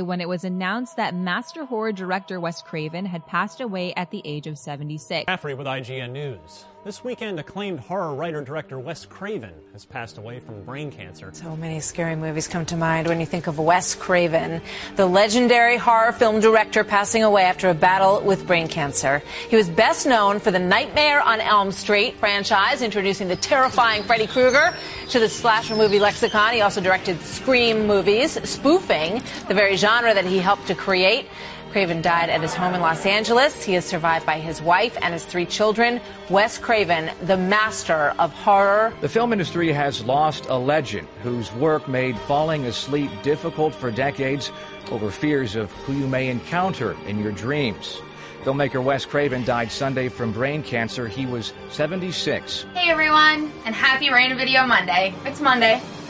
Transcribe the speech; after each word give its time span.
when 0.00 0.22
it 0.22 0.28
was 0.28 0.44
announced 0.44 0.96
that 0.96 1.14
master 1.14 1.66
horror 1.66 1.92
director 1.92 2.40
Wes 2.40 2.62
Craven 2.62 3.04
had 3.04 3.26
passed 3.26 3.60
away 3.60 3.92
at 3.94 4.10
the 4.10 4.22
age 4.24 4.46
of 4.46 4.56
76. 4.56 5.26
Caffrey 5.26 5.52
with 5.52 5.66
IGN 5.66 6.12
News. 6.12 6.64
This 6.84 7.04
weekend, 7.04 7.38
acclaimed 7.38 7.78
horror 7.78 8.12
writer 8.12 8.42
director 8.42 8.76
Wes 8.76 9.06
Craven 9.06 9.52
has 9.72 9.84
passed 9.84 10.18
away 10.18 10.40
from 10.40 10.64
brain 10.64 10.90
cancer. 10.90 11.30
So 11.32 11.54
many 11.54 11.78
scary 11.78 12.16
movies 12.16 12.48
come 12.48 12.66
to 12.66 12.76
mind 12.76 13.06
when 13.06 13.20
you 13.20 13.26
think 13.26 13.46
of 13.46 13.60
Wes 13.60 13.94
Craven, 13.94 14.60
the 14.96 15.06
legendary 15.06 15.76
horror 15.76 16.10
film 16.10 16.40
director 16.40 16.82
passing 16.82 17.22
away 17.22 17.44
after 17.44 17.68
a 17.68 17.74
battle 17.74 18.20
with 18.22 18.48
brain 18.48 18.66
cancer. 18.66 19.22
He 19.48 19.54
was 19.54 19.70
best 19.70 20.06
known 20.06 20.40
for 20.40 20.50
the 20.50 20.58
Nightmare 20.58 21.20
on 21.20 21.40
Elm 21.40 21.70
Street 21.70 22.16
franchise, 22.16 22.82
introducing 22.82 23.28
the 23.28 23.36
terrifying 23.36 24.02
Freddy 24.02 24.26
Krueger 24.26 24.76
to 25.10 25.20
the 25.20 25.28
slasher 25.28 25.76
movie 25.76 26.00
lexicon. 26.00 26.52
He 26.52 26.62
also 26.62 26.80
directed 26.80 27.20
Scream 27.20 27.86
movies, 27.86 28.32
spoofing 28.42 29.22
the 29.46 29.54
very 29.54 29.76
genre 29.76 30.12
that 30.12 30.24
he 30.24 30.38
helped 30.38 30.66
to 30.66 30.74
create. 30.74 31.28
Craven 31.72 32.02
died 32.02 32.28
at 32.28 32.42
his 32.42 32.52
home 32.52 32.74
in 32.74 32.82
Los 32.82 33.06
Angeles. 33.06 33.64
He 33.64 33.76
is 33.76 33.86
survived 33.86 34.26
by 34.26 34.38
his 34.38 34.60
wife 34.60 34.94
and 35.00 35.14
his 35.14 35.24
three 35.24 35.46
children. 35.46 36.02
Wes 36.28 36.58
Craven, 36.58 37.10
the 37.22 37.38
master 37.38 38.14
of 38.18 38.30
horror. 38.34 38.92
The 39.00 39.08
film 39.08 39.32
industry 39.32 39.72
has 39.72 40.04
lost 40.04 40.44
a 40.50 40.56
legend 40.56 41.08
whose 41.22 41.50
work 41.54 41.88
made 41.88 42.18
falling 42.20 42.66
asleep 42.66 43.10
difficult 43.22 43.74
for 43.74 43.90
decades 43.90 44.52
over 44.90 45.10
fears 45.10 45.56
of 45.56 45.70
who 45.70 45.94
you 45.94 46.06
may 46.06 46.28
encounter 46.28 46.94
in 47.06 47.18
your 47.18 47.32
dreams. 47.32 48.02
Filmmaker 48.44 48.84
Wes 48.84 49.06
Craven 49.06 49.42
died 49.42 49.72
Sunday 49.72 50.10
from 50.10 50.30
brain 50.30 50.62
cancer. 50.62 51.08
He 51.08 51.24
was 51.24 51.54
76. 51.70 52.66
Hey 52.74 52.90
everyone, 52.90 53.50
and 53.64 53.74
happy 53.74 54.10
Random 54.10 54.36
Video 54.36 54.66
Monday. 54.66 55.14
It's 55.24 55.40
Monday, 55.40 55.74
and 55.74 55.80
it's 55.80 55.80
random. 55.80 56.01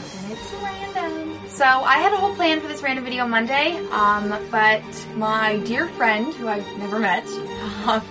So 1.55 1.65
I 1.65 1.99
had 1.99 2.11
a 2.11 2.17
whole 2.17 2.33
plan 2.33 2.61
for 2.61 2.67
this 2.67 2.81
random 2.81 3.05
video 3.05 3.27
Monday, 3.27 3.77
um, 3.91 4.35
but 4.49 4.81
my 5.15 5.59
dear 5.59 5.87
friend, 5.89 6.33
who 6.33 6.47
I've 6.47 6.65
never 6.79 6.97
met, 6.97 7.27
um, 7.85 8.01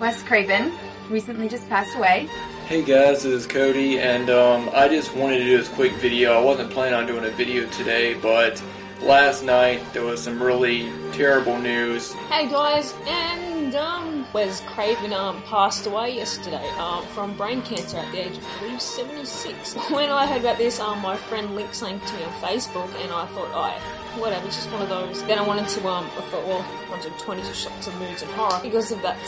Wes 0.00 0.22
Craven, 0.22 0.72
recently 1.10 1.50
just 1.50 1.68
passed 1.68 1.94
away. 1.94 2.30
Hey 2.68 2.82
guys, 2.82 3.24
this 3.24 3.44
is 3.44 3.46
Cody, 3.46 4.00
and 4.00 4.30
um, 4.30 4.70
I 4.72 4.88
just 4.88 5.14
wanted 5.14 5.40
to 5.40 5.44
do 5.44 5.58
this 5.58 5.68
quick 5.68 5.92
video. 5.96 6.32
I 6.32 6.42
wasn't 6.42 6.70
planning 6.70 6.94
on 6.94 7.06
doing 7.06 7.26
a 7.26 7.30
video 7.30 7.68
today, 7.68 8.14
but 8.14 8.62
last 9.02 9.42
night 9.42 9.80
there 9.92 10.04
was 10.04 10.22
some 10.22 10.42
really 10.42 10.90
terrible 11.12 11.58
news. 11.58 12.12
Hey 12.30 12.48
guys, 12.48 12.94
and 13.06 13.74
um, 13.74 14.26
Wes 14.32 14.60
Craven 14.62 15.12
um 15.12 15.42
passed 15.42 15.86
away 15.86 16.14
yesterday 16.14 16.66
um 16.78 17.04
from 17.08 17.36
brain 17.36 17.62
cancer 17.62 17.98
at 17.98 18.10
the 18.12 18.26
age 18.26 18.36
of 18.38 18.46
I 18.46 18.60
believe 18.60 18.80
76. 18.80 19.74
When 19.90 20.10
I 20.10 20.26
heard 20.26 20.40
about 20.40 20.58
this, 20.58 20.80
um 20.80 21.00
my 21.00 21.16
friend 21.16 21.54
linked 21.54 21.74
something 21.74 22.00
to 22.08 22.14
me 22.16 22.24
on 22.24 22.32
Facebook, 22.34 22.88
and 23.02 23.12
I 23.12 23.26
thought, 23.26 23.50
oh, 23.52 24.20
whatever, 24.20 24.46
it's 24.46 24.56
just 24.56 24.70
one 24.72 24.82
of 24.82 24.88
those. 24.88 25.22
Then 25.24 25.38
I 25.38 25.42
wanted 25.42 25.68
to 25.68 25.88
um 25.88 26.04
I 26.16 26.20
thought, 26.30 26.46
well, 26.46 26.64
I 26.86 26.90
wanted 26.90 27.18
22 27.18 27.52
shots 27.54 27.86
of 27.86 27.94
moods 27.98 28.22
and 28.22 28.30
horror 28.32 28.60
because 28.62 28.92
of 28.92 29.02
that 29.02 29.18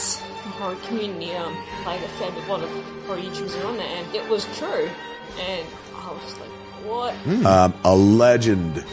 horror 0.59 0.77
community 0.87 1.35
um 1.35 1.57
played 1.83 2.03
a 2.03 2.09
fair 2.19 2.31
bit, 2.31 2.45
a 2.45 2.49
lot 2.53 2.63
of 2.63 2.71
horror 3.07 3.19
YouTubers 3.21 3.61
are 3.63 3.67
on 3.67 3.77
there, 3.77 3.87
and 3.89 4.15
it 4.15 4.29
was 4.29 4.45
true, 4.59 4.89
and 5.39 5.67
I 5.97 6.13
was 6.13 6.23
just 6.23 6.41
like, 6.41 6.51
what? 6.85 7.15
Um, 7.47 7.73
a 7.85 7.97
legend, 7.97 8.85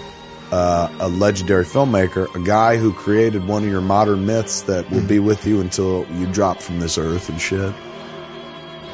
uh, 0.52 0.90
a 1.00 1.08
legendary 1.08 1.64
filmmaker, 1.64 2.34
a 2.36 2.40
guy 2.40 2.78
who 2.78 2.92
created 2.92 3.48
one 3.48 3.64
of 3.64 3.70
your 3.70 3.82
modern 3.82 4.26
myths 4.26 4.62
that 4.64 4.90
will 4.92 5.06
be 5.06 5.20
with 5.20 5.46
you 5.48 5.62
until 5.62 6.06
you 6.14 6.26
drop 6.28 6.62
from 6.62 6.80
this 6.80 6.98
earth 6.98 7.30
and 7.30 7.40
shit. 7.40 7.74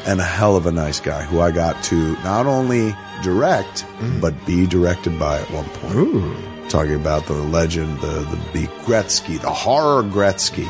And 0.06 0.22
a 0.22 0.24
hell 0.24 0.56
of 0.56 0.66
a 0.66 0.72
nice 0.72 1.00
guy 1.00 1.24
who 1.24 1.42
I 1.42 1.52
got 1.52 1.84
to 1.86 2.14
not 2.24 2.46
only 2.46 2.96
direct, 3.24 3.86
but 4.22 4.34
be 4.46 4.66
directed 4.68 5.20
by 5.20 5.42
at 5.42 5.52
one 5.52 5.66
point. 5.66 6.70
Talking 6.70 6.96
about 6.96 7.26
the 7.26 7.34
legend, 7.34 8.00
the, 8.02 8.08
the 8.08 8.40
B. 8.54 8.68
Gretzky, 8.84 9.40
the 9.42 9.50
horror 9.50 10.04
Gretzky 10.04 10.68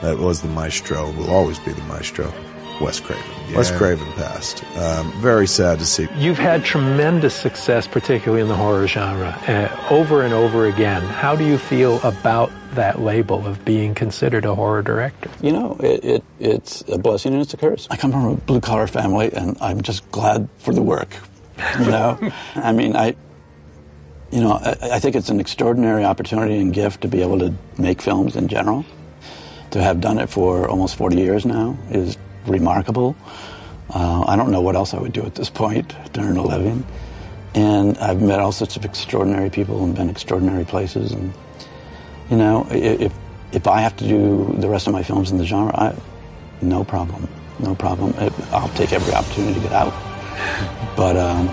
that 0.00 0.18
was 0.18 0.40
the 0.42 0.48
maestro, 0.48 1.10
will 1.12 1.30
always 1.30 1.58
be 1.60 1.72
the 1.72 1.82
maestro, 1.82 2.32
Wes 2.80 2.98
Craven. 2.98 3.54
Wes 3.54 3.70
Craven 3.70 4.10
passed. 4.12 4.64
Um, 4.76 5.12
very 5.20 5.46
sad 5.46 5.78
to 5.80 5.86
see. 5.86 6.08
You've 6.16 6.38
had 6.38 6.64
tremendous 6.64 7.34
success, 7.34 7.86
particularly 7.86 8.42
in 8.42 8.48
the 8.48 8.56
horror 8.56 8.86
genre, 8.86 9.36
uh, 9.46 9.86
over 9.90 10.22
and 10.22 10.32
over 10.32 10.66
again. 10.66 11.02
How 11.02 11.36
do 11.36 11.44
you 11.44 11.58
feel 11.58 12.00
about 12.02 12.50
that 12.74 13.00
label 13.00 13.46
of 13.46 13.64
being 13.64 13.94
considered 13.94 14.44
a 14.44 14.54
horror 14.54 14.82
director? 14.82 15.30
You 15.42 15.52
know, 15.52 15.76
it, 15.80 16.04
it 16.04 16.24
it's 16.38 16.82
a 16.88 16.96
blessing 16.96 17.32
and 17.32 17.42
it's 17.42 17.52
a 17.52 17.56
curse. 17.56 17.86
I 17.90 17.96
come 17.96 18.12
from 18.12 18.24
a 18.24 18.34
blue 18.36 18.60
collar 18.60 18.86
family, 18.86 19.30
and 19.32 19.58
I'm 19.60 19.82
just 19.82 20.10
glad 20.10 20.48
for 20.58 20.72
the 20.72 20.82
work. 20.82 21.14
You 21.78 21.86
know, 21.86 22.32
I 22.54 22.72
mean, 22.72 22.96
I, 22.96 23.14
you 24.30 24.40
know, 24.40 24.52
I, 24.52 24.76
I 24.92 24.98
think 25.00 25.16
it's 25.16 25.28
an 25.28 25.40
extraordinary 25.40 26.04
opportunity 26.04 26.58
and 26.58 26.72
gift 26.72 27.02
to 27.02 27.08
be 27.08 27.20
able 27.20 27.38
to 27.40 27.54
make 27.76 28.00
films 28.00 28.36
in 28.36 28.48
general. 28.48 28.86
To 29.72 29.80
have 29.80 30.00
done 30.00 30.18
it 30.18 30.28
for 30.28 30.68
almost 30.68 30.96
40 30.96 31.16
years 31.16 31.46
now 31.46 31.78
is 31.90 32.16
remarkable. 32.46 33.16
Uh, 33.92 34.24
I 34.26 34.36
don't 34.36 34.50
know 34.50 34.60
what 34.60 34.76
else 34.76 34.94
I 34.94 35.00
would 35.00 35.12
do 35.12 35.22
at 35.22 35.34
this 35.34 35.50
point 35.50 35.94
to 36.12 36.20
earn 36.20 36.36
a 36.36 36.42
living. 36.42 36.86
And 37.54 37.98
I've 37.98 38.22
met 38.22 38.38
all 38.38 38.52
sorts 38.52 38.76
of 38.76 38.84
extraordinary 38.84 39.50
people 39.50 39.82
and 39.82 39.94
been 39.94 40.08
extraordinary 40.08 40.64
places. 40.64 41.12
And 41.12 41.32
you 42.30 42.36
know, 42.36 42.66
if 42.70 43.12
if 43.52 43.66
I 43.66 43.80
have 43.80 43.96
to 43.96 44.06
do 44.06 44.54
the 44.58 44.68
rest 44.68 44.86
of 44.86 44.92
my 44.92 45.02
films 45.02 45.32
in 45.32 45.38
the 45.38 45.44
genre, 45.44 45.74
I, 45.74 45.94
no 46.62 46.84
problem, 46.84 47.28
no 47.58 47.74
problem. 47.74 48.14
I'll 48.52 48.68
take 48.70 48.92
every 48.92 49.12
opportunity 49.12 49.54
to 49.54 49.60
get 49.60 49.72
out. 49.72 49.92
But 50.96 51.16
um, 51.16 51.48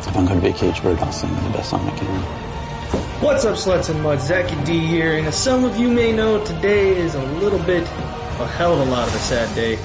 if 0.00 0.16
I'm 0.16 0.26
going 0.26 0.40
to 0.40 0.46
be 0.46 0.48
a 0.48 0.52
cage 0.52 0.82
bird, 0.82 0.98
I'll 0.98 1.12
sing 1.12 1.32
the 1.34 1.50
best 1.50 1.70
song 1.70 1.88
I 1.88 1.96
can. 1.96 2.06
What's 3.22 3.44
up, 3.44 3.56
sluts 3.56 3.88
and 3.88 4.02
muds? 4.02 4.26
Zachy 4.26 4.56
D 4.64 4.78
here, 4.78 5.16
and 5.16 5.26
as 5.26 5.36
some 5.36 5.64
of 5.64 5.76
you 5.76 5.88
may 5.88 6.12
know, 6.12 6.44
today 6.44 6.96
is 6.96 7.14
a 7.14 7.22
little 7.36 7.58
bit, 7.60 7.82
a 7.82 8.46
hell 8.46 8.74
of 8.80 8.86
a 8.86 8.90
lot 8.90 9.06
of 9.08 9.14
a 9.14 9.18
sad 9.18 9.54
day. 9.54 9.78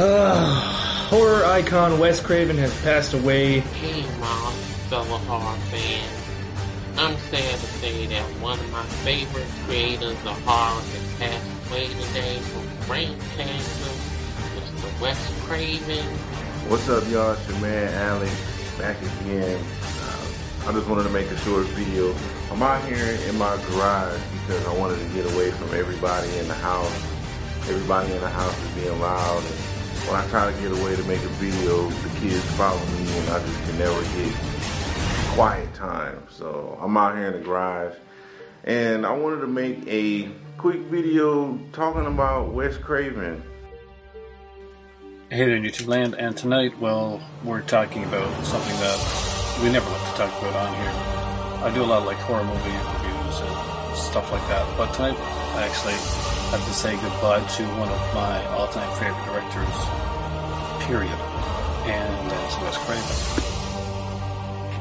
Uh, 0.00 0.44
horror 1.08 1.44
icon 1.44 1.98
Wes 1.98 2.20
Craven 2.20 2.56
has 2.56 2.72
passed 2.82 3.14
away. 3.14 3.58
Hey, 3.58 4.02
Mom, 4.20 4.52
fellow 4.88 5.18
horror 5.26 5.58
fan. 5.72 6.08
I'm 6.96 7.16
sad 7.16 7.58
to 7.58 7.66
say 7.66 8.06
that 8.06 8.22
one 8.40 8.60
of 8.60 8.70
my 8.70 8.84
favorite 9.02 9.48
creators 9.66 10.12
of 10.24 10.40
horror 10.44 10.80
has 10.80 11.18
passed 11.18 11.68
away 11.68 11.88
today 11.88 12.38
from 12.38 12.86
brain 12.86 13.18
cancer, 13.34 13.90
Mr. 14.54 15.00
Wes 15.00 15.18
Craven. 15.46 16.04
What's 16.70 16.88
up, 16.88 17.02
y'all? 17.08 17.32
It's 17.32 17.48
your 17.48 17.58
man 17.58 17.92
Alex 17.94 18.32
back 18.78 19.02
again. 19.02 19.60
Uh, 20.02 20.68
I 20.68 20.72
just 20.74 20.88
wanted 20.88 21.04
to 21.04 21.10
make 21.10 21.28
a 21.32 21.36
short 21.38 21.66
video. 21.74 22.14
I'm 22.52 22.62
out 22.62 22.84
here 22.84 23.18
in 23.28 23.36
my 23.36 23.56
garage 23.70 24.20
because 24.46 24.64
I 24.64 24.78
wanted 24.78 25.00
to 25.00 25.08
get 25.12 25.26
away 25.34 25.50
from 25.50 25.74
everybody 25.74 26.38
in 26.38 26.46
the 26.46 26.54
house. 26.54 27.02
Everybody 27.68 28.12
in 28.12 28.20
the 28.20 28.30
house 28.30 28.56
is 28.62 28.70
being 28.80 29.00
loud, 29.00 29.42
and 29.42 29.67
when 30.06 30.16
I 30.20 30.26
try 30.28 30.50
to 30.50 30.60
get 30.60 30.72
away 30.72 30.96
to 30.96 31.04
make 31.04 31.22
a 31.22 31.28
video, 31.38 31.88
the 31.88 32.20
kids 32.20 32.44
follow 32.56 32.78
me, 32.86 33.18
and 33.18 33.30
I 33.30 33.40
just 33.40 33.62
can 33.64 33.78
never 33.78 34.00
get 34.02 34.34
quiet 35.34 35.72
time. 35.74 36.22
So 36.30 36.78
I'm 36.80 36.96
out 36.96 37.16
here 37.16 37.28
in 37.28 37.32
the 37.34 37.40
garage, 37.40 37.94
and 38.64 39.06
I 39.06 39.12
wanted 39.12 39.40
to 39.40 39.46
make 39.46 39.86
a 39.86 40.28
quick 40.56 40.80
video 40.82 41.58
talking 41.72 42.06
about 42.06 42.52
Wes 42.52 42.76
Craven. 42.76 43.42
Hey 45.30 45.44
there, 45.44 45.58
YouTube 45.58 45.88
land, 45.88 46.14
and 46.14 46.36
tonight, 46.36 46.78
well, 46.78 47.20
we're 47.44 47.60
talking 47.60 48.04
about 48.04 48.44
something 48.44 48.74
that 48.80 49.58
we 49.62 49.70
never 49.70 49.90
like 49.90 50.10
to 50.10 50.16
talk 50.16 50.42
about 50.42 50.54
on 50.54 50.74
here. 50.74 50.92
I 51.64 51.70
do 51.74 51.82
a 51.82 51.84
lot 51.84 51.98
of 51.98 52.06
like 52.06 52.16
horror 52.18 52.44
movie 52.44 52.54
reviews 52.54 52.86
and 52.86 52.97
stuff 53.94 54.30
like 54.32 54.46
that, 54.48 54.66
but 54.76 54.92
tonight 54.94 55.16
I 55.54 55.66
actually 55.66 55.94
have 56.50 56.64
to 56.64 56.72
say 56.72 56.94
goodbye 56.96 57.44
to 57.56 57.64
one 57.78 57.88
of 57.88 58.14
my 58.14 58.44
all-time 58.48 58.90
favorite 58.98 59.24
directors, 59.24 59.76
period, 60.86 61.18
and 61.88 62.30
that's 62.30 62.56
Wes 62.60 62.76
Craven. 62.84 63.44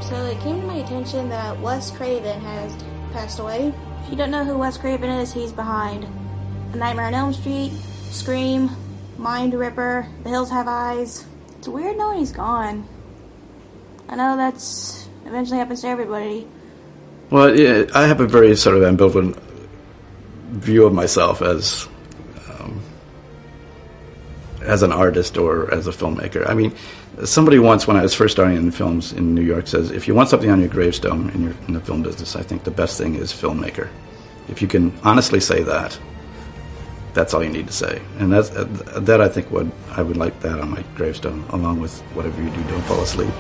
So 0.01 0.15
it 0.25 0.39
came 0.39 0.61
to 0.61 0.67
my 0.67 0.75
attention 0.75 1.29
that 1.29 1.59
Wes 1.59 1.91
Craven 1.91 2.39
has 2.41 2.75
passed 3.11 3.39
away. 3.39 3.73
If 4.03 4.09
you 4.11 4.15
don't 4.15 4.31
know 4.31 4.45
who 4.45 4.57
Wes 4.57 4.77
Craven 4.77 5.09
is, 5.09 5.33
he's 5.33 5.51
behind 5.51 6.07
A 6.73 6.77
Nightmare 6.77 7.07
on 7.07 7.13
Elm 7.13 7.33
Street, 7.33 7.73
Scream, 8.11 8.69
Mind 9.17 9.53
Ripper, 9.53 10.07
The 10.23 10.29
Hills 10.29 10.49
Have 10.49 10.67
Eyes. 10.67 11.25
It's 11.57 11.67
weird 11.67 11.97
knowing 11.97 12.19
he's 12.19 12.31
gone. 12.31 12.87
I 14.07 14.15
know 14.15 14.37
that's 14.37 15.09
eventually 15.25 15.57
happens 15.57 15.81
to 15.81 15.87
everybody. 15.87 16.47
Well, 17.29 17.57
yeah, 17.57 17.85
I 17.93 18.07
have 18.07 18.21
a 18.21 18.27
very 18.27 18.55
sort 18.55 18.77
of 18.77 18.83
ambivalent 18.83 19.37
view 20.51 20.85
of 20.85 20.93
myself 20.93 21.41
as 21.41 21.87
um, 22.49 22.81
as 24.61 24.81
an 24.81 24.93
artist 24.93 25.37
or 25.37 25.73
as 25.73 25.87
a 25.87 25.91
filmmaker. 25.91 26.49
I 26.49 26.53
mean, 26.53 26.73
somebody 27.25 27.59
once, 27.59 27.85
when 27.85 27.97
I 27.97 28.01
was 28.01 28.13
first 28.13 28.33
starting 28.33 28.55
in 28.55 28.71
films 28.71 29.11
in 29.11 29.35
New 29.35 29.41
York, 29.41 29.67
says, 29.67 29.91
"If 29.91 30.07
you 30.07 30.15
want 30.15 30.29
something 30.29 30.49
on 30.49 30.61
your 30.61 30.69
gravestone 30.69 31.29
in, 31.31 31.43
your, 31.43 31.53
in 31.67 31.73
the 31.73 31.81
film 31.81 32.01
business, 32.01 32.37
I 32.37 32.43
think 32.43 32.63
the 32.63 32.71
best 32.71 32.97
thing 32.97 33.15
is 33.15 33.33
filmmaker. 33.33 33.89
If 34.47 34.61
you 34.61 34.69
can 34.69 34.97
honestly 35.03 35.41
say 35.41 35.63
that, 35.63 35.99
that's 37.13 37.33
all 37.33 37.43
you 37.43 37.49
need 37.49 37.67
to 37.67 37.73
say." 37.73 38.01
And 38.19 38.31
that's 38.31 38.51
uh, 38.51 38.63
that. 39.01 39.19
I 39.19 39.27
think 39.27 39.51
what 39.51 39.67
I 39.91 40.01
would 40.01 40.15
like 40.15 40.39
that 40.41 40.61
on 40.61 40.69
my 40.69 40.83
gravestone, 40.95 41.43
along 41.49 41.81
with 41.81 41.99
whatever 42.13 42.41
you 42.41 42.49
do, 42.51 42.63
don't 42.69 42.83
fall 42.83 43.01
asleep. 43.01 43.33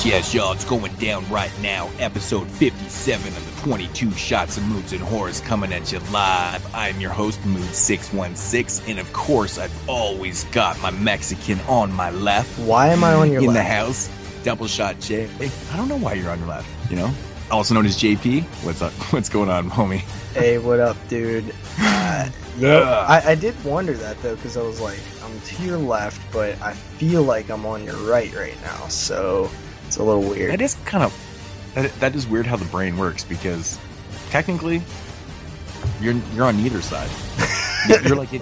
Yes, 0.00 0.32
yes, 0.32 0.34
y'all, 0.34 0.52
it's 0.52 0.64
going 0.64 0.94
down 0.94 1.28
right 1.28 1.52
now. 1.60 1.90
Episode 1.98 2.50
57 2.50 3.36
of 3.36 3.56
the 3.56 3.60
22 3.60 4.10
Shots 4.12 4.56
of 4.56 4.64
Moods 4.64 4.94
and 4.94 5.02
Horrors 5.02 5.42
coming 5.42 5.74
at 5.74 5.92
you 5.92 5.98
live. 6.10 6.74
I'm 6.74 6.98
your 7.02 7.10
host, 7.10 7.38
Mood616, 7.42 8.88
and 8.88 8.98
of 8.98 9.12
course, 9.12 9.58
I've 9.58 9.90
always 9.90 10.44
got 10.44 10.80
my 10.80 10.90
Mexican 10.90 11.60
on 11.68 11.92
my 11.92 12.10
left. 12.12 12.58
Why 12.60 12.88
am 12.88 13.04
I 13.04 13.12
on 13.12 13.30
your 13.30 13.44
In 13.44 13.52
the 13.52 13.62
house, 13.62 14.10
double 14.42 14.66
shot 14.66 14.98
J. 15.00 15.28
I 15.70 15.76
don't 15.76 15.88
know 15.88 15.98
why 15.98 16.14
you're 16.14 16.30
on 16.30 16.38
your 16.38 16.48
left, 16.48 16.90
you 16.90 16.96
know? 16.96 17.12
Also 17.50 17.74
known 17.74 17.84
as 17.84 17.98
JP. 17.98 18.44
What's 18.64 18.80
up? 18.80 18.92
What's 19.12 19.28
going 19.28 19.50
on, 19.50 19.68
homie? 19.68 19.98
Hey, 20.32 20.56
what 20.56 20.80
up, 20.80 20.96
dude? 21.08 21.54
Uh, 21.82 22.28
yeah, 22.58 23.06
I, 23.08 23.30
I 23.30 23.34
did 23.36 23.62
wonder 23.64 23.94
that 23.94 24.20
though, 24.20 24.34
because 24.34 24.56
I 24.56 24.62
was 24.62 24.80
like, 24.80 24.98
I'm 25.24 25.40
to 25.40 25.62
your 25.62 25.78
left, 25.78 26.20
but 26.32 26.60
I 26.60 26.74
feel 26.74 27.22
like 27.22 27.48
I'm 27.48 27.64
on 27.64 27.84
your 27.84 27.96
right 27.96 28.34
right 28.34 28.60
now, 28.62 28.88
so 28.88 29.48
it's 29.90 29.96
a 29.96 30.04
little 30.04 30.22
weird. 30.22 30.52
That 30.52 30.60
is 30.60 30.76
kind 30.84 31.02
of 31.02 31.72
that, 31.74 31.92
that 31.98 32.14
is 32.14 32.24
weird 32.24 32.46
how 32.46 32.54
the 32.54 32.64
brain 32.66 32.96
works 32.96 33.24
because 33.24 33.76
technically 34.28 34.82
you're 36.00 36.14
you're 36.32 36.44
on 36.44 36.56
neither 36.58 36.80
side. 36.80 37.10
you're, 37.88 38.00
you're 38.02 38.16
like 38.16 38.32
it, 38.32 38.40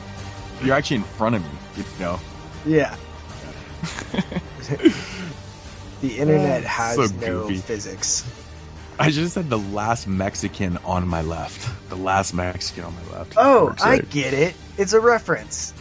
you're 0.62 0.76
actually 0.76 0.96
in 0.96 1.04
front 1.04 1.36
of 1.36 1.42
me. 1.42 1.48
You 1.78 1.84
know. 2.00 2.20
Yeah. 2.66 2.94
the 6.02 6.18
internet 6.18 6.64
ah, 6.66 6.68
has 6.68 6.96
So 6.96 7.06
no 7.16 7.48
goofy. 7.48 7.56
physics. 7.56 8.30
I 8.98 9.10
just 9.10 9.32
said 9.32 9.48
the 9.48 9.58
last 9.58 10.06
Mexican 10.06 10.76
on 10.84 11.08
my 11.08 11.22
left. 11.22 11.66
The 11.88 11.96
last 11.96 12.34
Mexican 12.34 12.84
on 12.84 12.94
my 12.94 13.16
left. 13.16 13.32
Oh, 13.38 13.74
I 13.80 13.90
right. 13.92 14.10
get 14.10 14.34
it. 14.34 14.54
It's 14.76 14.92
a 14.92 15.00
reference. 15.00 15.72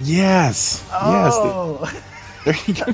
Yes. 0.00 0.84
Oh, 0.92 1.78
Yes. 1.84 2.02
There 2.44 2.56
you 2.66 2.74
go. 2.74 2.92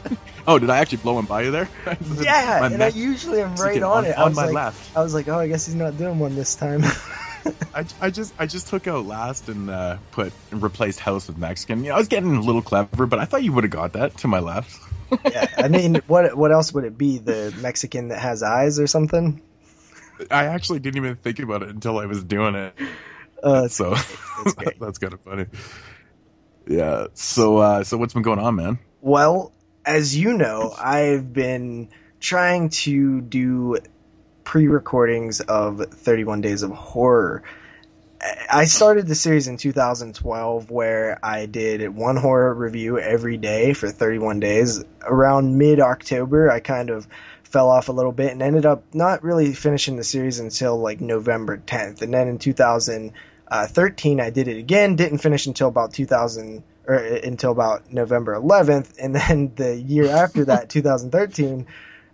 Oh, 0.49 0.59
did 0.59 0.71
I 0.71 0.79
actually 0.79 0.99
blow 0.99 1.19
him 1.19 1.27
by 1.27 1.43
you 1.43 1.51
there? 1.51 1.69
yeah. 2.23 2.65
And 2.65 2.83
I 2.83 2.89
usually 2.89 3.43
am 3.43 3.55
right 3.57 3.83
on, 3.83 3.99
on- 3.99 4.05
it. 4.07 4.17
I 4.17 4.23
on 4.23 4.31
was 4.31 4.37
my 4.37 4.47
like, 4.47 4.55
left. 4.55 4.97
I 4.97 5.03
was 5.03 5.13
like, 5.13 5.29
oh, 5.29 5.39
I 5.39 5.47
guess 5.47 5.67
he's 5.67 5.75
not 5.75 5.99
doing 5.99 6.19
one 6.19 6.35
this 6.35 6.57
time. 6.57 6.83
I, 7.75 7.85
I 8.01 8.11
just 8.11 8.33
I 8.39 8.47
just 8.47 8.69
took 8.69 8.87
out 8.87 9.05
last 9.05 9.51
and 9.51 9.69
uh, 9.69 9.99
put 10.11 10.33
and 10.51 10.63
replaced 10.63 11.01
house 11.01 11.29
with 11.29 11.37
Mexican. 11.37 11.85
You 11.85 11.91
know, 11.91 11.97
I 11.97 11.99
was 11.99 12.09
getting 12.09 12.35
a 12.35 12.41
little 12.41 12.63
clever, 12.63 13.05
but 13.05 13.19
I 13.19 13.27
thought 13.27 13.43
you 13.43 13.53
would 13.53 13.65
have 13.65 13.71
got 13.71 13.93
that 13.93 14.17
to 14.19 14.29
my 14.29 14.39
left. 14.39 14.75
yeah. 15.25 15.47
I 15.59 15.69
mean, 15.69 15.97
what 16.07 16.35
what 16.35 16.51
else 16.51 16.73
would 16.73 16.85
it 16.85 16.97
be? 16.97 17.19
The 17.19 17.55
Mexican 17.61 18.09
that 18.09 18.19
has 18.19 18.43
eyes 18.43 18.81
or 18.81 18.87
something? 18.87 19.43
I 20.31 20.47
actually 20.47 20.79
didn't 20.79 20.97
even 20.97 21.17
think 21.17 21.41
about 21.41 21.63
it 21.63 21.69
until 21.69 21.99
I 21.99 22.07
was 22.07 22.25
doing 22.25 22.55
it. 22.55 22.75
Uh, 23.43 23.69
so 23.69 23.95
that's 24.81 24.99
kind 24.99 25.13
of 25.13 25.21
funny. 25.21 25.45
Yeah. 26.67 27.09
So 27.13 27.59
uh, 27.59 27.85
so 27.85 27.99
what's 27.99 28.15
been 28.15 28.23
going 28.23 28.39
on, 28.39 28.57
man? 28.57 28.79
Well, 29.01 29.53
as 29.89 30.15
you 30.15 30.35
know, 30.35 30.75
I've 30.79 31.33
been 31.33 31.89
trying 32.21 32.69
to 32.69 33.23
do 33.23 33.79
pre-recordings 34.45 35.41
of 35.41 35.83
31 35.83 36.43
Days 36.43 36.63
of 36.63 36.71
Horror. 36.73 37.43
I 38.51 38.67
started 38.67 39.07
the 39.07 39.15
series 39.15 39.49
in 39.49 39.57
2012 39.57 40.71
where 40.71 41.19
I 41.23 41.47
did 41.47 41.89
one 41.89 42.17
horror 42.17 42.53
review 42.53 42.99
every 42.99 43.39
day 43.39 43.73
for 43.73 43.89
31 43.89 44.41
days. 44.41 44.85
Around 45.03 45.57
mid-October, 45.57 46.51
I 46.51 46.61
kind 46.61 46.91
of 46.91 47.09
fell 47.45 47.71
off 47.71 47.89
a 47.89 47.93
little 47.93 48.13
bit 48.13 48.33
and 48.33 48.43
ended 48.43 48.67
up 48.67 48.85
not 48.93 49.25
really 49.25 49.55
finishing 49.55 49.97
the 49.97 50.05
series 50.05 50.39
until 50.39 50.79
like 50.79 51.01
November 51.01 51.57
10th. 51.57 52.03
And 52.03 52.13
then 52.13 52.29
in 52.29 52.37
2013, 52.37 54.21
I 54.21 54.29
did 54.29 54.49
it 54.49 54.59
again, 54.59 54.97
didn't 54.97 55.19
finish 55.19 55.47
until 55.47 55.69
about 55.69 55.95
2000 55.95 56.63
or 56.89 56.97
uh, 56.99 57.21
until 57.23 57.53
about 57.53 57.93
November 57.93 58.35
11th, 58.35 58.95
and 58.99 59.15
then 59.15 59.53
the 59.55 59.77
year 59.77 60.09
after 60.09 60.47
that, 60.47 60.69
2013 60.71 61.67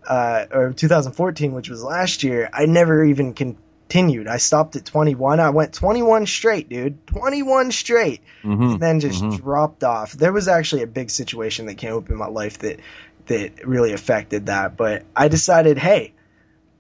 uh, 0.07 0.47
or 0.53 0.73
2014, 0.73 1.55
which 1.55 1.71
was 1.71 1.83
last 1.83 2.25
year, 2.25 2.51
I 2.53 2.67
never 2.67 3.05
even 3.05 3.33
continued. 3.33 4.29
I 4.29 4.37
stopped 4.37 4.77
at 4.77 4.85
21. 4.85 5.41
I 5.41 5.51
went 5.51 5.73
21 5.73 6.27
straight, 6.27 6.69
dude, 6.69 7.07
21 7.07 7.73
straight, 7.73 8.21
Mhm, 8.43 8.73
and 8.73 8.81
then 8.81 9.01
just 9.01 9.23
mhm. 9.23 9.37
dropped 9.39 9.85
off. 9.85 10.13
There 10.13 10.33
was 10.33 10.49
actually 10.49 10.83
a 10.83 10.87
big 10.89 11.09
situation 11.09 11.67
that 11.67 11.77
came 11.77 11.95
up 11.95 12.11
in 12.11 12.17
my 12.17 12.29
life 12.29 12.59
that 12.59 12.81
that 13.27 13.67
really 13.67 13.95
affected 13.95 14.47
that, 14.47 14.77
but 14.77 15.05
I 15.17 15.29
decided, 15.29 15.79
hey. 15.79 16.13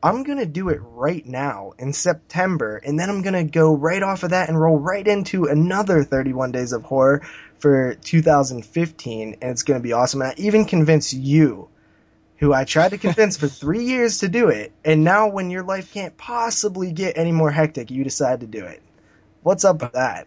I'm 0.02 0.22
going 0.22 0.36
to 0.36 0.44
do 0.44 0.68
it 0.68 0.82
right 0.82 1.24
now 1.24 1.72
in 1.78 1.94
September, 1.94 2.76
and 2.76 3.00
then 3.00 3.08
I'm 3.08 3.22
going 3.22 3.32
to 3.32 3.50
go 3.50 3.74
right 3.74 4.02
off 4.02 4.22
of 4.22 4.30
that 4.32 4.50
and 4.50 4.60
roll 4.60 4.78
right 4.78 5.08
into 5.08 5.46
another 5.46 6.04
31 6.04 6.52
Days 6.52 6.74
of 6.74 6.82
Horror 6.82 7.22
for 7.64 7.94
2015, 7.94 9.38
and 9.40 9.50
it's 9.50 9.62
going 9.62 9.80
to 9.80 9.82
be 9.82 9.94
awesome. 9.94 10.20
And 10.20 10.32
I 10.32 10.34
even 10.36 10.66
convinced 10.66 11.14
you, 11.14 11.70
who 12.36 12.52
I 12.52 12.64
tried 12.64 12.90
to 12.90 12.98
convince 12.98 13.38
for 13.38 13.48
three 13.62 13.84
years 13.84 14.18
to 14.18 14.28
do 14.28 14.50
it, 14.50 14.70
and 14.84 15.02
now 15.02 15.28
when 15.28 15.50
your 15.50 15.62
life 15.62 15.94
can't 15.94 16.14
possibly 16.14 16.92
get 16.92 17.16
any 17.16 17.32
more 17.32 17.50
hectic, 17.50 17.90
you 17.90 18.04
decide 18.04 18.40
to 18.40 18.46
do 18.46 18.66
it. 18.66 18.82
What's 19.42 19.64
up 19.64 19.80
with 19.80 19.92
that? 19.92 20.26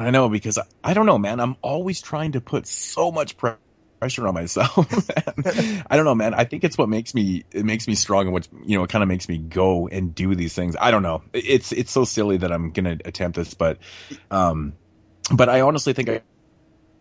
I 0.00 0.10
know 0.10 0.28
because 0.28 0.58
I, 0.58 0.64
I 0.82 0.92
don't 0.92 1.06
know, 1.06 1.18
man. 1.18 1.38
I'm 1.38 1.54
always 1.62 2.02
trying 2.02 2.32
to 2.32 2.40
put 2.40 2.66
so 2.66 3.12
much 3.12 3.36
pre- 3.36 3.52
pressure 4.00 4.26
on 4.26 4.34
myself. 4.34 5.08
I 5.88 5.94
don't 5.94 6.04
know, 6.04 6.16
man. 6.16 6.34
I 6.34 6.42
think 6.42 6.64
it's 6.64 6.76
what 6.76 6.88
makes 6.88 7.14
me 7.14 7.44
it 7.52 7.64
makes 7.64 7.86
me 7.86 7.94
strong 7.94 8.24
and 8.24 8.32
what 8.32 8.48
you 8.64 8.76
know 8.76 8.82
it 8.82 8.90
kind 8.90 9.04
of 9.04 9.08
makes 9.08 9.28
me 9.28 9.38
go 9.38 9.86
and 9.86 10.12
do 10.12 10.34
these 10.34 10.52
things. 10.52 10.74
I 10.80 10.90
don't 10.90 11.04
know. 11.04 11.22
It's 11.32 11.70
it's 11.70 11.92
so 11.92 12.04
silly 12.04 12.38
that 12.38 12.50
I'm 12.50 12.72
gonna 12.72 12.98
attempt 13.04 13.36
this, 13.36 13.54
but 13.54 13.78
um, 14.32 14.72
but 15.32 15.48
I 15.48 15.60
honestly 15.60 15.92
think 15.92 16.08
I. 16.08 16.22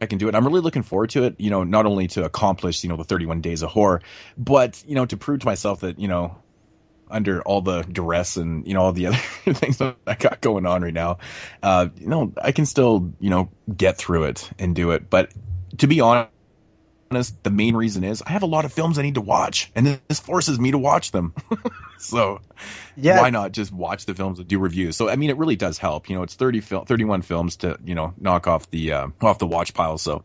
I 0.01 0.07
can 0.07 0.18
do 0.18 0.27
it. 0.27 0.36
I'm 0.36 0.45
really 0.45 0.62
looking 0.62 0.81
forward 0.81 1.12
to 1.12 1.24
it, 1.24 1.36
you 1.38 1.51
know, 1.51 1.63
not 1.63 1.86
only 1.86 2.07
to 2.07 2.25
accomplish, 2.25 2.83
you 2.83 2.89
know, 2.89 2.98
the 2.98 3.03
31 3.03 3.42
days 3.42 3.62
of 3.62 3.69
horror, 3.69 4.01
but, 4.38 4.83
you 4.88 4.95
know, 4.95 5.06
to 5.06 5.15
prove 5.15 5.42
to 5.42 5.45
myself 5.45 5.81
that, 5.81 6.00
you 6.00 6.07
know, 6.07 6.36
under 7.09 7.42
all 7.44 7.62
the 7.62 7.83
duress 7.83 8.38
and, 8.38 8.65
you 8.68 8.74
know, 8.74 8.81
all 8.81 8.94
the 8.94 9.06
other 9.07 9.18
things 9.53 9.77
that 9.77 9.98
I 10.07 10.15
got 10.15 10.42
going 10.42 10.65
on 10.65 10.81
right 10.81 10.94
now, 10.94 11.19
uh, 11.62 11.89
you 11.95 12.07
know, 12.07 12.33
I 12.42 12.51
can 12.51 12.65
still, 12.65 13.13
you 13.19 13.30
know, 13.30 13.50
get 13.75 13.98
through 13.98 14.24
it 14.25 14.50
and 14.57 14.75
do 14.75 14.92
it. 14.92 15.09
But 15.09 15.31
to 15.77 15.88
be 15.88 16.01
honest, 16.01 16.31
the 17.11 17.49
main 17.51 17.75
reason 17.75 18.03
is 18.03 18.21
I 18.21 18.31
have 18.31 18.43
a 18.43 18.47
lot 18.47 18.65
of 18.65 18.73
films 18.73 18.97
I 18.97 19.01
need 19.01 19.15
to 19.15 19.21
watch 19.21 19.71
and 19.75 19.99
this 20.07 20.19
forces 20.19 20.59
me 20.59 20.71
to 20.71 20.77
watch 20.77 21.11
them. 21.11 21.33
so 21.99 22.39
Yeah. 22.95 23.19
why 23.21 23.29
not 23.29 23.51
just 23.51 23.71
watch 23.71 24.05
the 24.05 24.13
films 24.15 24.39
and 24.39 24.47
do 24.47 24.59
reviews? 24.59 24.95
So, 24.95 25.09
I 25.09 25.15
mean, 25.15 25.29
it 25.29 25.37
really 25.37 25.55
does 25.55 25.77
help, 25.77 26.09
you 26.09 26.15
know, 26.15 26.23
it's 26.23 26.35
30 26.35 26.61
fil- 26.61 26.85
31 26.85 27.21
films 27.21 27.57
to, 27.57 27.77
you 27.83 27.95
know, 27.95 28.13
knock 28.19 28.47
off 28.47 28.69
the, 28.69 28.93
uh, 28.93 29.07
off 29.21 29.39
the 29.39 29.47
watch 29.47 29.73
pile. 29.73 29.97
So 29.97 30.23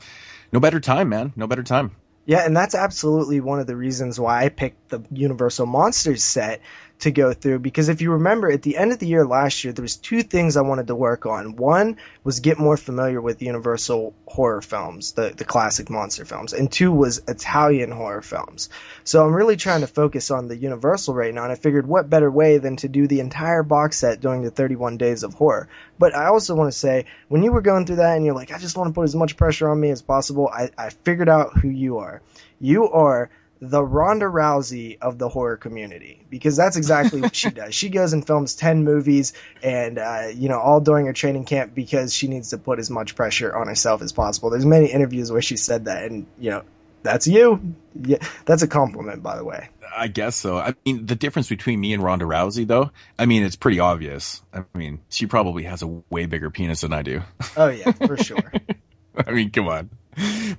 no 0.53 0.61
better 0.61 0.81
time, 0.81 1.09
man. 1.09 1.33
No 1.37 1.47
better 1.47 1.63
time. 1.63 1.93
Yeah, 2.25 2.45
and 2.45 2.57
that's 2.57 2.75
absolutely 2.75 3.41
one 3.41 3.61
of 3.61 3.69
the 3.69 3.77
reasons 3.77 4.19
why 4.19 4.45
I 4.45 4.49
picked 4.49 4.89
the 4.89 5.01
Universal 5.13 5.67
Monsters 5.67 6.25
set 6.25 6.61
to 6.99 7.11
go 7.11 7.33
through 7.33 7.59
because 7.59 7.89
if 7.89 8.01
you 8.01 8.13
remember 8.13 8.51
at 8.51 8.63
the 8.63 8.77
end 8.77 8.91
of 8.91 8.99
the 8.99 9.07
year 9.07 9.27
last 9.27 9.65
year 9.65 9.73
there 9.73 9.83
was 9.83 9.97
two 9.97 10.23
things 10.23 10.57
I 10.57 10.63
wanted 10.63 10.87
to 10.87 10.95
work 10.95 11.27
on. 11.27 11.57
One 11.57 11.99
was 12.25 12.41
get 12.41 12.59
more 12.59 12.77
familiar 12.77 13.21
with 13.21 13.43
Universal 13.43 14.15
horror 14.27 14.63
films, 14.63 15.13
the 15.13 15.33
the 15.37 15.45
classic 15.45 15.91
monster 15.91 16.25
films, 16.25 16.55
and 16.55 16.73
two 16.73 16.91
was 16.91 17.23
Italian 17.29 17.91
horror 17.91 18.23
films. 18.23 18.71
So 19.05 19.25
I'm 19.25 19.35
really 19.35 19.57
trying 19.57 19.83
to 19.83 19.87
focus 19.87 20.31
on 20.31 20.49
the 20.49 20.57
Universal 20.57 21.15
right 21.15 21.35
now 21.35 21.43
and 21.43 21.53
I 21.53 21.57
figured 21.57 21.87
what 21.87 22.09
better 22.09 22.31
way 22.31 22.59
than 22.59 22.77
to 22.77 22.89
do 22.89 23.07
the 23.07 23.21
entire 23.21 23.63
box 23.63 23.99
set 23.99 24.21
during 24.21 24.43
the 24.43 24.51
31 24.51 24.97
days 24.97 25.23
of 25.23 25.35
horror. 25.35 25.69
But 25.99 26.15
I 26.15 26.27
also 26.27 26.55
want 26.55 26.73
to 26.73 26.79
say 26.79 27.05
when 27.29 27.43
you 27.43 27.53
were 27.53 27.61
going 27.61 27.85
through 27.85 27.97
that 27.97 28.17
and 28.17 28.25
you're 28.25 28.35
like 28.35 28.53
I 28.53 28.59
just 28.59 28.77
want 28.77 28.89
to 28.89 28.95
put 28.95 29.05
as 29.05 29.15
much 29.15 29.37
pressure 29.37 29.69
on 29.69 29.79
me 29.79 29.91
as 29.91 30.01
possible, 30.01 30.49
I, 30.49 30.71
I 30.79 30.89
figured 30.91 31.29
out 31.29 31.59
who 31.59 31.69
you 31.69 31.99
are. 31.99 32.23
You 32.59 32.89
are 32.89 33.29
the 33.61 33.83
Ronda 33.83 34.27
Rousey 34.27 34.99
of 35.01 35.19
the 35.19 35.29
horror 35.29 35.57
community 35.57 36.25
because 36.29 36.57
that's 36.57 36.77
exactly 36.77 37.21
what 37.21 37.35
she 37.35 37.51
does. 37.53 37.75
She 37.75 37.89
goes 37.89 38.13
and 38.13 38.27
films 38.27 38.55
10 38.55 38.85
movies 38.85 39.33
and, 39.63 39.99
uh, 39.99 40.29
you 40.35 40.49
know, 40.49 40.59
all 40.59 40.81
during 40.81 41.07
her 41.07 41.13
training 41.13 41.45
camp 41.45 41.75
because 41.75 42.13
she 42.13 42.29
needs 42.29 42.51
to 42.51 42.59
put 42.59 42.79
as 42.79 42.91
much 42.91 43.15
pressure 43.15 43.55
on 43.55 43.69
herself 43.69 44.03
as 44.03 44.13
possible. 44.13 44.51
There's 44.51 44.67
many 44.67 44.87
interviews 44.87 45.33
where 45.33 45.43
she 45.43 45.57
said 45.57 45.87
that 45.87 46.05
and, 46.05 46.27
you 46.39 46.51
know, 46.51 46.63
that's 47.03 47.27
you. 47.27 47.75
Yeah, 47.95 48.19
that's 48.45 48.63
a 48.63 48.69
compliment, 48.69 49.23
by 49.23 49.37
the 49.37 49.45
way. 49.45 49.69
I 49.97 50.09
guess 50.09 50.37
so. 50.37 50.59
I 50.59 50.75
mean, 50.85 51.07
the 51.07 51.15
difference 51.15 51.49
between 51.49 51.81
me 51.81 51.95
and 51.95 52.03
Ronda 52.03 52.25
Rousey, 52.25 52.67
though, 52.67 52.91
I 53.19 53.27
mean, 53.27 53.45
it's 53.45 53.57
pretty 53.57 53.79
obvious. 53.81 54.43
I 54.53 54.65
mean, 54.75 55.01
she 55.09 55.27
probably 55.27 55.63
has 55.63 55.83
a 55.83 55.87
way 56.11 56.27
bigger 56.27 56.51
penis 56.51 56.81
than 56.81 56.93
I 56.93 57.03
do. 57.03 57.23
Oh 57.57 57.69
yeah, 57.69 57.93
for 57.93 58.17
sure. 58.17 58.53
I 59.27 59.31
mean, 59.33 59.51
come 59.51 59.69
on. 59.69 59.91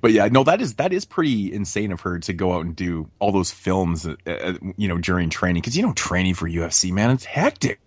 But 0.01 0.11
yeah, 0.11 0.27
no, 0.27 0.43
that 0.43 0.61
is 0.61 0.75
that 0.75 0.93
is 0.93 1.05
pretty 1.05 1.51
insane 1.51 1.91
of 1.91 2.01
her 2.01 2.19
to 2.19 2.33
go 2.33 2.53
out 2.53 2.65
and 2.65 2.75
do 2.75 3.09
all 3.19 3.31
those 3.31 3.51
films, 3.51 4.05
uh, 4.05 4.15
uh, 4.27 4.53
you 4.77 4.87
know, 4.87 4.97
during 4.99 5.29
training. 5.29 5.61
Because 5.61 5.75
you 5.75 5.83
know, 5.83 5.93
training 5.93 6.35
for 6.35 6.47
UFC, 6.47 6.91
man, 6.91 7.09
it's 7.11 7.25
hectic. 7.25 7.79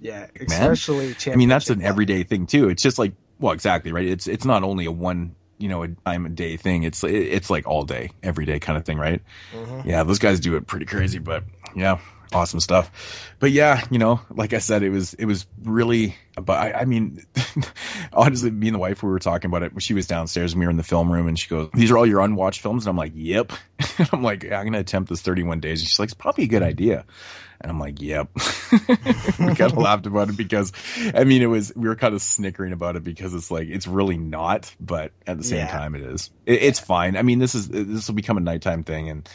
Yeah, 0.00 0.26
especially 0.40 1.14
I 1.32 1.36
mean, 1.36 1.48
that's 1.48 1.70
an 1.70 1.80
everyday 1.82 2.24
thing 2.24 2.46
too. 2.46 2.68
It's 2.68 2.82
just 2.82 2.98
like, 2.98 3.12
well, 3.38 3.52
exactly 3.52 3.92
right. 3.92 4.06
It's 4.06 4.26
it's 4.26 4.44
not 4.44 4.64
only 4.64 4.86
a 4.86 4.90
one, 4.90 5.36
you 5.58 5.68
know, 5.68 5.84
a 5.84 5.88
time 6.04 6.26
a 6.26 6.28
day 6.28 6.56
thing. 6.56 6.82
It's 6.82 7.04
it's 7.04 7.50
like 7.50 7.68
all 7.68 7.84
day, 7.84 8.10
every 8.24 8.44
day 8.44 8.58
kind 8.58 8.76
of 8.76 8.84
thing, 8.84 8.98
right? 8.98 9.22
Mhm. 9.54 9.84
Yeah, 9.86 10.02
those 10.02 10.18
guys 10.18 10.40
do 10.40 10.56
it 10.56 10.66
pretty 10.66 10.86
crazy, 10.86 11.20
but 11.20 11.44
yeah, 11.76 11.98
awesome 12.32 12.60
stuff. 12.60 13.30
But 13.38 13.50
yeah, 13.50 13.84
you 13.90 13.98
know, 13.98 14.20
like 14.30 14.52
I 14.52 14.58
said, 14.58 14.82
it 14.82 14.90
was 14.90 15.14
it 15.14 15.24
was 15.26 15.46
really. 15.62 16.16
But 16.34 16.58
I, 16.58 16.72
I 16.80 16.84
mean, 16.86 17.22
honestly, 18.12 18.50
me 18.50 18.68
and 18.68 18.74
the 18.74 18.78
wife 18.78 19.02
we 19.02 19.10
were 19.10 19.18
talking 19.18 19.50
about 19.50 19.62
it. 19.62 19.72
She 19.82 19.92
was 19.94 20.06
downstairs, 20.06 20.52
and 20.52 20.60
we 20.60 20.66
were 20.66 20.70
in 20.70 20.76
the 20.78 20.82
film 20.82 21.12
room, 21.12 21.28
and 21.28 21.38
she 21.38 21.48
goes, 21.48 21.70
"These 21.74 21.90
are 21.90 21.98
all 21.98 22.06
your 22.06 22.20
unwatched 22.20 22.60
films," 22.60 22.86
and 22.86 22.90
I'm 22.90 22.96
like, 22.96 23.12
"Yep." 23.14 23.52
I'm 24.12 24.22
like, 24.22 24.44
I'm 24.44 24.62
going 24.62 24.72
to 24.72 24.78
attempt 24.78 25.10
this 25.10 25.22
31 25.22 25.60
days. 25.60 25.80
And 25.80 25.88
she's 25.88 25.98
like, 25.98 26.06
it's 26.06 26.14
probably 26.14 26.44
a 26.44 26.48
good 26.48 26.62
idea. 26.62 27.04
And 27.60 27.70
I'm 27.70 27.78
like, 27.78 28.00
yep. 28.00 28.28
we 28.88 28.96
kind 29.54 29.60
of 29.72 29.76
laughed 29.76 30.06
about 30.06 30.28
it 30.28 30.36
because, 30.36 30.72
I 31.14 31.24
mean, 31.24 31.42
it 31.42 31.46
was, 31.46 31.72
we 31.76 31.88
were 31.88 31.96
kind 31.96 32.14
of 32.14 32.22
snickering 32.22 32.72
about 32.72 32.96
it 32.96 33.04
because 33.04 33.34
it's 33.34 33.50
like, 33.50 33.68
it's 33.68 33.86
really 33.86 34.16
not, 34.16 34.74
but 34.80 35.12
at 35.26 35.38
the 35.38 35.44
same 35.44 35.58
Yeah. 35.58 35.68
time 35.68 35.94
it 35.94 36.02
is. 36.02 36.30
It, 36.46 36.62
it's 36.62 36.80
fine. 36.80 37.16
I 37.16 37.22
mean, 37.22 37.38
this 37.38 37.54
is, 37.54 37.68
this 37.68 38.08
will 38.08 38.14
become 38.14 38.36
a 38.36 38.40
nighttime 38.40 38.82
thing 38.84 39.08
and 39.10 39.28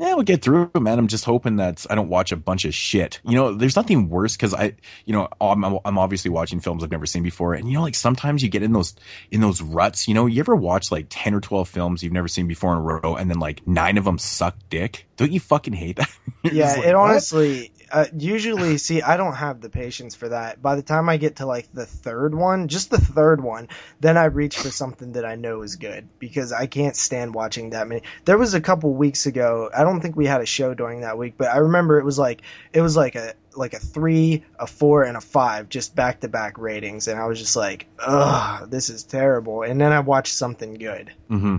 yeah, 0.00 0.14
we'll 0.14 0.22
get 0.22 0.40
through 0.40 0.70
it, 0.74 0.80
man. 0.80 0.98
I'm 0.98 1.08
just 1.08 1.26
hoping 1.26 1.56
that 1.56 1.84
I 1.90 1.94
don't 1.94 2.08
watch 2.08 2.32
a 2.32 2.36
bunch 2.36 2.64
of 2.64 2.74
shit. 2.74 3.20
You 3.22 3.36
know, 3.36 3.52
there's 3.52 3.76
nothing 3.76 4.08
worse 4.08 4.34
because 4.34 4.54
I, 4.54 4.72
you 5.04 5.12
know, 5.12 5.28
I'm, 5.38 5.62
I'm 5.62 5.98
obviously 5.98 6.30
watching 6.30 6.58
films 6.60 6.82
I've 6.82 6.90
never 6.90 7.04
seen 7.04 7.22
before, 7.22 7.52
and 7.52 7.68
you 7.68 7.74
know, 7.74 7.82
like 7.82 7.94
sometimes 7.94 8.42
you 8.42 8.48
get 8.48 8.62
in 8.62 8.72
those 8.72 8.94
in 9.30 9.42
those 9.42 9.60
ruts. 9.60 10.08
You 10.08 10.14
know, 10.14 10.24
you 10.24 10.40
ever 10.40 10.56
watch 10.56 10.90
like 10.90 11.06
ten 11.10 11.34
or 11.34 11.40
twelve 11.42 11.68
films 11.68 12.02
you've 12.02 12.14
never 12.14 12.28
seen 12.28 12.48
before 12.48 12.72
in 12.72 12.78
a 12.78 12.80
row, 12.80 13.14
and 13.14 13.28
then 13.28 13.38
like 13.38 13.66
nine 13.66 13.98
of 13.98 14.04
them 14.04 14.16
suck 14.16 14.56
dick? 14.70 15.06
Don't 15.18 15.32
you 15.32 15.40
fucking 15.40 15.74
hate 15.74 15.96
that? 15.96 16.10
Yeah, 16.42 16.72
like, 16.72 16.86
it 16.86 16.94
honestly, 16.94 17.70
uh, 17.90 18.06
usually, 18.16 18.78
see, 18.78 19.02
I 19.02 19.16
don't 19.16 19.34
have 19.34 19.60
the 19.60 19.70
patience 19.70 20.14
for 20.14 20.28
that. 20.28 20.62
By 20.62 20.76
the 20.76 20.82
time 20.82 21.08
I 21.08 21.16
get 21.16 21.36
to 21.36 21.46
like 21.46 21.68
the 21.72 21.86
third 21.86 22.34
one, 22.34 22.68
just 22.68 22.90
the 22.90 23.00
third 23.00 23.42
one, 23.42 23.68
then 24.00 24.16
I 24.16 24.24
reach 24.24 24.58
for 24.58 24.70
something 24.70 25.12
that 25.12 25.24
I 25.24 25.34
know 25.34 25.62
is 25.62 25.76
good 25.76 26.08
because 26.18 26.52
I 26.52 26.66
can't 26.66 26.96
stand 26.96 27.34
watching 27.34 27.70
that 27.70 27.88
many. 27.88 28.02
There 28.24 28.38
was 28.38 28.54
a 28.54 28.60
couple 28.60 28.92
weeks 28.94 29.26
ago, 29.26 29.70
I 29.76 29.82
don't 29.82 30.00
think 30.00 30.16
we 30.16 30.26
had 30.26 30.40
a 30.40 30.46
show 30.46 30.74
during 30.74 31.00
that 31.00 31.18
week, 31.18 31.34
but 31.36 31.48
I 31.48 31.58
remember 31.58 31.98
it 31.98 32.04
was 32.04 32.18
like, 32.18 32.42
it 32.72 32.80
was 32.80 32.96
like 32.96 33.14
a, 33.14 33.34
like 33.56 33.74
a 33.74 33.80
three, 33.80 34.44
a 34.58 34.66
four, 34.66 35.02
and 35.02 35.16
a 35.16 35.20
five, 35.20 35.68
just 35.68 35.94
back 35.94 36.20
to 36.20 36.28
back 36.28 36.58
ratings. 36.58 37.08
And 37.08 37.18
I 37.18 37.26
was 37.26 37.38
just 37.38 37.56
like, 37.56 37.86
ugh, 37.98 38.70
this 38.70 38.90
is 38.90 39.02
terrible. 39.02 39.62
And 39.62 39.80
then 39.80 39.92
I 39.92 40.00
watched 40.00 40.34
something 40.34 40.74
good. 40.74 41.12
hmm 41.28 41.58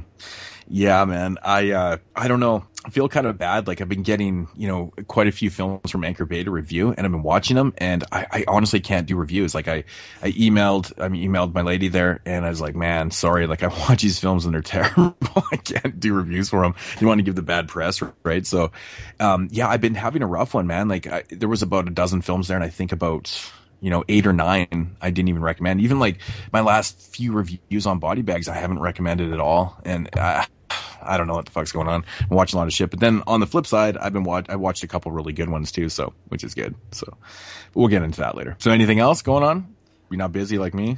Yeah, 0.67 1.03
man. 1.05 1.37
I 1.43 1.71
uh 1.71 1.97
I 2.15 2.27
don't 2.27 2.39
know. 2.39 2.65
I 2.83 2.89
feel 2.89 3.07
kind 3.09 3.27
of 3.27 3.37
bad. 3.37 3.67
Like 3.67 3.79
I've 3.79 3.89
been 3.89 4.01
getting, 4.01 4.47
you 4.55 4.67
know, 4.67 4.91
quite 5.07 5.27
a 5.27 5.31
few 5.31 5.51
films 5.51 5.91
from 5.91 6.03
Anchor 6.03 6.25
Bay 6.25 6.43
to 6.43 6.49
review 6.49 6.89
and 6.89 7.05
I've 7.05 7.11
been 7.11 7.21
watching 7.21 7.55
them 7.55 7.73
and 7.77 8.03
I, 8.11 8.25
I 8.31 8.45
honestly 8.47 8.79
can't 8.79 9.05
do 9.05 9.15
reviews. 9.15 9.53
Like 9.53 9.67
I, 9.67 9.83
I 10.23 10.31
emailed, 10.31 10.91
I 10.99 11.07
emailed 11.09 11.53
my 11.53 11.61
lady 11.61 11.89
there 11.89 12.21
and 12.25 12.43
I 12.43 12.49
was 12.49 12.59
like, 12.59 12.75
man, 12.75 13.11
sorry. 13.11 13.45
Like 13.45 13.61
I 13.61 13.67
watch 13.89 14.01
these 14.01 14.17
films 14.19 14.45
and 14.45 14.53
they're 14.53 14.61
terrible. 14.63 15.15
I 15.51 15.57
can't 15.57 15.99
do 15.99 16.13
reviews 16.13 16.49
for 16.49 16.61
them. 16.61 16.73
You 16.99 17.05
want 17.05 17.19
to 17.19 17.23
give 17.23 17.35
the 17.35 17.43
bad 17.43 17.67
press, 17.67 18.01
right? 18.23 18.45
So, 18.47 18.71
um, 19.19 19.47
yeah, 19.51 19.67
I've 19.67 19.81
been 19.81 19.95
having 19.95 20.23
a 20.23 20.27
rough 20.27 20.55
one, 20.55 20.65
man. 20.65 20.87
Like 20.87 21.05
I, 21.05 21.23
there 21.29 21.49
was 21.49 21.61
about 21.61 21.87
a 21.87 21.91
dozen 21.91 22.21
films 22.21 22.47
there 22.47 22.57
and 22.57 22.63
I 22.63 22.69
think 22.69 22.91
about, 22.91 23.31
you 23.81 23.89
know, 23.89 24.03
eight 24.07 24.27
or 24.27 24.33
nine 24.33 24.95
I 25.01 25.09
didn't 25.09 25.29
even 25.29 25.41
recommend. 25.41 25.81
Even 25.81 25.99
like 25.99 26.19
my 26.53 26.61
last 26.61 26.99
few 26.99 27.33
reviews 27.33 27.85
on 27.85 27.99
body 27.99 28.21
bags, 28.21 28.47
I 28.47 28.55
haven't 28.55 28.79
recommended 28.79 29.33
at 29.33 29.39
all. 29.39 29.77
And 29.83 30.07
I, 30.15 30.47
I 31.01 31.17
don't 31.17 31.27
know 31.27 31.33
what 31.33 31.45
the 31.45 31.51
fuck's 31.51 31.71
going 31.71 31.87
on. 31.87 32.05
I'm 32.21 32.35
watching 32.35 32.57
a 32.57 32.59
lot 32.59 32.67
of 32.67 32.73
shit. 32.73 32.91
But 32.91 32.99
then 32.99 33.23
on 33.27 33.39
the 33.39 33.47
flip 33.47 33.65
side, 33.65 33.97
I've 33.97 34.13
been 34.13 34.23
watch 34.23 34.45
I 34.49 34.55
watched 34.55 34.83
a 34.83 34.87
couple 34.87 35.11
really 35.11 35.33
good 35.33 35.49
ones 35.49 35.71
too, 35.71 35.89
so 35.89 36.13
which 36.29 36.43
is 36.43 36.53
good. 36.53 36.75
So 36.91 37.07
but 37.09 37.79
we'll 37.79 37.89
get 37.89 38.03
into 38.03 38.21
that 38.21 38.35
later. 38.35 38.55
So 38.59 38.71
anything 38.71 38.99
else 38.99 39.21
going 39.21 39.43
on? 39.43 39.75
You 40.09 40.17
not 40.17 40.31
busy 40.31 40.57
like 40.57 40.73
me? 40.73 40.97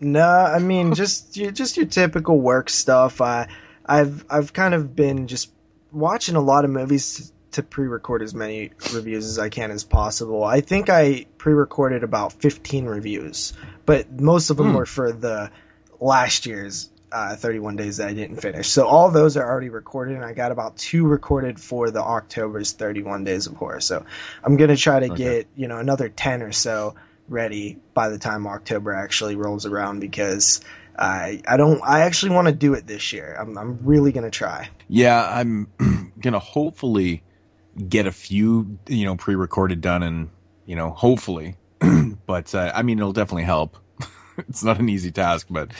No, 0.00 0.26
I 0.26 0.58
mean 0.58 0.94
just 0.94 1.36
your 1.36 1.52
just 1.52 1.76
your 1.76 1.86
typical 1.86 2.38
work 2.38 2.68
stuff. 2.68 3.20
I 3.20 3.48
I've 3.86 4.24
I've 4.28 4.52
kind 4.52 4.74
of 4.74 4.96
been 4.96 5.28
just 5.28 5.50
watching 5.92 6.34
a 6.34 6.40
lot 6.40 6.64
of 6.64 6.70
movies 6.70 7.32
to 7.54 7.62
pre-record 7.62 8.22
as 8.22 8.34
many 8.34 8.70
reviews 8.92 9.26
as 9.26 9.38
I 9.38 9.48
can 9.48 9.70
as 9.70 9.84
possible. 9.84 10.44
I 10.44 10.60
think 10.60 10.88
I 10.90 11.26
pre-recorded 11.38 12.02
about 12.04 12.32
15 12.34 12.86
reviews, 12.86 13.52
but 13.86 14.10
most 14.20 14.50
of 14.50 14.56
them 14.56 14.70
Hmm. 14.70 14.76
were 14.76 14.86
for 14.86 15.12
the 15.12 15.50
last 16.00 16.46
year's 16.46 16.90
uh, 17.12 17.36
31 17.36 17.76
days 17.76 17.98
that 17.98 18.08
I 18.08 18.12
didn't 18.14 18.40
finish. 18.40 18.68
So 18.68 18.86
all 18.88 19.10
those 19.10 19.36
are 19.36 19.48
already 19.48 19.68
recorded, 19.68 20.16
and 20.16 20.24
I 20.24 20.32
got 20.32 20.50
about 20.50 20.76
two 20.76 21.06
recorded 21.06 21.60
for 21.60 21.90
the 21.92 22.02
October's 22.02 22.72
31 22.72 23.22
Days 23.22 23.46
of 23.46 23.54
Horror. 23.54 23.80
So 23.80 24.04
I'm 24.42 24.56
gonna 24.56 24.76
try 24.76 24.98
to 25.00 25.12
Okay. 25.12 25.16
get 25.22 25.48
you 25.54 25.68
know 25.68 25.78
another 25.78 26.08
10 26.08 26.42
or 26.42 26.50
so 26.50 26.96
ready 27.28 27.78
by 27.94 28.08
the 28.08 28.18
time 28.18 28.46
October 28.48 28.92
actually 28.92 29.36
rolls 29.36 29.64
around 29.64 30.00
because 30.00 30.60
I 30.98 31.40
I 31.46 31.56
don't 31.56 31.80
I 31.84 32.00
actually 32.00 32.32
want 32.32 32.48
to 32.48 32.52
do 32.52 32.74
it 32.74 32.84
this 32.84 33.12
year. 33.12 33.36
I'm 33.38 33.56
I'm 33.58 33.78
really 33.84 34.10
gonna 34.10 34.30
try. 34.30 34.68
Yeah, 34.88 35.24
I'm 35.24 35.68
gonna 36.20 36.40
hopefully 36.40 37.22
get 37.88 38.06
a 38.06 38.12
few, 38.12 38.78
you 38.88 39.04
know, 39.04 39.16
pre-recorded 39.16 39.80
done, 39.80 40.02
and 40.02 40.30
you 40.66 40.76
know, 40.76 40.90
hopefully. 40.90 41.56
but 42.26 42.54
uh, 42.54 42.72
I 42.74 42.82
mean, 42.82 42.98
it'll 42.98 43.12
definitely 43.12 43.44
help. 43.44 43.76
it's 44.38 44.64
not 44.64 44.78
an 44.78 44.88
easy 44.88 45.10
task, 45.10 45.46
but 45.50 45.70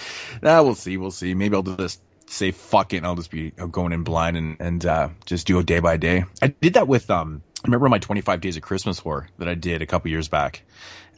uh, 0.43 0.61
we'll 0.65 0.75
see. 0.75 0.97
We'll 0.97 1.11
see. 1.11 1.35
Maybe 1.35 1.55
I'll 1.57 1.63
just 1.63 2.01
say 2.27 2.51
fuck 2.51 2.93
it, 2.93 2.99
and 2.99 3.07
I'll 3.07 3.17
just 3.17 3.31
be 3.31 3.53
uh, 3.59 3.67
going 3.67 3.93
in 3.93 4.05
blind 4.05 4.37
and 4.37 4.57
and 4.61 4.85
uh, 4.87 5.09
just 5.27 5.47
do 5.47 5.59
it 5.59 5.67
day 5.67 5.81
by 5.81 5.97
day. 5.97 6.25
I 6.43 6.49
did 6.49 6.75
that 6.75 6.89
with 6.89 7.11
um. 7.11 7.43
Remember 7.65 7.89
my 7.89 7.99
25 7.99 8.43
days 8.43 8.59
of 8.59 8.63
Christmas 8.63 8.99
horror 8.99 9.27
that 9.39 9.49
I 9.49 9.55
did 9.55 9.81
a 9.81 9.87
couple 9.87 10.11
years 10.11 10.29
back. 10.29 10.65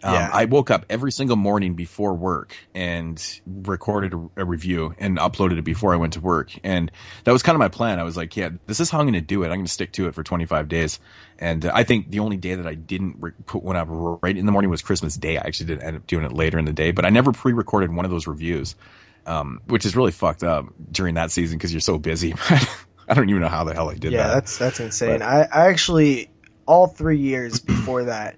Um, 0.02 0.14
Yeah. 0.14 0.30
I 0.32 0.44
woke 0.44 0.70
up 0.70 0.86
every 0.90 1.10
single 1.10 1.36
morning 1.36 1.74
before 1.74 2.14
work 2.14 2.56
and 2.74 3.22
recorded 3.46 4.14
a, 4.14 4.30
a 4.36 4.44
review 4.44 4.94
and 4.98 5.18
uploaded 5.18 5.58
it 5.58 5.64
before 5.64 5.92
I 5.92 5.96
went 5.96 6.14
to 6.14 6.20
work. 6.20 6.50
And 6.62 6.90
that 7.24 7.32
was 7.32 7.42
kind 7.42 7.54
of 7.54 7.60
my 7.60 7.68
plan. 7.68 7.98
I 7.98 8.02
was 8.02 8.16
like, 8.16 8.36
yeah, 8.36 8.50
this 8.66 8.80
is 8.80 8.90
how 8.90 8.98
I'm 8.98 9.04
going 9.06 9.14
to 9.14 9.20
do 9.20 9.42
it. 9.42 9.46
I'm 9.46 9.54
going 9.54 9.64
to 9.64 9.72
stick 9.72 9.92
to 9.92 10.08
it 10.08 10.14
for 10.14 10.22
25 10.22 10.68
days. 10.68 11.00
And 11.38 11.64
uh, 11.66 11.72
I 11.74 11.82
think 11.84 12.10
the 12.10 12.20
only 12.20 12.36
day 12.36 12.54
that 12.54 12.66
I 12.66 12.74
didn't 12.74 13.16
re- 13.20 13.32
put 13.46 13.62
one 13.62 13.76
up 13.76 13.88
right 13.90 14.36
in 14.36 14.46
the 14.46 14.52
morning 14.52 14.70
was 14.70 14.82
Christmas 14.82 15.16
Day. 15.16 15.38
I 15.38 15.42
actually 15.46 15.66
did 15.66 15.82
end 15.82 15.96
up 15.96 16.06
doing 16.06 16.24
it 16.24 16.32
later 16.32 16.58
in 16.58 16.64
the 16.64 16.72
day, 16.72 16.90
but 16.92 17.04
I 17.04 17.10
never 17.10 17.32
pre-recorded 17.32 17.92
one 17.94 18.04
of 18.04 18.10
those 18.10 18.26
reviews, 18.26 18.76
um, 19.26 19.60
which 19.66 19.86
is 19.86 19.96
really 19.96 20.12
fucked 20.12 20.44
up 20.44 20.66
during 20.90 21.14
that 21.14 21.30
season 21.30 21.58
because 21.58 21.72
you're 21.72 21.80
so 21.80 21.98
busy. 21.98 22.34
I 23.08 23.14
don't 23.14 23.28
even 23.28 23.42
know 23.42 23.48
how 23.48 23.64
the 23.64 23.74
hell 23.74 23.88
I 23.88 23.94
did 23.94 24.12
yeah, 24.12 24.24
that. 24.24 24.34
that's 24.34 24.58
that's 24.58 24.80
insane. 24.80 25.22
I 25.22 25.42
I 25.42 25.68
actually 25.68 26.30
all 26.66 26.88
three 26.88 27.18
years 27.18 27.60
before 27.60 28.04
that. 28.04 28.36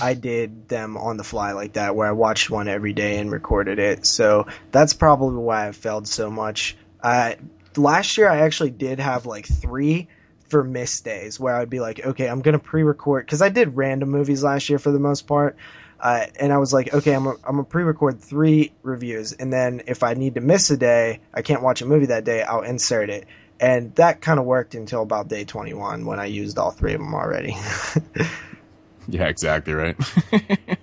I 0.00 0.14
did 0.14 0.68
them 0.68 0.96
on 0.96 1.16
the 1.16 1.24
fly 1.24 1.52
like 1.52 1.74
that, 1.74 1.94
where 1.94 2.08
I 2.08 2.12
watched 2.12 2.50
one 2.50 2.68
every 2.68 2.92
day 2.92 3.18
and 3.18 3.30
recorded 3.30 3.78
it. 3.78 4.06
So 4.06 4.46
that's 4.70 4.92
probably 4.92 5.36
why 5.36 5.68
I 5.68 5.72
failed 5.72 6.08
so 6.08 6.30
much. 6.30 6.76
Uh, 7.02 7.34
last 7.76 8.18
year, 8.18 8.28
I 8.28 8.38
actually 8.38 8.70
did 8.70 9.00
have 9.00 9.26
like 9.26 9.46
three 9.46 10.08
for 10.48 10.64
miss 10.64 11.00
days, 11.00 11.38
where 11.38 11.54
I'd 11.54 11.70
be 11.70 11.80
like, 11.80 12.04
okay, 12.04 12.28
I'm 12.28 12.40
gonna 12.40 12.58
pre-record 12.58 13.24
because 13.24 13.42
I 13.42 13.50
did 13.50 13.76
random 13.76 14.10
movies 14.10 14.42
last 14.42 14.68
year 14.68 14.78
for 14.78 14.90
the 14.90 14.98
most 14.98 15.26
part. 15.26 15.56
Uh, 16.00 16.26
and 16.38 16.52
I 16.52 16.58
was 16.58 16.72
like, 16.72 16.94
okay, 16.94 17.12
I'm 17.12 17.24
gonna 17.24 17.64
pre-record 17.64 18.20
three 18.20 18.72
reviews, 18.82 19.32
and 19.32 19.52
then 19.52 19.82
if 19.86 20.02
I 20.02 20.14
need 20.14 20.36
to 20.36 20.40
miss 20.40 20.70
a 20.70 20.76
day, 20.76 21.20
I 21.34 21.42
can't 21.42 21.62
watch 21.62 21.82
a 21.82 21.86
movie 21.86 22.06
that 22.06 22.24
day, 22.24 22.42
I'll 22.42 22.62
insert 22.62 23.10
it. 23.10 23.26
And 23.60 23.94
that 23.96 24.20
kind 24.20 24.38
of 24.38 24.46
worked 24.46 24.76
until 24.76 25.02
about 25.02 25.28
day 25.28 25.44
21 25.44 26.06
when 26.06 26.20
I 26.20 26.26
used 26.26 26.58
all 26.58 26.70
three 26.70 26.94
of 26.94 27.00
them 27.00 27.14
already. 27.14 27.56
Yeah, 29.10 29.28
exactly 29.28 29.72
right. 29.72 29.96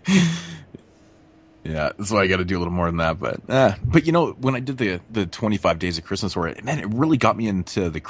yeah, 1.63 1.91
that's 1.97 2.11
why 2.11 2.21
I 2.21 2.27
got 2.27 2.37
to 2.37 2.45
do 2.45 2.57
a 2.57 2.59
little 2.59 2.73
more 2.73 2.85
than 2.87 2.97
that. 2.97 3.19
But 3.19 3.39
uh, 3.49 3.75
but 3.83 4.05
you 4.05 4.11
know, 4.11 4.31
when 4.33 4.55
I 4.55 4.59
did 4.59 4.77
the 4.77 5.01
the 5.09 5.25
25 5.25 5.79
days 5.79 5.97
of 5.97 6.03
Christmas 6.03 6.33
horror, 6.33 6.53
man, 6.63 6.79
it 6.79 6.93
really 6.93 7.17
got 7.17 7.37
me 7.37 7.47
into 7.47 7.89
the 7.89 8.01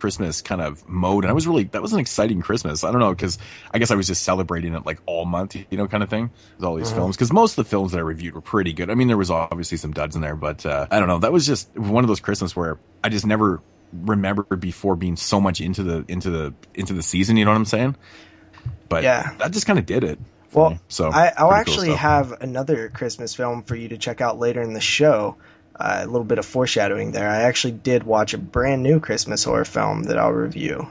Christmas 0.00 0.42
kind 0.42 0.60
of 0.60 0.82
mode, 0.88 1.24
and 1.24 1.30
I 1.30 1.34
was 1.34 1.46
really 1.46 1.64
that 1.64 1.82
was 1.82 1.92
an 1.92 2.00
exciting 2.00 2.42
Christmas. 2.42 2.82
I 2.82 2.90
don't 2.90 3.00
know 3.00 3.14
because 3.14 3.38
I 3.72 3.78
guess 3.78 3.92
I 3.92 3.94
was 3.94 4.08
just 4.08 4.24
celebrating 4.24 4.74
it 4.74 4.84
like 4.84 4.98
all 5.06 5.26
month, 5.26 5.54
you 5.54 5.78
know, 5.78 5.86
kind 5.86 6.02
of 6.02 6.10
thing. 6.10 6.32
With 6.58 6.66
all 6.66 6.74
these 6.76 6.90
Mhm. 6.90 6.94
films, 6.96 7.16
because 7.16 7.32
most 7.32 7.56
of 7.58 7.64
the 7.64 7.70
films 7.70 7.92
that 7.92 7.98
I 7.98 8.02
reviewed 8.02 8.34
were 8.34 8.40
pretty 8.42 8.72
good. 8.72 8.90
I 8.90 8.94
mean, 8.94 9.08
there 9.08 9.16
was 9.16 9.30
obviously 9.30 9.78
some 9.78 9.92
duds 9.92 10.16
in 10.16 10.22
there, 10.22 10.36
but 10.36 10.66
uh, 10.66 10.86
I 10.90 10.98
don't 10.98 11.08
know. 11.08 11.18
That 11.20 11.32
was 11.32 11.46
just 11.46 11.76
one 11.78 12.02
of 12.04 12.08
those 12.08 12.20
Christmas 12.20 12.56
where 12.56 12.80
I 13.04 13.10
just 13.10 13.26
never 13.26 13.62
remembered 13.92 14.60
before 14.60 14.96
being 14.96 15.16
so 15.16 15.40
much 15.40 15.60
into 15.60 15.82
the 15.82 16.04
into 16.08 16.30
the 16.30 16.54
into 16.74 16.94
the 16.94 17.02
season. 17.02 17.36
You 17.36 17.44
know 17.44 17.52
what 17.52 17.58
I'm 17.58 17.64
saying? 17.64 17.96
But 18.88 19.02
Yeah. 19.02 19.32
that 19.38 19.50
just 19.52 19.66
kind 19.66 19.78
of 19.78 19.86
did 19.86 20.04
it. 20.04 20.18
Well, 20.52 20.78
So 20.88 21.10
I, 21.10 21.32
I'll 21.36 21.50
pretty 21.50 21.64
cool 21.64 21.74
actually 21.74 21.94
have 21.96 22.32
another 22.40 22.88
Christmas 22.88 23.34
film 23.34 23.62
for 23.62 23.76
you 23.76 23.88
to 23.88 23.98
check 23.98 24.20
out 24.20 24.38
later 24.38 24.62
in 24.62 24.72
the 24.72 24.80
show. 24.80 25.36
Uh, 25.78 26.00
a 26.02 26.06
little 26.06 26.24
bit 26.24 26.38
of 26.38 26.46
foreshadowing 26.46 27.12
there. 27.12 27.28
I 27.28 27.42
actually 27.42 27.72
did 27.72 28.02
watch 28.02 28.34
a 28.34 28.38
brand 28.38 28.82
new 28.82 28.98
Christmas 28.98 29.44
horror 29.44 29.64
film 29.64 30.04
that 30.04 30.18
I'll 30.18 30.32
review. 30.32 30.88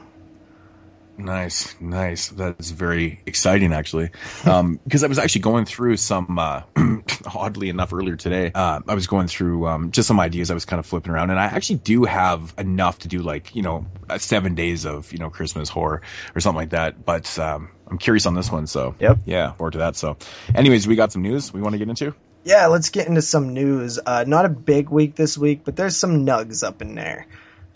Nice, 1.18 1.74
nice. 1.80 2.28
That's 2.28 2.70
very 2.70 3.20
exciting, 3.26 3.72
actually. 3.72 4.10
Um, 4.44 4.78
because 4.84 5.02
I 5.02 5.08
was 5.08 5.18
actually 5.18 5.40
going 5.40 5.64
through 5.64 5.96
some, 5.96 6.38
uh, 6.38 6.62
oddly 7.34 7.68
enough, 7.70 7.92
earlier 7.92 8.14
today, 8.14 8.52
uh, 8.54 8.80
I 8.86 8.94
was 8.94 9.08
going 9.08 9.26
through 9.26 9.66
um, 9.66 9.90
just 9.90 10.06
some 10.06 10.20
ideas. 10.20 10.52
I 10.52 10.54
was 10.54 10.64
kind 10.64 10.78
of 10.78 10.86
flipping 10.86 11.10
around, 11.10 11.30
and 11.30 11.40
I 11.40 11.46
actually 11.46 11.80
do 11.80 12.04
have 12.04 12.54
enough 12.56 13.00
to 13.00 13.08
do 13.08 13.18
like 13.18 13.56
you 13.56 13.62
know 13.62 13.84
uh, 14.08 14.18
seven 14.18 14.54
days 14.54 14.86
of 14.86 15.12
you 15.12 15.18
know 15.18 15.28
Christmas 15.28 15.68
horror 15.68 16.02
or 16.36 16.40
something 16.40 16.56
like 16.56 16.70
that. 16.70 17.04
But 17.04 17.36
um, 17.36 17.70
I'm 17.88 17.98
curious 17.98 18.24
on 18.24 18.34
this 18.34 18.52
one, 18.52 18.68
so 18.68 18.94
yep, 19.00 19.18
yeah, 19.26 19.52
forward 19.54 19.72
to 19.72 19.78
that. 19.78 19.96
So, 19.96 20.16
anyways, 20.54 20.86
we 20.86 20.94
got 20.94 21.10
some 21.10 21.22
news 21.22 21.52
we 21.52 21.60
want 21.60 21.72
to 21.72 21.78
get 21.78 21.88
into. 21.88 22.14
Yeah, 22.44 22.68
let's 22.68 22.90
get 22.90 23.08
into 23.08 23.22
some 23.22 23.52
news. 23.52 23.98
Uh, 24.06 24.24
not 24.26 24.44
a 24.44 24.48
big 24.48 24.88
week 24.88 25.16
this 25.16 25.36
week, 25.36 25.62
but 25.64 25.74
there's 25.74 25.96
some 25.96 26.24
nugs 26.24 26.62
up 26.62 26.80
in 26.80 26.94
there. 26.94 27.26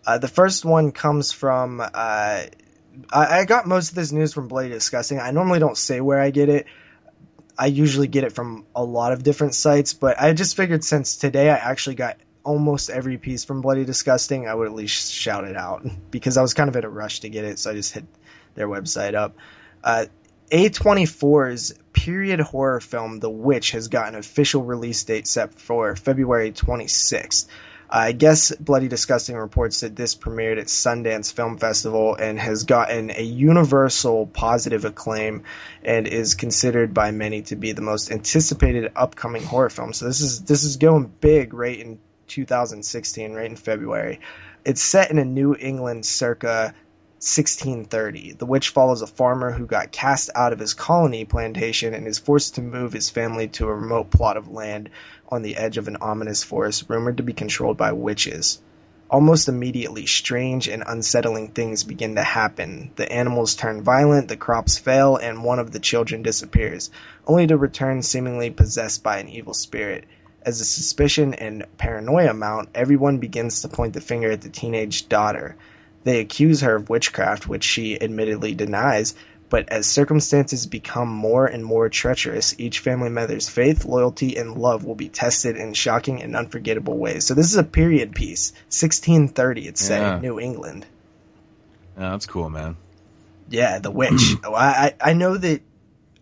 Uh, 0.07 0.19
the 0.19 0.29
first 0.29 0.65
one 0.65 0.93
comes 0.93 1.33
from. 1.33 1.83
Uh, 1.83 2.45
I, 3.13 3.45
got 3.45 3.67
most 3.67 3.91
of 3.91 3.95
this 3.95 4.13
news 4.13 4.33
from 4.33 4.49
Bloody 4.49 4.69
Disgusting. 4.69 5.19
I 5.19 5.31
normally 5.31 5.59
don't 5.59 5.77
say 5.77 6.01
where 6.01 6.21
I 6.21 6.31
get 6.31 6.49
it. 6.49 6.67
I 7.59 7.67
usually 7.67 8.07
get 8.07 8.25
it 8.25 8.33
from 8.33 8.65
a 8.75 8.83
lot 8.83 9.13
of 9.13 9.23
different 9.23 9.55
sites, 9.55 9.95
but 9.95 10.21
I 10.21 10.33
just 10.33 10.57
figured 10.57 10.85
since 10.85 11.17
today 11.17 11.51
I 11.51 11.57
actually 11.57 11.97
got 11.97 12.17
almost 12.45 12.91
every 12.91 13.19
piece 13.19 13.45
from 13.45 13.61
Bloody 13.61 13.85
Disgusting, 13.85 14.49
I 14.49 14.55
would 14.55 14.67
at 14.67 14.75
least 14.75 15.13
shout 15.13 15.45
it 15.45 15.57
out 15.57 15.87
because 16.11 16.37
I 16.37 16.43
was 16.43 16.55
kind 16.55 16.69
of 16.69 16.77
in 16.77 16.85
a 16.85 16.89
rush 16.89 17.21
to 17.21 17.29
get 17.29 17.45
it, 17.45 17.59
so 17.59 17.71
I 17.71 17.75
just 17.75 17.93
hit 17.93 18.05
their 18.55 18.69
website 18.69 19.15
up. 19.15 19.37
Uh, 19.83 20.07
A24's 20.51 21.75
period 21.93 22.41
horror 22.41 22.81
film 22.81 23.21
The 23.21 23.31
Witch 23.31 23.73
has 23.73 23.89
got 23.89 24.09
an 24.09 24.15
official 24.17 24.63
release 24.63 25.05
date 25.05 25.27
set 25.27 25.55
for 25.55 25.95
February 25.97 26.53
26th. 26.53 27.47
I 27.95 28.13
guess 28.13 28.57
Bloody 28.57 28.89
Disgusting 28.89 29.37
reports 29.37 29.81
that 29.81 29.95
this 29.95 30.15
premiered 30.15 30.59
at 30.59 30.69
Sundance 30.69 31.31
Film 31.31 31.59
Festival 31.59 32.15
and 32.15 32.41
has 32.41 32.65
gotten 32.65 33.11
a 33.11 33.23
universal 33.23 34.27
positive 34.27 34.87
acclaim 34.87 35.45
and 35.85 36.07
is 36.07 36.35
considered 36.35 36.95
by 36.95 37.11
many 37.11 37.43
to 37.43 37.57
be 37.57 37.73
the 37.73 37.83
most 37.83 38.11
anticipated 38.11 38.93
upcoming 38.97 39.43
horror 39.43 39.69
film. 39.69 39.93
So 39.93 40.07
this 40.07 40.23
is 40.23 40.41
this 40.41 40.65
is 40.65 40.79
going 40.79 41.13
big 41.21 41.53
right 41.53 41.79
in 41.79 41.99
2016, 42.29 43.35
right 43.35 43.45
in 43.45 43.57
February. 43.57 44.21
It's 44.65 44.81
set 44.81 45.11
in 45.11 45.19
a 45.19 45.25
New 45.27 45.55
England 45.55 46.07
circa 46.07 46.75
1630. 47.23 48.33
The 48.33 48.47
witch 48.47 48.71
follows 48.71 49.01
a 49.01 49.07
farmer 49.07 49.53
who 49.53 49.65
got 49.65 49.93
cast 49.93 50.29
out 50.35 50.53
of 50.53 50.59
his 50.59 50.75
colony 50.75 51.25
plantation 51.25 51.95
and 51.95 52.09
is 52.09 52.19
forced 52.19 52.57
to 52.57 52.63
move 52.63 52.93
his 52.93 53.11
family 53.11 53.47
to 53.47 53.69
a 53.69 53.75
remote 53.77 54.11
plot 54.11 54.37
of 54.37 54.51
land 54.51 54.91
on 55.29 55.43
the 55.43 55.57
edge 55.57 55.79
of 55.79 55.87
an 55.87 55.99
ominous 56.01 56.43
forest 56.43 56.87
rumored 56.89 57.19
to 57.19 57.23
be 57.23 57.33
controlled 57.33 57.77
by 57.77 57.93
witches. 57.93 58.59
Almost 59.09 59.49
immediately, 59.49 60.05
strange 60.05 60.67
and 60.67 60.83
unsettling 60.85 61.53
things 61.53 61.85
begin 61.85 62.17
to 62.17 62.25
happen. 62.25 62.91
The 62.97 63.13
animals 63.13 63.55
turn 63.55 63.83
violent, 63.83 64.27
the 64.27 64.37
crops 64.37 64.77
fail, 64.77 65.17
and 65.17 65.45
one 65.45 65.61
of 65.61 65.71
the 65.71 65.79
children 65.79 66.25
disappears, 66.25 66.91
only 67.25 67.47
to 67.47 67.57
return 67.57 68.03
seemingly 68.03 68.51
possessed 68.51 69.05
by 69.05 69.19
an 69.19 69.29
evil 69.29 69.55
spirit. 69.55 70.07
As 70.45 70.59
the 70.59 70.65
suspicion 70.65 71.35
and 71.35 71.67
paranoia 71.79 72.35
mount, 72.35 72.71
everyone 72.75 73.19
begins 73.19 73.63
to 73.63 73.69
point 73.69 73.93
the 73.93 74.01
finger 74.01 74.33
at 74.33 74.41
the 74.41 74.49
teenage 74.49 75.09
daughter. 75.09 75.55
They 76.05 76.21
accuse 76.21 76.61
her 76.63 76.77
of 76.77 76.89
witchcraft, 76.91 77.47
which 77.49 77.65
she 77.65 78.01
admittedly 78.01 78.55
denies, 78.55 79.15
but 79.49 79.69
as 79.69 79.87
circumstances 79.87 80.67
become 80.67 81.09
more 81.09 81.47
and 81.47 81.65
more 81.65 81.89
treacherous, 81.89 82.55
each 82.59 82.79
family 82.81 83.11
member's 83.11 83.49
faith, 83.49 83.85
loyalty, 83.85 84.37
and 84.37 84.57
love 84.57 84.85
will 84.85 84.95
be 84.95 85.09
tested 85.11 85.57
in 85.57 85.75
shocking 85.75 86.23
and 86.23 86.35
unforgettable 86.35 86.97
ways. 86.97 87.27
So 87.27 87.35
this 87.35 87.51
is 87.53 87.57
a 87.59 87.63
period 87.65 88.15
piece. 88.15 88.53
1630, 88.69 89.69
it's 89.69 89.81
set 89.81 90.01
Yeah. 90.01 90.17
in 90.17 90.23
New 90.23 90.41
England. 90.41 90.87
Yeah, 91.99 92.11
that's 92.13 92.27
cool, 92.27 92.49
man. 92.49 92.77
Yeah, 93.49 93.79
The 93.79 93.91
Witch. 93.91 94.37
Oh, 94.45 94.55
I, 94.55 94.95
I 95.03 95.11
I 95.11 95.13
know 95.13 95.37
that 95.37 95.61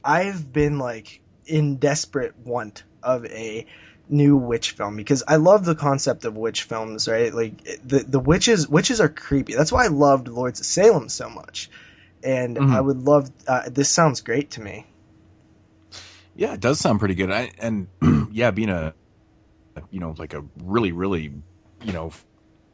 I've 0.04 0.52
been 0.52 0.78
like 0.78 1.20
in 1.46 1.76
desperate 1.76 2.36
want 2.38 2.82
of 3.02 3.24
a 3.26 3.66
new 4.10 4.36
witch 4.36 4.72
film 4.72 4.96
because 4.96 5.22
I 5.26 5.36
love 5.36 5.64
the 5.64 5.74
concept 5.74 6.24
of 6.24 6.36
witch 6.36 6.64
films, 6.64 7.08
right? 7.08 7.32
Like 7.32 7.64
the 7.84 8.00
the 8.00 8.20
witches 8.20 8.68
witches 8.68 9.00
are 9.00 9.08
creepy. 9.08 9.54
That's 9.54 9.72
why 9.72 9.84
I 9.84 9.88
loved 9.88 10.28
Lords 10.28 10.60
of 10.60 10.66
Salem 10.66 11.08
so 11.08 11.28
much. 11.30 11.70
And 12.22 12.56
Mhm. 12.56 12.72
I 12.74 12.80
would 12.80 12.98
love 12.98 13.30
uh, 13.46 13.70
this 13.70 13.88
sounds 13.88 14.20
great 14.20 14.52
to 14.52 14.60
me. 14.60 14.86
Yeah, 16.34 16.54
it 16.54 16.60
does 16.60 16.78
sound 16.78 16.98
pretty 16.98 17.14
good. 17.14 17.30
I, 17.30 17.50
and 17.58 17.88
yeah, 18.32 18.50
being 18.50 18.70
a, 18.70 18.94
you 19.90 20.00
know, 20.00 20.14
like 20.18 20.34
a 20.34 20.44
really, 20.62 20.92
really, 20.92 21.32
you 21.84 21.92
know, 21.92 22.12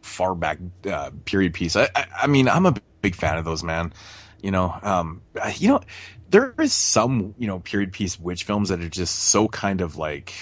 far 0.02 0.34
back 0.34 0.58
uh, 0.90 1.10
period 1.24 1.54
piece. 1.54 1.76
I, 1.76 1.88
I, 1.94 2.06
I 2.22 2.26
mean, 2.26 2.48
I'm 2.48 2.66
a 2.66 2.74
big 3.02 3.14
fan 3.14 3.38
of 3.38 3.44
those, 3.44 3.62
man. 3.62 3.92
You 4.42 4.50
know, 4.50 4.78
um, 4.82 5.22
you 5.56 5.68
know, 5.68 5.80
there 6.30 6.54
is 6.60 6.72
some, 6.72 7.34
you 7.38 7.46
know, 7.46 7.58
period 7.58 7.92
piece 7.92 8.18
witch 8.20 8.44
films 8.44 8.68
that 8.68 8.80
are 8.80 8.88
just 8.88 9.16
so 9.16 9.48
kind 9.48 9.80
of 9.80 9.96
like, 9.96 10.32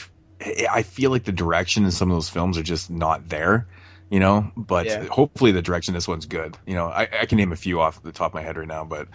I 0.40 0.82
feel 0.82 1.10
like 1.10 1.24
the 1.24 1.32
direction 1.32 1.84
in 1.84 1.90
some 1.90 2.10
of 2.10 2.16
those 2.16 2.28
films 2.28 2.58
are 2.58 2.62
just 2.62 2.90
not 2.90 3.28
there. 3.28 3.66
You 4.10 4.20
know, 4.20 4.52
but 4.56 4.86
Yeah. 4.86 5.04
hopefully 5.06 5.50
the 5.52 5.62
direction 5.62 5.94
this 5.94 6.06
one's 6.06 6.26
good. 6.26 6.56
You 6.66 6.74
know, 6.74 6.86
I, 6.86 7.08
I 7.22 7.26
can 7.26 7.38
name 7.38 7.52
a 7.52 7.56
few 7.56 7.80
off 7.80 8.00
the 8.02 8.12
top 8.12 8.30
of 8.30 8.34
my 8.34 8.42
head 8.42 8.56
right 8.56 8.68
now, 8.68 8.84
but 8.84 9.08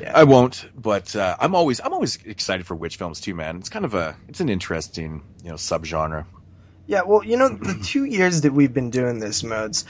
Yeah. 0.00 0.12
I 0.18 0.24
won't, 0.24 0.66
but 0.74 1.14
uh, 1.14 1.36
I'm 1.38 1.54
always 1.54 1.78
I'm 1.78 1.92
always 1.92 2.18
excited 2.24 2.66
for 2.66 2.74
witch 2.74 2.96
films 2.96 3.20
too, 3.20 3.34
man. 3.34 3.58
It's 3.58 3.68
kind 3.68 3.84
of 3.84 3.94
a 3.94 4.16
it's 4.28 4.40
an 4.40 4.48
interesting 4.48 5.22
you 5.42 5.50
know 5.50 5.56
subgenre. 5.56 6.24
Yeah, 6.86 7.02
well, 7.06 7.22
you 7.24 7.36
know, 7.36 7.48
the 7.50 7.78
two 7.84 8.04
years 8.04 8.40
that 8.40 8.52
we've 8.52 8.72
been 8.72 8.90
doing 8.90 9.20
this 9.20 9.44
modes, 9.44 9.84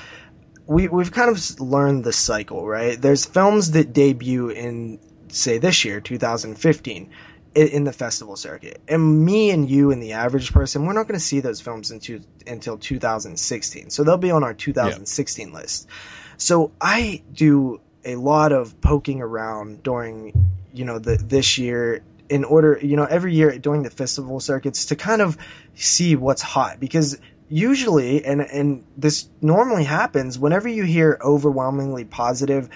we 0.66 0.88
we've 0.88 1.12
kind 1.12 1.30
of 1.30 1.60
learned 1.60 2.04
the 2.04 2.12
cycle, 2.12 2.66
right? 2.66 3.00
There's 3.00 3.24
films 3.24 3.70
that 3.72 3.92
debut 3.92 4.50
in 4.50 4.98
say 5.28 5.58
this 5.58 5.84
year, 5.84 6.00
2015, 6.00 7.10
i- 7.10 7.33
in 7.54 7.84
the 7.84 7.92
festival 7.92 8.36
circuit, 8.36 8.80
and 8.88 9.24
me 9.24 9.50
and 9.50 9.70
you 9.70 9.92
and 9.92 10.02
the 10.02 10.12
average 10.12 10.52
person, 10.52 10.86
we're 10.86 10.92
not 10.92 11.06
going 11.06 11.18
to 11.18 11.24
see 11.24 11.40
those 11.40 11.60
films 11.60 11.90
into, 11.90 12.20
until 12.46 12.76
2016, 12.76 13.90
so 13.90 14.02
they'll 14.02 14.16
be 14.16 14.30
on 14.30 14.42
our 14.42 14.54
2016 14.54 15.52
list. 15.52 15.88
So 16.36 16.72
I 16.80 17.22
do 17.32 17.80
a 18.04 18.16
lot 18.16 18.52
of 18.52 18.80
poking 18.80 19.22
around 19.22 19.82
during, 19.82 20.50
you 20.72 20.84
know, 20.84 20.98
the 20.98 21.16
this 21.16 21.58
year 21.58 22.02
in 22.28 22.44
order, 22.44 22.78
you 22.82 22.96
know, 22.96 23.04
every 23.04 23.34
year 23.34 23.56
during 23.58 23.82
the 23.82 23.90
festival 23.90 24.40
circuits 24.40 24.86
to 24.86 24.96
kind 24.96 25.22
of 25.22 25.38
see 25.74 26.16
what's 26.16 26.42
hot. 26.42 26.80
Because 26.80 27.18
usually 27.48 28.24
and 28.24 28.40
and 28.40 28.84
this 28.96 29.28
normally 29.40 29.84
happens 29.84 30.38
whenever 30.38 30.68
you 30.68 30.82
hear 30.82 31.18
overwhelmingly 31.22 32.04
positive 32.04 32.68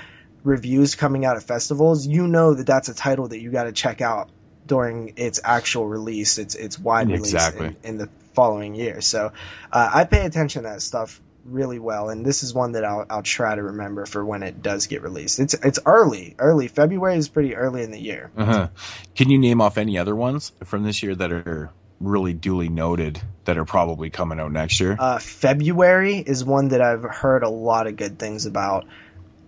reviews 0.45 0.95
coming 0.95 1.25
out 1.25 1.37
of 1.37 1.45
festivals, 1.45 2.07
you 2.07 2.27
know 2.29 2.55
that 2.55 2.67
that's 2.67 2.89
a 2.89 2.95
title 2.95 3.29
that 3.29 3.41
you 3.41 3.51
got 3.51 3.65
to 3.65 3.73
check 3.73 4.01
out 4.01 4.31
during 4.69 5.15
its 5.17 5.41
actual 5.43 5.87
release, 5.87 6.39
its 6.39 6.55
its 6.55 6.79
wide 6.79 7.09
release 7.09 7.55
in, 7.55 7.77
in 7.83 7.99
the 7.99 8.09
following 8.35 8.77
year. 8.77 9.01
So 9.01 9.33
uh, 9.73 9.91
I 9.93 10.05
pay 10.05 10.25
attention 10.25 10.63
to 10.63 10.69
that 10.69 10.83
stuff 10.83 11.21
really 11.45 11.79
well, 11.79 12.11
and 12.11 12.25
this 12.25 12.43
is 12.45 12.55
one 12.55 12.73
that 12.73 12.85
I'll 12.85 13.05
I'll 13.11 13.23
try 13.23 13.55
to 13.55 13.63
remember 13.63 14.07
for 14.07 14.25
when 14.25 14.45
it 14.45 14.63
does 14.63 14.87
get 14.87 15.03
released. 15.03 15.41
It's 15.41 15.55
it's 15.55 15.81
early, 15.85 16.37
early 16.39 16.69
February 16.69 17.17
is 17.17 17.29
pretty 17.29 17.57
early 17.57 17.83
in 17.83 17.91
the 17.91 18.01
year. 18.01 18.31
Uh-huh. 18.37 18.69
Can 19.17 19.31
you 19.31 19.39
name 19.39 19.61
off 19.61 19.79
any 19.79 19.99
other 19.99 20.15
ones 20.15 20.53
from 20.65 20.85
this 20.85 21.03
year 21.03 21.15
that 21.17 21.33
are 21.33 21.73
really 22.01 22.33
duly 22.33 22.69
noted 22.69 23.21
that 23.45 23.59
are 23.59 23.65
probably 23.65 24.11
coming 24.11 24.39
out 24.39 24.53
next 24.53 24.79
year? 24.81 24.97
Uh, 24.99 25.19
February 25.19 26.19
is 26.19 26.45
one 26.45 26.69
that 26.69 26.81
I've 26.81 27.03
heard 27.03 27.43
a 27.43 27.49
lot 27.49 27.87
of 27.87 27.97
good 27.97 28.19
things 28.19 28.47
about. 28.47 28.87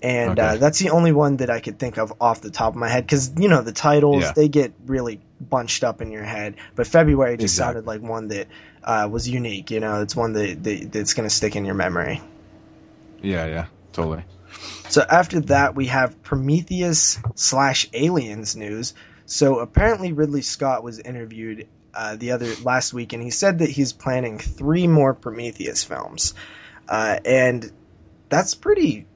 And 0.03 0.39
uh, 0.39 0.57
that's 0.57 0.79
the 0.79 0.91
only 0.91 1.13
one 1.13 1.37
that 1.39 1.51
I 1.51 1.61
could 1.61 1.79
think 1.79 1.99
of 1.99 2.13
off 2.21 2.41
the 2.41 2.51
top 2.51 2.73
of 2.73 2.77
my 2.77 2.89
head 2.89 3.05
because 3.05 3.33
you 3.39 3.49
know 3.49 3.61
the 3.63 3.73
titles 3.73 4.23
Yeah. 4.23 4.33
they 4.35 4.49
get 4.49 4.73
really 4.87 5.21
bunched 5.41 5.85
up 5.85 6.01
in 6.01 6.11
your 6.11 6.25
head. 6.25 6.57
But 6.75 6.87
February 6.87 7.37
just 7.37 7.55
Exactly. 7.55 7.75
sounded 7.83 7.87
like 7.87 8.01
one 8.01 8.29
that 8.29 8.49
uh, 8.83 9.09
was 9.11 9.29
unique. 9.29 9.71
You 9.71 9.81
know, 9.81 10.01
it's 10.03 10.17
one 10.17 10.33
that, 10.33 10.63
that 10.65 10.93
that's 10.93 11.13
going 11.15 11.29
to 11.29 11.35
stick 11.35 11.55
in 11.57 11.65
your 11.67 11.75
memory. 11.75 12.23
yeah, 13.23 13.47
yeah, 13.47 13.67
totally. 13.93 14.25
So 14.89 15.03
after 15.09 15.41
that, 15.43 15.75
we 15.77 15.87
have 15.87 16.23
Prometheus 16.23 17.19
slash 17.35 17.89
Aliens 17.93 18.57
news. 18.57 18.95
So 19.27 19.61
apparently 19.61 20.13
Ridley 20.13 20.43
Scott 20.43 20.83
was 20.83 20.99
interviewed 20.99 21.69
uh, 21.95 22.17
the 22.17 22.33
other 22.33 22.53
last 22.65 22.93
week, 22.93 23.13
and 23.13 23.23
he 23.23 23.31
said 23.31 23.59
that 23.61 23.69
he's 23.71 23.93
planning 23.93 24.39
three 24.39 24.87
more 24.89 25.13
Prometheus 25.15 25.85
films, 25.85 26.35
uh, 26.89 27.19
and 27.25 27.71
that's 28.29 28.55
pretty 28.55 29.07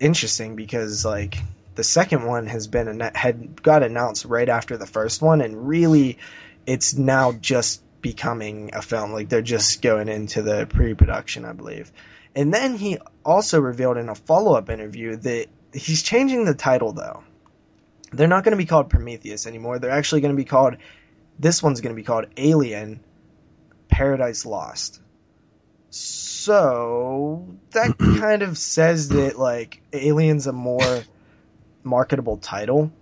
interesting 0.00 0.56
because 0.56 1.04
like 1.04 1.38
the 1.74 1.84
second 1.84 2.24
one 2.24 2.46
has 2.46 2.66
been 2.66 3.00
had 3.14 3.62
got 3.62 3.82
announced 3.82 4.24
right 4.24 4.48
after 4.48 4.76
the 4.76 4.86
first 4.86 5.22
one, 5.22 5.40
and 5.40 5.68
really 5.68 6.18
it's 6.66 6.94
now 6.94 7.32
just 7.32 7.82
becoming 8.00 8.70
a 8.74 8.82
film. 8.82 9.12
Like 9.12 9.28
they're 9.28 9.42
just 9.42 9.82
going 9.82 10.08
into 10.08 10.42
the 10.42 10.66
pre-production, 10.66 11.44
I 11.44 11.52
believe. 11.52 11.92
And 12.34 12.52
then 12.52 12.76
he 12.76 12.98
also 13.24 13.60
revealed 13.60 13.96
in 13.96 14.08
a 14.08 14.14
follow-up 14.14 14.68
interview 14.68 15.16
that 15.16 15.46
he's 15.72 16.02
changing 16.02 16.44
the 16.44 16.54
title 16.54 16.92
though. 16.92 17.24
They're 18.12 18.28
not 18.28 18.44
going 18.44 18.52
to 18.52 18.62
be 18.62 18.66
called 18.66 18.88
Prometheus 18.88 19.46
anymore. 19.46 19.78
They're 19.78 19.90
actually 19.90 20.20
going 20.20 20.34
to 20.34 20.36
be 20.36 20.44
called 20.44 20.76
this 21.38 21.62
one's 21.62 21.80
going 21.80 21.94
to 21.94 22.00
be 22.00 22.04
called 22.04 22.26
Alien 22.36 23.00
Paradise 23.88 24.46
Lost. 24.46 25.00
So 25.96 27.48
that 27.72 27.98
kind 27.98 28.42
of 28.42 28.58
says 28.58 29.08
that 29.10 29.38
like 29.38 29.82
Alien's 29.92 30.46
a 30.46 30.52
more 30.52 31.02
marketable 31.82 32.36
title. 32.36 32.92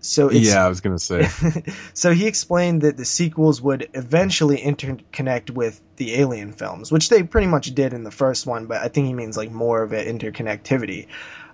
So 0.00 0.28
it's, 0.28 0.48
yeah, 0.48 0.64
I 0.64 0.68
was 0.68 0.80
gonna 0.80 0.98
say. 0.98 1.28
so 1.94 2.12
he 2.12 2.26
explained 2.26 2.82
that 2.82 2.96
the 2.96 3.04
sequels 3.04 3.60
would 3.60 3.90
eventually 3.94 4.58
interconnect 4.58 5.50
with 5.50 5.80
the 5.96 6.14
Alien 6.16 6.52
films, 6.52 6.90
which 6.90 7.10
they 7.10 7.22
pretty 7.22 7.46
much 7.46 7.74
did 7.74 7.92
in 7.92 8.02
the 8.02 8.10
first 8.10 8.46
one, 8.46 8.66
but 8.66 8.82
I 8.82 8.88
think 8.88 9.06
he 9.06 9.14
means 9.14 9.36
like 9.36 9.50
more 9.50 9.82
of 9.82 9.92
an 9.92 10.18
interconnectivity. 10.18 11.06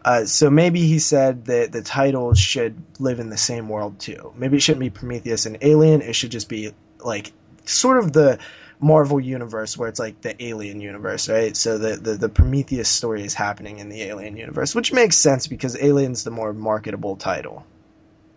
Uh, 0.05 0.25
so 0.25 0.49
maybe 0.49 0.81
he 0.87 1.01
said 1.01 1.47
that 1.47 1.73
the 1.73 1.83
titles 1.83 2.39
should 2.39 2.81
live 3.01 3.19
in 3.19 3.29
the 3.29 3.37
same 3.37 3.69
world 3.69 3.99
too. 3.99 4.33
Maybe 4.37 4.57
it 4.57 4.61
shouldn't 4.61 4.81
be 4.81 4.91
Prometheus 4.91 5.47
and 5.47 5.59
Alien. 5.61 6.01
It 6.01 6.15
should 6.15 6.31
just 6.31 6.49
be 6.49 6.73
like 7.01 7.33
sort 7.65 7.99
of 7.99 8.13
the 8.13 8.39
Marvel 8.79 9.19
universe 9.19 9.77
where 9.77 9.89
it's 9.89 9.99
like 9.99 10.21
the 10.21 10.43
Alien 10.43 10.81
universe, 10.81 11.29
right? 11.29 11.57
So 11.57 11.79
the, 11.79 11.97
the, 11.97 12.15
the 12.15 12.29
Prometheus 12.29 12.89
story 12.89 13.25
is 13.25 13.35
happening 13.35 13.79
in 13.79 13.89
the 13.89 14.03
Alien 14.03 14.37
universe, 14.37 14.75
which 14.75 14.93
makes 14.93 15.17
sense 15.17 15.47
because 15.47 15.77
Alien's 15.81 16.25
the 16.25 16.31
more 16.31 16.53
marketable 16.53 17.17
title. 17.17 17.65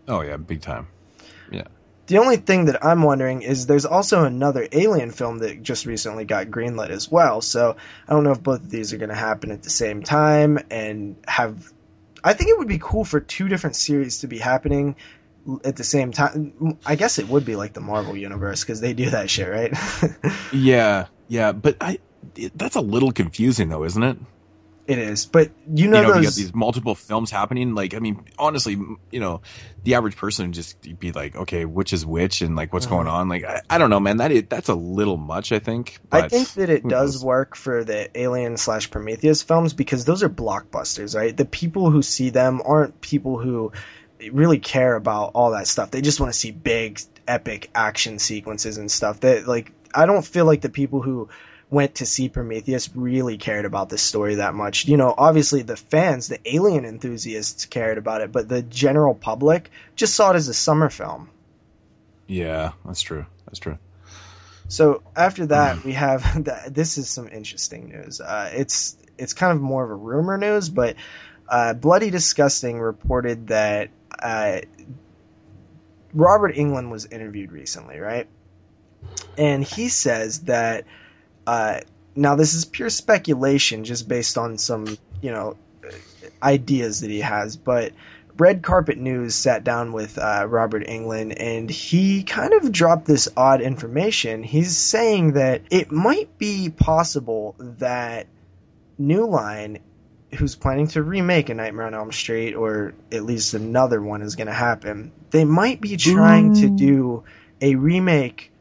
Oh 0.08 0.22
yeah, 0.22 0.38
big 0.38 0.62
time. 0.62 0.88
Yeah. 1.52 1.66
The 2.08 2.18
only 2.18 2.38
thing 2.38 2.66
that 2.66 2.84
I'm 2.84 3.04
wondering 3.04 3.44
is 3.44 3.68
there's 3.68 3.86
also 3.86 4.24
another 4.24 4.68
Alien 4.72 5.12
film 5.12 5.40
that 5.40 5.62
just 5.62 5.86
recently 5.86 6.26
got 6.26 6.48
greenlit 6.48 6.90
as 6.90 7.12
well. 7.12 7.42
So 7.42 7.76
I 8.08 8.14
don't 8.14 8.24
know 8.24 8.32
if 8.32 8.42
both 8.42 8.62
of 8.62 8.70
these 8.72 8.94
are 8.94 8.98
going 8.98 9.10
to 9.10 9.16
happen 9.16 9.52
at 9.52 9.62
the 9.62 9.70
same 9.70 10.02
time 10.02 10.58
and 10.72 11.18
have. 11.28 11.72
I 12.24 12.34
think 12.34 12.50
it 12.50 12.58
would 12.58 12.68
be 12.68 12.80
cool 12.80 13.06
for 13.06 13.20
two 13.20 13.48
different 13.48 13.76
series 13.76 14.20
to 14.20 14.28
be 14.28 14.40
happening 14.40 14.96
at 15.64 15.76
the 15.76 15.84
same 15.84 16.12
time. 16.12 16.80
I 16.86 16.96
guess 16.96 17.20
it 17.20 17.28
would 17.28 17.46
be 17.46 17.56
like 17.56 17.74
the 17.74 17.82
Marvel 17.82 18.16
universe 18.18 18.64
because 18.64 18.82
they 18.82 18.94
do 18.94 19.10
that 19.12 19.30
shit, 19.30 19.50
right? 19.50 19.74
Yeah, 20.52 21.08
yeah, 21.28 21.52
but 21.52 21.78
I 21.82 22.00
that's 22.56 22.76
a 22.76 22.82
little 22.82 23.12
confusing 23.12 23.70
though, 23.70 23.84
isn't 23.84 24.04
it? 24.04 24.18
it 24.88 24.98
is, 24.98 25.28
but 25.28 25.52
you 25.68 25.88
know, 25.88 25.98
you 25.98 26.02
know, 26.02 26.08
those. 26.14 26.24
you 26.24 26.28
got 26.28 26.36
these 26.36 26.54
multiple 26.56 26.96
films 26.96 27.30
happening. 27.30 27.76
Like, 27.76 27.94
I 27.94 28.00
mean, 28.00 28.26
honestly, 28.40 28.74
you 29.12 29.20
know, 29.20 29.42
the 29.84 29.94
average 29.96 30.16
person 30.18 30.48
would 30.48 30.56
just 30.56 30.76
be 31.00 31.12
like, 31.12 31.36
okay, 31.36 31.66
which 31.66 31.94
is 31.94 32.06
which, 32.06 32.42
and 32.42 32.56
like, 32.56 32.74
what's 32.74 32.86
Uh-huh. 32.86 32.96
going 32.96 33.08
on? 33.08 33.30
Like, 33.30 33.44
I, 33.44 33.62
I 33.70 33.78
don't 33.78 33.92
know, 33.92 34.00
man. 34.00 34.18
That 34.18 34.32
is, 34.32 34.44
that's 34.50 34.70
a 34.70 34.74
little 34.76 35.18
much, 35.18 35.52
I 35.52 35.60
think. 35.60 36.00
I 36.12 36.28
think 36.28 36.54
that 36.54 36.70
it 36.72 36.88
does 36.88 37.24
work 37.24 37.56
for 37.56 37.84
the 37.84 38.10
Alien 38.20 38.58
slash 38.58 38.90
Prometheus 38.90 39.44
films 39.44 39.74
because 39.74 40.06
those 40.06 40.24
are 40.24 40.30
blockbusters, 40.30 41.16
right? 41.16 41.36
The 41.38 41.46
people 41.46 41.92
who 41.92 42.02
see 42.02 42.32
them 42.32 42.62
aren't 42.66 43.00
people 43.00 43.38
who 43.38 43.72
really 44.32 44.60
care 44.60 44.96
about 44.96 45.32
all 45.36 45.52
that 45.52 45.68
stuff. 45.68 45.92
They 45.92 46.02
just 46.02 46.20
want 46.20 46.34
to 46.34 46.40
see 46.40 46.52
big, 46.52 47.00
epic 47.28 47.70
action 47.74 48.20
sequences 48.20 48.78
and 48.78 48.92
stuff. 48.92 49.22
That 49.22 49.48
like, 49.48 49.72
I 49.94 50.06
don't 50.06 50.26
feel 50.26 50.46
like 50.46 50.62
the 50.62 50.70
people 50.70 51.02
who 51.02 51.30
went 51.70 51.96
to 51.96 52.06
see 52.06 52.30
Prometheus 52.30 52.90
really 52.96 53.38
cared 53.38 53.66
about 53.66 53.90
the 53.90 53.98
story 53.98 54.36
that 54.36 54.54
much. 54.54 54.88
You 54.88 54.98
know, 54.98 55.14
obviously 55.16 55.62
the 55.62 55.78
fans, 55.78 56.28
the 56.28 56.40
alien 56.46 56.86
enthusiasts 56.86 57.66
cared 57.66 57.98
about 57.98 58.22
it, 58.22 58.32
but 58.32 58.50
the 58.50 58.62
general 58.62 59.14
public 59.14 59.70
just 59.96 60.16
saw 60.16 60.32
it 60.32 60.36
as 60.36 60.48
a 60.48 60.54
summer 60.54 60.90
film. 60.90 61.30
Yeah, 62.28 62.74
that's 62.86 63.02
true. 63.02 63.26
That's 63.46 63.60
true. 63.60 63.78
So 64.68 65.02
after 65.16 65.48
that, 65.48 65.84
we 65.86 65.94
have 65.94 66.44
that. 66.46 66.74
This 66.74 66.98
is 66.98 67.10
some 67.10 67.28
interesting 67.28 67.90
news. 67.90 68.22
Uh, 68.22 68.52
it's 68.54 68.98
it's 69.18 69.34
kind 69.34 69.52
of 69.52 69.62
more 69.62 69.84
of 69.84 69.92
a 69.92 69.96
rumor 69.96 70.38
news, 70.38 70.70
but 70.70 70.96
uh, 71.48 71.74
Bloody 71.74 72.10
Disgusting 72.10 72.80
reported 72.80 73.48
that 73.48 73.90
uh, 74.18 74.60
Robert 76.14 76.56
Englund 76.56 76.90
was 76.90 77.06
interviewed 77.06 77.52
recently, 77.52 78.00
right? 78.00 78.28
And 79.38 79.64
he 79.64 79.90
says 79.90 80.42
that 80.42 80.86
uh, 81.46 81.82
now 82.16 82.36
this 82.36 82.54
is 82.54 82.66
pure 82.66 82.90
speculation, 82.90 83.84
just 83.84 84.08
based 84.08 84.38
on 84.38 84.58
some 84.58 84.98
you 85.22 85.32
know 85.32 85.58
ideas 86.42 87.02
that 87.02 87.10
he 87.10 87.22
has, 87.22 87.58
but. 87.58 87.94
Red 88.38 88.64
Carpet 88.64 88.98
News 88.98 89.36
sat 89.36 89.66
down 89.66 89.92
with 89.92 90.18
uh, 90.18 90.46
Robert 90.48 90.88
Englund 90.88 91.36
and 91.38 91.70
he 91.70 92.24
kind 92.24 92.54
of 92.54 92.72
dropped 92.72 93.06
this 93.06 93.28
odd 93.36 93.60
information. 93.60 94.44
He's 94.44 94.78
saying 94.78 95.34
that 95.34 95.64
it 95.70 95.92
might 95.92 96.38
be 96.38 96.70
possible 96.70 97.56
that 97.60 98.28
New 98.98 99.26
Line, 99.26 99.80
who's 100.34 100.56
planning 100.56 100.88
to 100.88 101.02
remake 101.02 101.50
A 101.50 101.54
Nightmare 101.54 101.88
on 101.88 101.94
Elm 101.94 102.12
Street, 102.12 102.54
or 102.54 102.94
at 103.12 103.24
least 103.24 103.54
another 103.54 104.02
one 104.02 104.22
is 104.22 104.36
going 104.36 104.48
to 104.48 104.54
happen, 104.54 105.12
they 105.32 105.46
might 105.46 105.82
be 105.82 105.98
trying 105.98 106.56
to 106.56 106.70
do 106.70 107.24
a 107.62 107.76
remake 107.76 108.52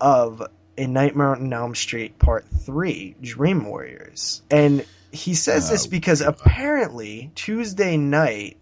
of 0.00 0.42
A 0.78 0.86
Nightmare 0.86 1.36
on 1.36 1.52
Elm 1.52 1.74
Street 1.74 2.18
Part 2.18 2.46
3, 2.48 3.16
Dream 3.20 3.64
Warriors. 3.66 4.42
And 4.50 4.84
he 5.12 5.34
says 5.34 5.70
this 5.70 5.86
oh, 5.86 5.90
because 5.90 6.20
apparently 6.20 7.30
Tuesday 7.34 7.96
Knight 7.96 8.56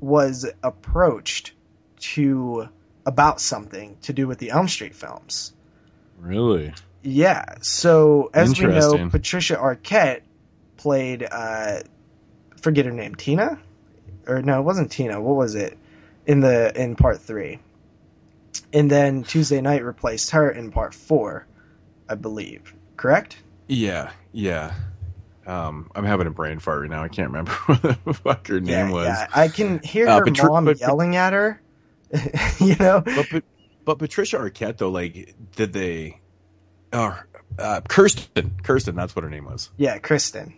was 0.00 0.46
approached 0.62 1.52
to 2.00 2.68
about 3.04 3.40
something 3.40 3.96
to 4.02 4.12
do 4.12 4.28
with 4.28 4.38
the 4.38 4.50
Elm 4.50 4.68
Street 4.68 4.94
films. 4.94 5.52
Really? 6.20 6.74
Yeah. 7.02 7.56
So 7.62 8.30
as 8.34 8.60
we 8.60 8.66
know, 8.66 9.08
Patricia 9.10 9.56
Arquette 9.56 10.20
played 10.78 11.26
uh 11.30 11.80
forget 12.62 12.86
her 12.86 12.92
name, 12.92 13.14
Tina? 13.14 13.58
Or 14.26 14.42
no, 14.42 14.60
it 14.60 14.62
wasn't 14.64 14.90
Tina. 14.90 15.20
What 15.20 15.36
was 15.36 15.54
it? 15.54 15.76
In 16.26 16.40
the 16.40 16.72
in 16.80 16.96
part 16.96 17.20
3. 17.20 17.58
And 18.72 18.90
then 18.90 19.22
Tuesday 19.24 19.60
Knight 19.60 19.84
replaced 19.84 20.30
her 20.30 20.50
in 20.50 20.70
part 20.70 20.94
4, 20.94 21.46
I 22.08 22.14
believe. 22.14 22.74
Correct? 22.96 23.36
Yeah, 23.68 24.10
yeah. 24.32 24.74
Um, 25.46 25.90
I'm 25.94 26.04
having 26.04 26.26
a 26.26 26.30
brain 26.30 26.58
fart 26.58 26.82
right 26.82 26.90
now. 26.90 27.02
I 27.02 27.08
can't 27.08 27.28
remember 27.28 27.52
what 27.66 28.04
the 28.04 28.12
fuck 28.14 28.46
her 28.48 28.60
name 28.60 28.88
yeah, 28.88 28.90
was. 28.92 29.06
yeah. 29.06 29.26
I 29.34 29.48
can 29.48 29.78
hear 29.82 30.06
Uh, 30.08 30.18
her 30.18 30.24
Patri- 30.24 30.48
mom 30.48 30.64
but- 30.66 30.80
yelling 30.80 31.16
at 31.16 31.32
her. 31.32 31.60
you 32.60 32.74
know? 32.76 33.00
But, 33.04 33.26
but 33.30 33.44
but 33.84 33.98
Patricia 33.98 34.36
Arquette 34.38 34.76
though, 34.78 34.90
like, 34.90 35.34
did 35.56 35.72
they? 35.72 36.20
Oh, 36.92 37.18
uh, 37.58 37.80
Kirsten, 37.88 38.56
Kirsten, 38.62 38.94
that's 38.96 39.14
what 39.16 39.22
her 39.24 39.30
name 39.30 39.44
was. 39.46 39.70
Yeah, 39.78 39.96
Kristen. 39.98 40.54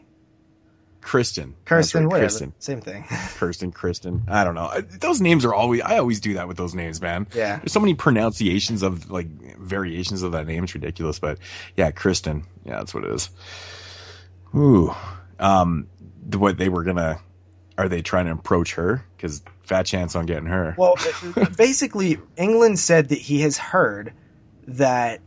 Kristen, 1.01 1.57
Kirsten, 1.65 2.05
right, 2.05 2.11
whatever. 2.11 2.25
Kristen, 2.25 2.53
Same 2.59 2.81
thing. 2.81 3.05
Kirsten, 3.37 3.73
Kristen. 3.73 4.23
I 4.29 4.45
don't 4.45 4.55
know. 4.55 4.81
Those 5.01 5.21
names 5.21 5.45
are 5.45 5.55
always. 5.55 5.81
I 5.81 5.99
always 5.99 6.21
do 6.21 6.35
that 6.35 6.47
with 6.49 6.57
those 6.57 6.75
names, 6.75 7.01
man. 7.01 7.27
Yeah. 7.35 7.57
There's 7.57 7.73
so 7.73 7.81
many 7.81 7.95
pronunciations 7.95 8.83
of 8.83 9.11
like 9.11 9.27
variations 9.59 10.23
of 10.23 10.33
that 10.33 10.47
name. 10.47 10.65
It's 10.65 10.75
ridiculous, 10.75 11.19
but 11.19 11.39
yeah, 11.77 11.91
Kristen. 11.91 12.45
Yeah, 12.65 12.77
that's 12.77 12.95
what 12.95 13.05
it 13.05 13.11
is. 13.11 13.31
Ooh. 14.55 14.95
Um, 15.39 15.89
the, 16.27 16.39
what 16.39 16.59
they 16.59 16.69
were 16.69 16.85
gonna? 16.85 17.21
Are 17.79 17.89
they 17.89 18.03
trying 18.03 18.27
to 18.27 18.33
approach 18.33 18.75
her? 18.75 19.05
Because 19.17 19.43
fat 19.63 19.87
chance 19.87 20.15
on 20.15 20.27
getting 20.27 20.47
her. 20.47 20.75
Well, 20.77 20.97
basically, 21.57 22.19
England 22.37 22.79
said 22.79 23.09
that 23.09 23.19
he 23.19 23.41
has 23.41 23.57
heard 23.57 24.13
that 24.67 25.21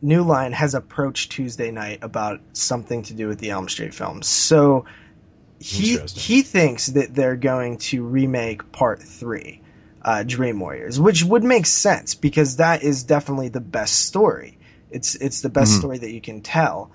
New 0.00 0.22
Line 0.22 0.52
has 0.52 0.74
approached 0.74 1.32
Tuesday 1.32 1.70
Knight 1.70 1.98
about 2.02 2.40
something 2.52 3.02
to 3.04 3.14
do 3.14 3.28
with 3.28 3.38
the 3.38 3.50
Elm 3.50 3.68
Street 3.68 3.94
films. 3.94 4.28
So 4.28 4.84
he 5.60 5.96
he 6.14 6.42
thinks 6.42 6.86
that 6.86 7.14
they're 7.14 7.36
going 7.36 7.78
to 7.78 8.04
remake 8.04 8.70
Part 8.70 9.02
Three, 9.02 9.60
uh, 10.02 10.22
Dream 10.22 10.60
Warriors, 10.60 11.00
which 11.00 11.24
would 11.24 11.42
make 11.42 11.66
sense 11.66 12.14
because 12.14 12.56
that 12.56 12.82
is 12.82 13.02
definitely 13.02 13.48
the 13.48 13.60
best 13.60 14.06
story. 14.06 14.56
It's 14.90 15.16
it's 15.16 15.40
the 15.40 15.48
best 15.48 15.72
Mhm. 15.72 15.78
story 15.78 15.98
that 15.98 16.12
you 16.12 16.20
can 16.20 16.40
tell. 16.42 16.90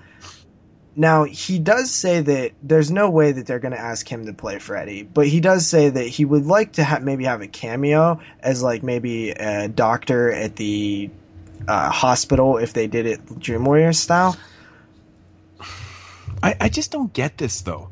Now 0.95 1.23
he 1.23 1.57
does 1.59 1.91
say 1.91 2.21
that 2.21 2.51
there's 2.61 2.91
no 2.91 3.09
way 3.09 3.31
that 3.31 3.47
they're 3.47 3.59
going 3.59 3.73
to 3.73 3.79
ask 3.79 4.07
him 4.07 4.27
to 4.27 4.33
play 4.33 4.59
Freddy, 4.59 5.01
but 5.03 5.27
he 5.27 5.39
does 5.41 5.67
say 5.67 5.89
that 5.89 6.05
he 6.07 6.23
would 6.23 6.45
like 6.45 6.73
to 6.73 6.83
ha- 6.83 6.99
maybe 7.01 7.25
have 7.25 7.41
a 7.41 7.47
cameo 7.47 8.19
as 8.39 8.61
like 8.61 8.83
maybe 8.83 9.31
a 9.31 9.67
doctor 9.67 10.31
at 10.31 10.55
the 10.55 11.09
uh, 11.67 11.89
hospital 11.89 12.57
if 12.57 12.73
they 12.73 12.87
did 12.87 13.05
it 13.05 13.39
Dream 13.39 13.65
Warriors 13.65 13.99
style. 13.99 14.35
I, 16.41 16.55
I 16.59 16.69
just 16.69 16.91
don't 16.91 17.13
get 17.13 17.37
this 17.37 17.61
though. 17.61 17.89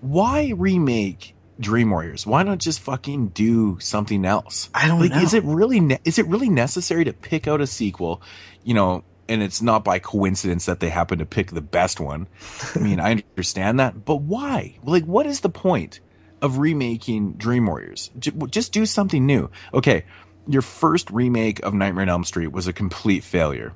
Why 0.00 0.52
remake 0.56 1.34
Dream 1.58 1.90
Warriors? 1.90 2.26
Why 2.26 2.44
not 2.44 2.58
just 2.58 2.80
fucking 2.80 3.28
do 3.28 3.78
something 3.80 4.24
else? 4.24 4.70
I 4.72 4.86
don't 4.86 5.00
like, 5.00 5.10
know. 5.10 5.18
Is 5.18 5.34
it 5.34 5.44
really 5.44 5.80
ne- 5.80 5.98
is 6.04 6.18
it 6.18 6.26
really 6.26 6.48
necessary 6.48 7.04
to 7.04 7.12
pick 7.12 7.48
out 7.48 7.60
a 7.60 7.66
sequel? 7.66 8.22
You 8.62 8.74
know, 8.74 9.04
and 9.28 9.42
it's 9.42 9.60
not 9.60 9.84
by 9.84 9.98
coincidence 9.98 10.66
that 10.66 10.80
they 10.80 10.88
happen 10.88 11.18
to 11.18 11.26
pick 11.26 11.50
the 11.50 11.60
best 11.60 12.00
one. 12.00 12.28
I 12.74 12.78
mean, 12.78 13.00
I 13.00 13.22
understand 13.36 13.80
that, 13.80 14.04
but 14.04 14.16
why? 14.16 14.78
Like, 14.84 15.04
what 15.04 15.26
is 15.26 15.40
the 15.40 15.50
point 15.50 16.00
of 16.40 16.58
remaking 16.58 17.32
Dream 17.32 17.66
Warriors? 17.66 18.10
J- 18.18 18.32
Just 18.48 18.72
do 18.72 18.86
something 18.86 19.26
new. 19.26 19.50
Okay, 19.74 20.04
your 20.48 20.62
first 20.62 21.10
remake 21.10 21.60
of 21.60 21.74
Nightmare 21.74 22.02
on 22.02 22.08
Elm 22.08 22.24
Street 22.24 22.48
was 22.52 22.66
a 22.66 22.72
complete 22.72 23.22
failure. 23.24 23.72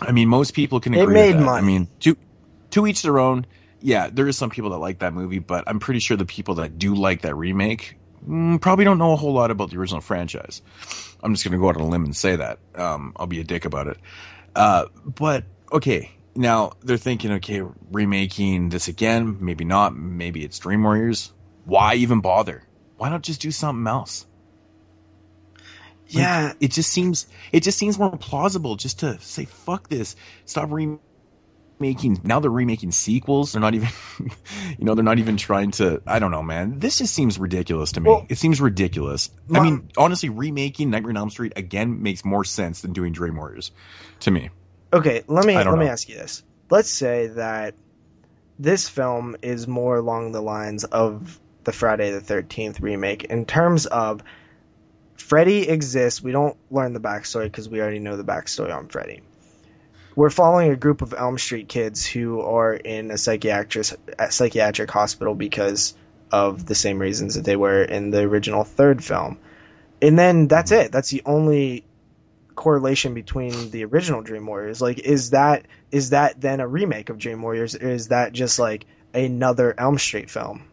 I 0.00 0.12
mean, 0.12 0.28
most 0.28 0.52
people 0.52 0.80
can 0.80 0.94
It 0.94 1.02
agree. 1.02 1.14
made 1.14 1.28
with 1.36 1.38
that. 1.38 1.44
money. 1.44 1.62
I 1.62 1.66
mean, 1.66 1.88
to 2.00 2.16
to 2.72 2.86
each 2.86 3.02
their 3.02 3.18
own. 3.18 3.46
Yeah, 3.80 4.08
there 4.12 4.26
is 4.26 4.36
some 4.36 4.50
people 4.50 4.70
that 4.70 4.78
like 4.78 4.98
that 5.00 5.12
movie, 5.14 5.38
but 5.38 5.64
I'm 5.66 5.78
pretty 5.80 6.00
sure 6.00 6.16
the 6.16 6.24
people 6.26 6.56
that 6.56 6.78
do 6.78 6.94
like 6.94 7.22
that 7.22 7.34
remake 7.34 7.96
mm, 8.26 8.60
probably 8.60 8.84
don't 8.84 8.98
know 8.98 9.12
a 9.12 9.16
whole 9.16 9.32
lot 9.32 9.50
about 9.50 9.70
the 9.70 9.78
original 9.78 10.00
franchise. 10.00 10.62
I'm 11.22 11.34
just 11.34 11.44
gonna 11.44 11.58
go 11.58 11.68
out 11.68 11.76
on 11.76 11.82
a 11.82 11.88
limb 11.88 12.04
and 12.04 12.16
say 12.16 12.36
that. 12.36 12.58
Um, 12.74 13.12
I'll 13.16 13.26
be 13.26 13.40
a 13.40 13.44
dick 13.44 13.64
about 13.64 13.86
it. 13.86 13.98
Uh, 14.54 14.86
but 15.04 15.44
okay, 15.72 16.10
now 16.34 16.72
they're 16.82 16.96
thinking, 16.96 17.32
okay, 17.32 17.62
remaking 17.92 18.70
this 18.70 18.88
again. 18.88 19.38
Maybe 19.40 19.64
not. 19.64 19.94
Maybe 19.96 20.44
it's 20.44 20.58
Dream 20.58 20.82
Warriors. 20.82 21.32
Why 21.64 21.94
even 21.94 22.20
bother? 22.20 22.62
Why 22.96 23.08
not 23.10 23.22
just 23.22 23.40
do 23.40 23.50
something 23.50 23.86
else? 23.86 24.26
Yeah. 26.08 26.52
it 26.60 26.70
just 26.72 26.90
seems 26.92 27.26
it 27.52 27.62
just 27.62 27.78
seems 27.78 27.98
more 27.98 28.16
plausible 28.16 28.76
just 28.76 29.00
to 29.00 29.18
say 29.20 29.44
fuck 29.44 29.88
this. 29.88 30.16
Stop 30.44 30.70
remaking. 30.70 32.20
Now 32.24 32.40
they're 32.40 32.50
remaking 32.50 32.92
sequels. 32.92 33.52
They're 33.52 33.60
not 33.60 33.74
even, 33.74 33.88
you 34.20 34.84
know, 34.84 34.94
they're 34.94 35.04
not 35.04 35.18
even 35.18 35.36
trying 35.36 35.72
to. 35.72 36.02
I 36.06 36.18
don't 36.18 36.30
know, 36.30 36.42
man. 36.42 36.78
This 36.78 36.98
just 36.98 37.14
seems 37.14 37.38
ridiculous 37.38 37.92
to 37.92 38.00
me. 38.00 38.10
Well, 38.10 38.26
it 38.28 38.38
seems 38.38 38.60
ridiculous. 38.60 39.30
my- 39.48 39.58
I 39.58 39.62
mean, 39.62 39.88
honestly, 39.96 40.28
remaking 40.28 40.90
Nightmare 40.90 41.10
on 41.10 41.16
Elm 41.16 41.30
Street 41.30 41.52
again 41.56 42.02
makes 42.02 42.24
more 42.24 42.44
sense 42.44 42.80
than 42.82 42.92
doing 42.92 43.12
Dream 43.12 43.36
Warriors, 43.36 43.72
to 44.20 44.30
me. 44.30 44.50
Okay, 44.92 45.22
let 45.26 45.44
me 45.44 45.54
let 45.54 45.64
don't 45.64 45.78
me 45.78 45.86
ask 45.88 46.08
you 46.08 46.14
this. 46.16 46.42
Let's 46.70 46.88
say 46.90 47.26
that 47.28 47.74
this 48.58 48.88
film 48.88 49.36
is 49.42 49.68
more 49.68 49.96
along 49.96 50.32
the 50.32 50.40
lines 50.40 50.84
of 50.84 51.38
the 51.64 51.72
Friday 51.72 52.12
the 52.12 52.20
13th 52.20 52.80
remake 52.80 53.24
in 53.24 53.44
terms 53.44 53.86
of 53.86 54.22
Freddy 55.16 55.68
exists. 55.68 56.22
We 56.22 56.32
don't 56.32 56.56
learn 56.70 56.92
the 56.92 57.00
backstory 57.00 57.44
because 57.44 57.68
we 57.68 57.80
already 57.80 57.98
know 57.98 58.16
the 58.16 58.24
backstory 58.24 58.74
on 58.74 58.88
Freddy. 58.88 59.22
We're 60.14 60.30
following 60.30 60.70
a 60.70 60.76
group 60.76 61.02
of 61.02 61.14
Elm 61.16 61.36
Street 61.38 61.68
kids 61.68 62.06
who 62.06 62.40
are 62.40 62.72
in 62.72 63.10
a 63.10 63.18
psychiatric 63.18 63.86
psychiatric 64.30 64.90
hospital 64.90 65.34
because 65.34 65.94
of 66.32 66.64
the 66.66 66.74
same 66.74 66.98
reasons 66.98 67.34
that 67.34 67.44
they 67.44 67.56
were 67.56 67.82
in 67.82 68.10
the 68.10 68.22
original 68.22 68.64
third 68.64 69.04
film. 69.04 69.38
And 70.00 70.18
then 70.18 70.48
that's 70.48 70.72
it. 70.72 70.92
That's 70.92 71.10
the 71.10 71.22
only 71.26 71.84
correlation 72.54 73.14
between 73.14 73.70
the 73.70 73.84
original 73.84 74.22
Dream 74.22 74.46
Warriors. 74.46 74.80
Like, 74.80 74.98
is 74.98 75.30
that 75.30 75.66
is 75.92 76.10
that 76.10 76.40
then 76.40 76.60
a 76.60 76.66
remake 76.66 77.10
of 77.10 77.18
Dream 77.18 77.42
Warriors, 77.42 77.74
or 77.74 77.90
is 77.90 78.08
that 78.08 78.32
just 78.32 78.58
like 78.58 78.86
another 79.14 79.74
Elm 79.78 79.98
Street 79.98 80.30
film? 80.30 80.64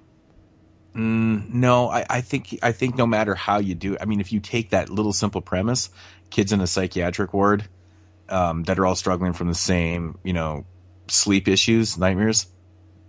Mm, 0.96 1.54
no, 1.54 1.90
I, 1.90 2.06
I 2.10 2.22
think 2.22 2.60
I 2.62 2.72
think 2.72 2.98
no 2.98 3.08
matter 3.08 3.34
how 3.34 3.60
you 3.60 3.74
do, 3.74 3.98
I 4.00 4.06
mean, 4.06 4.20
if 4.20 4.32
you 4.32 4.40
take 4.40 4.72
that 4.72 4.90
little 4.90 5.14
simple 5.14 5.42
premise, 5.42 5.90
kids 6.30 6.52
in 6.52 6.62
a 6.62 6.68
psychiatric 6.68 7.34
ward 7.34 7.68
um, 8.30 8.64
that 8.64 8.78
are 8.78 8.86
all 8.86 8.96
struggling 8.96 9.34
from 9.34 9.48
the 9.48 9.56
same, 9.56 10.20
you 10.24 10.34
know, 10.34 10.66
sleep 11.08 11.48
issues, 11.48 11.98
nightmares, 11.98 12.48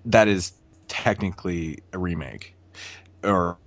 that 0.06 0.28
is 0.28 0.52
technically 0.88 1.82
a 1.92 1.98
remake, 1.98 2.54
or, 3.22 3.58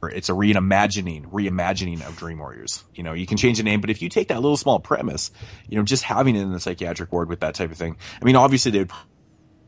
or 0.00 0.10
it's 0.10 0.28
a 0.28 0.32
reimagining, 0.32 1.30
reimagining 1.30 2.06
of 2.06 2.16
Dream 2.16 2.38
Warriors. 2.38 2.82
You 2.94 3.04
know, 3.04 3.12
you 3.12 3.26
can 3.26 3.36
change 3.36 3.58
the 3.58 3.64
name, 3.64 3.80
but 3.80 3.90
if 3.90 4.02
you 4.02 4.08
take 4.08 4.28
that 4.28 4.40
little 4.40 4.56
small 4.56 4.80
premise, 4.80 5.30
you 5.68 5.76
know, 5.76 5.84
just 5.84 6.02
having 6.02 6.34
it 6.34 6.42
in 6.42 6.52
the 6.52 6.60
psychiatric 6.60 7.12
ward 7.12 7.28
with 7.28 7.40
that 7.40 7.54
type 7.54 7.70
of 7.70 7.76
thing, 7.76 7.96
I 8.20 8.24
mean, 8.24 8.36
obviously 8.36 8.72
they'd 8.72 8.90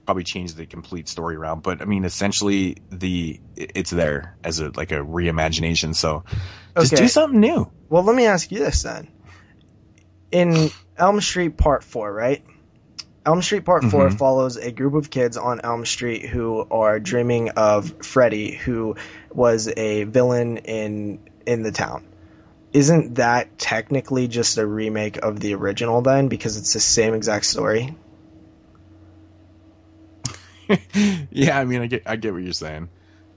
probably 0.05 0.25
change 0.25 0.55
the 0.55 0.67
complete 0.67 1.09
story 1.09 1.37
around, 1.37 1.62
but 1.62 1.81
I 1.81 1.85
mean, 1.87 2.05
essentially 2.05 2.77
the 2.90 3.40
it's 3.57 3.90
there 3.90 4.37
as 4.45 4.61
a 4.61 4.71
like 4.75 4.93
a 4.93 4.97
reimagination. 4.97 5.95
So 5.95 6.25
just 6.79 6.93
Okay. 6.93 7.03
do 7.03 7.09
something 7.09 7.40
new. 7.40 7.71
Well, 7.88 8.03
let 8.03 8.14
me 8.17 8.27
ask 8.27 8.51
you 8.51 8.59
this 8.59 8.83
then. 8.83 9.09
In 10.31 10.71
Elm 10.97 11.21
Street 11.21 11.57
Part 11.57 11.85
4, 11.85 12.12
right? 12.12 12.45
Elm 13.25 13.40
Street 13.40 13.64
Part 13.64 13.85
4 13.85 14.09
Mhm. 14.09 14.19
follows 14.19 14.57
a 14.57 14.71
group 14.73 14.95
of 14.95 15.09
kids 15.09 15.37
on 15.37 15.61
Elm 15.62 15.87
Street 15.87 16.27
who 16.27 16.67
are 16.71 17.01
dreaming 17.01 17.51
of 17.51 18.05
Freddy, 18.05 18.53
who 18.53 18.97
was 19.33 19.69
a 19.75 20.05
villain 20.05 20.59
in 20.59 21.21
in 21.47 21.62
the 21.62 21.73
town. 21.73 22.05
Isn't 22.73 23.14
that 23.14 23.57
technically 23.59 24.27
just 24.29 24.59
a 24.59 24.67
remake 24.67 25.19
of 25.19 25.38
the 25.38 25.55
original 25.55 26.03
then 26.03 26.29
because 26.29 26.57
it's 26.57 26.73
the 26.73 26.81
same 26.81 27.14
exact 27.14 27.47
story? 27.47 27.95
yeah, 31.31 31.59
I 31.59 31.64
mean, 31.64 31.83
I 31.83 31.87
get 31.87 32.03
I 32.07 32.16
get 32.16 32.33
what 32.33 32.42
you're 32.42 32.53
saying, 32.53 32.88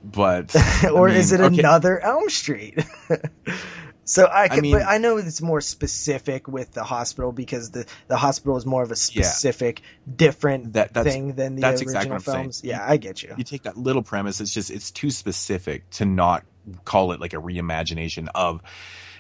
but 0.04 0.56
or 0.92 1.08
I 1.08 1.12
mean, 1.12 1.20
is 1.20 1.32
it 1.32 1.42
okay. 1.42 1.60
another 1.60 2.00
Elm 2.00 2.30
Street? 2.30 2.86
so 4.06 4.26
I, 4.26 4.44
I 4.44 4.48
can, 4.48 4.62
mean- 4.62 4.74
but 4.74 4.84
I 4.84 4.98
know 4.98 5.18
it's 5.18 5.42
more 5.42 5.62
specific 5.62 6.48
with 6.48 6.72
the 6.72 6.84
hospital 6.84 7.32
because 7.32 7.72
the 7.72 7.86
the 8.08 8.18
hospital 8.18 8.58
is 8.58 8.66
more 8.66 8.84
of 8.84 8.92
a 8.92 8.96
specific, 8.96 9.82
different 10.14 10.74
That- 10.74 10.94
thing 10.94 11.34
than 11.34 11.56
the 11.56 11.62
that's 11.62 11.82
original 11.82 11.90
exactly 12.02 12.14
I'm 12.14 12.20
saying. 12.22 12.44
films. 12.44 12.62
Yeah, 12.64 12.86
I 12.86 12.98
get 12.98 13.22
you. 13.24 13.36
You 13.38 13.44
take 13.44 13.64
that 13.64 13.78
little 13.78 14.04
premise, 14.04 14.42
it's 14.42 14.54
just 14.54 14.72
it's 14.72 14.92
too 14.92 15.10
specific 15.10 15.90
to 15.92 16.06
not 16.06 16.44
call 16.84 17.12
it 17.14 17.20
like 17.22 17.34
a 17.34 17.38
reimagination 17.38 18.28
of 18.36 18.62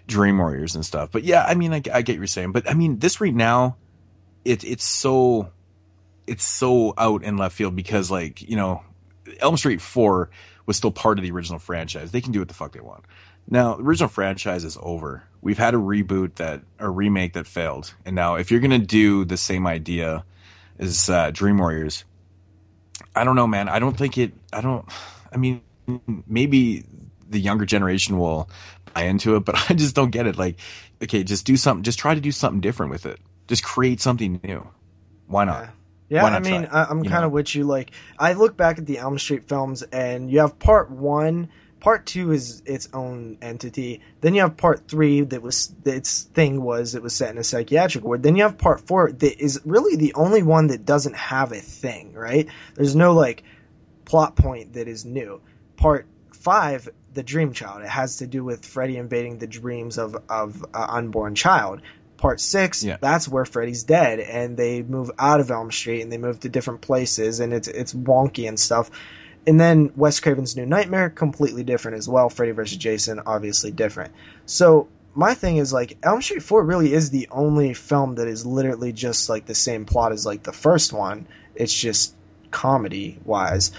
Dream 0.07 0.37
Warriors 0.37 0.75
and 0.75 0.85
stuff. 0.85 1.11
But 1.11 1.23
yeah, 1.23 1.43
I 1.43 1.55
mean, 1.55 1.73
I, 1.73 1.77
I 1.77 2.01
get 2.01 2.13
what 2.13 2.17
you're 2.19 2.27
saying. 2.27 2.51
But 2.51 2.69
I 2.69 2.73
mean, 2.73 2.99
this 2.99 3.19
right 3.19 3.33
now, 3.33 3.77
it 4.45 4.63
it's 4.63 4.85
so 4.85 5.51
it's 6.27 6.43
so 6.43 6.93
out 6.97 7.23
in 7.23 7.37
left 7.37 7.55
field 7.55 7.75
because 7.75 8.11
like 8.11 8.41
you 8.41 8.55
know, 8.55 8.83
Elm 9.39 9.57
Street 9.57 9.81
Four 9.81 10.29
was 10.65 10.77
still 10.77 10.91
part 10.91 11.17
of 11.17 11.23
the 11.23 11.31
original 11.31 11.59
franchise. 11.59 12.11
They 12.11 12.21
can 12.21 12.31
do 12.31 12.39
what 12.39 12.47
the 12.47 12.53
fuck 12.53 12.73
they 12.73 12.81
want. 12.81 13.05
Now, 13.49 13.75
the 13.75 13.83
original 13.83 14.09
franchise 14.09 14.65
is 14.65 14.77
over. 14.81 15.23
We've 15.41 15.57
had 15.57 15.73
a 15.73 15.77
reboot 15.77 16.35
that 16.35 16.61
a 16.79 16.89
remake 16.89 17.33
that 17.33 17.47
failed, 17.47 17.93
and 18.05 18.15
now 18.15 18.35
if 18.35 18.51
you're 18.51 18.59
gonna 18.59 18.77
do 18.79 19.25
the 19.25 19.37
same 19.37 19.65
idea 19.65 20.25
as 20.77 21.09
uh, 21.09 21.31
Dream 21.31 21.57
Warriors, 21.57 22.03
I 23.15 23.23
don't 23.23 23.35
know, 23.35 23.47
man. 23.47 23.69
I 23.69 23.79
don't 23.79 23.97
think 23.97 24.17
it. 24.17 24.33
I 24.51 24.61
don't. 24.61 24.85
I 25.31 25.37
mean, 25.37 25.61
maybe 26.27 26.83
the 27.29 27.39
younger 27.39 27.65
generation 27.65 28.17
will 28.17 28.49
buy 28.93 29.03
into 29.03 29.35
it, 29.35 29.41
but 29.41 29.55
I 29.69 29.73
just 29.73 29.95
don't 29.95 30.11
get 30.11 30.27
it. 30.27 30.37
Like, 30.37 30.57
okay, 31.01 31.23
just 31.23 31.45
do 31.45 31.57
something. 31.57 31.83
Just 31.83 31.99
try 31.99 32.13
to 32.13 32.21
do 32.21 32.31
something 32.31 32.61
different 32.61 32.91
with 32.91 33.05
it. 33.05 33.19
Just 33.47 33.63
create 33.63 34.01
something 34.01 34.39
new. 34.43 34.67
Why 35.27 35.45
not? 35.45 35.63
Yeah, 35.63 35.69
Why 36.09 36.29
I 36.29 36.39
mean, 36.39 36.67
try? 36.67 36.83
I, 36.83 36.89
I'm 36.89 37.03
kind 37.03 37.25
of 37.25 37.31
with 37.31 37.53
you. 37.53 37.65
Like, 37.65 37.91
I 38.17 38.33
look 38.33 38.55
back 38.55 38.77
at 38.77 38.85
the 38.85 38.99
Elm 38.99 39.19
Street 39.19 39.47
films, 39.47 39.83
and 39.83 40.31
you 40.31 40.39
have 40.39 40.57
part 40.57 40.89
one. 40.89 41.49
Part 41.79 42.07
two 42.07 42.31
is 42.31 42.63
its 42.65 42.89
own 42.93 43.37
entity. 43.41 44.01
Then 44.21 44.33
you 44.33 44.41
have 44.41 44.57
part 44.57 44.87
three 44.87 45.21
that 45.21 45.41
was 45.41 45.73
its 45.85 46.23
thing 46.23 46.61
was 46.61 46.95
it 46.95 47.03
was 47.03 47.13
set 47.13 47.29
in 47.29 47.37
a 47.37 47.43
psychiatric 47.43 48.03
ward. 48.03 48.23
Then 48.23 48.35
you 48.35 48.43
have 48.43 48.57
part 48.57 48.81
four 48.81 49.11
that 49.11 49.43
is 49.43 49.61
really 49.63 49.95
the 49.95 50.15
only 50.15 50.41
one 50.41 50.67
that 50.67 50.85
doesn't 50.85 51.15
have 51.15 51.51
a 51.51 51.59
thing. 51.59 52.13
Right? 52.13 52.47
There's 52.73 52.95
no 52.95 53.13
like 53.13 53.43
plot 54.05 54.35
point 54.35 54.73
that 54.73 54.87
is 54.87 55.05
new. 55.05 55.39
Part 55.75 56.07
five, 56.33 56.89
the 57.13 57.21
Dream 57.21 57.53
Child. 57.53 57.83
It 57.83 57.89
has 57.89 58.17
to 58.17 58.27
do 58.27 58.43
with 58.43 58.65
Freddy 58.65 58.97
invading 58.97 59.37
the 59.37 59.47
dreams 59.47 59.99
of 59.99 60.15
of 60.29 60.63
an 60.73 60.89
unborn 60.89 61.35
child. 61.35 61.81
Part 62.17 62.41
six, 62.41 62.83
Yeah. 62.83 62.97
that's 62.99 63.27
where 63.27 63.45
Freddy's 63.45 63.83
dead, 63.83 64.19
and 64.19 64.57
they 64.57 64.81
move 64.81 65.11
out 65.19 65.39
of 65.39 65.51
Elm 65.51 65.71
Street 65.71 66.01
and 66.01 66.11
they 66.11 66.17
move 66.17 66.39
to 66.41 66.49
different 66.49 66.81
places, 66.81 67.39
and 67.39 67.53
it's 67.53 67.67
it's 67.67 67.93
wonky 67.93 68.47
and 68.47 68.59
stuff. 68.59 68.89
And 69.45 69.59
then 69.59 69.91
Wes 69.95 70.19
Craven's 70.19 70.57
New 70.57 70.65
Nightmare, 70.65 71.09
completely 71.09 71.63
different 71.63 71.97
as 71.97 72.09
well. 72.09 72.29
Freddy 72.29 72.51
vs. 72.51 72.77
Jason, 72.77 73.21
obviously 73.25 73.71
different. 73.71 74.11
So 74.45 74.87
my 75.15 75.33
thing 75.35 75.57
is 75.57 75.71
like 75.71 75.97
Elm 76.03 76.21
Street 76.21 76.43
4 76.43 76.63
really 76.63 76.91
is 76.93 77.09
the 77.09 77.27
only 77.31 77.73
film 77.73 78.15
that 78.15 78.27
is 78.27 78.45
literally 78.45 78.91
just 78.91 79.29
like 79.29 79.45
the 79.45 79.55
same 79.55 79.85
plot 79.85 80.11
as 80.11 80.25
like 80.25 80.43
the 80.43 80.51
first 80.51 80.91
one. 80.91 81.27
It's 81.55 81.73
just 81.73 82.13
comedy 82.51 83.19
wise. 83.25 83.71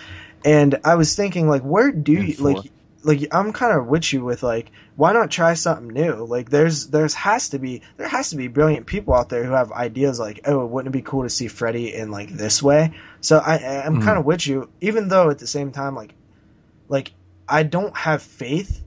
And 0.44 0.80
I 0.84 0.94
was 0.94 1.14
thinking 1.14 1.48
like 1.48 1.62
where 1.62 1.92
do 1.92 2.12
you 2.12 2.34
like 2.36 2.70
like 3.02 3.28
I'm 3.30 3.52
kind 3.52 3.76
of 3.78 3.86
with 3.86 4.12
you 4.12 4.24
with 4.24 4.42
like 4.42 4.70
why 4.96 5.12
not 5.12 5.30
try 5.30 5.54
something 5.54 5.88
new? 5.88 6.24
Like 6.24 6.50
there's 6.50 6.88
there's 6.88 7.14
has 7.14 7.50
to 7.50 7.58
be 7.58 7.82
there 7.96 8.08
has 8.08 8.30
to 8.30 8.36
be 8.36 8.48
brilliant 8.48 8.86
people 8.86 9.14
out 9.14 9.28
there 9.28 9.44
who 9.44 9.52
have 9.52 9.70
ideas 9.72 10.18
like 10.18 10.40
oh 10.44 10.66
wouldn't 10.66 10.94
it 10.94 10.98
be 10.98 11.02
cool 11.02 11.22
to 11.22 11.30
see 11.30 11.48
Freddy 11.48 11.94
in 11.94 12.10
like 12.10 12.28
this 12.30 12.62
way? 12.62 12.92
So 13.20 13.38
I 13.38 13.82
I'm 13.86 13.98
Mhm. 13.98 14.04
kind 14.04 14.18
of 14.18 14.24
with 14.24 14.46
you 14.46 14.68
even 14.80 15.08
though 15.08 15.30
at 15.30 15.38
the 15.38 15.46
same 15.46 15.70
time 15.70 15.94
like 15.94 16.12
like 16.88 17.12
I 17.48 17.62
don't 17.62 17.96
have 17.96 18.22
faith, 18.22 18.82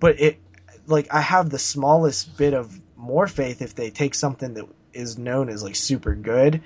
but 0.00 0.20
it 0.20 0.38
like 0.86 1.12
I 1.12 1.20
have 1.20 1.50
the 1.50 1.58
smallest 1.58 2.36
bit 2.36 2.54
of 2.54 2.80
more 2.96 3.26
faith 3.26 3.60
if 3.62 3.74
they 3.74 3.90
take 3.90 4.14
something 4.14 4.54
that 4.54 4.66
is 4.92 5.18
known 5.18 5.48
as 5.48 5.62
like 5.62 5.76
super 5.76 6.14
good. 6.14 6.62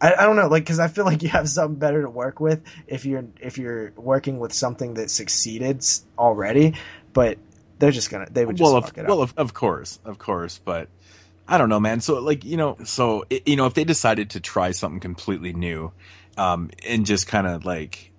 I, 0.00 0.14
I 0.14 0.26
don't 0.26 0.36
know, 0.36 0.48
like 0.48 0.64
because 0.64 0.78
I 0.78 0.88
feel 0.88 1.04
like 1.04 1.22
you 1.22 1.28
have 1.30 1.48
something 1.48 1.78
better 1.78 2.02
to 2.02 2.10
work 2.10 2.40
with 2.40 2.62
if 2.86 3.06
you're 3.06 3.24
if 3.40 3.58
you're 3.58 3.92
working 3.96 4.38
with 4.38 4.52
something 4.52 4.94
that 4.94 5.10
succeeded 5.10 5.84
already, 6.18 6.74
but 7.12 7.38
they're 7.78 7.90
just 7.90 8.10
gonna 8.10 8.26
they 8.30 8.44
would 8.44 8.56
just 8.56 8.72
well, 8.72 8.80
fuck 8.80 8.92
of, 8.92 8.98
it 8.98 9.02
up. 9.02 9.08
well, 9.08 9.22
of, 9.22 9.34
of 9.36 9.54
course, 9.54 9.98
of 10.04 10.18
course, 10.18 10.60
but 10.64 10.88
I 11.48 11.58
don't 11.58 11.68
know, 11.68 11.80
man. 11.80 12.00
So 12.00 12.18
like, 12.20 12.44
you 12.44 12.56
know, 12.56 12.76
so 12.84 13.24
you 13.44 13.56
know, 13.56 13.66
if 13.66 13.74
they 13.74 13.84
decided 13.84 14.30
to 14.30 14.40
try 14.40 14.72
something 14.72 15.00
completely 15.00 15.52
new, 15.52 15.92
um, 16.36 16.70
and 16.86 17.06
just 17.06 17.26
kind 17.26 17.46
of 17.46 17.64
like, 17.64 18.12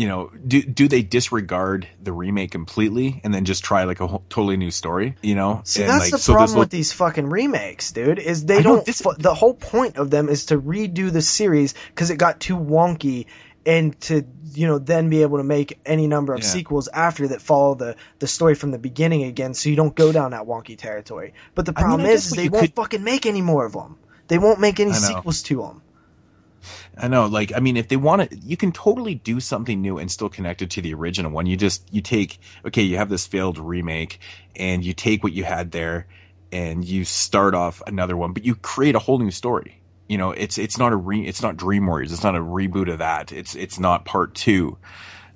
you 0.00 0.08
know, 0.08 0.30
do 0.52 0.62
do 0.62 0.88
they 0.88 1.02
disregard 1.02 1.86
the 2.02 2.12
remake 2.12 2.50
completely 2.52 3.20
and 3.22 3.34
then 3.34 3.44
just 3.44 3.62
try 3.62 3.84
like 3.84 4.00
a 4.00 4.06
whole, 4.06 4.24
totally 4.30 4.56
new 4.56 4.70
story? 4.70 5.14
You 5.20 5.34
know, 5.34 5.60
See, 5.64 5.82
and 5.82 5.90
that's 5.90 6.04
like, 6.04 6.12
the 6.12 6.18
so 6.18 6.32
problem 6.32 6.58
with 6.58 6.70
these 6.70 6.92
fucking 6.92 7.28
remakes, 7.28 7.92
dude. 7.92 8.18
Is 8.18 8.44
they 8.46 8.58
I 8.58 8.62
don't. 8.62 8.86
the 9.18 9.34
whole 9.34 9.52
point 9.54 9.96
of 9.98 10.08
them 10.10 10.28
is 10.30 10.46
to 10.46 10.58
redo 10.58 11.12
the 11.12 11.20
series 11.20 11.74
because 11.88 12.08
it 12.10 12.16
got 12.16 12.40
too 12.40 12.56
wonky, 12.56 13.26
and 13.66 13.98
to 14.08 14.24
you 14.54 14.66
know 14.68 14.78
then 14.78 15.10
be 15.10 15.20
able 15.22 15.36
to 15.36 15.44
make 15.44 15.78
any 15.84 16.06
number 16.06 16.32
of 16.32 16.40
Yeah. 16.40 16.46
sequels 16.48 16.88
after 16.88 17.28
that 17.28 17.42
follow 17.42 17.74
the 17.74 17.96
the 18.20 18.26
story 18.26 18.54
from 18.54 18.70
the 18.70 18.78
beginning 18.78 19.24
again, 19.24 19.52
so 19.52 19.68
you 19.68 19.76
don't 19.76 19.94
go 19.94 20.12
down 20.12 20.30
that 20.30 20.46
wonky 20.46 20.78
territory. 20.78 21.34
But 21.54 21.66
the 21.66 21.74
I 21.76 21.80
mean, 21.82 21.88
problem 21.88 22.06
is, 22.10 22.26
is 22.28 22.32
they 22.32 22.48
won't 22.48 22.62
could- 22.68 22.74
fucking 22.74 23.04
make 23.04 23.26
any 23.26 23.42
more 23.42 23.66
of 23.66 23.72
them. 23.74 23.98
They 24.28 24.38
won't 24.38 24.60
make 24.60 24.80
any 24.80 24.92
sequels 24.94 25.42
to 25.42 25.56
them. 25.62 25.82
I 26.96 27.08
know, 27.08 27.26
like, 27.26 27.52
I 27.54 27.60
mean, 27.60 27.76
if 27.76 27.88
they 27.88 27.96
want 27.96 28.30
to, 28.30 28.36
you 28.38 28.56
can 28.56 28.72
totally 28.72 29.14
do 29.14 29.40
something 29.40 29.80
new 29.80 29.98
and 29.98 30.10
still 30.10 30.28
connect 30.28 30.62
it 30.62 30.70
to 30.70 30.82
the 30.82 30.94
original 30.94 31.30
one. 31.30 31.46
You 31.46 31.56
just, 31.56 31.92
you 31.92 32.00
take, 32.00 32.38
okay, 32.66 32.82
you 32.82 32.96
have 32.96 33.08
this 33.08 33.26
failed 33.26 33.58
remake 33.58 34.20
and 34.56 34.84
you 34.84 34.92
take 34.92 35.22
what 35.22 35.32
you 35.32 35.44
had 35.44 35.70
there 35.70 36.06
and 36.52 36.84
you 36.84 37.04
start 37.04 37.54
off 37.54 37.82
another 37.86 38.16
one, 38.16 38.32
but 38.32 38.44
you 38.44 38.54
create 38.54 38.94
a 38.94 38.98
whole 38.98 39.18
new 39.18 39.30
story. 39.30 39.80
You 40.08 40.18
know, 40.18 40.32
it's, 40.32 40.58
it's 40.58 40.76
not 40.76 40.92
a 40.92 40.96
re, 40.96 41.26
it's 41.26 41.42
not 41.42 41.56
Dream 41.56 41.86
Warriors. 41.86 42.12
It's 42.12 42.24
not 42.24 42.34
a 42.34 42.40
reboot 42.40 42.90
of 42.90 42.98
that. 42.98 43.32
It's, 43.32 43.54
it's 43.54 43.78
not 43.78 44.04
part 44.04 44.34
two. 44.34 44.76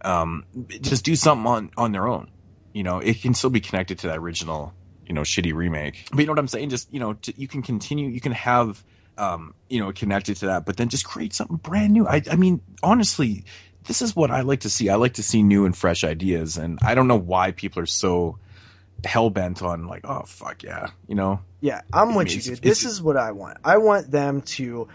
Um, 0.03 0.45
just 0.81 1.05
do 1.05 1.15
something 1.17 1.47
on, 1.47 1.71
on 1.77 1.93
their 1.93 2.07
own. 2.07 2.31
You 2.73 2.83
know, 2.83 2.99
it 2.99 3.23
can 3.23 3.35
still 3.35 3.51
be 3.51 3.61
connected 3.61 4.01
to 4.01 4.09
that 4.09 4.19
original, 4.19 4.75
you 5.07 5.15
know, 5.15 5.23
shitty 5.23 5.55
remake. 5.55 6.09
But 6.11 6.19
you 6.19 6.27
know 6.27 6.33
what 6.33 6.41
I'm 6.41 6.49
saying? 6.49 6.71
Just, 6.71 6.93
you 6.93 6.99
know, 6.99 7.13
t- 7.13 7.35
you 7.37 7.47
can 7.47 7.63
continue, 7.63 8.09
you 8.09 8.21
can 8.21 8.33
have, 8.33 8.83
um, 9.19 9.55
you 9.69 9.81
know, 9.81 9.93
connected 9.93 10.37
to 10.39 10.47
that, 10.47 10.67
but 10.67 10.77
then 10.77 10.89
just 10.89 11.05
create 11.05 11.33
something 11.33 11.57
brand 11.57 11.93
new. 11.93 12.07
I, 12.07 12.23
I 12.31 12.37
mean, 12.37 12.61
honestly, 12.83 13.45
this 13.87 14.03
is 14.03 14.17
what 14.17 14.31
I 14.31 14.41
like 14.41 14.61
to 14.61 14.71
see. 14.71 14.89
I 14.89 14.97
like 14.97 15.15
to 15.15 15.23
see 15.23 15.43
new 15.43 15.67
and 15.67 15.77
fresh 15.77 16.05
ideas, 16.05 16.57
and 16.57 16.79
I 16.83 16.95
don't 16.95 17.09
know 17.09 17.17
why 17.17 17.53
people 17.53 17.83
are 17.83 17.87
so 17.87 18.39
hell 19.05 19.31
bent 19.31 19.63
on 19.63 19.87
like, 19.87 20.05
oh 20.05 20.23
fuck 20.27 20.63
yeah, 20.63 20.89
you 21.07 21.15
know. 21.15 21.41
Yeah, 21.61 21.83
I'm 21.93 22.11
It 22.11 22.17
with 22.17 22.35
you, 22.35 22.43
dude. 22.43 22.63
This 22.63 22.85
is 22.85 23.03
what 23.03 23.17
I 23.17 23.33
want. 23.33 23.59
I 23.65 23.79
want 23.79 24.11
them 24.11 24.43
to. 24.43 24.89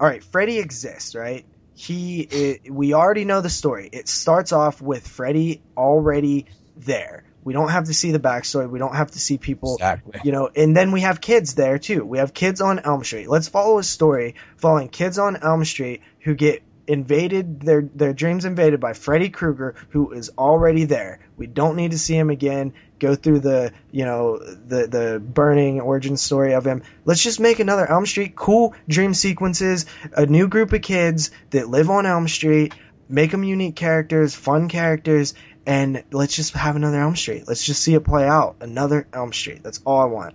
All 0.00 0.08
right, 0.08 0.22
Freddy 0.22 0.58
exists, 0.58 1.14
right? 1.14 1.44
He, 1.74 2.20
it, 2.20 2.72
we 2.72 2.92
already 2.92 3.24
know 3.24 3.40
the 3.40 3.50
story. 3.50 3.88
It 3.92 4.08
starts 4.08 4.52
off 4.52 4.82
with 4.82 5.06
Freddy 5.06 5.62
already 5.76 6.46
there. 6.76 7.24
We 7.44 7.52
don't 7.52 7.70
have 7.70 7.84
to 7.84 7.94
see 7.94 8.12
the 8.12 8.20
backstory. 8.20 8.68
We 8.70 8.78
don't 8.78 8.94
have 8.94 9.10
to 9.12 9.18
see 9.18 9.38
people, 9.38 9.74
Exactly. 9.74 10.20
you 10.24 10.32
know. 10.32 10.48
And 10.54 10.76
then 10.76 10.92
we 10.92 11.00
have 11.00 11.20
kids 11.20 11.54
there 11.54 11.78
too. 11.78 12.04
We 12.04 12.18
have 12.18 12.32
kids 12.32 12.60
on 12.60 12.78
Elm 12.78 13.02
Street. 13.04 13.28
Let's 13.28 13.48
follow 13.48 13.78
a 13.78 13.82
story 13.82 14.36
following 14.56 14.88
kids 14.88 15.18
on 15.18 15.36
Elm 15.36 15.64
Street 15.64 16.02
who 16.20 16.34
get 16.34 16.62
invaded 16.86 17.60
their 17.60 17.82
their 17.82 18.12
dreams 18.12 18.44
invaded 18.44 18.80
by 18.80 18.92
Freddy 18.92 19.28
Krueger 19.30 19.74
who 19.90 20.12
is 20.12 20.30
already 20.36 20.84
there. 20.84 21.20
We 21.36 21.46
don't 21.46 21.76
need 21.76 21.92
to 21.92 21.98
see 21.98 22.14
him 22.16 22.28
again. 22.30 22.74
Go 22.98 23.14
through 23.14 23.40
the 23.40 23.72
you 23.90 24.04
know 24.04 24.38
the 24.38 24.86
the 24.86 25.20
burning 25.24 25.80
origin 25.80 26.16
story 26.16 26.54
of 26.54 26.64
him. 26.66 26.82
Let's 27.04 27.22
just 27.22 27.40
make 27.40 27.60
another 27.60 27.88
Elm 27.88 28.06
Street 28.06 28.34
cool 28.36 28.74
dream 28.88 29.14
sequences, 29.14 29.86
a 30.16 30.26
new 30.26 30.48
group 30.48 30.72
of 30.72 30.82
kids 30.82 31.30
that 31.50 31.68
live 31.68 31.88
on 31.90 32.04
Elm 32.06 32.28
Street, 32.28 32.74
make 33.08 33.30
them 33.30 33.44
unique 33.44 33.76
characters, 33.76 34.34
fun 34.34 34.68
characters, 34.68 35.34
and 35.66 36.04
let's 36.12 36.34
just 36.34 36.54
have 36.54 36.76
another 36.76 37.00
Elm 37.00 37.16
Street. 37.16 37.44
Let's 37.46 37.64
just 37.64 37.82
see 37.82 37.94
it 37.94 38.04
play 38.04 38.26
out. 38.26 38.56
Another 38.60 39.06
Elm 39.12 39.32
Street. 39.32 39.62
That's 39.62 39.80
all 39.84 40.00
I 40.00 40.04
want. 40.06 40.34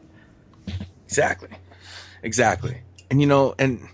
Exactly. 1.05 1.49
Exactly. 2.23 2.81
And 3.09 3.21
you 3.21 3.27
know, 3.27 3.55
and 3.57 3.87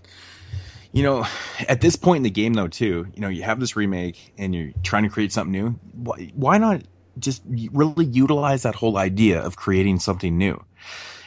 you 0.92 1.02
know, 1.02 1.26
at 1.68 1.80
this 1.80 1.96
point 1.96 2.18
in 2.18 2.22
the 2.22 2.30
game 2.30 2.54
though 2.54 2.68
too, 2.68 3.06
you 3.14 3.20
know, 3.20 3.28
you 3.28 3.42
have 3.42 3.60
this 3.60 3.76
remake 3.76 4.32
and 4.38 4.54
you're 4.54 4.72
trying 4.82 5.04
to 5.04 5.08
create 5.08 5.32
something 5.32 5.52
new. 5.52 5.70
Why, 6.34 6.58
not 6.58 6.82
just 7.18 7.42
really 7.46 8.06
utilize 8.06 8.62
that 8.62 8.74
whole 8.74 8.96
idea 8.96 9.40
of 9.40 9.56
creating 9.56 10.00
something 10.00 10.36
new? 10.36 10.62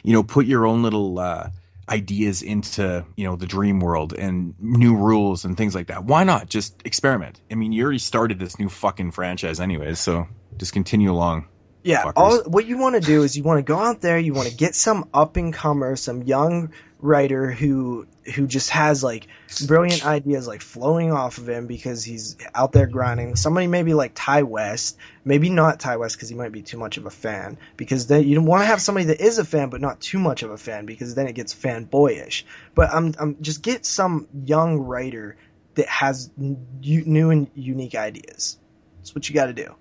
You 0.04 0.13
know, 0.13 0.24
put 0.24 0.46
your 0.46 0.65
own 0.65 0.84
little 0.84 1.20
uh 1.20 1.50
ideas 1.89 2.41
into, 2.41 3.06
you 3.15 3.26
know, 3.26 3.36
the 3.36 3.45
dream 3.45 3.80
world 3.80 4.13
and 4.13 4.54
new 4.60 4.95
rules 4.95 5.45
and 5.45 5.56
things 5.56 5.73
like 5.73 5.88
that. 5.88 6.04
Why 6.04 6.23
not 6.23 6.50
just 6.50 6.82
experiment? 6.86 7.39
I 7.52 7.56
mean, 7.56 7.71
you 7.71 7.84
already 7.84 8.00
started 8.00 8.39
this 8.39 8.60
new 8.60 8.69
fucking 8.69 9.12
franchise 9.12 9.60
anyways, 9.60 10.00
so 10.00 10.28
just 10.58 10.73
continue 10.73 11.12
along. 11.12 11.47
Yeah, 11.84 12.12
all 12.17 12.43
what 12.43 12.65
you 12.65 12.78
want 12.78 12.95
to 12.95 13.02
do 13.02 13.23
is 13.23 13.38
you 13.38 13.43
want 13.43 13.60
to 13.60 13.63
go 13.63 13.80
out 13.80 14.02
there, 14.02 14.19
you 14.19 14.34
want 14.34 14.50
to 14.50 14.56
get 14.56 14.76
some 14.76 15.08
up 15.13 15.38
and 15.38 15.54
comer, 15.54 15.95
some 15.95 16.23
young 16.23 16.73
writer 16.99 17.51
who 17.51 18.07
who 18.36 18.47
just 18.47 18.71
has 18.71 19.03
like 19.03 19.27
brilliant 19.65 20.05
ideas 20.05 20.47
like 20.47 20.62
flowing 20.62 21.12
off 21.12 21.38
of 21.38 21.47
him 21.47 21.67
because 21.67 22.03
he's 22.03 22.36
out 22.53 22.71
there 22.71 22.88
grinding. 22.88 23.36
Somebody 23.36 23.67
maybe 23.67 23.93
like 23.93 24.15
Ti 24.15 24.43
West, 24.43 24.97
maybe 25.23 25.49
not 25.49 25.79
Ti 25.79 25.95
West 25.95 26.15
because 26.15 26.29
he 26.29 26.36
might 26.36 26.51
be 26.51 26.62
too 26.62 26.77
much 26.77 26.97
of 26.97 27.05
a 27.05 27.10
fan. 27.10 27.57
Because 27.77 28.07
then 28.07 28.27
you 28.27 28.36
don't 28.36 28.45
want 28.45 28.63
to 28.63 28.65
have 28.65 28.81
somebody 28.81 29.05
that 29.07 29.21
is 29.21 29.38
a 29.38 29.45
fan 29.45 29.69
but 29.69 29.79
not 29.79 30.01
too 30.01 30.19
much 30.19 30.43
of 30.43 30.51
a 30.51 30.57
fan 30.57 30.86
because 30.86 31.15
then 31.15 31.27
it 31.27 31.33
gets 31.33 31.53
fanboyish. 31.53 32.43
But 32.75 32.89
I'm 32.91 33.13
I'm 33.17 33.41
just 33.41 33.62
get 33.62 33.86
some 33.86 34.27
young 34.45 34.79
writer 34.79 35.38
that 35.75 35.88
has 35.88 36.29
new 36.38 37.29
and 37.29 37.49
unique 37.53 37.95
ideas. 37.95 38.57
That's 38.97 39.15
what 39.15 39.29
you 39.29 39.36
got 39.36 39.45
to 39.45 39.53
do. 39.53 39.75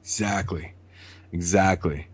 Exactly. 0.00 0.74
Exactly. 1.32 2.08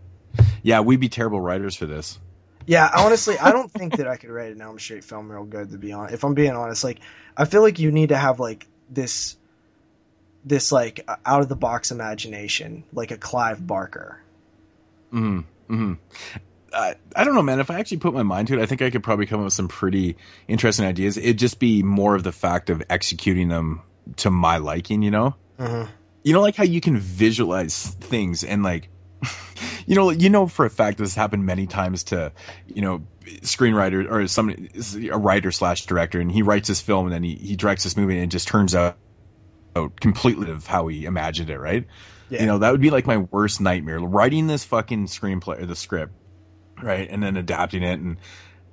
Yeah, 0.61 0.81
we'd 0.81 0.99
be 0.99 1.09
terrible 1.09 1.41
writers 1.41 1.75
for 1.75 1.85
this. 1.85 2.19
Yeah, 2.65 2.89
honestly, 2.95 3.37
I 3.37 3.51
don't 3.51 3.71
think 3.71 3.97
that 3.97 4.07
I 4.07 4.17
could 4.17 4.29
write 4.29 4.51
an 4.51 4.61
Elm 4.61 4.79
Street 4.79 5.03
film 5.03 5.31
real 5.31 5.43
good. 5.43 5.71
To 5.71 5.77
be 5.77 5.93
honest, 5.93 6.13
if 6.13 6.23
I'm 6.23 6.33
being 6.33 6.51
honest, 6.51 6.83
like 6.83 6.99
I 7.35 7.45
feel 7.45 7.61
like 7.61 7.79
you 7.79 7.91
need 7.91 8.09
to 8.09 8.17
have 8.17 8.39
like 8.39 8.67
this, 8.89 9.37
this 10.45 10.71
like 10.71 11.07
out 11.25 11.41
of 11.41 11.49
the 11.49 11.55
box 11.55 11.91
imagination, 11.91 12.83
like 12.93 13.11
a 13.11 13.17
Clive 13.17 13.65
Barker. 13.65 14.21
Mm, 15.11 15.43
mm. 15.69 15.97
I, 16.73 16.95
I 17.15 17.23
don't 17.23 17.35
know, 17.35 17.41
man. 17.41 17.59
If 17.59 17.69
I 17.69 17.79
actually 17.79 17.97
put 17.97 18.13
my 18.13 18.23
mind 18.23 18.47
to 18.47 18.57
it, 18.57 18.61
I 18.61 18.65
think 18.65 18.81
I 18.81 18.89
could 18.89 19.03
probably 19.03 19.25
come 19.25 19.39
up 19.41 19.45
with 19.45 19.53
some 19.53 19.67
pretty 19.67 20.15
interesting 20.47 20.85
ideas. 20.85 21.17
It'd 21.17 21.37
just 21.37 21.59
be 21.59 21.83
more 21.83 22.15
of 22.15 22.23
the 22.23 22.31
fact 22.31 22.69
of 22.69 22.81
executing 22.89 23.49
them 23.49 23.81
to 24.17 24.31
my 24.31 24.57
liking, 24.57 25.01
you 25.01 25.11
know? 25.11 25.35
Mm-hmm. 25.59 25.91
You 26.23 26.33
know, 26.33 26.41
like 26.41 26.55
how 26.55 26.63
you 26.63 26.79
can 26.79 26.97
visualize 26.97 27.87
things 27.99 28.43
and 28.43 28.63
like, 28.63 28.87
you 29.85 29.95
know, 29.95 30.09
you 30.09 30.29
know 30.29 30.47
for 30.47 30.65
a 30.65 30.69
fact 30.69 30.97
this 30.97 31.09
has 31.09 31.15
happened 31.15 31.45
many 31.45 31.67
times 31.67 32.03
to, 32.05 32.31
you 32.67 32.81
know, 32.81 33.03
screenwriter 33.41 34.09
or 34.09 34.27
somebody, 34.27 34.69
a 35.09 35.17
writer 35.17 35.51
slash 35.51 35.85
director, 35.85 36.19
and 36.19 36.31
he 36.31 36.41
writes 36.41 36.67
this 36.67 36.81
film 36.81 37.05
and 37.05 37.13
then 37.13 37.23
he, 37.23 37.35
he 37.35 37.55
directs 37.55 37.83
this 37.83 37.95
movie 37.95 38.15
and 38.15 38.23
it 38.23 38.27
just 38.27 38.47
turns 38.47 38.75
out, 38.75 38.97
out 39.75 39.99
completely 39.99 40.51
of 40.51 40.67
how 40.67 40.87
he 40.87 41.05
imagined 41.05 41.49
it, 41.49 41.59
right? 41.59 41.87
Yeah. 42.29 42.41
You 42.41 42.45
know, 42.47 42.57
that 42.59 42.71
would 42.71 42.81
be 42.81 42.89
like 42.89 43.05
my 43.05 43.17
worst 43.17 43.61
nightmare. 43.61 43.99
Writing 43.99 44.47
this 44.47 44.63
fucking 44.63 45.07
screenplay 45.07 45.61
or 45.61 45.65
the 45.65 45.75
script, 45.75 46.13
right, 46.81 47.07
and 47.09 47.21
then 47.21 47.37
adapting 47.37 47.83
it 47.83 47.99
and 47.99 48.17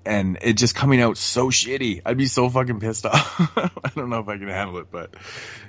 and 0.08 0.38
it 0.40 0.54
just 0.54 0.74
coming 0.74 1.02
out 1.02 1.18
so 1.18 1.48
shitty. 1.48 2.00
I'd 2.04 2.16
be 2.16 2.26
so 2.26 2.48
fucking 2.48 2.80
pissed 2.80 3.04
off. 3.04 3.56
I 3.56 3.90
don't 3.94 4.08
know 4.08 4.20
if 4.20 4.28
I 4.28 4.38
can 4.38 4.48
handle 4.48 4.78
it, 4.78 4.90
but 4.90 5.14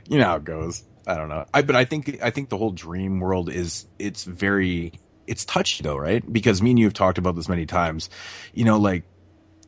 you 0.08 0.18
know 0.18 0.26
how 0.26 0.38
it 0.38 0.46
goes. 0.46 0.82
I 1.06 1.16
don't 1.16 1.28
know. 1.28 1.46
I 1.54 1.62
but 1.62 1.76
I 1.76 1.84
think 1.84 2.24
I 2.24 2.30
think 2.30 2.50
the 2.50 2.58
whole 2.58 2.72
dream 2.72 3.20
world 3.20 3.50
is 3.50 3.86
it's 4.00 4.24
very 4.24 4.94
it's 5.28 5.44
touchy 5.44 5.84
though, 5.84 5.98
right? 5.98 6.24
Because 6.32 6.62
me 6.62 6.70
and 6.70 6.80
you 6.80 6.86
have 6.86 6.94
talked 6.94 7.18
about 7.18 7.36
this 7.36 7.50
many 7.50 7.66
times. 7.66 8.10
You 8.54 8.64
know, 8.64 8.78
like 8.78 9.04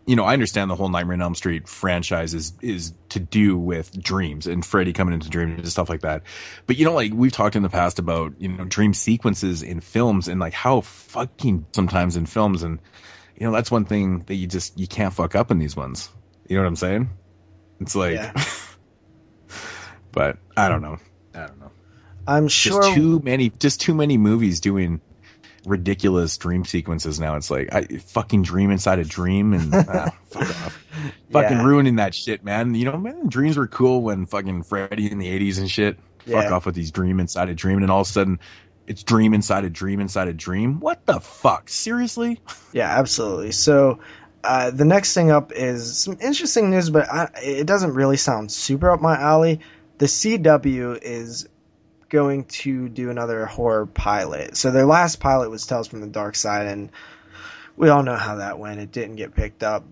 you 0.07 0.15
know, 0.15 0.23
I 0.23 0.33
understand 0.33 0.71
the 0.71 0.75
whole 0.75 0.89
Nightmare 0.89 1.15
on 1.15 1.21
Elm 1.21 1.35
Street 1.35 1.67
franchise 1.67 2.33
is 2.33 2.53
is 2.61 2.93
to 3.09 3.19
do 3.19 3.57
with 3.57 4.01
dreams 4.01 4.47
and 4.47 4.65
Freddy 4.65 4.93
coming 4.93 5.13
into 5.13 5.29
dreams 5.29 5.59
and 5.59 5.67
stuff 5.67 5.89
like 5.89 6.01
that. 6.01 6.23
But 6.65 6.77
you 6.77 6.85
know, 6.85 6.93
like 6.93 7.11
we've 7.13 7.31
talked 7.31 7.57
in 7.57 7.63
the 7.63 7.69
past 7.69 7.99
about 7.99 8.33
you 8.39 8.47
know 8.47 8.63
dream 8.63 8.93
sequences 8.93 9.63
in 9.63 9.81
films 9.81 10.29
and 10.29 10.39
like 10.39 10.53
how 10.53 10.79
fucking 10.79 11.65
sometimes 11.75 12.15
in 12.15 12.25
films 12.25 12.63
and 12.63 12.79
you 13.41 13.47
know 13.47 13.53
that's 13.53 13.71
one 13.71 13.85
thing 13.85 14.19
that 14.27 14.35
you 14.35 14.45
just 14.45 14.77
you 14.79 14.85
can't 14.85 15.11
fuck 15.11 15.33
up 15.33 15.49
in 15.49 15.57
these 15.57 15.75
ones. 15.75 16.11
You 16.47 16.57
know 16.57 16.61
what 16.61 16.67
I'm 16.67 16.75
saying? 16.75 17.09
It's 17.79 17.95
like, 17.95 18.19
but 20.11 20.37
I 20.55 20.69
don't 20.69 20.83
know. 20.83 20.99
I 21.33 21.47
don't 21.47 21.59
know. 21.59 21.71
I'm 22.27 22.49
Just 22.49 22.55
sure. 22.59 22.93
too 22.93 23.19
many, 23.23 23.49
just 23.49 23.81
too 23.81 23.95
many 23.95 24.19
movies 24.19 24.59
doing 24.59 25.01
ridiculous 25.65 26.37
dream 26.37 26.65
sequences 26.65 27.19
now. 27.19 27.35
It's 27.35 27.49
like 27.49 27.73
I 27.73 27.85
fucking 27.85 28.43
dream 28.43 28.69
inside 28.69 28.99
a 28.99 29.03
dream 29.03 29.53
and 29.53 29.73
ah, 29.89 30.11
fuck 30.29 30.43
off. 30.43 30.85
Fucking 31.31 31.57
Yeah. 31.57 31.65
ruining 31.65 31.95
that 31.95 32.13
shit, 32.13 32.43
man. 32.43 32.75
You 32.75 32.85
know, 32.85 32.97
man, 32.97 33.27
dreams 33.27 33.57
were 33.57 33.65
cool 33.67 34.03
when 34.03 34.27
fucking 34.27 34.63
Freddy 34.65 35.11
in 35.11 35.17
the 35.17 35.27
eighties 35.27 35.57
and 35.57 35.67
shit. 35.69 35.97
Fuck 36.27 36.51
off 36.51 36.67
with 36.67 36.75
these 36.75 36.91
dream 36.91 37.19
inside 37.19 37.49
a 37.49 37.55
dream, 37.55 37.81
and 37.81 37.89
all 37.89 38.01
of 38.01 38.07
a 38.07 38.11
sudden 38.11 38.39
it's 38.91 39.03
dream 39.03 39.33
inside 39.33 39.63
a 39.63 39.69
dream 39.69 40.01
inside 40.01 40.27
a 40.27 40.33
dream. 40.33 40.81
What 40.81 41.05
the 41.05 41.21
fuck? 41.21 41.69
Seriously? 41.69 42.41
Yeah, 42.73 42.99
absolutely. 42.99 43.53
So 43.53 43.99
uh, 44.43 44.71
the 44.71 44.83
next 44.83 45.13
thing 45.13 45.31
up 45.31 45.53
is 45.53 45.97
some 45.97 46.17
interesting 46.19 46.69
news, 46.69 46.89
but 46.89 47.09
I, 47.09 47.29
it 47.41 47.65
doesn't 47.65 47.93
really 47.93 48.17
sound 48.17 48.51
super 48.51 48.91
up 48.91 48.99
my 48.99 49.17
alley. 49.17 49.61
The 49.97 50.07
CW 50.07 50.99
is 51.01 51.47
going 52.09 52.43
to 52.45 52.89
do 52.89 53.09
another 53.09 53.45
horror 53.45 53.85
pilot. 53.85 54.57
So 54.57 54.71
their 54.71 54.85
last 54.85 55.21
pilot 55.21 55.49
was 55.49 55.65
Tales 55.65 55.87
from 55.87 56.01
the 56.01 56.07
Dark 56.07 56.35
Side, 56.35 56.67
and 56.67 56.91
we 57.77 57.87
all 57.87 58.03
know 58.03 58.17
how 58.17 58.35
that 58.35 58.59
went. 58.59 58.81
It 58.81 58.91
didn't 58.91 59.15
get 59.15 59.33
picked 59.33 59.63
up. 59.63 59.85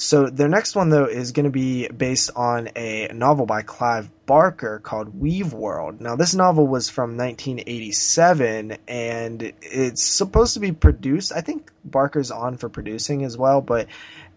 So 0.00 0.30
their 0.30 0.48
next 0.48 0.74
one 0.74 0.88
though 0.88 1.04
is 1.04 1.32
going 1.32 1.44
to 1.44 1.50
be 1.50 1.86
based 1.86 2.30
on 2.34 2.70
a 2.74 3.08
novel 3.12 3.44
by 3.44 3.60
Clive 3.60 4.10
Barker 4.24 4.78
called 4.78 5.20
Weaveworld. 5.20 6.00
Now 6.00 6.16
this 6.16 6.34
novel 6.34 6.66
was 6.66 6.88
from 6.88 7.18
1987 7.18 8.78
and 8.88 9.52
it's 9.60 10.02
supposed 10.02 10.54
to 10.54 10.60
be 10.60 10.72
produced. 10.72 11.32
I 11.34 11.42
think 11.42 11.70
Barker's 11.84 12.30
on 12.30 12.56
for 12.56 12.70
producing 12.70 13.24
as 13.24 13.36
well, 13.36 13.60
but 13.60 13.88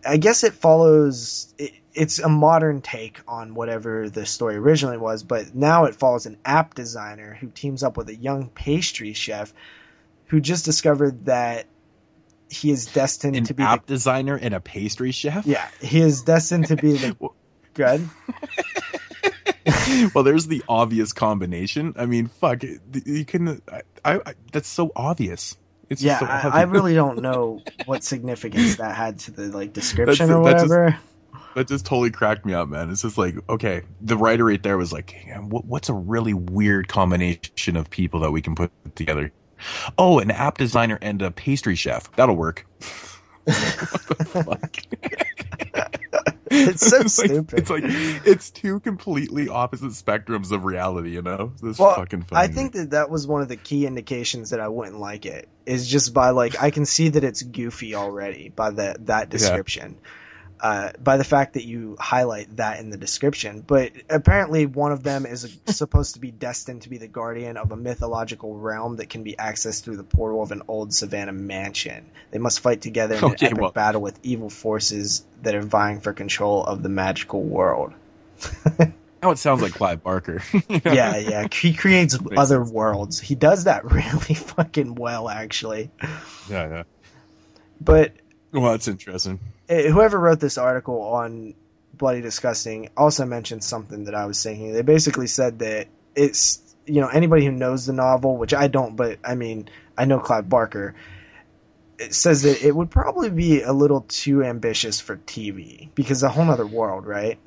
I 0.06 0.17
guess 0.17 0.43
it 0.43 0.54
follows. 0.54 1.54
It, 1.58 1.71
it's 1.93 2.19
a 2.19 2.28
modern 2.28 2.82
take 2.82 3.21
on 3.26 3.56
whatever 3.56 4.10
the 4.10 4.26
story 4.26 4.58
originally 4.58 4.97
was, 4.97 5.23
but 5.23 5.56
now 5.56 5.86
it 5.86 5.95
follows 5.95 6.26
an 6.26 6.39
app 6.43 6.73
designer 6.73 7.38
who 7.39 7.47
teams 7.47 7.84
up 7.84 7.95
with 7.95 8.10
a 8.10 8.15
young 8.15 8.49
pastry 8.49 9.13
chef 9.13 9.54
who 10.26 10.41
just 10.41 10.65
discovered 10.65 11.26
that 11.26 11.67
he 12.50 12.71
is 12.71 12.85
destined 12.87 13.35
An 13.35 13.46
to 13.46 13.54
be 13.54 13.63
app 13.63 13.85
designer 13.85 14.35
and 14.35 14.54
a 14.54 14.60
pastry 14.60 15.12
chef? 15.12 15.46
yeah 15.46 15.67
he 15.81 16.00
is 16.00 16.21
destined 16.23 16.67
to 16.67 16.75
be 16.75 16.94
the 16.94 17.15
good 17.73 18.08
well, 20.13 20.23
there's 20.23 20.48
the 20.48 20.63
obvious 20.67 21.13
combination. 21.13 21.94
I 21.98 22.06
mean, 22.06 22.27
fuck, 22.27 22.63
you 22.63 23.25
can. 23.25 23.62
I, 23.71 23.81
I, 24.04 24.15
I 24.25 24.33
that's 24.52 24.67
so 24.67 24.91
obvious. 24.96 25.56
It's 25.89 26.02
yeah 26.04 26.19
so 26.19 26.25
I, 26.25 26.37
obvious. 26.37 26.54
I 26.54 26.62
really 26.63 26.96
don't 26.96 27.21
know 27.21 27.62
what 27.85 28.04
significance 28.04 28.77
that 28.77 28.96
had 28.96 29.19
to 29.19 29.31
the 29.31 29.44
like 29.56 29.73
description 29.73 30.31
or 30.31 30.44
that 30.46 30.54
just- 30.54 30.69
whatever 30.69 30.98
that 31.56 31.67
just 31.67 31.85
totally 31.85 32.10
cracked 32.10 32.46
me 32.48 32.54
up, 32.56 32.67
man. 32.67 32.89
It's 32.89 33.04
just 33.04 33.17
like, 33.17 33.35
okay, 33.48 33.83
the 34.02 34.17
writer 34.17 34.44
right 34.46 34.62
there 34.62 34.75
was 34.75 34.91
like, 34.91 35.15
what, 35.39 35.65
what's 35.65 35.87
a 35.87 35.94
really 35.94 36.33
weird 36.33 36.87
combination 36.87 37.77
of 37.77 37.91
people 37.91 38.21
that 38.21 38.31
we 38.31 38.41
can 38.41 38.56
put 38.56 38.71
together? 38.96 39.31
Oh, 39.97 40.19
an 40.19 40.31
app 40.31 40.57
designer 40.57 40.97
and 41.01 41.21
a 41.21 41.31
pastry 41.31 41.75
chef. 41.75 42.11
That'll 42.15 42.35
work. 42.35 42.65
It's 46.55 46.87
so 46.87 46.97
like, 46.99 47.09
stupid. 47.09 47.59
It's 47.59 47.69
like 47.69 47.83
it's 47.85 48.51
two 48.51 48.79
completely 48.79 49.49
opposite 49.49 49.91
spectrums 49.91 50.51
of 50.51 50.65
reality. 50.65 51.09
You 51.09 51.21
know, 51.21 51.53
this 51.61 51.79
Well, 51.79 51.95
fucking 51.95 52.23
funny. 52.23 52.41
I 52.41 52.47
think 52.47 52.73
that 52.73 52.91
that 52.91 53.09
was 53.09 53.25
one 53.25 53.41
of 53.41 53.47
the 53.47 53.55
key 53.55 53.85
indications 53.85 54.51
that 54.51 54.59
I 54.59 54.67
wouldn't 54.67 54.99
like 54.99 55.25
it. 55.25 55.49
Is 55.65 55.87
just 55.87 56.13
by 56.13 56.29
like 56.29 56.61
I 56.61 56.69
can 56.71 56.85
see 56.85 57.09
that 57.09 57.23
it's 57.23 57.41
goofy 57.41 57.95
already 57.95 58.49
by 58.49 58.71
the 58.71 58.95
that 59.01 59.29
description. 59.29 59.97
Uh, 60.63 60.93
by 60.97 61.17
the 61.17 61.25
fact 61.25 61.55
that 61.55 61.65
you 61.65 61.97
highlight 61.99 62.55
that 62.55 62.79
in 62.79 62.89
the 62.89 62.95
description, 62.95 63.59
but 63.59 63.91
apparently 64.09 64.65
one 64.65 64.93
of 64.93 65.03
them 65.03 65.25
is 65.25 65.59
supposed 65.65 66.13
to 66.13 66.21
be 66.21 66.31
destined 66.31 66.83
to 66.83 66.89
be 66.89 66.97
the 66.97 67.07
guardian 67.07 67.57
of 67.57 67.73
a 67.73 67.75
mythological 67.75 68.55
realm 68.57 68.95
that 68.95 69.09
can 69.09 69.23
be 69.23 69.33
accessed 69.33 69.83
through 69.83 69.97
the 69.97 70.05
portal 70.05 70.41
of 70.41 70.53
an 70.53 70.61
old 70.69 70.93
savannah 70.93 71.33
mansion. 71.33 72.05
They 72.31 72.39
must 72.39 72.61
fight 72.61 72.79
together 72.79 73.15
in 73.15 73.23
Okay, 73.25 73.47
an 73.47 73.51
epic 73.51 73.61
well- 73.61 73.71
battle 73.71 74.01
with 74.01 74.17
evil 74.23 74.49
forces 74.49 75.25
that 75.41 75.53
are 75.53 75.61
vying 75.61 75.99
for 75.99 76.13
control 76.13 76.63
of 76.63 76.81
the 76.81 76.87
magical 76.89 77.41
world. 77.43 77.91
Now 79.21 79.31
it 79.31 79.37
sounds 79.37 79.61
like 79.61 79.71
Clive 79.71 80.03
Barker. 80.03 80.43
yeah, 80.69 81.15
yeah. 81.15 81.47
He 81.49 81.73
creates 81.73 82.17
other 82.35 82.61
worlds. 82.61 83.21
He 83.21 83.35
does 83.35 83.63
that 83.63 83.89
really 83.89 84.33
fucking 84.33 84.95
well, 84.95 85.29
actually. 85.29 85.91
yeah, 86.49 86.67
yeah. 86.67 86.83
But 87.79 88.11
Well, 88.54 88.71
that's 88.71 88.87
interesting. 88.87 89.39
eh, 89.67 89.89
whoever 89.89 90.19
wrote 90.19 90.39
this 90.39 90.58
article 90.58 91.01
on 91.01 91.56
Bloody 91.95 92.21
Disgusting 92.21 92.89
also 92.95 93.25
mentioned 93.25 93.63
something 93.63 94.06
that 94.06 94.15
I 94.15 94.25
was 94.27 94.41
thinking. 94.41 94.73
They 94.73 94.81
basically 94.83 95.27
said 95.27 95.60
that 95.60 95.87
it's, 96.15 96.62
you 96.85 97.01
know, 97.01 97.08
anybody 97.08 97.45
who 97.45 97.51
knows 97.51 97.85
the 97.85 97.93
novel, 97.93 98.37
which 98.37 98.54
I 98.54 98.67
don't, 98.67 98.95
but 98.95 99.19
I 99.23 99.35
mean, 99.35 99.69
I 99.97 100.06
know 100.06 100.19
Clive 100.19 100.47
Barker, 100.47 100.95
it 101.99 102.13
says 102.13 102.43
that 102.43 102.63
it 102.63 102.75
would 102.75 102.89
probably 102.91 103.29
be 103.29 103.62
a 103.62 103.73
little 103.73 104.01
too 104.01 104.43
ambitious 104.43 104.99
for 104.99 105.17
TV 105.17 105.89
because 105.95 106.21
a 106.23 106.29
whole 106.29 106.49
other 106.49 106.65
world, 106.65 107.06
right? 107.06 107.37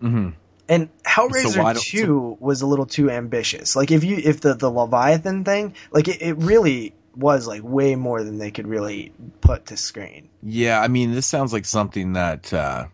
hmm 0.00 0.30
And 0.68 0.88
Hellraiser 1.04 1.62
why 1.62 1.72
don't- 1.74 1.82
2 1.82 2.36
was 2.40 2.62
a 2.62 2.66
little 2.66 2.86
too 2.86 3.10
ambitious. 3.10 3.76
Like 3.76 3.90
if 3.90 4.04
you 4.04 4.16
if 4.16 4.40
the 4.40 4.54
the 4.54 4.70
Leviathan 4.70 5.44
thing, 5.44 5.74
like 5.92 6.08
it, 6.08 6.20
it 6.22 6.32
really 6.38 6.94
was 7.16 7.46
like 7.46 7.62
way 7.62 7.96
more 7.96 8.22
than 8.22 8.38
they 8.38 8.50
could 8.50 8.66
really 8.66 9.12
put 9.40 9.66
to 9.66 9.76
screen. 9.76 10.28
Yeah, 10.42 10.80
I 10.80 10.88
mean, 10.88 11.12
this 11.12 11.26
sounds 11.26 11.52
like 11.52 11.64
something 11.64 12.14
that 12.14 12.52
uh, 12.52 12.86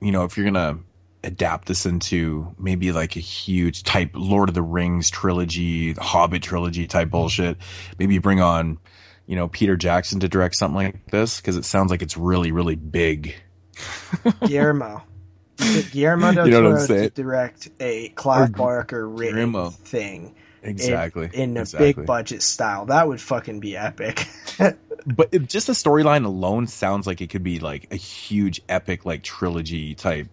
you 0.00 0.12
know, 0.12 0.24
if 0.24 0.36
you're 0.36 0.46
gonna 0.46 0.78
adapt 1.24 1.66
this 1.68 1.86
into 1.86 2.54
maybe 2.58 2.92
like 2.92 3.16
a 3.16 3.20
huge 3.20 3.82
type 3.82 4.10
Lord 4.14 4.48
of 4.48 4.54
the 4.54 4.62
Rings 4.62 5.10
trilogy, 5.10 5.92
Hobbit 5.94 6.42
trilogy 6.42 6.86
type 6.86 7.10
bullshit, 7.10 7.58
maybe 7.98 8.14
you 8.14 8.20
bring 8.20 8.40
on, 8.40 8.78
you 9.26 9.36
know, 9.36 9.48
Peter 9.48 9.76
Jackson 9.76 10.20
to 10.20 10.28
direct 10.28 10.54
something 10.54 10.76
like 10.76 11.06
this 11.06 11.40
because 11.40 11.56
it 11.56 11.64
sounds 11.64 11.90
like 11.90 12.02
it's 12.02 12.16
really, 12.16 12.52
really 12.52 12.76
big. 12.76 13.34
Guillermo. 14.46 15.02
Guillermo 15.90 16.32
del 16.32 16.46
You 16.46 16.52
know 16.52 16.62
what 16.62 16.66
I'm 16.70 16.76
Toro 16.76 16.86
to 16.86 16.86
saying? 16.86 17.10
direct 17.14 17.68
a 17.80 18.08
Clive 18.10 18.52
Barker 18.52 19.08
written 19.08 19.70
thing. 19.70 20.34
In- 20.62 20.70
Exactly, 20.70 21.30
In, 21.32 21.56
a 21.56 21.60
exactly. 21.60 21.92
big 21.94 22.06
budget 22.06 22.42
style. 22.42 22.86
That 22.86 23.06
would 23.08 23.20
fucking 23.20 23.60
be 23.60 23.76
epic. 23.76 24.26
But 25.06 25.28
it, 25.32 25.48
just 25.48 25.68
the 25.68 25.72
storyline 25.74 26.26
alone 26.26 26.66
sounds 26.66 27.06
like 27.06 27.20
it 27.22 27.30
could 27.30 27.44
be 27.44 27.60
like 27.60 27.86
a 27.92 27.96
huge 27.96 28.60
epic 28.68 29.06
like 29.06 29.22
trilogy 29.22 29.94
type. 29.94 30.26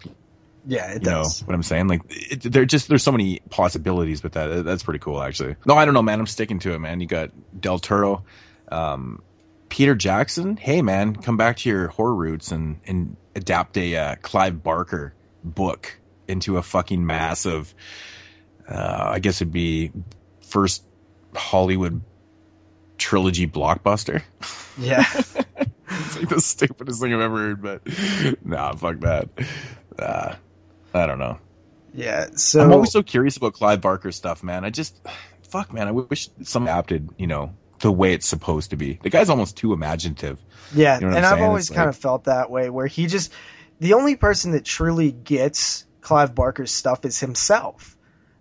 yeah, 0.66 0.90
it 0.90 0.94
you 0.96 1.00
does. 1.02 1.42
know 1.42 1.46
what 1.48 1.54
I'm 1.54 1.64
saying? 1.64 1.88
Like, 1.88 2.02
it, 2.10 2.42
there 2.42 2.66
just 2.66 2.90
there's 2.90 3.04
so 3.04 3.12
many 3.12 3.40
possibilities 3.52 4.22
with 4.24 4.34
that. 4.34 4.66
That's 4.66 4.84
pretty 4.84 5.00
cool, 5.00 5.22
actually. 5.22 5.56
No, 5.66 5.76
I 5.76 5.86
don't 5.86 5.94
know, 5.94 6.02
man. 6.02 6.20
I'm 6.20 6.26
sticking 6.28 6.60
to 6.60 6.74
it, 6.74 6.80
man. 6.80 7.00
You 7.00 7.08
got 7.08 7.30
Del 7.62 7.80
Toro, 7.80 8.26
um, 8.70 9.22
Peter 9.70 9.96
Jackson. 9.96 10.58
Hey, 10.58 10.82
man, 10.82 11.16
come 11.16 11.38
back 11.38 11.58
to 11.58 11.70
your 11.70 11.88
horror 11.90 12.16
roots 12.16 12.52
and 12.52 12.80
and 12.86 13.16
adapt 13.36 13.78
a 13.78 13.96
uh, 13.96 14.16
Clive 14.24 14.62
Barker 14.62 15.14
book 15.44 16.00
into 16.28 16.58
a 16.58 16.64
fucking 16.64 17.06
massive. 17.06 17.74
Uh, 18.68 19.10
I 19.12 19.20
guess 19.20 19.38
it'd 19.38 19.54
be 19.54 19.92
first 20.56 20.86
Hollywood 21.36 22.02
trilogy 22.98 23.46
blockbuster. 23.46 24.22
Yeah. 24.78 25.04
it's 25.14 26.18
like 26.18 26.30
the 26.30 26.40
stupidest 26.40 27.02
thing 27.02 27.14
I've 27.14 27.20
ever 27.20 27.38
heard, 27.38 27.62
but 27.62 27.82
nah, 28.46 28.74
fuck 28.74 29.02
that. 29.02 29.28
Uh, 30.00 30.36
I 30.94 31.08
don't 31.08 31.20
know. 31.20 31.40
Yeah. 31.94 32.28
So 32.36 32.62
I'm 32.62 32.72
always 32.72 32.94
so 32.94 33.04
curious 33.04 33.36
about 33.36 33.54
Clive 33.54 33.82
Barker 33.82 34.14
stuff, 34.14 34.44
man. 34.44 34.64
I 34.64 34.70
just, 34.70 34.98
fuck, 35.44 35.74
man. 35.74 35.90
I 35.90 35.92
wish 35.92 36.30
some 36.44 36.64
adapted, 36.64 37.10
you 37.18 37.28
know, 37.28 37.54
the 37.80 37.92
way 37.92 38.14
it's 38.14 38.26
supposed 38.26 38.70
to 38.70 38.78
be. 38.78 38.98
The 39.04 39.10
guy's 39.10 39.30
almost 39.30 39.58
too 39.58 39.74
imaginative. 39.74 40.40
Yeah, 40.74 41.02
You 41.02 41.10
know 41.10 41.18
and 41.18 41.26
I've 41.26 41.42
always 41.42 41.70
kind 41.70 41.90
of 41.90 41.98
felt 41.98 42.24
that 42.26 42.50
way, 42.50 42.70
where 42.70 42.88
he 42.88 43.08
just 43.08 43.34
the 43.80 43.96
only 43.96 44.16
person 44.16 44.54
that 44.54 44.64
truly 44.64 45.12
gets 45.12 45.86
Clive 46.00 46.34
Barker's 46.34 46.72
stuff 46.72 47.04
is 47.04 47.20
himself. 47.20 47.95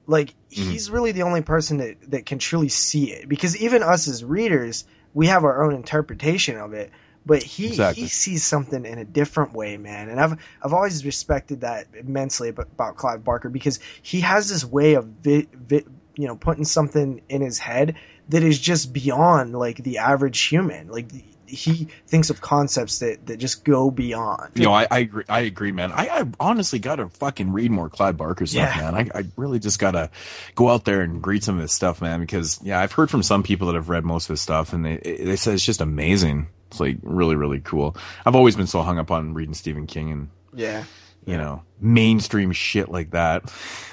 Like 0.06 0.34
Mm-hmm. 0.54 0.70
he's 0.70 0.88
really 0.90 1.10
the 1.12 1.22
only 1.22 1.42
person 1.42 1.78
that 1.78 2.10
that 2.12 2.26
can 2.26 2.38
truly 2.38 2.68
see 2.68 3.10
it, 3.10 3.28
because 3.28 3.56
even 3.56 3.82
us 3.82 4.06
as 4.06 4.22
readers, 4.22 4.84
we 5.12 5.26
have 5.26 5.42
our 5.44 5.64
own 5.64 5.74
interpretation 5.74 6.56
of 6.58 6.74
it. 6.74 6.92
But 7.26 7.42
he 7.42 7.68
Exactly. 7.68 8.02
he 8.04 8.08
sees 8.08 8.44
something 8.44 8.84
in 8.84 8.98
a 8.98 9.04
different 9.04 9.52
way, 9.54 9.76
man, 9.78 10.10
and 10.10 10.20
I've 10.20 10.36
I've 10.62 10.72
always 10.74 11.04
respected 11.04 11.62
that 11.62 11.86
immensely 11.98 12.50
about, 12.50 12.96
Clive 12.96 13.24
Barker 13.24 13.48
because 13.48 13.80
he 14.02 14.20
has 14.20 14.48
this 14.48 14.64
way 14.64 14.94
of 14.94 15.06
vi- 15.06 15.48
vi- 15.52 15.86
you 16.16 16.26
know 16.28 16.36
putting 16.36 16.64
something 16.64 17.22
in 17.28 17.40
his 17.40 17.58
head 17.58 17.96
that 18.28 18.42
is 18.42 18.58
just 18.60 18.92
beyond 18.92 19.54
like 19.54 19.78
the 19.78 19.98
average 19.98 20.40
human. 20.42 20.88
Like 20.88 21.08
he 21.46 21.88
thinks 22.06 22.30
of 22.30 22.40
concepts 22.40 22.98
that, 23.00 23.26
that 23.26 23.36
just 23.38 23.64
go 23.64 23.90
beyond. 23.90 24.52
You 24.54 24.64
know, 24.64 24.72
I, 24.72 24.86
I 24.90 24.98
agree. 25.00 25.24
I 25.28 25.40
agree, 25.40 25.72
man. 25.72 25.92
I, 25.92 26.08
I 26.08 26.24
honestly 26.40 26.78
got 26.78 26.96
to 26.96 27.08
fucking 27.08 27.52
read 27.52 27.70
more 27.70 27.88
Clive 27.88 28.16
Barker 28.16 28.46
stuff, 28.46 28.74
Yeah. 28.76 28.90
man. 28.90 29.10
I, 29.14 29.18
I 29.18 29.24
really 29.36 29.58
just 29.58 29.78
got 29.78 29.92
to 29.92 30.10
go 30.54 30.68
out 30.70 30.84
there 30.84 31.00
and 31.02 31.24
read 31.26 31.44
some 31.44 31.56
of 31.56 31.62
his 31.62 31.72
stuff, 31.72 32.00
man. 32.02 32.20
Because 32.20 32.60
yeah, 32.62 32.80
I've 32.80 32.92
heard 32.92 33.10
from 33.10 33.22
some 33.22 33.42
people 33.42 33.66
that 33.68 33.74
have 33.74 33.88
read 33.88 34.04
most 34.04 34.24
of 34.26 34.34
his 34.34 34.40
stuff, 34.40 34.72
and 34.72 34.84
they 34.84 34.96
they 34.98 35.36
say 35.36 35.54
it's 35.54 35.64
just 35.64 35.80
amazing. 35.80 36.48
It's 36.70 36.80
like 36.80 36.96
really, 37.02 37.36
really 37.36 37.60
cool. 37.60 37.96
I've 38.26 38.34
always 38.34 38.56
been 38.56 38.66
so 38.66 38.82
hung 38.82 38.98
up 38.98 39.10
on 39.10 39.34
reading 39.34 39.54
Stephen 39.54 39.86
King 39.86 40.10
and 40.10 40.28
Yeah. 40.54 40.84
you 41.24 41.36
know 41.36 41.62
mainstream 41.80 42.52
shit 42.52 42.88
like 42.88 43.10
that. 43.10 43.52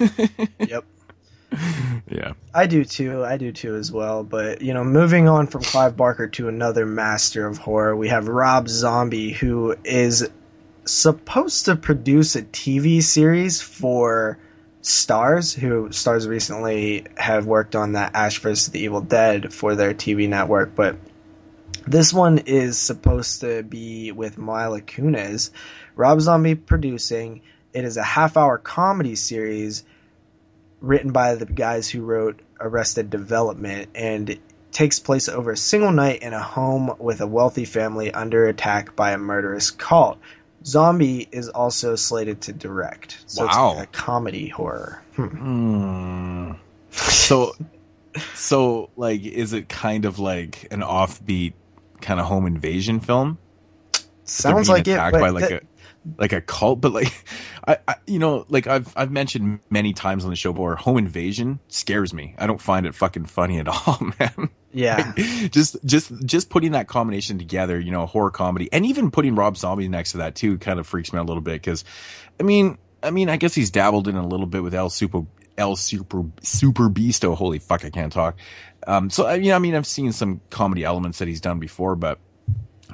Yep. 0.58 0.84
yeah. 2.10 2.32
I 2.54 2.66
do 2.66 2.84
too. 2.84 3.24
I 3.24 3.36
do 3.36 3.52
too 3.52 3.74
as 3.74 3.90
well. 3.90 4.22
But 4.24 4.62
you 4.62 4.74
know, 4.74 4.84
moving 4.84 5.28
on 5.28 5.46
from 5.46 5.62
Clive 5.62 5.96
Barker 5.96 6.28
to 6.28 6.48
another 6.48 6.86
master 6.86 7.46
of 7.46 7.58
horror, 7.58 7.96
we 7.96 8.08
have 8.08 8.28
Rob 8.28 8.68
Zombie, 8.68 9.32
who 9.32 9.76
is 9.84 10.28
supposed 10.84 11.66
to 11.66 11.76
produce 11.76 12.36
a 12.36 12.42
TV 12.42 13.02
series 13.02 13.60
for 13.60 14.38
Starz, 14.82 15.54
who 15.54 15.88
Starz 15.90 16.28
recently 16.28 17.06
have 17.16 17.46
worked 17.46 17.76
on 17.76 17.92
that 17.92 18.14
Ash 18.14 18.38
vs. 18.38 18.68
the 18.68 18.80
Evil 18.80 19.00
Dead 19.00 19.52
for 19.52 19.76
their 19.76 19.94
TV 19.94 20.28
network, 20.28 20.74
but 20.74 20.96
this 21.86 22.12
one 22.12 22.38
is 22.38 22.78
supposed 22.78 23.40
to 23.40 23.62
be 23.62 24.12
with 24.12 24.38
Mila 24.38 24.80
Kunis. 24.80 25.50
Rob 25.96 26.20
Zombie 26.20 26.54
producing. 26.54 27.42
It 27.72 27.84
is 27.84 27.96
a 27.96 28.02
half 28.02 28.36
hour 28.36 28.58
comedy 28.58 29.14
series 29.14 29.84
written 30.82 31.12
by 31.12 31.36
the 31.36 31.46
guys 31.46 31.88
who 31.88 32.02
wrote 32.02 32.40
Arrested 32.60 33.08
Development 33.08 33.88
and 33.94 34.38
takes 34.72 34.98
place 34.98 35.28
over 35.28 35.52
a 35.52 35.56
single 35.56 35.92
night 35.92 36.22
in 36.22 36.32
a 36.34 36.42
home 36.42 36.94
with 36.98 37.20
a 37.20 37.26
wealthy 37.26 37.64
family 37.64 38.12
under 38.12 38.46
attack 38.46 38.94
by 38.96 39.12
a 39.12 39.18
murderous 39.18 39.70
cult. 39.70 40.18
Zombie 40.64 41.26
is 41.32 41.48
also 41.48 41.96
slated 41.96 42.42
to 42.42 42.52
direct. 42.52 43.22
So 43.26 43.46
Wow. 43.46 43.72
it's 43.72 43.82
a 43.82 43.86
comedy 43.86 44.48
horror. 44.48 45.02
Hmm. 45.16 45.26
Hmm. 45.26 46.52
So, 46.92 47.54
so 48.34 48.90
like, 48.96 49.22
is 49.24 49.52
it 49.52 49.68
kind 49.68 50.04
of 50.04 50.18
like 50.18 50.68
an 50.70 50.80
offbeat 50.80 51.54
kind 52.00 52.20
of 52.20 52.26
home 52.26 52.46
invasion 52.46 53.00
film? 53.00 53.38
Sounds 54.24 54.68
like 54.68 54.86
it, 54.86 54.96
by 54.96 55.30
like 55.30 55.48
th- 55.48 55.62
a 55.62 55.71
like 56.18 56.32
a 56.32 56.40
cult, 56.40 56.80
but 56.80 56.92
like, 56.92 57.12
I, 57.66 57.78
I 57.86 57.94
you 58.06 58.18
know 58.18 58.44
like 58.48 58.66
I've 58.66 58.92
I've 58.96 59.10
mentioned 59.10 59.60
many 59.70 59.92
times 59.92 60.24
on 60.24 60.30
the 60.30 60.36
show 60.36 60.52
before, 60.52 60.76
home 60.76 60.98
invasion 60.98 61.60
scares 61.68 62.12
me. 62.12 62.34
I 62.38 62.46
don't 62.46 62.60
find 62.60 62.86
it 62.86 62.94
fucking 62.94 63.26
funny 63.26 63.58
at 63.58 63.68
all, 63.68 63.98
man. 64.18 64.50
Yeah. 64.72 65.12
just 65.50 65.76
just 65.84 66.12
just 66.24 66.50
putting 66.50 66.72
that 66.72 66.88
combination 66.88 67.38
together, 67.38 67.78
you 67.78 67.90
know, 67.90 68.06
horror 68.06 68.30
comedy, 68.30 68.68
and 68.72 68.86
even 68.86 69.10
putting 69.10 69.34
Rob 69.34 69.56
Zombie 69.56 69.88
next 69.88 70.12
to 70.12 70.18
that 70.18 70.34
too, 70.34 70.58
kind 70.58 70.80
of 70.80 70.86
freaks 70.86 71.12
me 71.12 71.18
out 71.18 71.24
a 71.24 71.28
little 71.28 71.42
bit 71.42 71.54
because, 71.54 71.84
I 72.40 72.42
mean, 72.42 72.78
I 73.02 73.10
mean, 73.10 73.28
I 73.28 73.36
guess 73.36 73.54
he's 73.54 73.70
dabbled 73.70 74.08
in 74.08 74.16
a 74.16 74.26
little 74.26 74.46
bit 74.46 74.62
with 74.62 74.74
El 74.74 74.90
Super 74.90 75.24
El 75.58 75.76
Super 75.76 76.24
Super 76.42 76.88
Beasto. 76.88 77.36
Holy 77.36 77.58
fuck, 77.58 77.84
I 77.84 77.90
can't 77.90 78.12
talk. 78.12 78.36
Um, 78.86 79.10
so 79.10 79.26
I 79.26 79.38
mean, 79.38 79.52
I 79.52 79.58
mean, 79.58 79.74
I've 79.74 79.86
seen 79.86 80.12
some 80.12 80.40
comedy 80.50 80.84
elements 80.84 81.18
that 81.18 81.28
he's 81.28 81.40
done 81.40 81.58
before, 81.58 81.96
but 81.96 82.18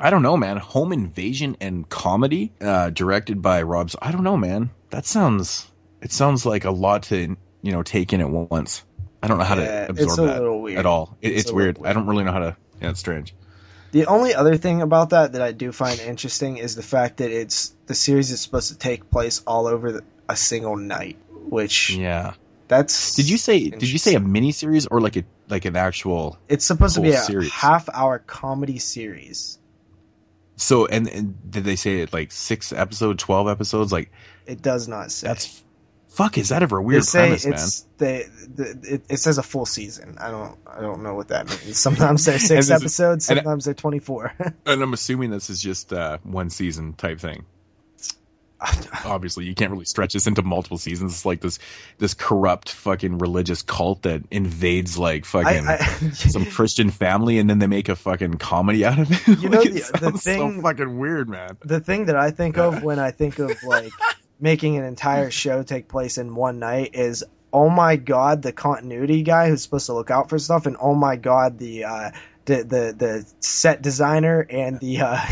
I 0.01 0.11
don't 0.11 0.23
know, 0.23 0.37
man. 0.37 0.57
Home 0.59 0.93
invasion 0.93 1.57
and 1.61 1.89
comedy, 1.89 2.53
uh, 2.61 2.91
directed 2.91 3.43
by 3.43 3.63
Rob's. 3.63 3.97
I 4.01 4.13
don't 4.13 4.25
know, 4.25 4.37
man. 4.37 4.71
That 4.91 5.07
sounds. 5.07 5.71
It 6.01 6.13
sounds 6.13 6.47
like 6.47 6.65
a 6.65 6.71
lot 6.71 7.05
to 7.05 7.37
you 7.63 7.73
know 7.73 7.83
take 7.83 8.13
in 8.13 8.21
at 8.21 8.31
once. 8.31 8.85
I 9.23 9.27
don't 9.29 9.39
know 9.39 9.45
how 9.45 9.57
Yeah, 9.59 9.87
to 9.87 9.93
it's 9.93 10.03
absorb 10.03 10.29
a 10.31 10.33
that 10.33 10.53
weird. 10.59 10.79
at 10.79 10.87
all. 10.87 11.17
It, 11.21 11.29
It's 11.33 11.41
it's, 11.41 11.53
little 11.53 11.57
weird. 11.57 11.79
I 11.85 11.93
don't 11.93 12.07
really 12.07 12.25
know 12.25 12.33
how 12.33 12.39
to. 12.39 12.57
Yeah, 12.81 12.91
it's 12.91 13.01
strange. 13.01 13.35
The 13.91 14.07
only 14.07 14.35
other 14.35 14.57
thing 14.57 14.83
about 14.83 15.11
that 15.11 15.33
that 15.33 15.43
I 15.43 15.53
do 15.53 15.73
find 15.73 15.99
interesting 15.99 16.59
is 16.59 16.75
the 16.75 16.83
fact 16.83 17.17
that 17.19 17.31
it's 17.31 17.75
the 17.87 17.95
series 17.95 18.31
is 18.31 18.41
supposed 18.41 18.69
to 18.69 18.79
take 18.79 19.11
place 19.11 19.43
all 19.47 19.67
over 19.67 19.93
the, 19.93 20.05
a 20.29 20.37
single 20.37 20.77
night, 20.77 21.17
which 21.31 21.91
yeah, 21.97 22.35
that's. 22.69 23.15
Did 23.15 23.29
you 23.29 23.39
say? 23.39 23.71
Did 23.71 23.91
you 23.91 23.99
say 23.99 24.15
a 24.15 24.21
mini 24.21 24.53
series 24.53 24.87
or 24.87 25.01
like 25.01 25.17
a 25.17 25.25
like 25.49 25.65
an 25.65 25.75
actual? 25.75 26.39
It's 26.49 26.65
supposed 26.67 26.97
to 26.97 27.01
be 27.01 27.11
a 27.11 27.17
series? 27.17 27.51
half 27.51 27.89
hour 27.93 28.19
comedy 28.21 28.79
series. 28.79 29.59
So 30.59 30.87
and, 30.87 31.09
and 31.09 31.51
did 31.51 31.65
they 31.65 31.77
say 31.77 32.01
it 32.01 32.13
like 32.13 32.31
six 32.33 32.73
episode, 32.73 33.19
twelve 33.19 33.49
episodes? 33.49 33.93
Like 33.93 34.11
It 34.47 34.61
does 34.61 34.89
not 34.89 35.11
say. 35.13 35.29
that's 35.29 35.63
fuck. 36.09 36.37
Is 36.37 36.49
that 36.51 36.63
ever 36.63 36.79
a 36.79 36.83
weird 36.83 37.05
premise, 37.07 37.47
man? 37.47 37.59
they, 37.99 38.25
the, 38.55 38.95
it, 38.95 39.03
it 39.09 39.17
says 39.19 39.39
a 39.39 39.43
full 39.43 39.67
season. 39.67 40.17
I 40.21 40.31
don't 40.31 40.59
I 40.67 40.81
don't 40.81 41.03
know 41.03 41.15
what 41.15 41.29
that 41.29 41.49
means. 41.49 41.79
Sometimes 41.79 42.25
they're 42.25 42.39
six 42.41 42.67
is- 42.67 42.71
episodes, 42.71 43.25
sometimes 43.25 43.65
they're 43.65 43.75
twenty 43.75 44.01
four. 44.01 44.35
And 44.67 44.83
I'm 44.83 44.93
assuming 44.93 45.31
this 45.31 45.49
is 45.49 45.63
just 45.63 45.93
uh, 45.93 46.19
one 46.25 46.51
season 46.51 46.93
type 46.95 47.21
thing. 47.21 47.47
Obviously, 49.05 49.45
you 49.45 49.55
can't 49.55 49.71
really 49.71 49.85
stretch 49.85 50.13
this 50.15 50.27
into 50.27 50.43
multiple 50.43 50.79
seasons. 50.79 51.13
It's 51.13 51.25
like 51.27 51.41
this 51.41 51.59
this 51.99 52.15
corrupt 52.15 52.71
fucking 52.71 53.19
religious 53.19 53.63
cult 53.63 54.03
that 54.03 54.23
invades 54.31 54.99
like 54.99 55.25
fucking 55.25 55.67
I- 55.69 55.77
some 56.13 56.45
Christian 56.47 56.91
family, 56.91 57.39
and 57.39 57.49
then 57.49 57.59
they 57.61 57.67
make 57.69 57.89
a 57.89 57.97
fucking 57.97 58.35
comedy 58.35 58.85
out 58.85 58.99
of 58.99 59.11
it. 59.11 59.39
You 59.41 59.49
know, 59.49 59.59
Like, 59.59 59.69
it 59.69 59.85
the- 59.93 60.11
the 60.11 60.13
thing- 60.19 60.57
so 60.57 60.63
fucking 60.63 60.99
weird, 60.99 61.29
man. 61.29 61.57
the 61.65 61.81
thing 61.81 62.07
that 62.07 62.17
I 62.17 62.31
think 62.33 62.59
of 62.59 62.83
when 62.83 62.99
I 62.99 63.13
think 63.13 63.39
of 63.39 63.63
like 63.63 63.93
making 64.41 64.77
an 64.77 64.85
entire 64.85 65.31
show 65.31 65.63
take 65.63 65.89
place 65.89 66.19
in 66.19 66.35
one 66.35 66.59
night 66.59 66.91
is 66.95 67.25
oh 67.53 67.69
my 67.69 67.97
god 67.97 68.43
the 68.43 68.53
continuity 68.53 69.23
guy 69.23 69.49
who's 69.49 69.63
supposed 69.63 69.87
to 69.87 69.95
look 69.95 70.11
out 70.11 70.29
for 70.29 70.39
stuff 70.39 70.67
and 70.67 70.77
oh 70.81 70.95
my 70.95 71.17
god 71.17 71.59
the 71.59 71.83
uh 71.85 72.11
the 72.45 72.57
the, 72.57 72.95
the 72.97 73.33
set 73.41 73.81
designer 73.83 74.47
and 74.51 74.79
the 74.81 75.01
uh 75.01 75.27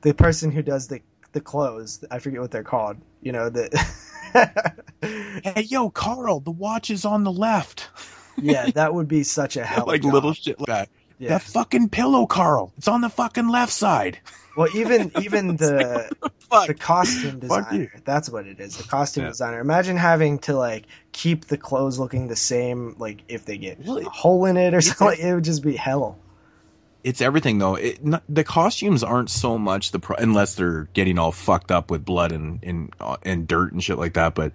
the 0.00 0.14
person 0.14 0.50
who 0.50 0.62
does 0.62 0.88
the 0.88 1.00
the 1.32 1.40
clothes 1.40 2.04
I 2.10 2.18
forget 2.18 2.40
what 2.40 2.50
they're 2.50 2.62
called 2.64 2.96
you 3.22 3.32
know 3.32 3.48
the 3.50 3.68
Hey, 5.00 5.62
yo, 5.62 5.90
Carl, 5.90 6.40
the 6.40 6.50
watch 6.50 6.90
is 6.90 7.04
on 7.04 7.24
the 7.24 7.32
left. 7.32 7.88
yeah 8.40 8.70
that 8.70 8.92
would 8.94 9.08
be 9.08 9.22
such 9.22 9.56
a 9.56 9.64
hell 9.72 9.84
like 9.86 10.02
job. 10.02 10.14
little 10.14 10.32
shit 10.32 10.58
like 10.60 10.66
that. 10.68 10.88
Yeah. 11.20 11.30
That 11.30 11.42
fucking 11.42 11.88
pillow, 11.88 12.26
Carl. 12.26 12.72
It's 12.78 12.86
on 12.86 13.00
the 13.00 13.08
fucking 13.08 13.48
left 13.48 13.72
side. 13.72 14.20
Well, 14.56 14.68
even 14.74 15.10
even 15.20 15.56
the 15.56 16.08
the 16.66 16.74
costume 16.74 17.40
designer. 17.40 17.90
That's 18.04 18.30
what 18.30 18.46
it 18.46 18.60
is. 18.60 18.76
The 18.76 18.84
costume 18.84 19.24
Yeah. 19.24 19.30
designer. 19.30 19.58
Imagine 19.60 19.96
having 19.96 20.38
to 20.40 20.54
like 20.56 20.84
keep 21.12 21.46
the 21.46 21.56
clothes 21.56 21.98
looking 21.98 22.28
the 22.28 22.36
same. 22.36 22.94
Like 22.98 23.22
if 23.28 23.44
they 23.46 23.58
get 23.58 23.78
a 23.84 24.04
hole 24.08 24.44
in 24.44 24.56
it 24.56 24.74
or 24.74 24.80
something, 24.80 25.18
it 25.18 25.34
would 25.34 25.44
just 25.44 25.62
be 25.64 25.74
hell. 25.74 26.18
It's 27.04 27.20
everything 27.20 27.58
though. 27.58 27.76
It, 27.76 28.04
not, 28.04 28.22
the 28.28 28.44
costumes 28.44 29.02
aren't 29.04 29.30
so 29.30 29.58
much 29.58 29.92
the 29.92 29.98
pro- 29.98 30.16
unless 30.16 30.54
they're 30.54 30.84
getting 30.94 31.18
all 31.18 31.32
fucked 31.32 31.70
up 31.70 31.90
with 31.90 32.04
blood 32.04 32.32
and 32.32 32.62
and 32.62 32.92
uh, 33.00 33.16
and 33.22 33.46
dirt 33.46 33.72
and 33.72 33.82
shit 33.82 33.98
like 33.98 34.14
that. 34.14 34.34
But 34.34 34.52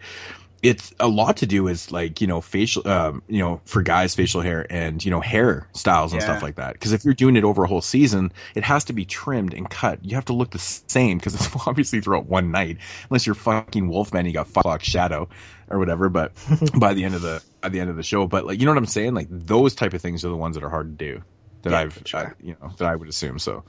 it's 0.62 0.94
a 0.98 1.10
lot 1.10 1.38
to 1.38 1.46
do 1.46 1.68
is 1.68 1.92
like 1.92 2.22
you 2.22 2.28
know 2.28 2.40
facial, 2.40 2.88
um, 2.88 3.22
you 3.28 3.40
know, 3.40 3.60
for 3.66 3.82
guys 3.82 4.16
facial 4.16 4.40
hair 4.42 4.66
and 4.70 5.04
you 5.04 5.12
know 5.12 5.20
hair 5.20 5.68
styles 5.74 6.14
and 6.14 6.22
Yeah. 6.22 6.28
stuff 6.28 6.42
like 6.42 6.56
that. 6.56 6.74
Because 6.74 6.94
if 6.94 7.04
you're 7.04 7.14
doing 7.14 7.36
it 7.36 7.44
over 7.44 7.64
a 7.64 7.68
whole 7.68 7.82
season, 7.82 8.32
it 8.56 8.64
has 8.64 8.86
to 8.86 8.94
be 8.94 9.04
trimmed 9.04 9.54
and 9.54 9.70
cut. 9.70 10.00
You 10.04 10.16
have 10.16 10.26
to 10.26 10.34
look 10.34 10.52
the 10.52 10.60
same 10.60 11.18
because 11.18 11.36
it's 11.36 11.50
obviously 11.68 12.00
throughout 12.02 12.28
one 12.28 12.52
night. 12.52 12.78
Unless 13.10 13.26
you're 13.26 13.36
fucking 13.36 13.90
Wolfman, 13.90 14.26
you 14.26 14.32
got 14.34 14.48
o'clock 14.56 14.84
shadow 14.84 15.28
or 15.70 15.80
whatever. 15.80 16.08
But 16.10 16.32
by 16.80 16.94
the 16.94 17.04
end 17.04 17.16
of 17.16 17.22
the 17.22 17.42
at 17.62 17.72
the 17.74 17.80
end 17.82 17.90
of 17.90 17.96
the 17.98 18.04
show, 18.04 18.28
but 18.28 18.46
like 18.46 18.60
you 18.60 18.66
know 18.66 18.72
what 18.72 18.78
I'm 18.78 18.86
saying? 18.86 19.14
Like 19.14 19.28
those 19.30 19.76
type 19.76 19.94
of 19.94 20.02
things 20.02 20.24
are 20.24 20.30
the 20.30 20.38
ones 20.38 20.56
that 20.56 20.64
are 20.64 20.70
hard 20.70 20.98
to 20.98 21.06
do 21.14 21.24
that 21.64 21.72
Yeah, 21.72 21.80
I've, 21.80 22.04
I, 22.14 22.32
you 22.42 22.56
know, 22.62 22.72
that 22.78 22.88
I 22.88 22.96
would 22.96 23.10
assume. 23.10 23.40
So, 23.40 23.64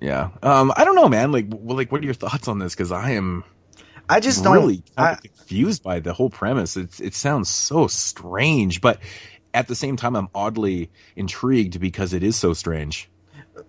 yeah. 0.00 0.30
Um, 0.42 0.72
I 0.76 0.84
don't 0.84 0.94
know, 0.94 1.08
man. 1.08 1.32
Like, 1.32 1.46
well, 1.50 1.76
like, 1.76 1.90
what 1.90 2.00
are 2.00 2.04
your 2.04 2.14
thoughts 2.14 2.48
on 2.48 2.58
this? 2.58 2.74
Because 2.74 2.92
I 2.92 3.12
am 3.12 3.44
I 4.08 4.20
just 4.20 4.44
don't. 4.44 4.54
really 4.54 4.82
I, 4.96 5.14
confused 5.14 5.82
by 5.82 6.00
the 6.00 6.12
whole 6.12 6.30
premise. 6.30 6.76
It's 6.76 7.00
it 7.00 7.14
sounds 7.14 7.48
so 7.48 7.86
strange, 7.86 8.80
but 8.80 9.00
at 9.54 9.68
the 9.68 9.74
same 9.74 9.96
time, 9.96 10.16
I'm 10.16 10.28
oddly 10.34 10.90
intrigued 11.16 11.80
because 11.80 12.12
it 12.12 12.22
is 12.22 12.36
so 12.36 12.52
strange. 12.52 13.08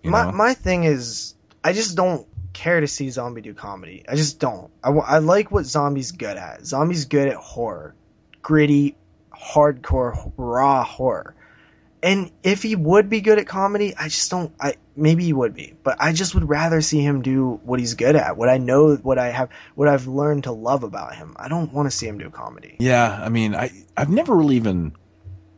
My 0.03 0.25
know? 0.25 0.31
my 0.31 0.53
thing 0.53 0.83
is, 0.83 1.35
I 1.63 1.73
just 1.73 1.95
don't 1.95 2.27
care 2.53 2.79
to 2.79 2.87
see 2.87 3.09
zombie 3.09 3.41
do 3.41 3.53
comedy. 3.53 4.05
I 4.07 4.15
just 4.15 4.39
don't. 4.39 4.71
I, 4.83 4.91
I 4.91 5.17
like 5.19 5.51
what 5.51 5.65
zombies 5.65 6.11
good 6.11 6.37
at. 6.37 6.65
Zombies 6.65 7.05
good 7.05 7.27
at 7.27 7.35
horror, 7.35 7.95
gritty, 8.41 8.95
hardcore, 9.31 10.31
raw 10.37 10.83
horror. 10.83 11.35
And 12.03 12.31
if 12.43 12.61
he 12.61 12.75
would 12.75 13.09
be 13.09 13.21
good 13.21 13.39
at 13.39 13.47
comedy, 13.47 13.95
I 13.97 14.09
just 14.09 14.29
don't. 14.29 14.53
I 14.59 14.73
maybe 14.95 15.23
he 15.23 15.31
would 15.31 15.53
be, 15.53 15.73
but 15.83 15.95
I 16.01 16.11
just 16.11 16.35
would 16.35 16.49
rather 16.49 16.81
see 16.81 16.99
him 16.99 17.21
do 17.21 17.61
what 17.63 17.79
he's 17.79 17.93
good 17.93 18.17
at. 18.17 18.35
What 18.35 18.49
I 18.49 18.57
know, 18.57 18.95
what 18.97 19.17
I 19.17 19.29
have, 19.29 19.49
what 19.73 19.87
I've 19.87 20.05
learned 20.05 20.43
to 20.43 20.51
love 20.51 20.83
about 20.83 21.15
him. 21.15 21.33
I 21.37 21.47
don't 21.47 21.71
want 21.71 21.89
to 21.89 21.95
see 21.95 22.05
him 22.05 22.17
do 22.17 22.29
comedy. 22.29 22.75
Yeah, 22.79 23.09
I 23.09 23.29
mean, 23.29 23.55
I 23.55 23.71
I've 23.95 24.09
never 24.09 24.35
really 24.35 24.57
even 24.57 24.91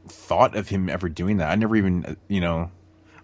thought 0.08 0.56
of 0.56 0.70
him 0.70 0.88
ever 0.88 1.10
doing 1.10 1.38
that. 1.38 1.50
I 1.50 1.56
never 1.56 1.76
even, 1.76 2.06
uh, 2.06 2.16
you 2.28 2.41
know, 2.41 2.70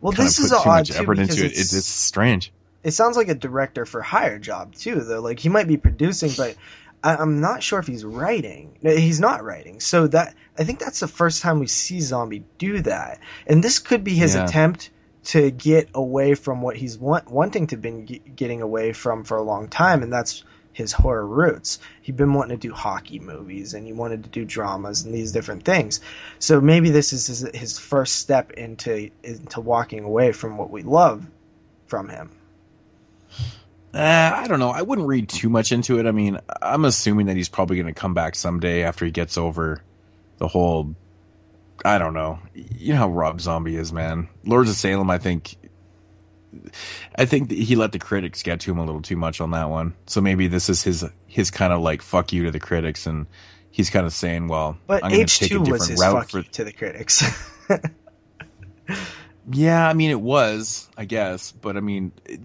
Well, 0.02 0.14
this 0.14 0.40
is 0.40 0.50
too 0.50 0.56
odd 0.58 0.66
much 0.66 0.90
too 0.90 0.96
effort 1.04 1.20
into 1.20 1.34
it. 1.34 1.52
it's- 1.52 1.60
It's, 1.62 1.74
it's 1.74 1.86
strange. 1.88 2.52
it 2.84 2.92
sounds 2.92 3.18
like 3.18 3.28
a 3.28 3.36
director 3.36 3.86
for 3.86 4.02
hire 4.02 4.40
job 4.40 4.74
too 4.74 4.96
though 5.02 5.20
like 5.22 5.38
he 5.40 5.50
might 5.50 5.68
be 5.68 5.78
producing 5.78 6.32
but 6.36 6.56
I, 7.04 7.16
i'm 7.16 7.42
not 7.42 7.64
sure 7.64 7.80
if 7.80 7.88
he's 7.88 8.06
writing. 8.06 8.78
No, 8.82 8.92
he's 8.96 9.20
not 9.20 9.44
writing. 9.44 9.80
So 9.80 10.08
that 10.08 10.36
i 10.58 10.64
think 10.64 10.80
that's 10.80 11.00
the 11.00 11.08
first 11.08 11.42
time 11.42 11.60
we 11.60 11.68
see 11.68 12.02
zombie 12.02 12.44
do 12.58 12.82
that. 12.82 13.20
And 13.48 13.64
this 13.64 13.80
could 13.80 14.04
be 14.04 14.14
his 14.16 14.36
Yeah. 14.36 14.46
attempt 14.46 14.90
to 15.24 15.52
get 15.52 15.90
away 15.94 16.34
from 16.34 16.62
what 16.62 16.76
he's 16.76 16.98
want, 16.98 17.30
wanting 17.30 17.68
to 17.68 17.78
been 17.78 18.08
ge- 18.08 18.22
getting 18.36 18.62
away 18.62 18.92
from 18.94 19.24
for 19.24 19.38
a 19.38 19.44
long 19.44 19.68
time 19.68 20.02
and 20.04 20.12
that's 20.12 20.44
his 20.74 20.94
horror 20.94 21.28
roots. 21.28 21.80
He'd 22.02 22.16
been 22.16 22.34
wanting 22.34 22.58
to 22.58 22.68
do 22.68 22.74
hockey 22.74 23.20
movies 23.20 23.74
and 23.74 23.86
he 23.86 23.94
wanted 23.94 24.24
to 24.24 24.30
do 24.30 24.46
dramas 24.46 25.04
and 25.04 25.14
these 25.14 25.32
different 25.34 25.64
things. 25.66 26.00
So 26.40 26.62
maybe 26.62 26.90
this 26.92 27.12
is 27.14 27.28
his, 27.28 27.42
his 27.54 27.78
first 27.78 28.16
step 28.16 28.52
into 28.52 29.12
into 29.24 29.60
walking 29.62 30.04
away 30.04 30.32
from 30.32 30.58
what 30.58 30.72
we 30.72 30.82
love 30.84 31.26
from 31.88 32.10
him 32.10 32.32
Uh, 33.94 34.32
I 34.36 34.48
don't 34.48 34.60
know. 34.60 34.70
I 34.70 34.82
wouldn't 34.82 35.08
read 35.08 35.28
too 35.28 35.50
much 35.50 35.72
into 35.72 36.00
it. 36.00 36.06
I 36.06 36.12
mean, 36.12 36.40
I'm 36.62 36.86
assuming 36.86 37.26
that 37.26 37.36
he's 37.36 37.50
probably 37.50 37.76
going 37.76 37.94
to 37.94 38.00
come 38.00 38.14
back 38.14 38.36
someday 38.36 38.84
after 38.84 39.06
he 39.06 39.12
gets 39.12 39.38
over 39.38 39.84
the 40.38 40.48
whole. 40.48 40.96
I 41.84 41.98
don't 41.98 42.14
know. 42.14 42.40
You 42.54 42.94
know 42.94 43.00
how 43.00 43.10
Rob 43.10 43.42
Zombie 43.42 43.76
is, 43.76 43.92
man. 43.92 44.30
Lords 44.46 44.70
of 44.70 44.76
Salem. 44.76 45.10
I 45.10 45.18
think. 45.18 45.56
I 47.16 47.26
think 47.26 47.50
that 47.50 47.58
he 47.58 47.76
let 47.76 47.92
the 47.94 48.00
critics 48.00 48.44
get 48.44 48.62
to 48.62 48.72
him 48.72 48.78
a 48.78 48.86
little 48.86 49.02
too 49.02 49.16
much 49.16 49.40
on 49.40 49.52
that 49.52 49.70
one. 49.70 49.94
So 50.06 50.22
maybe 50.22 50.48
this 50.48 50.70
is 50.70 50.84
his 50.84 51.06
his 51.28 51.50
kind 51.52 51.74
of 51.74 51.82
like 51.82 52.02
fuck 52.02 52.34
you 52.34 52.44
to 52.46 52.52
the 52.52 52.60
critics, 52.60 53.08
and 53.08 53.28
he's 53.72 53.90
kind 53.90 54.06
of 54.06 54.14
saying, 54.14 54.48
"Well, 54.48 54.78
But 54.88 55.04
I'm 55.04 55.12
going 55.12 55.26
to 55.26 55.34
take 55.40 55.52
a 55.52 55.60
different 55.60 56.00
route 56.00 56.30
for." 56.30 56.38
you 56.40 56.44
to 56.44 56.64
the 56.64 56.74
critics. 56.74 57.24
Yeah, 59.50 59.88
I 59.88 59.94
mean 59.94 60.12
it 60.12 60.22
was, 60.22 60.88
I 60.98 61.06
guess, 61.06 61.52
but 61.52 61.76
I 61.76 61.80
mean, 61.80 62.12
it- 62.26 62.42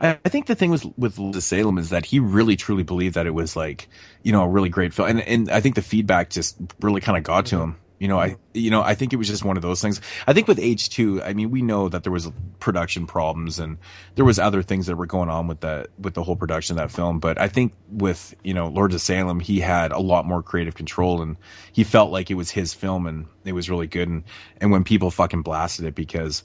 I, 0.00 0.18
I 0.24 0.28
think 0.28 0.46
the 0.46 0.54
thing 0.54 0.70
with 0.70 0.84
with 0.98 1.18
Salem 1.42 1.78
is 1.78 1.88
that 1.90 2.04
he 2.04 2.20
really 2.20 2.54
truly 2.56 2.82
believed 2.82 3.14
that 3.14 3.26
it 3.26 3.30
was 3.34 3.56
like, 3.56 3.88
you 4.22 4.32
know, 4.32 4.42
a 4.42 4.48
really 4.48 4.68
great 4.68 4.92
film, 4.92 5.08
and 5.08 5.20
and 5.22 5.50
I 5.50 5.60
think 5.60 5.74
the 5.74 5.82
feedback 5.82 6.28
just 6.30 6.56
really 6.80 7.00
kind 7.00 7.16
of 7.16 7.24
got 7.24 7.46
to 7.46 7.58
him. 7.60 7.76
You 7.98 8.08
know, 8.08 8.18
I 8.18 8.36
you 8.54 8.70
know 8.70 8.82
I 8.82 8.94
think 8.94 9.12
it 9.12 9.16
was 9.16 9.26
just 9.28 9.44
one 9.44 9.56
of 9.56 9.62
those 9.62 9.80
things. 9.82 10.00
I 10.26 10.32
think 10.32 10.46
with 10.48 10.58
H 10.60 10.88
two, 10.90 11.22
I 11.22 11.32
mean, 11.32 11.50
we 11.50 11.62
know 11.62 11.88
that 11.88 12.04
there 12.04 12.12
was 12.12 12.30
production 12.60 13.06
problems 13.06 13.58
and 13.58 13.78
there 14.14 14.24
was 14.24 14.38
other 14.38 14.62
things 14.62 14.86
that 14.86 14.96
were 14.96 15.06
going 15.06 15.28
on 15.28 15.48
with 15.48 15.60
that 15.60 15.88
with 15.98 16.14
the 16.14 16.22
whole 16.22 16.36
production 16.36 16.78
of 16.78 16.82
that 16.82 16.94
film. 16.94 17.18
But 17.18 17.40
I 17.40 17.48
think 17.48 17.72
with 17.90 18.34
you 18.44 18.54
know 18.54 18.68
Lords 18.68 18.94
of 18.94 19.00
Salem, 19.00 19.40
he 19.40 19.60
had 19.60 19.92
a 19.92 19.98
lot 19.98 20.26
more 20.26 20.42
creative 20.42 20.74
control 20.74 21.22
and 21.22 21.36
he 21.72 21.84
felt 21.84 22.12
like 22.12 22.30
it 22.30 22.34
was 22.34 22.50
his 22.50 22.72
film 22.74 23.06
and 23.06 23.26
it 23.44 23.52
was 23.52 23.68
really 23.68 23.86
good. 23.88 24.08
And 24.08 24.24
and 24.60 24.70
when 24.70 24.84
people 24.84 25.10
fucking 25.10 25.42
blasted 25.42 25.84
it 25.86 25.94
because 25.94 26.44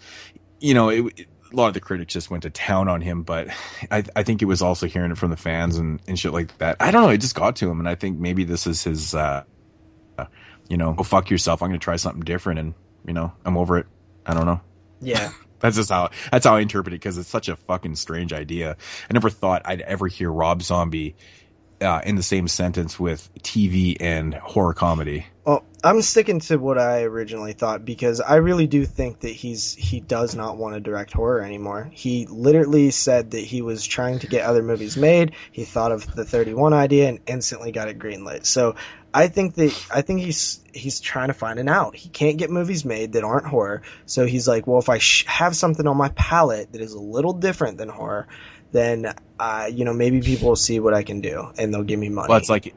you 0.60 0.74
know 0.74 0.90
it. 0.90 1.06
it- 1.18 1.28
a 1.52 1.56
lot 1.56 1.68
of 1.68 1.76
the 1.76 1.80
critics 1.80 2.12
just 2.12 2.32
went 2.32 2.42
to 2.42 2.50
town 2.50 2.88
on 2.88 3.00
him, 3.00 3.22
but 3.22 3.48
I, 3.92 4.04
I 4.16 4.24
think 4.24 4.42
it 4.42 4.46
was 4.46 4.64
also 4.64 4.88
hearing 4.88 5.12
it 5.12 5.20
from 5.20 5.30
the 5.30 5.38
fans 5.38 5.78
and, 5.78 6.02
and 6.08 6.18
shit 6.18 6.34
like 6.34 6.58
that. 6.58 6.78
I 6.80 6.90
don't 6.90 7.04
know. 7.04 7.10
It 7.10 7.20
just 7.20 7.36
got 7.36 7.58
to 7.58 7.70
him, 7.70 7.78
and 7.80 7.88
I 7.88 7.94
think 7.94 8.18
maybe 8.18 8.44
this 8.44 8.66
is 8.66 8.84
his, 8.84 9.14
uh, 9.14 9.20
uh, 9.20 9.44
you 10.70 10.78
know, 10.78 10.94
go 10.94 11.04
fuck 11.04 11.30
yourself. 11.30 11.62
I'm 11.62 11.70
going 11.70 11.80
to 11.80 11.84
try 11.84 11.96
something 11.96 12.24
different, 12.24 12.60
and 12.60 12.74
you 13.06 13.14
know, 13.14 13.32
I'm 13.46 13.58
over 13.58 13.78
it. 13.78 13.86
I 14.26 14.34
don't 14.34 14.46
know. 14.46 14.62
yeah. 15.02 15.32
That's 15.60 15.78
just 15.78 15.90
how 15.90 16.10
that's 16.30 16.46
how 16.46 16.58
I 16.58 16.60
interpret 16.60 16.94
it 16.94 17.00
because 17.00 17.18
it's 17.18 17.30
such 17.30 17.48
a 17.48 17.56
fucking 17.56 17.96
strange 17.96 18.34
idea. 18.34 18.76
I 19.10 19.14
never 19.14 19.30
thought 19.30 19.62
I'd 19.64 19.80
ever 19.80 20.08
hear 20.08 20.30
Rob 20.30 20.62
Zombie 20.62 21.16
uh, 21.80 22.02
in 22.04 22.16
the 22.16 22.24
same 22.24 22.50
sentence 22.50 23.00
with 23.00 23.30
TV 23.40 23.96
and 24.00 24.34
horror 24.34 24.74
comedy. 24.74 25.26
Well, 25.46 25.64
I'm 25.84 26.02
sticking 26.02 26.40
to 26.42 26.58
what 26.58 26.78
I 26.78 27.04
originally 27.04 27.54
thought 27.54 27.84
because 27.86 28.20
I 28.20 28.36
really 28.36 28.68
do 28.68 28.86
think 28.86 29.22
that 29.22 29.30
he's 29.30 29.74
he 29.74 30.02
does 30.02 30.36
not 30.36 30.58
want 30.58 30.76
to 30.76 30.82
direct 30.82 31.14
horror 31.14 31.42
anymore. 31.42 31.90
He 31.94 32.26
literally 32.26 32.92
said 32.92 33.32
that 33.32 33.42
he 33.42 33.62
was 33.62 33.86
trying 33.86 34.20
to 34.20 34.28
get 34.28 34.44
other 34.46 34.64
movies 34.64 34.98
made. 34.98 35.34
He 35.52 35.64
thought 35.66 35.94
of 35.94 36.14
the 36.14 36.26
31 36.26 36.74
idea 36.74 37.10
and 37.10 37.20
instantly 37.26 37.72
got 37.72 37.88
it 37.88 38.00
greenlit. 38.00 38.46
So 38.46 38.76
I 39.14 39.28
think 39.28 39.56
that 39.56 39.74
I 39.94 40.02
think 40.02 40.22
he's 40.22 40.60
he's 40.74 41.00
trying 41.00 41.28
to 41.28 41.34
find 41.34 41.60
an 41.60 41.70
out. 41.70 41.96
He 41.96 42.10
can't 42.10 42.38
get 42.38 42.50
movies 42.50 42.84
made 42.84 43.14
that 43.14 43.24
aren't 43.24 43.46
horror, 43.48 43.84
so 44.06 44.26
he's 44.26 44.48
like, 44.48 44.66
well, 44.66 44.80
if 44.80 44.90
I 44.90 44.98
sh- 44.98 45.26
have 45.28 45.56
something 45.56 45.86
on 45.88 45.98
my 45.98 46.10
palette 46.10 46.72
that 46.72 46.82
is 46.82 46.94
a 46.94 47.00
little 47.00 47.34
different 47.34 47.78
than 47.78 47.90
horror, 47.90 48.28
then 48.72 49.14
uh, 49.40 49.70
you 49.72 49.86
know 49.86 49.94
maybe 49.94 50.22
people 50.22 50.50
will 50.50 50.56
see 50.56 50.80
what 50.80 50.94
I 50.94 51.04
can 51.04 51.22
do 51.22 51.48
and 51.58 51.74
they'll 51.74 51.84
give 51.84 52.00
me 52.00 52.10
money. 52.10 52.30
Well, 52.30 52.38
it's 52.40 52.50
like, 52.50 52.74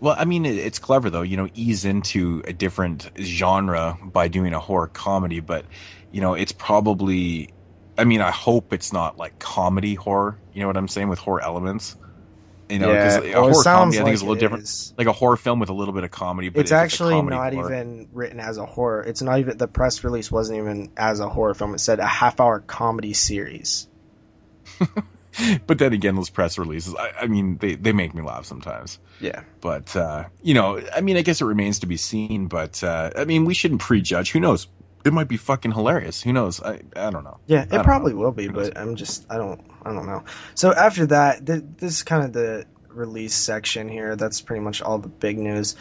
well, 0.00 0.16
I 0.18 0.24
mean, 0.24 0.44
it- 0.46 0.58
it's 0.58 0.78
clever 0.78 1.10
though. 1.10 1.22
You 1.22 1.36
know, 1.36 1.48
ease 1.54 1.84
into 1.84 2.42
a 2.46 2.52
different 2.52 3.10
genre 3.18 3.98
by 4.02 4.28
doing 4.28 4.52
a 4.52 4.60
horror 4.60 4.88
comedy, 4.88 5.40
but 5.40 5.64
you 6.10 6.20
know, 6.20 6.34
it's 6.34 6.52
probably. 6.52 7.48
I 7.98 8.04
mean, 8.04 8.22
I 8.22 8.30
hope 8.30 8.72
it's 8.72 8.92
not 8.92 9.18
like 9.18 9.38
comedy 9.38 9.94
horror. 9.94 10.40
You 10.52 10.60
know 10.60 10.68
what 10.68 10.76
I'm 10.78 10.88
saying 10.88 11.08
with 11.08 11.18
horror 11.18 11.42
elements. 11.42 11.96
You 12.70 12.78
know, 12.78 12.92
because 12.92 13.16
Yeah, 13.16 13.30
a 13.30 13.32
well, 13.32 13.50
horror 13.50 13.62
sounds 13.62 13.96
comedy 13.96 13.98
I 13.98 14.04
think 14.04 14.14
is 14.14 14.20
a 14.20 14.24
like 14.24 14.28
little 14.28 14.36
it 14.36 14.40
different. 14.40 14.64
is. 14.64 14.94
Like 14.96 15.06
a 15.06 15.12
horror 15.12 15.36
film 15.36 15.58
with 15.60 15.68
a 15.68 15.74
little 15.74 15.94
bit 15.94 16.04
of 16.04 16.10
comedy, 16.10 16.48
but 16.48 16.60
it's 16.60 16.70
a 16.70 16.76
actually 16.76 17.20
not 17.22 17.52
even 17.52 18.08
written 18.12 18.40
as 18.40 18.58
a 18.58 18.66
horror. 18.66 19.02
It's 19.02 19.22
not 19.22 19.38
even 19.38 19.58
the 19.58 19.68
press 19.68 20.04
release 20.04 20.30
wasn't 20.30 20.58
even 20.58 20.92
as 20.96 21.20
a 21.20 21.28
horror 21.28 21.54
film. 21.54 21.74
It 21.74 21.80
said 21.80 21.98
a 21.98 22.06
half 22.06 22.40
hour 22.40 22.60
comedy 22.60 23.12
series. 23.12 23.88
but 25.66 25.78
then 25.78 25.92
again, 25.92 26.14
those 26.16 26.30
press 26.30 26.58
releases, 26.58 26.94
I, 26.94 27.12
I 27.22 27.26
mean, 27.26 27.58
they, 27.58 27.74
they 27.74 27.92
make 27.92 28.14
me 28.14 28.22
laugh 28.22 28.44
sometimes. 28.44 28.98
Yeah. 29.20 29.42
But, 29.60 29.94
uh, 29.96 30.24
you 30.42 30.54
know, 30.54 30.80
I 30.94 31.00
mean, 31.00 31.16
I 31.16 31.22
guess 31.22 31.40
it 31.40 31.44
remains 31.44 31.80
to 31.80 31.86
be 31.86 31.96
seen, 31.96 32.46
but, 32.46 32.82
uh, 32.82 33.10
I 33.16 33.24
mean, 33.24 33.44
we 33.44 33.54
shouldn't 33.54 33.80
prejudge. 33.80 34.32
Who 34.32 34.40
knows? 34.40 34.68
It 35.04 35.12
might 35.12 35.28
be 35.28 35.36
fucking 35.36 35.72
hilarious. 35.72 36.22
Who 36.22 36.32
knows? 36.32 36.60
I, 36.62 36.80
I 36.94 37.10
don't 37.10 37.24
know. 37.24 37.38
Yeah, 37.46 37.62
it 37.62 37.84
probably 37.84 38.12
know. 38.12 38.18
will 38.18 38.32
be, 38.32 38.48
but 38.48 38.76
I'm 38.76 38.96
just 38.96 39.24
I 39.30 39.38
don't 39.38 39.62
I 39.84 39.92
don't 39.92 40.06
know. 40.06 40.24
So 40.54 40.72
after 40.72 41.06
that, 41.06 41.46
th- 41.46 41.64
this 41.78 41.96
is 41.96 42.02
kind 42.02 42.24
of 42.24 42.32
the 42.32 42.64
release 42.88 43.34
section 43.34 43.88
here. 43.88 44.16
That's 44.16 44.40
pretty 44.40 44.60
much 44.62 44.82
all 44.82 44.98
the 44.98 45.08
big 45.08 45.38
news. 45.38 45.76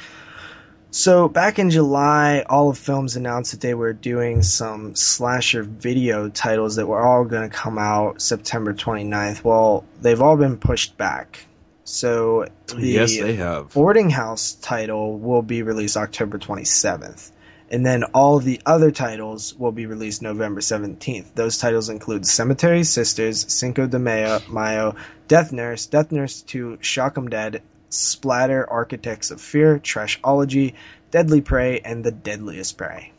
So 0.92 1.28
back 1.30 1.60
in 1.60 1.70
July, 1.70 2.44
Olive 2.50 2.78
Films 2.78 3.16
announced 3.16 3.52
that 3.52 3.62
they 3.62 3.76
were 3.76 3.94
doing 3.94 4.42
some 4.42 4.96
slasher 4.96 5.62
video 5.62 6.30
titles 6.30 6.78
that 6.78 6.88
were 6.88 7.00
all 7.02 7.26
going 7.26 7.48
to 7.48 7.56
come 7.56 7.78
out 7.78 8.22
September 8.22 8.74
29th. 8.74 9.44
Well, 9.44 9.86
they've 10.02 10.22
all 10.22 10.36
been 10.36 10.58
pushed 10.58 10.98
back. 10.98 11.46
So 11.84 12.46
the 12.68 12.88
Yes, 12.88 13.18
they 13.18 13.36
have. 13.36 13.74
boarding 13.74 14.10
house 14.10 14.54
title 14.54 15.18
will 15.20 15.42
be 15.44 15.62
released 15.62 15.96
October 15.98 16.38
27th. 16.40 17.32
And 17.72 17.86
then 17.86 18.04
all 18.16 18.40
the 18.40 18.60
other 18.66 18.90
titles 18.92 19.54
will 19.54 19.72
be 19.72 19.86
released 19.86 20.22
November 20.24 20.60
17th. 20.60 21.36
Those 21.36 21.58
titles 21.60 21.90
include 21.90 22.26
Cemetery 22.26 22.84
Sisters, 22.84 23.46
Cinco 23.54 23.86
de 23.86 24.00
Mayo, 24.00 24.40
Mayo 24.50 24.96
Death 25.28 25.52
Nurse, 25.52 25.86
Death 25.86 26.12
Nurse 26.12 26.42
2, 26.42 26.80
Shock 26.82 27.18
'em 27.18 27.30
Dead, 27.30 27.62
Splatter, 27.90 28.68
Architects 28.70 29.30
of 29.30 29.40
Fear, 29.40 29.80
Trashology, 29.80 30.74
Deadly 31.12 31.42
Prey, 31.42 31.80
and 31.80 32.04
The 32.04 32.12
Deadliest 32.12 32.78
Prey. 32.78 33.12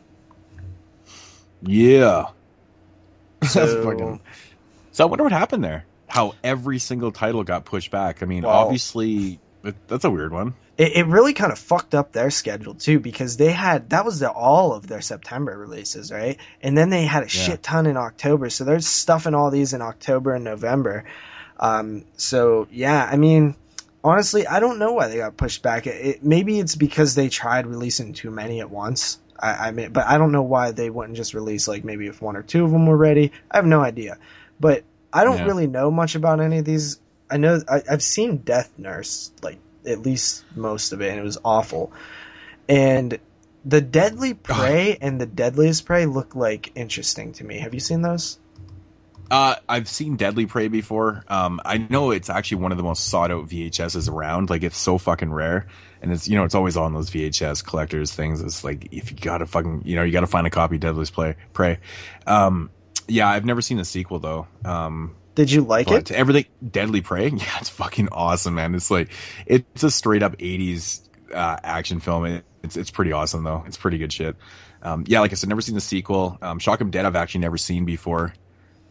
Yeah. 1.61 2.25
So- 3.47 3.65
That's 3.65 3.83
fucking- 3.85 4.19
so 4.91 5.03
I 5.05 5.07
wonder 5.07 5.23
what 5.23 5.31
happened 5.33 5.63
there. 5.63 5.85
How 6.07 6.33
every 6.43 6.77
single 6.77 7.11
title 7.13 7.43
got 7.43 7.63
pushed 7.65 7.89
back. 7.89 8.21
I 8.21 8.25
mean, 8.25 8.43
Well- 8.43 8.51
obviously, 8.53 9.39
that's 9.87 10.03
a 10.03 10.11
weird 10.11 10.31
one. 10.33 10.53
It, 10.77 10.95
it 10.95 11.05
really 11.07 11.33
kind 11.33 11.51
of 11.51 11.59
fucked 11.59 11.93
up 11.93 12.11
their 12.11 12.31
schedule 12.31 12.73
too 12.73 12.99
because 12.99 13.37
they 13.37 13.51
had 13.51 13.89
that 13.91 14.05
was 14.05 14.19
the, 14.19 14.31
all 14.31 14.73
of 14.73 14.87
their 14.87 15.01
September 15.01 15.57
releases, 15.57 16.11
right? 16.11 16.37
And 16.61 16.77
then 16.77 16.89
they 16.89 17.03
had 17.03 17.23
a 17.23 17.25
Yeah. 17.25 17.29
shit 17.29 17.63
ton 17.63 17.85
in 17.85 17.97
October, 17.97 18.49
so 18.49 18.63
they're 18.63 18.79
stuffing 18.79 19.35
all 19.35 19.51
these 19.51 19.73
in 19.73 19.81
October 19.81 20.33
and 20.33 20.43
November. 20.43 21.03
Um, 21.59 22.05
so 22.17 22.67
yeah, 22.71 23.07
I 23.09 23.17
mean, 23.17 23.55
honestly, 24.03 24.47
I 24.47 24.59
don't 24.59 24.79
know 24.79 24.93
why 24.93 25.07
they 25.07 25.17
got 25.17 25.37
pushed 25.37 25.61
back. 25.61 25.85
It, 25.87 26.05
it, 26.05 26.23
maybe 26.23 26.59
it's 26.59 26.75
because 26.75 27.15
they 27.15 27.29
tried 27.29 27.67
releasing 27.67 28.13
too 28.13 28.31
many 28.31 28.61
at 28.61 28.69
once. 28.71 29.19
I, 29.39 29.67
I 29.67 29.71
mean, 29.71 29.91
but 29.91 30.07
I 30.07 30.17
don't 30.17 30.31
know 30.31 30.43
why 30.43 30.71
they 30.71 30.89
wouldn't 30.89 31.17
just 31.17 31.33
release 31.33 31.67
like 31.67 31.83
maybe 31.83 32.07
if 32.07 32.21
one 32.21 32.35
or 32.37 32.43
two 32.43 32.63
of 32.63 32.71
them 32.71 32.87
were 32.87 32.97
ready. 32.97 33.31
I 33.51 33.57
have 33.57 33.65
no 33.65 33.81
idea. 33.81 34.17
But 34.59 34.83
I 35.13 35.23
don't 35.25 35.37
Yeah. 35.37 35.45
really 35.45 35.67
know 35.67 35.91
much 35.91 36.15
about 36.15 36.39
any 36.39 36.59
of 36.59 36.65
these. 36.65 36.99
I 37.29 37.37
know 37.37 37.61
I, 37.69 37.81
I've 37.89 38.03
seen 38.03 38.37
Death 38.37 38.71
Nurse 38.77 39.31
like 39.41 39.59
at 39.85 39.99
least 39.99 40.43
most 40.55 40.93
of 40.93 41.01
it, 41.01 41.09
and 41.09 41.19
it 41.19 41.23
was 41.23 41.37
awful. 41.43 41.91
And 42.67 43.19
the 43.65 43.81
Deadly 43.81 44.33
Prey 44.33 44.97
and 45.01 45.19
the 45.19 45.25
Deadliest 45.25 45.85
Prey 45.85 46.05
look 46.05 46.35
like 46.35 46.71
interesting 46.75 47.33
to 47.33 47.43
me. 47.43 47.59
Have 47.59 47.73
you 47.73 47.79
seen 47.79 48.01
those? 48.01 48.39
Uh, 49.29 49.55
I've 49.69 49.87
seen 49.87 50.17
Deadly 50.17 50.45
Prey 50.45 50.67
before. 50.67 51.23
Um, 51.29 51.61
I 51.63 51.77
know 51.77 52.11
it's 52.11 52.29
actually 52.29 52.63
one 52.63 52.73
of 52.73 52.77
the 52.77 52.83
most 52.83 53.05
sought 53.07 53.31
out 53.31 53.47
VHSs 53.47 54.11
around. 54.11 54.49
Like 54.49 54.63
it's 54.63 54.77
so 54.77 54.97
fucking 54.97 55.31
rare, 55.31 55.67
and 56.01 56.11
it's 56.11 56.27
you 56.27 56.35
know 56.35 56.43
it's 56.43 56.53
always 56.53 56.75
on 56.75 56.93
those 56.93 57.09
VHS 57.09 57.63
collectors 57.63 58.11
things. 58.11 58.41
It's 58.41 58.65
like 58.65 58.89
if 58.91 59.09
you 59.09 59.17
gotta 59.17 59.45
fucking 59.45 59.83
you 59.85 59.95
know 59.95 60.03
you 60.03 60.11
gotta 60.11 60.27
find 60.27 60.45
a 60.47 60.49
copy 60.49 60.75
of 60.75 60.81
Deadliest 60.81 61.13
Play 61.13 61.37
Prey. 61.53 61.79
Um, 62.27 62.71
yeah, 63.07 63.29
I've 63.29 63.45
never 63.45 63.61
seen 63.61 63.77
the 63.77 63.85
sequel 63.85 64.19
though. 64.19 64.47
Um, 64.65 65.15
Did 65.35 65.51
you 65.51 65.61
like 65.61 65.87
but 65.87 66.11
it? 66.11 66.11
everything 66.11 66.45
Deadly 66.67 67.01
Prey, 67.01 67.27
yeah, 67.29 67.57
it's 67.59 67.69
fucking 67.69 68.09
awesome, 68.11 68.55
man. 68.55 68.75
It's 68.75 68.91
like 68.91 69.11
it's 69.45 69.83
a 69.83 69.91
straight 69.91 70.23
up 70.23 70.37
'80s 70.37 71.07
uh, 71.33 71.57
action 71.63 71.99
film. 71.99 72.25
It, 72.25 72.45
it's 72.63 72.77
it's 72.77 72.91
pretty 72.91 73.11
awesome 73.11 73.43
though. 73.43 73.63
It's 73.65 73.77
pretty 73.77 73.97
good 73.97 74.11
shit. 74.11 74.35
Um, 74.81 75.03
yeah, 75.07 75.19
like 75.19 75.31
I 75.31 75.35
said, 75.35 75.49
never 75.49 75.61
seen 75.61 75.75
the 75.75 75.81
sequel. 75.81 76.37
Um, 76.41 76.59
Shock 76.59 76.81
'em 76.81 76.89
Dead, 76.89 77.05
I've 77.05 77.15
actually 77.15 77.41
never 77.41 77.57
seen 77.57 77.85
before, 77.85 78.33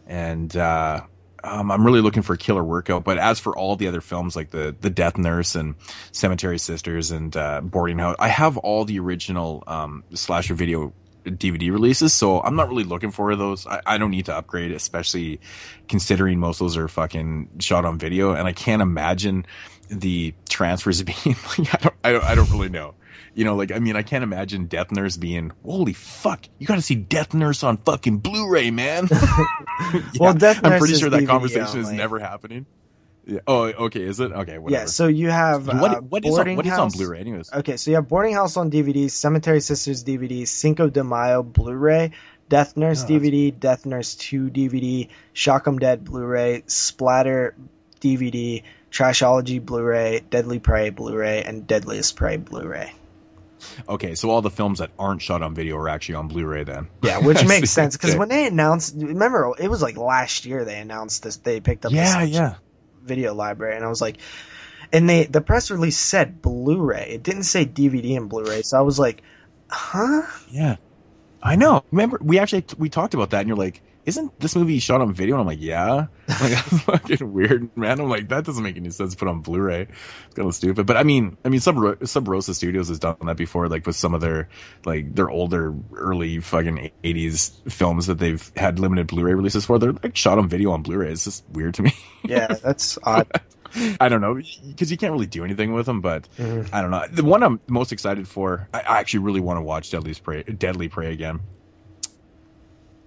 and 0.07 0.55
uh, 0.57 1.03
um, 1.43 1.71
I'm 1.71 1.85
really 1.85 2.01
looking 2.01 2.23
for 2.23 2.35
a 2.35 2.39
killer 2.39 2.65
workout. 2.65 3.05
But 3.05 3.19
as 3.19 3.41
for 3.41 3.57
all 3.57 3.77
the 3.77 3.89
other 3.89 4.01
films, 4.01 4.37
like 4.37 4.51
the 4.51 4.75
the 4.79 4.91
Death 4.91 5.19
Nurse 5.19 5.55
and 5.55 5.75
Cemetery 6.13 6.59
Sisters 6.59 7.11
and 7.11 7.37
uh, 7.37 7.61
Boarding 7.61 7.99
House, 7.99 8.17
I 8.19 8.29
have 8.29 8.57
all 8.57 8.85
the 8.85 8.99
original 9.01 9.63
um, 9.67 10.05
slasher 10.15 10.55
video 10.55 10.93
DVD 11.25 11.71
releases, 11.73 12.13
so 12.15 12.41
I'm 12.41 12.57
not 12.57 12.69
really 12.69 12.85
looking 12.85 13.11
for 13.11 13.35
those. 13.37 13.67
I, 13.67 13.81
I 13.87 13.99
don't 13.99 14.11
need 14.11 14.27
to 14.27 14.37
upgrade, 14.37 14.73
especially 14.73 15.41
considering 15.89 16.39
most 16.39 16.61
of 16.61 16.67
those 16.67 16.77
are 16.77 16.89
fucking 16.89 17.51
shot 17.61 17.85
on 17.85 17.99
video, 17.99 18.33
and 18.33 18.47
I 18.47 18.53
can't 18.53 18.83
imagine 18.83 19.47
the 19.89 20.35
transfers 20.49 21.03
being 21.03 21.37
like 21.59 21.75
I 21.75 21.79
don't 21.79 21.95
I 22.05 22.13
don't 22.13 22.25
I 22.25 22.35
don't 22.35 22.51
really 22.51 22.69
know. 22.69 22.95
You 23.35 23.45
know, 23.45 23.55
like 23.55 23.71
I 23.73 23.79
mean, 23.79 23.97
I 23.97 24.03
can't 24.03 24.25
imagine 24.25 24.67
Death 24.67 24.91
Nurse 24.91 25.17
being 25.17 25.53
holy 25.65 25.93
fuck. 25.93 26.45
You 26.59 26.67
got 26.67 26.77
to 26.77 26.83
see 26.83 26.97
Death 26.97 27.33
Nurse 27.33 27.63
on 27.63 27.77
fucking 27.79 28.19
Blu-ray, 28.19 28.71
man. 28.71 29.09
Yeah, 29.81 30.03
Well, 30.21 30.35
Death 30.35 30.63
Nurse 30.63 30.73
I'm 30.73 30.79
pretty 30.79 30.97
sure 30.97 31.09
that 31.09 31.23
DVD 31.23 31.27
conversation 31.27 31.81
is 31.81 31.91
never 31.91 32.19
happening. 32.19 32.67
Yeah. 33.31 33.41
Oh, 33.47 33.63
okay. 33.65 34.03
Is 34.03 34.19
it 34.21 34.33
okay? 34.33 34.59
Whatever. 34.59 34.83
Yeah, 34.83 34.87
so 34.87 35.07
you 35.07 35.31
have 35.31 35.67
What- 35.67 35.91
uh, 35.93 36.01
what 36.01 36.25
is 36.25 36.37
on- 36.39 36.57
what 36.57 36.67
is 36.67 36.73
on 36.73 36.91
Blu-ray 36.91 37.21
anyways? 37.21 37.53
Okay, 37.53 37.77
so 37.77 37.91
you 37.91 37.95
have 37.95 38.09
Boarding 38.09 38.35
House 38.35 38.57
on 38.57 38.71
DVD, 38.71 39.09
Cemetery 39.11 39.61
Sisters 39.61 40.03
DVD, 40.05 40.47
Cinco 40.47 40.89
de 40.91 41.05
Mayo 41.05 41.43
Blu-ray, 41.43 42.11
Death 42.49 42.77
Nurse 42.77 43.05
Oh, 43.05 43.09
DVD, 43.09 43.53
Death 43.59 43.87
Nurse 43.87 44.17
2 44.17 44.51
DVD, 44.51 45.09
Shock 45.33 45.69
'em 45.69 45.79
Dead 45.79 46.05
Blu-ray, 46.05 46.65
Splatter 46.67 47.55
DVD, 48.01 48.63
Trashology 48.91 49.65
Blu-ray, 49.65 50.23
Deadly 50.31 50.59
Prey 50.59 50.91
Blu-ray, 50.91 51.45
and 51.45 51.67
Deadliest 51.67 52.17
Prey 52.17 52.37
Blu-ray. 52.39 52.93
Okay, 53.89 54.15
so 54.15 54.31
all 54.31 54.41
the 54.41 54.51
films 54.51 54.79
that 54.79 54.91
aren't 54.99 55.21
shot 55.21 55.43
on 55.43 55.55
video 55.55 55.77
are 55.77 55.89
actually 55.89 56.15
on 56.17 56.29
Blu-ray 56.29 56.65
then. 56.65 56.89
Yeah, 57.03 57.19
which 57.19 57.45
makes 57.47 57.71
sense 57.71 57.97
because 57.97 58.17
when 58.17 58.29
they 58.31 58.47
announced, 58.47 58.95
remember 58.97 59.53
it 59.59 59.69
was 59.69 59.83
like 59.83 59.97
last 59.99 60.47
year 60.47 60.65
they 60.65 60.81
announced 60.81 61.23
this. 61.23 61.37
They 61.37 61.61
picked 61.61 61.85
up 61.85 61.93
Yeah, 61.93 62.25
this 62.25 62.31
yeah. 62.35 62.55
Video 63.05 63.35
library, 63.35 63.77
and 63.77 63.85
I 63.85 63.89
was 63.89 64.01
like, 64.01 64.19
and 64.93 65.09
they 65.09 65.25
the 65.25 65.41
press 65.41 65.71
release 65.71 65.99
said 65.99 66.43
Blu-ray. 66.43 67.11
It 67.11 67.23
didn't 67.23 67.45
say 67.45 67.65
DVD 67.65 68.17
and 68.17 68.29
Blu-ray, 68.29 68.63
so 68.63 68.79
I 68.79 68.83
was 68.83 68.99
like, 68.99 69.23
huh? 69.69 70.23
Yeah, 70.51 70.77
I 71.43 71.57
know. 71.57 71.85
Remember, 71.91 72.19
we 72.21 72.39
actually 72.39 72.65
we 72.79 72.89
talked 72.89 73.15
about 73.15 73.31
that, 73.31 73.41
and 73.41 73.49
you're 73.49 73.57
like, 73.57 73.83
"Isn't 74.11 74.39
this 74.41 74.55
movie 74.57 74.79
shot 74.79 75.01
on 75.01 75.13
video?" 75.15 75.37
And 75.37 75.41
I'm 75.43 75.47
like, 75.47 75.61
"Yeah." 75.61 76.07
Like 76.29 76.53
that's 76.53 76.83
fucking 76.83 77.33
weird, 77.33 77.77
man. 77.77 78.01
I'm 78.01 78.09
like, 78.09 78.29
that 78.29 78.45
doesn't 78.45 78.63
make 78.63 78.77
any 78.77 78.91
sense. 78.91 79.13
to 79.13 79.17
Put 79.19 79.29
on 79.29 79.41
Blu-ray, 79.41 79.83
it's 80.27 80.35
kind 80.35 80.49
of 80.49 80.55
stupid. 80.55 80.87
But 80.87 80.97
I 80.97 81.03
mean, 81.03 81.37
I 81.45 81.49
mean, 81.49 81.61
Sub 81.61 81.77
Sub 82.07 82.29
Rosa 82.29 82.55
Studios 82.55 82.89
has 82.89 82.99
done 82.99 83.17
that 83.25 83.37
before, 83.37 83.69
like 83.69 83.87
with 83.87 83.97
some 83.97 84.15
of 84.15 84.21
their 84.21 84.49
like 84.85 85.15
their 85.15 85.31
older, 85.31 85.75
early 85.95 86.41
fucking 86.41 86.91
'80s 87.05 87.71
films 87.71 88.07
that 88.07 88.19
they've 88.19 88.51
had 88.57 88.79
limited 88.79 89.07
Blu-ray 89.09 89.35
releases 89.35 89.65
for. 89.65 89.79
They're 89.79 89.93
like 89.93 90.17
shot 90.17 90.39
on 90.39 90.49
video 90.49 90.73
on 90.73 90.83
Blu-ray. 90.83 91.11
It's 91.13 91.25
just 91.25 91.45
weird 91.51 91.75
to 91.75 91.83
me. 91.83 91.93
Yeah, 92.25 92.47
that's 92.63 92.99
odd. 93.05 93.27
I 94.01 94.09
don't 94.09 94.21
know 94.21 94.35
because 94.67 94.91
you 94.91 94.97
can't 94.97 95.13
really 95.13 95.27
do 95.27 95.45
anything 95.45 95.73
with 95.73 95.87
them, 95.87 96.01
but 96.01 96.29
Mhm. 96.39 96.69
I 96.73 96.83
don't 96.83 96.91
know. 96.91 97.05
The 97.11 97.23
one 97.23 97.43
I'm 97.45 97.61
most 97.69 97.93
excited 97.93 98.27
for, 98.27 98.69
I, 98.75 98.81
I 98.81 98.99
actually 98.99 99.21
really 99.21 99.39
want 99.41 99.59
to 99.59 99.63
watch 99.63 99.91
Deadly 99.93 100.13
Prey, 100.15 100.43
Deadly 100.43 100.89
Prey 100.89 101.13
again, 101.13 101.39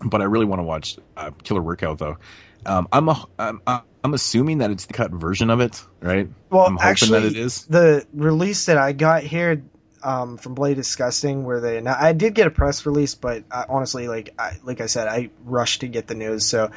but 0.06 0.22
I 0.22 0.26
really 0.26 0.46
want 0.46 0.60
to 0.60 0.64
watch 0.64 0.98
uh, 1.18 1.32
Killer 1.44 1.62
Workout 1.62 1.98
though. 1.98 2.18
Um, 2.66 2.88
I'm 2.92 3.10
a, 3.10 3.26
I'm 3.38 3.62
I'm 3.68 4.14
assuming 4.14 4.60
that 4.60 4.72
it's 4.72 4.86
the 4.86 4.94
cut 4.94 5.12
version 5.12 5.50
of 5.50 5.60
it, 5.60 5.84
right? 6.02 6.30
Well, 6.50 6.66
I'm 6.66 6.76
hoping 6.76 6.90
actually, 6.90 7.20
that 7.22 7.28
it 7.28 7.38
is. 7.38 7.66
the 7.66 8.06
release 8.14 8.66
that 8.66 8.78
I 8.78 8.94
got 8.94 9.24
here 9.24 9.64
um, 10.02 10.38
from 10.38 10.54
Bloody 10.54 10.76
Disgusting, 10.76 11.44
where 11.44 11.60
they 11.60 11.82
now 11.82 11.96
I 12.00 12.14
did 12.14 12.34
get 12.36 12.48
a 12.48 12.52
press 12.52 12.86
release, 12.86 13.16
but 13.16 13.44
I, 13.52 13.66
honestly, 13.68 14.08
like 14.08 14.34
I, 14.40 14.58
like 14.64 14.82
I 14.82 14.86
said, 14.86 15.08
I 15.08 15.30
rushed 15.44 15.82
to 15.82 15.88
get 15.88 16.08
the 16.08 16.16
news, 16.16 16.46
so 16.46 16.72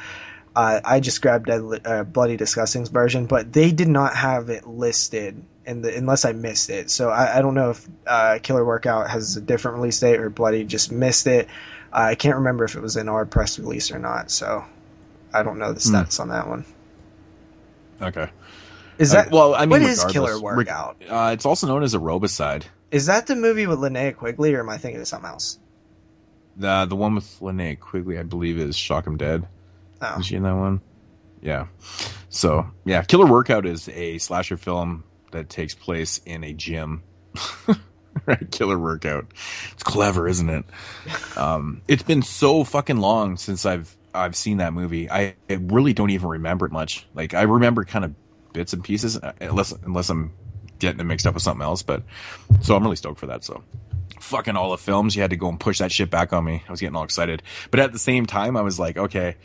uh, 0.57 0.81
I 0.83 0.99
just 1.01 1.21
grabbed 1.21 1.45
Deadly, 1.45 1.79
uh, 1.85 2.03
Bloody 2.03 2.35
Disgusting's 2.35 2.89
version, 2.89 3.27
but 3.27 3.53
they 3.53 3.71
did 3.71 3.87
not 3.87 4.15
have 4.15 4.49
it 4.49 4.65
listed 4.65 5.43
and 5.67 5.85
the, 5.85 5.95
unless 5.95 6.25
I 6.25 6.31
missed 6.31 6.71
it. 6.71 6.89
So 6.89 7.09
I, 7.09 7.37
I 7.37 7.41
don't 7.43 7.53
know 7.53 7.71
if 7.71 7.87
uh, 8.07 8.39
Killer 8.41 8.65
Workout 8.65 9.07
has 9.07 9.37
a 9.37 9.41
different 9.41 9.77
release 9.77 9.99
date 9.99 10.19
or 10.19 10.31
Bloody 10.31 10.63
just 10.63 10.91
missed 10.91 11.27
it. 11.27 11.47
Uh, 11.93 11.97
I 11.97 12.15
can't 12.15 12.35
remember 12.37 12.63
if 12.65 12.75
it 12.75 12.81
was 12.81 12.97
in 12.97 13.09
our 13.09 13.25
press 13.25 13.59
release 13.59 13.91
or 13.91 13.99
not. 13.99 14.29
So 14.31 14.65
I 15.33 15.43
don't 15.43 15.59
know 15.59 15.73
the 15.73 15.79
Hmm. 15.79 15.95
stats 15.95 16.19
on 16.19 16.29
that 16.29 16.47
one. 16.47 16.65
Okay. 18.01 18.29
Is 18.97 19.13
Uh, 19.13 19.23
that 19.23 19.31
well? 19.31 19.53
I 19.55 19.61
mean, 19.61 19.69
what 19.69 19.81
is 19.81 20.03
Killer 20.05 20.39
Workout? 20.39 20.97
Uh, 21.07 21.31
it's 21.33 21.45
also 21.45 21.67
known 21.67 21.83
as 21.83 21.93
Aerobicide. 21.93 22.63
Is 22.89 23.07
that 23.07 23.27
the 23.27 23.35
movie 23.35 23.67
with 23.67 23.79
Linnea 23.79 24.15
Quigley, 24.15 24.53
or 24.55 24.61
am 24.61 24.69
I 24.69 24.77
thinking 24.77 25.01
of 25.01 25.07
something 25.07 25.29
else? 25.29 25.59
The 26.55 26.85
the 26.85 26.95
one 26.95 27.15
with 27.15 27.25
Linnea 27.39 27.79
Quigley, 27.79 28.17
I 28.17 28.23
believe, 28.23 28.57
is 28.57 28.75
Shock 28.75 29.05
'Em 29.07 29.17
Dead. 29.17 29.47
Oh. 30.01 30.19
Is 30.19 30.25
she 30.25 30.35
in 30.35 30.43
that 30.43 30.55
one? 30.55 30.81
Yeah. 31.41 31.67
So 32.29 32.67
yeah, 32.85 33.03
Killer 33.03 33.27
Workout 33.27 33.65
is 33.65 33.87
a 33.89 34.17
slasher 34.17 34.57
film 34.57 35.03
that 35.31 35.49
takes 35.49 35.75
place 35.75 36.19
in 36.25 36.43
a 36.43 36.53
gym. 36.53 37.03
right, 38.25 38.51
Killer 38.51 38.77
Workout. 38.77 39.27
It's 39.71 39.83
clever, 39.83 40.27
isn't 40.27 40.49
it? 40.49 40.65
Um, 41.35 41.81
it's 41.87 42.03
been 42.03 42.21
so 42.21 42.63
fucking 42.63 42.97
long 42.97 43.37
since 43.37 43.65
I've 43.65 43.95
I've 44.13 44.35
seen 44.35 44.57
that 44.57 44.73
movie. 44.73 45.09
I, 45.09 45.35
I 45.49 45.53
really 45.53 45.93
don't 45.93 46.09
even 46.09 46.29
remember 46.29 46.65
it 46.65 46.71
much. 46.71 47.05
Like 47.13 47.33
I 47.33 47.43
remember 47.43 47.85
kind 47.85 48.05
of 48.05 48.15
bits 48.53 48.73
and 48.73 48.83
pieces, 48.83 49.17
uh, 49.17 49.33
unless 49.41 49.71
unless 49.71 50.09
I'm 50.09 50.33
getting 50.79 50.99
it 50.99 51.03
mixed 51.03 51.27
up 51.27 51.33
with 51.33 51.43
something 51.43 51.63
else. 51.63 51.83
But 51.83 52.03
so 52.61 52.75
I'm 52.75 52.83
really 52.83 52.95
stoked 52.95 53.19
for 53.19 53.27
that. 53.27 53.43
So 53.43 53.63
fucking 54.19 54.55
all 54.55 54.71
the 54.71 54.77
films. 54.77 55.15
You 55.15 55.21
had 55.21 55.31
to 55.31 55.37
go 55.37 55.49
and 55.49 55.59
push 55.59 55.79
that 55.79 55.91
shit 55.91 56.09
back 56.09 56.33
on 56.33 56.43
me. 56.43 56.63
I 56.67 56.71
was 56.71 56.79
getting 56.79 56.95
all 56.95 57.03
excited. 57.03 57.43
But 57.71 57.79
at 57.79 57.93
the 57.93 57.99
same 57.99 58.25
time, 58.25 58.57
I 58.57 58.61
was 58.61 58.79
like, 58.79 58.97
okay, 58.97 59.35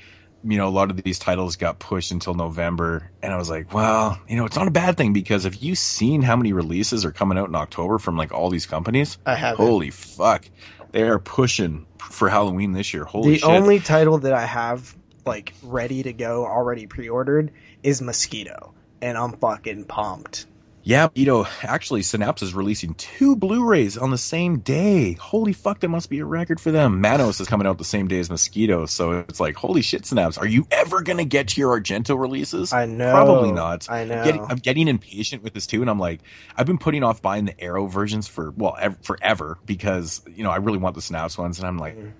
you 0.45 0.59
know, 0.59 0.69
a 0.69 0.71
lot 0.71 0.91
of 0.91 1.03
these 1.03 1.19
titles 1.19 1.57
got 1.57 1.79
pushed 1.79 2.11
until 2.11 2.35
November. 2.35 3.11
And 3.23 3.33
I 3.33 3.37
was 3.37 3.49
like, 3.49 3.73
well, 3.73 4.21
you 4.29 4.37
know, 4.37 4.45
it's 4.45 4.57
not 4.57 4.69
a 4.69 4.73
bad 4.73 4.97
thing 4.97 5.13
because 5.13 5.45
have 5.45 5.57
you 5.57 5.75
seen 5.75 6.23
how 6.23 6.37
many 6.37 6.53
releases 6.53 7.05
are 7.05 7.13
coming 7.13 7.39
out 7.39 7.49
in 7.49 7.55
October 7.55 7.99
from 7.99 8.17
like 8.17 8.33
all 8.33 8.51
these 8.51 8.67
companies? 8.67 9.19
I 9.25 9.35
haven't. 9.35 9.65
Holy 9.65 9.91
fuck. 9.91 10.49
They 10.91 11.03
are 11.03 11.19
pushing 11.19 11.87
for 11.99 12.29
Halloween 12.29 12.73
this 12.73 12.93
year. 12.93 13.05
Holy 13.05 13.33
the 13.33 13.39
shit. 13.39 13.49
only 13.49 13.81
title 13.81 14.19
that 14.19 14.35
I 14.35 14.45
have 14.45 14.95
like 15.25 15.55
ready 15.63 16.03
to 16.03 16.13
go, 16.13 16.45
already 16.45 16.87
pre-ordered, 16.87 17.53
is 17.83 18.03
Mosquito, 18.03 18.75
and 19.01 19.17
I'm 19.17 19.33
fucking 19.33 19.85
pumped. 19.85 20.47
Yeah, 20.85 21.09
you 21.15 21.27
know, 21.27 21.47
actually, 21.63 22.03
Synapse 22.03 22.43
is 22.43 22.55
releasing 22.55 22.95
two 22.95 23.37
Blu-rays 23.37 23.97
on 23.97 24.11
the 24.11 24.19
same 24.19 24.59
day. 24.59 25.13
Holy 25.13 25.53
fuck, 25.53 25.81
that 25.81 25.89
must 25.89 26.11
be 26.11 26.19
a 26.19 26.25
record 26.25 26.61
for 26.61 26.73
them. 26.73 27.01
Manos 27.01 27.41
is 27.41 27.47
coming 27.47 27.69
out 27.69 27.79
the 27.79 27.85
same 27.85 28.09
day 28.09 28.19
as 28.19 28.29
Mosquito, 28.29 28.87
so 28.87 29.21
it's 29.21 29.39
like, 29.39 29.55
holy 29.55 29.83
shit, 29.83 30.05
Synapse, 30.05 30.39
are 30.39 30.47
you 30.47 30.67
ever 30.73 31.03
gonna 31.03 31.25
get 31.25 31.49
to 31.49 31.61
your 31.61 31.81
Argento 31.81 32.19
releases? 32.19 32.73
I 32.73 32.87
know. 32.87 33.13
Probably 33.13 33.53
not. 33.53 33.89
I 33.89 34.05
know. 34.05 34.17
I'm 34.17 34.25
getting, 34.25 34.45
I'm 34.49 34.59
getting 34.59 34.89
impatient 34.89 35.45
with 35.45 35.55
this 35.55 35.69
too, 35.69 35.83
and 35.83 35.91
I'm 35.91 36.01
like, 36.01 36.21
I've 36.57 36.67
been 36.67 36.79
putting 36.79 37.05
off 37.05 37.23
buying 37.23 37.45
the 37.45 37.61
Arrow 37.61 37.87
versions 37.87 38.27
for 38.27 38.51
well, 38.51 38.77
ev- 38.81 38.99
forever 39.03 39.59
because 39.65 40.23
you 40.35 40.43
know 40.43 40.51
I 40.51 40.57
really 40.57 40.79
want 40.79 40.97
the 40.97 41.03
Synapse 41.03 41.39
ones, 41.39 41.59
and 41.59 41.67
I'm 41.69 41.79
like. 41.79 41.97
Mm. 41.97 42.13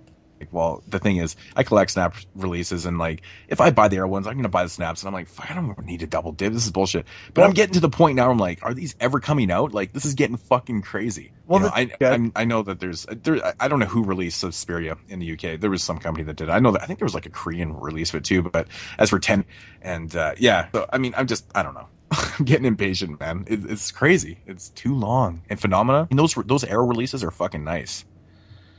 Like, 0.43 0.53
Well, 0.53 0.83
the 0.87 0.99
thing 0.99 1.17
is, 1.19 1.37
I 1.57 1.63
collect 1.63 1.91
Snap 1.93 2.15
releases, 2.35 2.87
and 2.87 2.99
like, 2.99 3.23
if 3.49 3.61
I 3.61 3.71
buy 3.71 3.89
the 3.89 3.97
air 3.97 4.07
ones, 4.07 4.27
I'm 4.27 4.37
gonna 4.37 4.49
buy 4.49 4.65
the 4.65 4.69
Snaps, 4.69 5.03
and 5.03 5.09
I'm 5.09 5.15
like, 5.15 5.29
fuck, 5.29 5.51
I 5.51 5.55
don't 5.55 5.85
need 5.85 6.01
to 6.01 6.07
double 6.07 6.33
dip. 6.33 6.53
This 6.53 6.65
is 6.65 6.71
bullshit. 6.73 7.07
But 7.35 7.45
I'm 7.45 7.53
getting 7.53 7.75
to 7.75 7.81
the 7.81 7.89
point 7.89 8.17
now. 8.17 8.25
where 8.25 8.33
I'm 8.33 8.39
like, 8.39 8.61
are 8.63 8.75
these 8.75 8.95
ever 9.01 9.21
coming 9.21 9.51
out? 9.51 9.73
Like, 9.73 9.93
this 9.93 10.05
is 10.05 10.15
getting 10.15 10.37
fucking 10.37 10.83
crazy. 10.83 11.33
Well, 11.47 11.61
you 11.61 11.67
know, 11.67 11.73
I, 11.75 11.91
I'm, 12.15 12.33
I 12.37 12.45
know 12.45 12.63
that 12.63 12.81
there's, 12.81 13.05
there, 13.07 13.45
I- 13.45 13.55
I 13.61 13.69
don't 13.69 13.79
know 13.79 13.87
who 13.87 14.05
released 14.05 14.39
Suspiria 14.41 14.97
in 15.09 15.19
the 15.21 15.33
UK. 15.33 15.61
There 15.61 15.71
was 15.71 15.83
some 15.83 15.99
company 15.99 16.25
that 16.25 16.37
did. 16.37 16.51
I 16.51 16.59
know 16.59 16.73
that. 16.73 16.83
I 16.83 16.87
think 16.87 16.99
there 16.99 17.07
was 17.07 17.15
like 17.15 17.27
a 17.27 17.31
Korean 17.31 17.75
release 17.79 18.11
of 18.11 18.17
it 18.17 18.25
too. 18.25 18.43
But 18.43 18.69
as 18.99 19.11
for 19.11 19.19
ten, 19.19 19.45
and 19.81 20.15
uh, 20.17 20.35
yeah, 20.39 20.69
so 20.73 20.87
I 20.93 20.99
mean, 20.99 21.15
I'm 21.17 21.27
just, 21.27 21.45
I 21.55 21.63
don't 21.63 21.75
know. 21.75 21.89
I'm 22.11 22.45
getting 22.45 22.65
impatient, 22.67 23.21
man. 23.21 23.45
It, 23.47 23.61
it's 23.71 23.91
crazy. 23.91 24.39
It's 24.47 24.71
too 24.71 24.95
long. 24.95 25.43
And 25.49 25.61
Phenomena, 25.61 26.09
and 26.11 26.19
those 26.19 26.35
those 26.35 26.65
Arrow 26.65 26.87
releases 26.87 27.23
are 27.25 27.31
fucking 27.31 27.65
nice. 27.65 28.05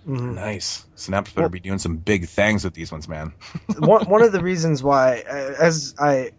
Mhm. 0.08 0.36
Nice. 0.36 0.86
Synapse 0.96 1.32
better 1.32 1.50
be 1.50 1.60
doing 1.60 1.80
some 1.80 1.98
big 1.98 2.28
things 2.28 2.64
with 2.64 2.74
these 2.74 2.92
ones, 2.92 3.08
man. 3.08 3.34
one 3.78 4.06
one 4.10 4.22
of 4.22 4.32
the 4.32 4.44
reasons 4.44 4.84
why, 4.84 5.24
uh, 5.28 5.56
as 5.60 5.96
I 5.98 6.32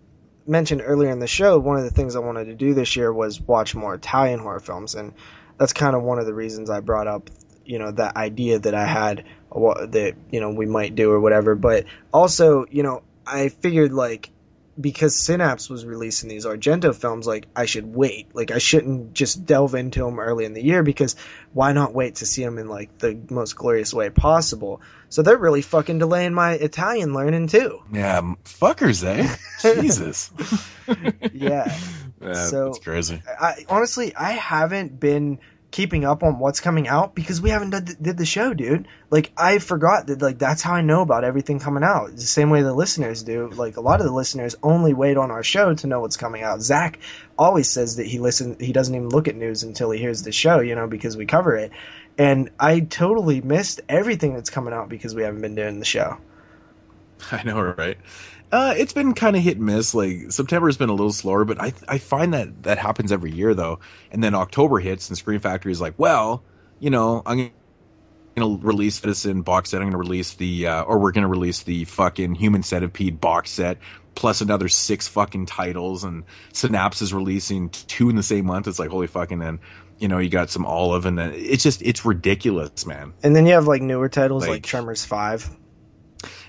mentioned 0.47 0.83
earlier 0.85 1.11
in 1.11 1.19
the 1.19 1.27
show, 1.27 1.59
one 1.59 1.79
of 1.79 1.85
the 1.85 1.91
things 1.91 2.17
I 2.17 2.21
wanted 2.21 2.47
to 2.47 2.55
do 2.55 2.75
this 2.75 2.97
year 2.97 3.13
was 3.13 3.41
watch 3.41 3.75
more 3.75 3.95
Italian 3.95 4.41
horror 4.41 4.61
films, 4.61 4.95
and 4.95 5.15
that's 5.59 5.73
kind 5.73 5.97
of 5.97 6.03
one 6.03 6.19
of 6.19 6.27
the 6.27 6.35
reasons 6.35 6.69
I 6.69 6.81
brought 6.81 7.07
up, 7.07 7.31
you 7.65 7.79
know, 7.79 7.91
that 7.93 8.17
idea 8.17 8.59
that 8.59 8.75
I 8.75 8.85
had 8.85 9.25
that 9.53 10.15
you 10.31 10.41
know 10.41 10.51
we 10.51 10.67
might 10.67 10.95
do 10.95 11.11
or 11.11 11.21
whatever. 11.21 11.55
But 11.55 11.87
also, 12.13 12.67
you 12.71 12.83
know, 12.83 13.03
I 13.27 13.49
figured 13.49 13.93
like 13.93 14.31
because 14.81 15.15
Synapse 15.15 15.71
was 15.71 15.85
releasing 15.85 16.29
these 16.29 16.47
Argento 16.47 16.95
films, 16.95 17.27
like 17.27 17.47
I 17.55 17.67
should 17.67 17.95
wait. 17.95 18.35
Like 18.35 18.51
I 18.51 18.59
shouldn't 18.59 19.15
just 19.15 19.47
delve 19.47 19.75
into 19.75 20.01
them 20.05 20.19
early 20.19 20.45
in 20.45 20.53
the 20.55 20.63
year 20.63 20.83
because 20.83 21.17
why 21.53 21.73
not 21.73 21.95
wait 21.95 22.17
to 22.17 22.27
see 22.27 22.45
them 22.45 22.59
in 22.59 22.69
like 22.69 22.99
the 22.99 23.19
most 23.31 23.55
glorious 23.57 23.95
way 23.95 24.11
possible? 24.11 24.81
So 25.09 25.23
they're 25.23 25.37
really 25.39 25.63
fucking 25.63 25.99
delaying 26.01 26.35
my 26.35 26.53
Italian 26.55 27.15
learning 27.15 27.47
too. 27.49 27.83
Yeah, 27.93 28.21
fuckers, 28.45 29.05
eh? 29.05 29.35
Jesus. 29.81 30.31
Yeah. 31.33 31.77
Yeah, 32.23 32.33
So- 32.47 32.69
it's 32.69 32.79
crazy. 32.79 33.21
I 33.39 33.67
honestly 33.69 34.15
I 34.17 34.31
haven't 34.33 34.99
been 34.99 35.41
keeping 35.75 36.05
up 36.05 36.23
on 36.23 36.39
what's 36.39 36.61
coming 36.61 36.87
out 36.87 37.17
because 37.17 37.43
we 37.43 37.51
haven't 37.51 37.71
did, 37.71 38.01
did 38.01 38.17
the 38.17 38.25
show, 38.25 38.55
dude. 38.55 38.87
Like 39.11 39.33
I 39.37 39.59
forgot 39.59 40.07
that 40.07 40.23
like 40.23 40.39
that's 40.39 40.63
how 40.63 40.75
I 40.75 40.83
know 40.83 41.03
about 41.03 41.25
everything 41.25 41.59
coming 41.59 41.83
out. 41.83 42.15
The 42.15 42.21
same 42.21 42.51
way 42.51 42.63
the 42.63 42.73
listeners 42.73 43.25
do. 43.25 43.49
Like 43.49 43.77
a 43.77 43.81
lot 43.81 43.99
of 43.99 44.07
the 44.07 44.13
listeners 44.13 44.55
only 44.63 44.95
wait 44.95 45.17
on 45.17 45.33
our 45.33 45.43
show 45.43 45.75
to 45.75 45.87
know 45.89 45.99
what's 45.99 46.17
coming 46.17 46.45
out. 46.45 46.63
Zach 46.63 47.01
always 47.37 47.69
says 47.69 47.97
that 47.97 48.07
he 48.07 48.21
listen 48.21 48.57
he 48.61 48.73
doesn't 48.73 48.95
even 48.95 49.09
look 49.09 49.27
at 49.27 49.35
news 49.35 49.65
until 49.65 49.91
he 49.91 49.99
hears 49.99 50.23
the 50.23 50.31
show, 50.31 50.61
you 50.61 50.77
know, 50.77 50.87
because 50.87 51.17
we 51.17 51.27
cover 51.27 51.57
it. 51.57 51.73
And 52.17 52.51
I 52.61 52.79
totally 52.79 53.41
missed 53.41 53.81
everything 53.89 54.35
that's 54.35 54.51
coming 54.51 54.73
out 54.73 54.89
because 54.89 55.13
we 55.13 55.25
haven't 55.25 55.41
been 55.41 55.57
doing 55.57 55.81
the 55.81 55.85
show. 55.85 56.19
I 57.33 57.43
know, 57.43 57.61
right? 57.61 57.99
Uh, 58.55 58.73
it's 58.77 58.93
been 58.93 59.15
kind 59.15 59.35
of 59.35 59.43
hit 59.43 59.57
and 59.57 59.67
miss. 59.67 59.95
Like 59.95 60.31
September 60.31 60.69
has 60.69 60.77
been 60.77 60.89
a 60.89 60.93
little 60.95 61.13
slower, 61.13 61.45
but 61.45 61.61
I 61.61 61.73
I 61.89 61.99
find 61.99 62.35
that 62.35 62.63
that 62.63 62.79
happens 62.79 63.11
every 63.11 63.33
year 63.33 63.53
though. 63.53 63.81
And 64.13 64.23
then 64.23 64.33
October 64.37 64.79
hits, 64.79 65.09
and 65.09 65.19
Scream 65.19 65.41
Factory 65.41 65.73
is 65.73 65.81
like, 65.81 65.95
well, 65.97 66.45
you 66.79 66.91
know, 66.91 67.21
I'm 67.27 67.51
gonna 68.37 68.59
release 68.63 69.01
this 69.01 69.27
in 69.27 69.43
box 69.43 69.71
set. 69.71 69.83
I'm 69.83 69.89
gonna 69.89 69.99
release 69.99 70.35
the, 70.35 70.69
uh, 70.69 70.83
or 70.83 71.01
we're 71.01 71.11
gonna 71.11 71.27
release 71.27 71.65
the 71.65 71.85
fucking 71.85 72.37
Human 72.37 72.63
Centipede 72.63 73.21
box 73.21 73.51
set, 73.51 73.79
plus 74.15 74.41
another 74.41 74.69
six 74.69 75.09
fucking 75.09 75.47
titles. 75.47 76.05
And 76.05 76.23
Synapse 76.53 77.03
is 77.03 77.13
releasing 77.13 77.71
two 77.71 78.09
in 78.09 78.15
the 78.15 78.23
same 78.23 78.47
month. 78.47 78.69
It's 78.69 78.79
like 78.79 78.91
holy 78.91 79.09
fucking. 79.09 79.43
And 79.43 79.59
you 79.99 80.07
know, 80.07 80.19
you 80.19 80.29
got 80.29 80.49
some 80.49 80.65
Olive, 80.65 81.07
and 81.07 81.19
then 81.19 81.33
it's 81.35 81.65
just 81.65 81.83
it's 81.83 82.05
ridiculous, 82.05 82.87
man. 82.87 83.15
And 83.25 83.35
then 83.35 83.47
you 83.47 83.55
have 83.55 83.67
like 83.67 83.83
newer 83.83 84.09
titles 84.09 84.43
like, 84.43 84.51
Like- 84.51 84.63
Tremors 84.63 85.05
5. 85.05 85.51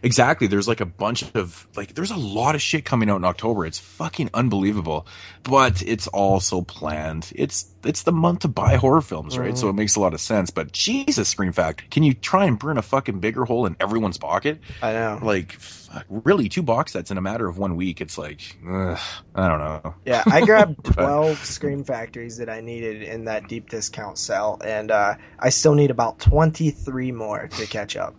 Exactly. 0.04 0.48
There's 0.48 0.68
like 0.68 0.82
a 0.82 0.86
bunch 0.86 1.24
of 1.36 1.68
like 1.76 1.94
there's 1.96 2.12
a 2.12 2.18
lot 2.18 2.56
of 2.56 2.62
shit 2.62 2.86
coming 2.86 3.10
out 3.10 3.18
in 3.18 3.26
October. 3.26 3.66
It's 3.66 3.80
fucking 3.80 4.30
unbelievable. 4.34 5.08
But 5.44 5.82
it's 5.84 6.08
all 6.08 6.40
so 6.40 6.62
planned. 6.62 7.32
It's 7.36 7.66
it's 7.84 8.04
the 8.04 8.12
month 8.12 8.40
to 8.40 8.48
buy 8.48 8.78
horror 8.78 9.02
films, 9.02 9.38
right? 9.38 9.56
So 9.58 9.70
it 9.70 9.74
makes 9.74 9.96
a 9.96 10.00
lot 10.00 10.14
of 10.16 10.22
sense. 10.22 10.50
But 10.50 10.72
Jesus, 10.72 11.30
Scream 11.30 11.52
Factory, 11.52 11.88
can 11.90 12.02
you 12.04 12.14
try 12.16 12.46
and 12.46 12.58
burn 12.58 12.78
a 12.80 12.82
fucking 12.82 13.20
bigger 13.20 13.46
hole 13.46 13.66
in 13.68 13.76
everyone's 13.80 14.18
pocket? 14.18 14.60
I 14.82 14.94
know. 14.94 15.20
Like 15.22 15.52
fuck, 15.54 16.06
really 16.10 16.50
two 16.50 16.64
box 16.64 16.94
sets 16.94 17.12
in 17.12 17.18
a 17.18 17.22
matter 17.22 17.48
of 17.48 17.58
one 17.60 17.76
week. 17.76 18.02
It's 18.02 18.18
like 18.18 18.58
ugh, 18.68 19.00
I 19.36 19.48
don't 19.48 19.60
know. 19.60 19.96
Yeah, 20.06 20.24
I 20.26 20.44
grabbed 20.46 20.82
But- 20.84 20.94
12 20.94 21.46
Scream 21.46 21.84
Factories 21.84 22.38
that 22.38 22.50
I 22.50 22.62
needed 22.62 23.04
in 23.04 23.26
that 23.26 23.48
deep 23.48 23.70
discount 23.70 24.18
sale, 24.18 24.60
and 24.66 24.90
uh, 24.90 25.16
I 25.38 25.50
still 25.50 25.76
need 25.76 25.92
about 25.92 26.18
23 26.20 27.12
more 27.12 27.48
to 27.48 27.66
catch 27.68 27.96
up. 27.96 28.16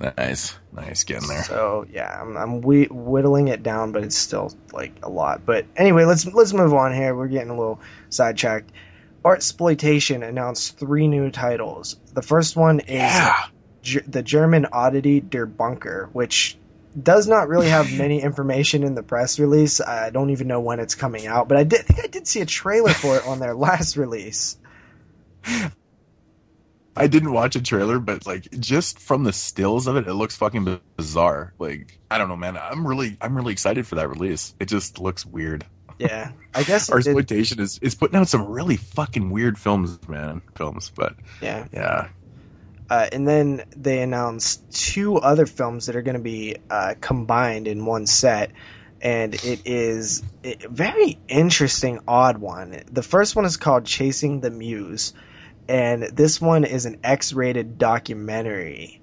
Nice. 0.00 0.58
Nice 0.72 1.04
getting 1.04 1.28
there. 1.28 1.44
So 1.44 1.86
yeah, 1.90 2.20
I'm, 2.20 2.36
I'm 2.36 2.60
whittling 2.60 3.48
it 3.48 3.62
down, 3.62 3.92
but 3.92 4.02
it's 4.02 4.16
still 4.16 4.52
like 4.72 4.92
a 5.02 5.08
lot. 5.08 5.46
But 5.46 5.66
anyway, 5.76 6.04
let's 6.04 6.26
let's 6.26 6.52
move 6.52 6.74
on 6.74 6.92
here. 6.92 7.14
We're 7.14 7.28
getting 7.28 7.50
a 7.50 7.56
little 7.56 7.80
sidetracked. 8.10 8.70
Artsploitation 9.24 10.26
announced 10.26 10.78
three 10.78 11.08
new 11.08 11.30
titles. 11.30 11.96
The 12.12 12.22
first 12.22 12.56
one 12.56 12.80
is 12.80 13.12
Ge- 13.82 14.04
the 14.06 14.22
German 14.22 14.66
oddity 14.72 15.20
Der 15.20 15.46
Bunker, 15.46 16.10
which 16.12 16.58
does 17.00 17.26
not 17.26 17.48
really 17.48 17.68
have 17.68 17.92
many 17.98 18.20
information 18.20 18.82
in 18.82 18.94
the 18.94 19.02
press 19.02 19.38
release. 19.38 19.80
I 19.80 20.10
don't 20.10 20.30
even 20.30 20.48
know 20.48 20.60
when 20.60 20.80
it's 20.80 20.94
coming 20.94 21.26
out, 21.26 21.48
but 21.48 21.56
I 21.56 21.64
did 21.64 21.80
I 21.80 21.82
think 21.82 22.00
I 22.00 22.08
did 22.08 22.26
see 22.26 22.40
a 22.40 22.46
trailer 22.46 22.92
for 22.92 23.16
it 23.16 23.26
on 23.26 23.38
their 23.38 23.54
last 23.66 23.96
release. 23.96 24.58
I 26.96 27.06
didn't 27.08 27.32
watch 27.32 27.56
a 27.56 27.62
trailer, 27.62 27.98
but 27.98 28.24
like 28.26 28.48
just 28.60 28.98
from 29.00 29.24
the 29.24 29.32
stills 29.32 29.86
of 29.86 29.96
it, 29.96 30.06
it 30.06 30.14
looks 30.14 30.36
fucking 30.36 30.80
bizarre. 30.96 31.52
Like 31.58 31.98
I 32.10 32.18
don't 32.18 32.28
know, 32.28 32.36
man. 32.36 32.56
I'm 32.56 32.86
really, 32.86 33.16
I'm 33.20 33.36
really 33.36 33.52
excited 33.52 33.86
for 33.86 33.96
that 33.96 34.08
release. 34.08 34.54
It 34.60 34.66
just 34.66 34.98
looks 34.98 35.26
weird. 35.26 35.64
Yeah, 35.98 36.32
I 36.54 36.62
guess 36.62 36.90
Artsploitation 36.90 37.60
is 37.60 37.78
is 37.80 37.94
putting 37.94 38.16
out 38.18 38.28
some 38.28 38.46
really 38.46 38.76
fucking 38.76 39.30
weird 39.30 39.58
films, 39.58 39.98
man. 40.08 40.42
Films, 40.56 40.92
but 40.94 41.16
Yeah. 41.42 41.66
yeah. 41.72 42.08
Uh, 42.90 43.08
and 43.12 43.26
then 43.26 43.64
they 43.76 44.02
announced 44.02 44.70
two 44.70 45.16
other 45.16 45.46
films 45.46 45.86
that 45.86 45.96
are 45.96 46.02
going 46.02 46.16
to 46.16 46.22
be 46.22 46.56
uh, 46.68 46.94
combined 47.00 47.66
in 47.66 47.86
one 47.86 48.06
set. 48.06 48.52
and 49.00 49.34
it 49.34 49.62
is 49.64 50.22
a 50.44 50.56
very 50.68 51.18
interesting, 51.28 52.00
odd 52.06 52.38
one. 52.38 52.82
The 52.92 53.02
first 53.02 53.36
one 53.36 53.46
is 53.46 53.56
called 53.56 53.84
Chasing 53.86 54.40
the 54.40 54.50
Muse, 54.50 55.14
and 55.68 56.02
this 56.02 56.40
one 56.40 56.64
is 56.64 56.86
an 56.86 56.98
X-rated 57.02 57.78
documentary. 57.78 59.00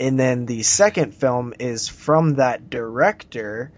And 0.00 0.18
then 0.18 0.46
the 0.46 0.62
second 0.62 1.14
film 1.14 1.54
is 1.58 1.88
from 1.88 2.36
that 2.36 2.70
director 2.70 3.72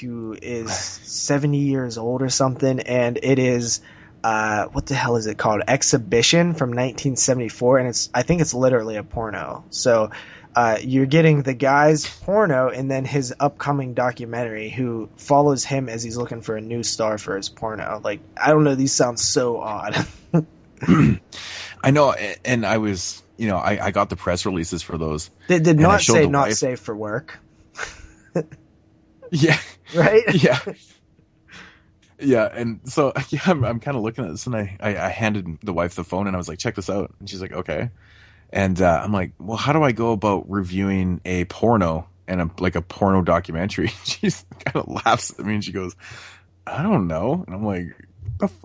who 0.00 0.36
is 0.40 0.72
70 0.74 1.58
years 1.58 1.98
old 1.98 2.22
or 2.22 2.28
something, 2.28 2.80
and 2.80 3.18
it 3.22 3.38
is 3.38 3.80
uh, 4.24 4.66
what 4.66 4.86
the 4.86 4.94
hell 4.94 5.16
is 5.16 5.26
it 5.26 5.36
called? 5.36 5.62
Exhibition 5.66 6.54
from 6.54 6.70
1974, 6.70 7.78
and 7.78 7.88
it's 7.88 8.10
I 8.14 8.22
think 8.22 8.40
it's 8.40 8.54
literally 8.54 8.96
a 8.96 9.02
porno. 9.02 9.64
So 9.70 10.10
uh, 10.54 10.78
you're 10.80 11.06
getting 11.06 11.42
the 11.42 11.54
guy's 11.54 12.06
porno 12.20 12.68
and 12.68 12.90
then 12.90 13.04
his 13.04 13.34
upcoming 13.40 13.94
documentary, 13.94 14.68
who 14.68 15.08
follows 15.16 15.64
him 15.64 15.88
as 15.88 16.02
he's 16.02 16.16
looking 16.16 16.42
for 16.42 16.56
a 16.56 16.60
new 16.60 16.82
star 16.82 17.18
for 17.18 17.36
his 17.36 17.48
porno. 17.48 18.00
Like 18.02 18.20
I 18.36 18.48
don't 18.48 18.64
know, 18.64 18.74
these 18.74 18.92
sound 18.92 19.18
so 19.18 19.58
odd. 19.58 19.96
I 21.84 21.90
know, 21.90 22.12
and 22.44 22.64
I 22.66 22.78
was, 22.78 23.22
you 23.36 23.48
know, 23.48 23.56
I, 23.56 23.86
I 23.86 23.90
got 23.90 24.08
the 24.10 24.16
press 24.16 24.44
releases 24.46 24.82
for 24.82 24.98
those. 24.98 25.30
They 25.48 25.58
did 25.58 25.78
not 25.78 26.00
say 26.02 26.26
not 26.26 26.48
wife- 26.48 26.56
safe 26.56 26.80
for 26.80 26.94
work. 26.96 27.38
Yeah. 29.30 29.58
Right? 29.94 30.22
Yeah. 30.34 30.58
Yeah, 32.18 32.48
and 32.52 32.80
so 32.84 33.12
yeah, 33.30 33.40
I'm, 33.46 33.64
I'm 33.64 33.80
kind 33.80 33.96
of 33.96 34.02
looking 34.02 34.24
at 34.24 34.30
this, 34.30 34.46
and 34.46 34.54
I, 34.54 34.76
I 34.80 34.96
I 34.96 35.08
handed 35.08 35.58
the 35.62 35.72
wife 35.72 35.96
the 35.96 36.04
phone, 36.04 36.28
and 36.28 36.36
I 36.36 36.38
was 36.38 36.48
like, 36.48 36.58
"Check 36.58 36.76
this 36.76 36.88
out," 36.88 37.12
and 37.18 37.28
she's 37.28 37.42
like, 37.42 37.52
"Okay," 37.52 37.90
and 38.50 38.80
uh, 38.80 39.00
I'm 39.02 39.12
like, 39.12 39.32
"Well, 39.40 39.56
how 39.56 39.72
do 39.72 39.82
I 39.82 39.90
go 39.92 40.12
about 40.12 40.48
reviewing 40.48 41.20
a 41.24 41.44
porno 41.46 42.08
and 42.28 42.40
a 42.40 42.50
like 42.60 42.76
a 42.76 42.80
porno 42.82 43.22
documentary?" 43.22 43.88
She's 44.04 44.44
kind 44.64 44.76
of 44.76 44.88
laughs 45.04 45.36
at 45.36 45.44
me, 45.44 45.54
and 45.54 45.64
she 45.64 45.72
goes, 45.72 45.96
"I 46.64 46.82
don't 46.84 47.08
know," 47.08 47.42
and 47.44 47.54
I'm 47.56 47.66
like, 47.66 47.88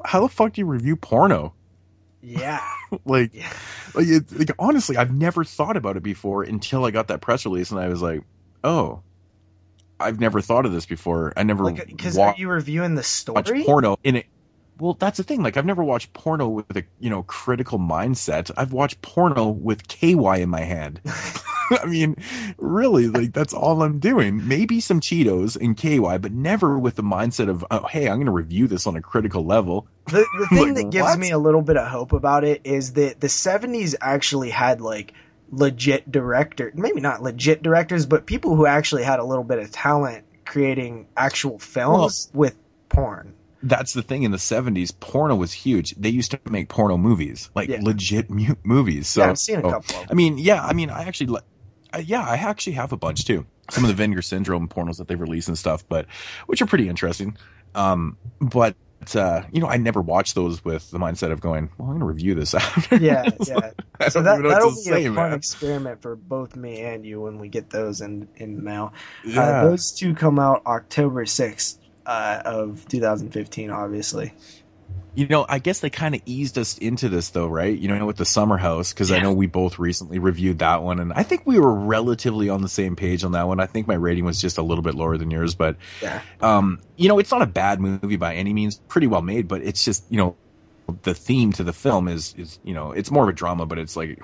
"How 0.06 0.22
the 0.22 0.30
fuck 0.30 0.54
do 0.54 0.62
you 0.62 0.68
review 0.68 0.96
porno?" 0.96 1.54
Yeah. 2.22 2.64
like, 3.06 3.34
like, 3.94 4.08
it, 4.08 4.32
like 4.32 4.52
honestly, 4.60 4.98
I've 4.98 5.14
never 5.14 5.44
thought 5.44 5.78
about 5.78 5.98
it 5.98 6.04
before 6.04 6.44
until 6.44 6.86
I 6.86 6.92
got 6.92 7.08
that 7.10 7.22
press 7.22 7.46
release, 7.46 7.72
and 7.72 7.80
I 7.80 7.88
was 7.90 8.02
like, 8.02 8.24
"Oh." 8.64 9.02
I've 10.00 10.20
never 10.20 10.42
thought 10.42 10.66
of 10.68 10.72
this 10.72 10.86
before. 10.86 11.34
I 11.36 11.44
never 11.44 11.72
Because 11.72 12.16
wa- 12.16 12.28
are 12.28 12.36
you 12.38 12.50
reviewing 12.50 12.96
the 12.96 13.02
story? 13.02 13.64
porno 13.64 13.98
in 14.04 14.18
it. 14.18 14.26
Well, 14.80 14.94
that's 14.94 15.18
the 15.18 15.24
thing. 15.24 15.42
Like, 15.42 15.58
I've 15.58 15.66
never 15.66 15.84
watched 15.84 16.14
porno 16.14 16.48
with 16.50 16.78
a 16.78 16.84
you 17.00 17.10
know 17.10 17.24
critical 17.24 17.80
mindset. 17.80 18.52
I've 18.56 18.74
watched 18.74 19.02
porno 19.02 19.50
with 19.50 19.88
KY 19.88 20.38
in 20.38 20.50
my 20.50 20.62
hand. 20.62 21.02
I 21.82 21.86
mean, 21.86 22.16
really, 22.58 23.08
like 23.08 23.34
that's 23.34 23.54
all 23.54 23.82
I'm 23.82 24.00
doing. 24.00 24.48
Maybe 24.48 24.80
some 24.80 25.00
Cheetos 25.00 25.56
and 25.60 25.76
KY, 25.76 26.18
but 26.20 26.32
never 26.32 26.78
with 26.78 26.96
the 26.96 27.04
mindset 27.04 27.50
of, 27.50 27.66
oh, 27.70 27.86
hey, 27.88 28.08
I'm 28.08 28.18
going 28.18 28.26
to 28.26 28.32
review 28.32 28.68
this 28.68 28.88
on 28.88 28.96
a 28.96 29.02
critical 29.02 29.46
level. 29.46 29.88
The, 30.08 30.26
the 30.40 30.48
thing 30.50 30.74
Like, 30.74 30.76
that 30.76 30.90
gives 30.92 31.04
what? 31.04 31.20
me 31.20 31.32
a 31.32 31.38
little 31.38 31.62
bit 31.62 31.78
of 31.78 31.88
hope 31.88 32.14
about 32.14 32.44
it 32.44 32.62
is 32.64 32.94
that 32.94 33.20
the 33.20 33.28
70s 33.28 33.96
actually 34.00 34.50
had 34.50 34.82
like 34.82 35.14
legit 35.50 36.12
director, 36.12 36.72
maybe 36.76 37.02
not 37.02 37.22
legit 37.22 37.64
directors, 37.64 38.06
but 38.06 38.26
people 38.26 38.56
who 38.56 38.66
actually 38.66 39.04
had 39.04 39.20
a 39.20 39.24
little 39.24 39.44
bit 39.44 39.60
of 39.60 39.72
talent 39.72 40.26
creating 40.46 41.08
actual 41.16 41.60
films 41.60 42.30
with 42.34 42.56
porn. 42.90 43.34
That's 43.64 43.94
the 43.94 44.04
thing 44.04 44.24
in 44.24 44.32
the 44.32 44.38
70s. 44.38 44.98
Porno 44.98 45.36
was 45.36 45.52
huge. 45.52 45.96
They 45.96 46.10
used 46.10 46.32
to 46.32 46.40
make 46.50 46.70
porno 46.70 46.96
movies, 46.98 47.50
like 47.56 47.70
legit 47.70 48.30
mu- 48.30 48.56
movies. 48.64 49.08
So, 49.08 49.22
Yeah, 49.22 49.30
I've 49.30 49.40
seen 49.40 49.60
a 49.60 49.62
couple 49.64 50.00
of 50.00 50.08
I 50.10 50.14
mean, 50.14 50.38
yeah, 50.38 50.64
I 50.64 50.74
mean, 50.74 50.90
I 50.90 51.04
actually, 51.04 51.40
uh, 51.94 52.00
yeah, 52.00 52.22
I 52.22 52.36
actually 52.36 52.74
have 52.74 52.92
a 52.92 52.98
bunch 52.98 53.26
too. 53.26 53.46
Some 53.70 53.84
of 53.84 53.90
the 53.90 53.94
Vinegar 53.94 54.22
Syndrome 54.22 54.68
pornos 54.68 54.98
that 54.98 55.08
they've 55.08 55.20
released 55.20 55.48
and 55.48 55.58
stuff, 55.58 55.84
but 55.88 56.06
which 56.46 56.62
are 56.62 56.66
pretty 56.66 56.88
interesting. 56.88 57.38
Um, 57.76 58.18
but 58.40 58.76
uh, 59.16 59.44
you 59.52 59.62
know, 59.62 59.68
I 59.68 59.78
never 59.78 60.02
watched 60.02 60.36
those 60.36 60.64
with 60.64 60.90
the 60.92 60.98
mindset 60.98 61.32
of 61.32 61.40
going, 61.40 61.70
well, 61.78 61.90
I'm 61.90 61.94
going 61.94 62.00
to 62.00 62.06
review 62.06 62.36
this 62.36 62.54
after. 62.54 62.98
Yeah, 62.98 63.24
yeah. 63.46 63.72
so 64.10 64.22
that, 64.22 64.42
that'll 64.42 64.70
be 64.72 64.76
say, 64.76 65.06
a 65.06 65.14
fun 65.14 65.30
man. 65.30 65.34
experiment 65.34 66.02
for 66.02 66.16
both 66.16 66.56
me 66.56 66.82
and 66.82 67.06
you 67.06 67.22
when 67.22 67.40
we 67.40 67.48
get 67.50 67.70
those 67.70 68.02
in, 68.02 68.28
in 68.36 68.56
the 68.56 68.62
mail. 68.62 68.94
Yeah. 69.26 69.42
Uh, 69.42 69.64
those 69.70 69.92
two 69.92 70.14
come 70.14 70.40
out 70.40 70.66
October 70.66 71.26
6th 71.26 71.78
uh, 72.06 72.42
of 72.46 72.88
2015, 72.88 73.70
obviously. 73.70 74.34
You 75.18 75.26
know, 75.28 75.48
I 75.50 75.58
guess 75.58 75.80
they 75.80 75.90
kind 75.90 76.14
of 76.14 76.22
eased 76.28 76.60
us 76.60 76.78
into 76.78 77.10
this 77.10 77.32
though, 77.32 77.48
right? 77.48 77.76
You 77.76 77.88
know, 77.88 78.06
with 78.06 78.18
the 78.18 78.24
Summer 78.26 78.56
House, 78.56 78.94
because 78.94 79.12
I 79.12 79.18
know 79.20 79.34
we 79.34 79.48
both 79.48 79.80
recently 79.80 80.20
reviewed 80.20 80.60
that 80.60 80.84
one, 80.84 81.00
and 81.00 81.12
I 81.12 81.24
think 81.24 81.42
we 81.44 81.60
were 81.60 81.74
relatively 81.74 82.50
on 82.50 82.62
the 82.62 82.70
same 82.70 82.96
page 82.96 83.24
on 83.24 83.32
that 83.32 83.48
one. 83.48 83.60
I 83.60 83.66
think 83.66 83.88
my 83.88 83.96
rating 83.96 84.26
was 84.26 84.40
just 84.40 84.60
a 84.60 84.62
little 84.62 84.84
bit 84.84 84.94
lower 84.94 85.18
than 85.18 85.32
yours, 85.32 85.56
but 85.56 85.78
Yeah. 86.04 86.22
um, 86.40 86.82
you 86.98 87.08
know, 87.10 87.18
it's 87.18 87.32
not 87.32 87.42
a 87.42 87.48
bad 87.48 87.80
movie 87.82 88.18
by 88.18 88.36
any 88.36 88.54
means. 88.54 88.80
Pretty 88.90 89.08
well 89.08 89.24
made, 89.24 89.48
but 89.48 89.64
it's 89.64 89.84
just 89.84 90.06
you 90.08 90.18
know, 90.18 90.38
the 91.02 91.16
theme 91.16 91.52
to 91.54 91.64
the 91.64 91.74
film 91.74 92.08
is 92.08 92.36
is 92.36 92.60
you 92.62 92.76
know, 92.76 92.92
it's 92.92 93.10
more 93.10 93.24
of 93.24 93.30
a 93.30 93.34
drama, 93.34 93.66
but 93.66 93.80
it's 93.80 93.96
like 93.96 94.20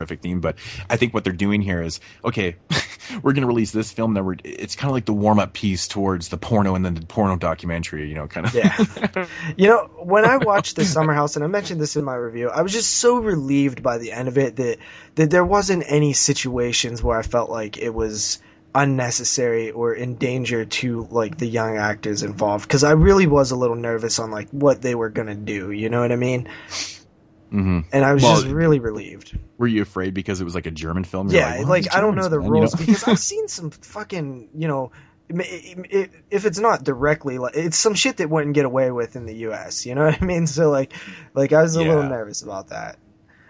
horrific 0.00 0.22
theme. 0.22 0.40
But 0.40 0.56
I 0.88 0.96
think 0.96 1.12
what 1.12 1.24
they're 1.24 1.32
doing 1.32 1.60
here 1.60 1.82
is 1.82 2.00
okay. 2.24 2.56
we're 3.22 3.32
going 3.32 3.42
to 3.42 3.46
release 3.46 3.70
this 3.70 3.92
film 3.92 4.14
that 4.14 4.24
we're. 4.24 4.36
It's 4.44 4.74
kind 4.74 4.90
of 4.90 4.94
like 4.94 5.04
the 5.04 5.12
warm 5.12 5.38
up 5.38 5.52
piece 5.52 5.88
towards 5.88 6.28
the 6.28 6.38
porno 6.38 6.74
and 6.74 6.84
then 6.84 6.94
the 6.94 7.04
porno 7.04 7.36
documentary. 7.36 8.08
You 8.08 8.14
know, 8.14 8.26
kind 8.26 8.46
of. 8.46 8.54
Yeah. 8.54 9.26
You 9.56 9.68
know, 9.68 9.90
when 9.98 10.24
I 10.24 10.36
watched 10.36 10.76
the 10.76 10.84
Summer 10.84 11.12
House, 11.12 11.34
and 11.34 11.44
I 11.44 11.48
mentioned 11.48 11.80
this 11.80 11.96
in 11.96 12.04
my 12.04 12.14
review, 12.14 12.48
I 12.48 12.62
was 12.62 12.72
just 12.72 12.92
so 12.92 13.18
relieved 13.18 13.82
by 13.82 13.98
the 13.98 14.12
end 14.12 14.28
of 14.28 14.38
it 14.38 14.56
that 14.56 14.78
that 15.16 15.30
there 15.30 15.44
wasn't 15.44 15.84
any 15.86 16.12
situations 16.12 17.02
where 17.02 17.18
I 17.18 17.22
felt 17.22 17.50
like 17.50 17.78
it 17.78 17.92
was 17.92 18.38
unnecessary 18.74 19.72
or 19.72 19.92
in 19.92 20.14
danger 20.14 20.64
to 20.64 21.08
like 21.10 21.36
the 21.36 21.46
young 21.46 21.76
actors 21.76 22.22
involved 22.22 22.66
because 22.66 22.84
I 22.84 22.92
really 22.92 23.26
was 23.26 23.50
a 23.50 23.56
little 23.56 23.76
nervous 23.76 24.20
on 24.20 24.30
like 24.30 24.50
what 24.50 24.80
they 24.80 24.94
were 24.94 25.08
gonna 25.08 25.34
do. 25.34 25.72
You 25.72 25.88
know 25.88 26.00
what 26.00 26.12
I 26.12 26.16
mean? 26.16 26.48
Mm-hmm. 27.52 27.80
And 27.92 28.04
I 28.04 28.12
was 28.12 28.22
Well, 28.22 28.36
just 28.40 28.46
really 28.46 28.78
relieved. 28.78 29.36
Were 29.58 29.66
you 29.66 29.82
afraid 29.82 30.14
because 30.14 30.40
it 30.40 30.44
was 30.44 30.54
like 30.54 30.66
a 30.66 30.70
German 30.70 31.04
film? 31.04 31.28
You're 31.28 31.40
Yeah, 31.40 31.58
"Well, 31.58 31.68
like 31.68 31.94
I 31.94 32.00
don't 32.00 32.14
know 32.14 32.28
the 32.28 32.38
man," 32.38 32.46
you 32.46 32.52
rules 32.52 32.74
know? 32.74 32.86
because 32.86 33.04
I've 33.04 33.18
seen 33.32 33.48
some 33.48 33.70
fucking 33.70 34.48
you 34.54 34.68
know. 34.68 34.92
If 35.28 36.44
it's 36.44 36.58
not 36.58 36.82
directly, 36.82 37.38
like 37.38 37.54
it's 37.54 37.76
some 37.76 37.94
shit 37.94 38.16
that 38.16 38.28
wouldn't 38.28 38.54
get 38.54 38.64
away 38.64 38.90
with 38.90 39.14
in 39.14 39.26
the 39.26 39.34
U.S. 39.46 39.86
You 39.86 39.94
know 39.94 40.04
what 40.06 40.20
I 40.20 40.24
mean? 40.24 40.46
So 40.46 40.70
like, 40.70 40.92
like 41.34 41.52
I 41.52 41.62
was 41.62 41.76
a 41.76 41.82
little 41.82 42.02
nervous 42.02 42.42
about 42.42 42.68
that. 42.68 42.98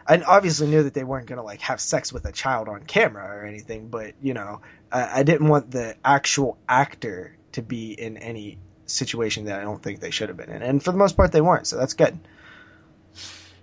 I 0.07 0.21
obviously 0.21 0.67
knew 0.67 0.83
that 0.83 0.95
they 0.95 1.05
weren't 1.05 1.27
gonna 1.27 1.43
like 1.45 1.61
have 1.61 1.81
sex 1.81 2.13
with 2.13 2.25
a 2.27 2.33
child 2.33 2.69
on 2.69 2.83
camera 2.83 3.25
or 3.25 3.45
anything, 3.47 3.89
but 3.89 4.15
you 4.21 4.35
know, 4.35 4.61
I, 4.91 5.21
I 5.21 5.23
didn't 5.23 5.49
want 5.49 5.71
the 5.71 5.95
actual 6.05 6.59
actor 6.69 7.37
to 7.53 7.63
be 7.63 7.93
in 7.93 8.17
any 8.17 8.59
situation 8.87 9.45
that 9.45 9.61
I 9.61 9.63
don't 9.63 9.83
think 9.83 10.01
they 10.01 10.11
should 10.11 10.29
have 10.29 10.37
been 10.37 10.51
in, 10.51 10.63
and 10.63 10.83
for 10.83 10.91
the 10.91 10.99
most 10.99 11.17
part, 11.17 11.33
they 11.33 11.41
weren't. 11.41 11.67
So 11.67 11.77
that's 11.77 11.95
good. 11.95 12.19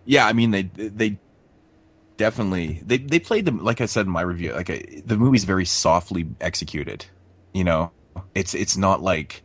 Yeah, 0.08 0.26
I 0.26 0.34
mean 0.34 0.49
they 0.51 0.64
they 0.64 1.20
definitely 2.18 2.82
they 2.86 2.97
they 2.97 3.20
played 3.20 3.45
them 3.45 3.64
like 3.64 3.82
I 3.82 3.86
said 3.86 4.05
in 4.05 4.12
my 4.12 4.22
review. 4.22 4.53
Like 4.53 4.70
I, 4.70 4.84
the 5.05 5.18
movie's 5.18 5.43
very 5.43 5.66
softly 5.66 6.26
executed. 6.41 7.05
You 7.53 7.64
know, 7.64 7.91
it's 8.34 8.53
it's 8.55 8.78
not 8.78 9.01
like 9.01 9.43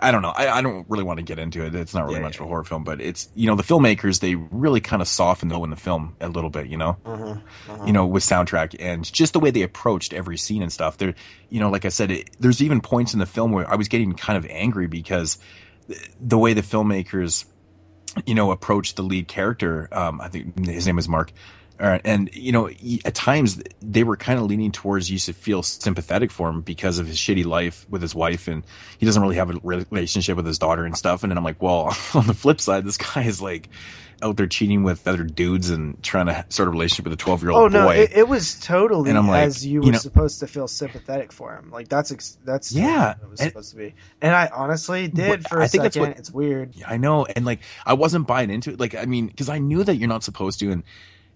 I 0.00 0.12
don't 0.12 0.22
know. 0.22 0.30
I, 0.30 0.48
I 0.48 0.62
don't 0.62 0.86
really 0.88 1.02
want 1.02 1.18
to 1.18 1.24
get 1.24 1.40
into 1.40 1.64
it. 1.66 1.74
It's 1.74 1.92
not 1.92 2.06
really 2.06 2.20
much 2.20 2.36
of 2.36 2.42
a 2.42 2.46
horror 2.46 2.62
film, 2.62 2.84
but 2.84 3.00
it's 3.00 3.28
you 3.34 3.46
know 3.48 3.56
the 3.56 3.64
filmmakers 3.64 4.20
they 4.20 4.36
really 4.36 4.80
kind 4.80 5.02
of 5.02 5.08
soften 5.08 5.48
though 5.48 5.64
in 5.64 5.70
the 5.70 5.76
film 5.76 6.16
a 6.20 6.28
little 6.28 6.50
bit. 6.50 6.66
You 6.68 6.76
know, 6.76 6.96
Mm-hmm. 7.04 7.86
you 7.86 7.92
know, 7.92 8.06
with 8.06 8.22
soundtrack 8.22 8.76
and 8.78 9.04
just 9.12 9.32
the 9.32 9.40
way 9.40 9.50
they 9.50 9.62
approached 9.62 10.12
every 10.12 10.38
scene 10.38 10.62
and 10.62 10.72
stuff. 10.72 10.98
There, 10.98 11.14
you 11.50 11.58
know, 11.60 11.70
like 11.70 11.84
I 11.84 11.88
said, 11.88 12.10
it, 12.12 12.30
there's 12.38 12.62
even 12.62 12.80
points 12.80 13.12
in 13.12 13.18
the 13.18 13.26
film 13.26 13.50
where 13.52 13.68
I 13.68 13.74
was 13.76 13.88
getting 13.88 14.12
kind 14.14 14.36
of 14.36 14.46
angry 14.50 14.86
because 14.86 15.38
th- 15.88 16.00
the 16.20 16.38
way 16.38 16.52
the 16.52 16.62
filmmakers, 16.62 17.44
you 18.26 18.34
know, 18.34 18.50
approached 18.50 18.96
the 18.96 19.02
lead 19.02 19.28
character. 19.28 19.88
Um, 19.92 20.20
I 20.20 20.28
think 20.28 20.66
his 20.66 20.86
name 20.86 20.98
is 20.98 21.08
Mark. 21.08 21.32
Uh, 21.80 21.98
and 22.04 22.28
you 22.34 22.50
know, 22.52 22.68
at 23.04 23.14
times 23.14 23.62
they 23.80 24.02
were 24.02 24.16
kind 24.16 24.38
of 24.38 24.46
leaning 24.46 24.72
towards 24.72 25.08
you 25.10 25.18
to 25.18 25.32
feel 25.32 25.62
sympathetic 25.62 26.30
for 26.32 26.48
him 26.48 26.60
because 26.60 26.98
of 26.98 27.06
his 27.06 27.16
shitty 27.16 27.44
life 27.44 27.86
with 27.88 28.02
his 28.02 28.14
wife, 28.14 28.48
and 28.48 28.64
he 28.98 29.06
doesn't 29.06 29.22
really 29.22 29.36
have 29.36 29.50
a 29.50 29.60
relationship 29.62 30.36
with 30.36 30.46
his 30.46 30.58
daughter 30.58 30.84
and 30.84 30.96
stuff. 30.96 31.22
And 31.22 31.30
then 31.30 31.38
I'm 31.38 31.44
like, 31.44 31.62
well, 31.62 31.96
on 32.14 32.26
the 32.26 32.34
flip 32.34 32.60
side, 32.60 32.84
this 32.84 32.96
guy 32.96 33.22
is 33.22 33.40
like 33.40 33.68
out 34.20 34.36
there 34.36 34.48
cheating 34.48 34.82
with 34.82 35.06
other 35.06 35.22
dudes 35.22 35.70
and 35.70 36.02
trying 36.02 36.26
to 36.26 36.44
start 36.48 36.66
a 36.66 36.72
relationship 36.72 37.04
with 37.04 37.12
a 37.12 37.16
12 37.16 37.42
year 37.44 37.52
Oh 37.52 37.56
old 37.62 37.72
no, 37.72 37.84
boy. 37.84 37.98
it, 37.98 38.10
it 38.16 38.28
was 38.28 38.58
totally 38.58 39.10
And 39.10 39.16
I'm 39.16 39.28
like, 39.28 39.44
as 39.46 39.64
you 39.64 39.74
you 39.74 39.80
were 39.86 39.92
know- 39.92 39.98
supposed 39.98 40.40
to 40.40 40.48
feel 40.48 40.66
sympathetic 40.66 41.30
for 41.32 41.54
him. 41.54 41.70
Like 41.70 41.86
that's 41.86 42.10
ex- 42.10 42.36
that's 42.44 42.72
Yeah, 42.72 43.10
what 43.10 43.18
it 43.22 43.30
was 43.30 43.40
and- 43.40 43.50
supposed 43.50 43.70
to 43.70 43.76
be. 43.76 43.94
And 44.20 44.34
I 44.34 44.48
honestly 44.52 45.06
did 45.06 45.46
for 45.46 45.60
a 45.60 45.64
I 45.64 45.68
think 45.68 45.84
that's 45.84 45.94
second. 45.94 46.08
what- 46.10 46.18
it's 46.18 46.32
weird. 46.32 46.74
I 46.84 46.96
know, 46.96 47.26
and 47.26 47.44
like 47.46 47.60
I 47.86 47.92
wasn't 47.92 48.26
buying 48.26 48.50
into 48.50 48.70
it. 48.72 48.80
Like 48.80 48.96
I 48.96 49.04
mean, 49.04 49.28
because 49.28 49.48
I 49.48 49.58
knew 49.60 49.84
that 49.84 49.94
you're 49.94 50.08
not 50.08 50.24
supposed 50.24 50.58
to, 50.58 50.72
and 50.72 50.82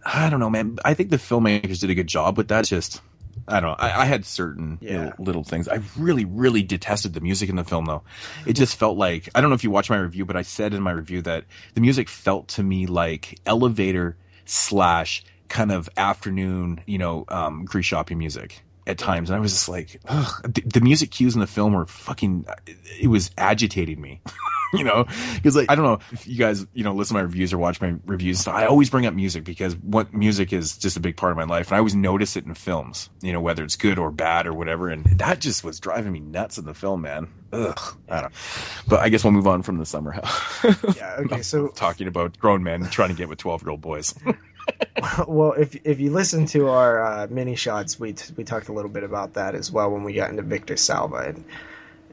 I 0.04 0.30
don't 0.30 0.40
know, 0.40 0.50
man. 0.50 0.78
I 0.84 0.94
think 0.94 1.10
the 1.10 1.16
filmmakers 1.16 1.80
did 1.80 1.90
a 1.90 1.94
good 1.94 2.06
job 2.06 2.36
with 2.36 2.48
that. 2.48 2.64
Just 2.64 3.00
I 3.48 3.60
don't 3.60 3.70
know. 3.70 3.76
I, 3.78 4.02
I 4.02 4.04
had 4.04 4.24
certain 4.24 4.78
little, 4.80 5.12
little 5.18 5.44
things. 5.44 5.68
I 5.68 5.80
really, 5.96 6.24
really 6.24 6.62
detested 6.62 7.14
the 7.14 7.20
music 7.20 7.48
in 7.48 7.56
the 7.56 7.64
film, 7.64 7.86
though. 7.86 8.02
It 8.46 8.54
just 8.54 8.76
felt 8.76 8.96
like 8.96 9.28
I 9.34 9.40
don't 9.40 9.50
know 9.50 9.54
if 9.54 9.64
you 9.64 9.70
watched 9.70 9.90
my 9.90 9.98
review, 9.98 10.24
but 10.24 10.36
I 10.36 10.42
said 10.42 10.74
in 10.74 10.82
my 10.82 10.92
review 10.92 11.22
that 11.22 11.44
the 11.74 11.80
music 11.80 12.08
felt 12.08 12.48
to 12.48 12.62
me 12.62 12.86
like 12.86 13.40
elevator 13.46 14.16
slash 14.44 15.24
kind 15.48 15.72
of 15.72 15.88
afternoon, 15.96 16.80
you 16.86 16.98
know, 16.98 17.24
um, 17.28 17.64
grease 17.64 17.86
shopping 17.86 18.18
music. 18.18 18.62
At 18.86 18.98
times, 18.98 19.30
and 19.30 19.36
I 19.36 19.40
was 19.40 19.52
just 19.52 19.68
like, 19.68 20.00
ugh. 20.06 20.42
The, 20.42 20.62
the 20.62 20.80
music 20.80 21.10
cues 21.10 21.34
in 21.34 21.40
the 21.40 21.46
film 21.46 21.72
were 21.72 21.86
fucking. 21.86 22.46
It 23.00 23.08
was 23.08 23.30
agitating 23.36 24.00
me. 24.00 24.20
you 24.72 24.84
know, 24.84 25.04
because 25.34 25.54
like 25.54 25.70
I 25.70 25.74
don't 25.74 25.84
know 25.84 25.98
if 26.12 26.26
you 26.26 26.36
guys 26.36 26.66
you 26.72 26.82
know 26.82 26.94
listen 26.94 27.14
to 27.14 27.22
my 27.22 27.24
reviews 27.24 27.52
or 27.52 27.58
watch 27.58 27.80
my 27.80 27.94
reviews. 28.06 28.40
So 28.40 28.50
I 28.50 28.66
always 28.66 28.90
bring 28.90 29.06
up 29.06 29.14
music 29.14 29.44
because 29.44 29.76
what 29.76 30.14
music 30.14 30.52
is 30.52 30.78
just 30.78 30.96
a 30.96 31.00
big 31.00 31.16
part 31.16 31.30
of 31.30 31.36
my 31.36 31.44
life, 31.44 31.68
and 31.68 31.76
I 31.76 31.78
always 31.78 31.94
notice 31.94 32.36
it 32.36 32.46
in 32.46 32.54
films. 32.54 33.10
You 33.20 33.32
know, 33.32 33.40
whether 33.40 33.62
it's 33.64 33.76
good 33.76 33.98
or 33.98 34.10
bad 34.10 34.46
or 34.46 34.54
whatever, 34.54 34.88
and 34.88 35.04
that 35.18 35.40
just 35.40 35.62
was 35.62 35.78
driving 35.78 36.12
me 36.12 36.20
nuts 36.20 36.58
in 36.58 36.64
the 36.64 36.74
film, 36.74 37.02
man. 37.02 37.28
Ugh, 37.52 37.96
I 38.08 38.22
don't. 38.22 38.32
But 38.88 39.00
I 39.00 39.10
guess 39.10 39.24
we'll 39.24 39.32
move 39.32 39.46
on 39.46 39.62
from 39.62 39.76
the 39.76 39.86
summer 39.86 40.12
house. 40.12 40.64
yeah. 40.96 41.16
Okay. 41.20 41.42
So 41.42 41.68
talking 41.74 42.08
about 42.08 42.38
grown 42.38 42.62
men 42.62 42.88
trying 42.88 43.10
to 43.10 43.14
get 43.14 43.28
with 43.28 43.38
twelve 43.38 43.62
year 43.62 43.70
old 43.70 43.82
boys. 43.82 44.14
well, 45.26 45.52
if 45.52 45.74
if 45.84 46.00
you 46.00 46.10
listen 46.10 46.46
to 46.46 46.68
our 46.68 47.02
uh, 47.02 47.26
mini 47.28 47.56
shots, 47.56 47.98
we 47.98 48.12
t- 48.12 48.34
we 48.36 48.44
talked 48.44 48.68
a 48.68 48.72
little 48.72 48.90
bit 48.90 49.04
about 49.04 49.34
that 49.34 49.54
as 49.54 49.70
well 49.70 49.90
when 49.90 50.04
we 50.04 50.12
got 50.12 50.30
into 50.30 50.42
Victor 50.42 50.76
Salva, 50.76 51.16
and 51.16 51.44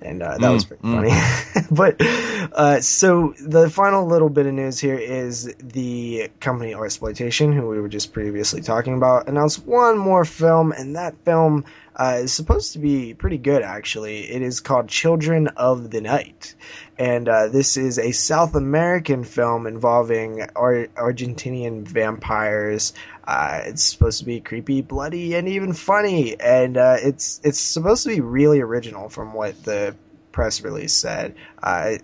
and 0.01 0.21
uh, 0.21 0.37
that 0.37 0.49
Mm, 0.49 0.53
was 0.53 0.65
pretty 0.65 0.83
funny. 0.89 1.11
but 1.71 1.97
uh, 1.99 2.81
so 2.81 3.33
the 3.39 3.69
final 3.69 4.05
little 4.07 4.29
bit 4.29 4.45
of 4.45 4.53
news 4.53 4.79
here 4.79 4.97
is 4.97 5.53
the 5.59 6.29
company 6.39 6.73
Artsploitation, 6.73 7.53
who 7.53 7.67
we 7.67 7.79
were 7.81 7.89
just 7.89 8.13
previously 8.13 8.61
talking 8.61 8.95
about, 8.95 9.27
announced 9.27 9.65
one 9.65 9.97
more 9.97 10.25
film, 10.25 10.71
and 10.71 10.95
that 10.95 11.23
film 11.25 11.65
uh, 11.95 12.19
is 12.21 12.33
supposed 12.33 12.73
to 12.73 12.79
be 12.79 13.13
pretty 13.13 13.37
good. 13.37 13.61
Actually, 13.61 14.19
it 14.29 14.41
is 14.41 14.61
called 14.61 14.87
Children 14.87 15.49
of 15.49 15.89
the 15.91 16.01
Night, 16.01 16.55
and 16.97 17.27
uh, 17.27 17.47
this 17.49 17.77
is 17.77 17.99
a 17.99 18.11
South 18.11 18.55
American 18.55 19.23
film 19.23 19.67
involving 19.67 20.41
Ar- 20.55 20.87
Argentinian 20.95 21.83
vampires. 21.87 22.93
Uh, 23.29 23.61
it's 23.65 23.83
supposed 23.83 24.17
to 24.17 24.25
be 24.25 24.39
creepy, 24.39 24.81
bloody, 24.81 25.35
and 25.35 25.47
even 25.47 25.71
funny, 25.71 26.39
and 26.39 26.77
uh, 26.77 26.97
it's 26.99 27.39
it's 27.43 27.59
supposed 27.59 28.01
to 28.01 28.09
be 28.09 28.21
really 28.21 28.59
original 28.59 29.07
from 29.07 29.33
what 29.33 29.63
the 29.65 29.95
press 30.31 30.61
release 30.61 30.93
said. 30.93 31.35
Uh, 31.61 31.97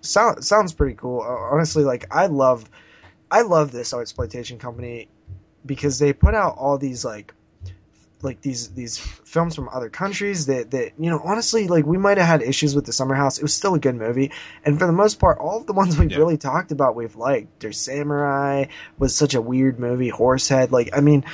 sounds 0.00 0.72
pretty 0.72 0.94
cool. 0.94 1.20
Honestly, 1.20 1.84
like 1.84 2.06
I 2.10 2.28
love 2.28 2.64
I 3.30 3.42
love 3.42 3.72
this 3.72 3.92
Artsploitation 3.92 4.58
company 4.58 5.08
because 5.66 5.98
they 5.98 6.14
put 6.14 6.34
out 6.34 6.56
all 6.56 6.78
these 6.78 7.04
like 7.04 7.34
like 8.24 8.40
these 8.40 8.70
these 8.70 8.98
films 8.98 9.54
from 9.54 9.68
other 9.68 9.90
countries 9.90 10.46
that 10.46 10.70
that 10.70 10.92
you 10.98 11.10
know 11.10 11.20
honestly 11.22 11.68
like 11.68 11.84
we 11.84 11.98
might 11.98 12.18
have 12.18 12.26
had 12.26 12.42
issues 12.42 12.74
with 12.74 12.86
the 12.86 12.92
summer 12.92 13.14
house. 13.14 13.38
It 13.38 13.42
was 13.42 13.54
still 13.54 13.74
a 13.74 13.78
good 13.78 13.94
movie. 13.94 14.32
And 14.64 14.78
for 14.78 14.86
the 14.86 14.92
most 14.92 15.18
part 15.18 15.38
all 15.38 15.60
of 15.60 15.66
the 15.66 15.72
ones 15.72 15.98
we've 15.98 16.16
really 16.16 16.38
talked 16.38 16.72
about 16.72 16.96
we've 16.96 17.16
liked. 17.16 17.60
There's 17.60 17.78
samurai 17.78 18.66
was 18.98 19.14
such 19.14 19.34
a 19.34 19.40
weird 19.40 19.78
movie. 19.78 20.08
Horsehead 20.08 20.72
like 20.72 20.90
i 20.96 21.00
mean 21.00 21.24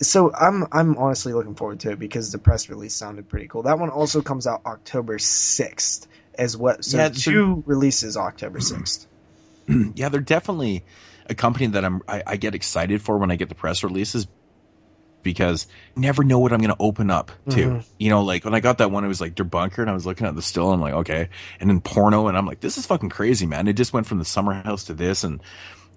so 0.00 0.32
i'm 0.32 0.66
i'm 0.72 0.98
honestly 0.98 1.32
looking 1.32 1.54
forward 1.54 1.80
to 1.80 1.92
it 1.92 1.98
because 1.98 2.30
the 2.30 2.38
press 2.38 2.68
release 2.68 2.94
sounded 2.94 3.28
pretty 3.28 3.48
cool. 3.48 3.62
That 3.62 3.78
one 3.78 3.90
also 3.90 4.22
comes 4.22 4.46
out 4.46 4.62
october 4.66 5.18
6th 5.18 6.06
as 6.38 6.56
what 6.56 6.84
so 6.84 6.98
Yeah, 6.98 7.08
two 7.08 7.62
releases 7.66 8.16
october 8.16 8.58
6th 8.58 9.06
yeah, 9.94 10.08
they're 10.08 10.20
definitely 10.20 10.84
a 11.28 11.34
company 11.34 11.66
that 11.66 11.84
I'm 11.84 12.02
I, 12.06 12.22
I 12.26 12.36
get 12.36 12.54
excited 12.54 13.02
for 13.02 13.18
when 13.18 13.30
I 13.30 13.36
get 13.36 13.48
the 13.48 13.54
press 13.54 13.82
releases 13.82 14.26
because 15.26 15.66
I 15.96 16.00
never 16.00 16.24
know 16.24 16.38
what 16.38 16.52
I'm 16.52 16.60
going 16.60 16.70
to 16.74 16.76
open 16.80 17.10
up 17.10 17.30
to. 17.50 17.56
Mhm. 17.56 17.84
You 17.98 18.08
know, 18.10 18.22
like 18.22 18.44
when 18.44 18.54
I 18.54 18.60
got 18.60 18.78
that 18.78 18.90
one, 18.90 19.04
it 19.04 19.08
was 19.08 19.20
like 19.20 19.34
Der 19.34 19.44
Bunker, 19.44 19.82
and 19.82 19.90
I 19.90 19.94
was 19.94 20.06
looking 20.06 20.26
at 20.26 20.34
the 20.34 20.40
still, 20.42 20.66
and 20.72 20.74
I'm 20.74 20.80
like, 20.80 20.94
okay, 20.94 21.28
and 21.60 21.68
then 21.68 21.80
porno, 21.80 22.28
and 22.28 22.38
I'm 22.38 22.46
like, 22.46 22.60
this 22.60 22.78
is 22.78 22.86
fucking 22.86 23.10
crazy, 23.10 23.44
man. 23.46 23.68
It 23.68 23.74
just 23.74 23.92
went 23.92 24.06
from 24.06 24.18
the 24.18 24.24
summer 24.24 24.54
house 24.54 24.84
to 24.84 24.94
this, 24.94 25.24
and 25.24 25.40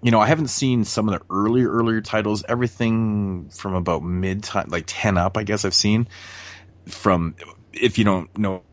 you 0.02 0.12
know, 0.12 0.20
I 0.20 0.28
haven't 0.28 0.48
seen 0.48 0.84
some 0.86 1.08
of 1.10 1.20
the 1.20 1.26
earlier 1.34 1.70
earlier 1.70 2.02
titles. 2.02 2.44
Everything 2.48 3.50
from 3.50 3.74
about 3.76 4.02
mid 4.04 4.44
time, 4.44 4.68
like 4.70 4.86
ten 4.88 5.18
up, 5.18 5.38
I 5.38 5.44
guess 5.44 5.64
I've 5.66 5.74
seen. 5.74 6.08
From 6.88 7.36
if 7.74 7.98
you 7.98 8.04
don't 8.06 8.36
know 8.38 8.64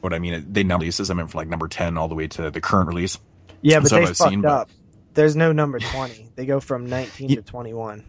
what 0.00 0.12
I 0.12 0.18
mean, 0.18 0.46
they 0.52 0.64
now 0.64 0.78
releases. 0.78 1.10
I 1.10 1.14
meant 1.14 1.30
from 1.30 1.38
like 1.38 1.48
number 1.48 1.68
ten 1.68 1.96
all 1.96 2.08
the 2.08 2.14
way 2.14 2.26
to 2.28 2.50
the 2.50 2.60
current 2.60 2.88
release. 2.88 3.18
yeah 3.62 3.80
but 3.80 3.88
So 3.88 3.96
they 3.96 4.02
I've 4.02 4.16
fucked 4.16 4.30
seen, 4.30 4.40
but- 4.42 4.50
up 4.52 4.70
there's 5.14 5.34
no 5.34 5.50
number 5.50 5.78
20 5.78 6.32
they 6.36 6.44
go 6.44 6.60
from 6.60 6.90
19 6.90 7.36
to 7.36 7.40
21 7.42 8.04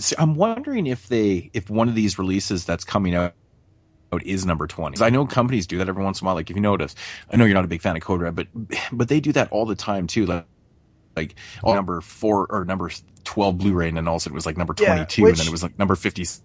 See, 0.00 0.16
I'm 0.18 0.34
wondering 0.34 0.86
if 0.86 1.06
they, 1.08 1.50
if 1.54 1.70
one 1.70 1.88
of 1.88 1.94
these 1.94 2.18
releases 2.18 2.64
that's 2.64 2.84
coming 2.84 3.14
out 3.14 3.34
is 4.22 4.46
number 4.46 4.66
20. 4.66 4.96
'Cause 4.96 5.02
I 5.02 5.10
know 5.10 5.26
companies 5.26 5.66
do 5.66 5.78
that 5.78 5.88
every 5.88 6.04
once 6.04 6.20
in 6.20 6.24
a 6.24 6.26
while. 6.26 6.34
Like 6.36 6.50
if 6.50 6.56
you 6.56 6.62
notice, 6.62 6.94
I 7.30 7.36
know 7.36 7.44
you're 7.44 7.54
not 7.54 7.64
a 7.64 7.68
big 7.68 7.82
fan 7.82 7.96
of 7.96 8.02
Code 8.02 8.20
Red, 8.20 8.34
but, 8.34 8.48
but 8.92 9.08
they 9.08 9.20
do 9.20 9.32
that 9.32 9.50
all 9.50 9.66
the 9.66 9.74
time 9.74 10.06
too. 10.06 10.26
Like, 10.26 10.46
like 11.16 11.36
oh, 11.62 11.74
number 11.74 12.00
four 12.00 12.46
or 12.50 12.64
number 12.64 12.90
12 13.24 13.58
Blu-ray 13.58 13.88
and 13.88 13.96
then 13.96 14.08
all 14.08 14.16
of 14.16 14.18
a 14.18 14.20
sudden 14.22 14.34
it 14.34 14.36
was 14.36 14.46
like 14.46 14.56
number 14.56 14.74
Yeah, 14.78 14.94
22 14.94 15.26
and 15.26 15.36
then 15.36 15.46
it 15.46 15.50
was 15.52 15.62
like 15.62 15.78
number 15.78 15.94
56. 15.94 16.42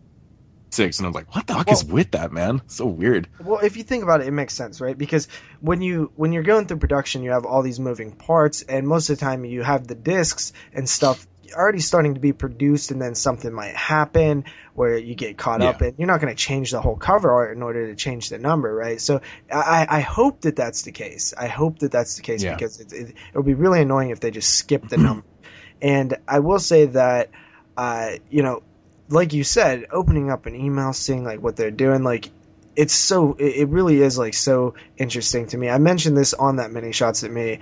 And 0.99 1.05
I 1.05 1.09
was 1.09 1.15
like, 1.15 1.35
what 1.35 1.47
the 1.47 1.55
fuck 1.55 1.71
is 1.71 1.83
with 1.83 2.11
that, 2.11 2.31
man? 2.31 2.61
So 2.67 2.85
weird. 2.85 3.27
Well, 3.43 3.59
if 3.59 3.75
you 3.77 3.83
think 3.83 4.03
about 4.03 4.21
it, 4.21 4.27
it 4.27 4.31
makes 4.31 4.53
sense, 4.53 4.79
right? 4.79 4.97
Because 4.97 5.27
when 5.61 5.81
you 5.81 6.11
when 6.15 6.31
you're 6.31 6.43
going 6.43 6.67
through 6.67 6.77
production, 6.77 7.23
you 7.23 7.31
have 7.31 7.45
all 7.45 7.63
these 7.63 7.79
moving 7.79 8.11
parts, 8.11 8.61
and 8.61 8.87
most 8.87 9.09
of 9.09 9.17
the 9.17 9.25
time 9.25 9.45
you 9.45 9.63
have 9.63 9.87
the 9.87 9.95
discs 9.95 10.53
and 10.73 10.87
stuff 10.87 11.25
already 11.53 11.79
starting 11.79 12.13
to 12.15 12.19
be 12.19 12.33
produced, 12.33 12.91
and 12.91 13.01
then 13.01 13.15
something 13.15 13.51
might 13.53 13.75
happen 13.75 14.45
where 14.73 14.97
you 14.97 15.15
get 15.15 15.37
caught 15.37 15.61
up, 15.61 15.81
and 15.81 15.93
you're 15.97 16.07
not 16.07 16.21
going 16.21 16.33
to 16.33 16.41
change 16.41 16.71
the 16.71 16.81
whole 16.81 16.95
cover 16.95 17.31
art 17.31 17.55
in 17.55 17.61
order 17.63 17.87
to 17.87 17.95
change 17.95 18.29
the 18.29 18.37
number, 18.37 18.73
right? 18.73 19.01
So 19.01 19.21
I, 19.51 19.85
I 19.89 19.99
hope 20.01 20.41
that 20.41 20.55
that's 20.55 20.83
the 20.83 20.91
case. 20.91 21.33
I 21.37 21.47
hope 21.47 21.79
that 21.79 21.91
that's 21.91 22.15
the 22.15 22.21
case 22.21 22.41
Yeah. 22.43 22.53
because 22.55 22.79
it, 22.79 22.93
it, 22.93 23.09
it 23.09 23.35
would 23.35 23.45
be 23.45 23.53
really 23.55 23.81
annoying 23.81 24.09
if 24.11 24.19
they 24.19 24.31
just 24.31 24.53
skip 24.55 24.87
the 24.87 24.97
number. 24.97 25.23
And 25.81 26.17
I 26.27 26.39
will 26.39 26.59
say 26.59 26.87
that, 26.87 27.29
uh, 27.77 28.11
you 28.29 28.43
know, 28.43 28.63
like 29.07 29.31
you 29.31 29.45
said, 29.45 29.85
opening 29.91 30.29
up 30.29 30.45
an 30.45 30.53
email, 30.55 30.91
seeing 30.91 31.23
like 31.23 31.41
what 31.41 31.55
they're 31.55 31.71
doing, 31.71 32.03
like 32.03 32.29
it's 32.75 32.93
so 32.93 33.35
it 33.39 33.67
really 33.69 34.01
is 34.01 34.17
like 34.17 34.33
so 34.33 34.75
interesting 34.97 35.47
to 35.47 35.57
me. 35.57 35.69
I 35.69 35.77
mentioned 35.77 36.15
this 36.15 36.33
on 36.33 36.57
that 36.57 36.71
mini 36.71 36.91
shots 36.91 37.21
that 37.21 37.31
me 37.31 37.59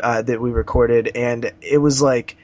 uh, 0.00 0.22
that 0.22 0.40
we 0.40 0.50
recorded, 0.50 1.12
and 1.14 1.52
it 1.60 1.78
was 1.78 2.00
like 2.02 2.36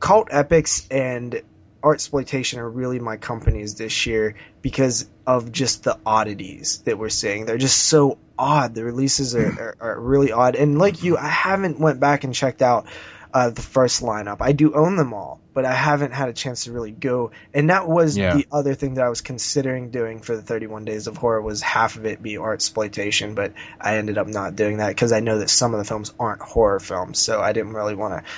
cult 0.00 0.28
epics 0.30 0.86
and 0.90 1.42
Artsploitation 1.82 2.58
are 2.58 2.68
really 2.68 2.98
my 2.98 3.16
companies 3.16 3.76
this 3.76 4.06
year 4.06 4.34
because 4.60 5.08
of 5.26 5.52
just 5.52 5.84
the 5.84 5.96
oddities 6.04 6.82
that 6.84 6.98
we're 6.98 7.10
seeing. 7.10 7.46
They're 7.46 7.58
just 7.58 7.84
so 7.84 8.18
odd. 8.36 8.74
The 8.74 8.84
releases 8.84 9.36
are, 9.36 9.46
are, 9.46 9.76
are 9.80 10.00
really 10.00 10.32
odd, 10.32 10.56
and 10.56 10.78
like 10.78 11.04
you, 11.04 11.16
I 11.16 11.28
haven't 11.28 11.78
went 11.78 12.00
back 12.00 12.24
and 12.24 12.34
checked 12.34 12.60
out 12.62 12.86
uh, 13.32 13.50
the 13.50 13.62
first 13.62 14.02
lineup. 14.02 14.38
I 14.40 14.52
do 14.52 14.74
own 14.74 14.96
them 14.96 15.12
all, 15.12 15.40
but 15.52 15.64
I 15.64 15.74
haven't 15.74 16.12
had 16.12 16.28
a 16.28 16.32
chance 16.32 16.64
to 16.64 16.72
really 16.72 16.90
go. 16.90 17.32
And 17.52 17.70
that 17.70 17.86
was 17.86 18.16
Yeah. 18.16 18.34
the 18.34 18.46
other 18.50 18.74
thing 18.74 18.94
that 18.94 19.04
I 19.04 19.08
was 19.10 19.20
considering 19.20 19.90
doing 19.90 20.20
for 20.20 20.34
the 20.34 20.42
31 20.42 20.86
Days 20.86 21.06
of 21.06 21.16
Horror 21.18 21.42
was 21.42 21.60
half 21.60 21.96
of 21.96 22.06
it 22.06 22.22
be 22.22 22.34
Artsploitation, 22.34 23.34
but 23.34 23.52
I 23.80 23.98
ended 23.98 24.16
up 24.16 24.26
not 24.26 24.56
doing 24.56 24.78
that 24.78 24.88
because 24.88 25.12
I 25.12 25.20
know 25.20 25.38
that 25.38 25.50
some 25.50 25.74
of 25.74 25.78
the 25.78 25.84
films 25.84 26.12
aren't 26.18 26.40
horror 26.40 26.80
films, 26.80 27.18
so 27.18 27.40
I 27.40 27.52
didn't 27.52 27.74
really 27.74 27.94
want 27.94 28.24
to, 28.24 28.30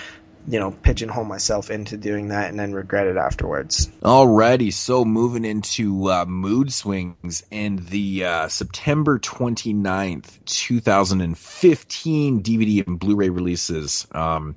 you 0.49 0.59
know, 0.59 0.71
pigeonhole 0.71 1.25
myself 1.25 1.71
into 1.71 1.97
doing 1.99 2.29
that 2.29 2.49
and 2.49 2.59
then 2.59 2.73
regret 2.73 3.07
it 3.07 3.17
afterwards. 3.17 3.89
Alrighty, 4.01 4.73
so 4.73 5.05
moving 5.05 5.45
into 5.45 6.11
uh, 6.11 6.25
mood 6.25 6.73
swings 6.73 7.45
and 7.53 7.79
the 7.81 8.25
uh, 8.25 8.49
September 8.49 9.19
29th, 9.19 10.45
2015 10.47 12.43
DVD 12.43 12.87
and 12.87 12.99
Blu-ray 12.99 13.29
releases. 13.29 14.07
Um, 14.13 14.57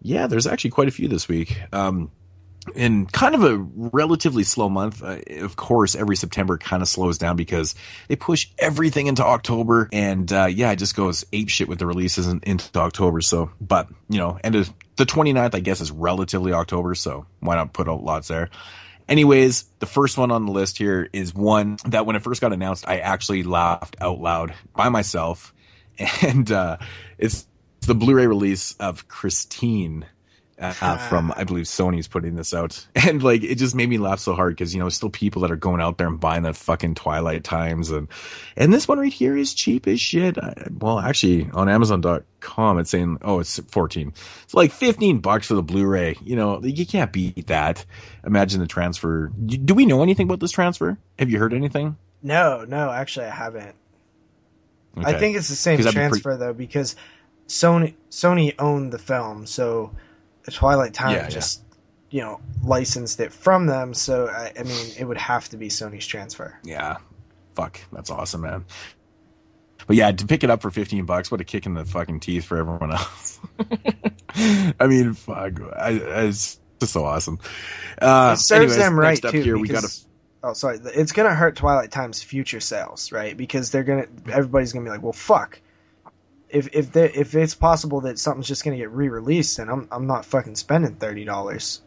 yeah, 0.00 0.28
there's 0.28 0.46
actually 0.46 0.70
quite 0.70 0.88
a 0.88 0.92
few 0.92 1.08
this 1.08 1.28
week. 1.28 1.60
Um, 1.72 2.12
in 2.76 3.06
kind 3.06 3.34
of 3.34 3.42
a 3.42 3.56
relatively 3.56 4.44
slow 4.44 4.68
month, 4.68 5.02
uh, 5.02 5.18
of 5.40 5.56
course, 5.56 5.96
every 5.96 6.16
September 6.16 6.58
kind 6.58 6.82
of 6.82 6.88
slows 6.88 7.18
down 7.18 7.36
because 7.36 7.74
they 8.06 8.16
push 8.16 8.50
everything 8.58 9.08
into 9.08 9.24
October, 9.24 9.88
and 9.92 10.32
uh, 10.32 10.46
yeah, 10.46 10.70
it 10.70 10.76
just 10.76 10.94
goes 10.94 11.24
ape 11.32 11.48
shit 11.48 11.68
with 11.68 11.80
the 11.80 11.86
releases 11.86 12.28
in, 12.28 12.40
into 12.44 12.78
October. 12.78 13.20
So, 13.20 13.50
but 13.60 13.88
you 14.08 14.18
know, 14.18 14.38
and 14.44 14.54
the 14.54 14.72
the 14.96 15.04
29th, 15.04 15.54
I 15.54 15.60
guess, 15.60 15.80
is 15.80 15.90
relatively 15.90 16.52
October, 16.52 16.94
so 16.94 17.26
why 17.40 17.56
not 17.56 17.72
put 17.72 17.88
out 17.88 18.02
lots 18.02 18.28
there? 18.28 18.50
Anyways, 19.08 19.64
the 19.78 19.86
first 19.86 20.16
one 20.16 20.30
on 20.30 20.46
the 20.46 20.52
list 20.52 20.78
here 20.78 21.08
is 21.12 21.34
one 21.34 21.76
that 21.86 22.06
when 22.06 22.16
it 22.16 22.22
first 22.22 22.40
got 22.40 22.52
announced, 22.52 22.88
I 22.88 22.98
actually 22.98 23.42
laughed 23.42 23.96
out 24.00 24.20
loud 24.20 24.54
by 24.74 24.88
myself, 24.88 25.52
and 26.22 26.50
uh, 26.50 26.78
it's 27.18 27.46
the 27.80 27.94
Blu-ray 27.94 28.26
release 28.26 28.74
of 28.78 29.08
Christine 29.08 30.06
uh, 30.62 30.96
from 31.08 31.32
I 31.36 31.44
believe 31.44 31.66
Sony's 31.66 32.08
putting 32.08 32.34
this 32.34 32.54
out, 32.54 32.86
and 32.94 33.22
like 33.22 33.42
it 33.42 33.56
just 33.56 33.74
made 33.74 33.88
me 33.88 33.98
laugh 33.98 34.20
so 34.20 34.34
hard 34.34 34.54
because 34.54 34.74
you 34.74 34.80
know 34.80 34.88
still 34.88 35.10
people 35.10 35.42
that 35.42 35.50
are 35.50 35.56
going 35.56 35.80
out 35.80 35.98
there 35.98 36.06
and 36.06 36.20
buying 36.20 36.42
the 36.42 36.54
fucking 36.54 36.94
Twilight 36.94 37.44
Times 37.44 37.90
and 37.90 38.08
and 38.56 38.72
this 38.72 38.86
one 38.86 38.98
right 38.98 39.12
here 39.12 39.36
is 39.36 39.54
cheap 39.54 39.86
as 39.86 40.00
shit. 40.00 40.38
I, 40.38 40.68
well, 40.78 40.98
actually 40.98 41.50
on 41.52 41.68
Amazon.com 41.68 42.78
it's 42.78 42.90
saying 42.90 43.18
oh 43.22 43.40
it's 43.40 43.58
fourteen, 43.70 44.12
it's 44.44 44.54
like 44.54 44.72
fifteen 44.72 45.18
bucks 45.18 45.48
for 45.48 45.54
the 45.54 45.62
Blu-ray. 45.62 46.16
You 46.24 46.36
know 46.36 46.62
you 46.62 46.86
can't 46.86 47.12
beat 47.12 47.48
that. 47.48 47.84
Imagine 48.24 48.60
the 48.60 48.66
transfer. 48.66 49.28
Do 49.28 49.74
we 49.74 49.86
know 49.86 50.02
anything 50.02 50.26
about 50.26 50.40
this 50.40 50.52
transfer? 50.52 50.96
Have 51.18 51.30
you 51.30 51.38
heard 51.38 51.52
anything? 51.52 51.96
No, 52.22 52.64
no, 52.64 52.90
actually, 52.90 53.26
I 53.26 53.34
haven't. 53.34 53.74
I 54.96 55.14
think 55.14 55.36
it's 55.36 55.48
the 55.48 55.56
same 55.56 55.80
transfer 55.80 56.20
pretty- 56.22 56.38
though 56.38 56.52
because 56.52 56.96
Sony 57.48 57.94
Sony 58.10 58.54
owned 58.58 58.92
the 58.92 58.98
film, 58.98 59.46
so 59.46 59.92
Twilight 60.50 60.94
Time 60.94 61.12
Yeah, 61.12 61.22
yeah. 61.22 61.28
just 61.28 61.62
you 62.12 62.20
know, 62.20 62.40
licensed 62.62 63.18
it 63.20 63.32
from 63.32 63.66
them. 63.66 63.94
So 63.94 64.28
I, 64.28 64.52
I 64.58 64.62
mean, 64.62 64.86
it 64.98 65.04
would 65.04 65.16
have 65.16 65.48
to 65.48 65.56
be 65.56 65.68
Sony's 65.68 66.06
transfer. 66.06 66.56
Yeah. 66.62 66.98
Fuck. 67.54 67.80
That's 67.90 68.10
awesome, 68.10 68.42
man. 68.42 68.66
But 69.86 69.96
yeah, 69.96 70.12
to 70.12 70.26
pick 70.26 70.44
it 70.44 70.50
up 70.50 70.60
for 70.62 70.70
15 70.70 71.06
bucks, 71.06 71.30
what 71.30 71.40
a 71.40 71.44
kick 71.44 71.64
in 71.66 71.74
the 71.74 71.84
fucking 71.86 72.20
teeth 72.20 72.44
for 72.44 72.58
everyone 72.58 72.92
else. 72.92 73.40
I 74.78 74.86
mean, 74.86 75.14
fuck. 75.14 75.60
I, 75.74 75.90
it's 76.26 76.60
just 76.80 76.92
so 76.92 77.04
awesome. 77.04 77.38
Uh, 78.00 78.34
it 78.34 78.40
serves 78.40 78.72
anyways, 78.72 78.76
them 78.76 78.98
right 78.98 79.22
too. 79.22 79.42
here, 79.42 79.58
we 79.58 79.68
got 79.68 79.76
because, 79.76 80.06
oh, 80.42 80.52
sorry. 80.52 80.80
It's 80.84 81.12
gonna 81.12 81.34
hurt 81.34 81.56
Twilight 81.56 81.90
Time's 81.90 82.22
future 82.22 82.60
sales, 82.60 83.10
right? 83.10 83.36
Because 83.36 83.70
they're 83.70 83.84
gonna, 83.84 84.06
everybody's 84.30 84.72
gonna 84.72 84.84
be 84.84 84.90
like, 84.90 85.02
well, 85.02 85.12
fuck. 85.12 85.60
If 86.52 86.74
if 86.74 86.92
they, 86.92 87.10
if 87.10 87.34
it's 87.34 87.54
possible 87.54 88.02
that 88.02 88.18
something's 88.18 88.46
just 88.46 88.64
gonna 88.64 88.76
get 88.76 88.90
re-released, 88.90 89.56
then 89.56 89.68
I'm 89.68 89.88
I'm 89.90 90.06
not 90.06 90.24
fucking 90.26 90.56
spending 90.56 90.96
thirty 90.96 91.24
dollars. 91.24 91.80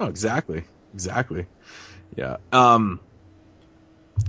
Oh, 0.00 0.06
exactly. 0.06 0.64
Exactly. 0.94 1.46
Yeah. 2.16 2.36
Um, 2.52 3.00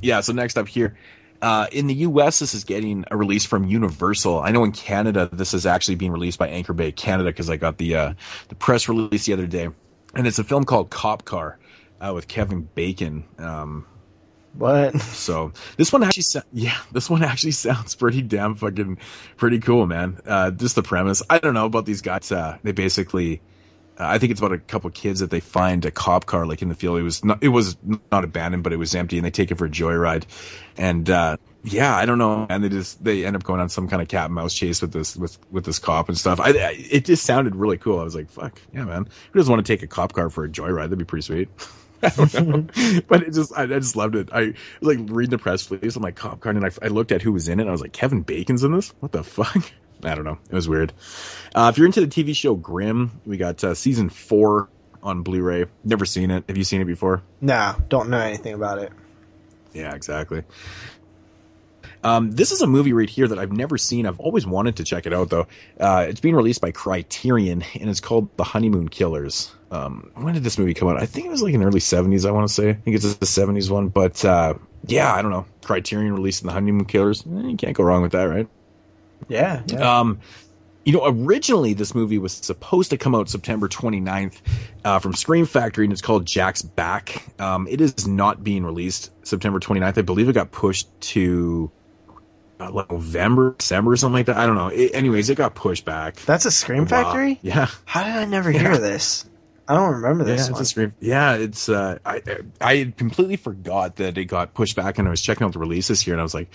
yeah. 0.01 0.21
So 0.21 0.33
next 0.33 0.57
up 0.57 0.67
here, 0.67 0.97
uh, 1.41 1.67
in 1.71 1.87
the 1.87 1.93
U.S., 1.95 2.39
this 2.39 2.53
is 2.53 2.63
getting 2.63 3.05
a 3.11 3.17
release 3.17 3.45
from 3.45 3.65
Universal. 3.65 4.39
I 4.39 4.51
know 4.51 4.63
in 4.63 4.71
Canada, 4.71 5.29
this 5.31 5.53
is 5.53 5.65
actually 5.65 5.95
being 5.95 6.11
released 6.11 6.39
by 6.39 6.47
Anchor 6.47 6.73
Bay 6.73 6.91
Canada 6.91 7.29
because 7.29 7.49
I 7.49 7.57
got 7.57 7.77
the 7.77 7.95
uh, 7.95 8.13
the 8.47 8.55
press 8.55 8.87
release 8.87 9.25
the 9.25 9.33
other 9.33 9.47
day, 9.47 9.69
and 10.15 10.25
it's 10.25 10.39
a 10.39 10.43
film 10.43 10.63
called 10.63 10.89
Cop 10.89 11.25
Car 11.25 11.59
uh, 11.99 12.13
with 12.13 12.27
Kevin 12.27 12.61
Bacon. 12.75 13.25
Um, 13.37 13.85
what? 14.53 14.99
So 15.01 15.53
this 15.77 15.91
one 15.91 16.03
actually, 16.03 16.43
yeah, 16.53 16.77
this 16.91 17.09
one 17.09 17.23
actually 17.23 17.51
sounds 17.53 17.95
pretty 17.95 18.21
damn 18.21 18.55
fucking 18.55 18.99
pretty 19.37 19.59
cool, 19.59 19.85
man. 19.87 20.19
Uh, 20.25 20.51
just 20.51 20.75
the 20.75 20.83
premise. 20.83 21.23
I 21.29 21.39
don't 21.39 21.53
know 21.53 21.65
about 21.65 21.85
these 21.85 22.01
guys. 22.01 22.31
Uh, 22.31 22.57
they 22.63 22.71
basically, 22.71 23.41
uh, 23.99 24.05
I 24.05 24.19
think 24.19 24.31
it's 24.31 24.39
about 24.39 24.53
a 24.53 24.59
couple 24.59 24.89
kids 24.91 25.21
that 25.21 25.31
they 25.31 25.39
find 25.39 25.83
a 25.85 25.91
cop 25.91 26.25
car 26.25 26.45
like 26.45 26.61
in 26.61 26.69
the 26.69 26.75
field. 26.75 26.99
It 26.99 27.03
was 27.03 27.23
not, 27.25 27.43
it 27.43 27.49
was 27.49 27.77
not 28.11 28.23
abandoned, 28.23 28.63
but 28.63 28.73
it 28.73 28.77
was 28.77 28.93
empty, 28.93 29.17
and 29.17 29.25
they 29.25 29.31
take 29.31 29.51
it 29.51 29.57
for 29.57 29.65
a 29.65 29.69
joyride. 29.69 30.25
And 30.77 31.09
uh, 31.09 31.37
yeah, 31.63 31.95
I 31.95 32.05
don't 32.05 32.19
know, 32.19 32.45
and 32.47 32.63
they 32.63 32.69
just 32.69 33.03
they 33.03 33.25
end 33.25 33.35
up 33.35 33.43
going 33.43 33.59
on 33.59 33.69
some 33.69 33.87
kind 33.87 34.01
of 34.01 34.07
cat 34.07 34.25
and 34.25 34.35
mouse 34.35 34.53
chase 34.53 34.81
with 34.81 34.91
this 34.91 35.15
with 35.15 35.37
with 35.51 35.65
this 35.65 35.79
cop 35.79 36.09
and 36.09 36.17
stuff. 36.17 36.39
I, 36.39 36.49
I 36.49 36.75
it 36.77 37.05
just 37.05 37.25
sounded 37.25 37.55
really 37.55 37.77
cool. 37.77 37.99
I 37.99 38.03
was 38.03 38.15
like, 38.15 38.29
fuck 38.29 38.61
yeah, 38.71 38.83
man. 38.83 39.07
Who 39.31 39.39
doesn't 39.39 39.51
want 39.51 39.65
to 39.65 39.73
take 39.73 39.81
a 39.81 39.87
cop 39.87 40.13
car 40.13 40.29
for 40.29 40.43
a 40.43 40.49
joyride? 40.49 40.83
That'd 40.83 40.99
be 40.99 41.05
pretty 41.05 41.23
sweet. 41.23 41.49
I 42.17 42.25
don't 42.25 42.47
know. 42.47 43.01
but 43.07 43.23
it 43.23 43.33
just, 43.33 43.53
I, 43.55 43.63
I 43.63 43.67
just 43.79 43.95
loved 43.95 44.15
it. 44.15 44.29
I 44.31 44.53
was 44.81 44.97
like 44.97 44.99
reading 45.09 45.31
the 45.31 45.37
press 45.37 45.69
release. 45.71 45.95
I'm 45.95 46.03
like 46.03 46.15
cop 46.15 46.39
car, 46.41 46.51
and 46.51 46.65
I, 46.65 46.71
I 46.81 46.87
looked 46.87 47.11
at 47.11 47.21
who 47.21 47.31
was 47.31 47.47
in 47.47 47.59
it. 47.59 47.63
and 47.63 47.69
I 47.69 47.71
was 47.71 47.81
like, 47.81 47.93
Kevin 47.93 48.21
Bacon's 48.21 48.63
in 48.63 48.73
this. 48.73 48.93
What 48.99 49.11
the 49.11 49.23
fuck? 49.23 49.57
I 50.03 50.15
don't 50.15 50.25
know. 50.25 50.37
It 50.49 50.53
was 50.55 50.67
weird. 50.67 50.91
Uh, 51.55 51.71
if 51.71 51.77
you're 51.77 51.87
into 51.87 52.05
the 52.05 52.07
TV 52.07 52.35
show 52.35 52.55
Grimm, 52.55 53.21
we 53.25 53.37
got 53.37 53.63
uh, 53.63 53.73
season 53.73 54.09
four 54.09 54.69
on 55.01 55.23
Blu-ray. 55.23 55.65
Never 55.83 56.05
seen 56.05 56.29
it. 56.31 56.43
Have 56.47 56.57
you 56.57 56.63
seen 56.65 56.81
it 56.81 56.85
before? 56.85 57.23
No, 57.39 57.75
don't 57.89 58.09
know 58.09 58.19
anything 58.19 58.53
about 58.53 58.79
it. 58.79 58.91
Yeah, 59.73 59.95
exactly. 59.95 60.43
Um, 62.03 62.31
this 62.31 62.51
is 62.51 62.61
a 62.61 62.67
movie 62.67 62.93
right 62.93 63.09
here 63.09 63.27
that 63.27 63.39
I've 63.39 63.51
never 63.51 63.77
seen. 63.77 64.05
I've 64.05 64.19
always 64.19 64.45
wanted 64.45 64.75
to 64.77 64.83
check 64.83 65.05
it 65.05 65.13
out 65.13 65.29
though. 65.29 65.47
Uh, 65.79 66.05
it's 66.09 66.19
being 66.19 66.35
released 66.35 66.61
by 66.61 66.71
Criterion 66.71 67.63
and 67.79 67.89
it's 67.89 67.99
called 67.99 68.35
The 68.37 68.43
Honeymoon 68.43 68.89
Killers. 68.89 69.53
Um, 69.71 70.11
when 70.15 70.33
did 70.33 70.43
this 70.43 70.57
movie 70.57 70.73
come 70.73 70.87
out? 70.87 71.01
I 71.01 71.05
think 71.05 71.25
it 71.25 71.29
was 71.29 71.41
like 71.41 71.53
in 71.53 71.61
the 71.61 71.65
early 71.65 71.79
70s, 71.79 72.27
I 72.27 72.31
want 72.31 72.47
to 72.47 72.53
say. 72.53 72.69
I 72.69 72.73
think 72.73 72.95
it's 72.95 73.15
the 73.15 73.25
70s 73.25 73.71
one, 73.71 73.87
but, 73.87 74.23
uh, 74.23 74.53
yeah, 74.85 75.11
I 75.11 75.21
don't 75.21 75.31
know. 75.31 75.45
Criterion 75.63 76.13
releasing 76.13 76.45
The 76.45 76.53
Honeymoon 76.53 76.85
Killers. 76.85 77.23
Eh, 77.25 77.47
you 77.47 77.57
can't 77.57 77.75
go 77.75 77.83
wrong 77.83 78.03
with 78.03 78.11
that, 78.11 78.25
right? 78.25 78.47
Yeah. 79.29 79.63
yeah. 79.65 79.99
Um, 79.99 80.19
you 80.85 80.91
know, 80.93 81.05
originally 81.05 81.73
this 81.73 81.95
movie 81.95 82.17
was 82.17 82.33
supposed 82.33 82.89
to 82.89 82.97
come 82.97 83.15
out 83.15 83.29
September 83.29 83.67
29th 83.67 84.35
uh, 84.83 84.99
from 84.99 85.13
Scream 85.13 85.45
Factory, 85.45 85.85
and 85.85 85.93
it's 85.93 86.01
called 86.01 86.25
Jack's 86.25 86.61
Back. 86.61 87.23
Um, 87.39 87.67
it 87.67 87.79
is 87.79 88.05
not 88.05 88.43
being 88.43 88.65
released 88.65 89.11
September 89.25 89.59
29th. 89.59 89.97
I 89.97 90.01
believe 90.01 90.27
it 90.27 90.33
got 90.33 90.51
pushed 90.51 90.87
to 91.01 91.71
uh, 92.67 92.71
like 92.71 92.91
November, 92.91 93.55
December, 93.57 93.91
or 93.91 93.97
something 93.97 94.13
like 94.15 94.25
that. 94.27 94.37
I 94.37 94.45
don't 94.45 94.55
know. 94.55 94.67
It, 94.67 94.91
anyways, 94.93 95.29
it 95.29 95.35
got 95.35 95.55
pushed 95.55 95.85
back. 95.85 96.15
That's 96.17 96.45
a 96.45 96.51
Scream 96.51 96.83
Wow. 96.83 96.87
Factory. 96.87 97.39
Yeah. 97.41 97.67
How 97.85 98.03
did 98.03 98.13
I 98.15 98.25
never 98.25 98.51
Yeah. 98.51 98.59
hear 98.59 98.77
this? 98.77 99.25
I 99.67 99.75
don't 99.75 99.93
remember 99.95 100.25
Yeah, 100.25 100.35
this 100.35 100.49
it's 100.49 100.59
a 100.59 100.65
Scream. 100.65 100.93
Yeah, 100.99 101.35
it's. 101.35 101.69
Uh, 101.69 101.97
I 102.05 102.21
I 102.59 102.93
completely 102.97 103.37
forgot 103.37 103.95
that 103.97 104.17
it 104.17 104.25
got 104.25 104.53
pushed 104.53 104.75
back, 104.75 104.97
and 104.99 105.07
I 105.07 105.11
was 105.11 105.21
checking 105.21 105.45
out 105.45 105.53
the 105.53 105.59
releases 105.59 106.01
here, 106.01 106.13
and 106.13 106.19
I 106.19 106.23
was 106.23 106.33
like, 106.33 106.49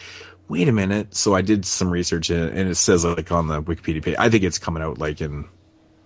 "Wait 0.46 0.68
a 0.68 0.72
minute!" 0.72 1.16
So 1.16 1.34
I 1.34 1.40
did 1.40 1.64
some 1.64 1.88
research, 1.90 2.28
and 2.28 2.50
and 2.50 2.68
it 2.68 2.74
says 2.74 3.06
like 3.06 3.32
on 3.32 3.48
the 3.48 3.62
Wikipedia 3.62 4.02
page, 4.02 4.16
I 4.18 4.28
think 4.28 4.44
it's 4.44 4.58
coming 4.58 4.82
out 4.82 4.98
like 4.98 5.22
in 5.22 5.46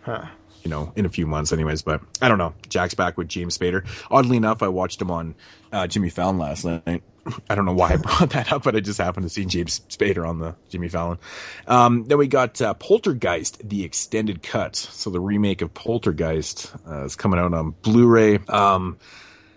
Huh. 0.03 0.27
you 0.63 0.71
know, 0.71 0.93
in 0.95 1.05
a 1.05 1.09
few 1.09 1.27
months 1.27 1.53
anyways, 1.53 1.83
but 1.83 2.03
I 2.21 2.29
don't 2.29 2.39
know. 2.39 2.55
Jack's 2.69 2.95
back 2.95 3.19
with 3.19 3.27
James 3.29 3.59
Spader. 3.59 3.85
Oddly 4.09 4.37
enough, 4.37 4.63
I 4.63 4.69
watched 4.69 5.03
him 5.03 5.11
on 5.11 5.35
uh, 5.73 5.89
Jimmy 5.89 6.09
Fallon 6.09 6.39
last 6.39 6.65
night. 6.65 7.03
I 7.49 7.55
don't 7.55 7.67
know 7.67 7.75
why 7.75 7.93
I 7.93 7.97
brought 7.97 8.31
that 8.31 8.53
up, 8.53 8.65
but 8.65 8.75
I 8.75 8.81
just 8.81 8.99
happened 8.99 9.25
to 9.25 9.31
see 9.31 9.45
James 9.45 9.81
Spader 9.89 10.29
on 10.29 10.39
the 10.39 10.57
Jimmy 10.71 10.89
Fallon. 10.89 11.19
Um, 11.67 12.05
then 12.05 12.19
we 12.19 12.27
got 12.27 12.61
uh, 12.61 12.75
Poltergeist, 12.75 13.69
the 13.69 13.85
extended 13.85 14.43
cut. 14.43 14.75
So 14.77 15.11
the 15.11 15.21
remake 15.21 15.63
of 15.63 15.73
Poltergeist 15.73 16.75
uh, 16.87 17.05
is 17.05 17.15
coming 17.17 17.39
out 17.39 17.55
on 17.55 17.71
Blu-ray. 17.83 18.39
Um, 18.49 18.99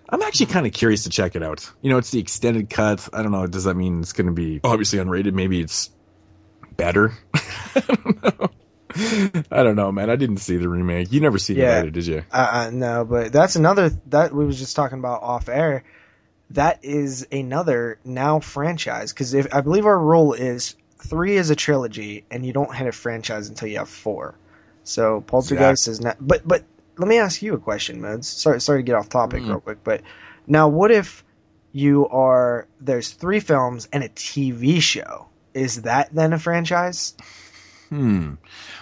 I'm 0.07 0.21
actually 0.21 0.47
kind 0.47 0.67
of 0.67 0.73
curious 0.73 1.03
to 1.03 1.09
check 1.09 1.35
it 1.35 1.41
out. 1.41 1.67
You 1.81 1.89
know, 1.89 1.97
it's 1.97 2.11
the 2.11 2.19
extended 2.19 2.69
cut. 2.69 3.09
I 3.11 3.23
don't 3.23 3.31
know. 3.31 3.47
Does 3.47 3.63
that 3.63 3.75
mean 3.75 4.01
it's 4.01 4.13
going 4.13 4.27
to 4.27 4.33
be 4.33 4.59
obviously 4.63 4.99
unrated? 4.99 5.33
Maybe 5.33 5.59
it's 5.59 5.89
better. 6.77 7.13
I 7.75 7.81
don't 7.87 8.23
know, 8.23 8.49
I 9.51 9.63
don't 9.63 9.75
know, 9.75 9.91
man. 9.91 10.09
I 10.09 10.15
didn't 10.15 10.37
see 10.37 10.57
the 10.57 10.69
remake. 10.69 11.11
You 11.11 11.19
never 11.19 11.37
seen 11.39 11.57
Yeah. 11.57 11.81
it, 11.81 11.91
did 11.91 12.05
you? 12.05 12.23
Uh, 12.31 12.47
uh, 12.51 12.69
no, 12.71 13.03
but 13.05 13.33
that's 13.33 13.55
another 13.55 13.89
that 14.07 14.33
we 14.33 14.45
was 14.45 14.59
just 14.59 14.75
talking 14.75 14.99
about 14.99 15.23
off 15.23 15.49
air. 15.49 15.83
That 16.51 16.79
is 16.83 17.27
another 17.31 17.99
now 18.05 18.39
franchise 18.39 19.11
because 19.11 19.33
if 19.33 19.53
I 19.53 19.61
believe 19.61 19.85
our 19.85 19.99
rule 19.99 20.33
is 20.33 20.75
three 20.99 21.35
is 21.37 21.49
a 21.49 21.55
trilogy 21.55 22.25
and 22.29 22.45
you 22.45 22.53
don't 22.53 22.73
hit 22.73 22.87
a 22.87 22.91
franchise 22.91 23.49
until 23.49 23.67
you 23.67 23.79
have 23.79 23.89
four. 23.89 24.35
So 24.83 25.21
Poltergeist 25.21 25.87
is 25.87 25.99
not. 26.01 26.17
But 26.19 26.47
but 26.47 26.63
let 26.97 27.07
me 27.07 27.17
ask 27.17 27.41
you 27.41 27.53
a 27.55 27.57
question, 27.59 28.01
Modes. 28.01 28.27
Sorry 28.27 28.61
sorry 28.61 28.79
to 28.79 28.83
get 28.83 28.95
off 28.95 29.09
topic 29.09 29.43
Mm. 29.43 29.49
real 29.49 29.59
quick, 29.59 29.83
but 29.83 30.01
now 30.47 30.67
what 30.67 30.91
if 30.91 31.23
you 31.71 32.07
are 32.07 32.67
there's 32.79 33.11
three 33.11 33.39
films 33.39 33.87
and 33.91 34.03
a 34.03 34.09
TV 34.09 34.81
show? 34.81 35.27
Is 35.53 35.81
that 35.83 36.13
then 36.13 36.33
a 36.33 36.39
franchise? 36.39 37.15
Hmm. 37.89 38.35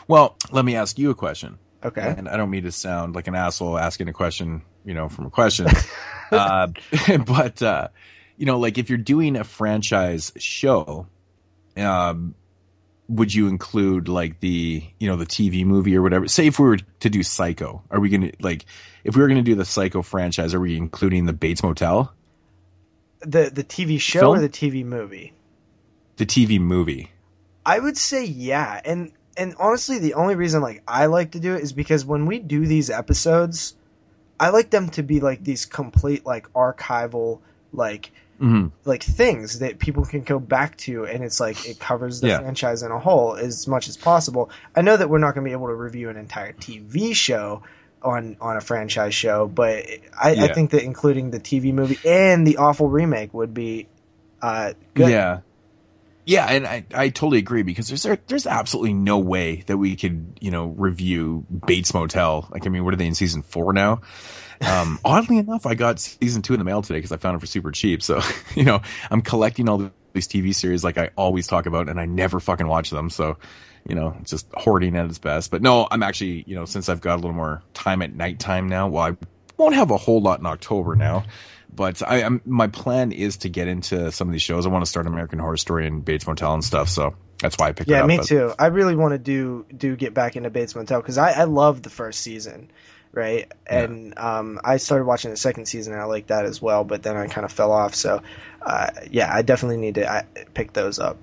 Well, 0.08 0.36
let 0.52 0.66
me 0.66 0.76
ask 0.76 0.98
you 1.00 1.10
a 1.10 1.16
question. 1.16 1.58
Okay. 1.84 2.14
And 2.18 2.30
I 2.30 2.38
don't 2.38 2.50
mean 2.50 2.64
to 2.64 2.72
sound 2.72 3.16
like 3.16 3.28
an 3.28 3.36
asshole 3.36 3.78
asking 3.78 4.08
a 4.08 4.14
question, 4.14 4.62
you 4.86 4.94
know, 4.94 5.10
from 5.10 5.26
a 5.26 5.30
question. 5.30 5.68
uh, 6.32 6.68
but, 7.26 7.62
uh, 7.62 7.88
you 8.38 8.46
know, 8.46 8.60
like 8.60 8.78
if 8.78 8.90
you're 8.90 8.98
doing 8.98 9.36
a 9.36 9.44
franchise 9.44 10.32
show, 10.38 11.08
um, 11.78 12.36
would 13.10 13.34
you 13.34 13.48
include 13.48 14.08
like 14.08 14.40
the, 14.40 14.84
you 15.00 15.08
know, 15.08 15.16
the 15.16 15.26
TV 15.26 15.66
movie 15.66 15.96
or 15.96 16.02
whatever? 16.02 16.28
Say 16.28 16.48
if 16.48 16.60
we 16.60 16.68
were 16.68 16.78
to 16.78 17.10
do 17.10 17.24
Psycho, 17.24 17.84
are 17.90 18.00
we 18.00 18.10
going 18.10 18.32
to, 18.32 18.34
like, 18.40 18.66
if 19.04 19.16
we 19.16 19.22
were 19.22 19.28
going 19.28 19.44
to 19.44 19.50
do 19.50 19.56
the 19.56 19.66
Psycho 19.66 20.02
franchise, 20.02 20.54
are 20.54 20.60
we 20.60 20.78
including 20.78 21.26
the 21.26 21.34
Bates 21.34 21.64
Motel? 21.64 22.14
The 23.22 23.50
the 23.54 23.64
TV 23.64 24.02
show 24.02 24.20
Film? 24.20 24.38
or 24.38 24.42
the 24.42 24.50
TV 24.50 24.84
movie? 24.84 25.34
The 26.18 26.26
TV 26.26 26.60
movie. 26.60 27.10
I 27.66 27.80
would 27.80 27.98
say 27.98 28.26
yeah, 28.26 28.80
and 28.84 29.12
and 29.38 29.56
honestly, 29.60 30.00
the 30.00 30.16
only 30.16 30.36
reason 30.36 30.62
like 30.62 30.84
I 30.88 31.06
like 31.08 31.32
to 31.32 31.40
do 31.40 31.56
it 31.56 31.62
is 31.62 31.74
because 31.74 32.06
when 32.06 32.26
we 32.26 32.40
do 32.40 32.66
these 32.66 32.90
episodes, 32.90 33.76
I 34.44 34.50
like 34.50 34.70
them 34.70 34.90
to 34.92 35.04
be 35.04 35.20
like 35.20 35.44
these 35.44 35.66
complete 35.66 36.26
like 36.26 36.52
archival 36.54 37.40
like 37.72 38.12
Mm-hmm. 38.42 38.70
like 38.84 39.04
things 39.04 39.60
that 39.60 39.80
people 39.80 40.04
can 40.06 40.24
go 40.24 40.38
back 40.40 40.76
to, 40.78 41.06
and 41.06 41.24
it's 41.24 41.40
like 41.40 41.70
it 41.70 41.80
covers 41.80 42.20
the 42.20 42.28
Yeah. 42.28 42.40
franchise 42.40 42.82
in 42.84 42.92
a 42.92 43.00
whole 43.00 43.36
as 43.36 43.68
much 43.68 43.88
as 43.88 43.96
possible. 43.96 44.50
I 44.76 44.82
know 44.82 44.98
that 44.98 45.08
we're 45.10 45.20
not 45.20 45.34
going 45.36 45.46
to 45.46 45.50
be 45.50 45.54
able 45.54 45.68
to 45.68 45.76
review 45.76 46.10
an 46.10 46.18
entire 46.18 46.52
TV 46.52 47.16
show 47.16 47.62
on 48.02 48.36
on 48.42 48.58
a 48.58 48.62
franchise 48.62 49.14
show, 49.16 49.48
but 49.48 49.86
I, 50.20 50.32
I 50.32 50.48
think 50.54 50.72
that 50.72 50.84
including 50.84 51.30
the 51.30 51.40
TV 51.40 51.72
movie 51.74 52.00
and 52.04 52.46
the 52.46 52.58
awful 52.58 52.90
remake 52.90 53.34
would 53.34 53.54
be 53.54 53.88
uh, 54.42 54.74
good. 54.94 55.12
Yeah. 55.12 55.40
Yeah, 56.26 56.46
and 56.46 56.66
I, 56.66 56.86
I 56.94 57.10
totally 57.10 57.40
agree 57.40 57.64
because 57.64 57.90
there's 57.90 58.04
there, 58.04 58.18
there's 58.28 58.48
absolutely 58.48 58.94
no 58.94 59.20
way 59.20 59.64
that 59.68 59.78
we 59.78 59.96
could 59.96 60.38
you 60.40 60.52
know 60.52 60.68
review 60.68 61.46
Bates 61.68 61.94
Motel. 61.94 62.48
Like 62.52 62.66
I 62.66 62.70
mean, 62.70 62.86
what 62.86 62.94
are 62.94 62.98
they 62.98 63.08
in 63.08 63.16
season 63.16 63.42
four 63.42 63.74
now? 63.74 64.02
Um, 64.62 65.00
oddly 65.06 65.38
enough, 65.38 65.66
I 65.66 65.76
got 65.76 66.00
season 66.00 66.42
two 66.42 66.54
in 66.54 66.60
the 66.60 66.66
mail 66.66 66.82
today 66.82 67.00
because 67.00 67.12
I 67.12 67.18
found 67.18 67.36
it 67.36 67.40
for 67.40 67.46
super 67.46 67.72
cheap. 67.72 68.02
So 68.02 68.22
you 68.56 68.64
know, 68.64 68.82
I'm 69.12 69.22
collecting 69.22 69.68
all 69.68 69.92
these 70.14 70.28
TV 70.28 70.56
series 70.56 70.84
like 70.84 70.98
I 70.98 71.10
always 71.18 71.48
talk 71.48 71.66
about, 71.66 71.90
and 71.90 72.00
I 72.00 72.06
never 72.06 72.40
fucking 72.40 72.68
watch 72.68 72.90
them. 72.90 73.10
So 73.10 73.38
you 73.88 73.96
know, 73.96 74.16
just 74.24 74.48
hoarding 74.54 74.96
at 74.96 75.06
its 75.06 75.20
best. 75.20 75.52
But 75.52 75.62
no, 75.62 75.88
I'm 75.92 76.04
actually 76.04 76.46
you 76.48 76.56
know 76.56 76.64
since 76.64 76.88
I've 76.88 77.02
got 77.02 77.16
a 77.16 77.22
little 77.22 77.34
more 77.34 77.62
time 77.74 78.02
at 78.02 78.14
nighttime 78.14 78.70
now. 78.70 78.88
Well, 78.88 79.04
I 79.04 79.18
won't 79.58 79.76
have 79.76 79.92
a 79.92 79.98
whole 79.98 80.22
lot 80.22 80.40
in 80.40 80.46
October 80.46 80.96
now. 80.96 81.24
But 81.76 82.04
I, 82.08 82.22
I'm, 82.22 82.40
my 82.46 82.68
plan 82.68 83.12
is 83.12 83.38
to 83.38 83.50
get 83.50 83.68
into 83.68 84.12
some 84.12 84.28
of 84.28 84.32
these 84.32 84.44
shows. 84.44 84.68
I 84.68 84.70
want 84.70 84.86
to 84.86 84.90
start 84.90 85.08
American 85.08 85.40
Horror 85.40 85.58
Story 85.58 85.88
and 85.88 86.06
Bates 86.06 86.28
Motel 86.28 86.54
and 86.54 86.64
stuff. 86.64 86.88
So 86.88 87.16
that's 87.42 87.58
why 87.58 87.70
I 87.70 87.72
picked 87.72 87.90
it 87.90 87.94
Yeah, 87.94 88.02
up. 88.02 88.08
me 88.08 88.18
but- 88.18 88.28
too. 88.28 88.54
I 88.60 88.68
really 88.68 88.96
want 88.96 89.14
to 89.14 89.18
do 89.18 89.66
do 89.76 89.96
get 89.96 90.14
back 90.14 90.36
into 90.36 90.52
Bates 90.52 90.76
Motel 90.76 91.02
because 91.02 91.18
I 91.18 91.32
I 91.32 91.44
love 91.46 91.82
the 91.82 91.90
first 91.90 92.20
season, 92.22 92.70
right? 93.12 93.52
And 93.66 94.18
um, 94.20 94.60
I 94.64 94.78
started 94.78 95.06
watching 95.06 95.32
the 95.32 95.38
second 95.38 95.66
season 95.66 95.94
and 95.94 96.02
I 96.02 96.06
liked 96.06 96.28
that 96.28 96.46
as 96.46 96.62
well, 96.62 96.84
but 96.84 97.02
then 97.02 97.18
I 97.18 97.26
kind 97.28 97.44
of 97.44 97.52
fell 97.52 97.72
off. 97.72 97.96
So, 97.96 98.22
uh, 98.62 98.92
yeah, 99.10 99.34
I 99.34 99.42
definitely 99.42 99.78
need 99.78 99.96
to 99.96 100.08
I, 100.12 100.26
pick 100.54 100.74
those 100.74 101.00
up. 101.00 101.18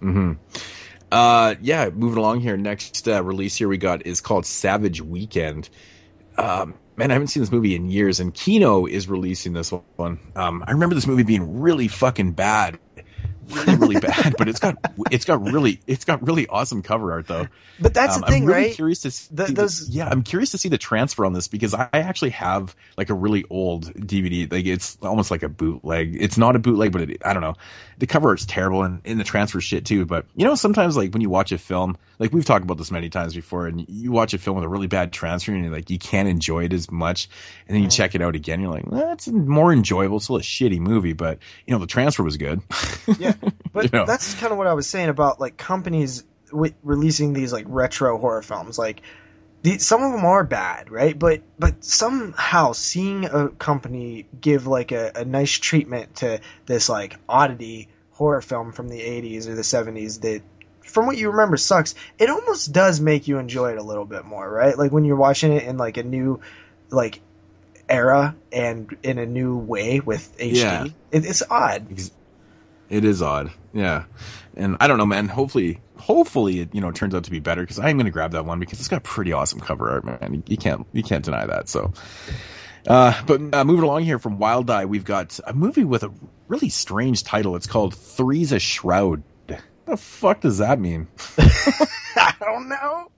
hmm 0.00 0.32
Uh, 1.10 1.54
yeah, 1.62 1.88
moving 1.88 2.18
along 2.18 2.40
here. 2.40 2.56
Next 2.58 3.08
uh, 3.08 3.22
release 3.24 3.56
here 3.56 3.68
we 3.68 3.78
got 3.78 4.06
is 4.06 4.20
called 4.20 4.44
Savage 4.44 5.00
Weekend. 5.00 5.68
Um, 6.38 6.74
man, 6.96 7.10
I 7.10 7.14
haven't 7.14 7.28
seen 7.28 7.42
this 7.42 7.52
movie 7.52 7.74
in 7.74 7.88
years, 7.88 8.20
and 8.20 8.34
Kino 8.34 8.86
is 8.86 9.08
releasing 9.08 9.52
this 9.52 9.72
one. 9.96 10.18
Um, 10.36 10.64
I 10.66 10.72
remember 10.72 10.94
this 10.94 11.06
movie 11.06 11.22
being 11.22 11.60
really 11.60 11.88
fucking 11.88 12.32
bad, 12.32 12.78
really, 13.48 13.76
really 13.76 14.00
bad. 14.00 14.34
But 14.38 14.48
it's 14.48 14.60
got 14.60 14.76
it's 15.10 15.24
got 15.24 15.42
really 15.42 15.80
it's 15.86 16.04
got 16.04 16.26
really 16.26 16.46
awesome 16.46 16.82
cover 16.82 17.12
art 17.12 17.26
though. 17.26 17.48
But 17.80 17.94
that's 17.94 18.16
Um, 18.16 18.20
the 18.22 18.26
thing, 18.28 18.42
I'm 18.42 18.48
really 18.48 18.62
right? 18.68 18.74
Curious 18.74 19.00
to 19.02 19.10
see 19.10 19.28
The- 19.34 19.44
the- 19.46 19.52
those- 19.52 19.88
yeah, 19.88 20.08
I'm 20.08 20.22
curious 20.22 20.50
to 20.52 20.58
see 20.58 20.68
the 20.68 20.78
transfer 20.78 21.24
on 21.24 21.32
this 21.32 21.48
because 21.48 21.74
I 21.74 21.88
actually 21.92 22.30
have 22.30 22.74
like 22.96 23.10
a 23.10 23.14
really 23.14 23.44
old 23.50 23.92
DVD. 23.94 24.50
Like 24.50 24.66
it's 24.66 24.98
almost 25.02 25.30
like 25.30 25.42
a 25.42 25.48
bootleg. 25.48 26.16
It's 26.20 26.36
not 26.38 26.56
a 26.56 26.58
bootleg, 26.58 26.92
but 26.92 27.02
it, 27.02 27.22
I 27.24 27.32
don't 27.32 27.42
know. 27.42 27.54
The 27.98 28.06
cover 28.06 28.28
art's 28.30 28.46
terrible 28.46 28.82
and 28.82 29.00
in 29.04 29.18
the 29.18 29.24
transfer 29.24 29.60
shit 29.60 29.84
too. 29.84 30.06
But 30.06 30.26
you 30.34 30.44
know, 30.44 30.54
sometimes 30.54 30.96
like 30.96 31.12
when 31.12 31.22
you 31.22 31.30
watch 31.30 31.52
a 31.52 31.58
film, 31.58 31.96
like 32.18 32.32
we've 32.32 32.44
talked 32.44 32.64
about 32.64 32.78
this 32.78 32.90
many 32.90 33.08
times 33.10 33.34
before, 33.34 33.66
and 33.66 33.84
you 33.88 34.12
watch 34.12 34.34
a 34.34 34.38
film 34.38 34.56
with 34.56 34.64
a 34.64 34.68
really 34.68 34.86
bad 34.86 35.12
transfer 35.12 35.52
and 35.52 35.64
you're 35.64 35.72
like 35.72 35.90
you 35.90 35.98
can't 35.98 36.28
enjoy 36.28 36.64
it 36.64 36.72
as 36.72 36.90
much, 36.90 37.28
and 37.68 37.74
then 37.76 37.82
you 37.82 37.88
check 37.88 38.14
it 38.14 38.22
out 38.22 38.34
again, 38.36 38.60
you're 38.60 38.70
like, 38.72 38.86
well, 38.86 39.12
it's 39.12 39.28
more 39.28 39.72
enjoyable. 39.72 40.16
It's 40.16 40.24
still 40.24 40.36
a 40.36 40.40
shitty 40.40 40.78
movie, 40.80 41.12
but 41.12 41.38
you 41.66 41.72
know 41.72 41.78
the 41.78 41.86
transfer 41.86 42.22
was 42.22 42.36
good. 42.36 42.60
Yeah, 43.18 43.29
but 43.72 43.84
You 43.84 43.90
know. 43.92 44.06
that's 44.06 44.34
kind 44.34 44.52
of 44.52 44.58
what 44.58 44.66
I 44.66 44.74
was 44.74 44.86
saying 44.86 45.08
about 45.08 45.40
like 45.40 45.56
companies 45.56 46.24
w- 46.50 46.74
releasing 46.82 47.32
these 47.32 47.52
like 47.52 47.66
retro 47.68 48.18
horror 48.18 48.42
films. 48.42 48.78
Like, 48.78 49.02
the, 49.62 49.78
some 49.78 50.02
of 50.02 50.12
them 50.12 50.24
are 50.24 50.44
bad, 50.44 50.90
right? 50.90 51.18
But 51.18 51.42
but 51.58 51.84
somehow 51.84 52.72
seeing 52.72 53.26
a 53.26 53.48
company 53.50 54.26
give 54.40 54.66
like 54.66 54.92
a, 54.92 55.12
a 55.14 55.24
nice 55.24 55.52
treatment 55.52 56.16
to 56.16 56.40
this 56.66 56.88
like 56.88 57.16
oddity 57.28 57.88
horror 58.12 58.40
film 58.40 58.72
from 58.72 58.88
the 58.88 59.00
'80s 59.00 59.46
or 59.46 59.54
the 59.54 59.62
'70s 59.62 60.20
that. 60.22 60.42
From 60.82 61.06
what 61.06 61.16
you 61.16 61.30
remember 61.30 61.56
sucks. 61.56 61.94
It 62.18 62.30
almost 62.30 62.72
does 62.72 63.00
make 63.00 63.28
you 63.28 63.38
enjoy 63.38 63.72
it 63.72 63.78
a 63.78 63.82
little 63.82 64.06
bit 64.06 64.24
more, 64.24 64.50
right? 64.50 64.76
Like 64.76 64.90
when 64.90 65.04
you're 65.04 65.14
watching 65.14 65.52
it 65.52 65.62
in 65.62 65.76
like 65.76 65.98
a 65.98 66.02
new, 66.02 66.40
like 66.90 67.20
era 67.90 68.34
and 68.52 68.96
in 69.02 69.18
a 69.18 69.26
new 69.26 69.56
way 69.56 70.00
with 70.00 70.36
HD. 70.38 70.54
Yeah. 70.54 70.84
It, 71.10 71.26
it's 71.26 71.42
odd. 71.50 71.86
It 72.90 73.04
is 73.04 73.22
odd, 73.22 73.52
yeah. 73.72 74.04
And 74.56 74.76
I 74.80 74.88
don't 74.88 74.98
know, 74.98 75.06
man. 75.06 75.28
Hopefully, 75.28 75.80
hopefully 75.96 76.60
it 76.60 76.74
you 76.74 76.80
know 76.80 76.90
turns 76.90 77.14
out 77.14 77.24
to 77.24 77.30
be 77.30 77.38
better 77.38 77.62
because 77.62 77.78
I'm 77.78 77.96
gonna 77.96 78.10
grab 78.10 78.32
that 78.32 78.44
one 78.44 78.58
because 78.58 78.80
it's 78.80 78.88
got 78.88 79.04
pretty 79.04 79.32
awesome 79.32 79.60
cover 79.60 79.90
art, 79.90 80.04
man. 80.04 80.42
You, 80.46 80.56
can't 80.56 80.84
you 80.92 81.04
can't 81.04 81.24
deny 81.24 81.46
that. 81.46 81.68
So, 81.68 81.92
uh, 82.88 83.22
but 83.26 83.54
uh, 83.54 83.64
moving 83.64 83.84
along 83.84 84.02
here 84.02 84.18
from 84.18 84.38
Wild 84.38 84.68
Eye, 84.70 84.86
we've 84.86 85.04
got 85.04 85.38
a 85.46 85.54
movie 85.54 85.84
with 85.84 86.02
a 86.02 86.12
really 86.48 86.68
strange 86.68 87.22
title. 87.22 87.54
It's 87.54 87.68
called 87.68 87.94
Three's 87.94 88.50
a 88.50 88.58
Shroud. 88.58 89.22
What 89.46 89.62
the 89.86 89.96
fuck 89.96 90.40
does 90.40 90.58
that 90.58 90.80
mean? 90.80 91.06
I 91.38 92.34
don't 92.40 92.68
know. 92.68 93.10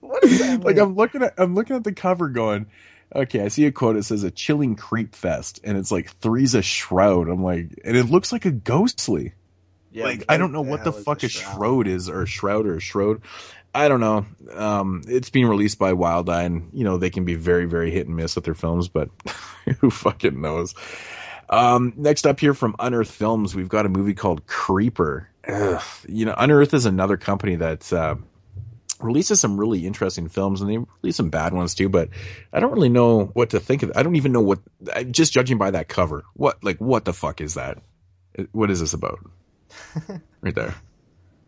What 0.00 0.22
does 0.22 0.38
that 0.38 0.62
like? 0.62 0.78
I'm 0.78 0.94
looking 0.96 1.22
at 1.22 1.34
I'm 1.38 1.54
looking 1.54 1.76
at 1.76 1.84
the 1.84 1.92
cover 1.92 2.28
going, 2.28 2.66
okay, 3.14 3.42
I 3.42 3.48
see 3.48 3.66
a 3.66 3.72
quote. 3.72 3.96
It 3.96 4.04
says 4.04 4.22
a 4.24 4.30
chilling 4.30 4.76
creep 4.76 5.14
fest, 5.14 5.60
and 5.64 5.76
it's 5.78 5.92
like 5.92 6.10
three's 6.18 6.54
a 6.54 6.62
shroud. 6.62 7.28
I'm 7.28 7.42
like, 7.42 7.80
and 7.84 7.96
it 7.96 8.06
looks 8.06 8.32
like 8.32 8.44
a 8.44 8.50
ghostly. 8.50 9.34
Yeah, 9.92 10.04
like 10.04 10.24
I 10.28 10.38
don't 10.38 10.52
know 10.52 10.62
what 10.62 10.82
the 10.82 10.92
fuck 10.92 11.22
a 11.22 11.26
a 11.26 11.28
shroud 11.28 11.86
is 11.86 12.08
or 12.08 12.22
a 12.22 12.26
shroud 12.26 12.66
or 12.66 12.76
a 12.76 12.80
shroud. 12.80 13.22
I 13.74 13.88
don't 13.88 14.00
know. 14.00 14.24
Um, 14.52 15.02
it's 15.06 15.30
being 15.30 15.46
released 15.46 15.78
by 15.78 15.94
Wild 15.94 16.30
Eye, 16.30 16.44
and 16.44 16.70
you 16.72 16.84
know 16.84 16.96
they 16.96 17.10
can 17.10 17.24
be 17.24 17.34
very, 17.34 17.66
very 17.66 17.90
hit 17.90 18.06
and 18.06 18.16
miss 18.16 18.36
with 18.36 18.44
their 18.44 18.54
films, 18.54 18.88
but 18.88 19.10
who 19.80 19.90
fucking 19.90 20.40
knows? 20.40 20.74
Um, 21.48 21.92
next 21.96 22.26
up 22.26 22.40
here 22.40 22.54
from 22.54 22.76
Unearthed 22.78 23.12
Films, 23.12 23.54
we've 23.54 23.68
got 23.68 23.86
a 23.86 23.88
movie 23.88 24.14
called 24.14 24.46
Creeper. 24.46 25.28
Ugh. 25.46 25.82
You 26.08 26.24
know, 26.24 26.34
Unearthed 26.36 26.74
is 26.74 26.86
another 26.86 27.16
company 27.16 27.56
that 27.56 27.92
uh, 27.92 28.16
releases 29.04 29.38
some 29.40 29.58
really 29.58 29.86
interesting 29.86 30.28
films, 30.28 30.60
and 30.60 30.70
they 30.70 30.78
release 31.02 31.16
some 31.16 31.30
bad 31.30 31.52
ones 31.52 31.74
too. 31.74 31.88
But 31.88 32.08
I 32.52 32.60
don't 32.60 32.72
really 32.72 32.88
know 32.88 33.26
what 33.26 33.50
to 33.50 33.60
think 33.60 33.82
of. 33.82 33.92
I 33.94 34.02
don't 34.02 34.16
even 34.16 34.32
know 34.32 34.40
what. 34.40 34.60
I- 34.92 35.04
Just 35.04 35.32
judging 35.32 35.58
by 35.58 35.70
that 35.72 35.88
cover, 35.88 36.24
what 36.34 36.62
like 36.64 36.78
what 36.78 37.04
the 37.04 37.12
fuck 37.12 37.40
is 37.40 37.54
that? 37.54 37.78
What 38.52 38.70
is 38.70 38.80
this 38.80 38.94
about? 38.94 39.20
right 40.40 40.54
there. 40.54 40.74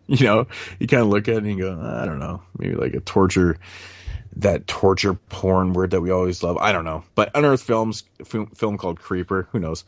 You 0.09 0.25
know, 0.25 0.47
you 0.79 0.87
kind 0.87 1.03
of 1.03 1.09
look 1.09 1.27
at 1.27 1.35
it 1.35 1.39
and 1.39 1.49
you 1.49 1.59
go, 1.65 1.81
I 1.81 2.07
don't 2.07 2.21
know, 2.21 2.41
maybe 2.57 2.77
like 2.77 2.95
a 2.95 3.01
torture, 3.01 3.57
that 4.37 4.69
torture 4.69 5.15
porn 5.15 5.73
word 5.73 5.91
that 5.91 6.01
we 6.01 6.13
always 6.13 6.45
love. 6.45 6.57
I 6.59 6.71
don't 6.71 6.85
know, 6.85 7.03
but 7.17 7.33
Unearthed 7.35 7.65
Films, 7.65 8.05
film, 8.25 8.47
film 8.55 8.79
called 8.79 9.01
Creeper. 9.01 9.49
Who 9.51 9.59
knows? 9.59 9.85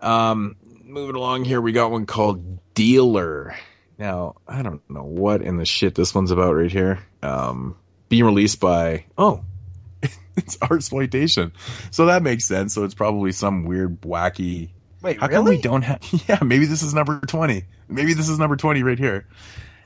Um, 0.00 0.54
moving 0.84 1.16
along 1.16 1.46
here, 1.46 1.60
we 1.60 1.72
got 1.72 1.90
one 1.90 2.06
called 2.06 2.60
Dealer. 2.74 3.56
Now, 3.98 4.36
I 4.46 4.62
don't 4.62 4.82
know 4.90 5.04
what 5.04 5.42
in 5.42 5.56
the 5.56 5.64
shit 5.64 5.94
this 5.94 6.14
one's 6.14 6.30
about 6.30 6.54
right 6.54 6.70
here. 6.70 6.98
Um, 7.22 7.76
being 8.08 8.24
released 8.24 8.60
by, 8.60 9.06
oh, 9.16 9.42
it's 10.36 10.56
Artsploitation. 10.58 11.52
So 11.90 12.06
that 12.06 12.22
makes 12.22 12.44
sense. 12.44 12.74
So 12.74 12.84
it's 12.84 12.94
probably 12.94 13.32
some 13.32 13.64
weird, 13.64 14.00
wacky. 14.02 14.70
Wait, 15.02 15.18
How 15.20 15.28
come 15.28 15.44
we 15.46 15.58
don't 15.60 15.82
have? 15.82 16.00
Yeah, 16.28 16.38
maybe 16.42 16.66
this 16.66 16.82
is 16.82 16.92
number 16.94 17.20
twenty. 17.20 17.64
Maybe 17.88 18.14
this 18.14 18.28
is 18.28 18.38
number 18.38 18.56
twenty 18.56 18.82
right 18.82 18.98
here. 18.98 19.26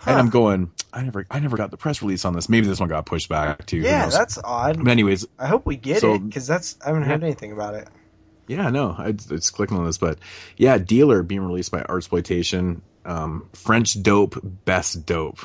And 0.06 0.16
I'm 0.18 0.30
going. 0.30 0.72
I 0.92 1.02
never, 1.02 1.26
I 1.30 1.38
never 1.40 1.56
got 1.56 1.70
the 1.70 1.76
press 1.76 2.00
release 2.02 2.24
on 2.24 2.32
this. 2.32 2.48
Maybe 2.48 2.66
this 2.66 2.80
one 2.80 2.88
got 2.88 3.04
pushed 3.06 3.28
back 3.28 3.66
too. 3.66 3.78
Yeah, 3.78 4.08
that's 4.08 4.38
odd. 4.42 4.82
But 4.82 4.90
anyways, 4.90 5.26
I 5.38 5.46
hope 5.46 5.66
we 5.66 5.76
get 5.76 6.00
So- 6.00 6.14
it 6.14 6.26
because 6.26 6.46
that's 6.46 6.76
I 6.84 6.86
haven't 6.88 7.02
heard 7.02 7.22
anything 7.22 7.52
about 7.52 7.74
it. 7.74 7.88
yeah, 8.48 8.70
no, 8.70 8.90
I, 8.96 9.08
it's 9.08 9.50
clicking 9.50 9.76
on 9.76 9.84
this, 9.84 9.98
but 9.98 10.18
yeah, 10.56 10.78
Dealer 10.78 11.22
being 11.22 11.42
released 11.42 11.70
by 11.70 11.82
Artsploitation. 11.82 12.80
Um, 13.04 13.48
French 13.52 14.02
dope, 14.02 14.38
best 14.64 15.06
dope. 15.06 15.38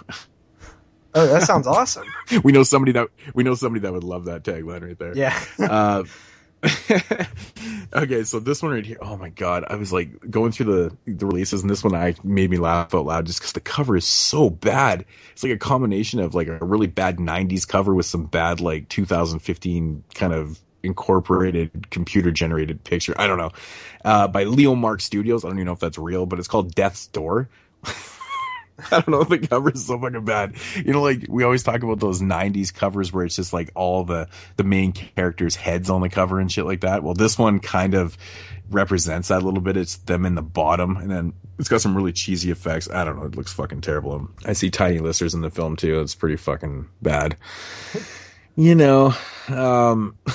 Oh, 1.14 1.28
that 1.28 1.44
sounds 1.44 1.66
awesome. 1.66 2.08
we 2.44 2.52
know 2.52 2.64
somebody 2.64 2.92
that 2.92 3.08
we 3.34 3.44
know 3.44 3.56
somebody 3.56 3.82
that 3.82 3.94
would 3.94 4.04
love 4.04 4.26
that 4.26 4.44
tagline 4.44 4.86
right 4.86 5.00
there. 5.00 5.16
Yeah. 5.16 5.40
uh, 5.60 6.04
okay, 7.94 8.24
so 8.24 8.40
this 8.40 8.62
one 8.62 8.74
right 8.74 8.86
here. 8.86 8.98
Oh 9.02 9.16
my 9.16 9.30
god, 9.30 9.66
I 9.70 9.76
was 9.76 9.94
like 9.94 10.30
going 10.30 10.52
through 10.52 10.66
the 11.06 11.14
the 11.14 11.26
releases, 11.26 11.62
and 11.62 11.70
this 11.70 11.84
one 11.84 11.96
I 11.96 12.16
made 12.24 12.50
me 12.50 12.58
laugh 12.58 12.94
out 12.96 13.06
loud 13.06 13.26
just 13.28 13.40
because 13.40 13.54
the 13.54 13.62
cover 13.62 13.96
is 13.96 14.06
so 14.06 14.50
bad. 14.50 15.06
It's 15.32 15.44
like 15.44 15.52
a 15.52 15.58
combination 15.58 16.20
of 16.20 16.34
like 16.34 16.48
a 16.48 16.58
really 16.58 16.88
bad 16.88 17.18
'90s 17.18 17.68
cover 17.68 17.94
with 17.94 18.06
some 18.06 18.26
bad 18.26 18.62
like 18.62 18.90
2015 18.90 20.04
kind 20.16 20.34
of 20.34 20.60
incorporated 20.86 21.90
computer 21.90 22.32
generated 22.32 22.84
picture. 22.84 23.16
I 23.18 23.28
don't 23.28 23.38
know. 23.38 23.52
Uh, 24.04 24.28
by 24.28 24.44
Leo 24.44 24.76
Mark 24.76 25.02
Studios. 25.02 25.44
I 25.44 25.50
don't 25.50 25.58
even 25.58 25.66
know 25.68 25.74
if 25.74 25.80
that's 25.80 25.98
real, 25.98 26.26
but 26.26 26.40
it's 26.40 26.48
called 26.48 26.74
Death's 26.76 27.08
Door. 27.08 27.50
I 28.92 29.00
don't 29.00 29.10
know. 29.10 29.24
The 29.24 29.40
cover 29.40 29.72
is 29.72 29.86
so 29.86 30.00
fucking 30.00 30.26
bad. 30.26 30.56
You 30.76 30.94
know, 30.94 31.02
like 31.02 31.26
we 31.30 31.44
always 31.44 31.64
talk 31.64 31.82
about 31.82 32.00
those 32.00 32.22
'90s 32.22 32.74
covers 32.74 33.12
where 33.12 33.26
it's 33.26 33.36
just 33.36 33.54
like 33.54 33.72
all 33.74 34.04
the 34.04 34.28
the 34.58 34.64
main 34.64 34.92
characters' 34.92 35.56
heads 35.56 35.90
on 35.90 36.02
the 36.02 36.10
cover 36.10 36.40
and 36.40 36.52
shit 36.52 36.66
like 36.66 36.82
that. 36.82 37.02
Well, 37.04 37.14
this 37.14 37.38
one 37.38 37.60
kind 37.60 37.94
of 37.94 38.18
represents 38.70 39.30
that 39.30 39.42
a 39.42 39.46
little 39.46 39.62
bit. 39.62 39.78
It's 39.78 39.98
them 39.98 40.26
in 40.26 40.36
the 40.36 40.42
bottom, 40.42 40.98
and 40.98 41.10
then 41.10 41.34
it's 41.58 41.70
got 41.70 41.82
some 41.82 41.96
really 41.96 42.12
cheesy 42.12 42.52
effects. 42.52 42.90
I 42.90 43.06
don't 43.06 43.18
know. 43.18 43.26
It 43.26 43.36
looks 43.36 43.54
fucking 43.54 43.82
terrible. 43.82 44.28
I 44.46 44.54
see 44.54 44.70
Tiny 44.70 45.00
Listers 45.00 45.34
in 45.34 45.42
the 45.42 45.50
film 45.50 45.76
too. 45.78 46.02
It's 46.02 46.16
pretty 46.16 46.36
fucking 46.36 46.90
bad. 47.02 47.38
You 48.58 48.76
know, 48.76 49.14
um, 49.48 50.18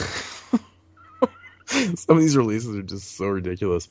some 1.96 2.16
of 2.16 2.22
these 2.22 2.36
releases 2.36 2.74
are 2.76 2.82
just 2.82 3.16
so 3.16 3.26
ridiculous. 3.26 3.88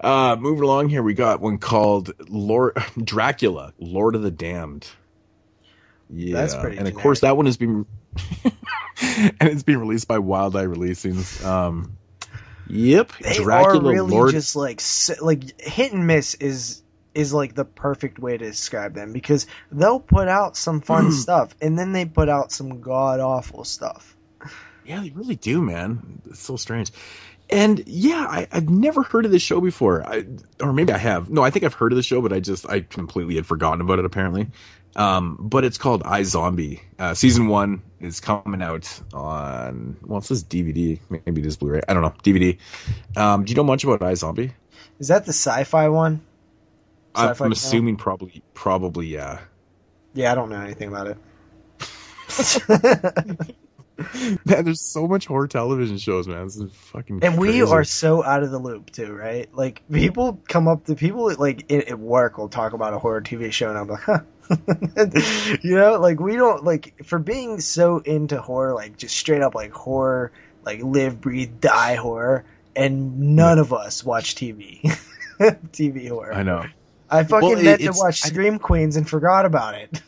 Uh, 0.00 0.36
moving 0.38 0.62
along 0.62 0.88
here, 0.88 1.02
we 1.02 1.14
got 1.14 1.40
one 1.40 1.58
called 1.58 2.12
Lord 2.28 2.76
Dracula, 3.02 3.72
Lord 3.78 4.14
of 4.14 4.22
the 4.22 4.30
Damned. 4.30 4.86
Yeah, 6.10 6.40
That's 6.40 6.54
pretty 6.54 6.78
and 6.78 6.88
of 6.88 6.94
course 6.94 7.20
that 7.20 7.36
one 7.36 7.46
has 7.46 7.56
been, 7.56 7.84
and 9.02 9.34
it's 9.40 9.62
being 9.62 9.78
released 9.78 10.08
by 10.08 10.18
Wild 10.18 10.56
Eye 10.56 10.64
Releasings. 10.64 11.44
Um, 11.44 11.98
yep, 12.66 13.12
They 13.20 13.34
Dracula, 13.34 13.90
are 13.90 13.92
really 13.92 14.12
Lord. 14.12 14.30
just 14.30 14.56
like 14.56 14.80
like 15.20 15.60
hit 15.60 15.92
and 15.92 16.06
miss 16.06 16.34
is 16.34 16.82
is 17.14 17.34
like 17.34 17.54
the 17.54 17.64
perfect 17.64 18.18
way 18.18 18.38
to 18.38 18.44
describe 18.44 18.94
them 18.94 19.12
because 19.12 19.46
they'll 19.72 20.00
put 20.00 20.28
out 20.28 20.56
some 20.56 20.80
fun 20.80 21.10
stuff 21.12 21.54
and 21.60 21.78
then 21.78 21.92
they 21.92 22.04
put 22.06 22.28
out 22.28 22.52
some 22.52 22.80
god 22.80 23.20
awful 23.20 23.64
stuff. 23.64 24.16
Yeah, 24.88 25.02
they 25.02 25.10
really 25.10 25.36
do, 25.36 25.60
man. 25.60 26.22
It's 26.30 26.40
so 26.40 26.56
strange. 26.56 26.90
And 27.50 27.82
yeah, 27.86 28.26
I, 28.28 28.48
I've 28.50 28.70
never 28.70 29.02
heard 29.02 29.26
of 29.26 29.30
this 29.30 29.42
show 29.42 29.60
before. 29.60 30.02
I, 30.06 30.24
or 30.60 30.72
maybe 30.72 30.92
I 30.92 30.98
have. 30.98 31.28
No, 31.28 31.42
I 31.42 31.50
think 31.50 31.66
I've 31.66 31.74
heard 31.74 31.92
of 31.92 31.96
the 31.96 32.02
show, 32.02 32.22
but 32.22 32.32
I 32.32 32.40
just 32.40 32.68
I 32.68 32.80
completely 32.80 33.36
had 33.36 33.44
forgotten 33.46 33.82
about 33.82 33.98
it 33.98 34.06
apparently. 34.06 34.48
Um, 34.96 35.36
but 35.38 35.64
it's 35.64 35.76
called 35.76 36.02
iZombie. 36.04 36.80
Uh, 36.98 37.12
season 37.12 37.48
one 37.48 37.82
is 38.00 38.20
coming 38.20 38.62
out 38.62 39.00
on 39.12 39.98
well, 40.02 40.18
it 40.20 40.24
says 40.24 40.42
DVD. 40.42 40.98
Maybe 41.10 41.42
it 41.42 41.46
is 41.46 41.58
Blu-ray. 41.58 41.82
I 41.86 41.92
don't 41.92 42.02
know. 42.02 42.14
DVD. 42.22 42.58
Um, 43.14 43.44
do 43.44 43.50
you 43.50 43.56
know 43.56 43.64
much 43.64 43.84
about 43.84 44.00
iZombie? 44.00 44.52
Is 44.98 45.08
that 45.08 45.26
the 45.26 45.32
sci-fi 45.32 45.88
one? 45.88 46.22
I'm, 47.14 47.28
Sci-fi 47.28 47.44
I'm 47.44 47.52
channel? 47.52 47.52
assuming 47.52 47.96
probably 47.96 48.42
probably 48.54 49.08
yeah. 49.08 49.40
Yeah, 50.14 50.32
I 50.32 50.34
don't 50.34 50.48
know 50.48 50.60
anything 50.60 50.88
about 50.88 51.08
it. 51.08 51.18
man, 54.44 54.64
there's 54.64 54.80
so 54.80 55.08
much 55.08 55.26
horror 55.26 55.48
television 55.48 55.98
shows, 55.98 56.28
man. 56.28 56.44
This 56.44 56.56
is 56.56 56.72
fucking. 56.72 57.24
And 57.24 57.36
we 57.36 57.62
are 57.62 57.84
so 57.84 58.22
out 58.22 58.42
of 58.42 58.50
the 58.50 58.58
loop 58.58 58.90
too, 58.90 59.12
right? 59.12 59.52
Like 59.52 59.82
people 59.90 60.40
come 60.48 60.68
up 60.68 60.84
to 60.86 60.94
people 60.94 61.34
like 61.36 61.70
at, 61.72 61.98
work 61.98 62.38
will 62.38 62.48
talk 62.48 62.74
about 62.74 62.94
a 62.94 62.98
horror 62.98 63.20
TV 63.20 63.52
show, 63.52 63.68
and 63.68 63.78
I'm 63.78 63.88
like, 63.88 64.00
huh. 64.00 64.20
you 65.62 65.74
know, 65.74 65.98
like 65.98 66.20
we 66.20 66.36
don't 66.36 66.64
like 66.64 67.04
for 67.04 67.18
being 67.18 67.60
so 67.60 67.98
into 67.98 68.40
horror, 68.40 68.74
like 68.74 68.96
just 68.96 69.16
straight 69.16 69.42
up 69.42 69.54
like 69.54 69.72
horror, 69.72 70.32
like 70.64 70.80
live, 70.82 71.20
breathe, 71.20 71.60
die 71.60 71.96
horror, 71.96 72.44
and 72.76 73.34
none 73.36 73.58
of 73.58 73.72
us 73.72 74.04
watch 74.04 74.36
TV, 74.36 74.80
TV 75.40 76.08
horror. 76.08 76.32
I 76.32 76.44
know. 76.44 76.64
I 77.10 77.24
fucking 77.24 77.48
Well, 77.48 77.58
it- 77.58 77.64
meant 77.64 77.80
to 77.80 77.92
watch 77.94 78.20
Scream 78.20 78.58
Queens 78.58 78.96
and 78.96 79.08
forgot 79.08 79.44
about 79.44 79.74
it. 79.74 80.02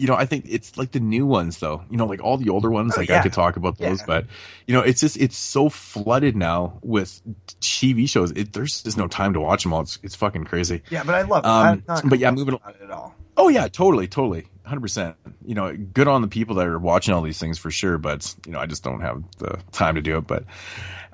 You 0.00 0.06
know, 0.06 0.14
I 0.14 0.24
think 0.24 0.46
it's 0.48 0.78
like 0.78 0.92
the 0.92 1.00
new 1.00 1.26
ones 1.26 1.58
though. 1.58 1.82
You 1.90 1.96
know, 1.98 2.06
like 2.06 2.22
all 2.22 2.36
the 2.38 2.48
older 2.48 2.70
ones, 2.70 2.94
Oh, 2.96 3.00
like 3.00 3.10
yeah. 3.10 3.20
I 3.20 3.22
could 3.22 3.32
talk 3.34 3.56
about 3.56 3.76
those, 3.78 4.00
Yeah. 4.00 4.06
but 4.06 4.26
you 4.66 4.74
know, 4.74 4.80
it's 4.80 5.00
just 5.00 5.16
it's 5.18 5.36
so 5.36 5.68
flooded 5.68 6.34
now 6.36 6.78
with 6.82 7.20
TV 7.60 8.08
shows. 8.08 8.30
It, 8.32 8.52
there's 8.52 8.82
just 8.82 8.96
no 8.96 9.08
time 9.08 9.34
to 9.34 9.40
watch 9.40 9.62
them 9.62 9.72
all. 9.74 9.82
It's 9.82 9.98
it's 10.02 10.14
fucking 10.16 10.44
crazy. 10.44 10.82
Yeah, 10.90 11.04
but 11.04 11.14
I 11.14 11.22
love 11.22 11.44
it. 11.44 11.48
Um, 11.48 11.66
I'm 11.66 11.84
not 11.86 12.08
but 12.08 12.18
yeah, 12.18 12.30
moving 12.30 12.54
it 12.54 12.60
at 12.82 12.90
all. 12.90 13.14
Oh 13.36 13.48
yeah, 13.48 13.68
totally, 13.68 14.08
totally, 14.08 14.46
hundred 14.64 14.80
percent. 14.80 15.16
You 15.44 15.54
know, 15.54 15.76
good 15.76 16.08
on 16.08 16.22
the 16.22 16.28
people 16.28 16.56
that 16.56 16.66
are 16.66 16.78
watching 16.78 17.12
all 17.14 17.22
these 17.22 17.38
things 17.38 17.58
for 17.58 17.70
sure. 17.70 17.98
But 17.98 18.34
you 18.46 18.52
know, 18.52 18.58
I 18.58 18.66
just 18.66 18.82
don't 18.82 19.00
have 19.00 19.22
the 19.38 19.58
time 19.72 19.96
to 19.96 20.00
do 20.02 20.16
it. 20.18 20.26
But 20.26 20.44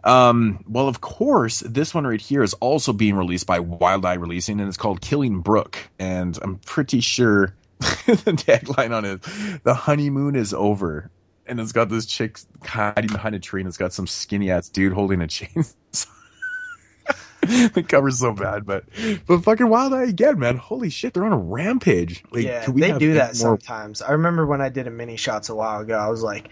um, 0.04 0.64
well, 0.68 0.88
of 0.88 1.00
course, 1.00 1.60
this 1.60 1.92
one 1.94 2.06
right 2.06 2.20
here 2.20 2.42
is 2.42 2.54
also 2.54 2.92
being 2.92 3.14
released 3.16 3.46
by 3.46 3.58
Wild 3.60 4.04
Eye 4.04 4.14
Releasing, 4.14 4.60
and 4.60 4.68
it's 4.68 4.76
called 4.76 5.00
Killing 5.00 5.40
Brook. 5.40 5.76
And 5.98 6.38
I'm 6.40 6.56
pretty 6.58 7.00
sure 7.00 7.54
the 8.06 8.32
tagline 8.32 8.94
on 8.94 9.04
it, 9.04 9.22
"The 9.62 9.74
honeymoon 9.74 10.36
is 10.36 10.54
over." 10.54 11.10
And 11.48 11.60
it's 11.60 11.72
got 11.72 11.88
this 11.88 12.06
chick 12.06 12.40
hiding 12.64 13.12
behind 13.12 13.36
a 13.36 13.38
tree, 13.38 13.60
and 13.60 13.68
it's 13.68 13.76
got 13.76 13.92
some 13.92 14.08
skinny 14.08 14.50
ass 14.50 14.68
dude 14.68 14.92
holding 14.92 15.22
a 15.22 15.26
chainsaw. 15.26 16.06
the 17.46 17.84
cover's 17.86 18.18
so 18.18 18.32
bad, 18.32 18.66
but 18.66 18.84
but 19.26 19.44
fucking 19.44 19.68
Wild 19.68 19.92
Eye 19.92 20.04
again, 20.04 20.38
man. 20.38 20.56
Holy 20.56 20.90
shit, 20.90 21.14
they're 21.14 21.24
on 21.24 21.32
a 21.32 21.38
rampage. 21.38 22.24
Like, 22.30 22.44
yeah, 22.44 22.64
can 22.64 22.74
we 22.74 22.80
they 22.80 22.98
do 22.98 23.14
that 23.14 23.38
more- 23.38 23.58
sometimes. 23.58 24.02
I 24.02 24.12
remember 24.12 24.46
when 24.46 24.60
I 24.60 24.68
did 24.68 24.86
a 24.86 24.90
mini 24.90 25.16
shots 25.16 25.48
a 25.48 25.54
while 25.54 25.80
ago. 25.80 25.96
I 25.96 26.08
was 26.08 26.22
like, 26.22 26.48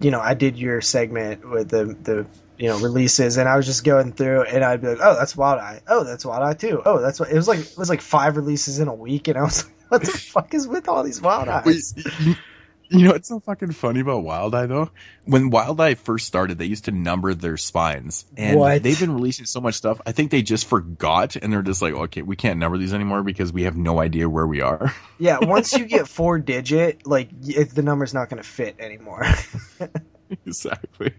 you 0.00 0.10
know, 0.10 0.20
I 0.20 0.34
did 0.34 0.58
your 0.58 0.80
segment 0.80 1.48
with 1.48 1.70
the 1.70 1.96
the 2.02 2.26
you 2.58 2.68
know 2.68 2.78
releases, 2.78 3.36
and 3.36 3.48
I 3.48 3.56
was 3.56 3.64
just 3.64 3.84
going 3.84 4.12
through, 4.12 4.42
and 4.42 4.62
I'd 4.62 4.82
be 4.82 4.88
like, 4.88 4.98
oh, 5.00 5.16
that's 5.16 5.36
Wild 5.36 5.60
Eye. 5.60 5.80
Oh, 5.88 6.04
that's 6.04 6.26
Wild 6.26 6.42
Eye 6.42 6.54
too. 6.54 6.82
Oh, 6.84 7.00
that's 7.00 7.18
what 7.18 7.30
it 7.30 7.36
was 7.36 7.48
like. 7.48 7.60
It 7.60 7.78
was 7.78 7.88
like 7.88 8.00
five 8.02 8.36
releases 8.36 8.80
in 8.80 8.88
a 8.88 8.94
week, 8.94 9.28
and 9.28 9.38
I 9.38 9.42
was 9.42 9.64
like, 9.64 9.73
what 9.88 10.02
the 10.02 10.10
fuck 10.10 10.54
is 10.54 10.66
with 10.66 10.88
all 10.88 11.02
these 11.02 11.20
Wild 11.20 11.48
Eyes? 11.48 11.94
Wait, 11.96 12.36
you, 12.88 13.04
know 13.04 13.12
what's 13.12 13.28
so 13.28 13.40
fucking 13.40 13.72
funny 13.72 14.00
about 14.00 14.22
Wild 14.22 14.54
Eye 14.54 14.66
though? 14.66 14.90
When 15.24 15.50
Wild 15.50 15.80
Eye 15.80 15.94
first 15.94 16.26
started, 16.26 16.58
they 16.58 16.66
used 16.66 16.84
to 16.86 16.90
number 16.90 17.34
their 17.34 17.56
spines, 17.56 18.24
and 18.36 18.58
What? 18.58 18.82
they've 18.82 18.98
been 18.98 19.14
releasing 19.14 19.46
so 19.46 19.60
much 19.60 19.74
stuff. 19.74 20.00
I 20.06 20.12
think 20.12 20.30
they 20.30 20.42
just 20.42 20.66
forgot, 20.66 21.36
and 21.36 21.52
they're 21.52 21.62
just 21.62 21.82
like, 21.82 21.94
okay, 21.94 22.22
we 22.22 22.36
can't 22.36 22.58
number 22.58 22.78
these 22.78 22.94
anymore 22.94 23.22
because 23.22 23.52
we 23.52 23.62
have 23.62 23.76
no 23.76 24.00
idea 24.00 24.28
where 24.28 24.46
we 24.46 24.60
are. 24.60 24.94
yeah, 25.18 25.38
once 25.40 25.72
you 25.72 25.86
get 25.86 26.08
four 26.08 26.38
digit, 26.38 27.06
like 27.06 27.30
the 27.40 27.82
number's 27.82 28.14
not 28.14 28.28
going 28.28 28.42
to 28.42 28.48
fit 28.48 28.76
anymore. 28.78 29.24
exactly. 30.46 31.14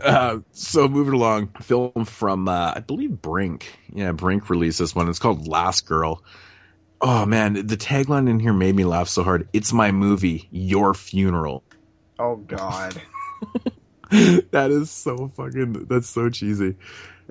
Uh, 0.00 0.38
so 0.52 0.88
moving 0.88 1.14
along, 1.14 1.48
film 1.62 2.04
from 2.04 2.48
uh, 2.48 2.72
I 2.76 2.80
believe 2.80 3.20
Brink. 3.22 3.78
Yeah, 3.92 4.12
Brink 4.12 4.50
released 4.50 4.78
this 4.78 4.94
one. 4.94 5.08
It's 5.08 5.18
called 5.18 5.48
Last 5.48 5.86
Girl. 5.86 6.22
Oh 7.08 7.24
man, 7.24 7.52
the 7.54 7.76
tagline 7.76 8.28
in 8.28 8.40
here 8.40 8.52
made 8.52 8.74
me 8.74 8.84
laugh 8.84 9.08
so 9.08 9.22
hard. 9.22 9.48
It's 9.52 9.72
my 9.72 9.92
movie, 9.92 10.48
Your 10.50 10.92
Funeral. 10.92 11.62
oh 12.18 12.34
God. 12.36 13.00
that 14.10 14.70
is 14.72 14.90
so 14.90 15.28
fucking. 15.36 15.84
That's 15.88 16.08
so 16.08 16.30
cheesy. 16.30 16.74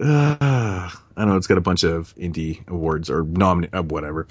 Uh, 0.01 0.35
I 0.39 0.91
don't 1.17 1.27
know. 1.27 1.35
It's 1.37 1.47
got 1.47 1.57
a 1.57 1.61
bunch 1.61 1.83
of 1.83 2.13
indie 2.15 2.65
awards 2.69 3.09
or 3.09 3.23
nomin 3.25 3.69
uh, 3.73 3.83
whatever. 3.83 4.27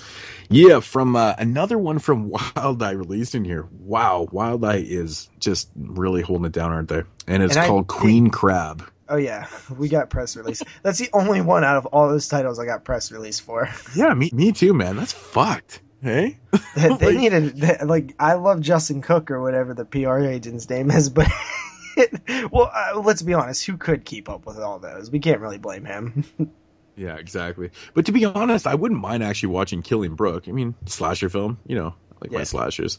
Yeah, 0.48 0.80
from 0.80 1.14
uh, 1.16 1.34
another 1.38 1.76
one 1.78 1.98
from 1.98 2.30
Wild 2.56 2.82
Eye 2.82 2.92
released 2.92 3.34
in 3.34 3.44
here. 3.44 3.66
Wow, 3.80 4.28
Wild 4.30 4.64
Eye 4.64 4.84
is 4.86 5.28
just 5.40 5.68
really 5.76 6.22
holding 6.22 6.46
it 6.46 6.52
down, 6.52 6.72
aren't 6.72 6.88
they? 6.88 7.02
And 7.26 7.42
it's 7.42 7.56
And 7.56 7.66
called 7.66 7.88
think- 7.88 8.00
Queen 8.00 8.30
Crab. 8.30 8.82
Oh 9.08 9.16
yeah, 9.16 9.46
we 9.78 9.88
got 9.88 10.10
press 10.10 10.36
release. 10.36 10.62
That's 10.82 10.98
the 10.98 11.10
only 11.12 11.40
one 11.40 11.64
out 11.64 11.76
of 11.76 11.86
all 11.86 12.08
those 12.08 12.28
titles 12.28 12.58
I 12.58 12.66
got 12.66 12.84
press 12.84 13.12
release 13.12 13.40
for. 13.40 13.68
Yeah, 13.96 14.12
me 14.14 14.30
me 14.32 14.52
too, 14.52 14.74
man. 14.74 14.96
That's 14.96 15.12
fucked. 15.12 15.80
Hey, 16.02 16.38
they 16.76 16.94
they 16.96 17.16
needed 17.16 17.56
they- 17.56 17.78
like 17.84 18.14
I 18.18 18.34
love 18.34 18.60
Justin 18.60 19.00
Cook 19.02 19.30
or 19.30 19.40
whatever 19.40 19.72
the 19.74 19.84
PR 19.84 20.18
agent's 20.18 20.68
name 20.68 20.90
is, 20.90 21.08
but 21.10 21.28
well, 22.50 22.70
uh, 22.74 23.00
let's 23.00 23.22
be 23.22 23.34
honest, 23.34 23.64
who 23.66 23.76
could 23.76 24.04
keep 24.04 24.28
up 24.28 24.46
with 24.46 24.58
all 24.58 24.78
those? 24.80 25.10
We 25.10 25.20
can't 25.20 25.40
really 25.40 25.58
blame 25.58 25.84
him. 25.84 26.24
Yeah, 26.96 27.16
exactly. 27.16 27.70
But 27.94 28.06
to 28.06 28.12
be 28.12 28.24
honest, 28.24 28.66
I 28.66 28.74
wouldn't 28.74 29.00
mind 29.00 29.22
actually 29.22 29.50
watching 29.50 29.82
Killing 29.82 30.14
Brook. 30.14 30.44
I 30.48 30.52
mean, 30.52 30.74
slasher 30.86 31.28
film, 31.28 31.58
you 31.66 31.76
know, 31.76 31.88
I 32.12 32.14
like 32.20 32.32
my 32.32 32.38
Yeah. 32.38 32.44
slashers. 32.44 32.98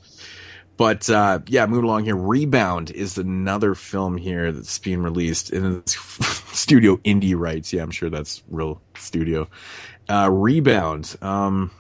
But 0.78 1.10
uh, 1.10 1.40
yeah, 1.48 1.66
moving 1.66 1.86
along 1.86 2.06
here. 2.06 2.16
Rebound 2.16 2.92
is 2.92 3.18
another 3.18 3.76
film 3.76 4.18
here 4.18 4.52
that's 4.52 4.78
being 4.80 5.02
released 5.02 5.52
in 5.52 5.86
studio 5.88 6.98
indie 6.98 7.38
rights. 7.38 7.72
Yeah, 7.72 7.84
I'm 7.84 7.92
sure 7.92 8.10
that's 8.10 8.44
real 8.50 8.82
studio. 8.98 9.48
Uh, 10.10 10.30
Rebound. 10.32 11.16
Um, 11.22 11.72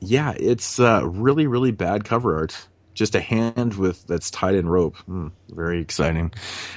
yeah, 0.00 0.34
it's 0.36 0.78
uh, 0.78 1.02
really 1.04 1.46
really 1.46 1.70
bad 1.70 2.04
cover 2.04 2.36
art. 2.36 2.68
Just 2.92 3.14
a 3.14 3.20
hand 3.20 3.74
with 3.74 4.06
that's 4.06 4.30
tied 4.30 4.54
in 4.54 4.68
rope. 4.68 4.96
Hmm, 4.98 5.28
very 5.48 5.80
exciting, 5.80 6.32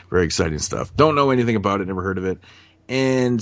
very 0.10 0.26
exciting 0.26 0.60
stuff. 0.60 0.95
Don't 0.95 1.15
know 1.15 1.31
anything 1.31 1.56
about 1.56 1.81
it. 1.81 1.88
Never 1.88 2.02
heard 2.02 2.18
of 2.18 2.26
it. 2.26 2.39
And 2.89 3.39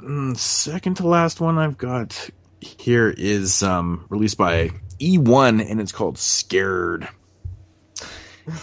mm, 0.00 0.36
second 0.36 0.94
to 0.96 1.06
last 1.08 1.40
one 1.40 1.58
I've 1.58 1.76
got 1.76 2.30
here 2.60 3.12
is 3.16 3.62
um, 3.62 4.06
released 4.08 4.38
by 4.38 4.70
E1 5.00 5.68
and 5.68 5.80
it's 5.80 5.92
called 5.92 6.18
Scared. 6.18 7.08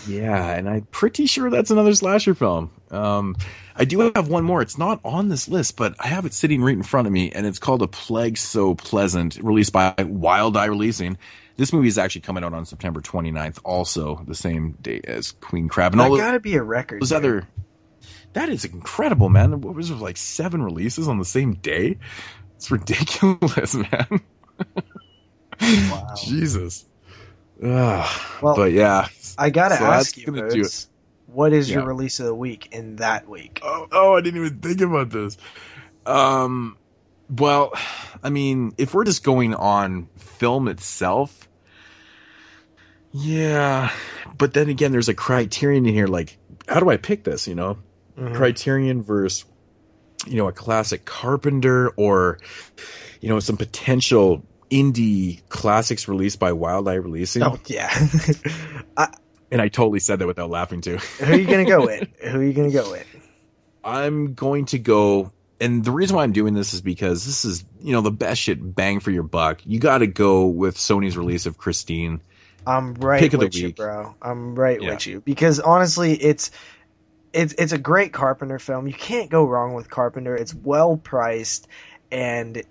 Yeah, 0.07 0.51
and 0.53 0.69
I'm 0.69 0.87
pretty 0.91 1.25
sure 1.25 1.49
that's 1.49 1.71
another 1.71 1.93
slasher 1.93 2.33
film. 2.33 2.71
Um, 2.89 3.35
I 3.75 3.85
do 3.85 4.11
have 4.15 4.27
one 4.27 4.43
more. 4.43 4.61
It's 4.61 4.77
not 4.77 4.99
on 5.03 5.29
this 5.29 5.47
list, 5.47 5.75
but 5.75 5.95
I 5.99 6.07
have 6.07 6.25
it 6.25 6.33
sitting 6.33 6.61
right 6.61 6.75
in 6.75 6.83
front 6.83 7.07
of 7.07 7.13
me, 7.13 7.31
and 7.31 7.45
it's 7.45 7.59
called 7.59 7.81
A 7.81 7.87
Plague 7.87 8.37
So 8.37 8.75
Pleasant, 8.75 9.37
released 9.41 9.73
by 9.73 9.93
Wild 9.99 10.55
Eye 10.55 10.65
Releasing. 10.65 11.17
This 11.57 11.73
movie 11.73 11.87
is 11.87 11.97
actually 11.97 12.21
coming 12.21 12.43
out 12.43 12.53
on 12.53 12.65
September 12.65 13.01
29th, 13.01 13.59
also 13.63 14.23
the 14.25 14.35
same 14.35 14.77
date 14.81 15.05
as 15.05 15.31
Queen 15.31 15.67
Crab. 15.67 15.93
And 15.93 16.01
all 16.01 16.17
got 16.17 16.31
to 16.31 16.39
be 16.39 16.55
a 16.55 16.63
record. 16.63 17.01
those 17.01 17.11
other 17.11 17.47
that 18.33 18.49
is 18.49 18.65
incredible 18.65 19.29
man 19.29 19.61
what 19.61 19.75
was 19.75 19.89
it 19.89 19.95
like 19.95 20.17
seven 20.17 20.61
releases 20.61 21.07
on 21.07 21.19
the 21.19 21.25
same 21.25 21.53
day 21.53 21.97
it's 22.55 22.71
ridiculous 22.71 23.75
man 23.91 24.21
wow. 25.61 26.07
jesus 26.17 26.85
Ugh. 27.63 28.21
Well, 28.41 28.55
but 28.55 28.71
yeah 28.71 29.07
I 29.37 29.49
gotta 29.49 29.77
So 29.77 29.85
ask 29.85 30.17
you, 30.17 30.25
gonna 30.25 30.41
do 30.49 30.59
it. 30.59 30.61
Boots, 30.63 30.89
what 31.25 31.53
is 31.53 31.69
your 31.69 31.83
release 31.83 32.19
of 32.19 32.25
the 32.27 32.35
week 32.35 32.67
in 32.71 32.97
that 32.97 33.27
week? 33.27 33.59
oh, 33.63 33.87
oh 33.91 34.15
i 34.15 34.21
didn't 34.21 34.45
even 34.45 34.59
think 34.59 34.81
about 34.81 35.09
this 35.09 35.37
um 36.05 36.77
well 37.29 37.71
i 38.21 38.29
mean 38.29 38.73
if 38.77 38.93
we're 38.93 39.05
just 39.05 39.23
going 39.23 39.55
on 39.55 40.09
film 40.17 40.67
itself 40.67 41.47
yeah 43.11 43.91
but 44.37 44.53
then 44.53 44.69
again 44.69 44.91
there's 44.91 45.09
a 45.09 45.13
criterion 45.13 45.85
in 45.85 45.93
here 45.93 46.07
like 46.07 46.37
how 46.67 46.79
do 46.79 46.89
i 46.89 46.97
pick 46.97 47.23
this 47.23 47.47
you 47.47 47.55
know 47.55 47.77
Mhm. 48.17 48.35
criterion 48.35 49.01
versus 49.01 49.45
you 50.27 50.37
know 50.37 50.47
a 50.47 50.51
classic 50.53 51.05
carpenter 51.05 51.89
or 51.91 52.39
you 53.21 53.29
know 53.29 53.39
some 53.39 53.57
potential 53.57 54.45
indie 54.73 55.47
classics 55.49 56.07
released 56.07 56.39
by 56.39 56.51
wild 56.51 56.87
eye 56.87 56.95
releasing 56.95 57.43
Oh 57.43 57.57
yeah. 57.67 57.93
and 59.51 59.61
i 59.61 59.67
totally 59.67 59.99
said 59.99 60.19
that 60.19 60.27
without 60.27 60.49
laughing 60.49 60.81
too 60.81 60.97
Who 61.19 61.33
are 61.33 61.37
you 61.37 61.45
gonna 61.45 61.65
go 61.65 61.85
with? 61.85 62.07
Who 62.23 62.39
are 62.39 62.43
you 62.43 62.53
gonna 62.53 62.71
go 62.71 62.89
with? 62.91 63.07
i'm 63.83 64.33
going 64.33 64.65
to 64.65 64.79
go 64.79 65.31
and 65.59 65.83
the 65.83 65.91
reason 65.91 66.15
why 66.15 66.23
i'm 66.23 66.31
doing 66.31 66.53
this 66.53 66.73
is 66.73 66.81
because 66.81 67.25
this 67.25 67.45
is 67.45 67.65
you 67.81 67.91
know 67.93 68.01
the 68.01 68.11
best 68.11 68.41
shit 68.41 68.57
bang 68.75 68.99
for 68.99 69.11
your 69.11 69.23
buck 69.23 69.61
you 69.65 69.79
got 69.79 69.99
to 69.99 70.07
go 70.07 70.47
with 70.47 70.75
sony's 70.77 71.17
release 71.17 71.45
of 71.45 71.57
christine 71.57 72.21
I'm 72.65 72.93
right 72.93 73.19
Pick 73.19 73.33
with 73.33 73.53
you, 73.55 73.67
week. 73.67 73.75
bro. 73.75 74.15
I'm 74.21 74.55
right 74.55 74.81
Yeah. 74.81 74.91
with 74.91 75.05
you 75.05 75.19
because 75.19 75.59
honestly, 75.59 76.13
it's 76.13 76.49
it's 77.33 77.53
it's 77.57 77.73
a 77.73 77.77
great 77.77 78.13
Carpenter 78.13 78.57
film. 78.57 78.87
You 78.87 78.93
can't 78.93 79.29
go 79.29 79.43
wrong 79.45 79.73
with 79.73 79.89
Carpenter. 79.89 80.33
It's 80.33 80.55
well 80.55 80.95
priced, 80.95 81.67
and 82.09 82.63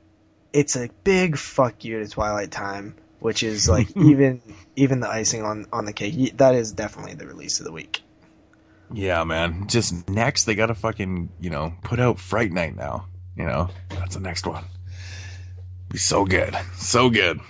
it's 0.52 0.76
a 0.76 0.88
big 1.04 1.36
fuck 1.36 1.84
you 1.84 2.00
to 2.00 2.08
Twilight 2.08 2.50
Time, 2.50 2.94
which 3.20 3.42
is 3.42 3.68
like 3.68 3.90
even 3.96 4.42
even 4.76 5.00
the 5.00 5.08
icing 5.08 5.42
on 5.42 5.66
on 5.72 5.84
the 5.84 5.92
cake. 5.92 6.36
That 6.36 6.54
is 6.54 6.72
definitely 6.72 7.14
the 7.14 7.26
release 7.26 7.60
of 7.60 7.66
the 7.66 7.72
week. 7.72 8.02
yeah 8.92 9.24
man. 9.24 9.66
Just 9.68 10.08
next 10.08 10.44
they 10.44 10.54
gotta 10.54 10.74
fucking 10.74 11.30
you 11.40 11.50
know 11.50 11.74
put 11.82 12.00
out 12.00 12.18
fright 12.18 12.52
night 12.52 12.76
now 12.76 13.06
you 13.36 13.44
know? 13.44 13.70
That's 13.90 14.14
the 14.14 14.20
next 14.20 14.46
one. 14.46 14.64
Be 15.88 15.98
so 15.98 16.24
good. 16.24 16.56
So 16.76 17.10
good. 17.10 17.40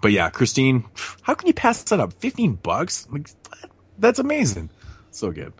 But 0.00 0.12
yeah 0.12 0.30
christine 0.30 0.84
how 1.22 1.34
can 1.34 1.46
you 1.46 1.54
pass 1.54 1.82
that 1.84 2.00
up? 2.00 2.12
15 2.14 2.54
bucks? 2.54 3.06
Like 3.10 3.28
that's 3.98 4.18
amazing. 4.18 4.70
So 5.10 5.30
good. 5.30 5.52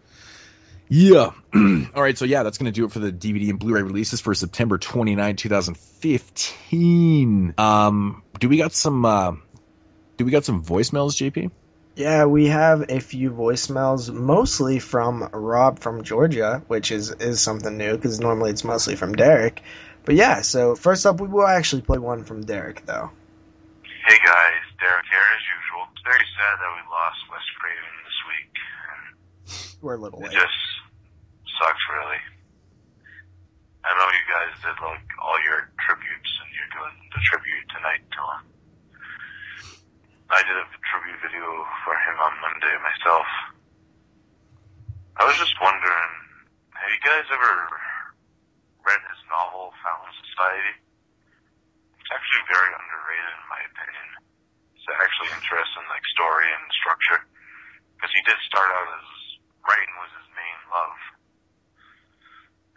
Yeah. 0.95 1.31
All 1.55 2.03
right. 2.03 2.19
So 2.19 2.27
yeah, 2.27 2.43
that's 2.43 2.59
going 2.59 2.71
to 2.71 2.73
do 2.73 2.85
it 2.85 2.93
for 2.93 2.99
the 2.99 3.11
DVD 3.11 3.49
and 3.49 3.59
Blu-ray 3.59 3.81
releases 3.81 4.21
for 4.21 4.35
September 4.35 4.77
29, 4.77 5.37
2015. 5.37 7.55
Um, 7.57 8.23
do 8.39 8.47
we 8.51 8.59
got 8.59 8.75
some, 8.75 9.03
uh, 9.07 9.33
do 10.19 10.27
we 10.27 10.31
got 10.31 10.45
some 10.45 10.63
voicemails, 10.63 11.13
JP? 11.17 11.51
Yeah, 11.97 12.27
we 12.27 12.49
have 12.49 12.91
a 12.91 13.01
few 13.01 13.31
voicemails, 13.31 14.13
mostly 14.13 14.81
from 14.81 15.31
Rob 15.33 15.79
from 15.79 16.03
Georgia, 16.03 16.63
which 16.67 16.93
is, 16.93 17.11
is 17.13 17.41
something 17.41 17.79
new 17.79 17.97
because 17.97 18.21
normally 18.21 18.51
it's 18.51 18.63
mostly 18.65 18.95
from 18.95 19.15
Derek. 19.15 19.63
But 20.05 20.17
yeah, 20.17 20.43
so 20.43 20.75
first 20.75 21.07
up, 21.07 21.23
we 21.23 21.29
will 21.29 21.47
actually 21.47 21.81
play 21.81 22.01
one 22.01 22.23
from 22.25 22.45
Derek, 22.45 22.85
though. 22.85 23.11
Hey 24.07 24.19
guys, 24.27 24.61
Derek 24.79 25.07
here 25.09 25.21
as 25.21 25.43
usual. 25.57 25.87
It's 25.95 26.03
very 26.05 26.27
sad 26.37 26.59
that 26.61 26.71
we 26.77 26.83
lost 26.91 27.17
Wes 27.31 27.41
Craven 27.59 27.95
this 28.05 28.21
week. 28.29 28.53
We're 29.81 29.95
a 29.95 29.99
little 29.99 30.19
It 30.21 30.25
late. 30.25 30.33
just 30.33 30.53
sucks 31.59 31.85
really. 31.93 32.23
I 33.83 33.91
know 33.99 34.09
you 34.15 34.27
guys 34.31 34.55
did 34.63 34.79
like 34.79 35.07
all 35.19 35.39
your 35.43 35.67
tributes 35.83 36.31
and 36.39 36.49
you're 36.55 36.73
doing 36.73 36.97
the 37.11 37.23
tribute 37.27 37.67
tonight 37.75 38.05
to 38.15 38.21
him. 38.23 38.43
I 40.31 40.41
did 40.47 40.55
a 40.55 40.67
tribute 40.87 41.21
video 41.21 41.45
for 41.85 41.93
him 41.93 42.17
on 42.23 42.33
Monday 42.41 42.73
myself. 42.81 43.27
I 45.21 45.29
was 45.29 45.37
just 45.37 45.53
wondering, 45.61 46.11
have 46.73 46.89
you 46.89 47.03
guys 47.05 47.27
ever 47.29 47.53
read 48.87 49.03
his 49.13 49.21
novel 49.29 49.77
Fountain 49.85 50.15
Society? 50.25 50.75
It's 52.01 52.13
actually 52.15 52.45
very 52.49 52.71
underrated 52.73 53.35
in 53.35 53.47
my 53.53 53.61
opinion. 53.67 54.09
It's 54.79 54.89
actually 54.89 55.37
interesting, 55.37 55.85
like 55.93 56.07
story 56.17 56.49
and 56.49 56.65
structure, 56.81 57.21
because 57.99 58.11
he 58.15 58.23
did 58.25 58.39
start 58.49 58.73
out 58.73 58.89
as 58.89 59.09
writing 59.69 59.95
was 60.01 60.11
his 60.17 60.29
main 60.33 60.59
love, 60.73 60.99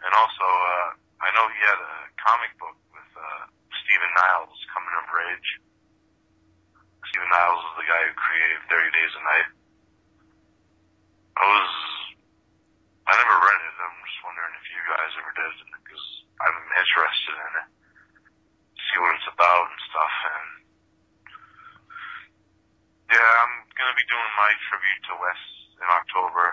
and 0.04 0.12
also 0.12 0.46
uh, 0.46 0.88
I 1.24 1.28
know 1.32 1.44
he 1.48 1.60
had 1.64 1.80
a 1.80 1.96
comic 2.20 2.52
book 2.60 2.76
with 2.92 3.10
uh, 3.16 3.42
Stephen 3.84 4.12
Niles, 4.16 4.56
Coming 4.74 4.94
of 5.00 5.06
Rage. 5.12 5.50
Stephen 7.08 7.30
Niles 7.30 7.62
is 7.72 7.74
the 7.80 7.88
guy 7.88 8.02
who 8.08 8.14
created 8.16 8.58
Thirty 8.68 8.90
Days 8.92 9.12
a 9.16 9.22
Night. 9.24 9.48
I 11.36 11.44
was, 11.44 11.70
I 13.08 13.12
never 13.16 13.36
read 13.36 13.60
it. 13.60 13.74
I'm 13.76 14.00
just 14.08 14.20
wondering 14.24 14.54
if 14.56 14.66
you 14.72 14.80
guys 14.88 15.12
ever 15.20 15.32
did, 15.36 15.52
because 15.84 16.06
I'm 16.40 16.58
interested 16.80 17.36
in 17.36 17.52
it 17.60 17.68
see 18.96 18.98
what 19.04 19.12
it's 19.16 19.28
about 19.28 19.68
and 19.68 19.80
stuff. 19.92 20.14
And 20.24 20.48
yeah, 23.12 23.30
I'm 23.44 23.54
gonna 23.76 23.98
be 23.98 24.08
doing 24.08 24.30
my 24.40 24.50
tribute 24.72 25.02
to 25.10 25.14
Wes 25.20 25.42
in 25.76 25.88
October 25.92 26.46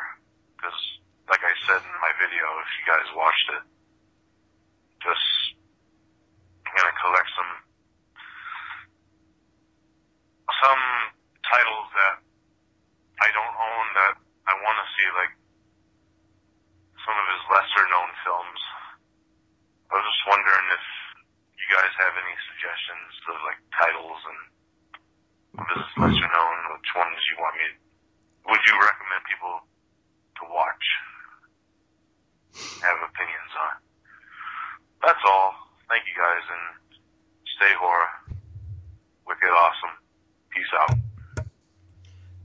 because, 0.55 0.81
like 1.29 1.43
I 1.43 1.53
said 1.67 1.79
in 1.79 1.95
my 2.03 2.11
video, 2.19 2.43
if 2.59 2.69
you 2.79 2.83
guys 2.87 3.07
watched 3.15 3.47
it, 3.55 3.63
just 5.03 5.27
I'm 6.67 6.73
gonna 6.75 6.97
collect 6.99 7.29
some 7.35 7.51
some 10.63 10.83
titles 11.47 11.87
that 11.95 12.15
I 13.23 13.29
don't 13.31 13.55
own 13.55 13.85
that 13.99 14.13
I 14.47 14.53
want 14.59 14.77
to 14.79 14.87
see, 14.95 15.07
like 15.15 15.33
some 17.03 17.15
of 17.15 17.25
his 17.31 17.43
lesser 17.51 17.85
known 17.87 18.09
films. 18.23 18.61
I 19.91 19.99
was 19.99 20.05
just 20.07 20.23
wondering 20.27 20.65
if 20.73 20.85
you 21.59 21.67
guys 21.71 21.91
have 22.03 22.15
any 22.15 22.35
suggestions 22.51 23.11
of 23.31 23.35
like 23.47 23.59
titles 23.75 24.19
and 24.27 24.41
of 25.61 25.65
his 25.71 25.87
lesser 25.99 26.29
known, 26.31 26.55
which 26.75 26.91
ones 26.95 27.19
you 27.31 27.37
want 27.39 27.55
me 27.59 27.83
would 28.47 28.59
you 28.67 28.75
recommend 28.75 29.23
people 29.23 29.55
to 30.39 30.43
watch? 30.51 30.85
Have 32.81 32.97
opinions 33.09 33.53
on. 33.59 33.75
That's 35.01 35.19
all. 35.27 35.53
Thank 35.89 36.03
you 36.07 36.13
guys 36.21 36.43
and 36.49 36.97
stay 37.57 37.73
horror. 37.79 38.07
Wicked 39.27 39.49
awesome. 39.49 39.89
Peace 40.49 40.65
out. 40.79 40.97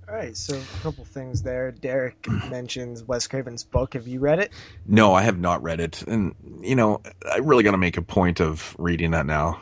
All 0.08 0.14
right, 0.14 0.34
so 0.34 0.56
a 0.56 0.82
couple 0.82 1.04
things 1.04 1.42
there. 1.42 1.70
Derek 1.70 2.26
mentions 2.50 3.04
Wes 3.04 3.26
Craven's 3.26 3.62
book. 3.64 3.92
Have 3.92 4.08
you 4.08 4.20
read 4.20 4.38
it? 4.38 4.52
No, 4.86 5.12
I 5.12 5.20
have 5.20 5.38
not 5.38 5.62
read 5.62 5.80
it, 5.80 6.02
and 6.02 6.34
you 6.62 6.76
know, 6.76 7.02
I 7.30 7.38
really 7.38 7.62
got 7.62 7.72
to 7.72 7.78
make 7.78 7.98
a 7.98 8.02
point 8.02 8.40
of 8.40 8.74
reading 8.78 9.10
that 9.10 9.26
now. 9.26 9.60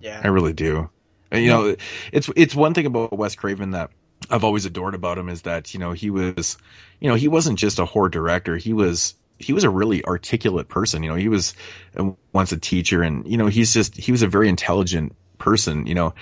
Yeah. 0.00 0.20
I 0.22 0.28
really 0.28 0.52
do. 0.52 0.88
And, 1.32 1.42
you 1.42 1.50
know, 1.50 1.76
it's 2.12 2.30
it's 2.36 2.54
one 2.54 2.74
thing 2.74 2.86
about 2.86 3.12
Wes 3.12 3.34
Craven 3.34 3.72
that 3.72 3.90
I've 4.30 4.44
always 4.44 4.66
adored 4.66 4.94
about 4.94 5.18
him 5.18 5.28
is 5.28 5.42
that 5.42 5.74
you 5.74 5.80
know 5.80 5.90
he 5.90 6.10
was, 6.10 6.58
you 7.00 7.08
know, 7.08 7.16
he 7.16 7.26
wasn't 7.26 7.58
just 7.58 7.80
a 7.80 7.84
horror 7.84 8.08
director. 8.08 8.56
He 8.56 8.72
was 8.72 9.14
he 9.42 9.52
was 9.52 9.64
a 9.64 9.70
really 9.70 10.04
articulate 10.04 10.68
person. 10.68 11.02
You 11.02 11.10
know, 11.10 11.16
he 11.16 11.28
was 11.28 11.54
uh, 11.98 12.10
once 12.32 12.52
a 12.52 12.58
teacher, 12.58 13.02
and 13.02 13.26
you 13.26 13.36
know, 13.36 13.46
he's 13.46 13.72
just 13.72 13.96
he 13.96 14.12
was 14.12 14.22
a 14.22 14.28
very 14.28 14.48
intelligent 14.48 15.14
person. 15.38 15.86
You 15.86 15.94
know. 15.94 16.14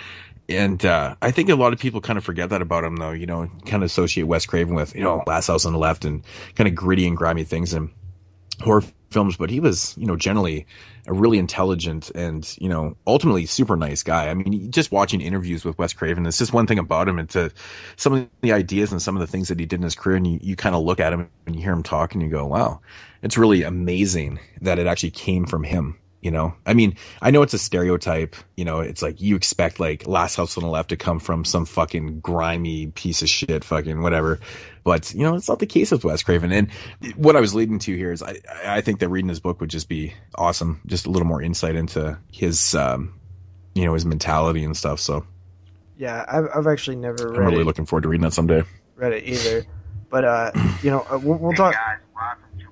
And 0.49 0.85
uh, 0.85 1.15
I 1.23 1.31
think 1.31 1.49
a 1.49 1.55
lot 1.55 1.73
of 1.73 1.79
people 1.79 2.01
kind 2.01 2.17
of 2.17 2.25
forget 2.25 2.51
that 2.51 2.61
about 2.61 2.83
him, 2.83 2.97
though. 2.97 3.13
You 3.13 3.27
know, 3.27 3.49
kind 3.67 3.85
of 3.85 3.87
associate 3.87 4.25
Wes 4.25 4.47
Craven 4.47 4.75
with 4.75 4.97
you 4.97 5.03
know 5.03 5.23
Last 5.25 5.47
House 5.47 5.65
on 5.65 5.73
the 5.73 5.79
Left 5.79 6.05
and 6.05 6.25
kind 6.57 6.67
of 6.67 6.75
gritty 6.75 7.07
and 7.07 7.17
grimy 7.17 7.45
things 7.45 7.73
and 7.73 7.91
horror 8.61 8.83
films. 9.11 9.37
But 9.37 9.51
he 9.51 9.61
was, 9.61 9.95
you 9.97 10.07
know, 10.07 10.17
generally 10.17 10.67
a 11.07 11.13
really 11.13 11.39
intelligent 11.39 12.11
and 12.11 12.57
you 12.61 12.69
know 12.69 12.97
ultimately 13.07 13.47
super 13.47 13.77
nice 13.77 14.03
guy. 14.03 14.29
I 14.29 14.35
mean, 14.35 14.71
just 14.71 14.93
watching 14.93 15.21
interviews 15.21 15.65
with 15.65 15.79
Wes 15.79 15.93
Craven, 15.93 16.27
it's 16.27 16.39
just 16.39 16.53
one 16.53 16.67
thing 16.67 16.79
about 16.79 17.09
him. 17.09 17.19
It's 17.19 17.37
a, 17.37 17.51
some 17.97 18.13
of 18.15 18.29
the 18.43 18.53
ideas 18.53 18.93
and 18.93 19.03
some 19.03 19.17
of 19.17 19.21
the 19.21 19.27
things 19.27 19.49
that 19.49 19.59
he 19.59 19.67
did 19.67 19.81
in 19.81 19.85
his 19.85 19.95
career, 19.95 20.17
and 20.17 20.27
you, 20.27 20.39
you 20.43 20.57
kind 20.57 20.75
of 20.75 20.83
look 20.83 21.01
at 21.01 21.13
him 21.13 21.29
and 21.47 21.57
you 21.57 21.63
hear 21.63 21.73
him 21.73 21.83
talk, 21.83 22.15
and 22.15 22.23
you 22.23 22.29
go, 22.29 22.47
"Wow, 22.47 22.81
it's 23.23 23.39
really 23.39 23.63
amazing 23.63 24.39
that 24.61 24.79
it 24.79 24.87
actually 24.87 25.11
came 25.13 25.47
from 25.47 25.65
him." 25.65 26.00
You 26.21 26.31
know, 26.31 26.55
I 26.67 26.75
mean, 26.75 26.97
I 27.23 27.31
know 27.31 27.41
it's 27.41 27.55
a 27.55 27.59
stereotype. 27.59 28.37
You 28.55 28.67
know, 28.67 28.81
it's 28.81 29.01
like 29.01 29.23
you 29.23 29.37
expect 29.37 29.81
like 29.81 30.07
Last 30.07 30.37
House 30.37 30.59
on 30.59 30.65
the 30.65 30.69
Left 30.69 30.91
to 30.91 30.97
come 30.99 31.19
from 31.19 31.47
some 31.47 31.65
fucking 31.65 32.21
grimy 32.21 32.89
piece 32.89 33.23
of 33.23 33.31
shit, 33.31 33.65
fucking 33.65 34.03
whatever. 34.03 34.39
But 34.85 35.15
you 35.15 35.23
know, 35.23 35.35
it's 35.37 35.49
not 35.49 35.61
the 35.61 35.67
case 35.67 35.91
with 35.91 36.05
Wes 36.05 36.23
Craven. 36.23 36.53
And 36.53 36.71
what 37.17 37.37
I 37.37 37.41
was 37.41 37.55
leading 37.55 37.79
to 37.81 37.97
here 37.97 38.13
is, 38.13 38.23
I 38.23 38.37
I 38.67 38.83
think 38.83 39.01
that 39.01 39.09
reading 39.09 39.31
his 39.31 39.41
book 39.41 39.61
would 39.63 39.71
just 39.71 39.89
be 39.89 40.13
awesome. 40.35 40.83
Just 40.85 41.07
a 41.07 41.11
little 41.11 41.27
more 41.27 41.41
insight 41.41 41.75
into 41.75 42.19
his, 42.31 42.75
um, 42.75 43.19
you 43.75 43.87
know, 43.87 43.95
his 43.95 44.05
mentality 44.05 44.63
and 44.63 44.77
stuff. 44.77 45.01
So 45.01 45.25
Yeah, 45.97 46.23
I've, 46.29 46.49
I've 46.55 46.67
actually 46.67 46.97
never 46.97 47.29
I'm 47.29 47.41
read 47.41 47.47
really 47.47 47.63
it, 47.63 47.67
looking 47.67 47.87
forward 47.87 48.03
to 48.03 48.09
reading 48.09 48.25
that 48.25 48.35
someday. 48.35 48.63
read 48.97 49.13
it 49.15 49.25
either. 49.25 49.65
But 50.11 50.25
uh, 50.25 50.51
you 50.83 50.91
know, 50.91 51.07
uh, 51.11 51.19
we'll, 51.23 51.39
we'll 51.39 51.53
talk. 51.55 51.75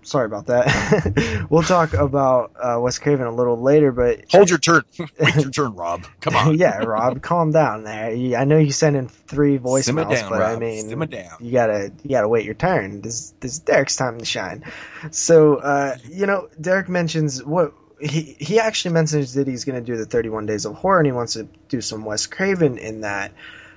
Sorry 0.08 0.24
about 0.24 0.46
that. 0.46 1.46
we'll 1.50 1.62
talk 1.62 1.92
about 1.92 2.52
uh, 2.56 2.78
Wes 2.80 2.98
Craven 2.98 3.26
a 3.26 3.34
little 3.34 3.60
later, 3.60 3.92
but 3.92 4.24
hold 4.32 4.48
your 4.48 4.58
turn. 4.58 4.82
Wait 4.98 5.36
your 5.36 5.50
turn, 5.50 5.74
Rob. 5.74 6.06
Come 6.22 6.34
on. 6.34 6.56
yeah, 6.58 6.78
Rob, 6.78 7.20
calm 7.20 7.52
down 7.52 7.84
there. 7.84 8.10
I 8.38 8.44
know 8.44 8.56
you 8.56 8.72
sent 8.72 8.96
in 8.96 9.08
three 9.08 9.58
voicemails, 9.58 10.20
down, 10.20 10.30
but 10.30 10.40
I 10.40 10.56
mean, 10.56 10.88
Simmer 10.88 11.04
down. 11.04 11.36
you 11.40 11.52
gotta 11.52 11.92
you 12.02 12.10
gotta 12.10 12.28
wait 12.28 12.46
your 12.46 12.54
turn. 12.54 13.02
This 13.02 13.34
this 13.40 13.52
is 13.52 13.58
Derek's 13.58 13.96
time 13.96 14.18
to 14.18 14.24
shine. 14.24 14.64
So, 15.10 15.56
uh, 15.56 15.98
you 16.08 16.24
know, 16.24 16.48
Derek 16.58 16.88
mentions 16.88 17.44
what 17.44 17.74
he 18.00 18.36
he 18.38 18.58
actually 18.60 18.94
mentions 18.94 19.34
that 19.34 19.46
he's 19.46 19.66
going 19.66 19.76
to 19.76 19.84
do 19.84 19.98
the 19.98 20.06
31 20.06 20.46
Days 20.46 20.64
of 20.64 20.74
Horror, 20.74 21.00
and 21.00 21.06
he 21.06 21.12
wants 21.12 21.34
to 21.34 21.48
do 21.68 21.82
some 21.82 22.06
Wes 22.06 22.26
Craven 22.26 22.78
in 22.78 23.02
that. 23.02 23.32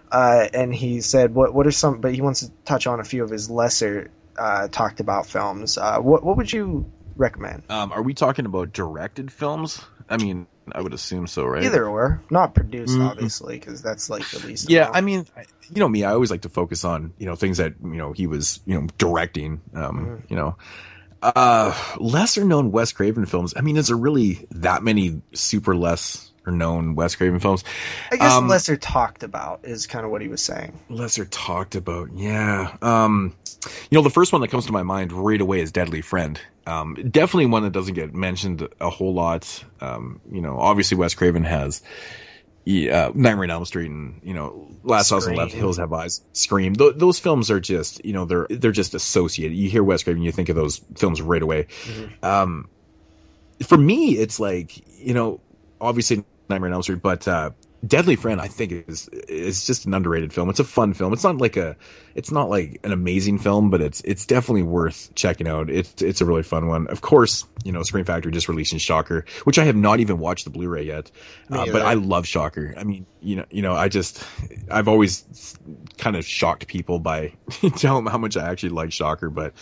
Uh, 0.09 0.47
and 0.53 0.73
he 0.73 1.01
said, 1.01 1.33
"What 1.33 1.53
what 1.53 1.67
are 1.67 1.71
some?" 1.71 1.99
But 1.99 2.13
he 2.13 2.21
wants 2.21 2.41
to 2.41 2.51
touch 2.65 2.87
on 2.87 2.99
a 2.99 3.03
few 3.03 3.23
of 3.23 3.29
his 3.29 3.49
lesser 3.49 4.11
uh, 4.37 4.67
talked 4.67 4.99
about 4.99 5.25
films. 5.27 5.77
Uh, 5.77 5.99
what 5.99 6.23
what 6.23 6.37
would 6.37 6.51
you 6.51 6.91
recommend? 7.15 7.63
Um, 7.69 7.91
are 7.91 8.01
we 8.01 8.13
talking 8.13 8.45
about 8.45 8.73
directed 8.73 9.31
films? 9.31 9.81
I 10.09 10.17
mean, 10.17 10.47
I 10.71 10.81
would 10.81 10.93
assume 10.93 11.27
so, 11.27 11.45
right? 11.45 11.63
Either 11.63 11.85
or, 11.87 12.21
not 12.29 12.53
produced, 12.53 12.97
Mm. 12.97 13.09
obviously, 13.09 13.57
because 13.57 13.81
that's 13.81 14.09
like 14.09 14.29
the 14.29 14.45
least. 14.45 14.69
Yeah, 14.69 14.81
amount. 14.83 14.95
I 14.97 15.01
mean, 15.01 15.25
you 15.73 15.79
know 15.79 15.87
me, 15.87 16.03
I 16.03 16.11
always 16.11 16.31
like 16.31 16.41
to 16.41 16.49
focus 16.49 16.83
on, 16.83 17.13
you 17.17 17.25
know, 17.25 17.35
things 17.35 17.57
that, 17.57 17.75
you 17.81 17.95
know, 17.95 18.11
he 18.11 18.27
was, 18.27 18.59
you 18.65 18.79
know, 18.79 18.87
directing, 18.97 19.61
um, 19.73 20.23
you 20.27 20.35
know, 20.35 20.57
uh, 21.21 21.73
lesser 21.97 22.43
known 22.43 22.71
Wes 22.71 22.91
Craven 22.91 23.25
films. 23.25 23.53
I 23.55 23.61
mean, 23.61 23.77
is 23.77 23.87
there 23.87 23.97
really 23.97 24.47
that 24.51 24.83
many 24.83 25.21
super 25.33 25.75
less 25.75 26.30
or 26.45 26.51
known 26.51 26.95
Wes 26.95 27.15
Craven 27.15 27.39
films? 27.39 27.63
I 28.11 28.17
guess 28.17 28.33
Um, 28.33 28.47
lesser 28.47 28.75
talked 28.75 29.23
about 29.23 29.61
is 29.63 29.87
kind 29.87 30.05
of 30.05 30.11
what 30.11 30.21
he 30.21 30.27
was 30.27 30.41
saying. 30.41 30.79
lesser 30.89 31.25
talked 31.25 31.75
about. 31.75 32.09
Yeah. 32.15 32.75
Um, 32.81 33.35
you 33.89 33.97
know, 33.97 34.01
the 34.01 34.09
first 34.09 34.33
one 34.33 34.41
that 34.41 34.47
comes 34.49 34.65
to 34.65 34.71
my 34.71 34.83
mind 34.83 35.11
right 35.11 35.39
away 35.39 35.61
is 35.61 35.71
Deadly 35.71 36.01
Friend. 36.01 36.39
Um, 36.65 36.95
definitely 36.95 37.47
one 37.47 37.63
that 37.63 37.71
doesn't 37.73 37.93
get 37.93 38.13
mentioned 38.13 38.67
a 38.79 38.89
whole 38.89 39.13
lot. 39.13 39.63
Um, 39.81 40.21
you 40.31 40.41
know, 40.41 40.57
obviously 40.59 40.97
Wes 40.97 41.13
Craven 41.13 41.43
has, 41.43 41.81
uh, 42.67 43.11
Nightmare 43.15 43.43
on 43.43 43.49
Elm 43.51 43.65
Street 43.65 43.89
and, 43.89 44.21
you 44.23 44.33
know, 44.33 44.67
Last 44.83 45.09
House 45.09 45.25
on 45.25 45.33
the 45.33 45.37
Left, 45.37 45.51
Hills 45.53 45.77
Have 45.77 45.91
Eyes, 45.93 46.21
Scream. 46.33 46.75
Th- 46.75 46.93
those 46.95 47.19
films 47.19 47.49
are 47.51 47.59
just, 47.59 48.05
you 48.05 48.13
know, 48.13 48.25
they're, 48.25 48.47
they're 48.49 48.71
just 48.71 48.93
associated. 48.93 49.55
You 49.55 49.69
hear 49.69 49.83
Wes 49.83 50.03
Craven, 50.03 50.21
you 50.21 50.31
think 50.31 50.49
of 50.49 50.55
those 50.55 50.81
films 50.95 51.21
right 51.21 51.41
away. 51.41 51.67
Um, 52.21 52.69
for 53.63 53.77
me, 53.77 54.17
it's 54.17 54.39
like, 54.39 54.83
you 54.99 55.13
know, 55.13 55.39
obviously 55.79 56.23
Nightmare 56.51 56.69
on 56.69 56.73
Elm 56.73 56.83
Street, 56.83 57.01
but, 57.01 57.27
uh, 57.27 57.51
Deadly 57.85 58.15
Friend, 58.15 58.39
I 58.39 58.47
think 58.47 58.71
is 58.87 59.07
is 59.07 59.65
just 59.65 59.85
an 59.85 59.93
underrated 59.95 60.31
film. 60.31 60.51
It's 60.51 60.59
a 60.59 60.63
fun 60.63 60.93
film. 60.93 61.13
It's 61.13 61.23
not 61.23 61.37
like 61.37 61.57
a, 61.57 61.75
it's 62.13 62.31
not 62.31 62.47
like 62.47 62.79
an 62.83 62.91
amazing 62.91 63.39
film, 63.39 63.71
but 63.71 63.81
it's 63.81 64.01
it's 64.01 64.27
definitely 64.27 64.61
worth 64.61 65.13
checking 65.15 65.47
out. 65.47 65.71
It's 65.71 65.99
it's 65.99 66.21
a 66.21 66.25
really 66.25 66.43
fun 66.43 66.67
one. 66.67 66.85
Of 66.87 67.01
course, 67.01 67.43
you 67.63 67.71
know, 67.71 67.81
Scream 67.81 68.05
Factory 68.05 68.31
just 68.31 68.47
releasing 68.47 68.77
Shocker, 68.77 69.25
which 69.45 69.57
I 69.57 69.63
have 69.63 69.75
not 69.75 69.99
even 69.99 70.19
watched 70.19 70.43
the 70.43 70.51
Blu-ray 70.51 70.83
yet, 70.83 71.09
uh, 71.49 71.65
but 71.71 71.81
I 71.81 71.95
love 71.95 72.27
Shocker. 72.27 72.75
I 72.77 72.83
mean, 72.83 73.07
you 73.19 73.37
know, 73.37 73.45
you 73.49 73.63
know, 73.63 73.73
I 73.73 73.87
just, 73.87 74.23
I've 74.69 74.87
always 74.87 75.57
kind 75.97 76.15
of 76.15 76.23
shocked 76.23 76.67
people 76.67 76.99
by 76.99 77.33
telling 77.77 78.03
them 78.03 78.11
how 78.11 78.19
much 78.19 78.37
I 78.37 78.47
actually 78.47 78.69
like 78.69 78.91
Shocker, 78.91 79.31
but 79.31 79.53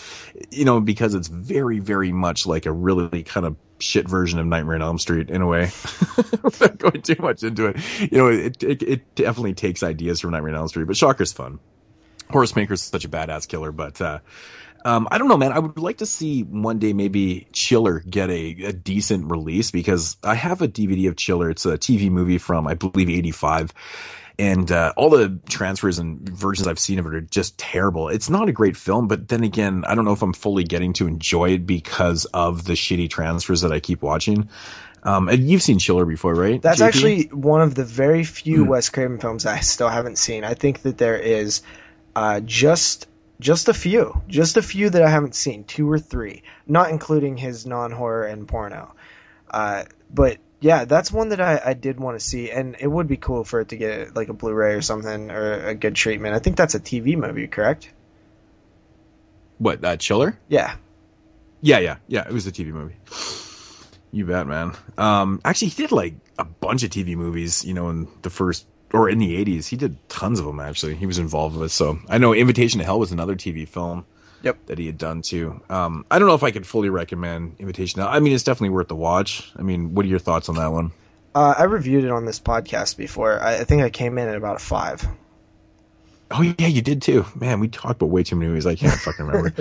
you 0.51 0.65
know, 0.65 0.81
because 0.81 1.13
it's 1.13 1.29
very 1.29 1.79
very 1.79 2.11
much 2.11 2.45
like 2.45 2.65
a 2.65 2.71
really 2.73 3.23
kind 3.23 3.45
of 3.45 3.55
shit 3.79 4.07
version 4.07 4.39
of 4.39 4.45
Nightmare 4.45 4.75
on 4.75 4.81
Elm 4.81 4.99
Street 4.99 5.29
in 5.29 5.41
a 5.41 5.47
way. 5.47 5.61
Without 6.43 6.77
going 6.77 7.01
too 7.01 7.15
much 7.19 7.43
into 7.43 7.67
it, 7.67 7.77
you 8.11 8.17
know, 8.17 8.27
it, 8.27 8.61
it 8.63 8.83
it 8.83 9.15
definitely 9.15 9.53
takes 9.53 9.83
ideas 9.83 10.19
from 10.21 10.31
Nightmare 10.31 10.53
on 10.53 10.59
Elm 10.59 10.67
Street, 10.67 10.87
but 10.87 10.97
Shocker's 10.97 11.33
fun. 11.33 11.59
Horace 12.29 12.51
Pinker's 12.51 12.81
such 12.81 13.05
a 13.05 13.09
badass 13.09 13.47
killer, 13.47 13.71
but 13.71 13.99
uh, 14.01 14.19
um, 14.85 15.07
I 15.11 15.17
don't 15.17 15.27
know, 15.27 15.37
man. 15.37 15.51
I 15.51 15.59
would 15.59 15.77
like 15.77 15.97
to 15.97 16.05
see 16.05 16.43
one 16.43 16.79
day 16.79 16.93
maybe 16.93 17.47
Chiller 17.51 17.99
get 17.99 18.29
a, 18.29 18.65
a 18.65 18.73
decent 18.73 19.29
release 19.29 19.71
because 19.71 20.17
I 20.23 20.35
have 20.35 20.61
a 20.61 20.67
DVD 20.67 21.09
of 21.09 21.15
Chiller. 21.15 21.49
It's 21.49 21.65
a 21.65 21.77
TV 21.77 22.09
movie 22.09 22.37
from 22.37 22.67
I 22.67 22.75
believe 22.75 23.09
'85, 23.09 23.73
and 24.39 24.71
uh, 24.71 24.93
all 24.95 25.09
the 25.09 25.37
transfers 25.49 25.99
and 25.99 26.17
versions 26.27 26.65
I've 26.65 26.79
seen 26.79 26.97
of 26.97 27.05
it 27.05 27.13
are 27.13 27.21
just 27.21 27.57
terrible. 27.57 28.07
It's 28.07 28.29
not 28.29 28.47
a 28.47 28.53
great 28.53 28.77
film, 28.77 29.09
but 29.09 29.27
then 29.27 29.43
again, 29.43 29.83
I 29.85 29.95
don't 29.95 30.05
know 30.05 30.13
if 30.13 30.21
I'm 30.21 30.31
fully 30.33 30.63
getting 30.63 30.93
to 30.93 31.07
enjoy 31.07 31.49
it 31.51 31.67
because 31.67 32.23
of 32.33 32.63
the 32.63 32.73
shitty 32.73 33.09
transfers 33.09 33.61
that 33.61 33.73
I 33.73 33.81
keep 33.81 34.01
watching. 34.01 34.49
Um, 35.03 35.27
and 35.27 35.49
you've 35.49 35.61
seen 35.61 35.77
Chiller 35.77 36.05
before, 36.05 36.33
right? 36.35 36.61
That's 36.61 36.79
JP? 36.79 36.85
actually 36.87 37.23
one 37.33 37.61
of 37.61 37.75
the 37.75 37.83
very 37.83 38.23
few 38.23 38.63
Hmm. 38.63 38.69
Wes 38.69 38.89
Craven 38.89 39.19
films 39.19 39.45
I 39.45 39.59
still 39.59 39.89
haven't 39.89 40.17
seen. 40.17 40.45
I 40.45 40.53
think 40.53 40.83
that 40.83 40.97
there 40.97 41.17
is 41.17 41.61
uh, 42.15 42.39
just 42.39 43.07
just 43.41 43.69
a 43.69 43.73
few, 43.73 44.21
just 44.27 44.57
a 44.57 44.61
few 44.61 44.89
that 44.89 45.01
I 45.01 45.09
haven't 45.09 45.35
seen, 45.35 45.63
two 45.63 45.89
or 45.89 45.99
three, 45.99 46.43
not 46.67 46.89
including 46.89 47.37
his 47.37 47.65
non 47.65 47.91
horror 47.91 48.23
and 48.23 48.47
porno. 48.47 48.93
Uh, 49.49 49.83
but 50.13 50.37
yeah, 50.61 50.85
that's 50.85 51.11
one 51.11 51.29
that 51.29 51.41
I, 51.41 51.61
I 51.63 51.73
did 51.73 51.99
want 51.99 52.19
to 52.19 52.25
see, 52.25 52.51
and 52.51 52.75
it 52.79 52.87
would 52.87 53.07
be 53.07 53.17
cool 53.17 53.43
for 53.43 53.61
it 53.61 53.69
to 53.69 53.77
get 53.77 54.15
like 54.15 54.29
a 54.29 54.33
Blu-ray 54.33 54.73
or 54.73 54.81
something 54.81 55.31
or 55.31 55.67
a 55.67 55.75
good 55.75 55.95
treatment. 55.95 56.35
I 56.35 56.39
think 56.39 56.57
that's 56.57 56.75
a 56.75 56.79
TV 56.79 57.17
movie, 57.17 57.47
correct? 57.47 57.89
what 59.59 59.83
uh, 59.83 59.97
Chiller? 59.97 60.37
Yeah. 60.47 60.75
Yeah, 61.61 61.79
yeah, 61.79 61.97
yeah. 62.07 62.25
It 62.27 62.33
was 62.33 62.47
a 62.47 62.51
TV 62.51 62.67
movie. 62.67 62.95
You 64.11 64.25
bet, 64.25 64.47
man. 64.47 64.75
Um, 64.97 65.39
actually, 65.45 65.67
he 65.67 65.83
did 65.83 65.91
like 65.91 66.15
a 66.39 66.45
bunch 66.45 66.83
of 66.83 66.89
TV 66.89 67.15
movies. 67.15 67.63
You 67.63 67.73
know, 67.75 67.89
in 67.89 68.07
the 68.23 68.29
first 68.29 68.65
or 68.91 69.09
in 69.09 69.19
the 69.19 69.45
'80s, 69.45 69.67
he 69.67 69.75
did 69.75 69.97
tons 70.09 70.39
of 70.39 70.45
them. 70.45 70.59
Actually, 70.59 70.95
he 70.95 71.05
was 71.05 71.19
involved 71.19 71.57
with. 71.57 71.71
So 71.71 71.99
I 72.09 72.17
know 72.17 72.33
Invitation 72.33 72.79
to 72.79 72.85
Hell 72.85 72.99
was 72.99 73.11
another 73.11 73.35
TV 73.35 73.67
film. 73.67 74.05
Yep. 74.43 74.65
That 74.67 74.77
he 74.77 74.85
had 74.85 74.97
done 74.97 75.21
too. 75.21 75.61
Um, 75.69 76.05
I 76.09 76.19
don't 76.19 76.27
know 76.27 76.35
if 76.35 76.43
I 76.43 76.51
could 76.51 76.65
fully 76.65 76.89
recommend 76.89 77.57
Invitation. 77.59 78.01
I 78.01 78.19
mean, 78.19 78.33
it's 78.33 78.43
definitely 78.43 78.69
worth 78.69 78.87
the 78.87 78.95
watch. 78.95 79.51
I 79.57 79.61
mean, 79.61 79.93
what 79.93 80.05
are 80.05 80.09
your 80.09 80.19
thoughts 80.19 80.49
on 80.49 80.55
that 80.55 80.71
one? 80.71 80.91
Uh, 81.35 81.53
I 81.57 81.63
reviewed 81.63 82.05
it 82.05 82.11
on 82.11 82.25
this 82.25 82.39
podcast 82.39 82.97
before. 82.97 83.39
I, 83.39 83.59
I 83.59 83.63
think 83.63 83.81
I 83.83 83.89
came 83.89 84.17
in 84.17 84.27
at 84.27 84.35
about 84.35 84.55
a 84.55 84.59
five. 84.59 85.07
Oh 86.31 86.41
yeah, 86.43 86.67
you 86.67 86.83
did 86.83 87.01
too. 87.01 87.25
Man, 87.35 87.59
we 87.59 87.67
talked 87.69 88.01
about 88.01 88.11
way 88.11 88.21
too 88.21 88.35
many 88.35 88.49
movies. 88.49 88.67
I 88.67 88.75
can't 88.75 88.93
fucking 88.99 89.25
remember. 89.25 89.51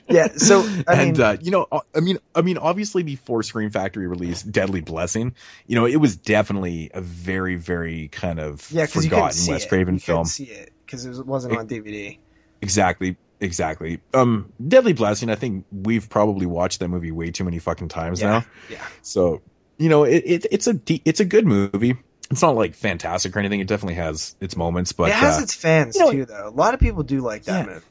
yeah. 0.08 0.28
So 0.36 0.62
I 0.88 0.94
and 0.94 1.16
mean, 1.16 1.20
uh, 1.20 1.36
you 1.40 1.52
know, 1.52 1.68
I 1.94 2.00
mean, 2.00 2.18
I 2.34 2.42
mean, 2.42 2.58
obviously 2.58 3.04
before 3.04 3.44
Scream 3.44 3.70
Factory 3.70 4.08
released 4.08 4.50
Deadly 4.50 4.80
Blessing, 4.80 5.36
you 5.68 5.76
know, 5.76 5.86
it 5.86 5.96
was 5.96 6.16
definitely 6.16 6.90
a 6.92 7.00
very, 7.00 7.54
very 7.54 8.08
kind 8.08 8.40
of 8.40 8.68
yeah, 8.72 8.86
because 8.86 9.04
you 9.04 9.10
couldn't 9.10 9.26
forgotten 9.26 9.38
see 9.38 9.52
Wes. 9.52 9.66
Craven 9.66 9.94
you 9.94 10.00
film. 10.00 10.24
see 10.24 10.44
it 10.44 10.72
because 10.84 11.06
it 11.06 11.10
was- 11.10 11.22
wasn't 11.22 11.56
on 11.56 11.68
DVD. 11.68 12.18
Exactly, 12.60 13.16
exactly. 13.40 14.00
Um, 14.14 14.52
Deadly 14.66 14.92
Blessing. 14.92 15.30
I 15.30 15.34
think 15.34 15.64
we've 15.72 16.08
probably 16.08 16.46
watched 16.46 16.80
that 16.80 16.88
movie 16.88 17.10
way 17.12 17.30
too 17.30 17.44
many 17.44 17.58
fucking 17.58 17.88
times 17.88 18.20
Yeah, 18.20 18.30
now. 18.30 18.44
yeah. 18.70 18.86
So 19.02 19.42
you 19.78 19.88
know, 19.88 20.04
it, 20.04 20.22
it 20.26 20.46
it's 20.50 20.66
a 20.66 20.74
de- 20.74 21.02
it's 21.04 21.20
a 21.20 21.24
good 21.24 21.46
movie. 21.46 21.96
It's 22.30 22.42
not 22.42 22.56
like 22.56 22.74
fantastic 22.74 23.34
or 23.34 23.38
anything. 23.38 23.60
It 23.60 23.68
definitely 23.68 23.94
has 23.94 24.36
its 24.40 24.56
moments, 24.56 24.92
but 24.92 25.08
it 25.10 25.14
has 25.14 25.38
uh, 25.38 25.42
its 25.42 25.54
fans 25.54 25.96
you 25.96 26.02
know, 26.04 26.12
too, 26.12 26.24
though. 26.26 26.48
A 26.48 26.50
lot 26.50 26.74
of 26.74 26.80
people 26.80 27.02
do 27.02 27.20
like 27.20 27.44
that 27.44 27.66
Yeah. 27.66 27.74
movie. 27.74 27.84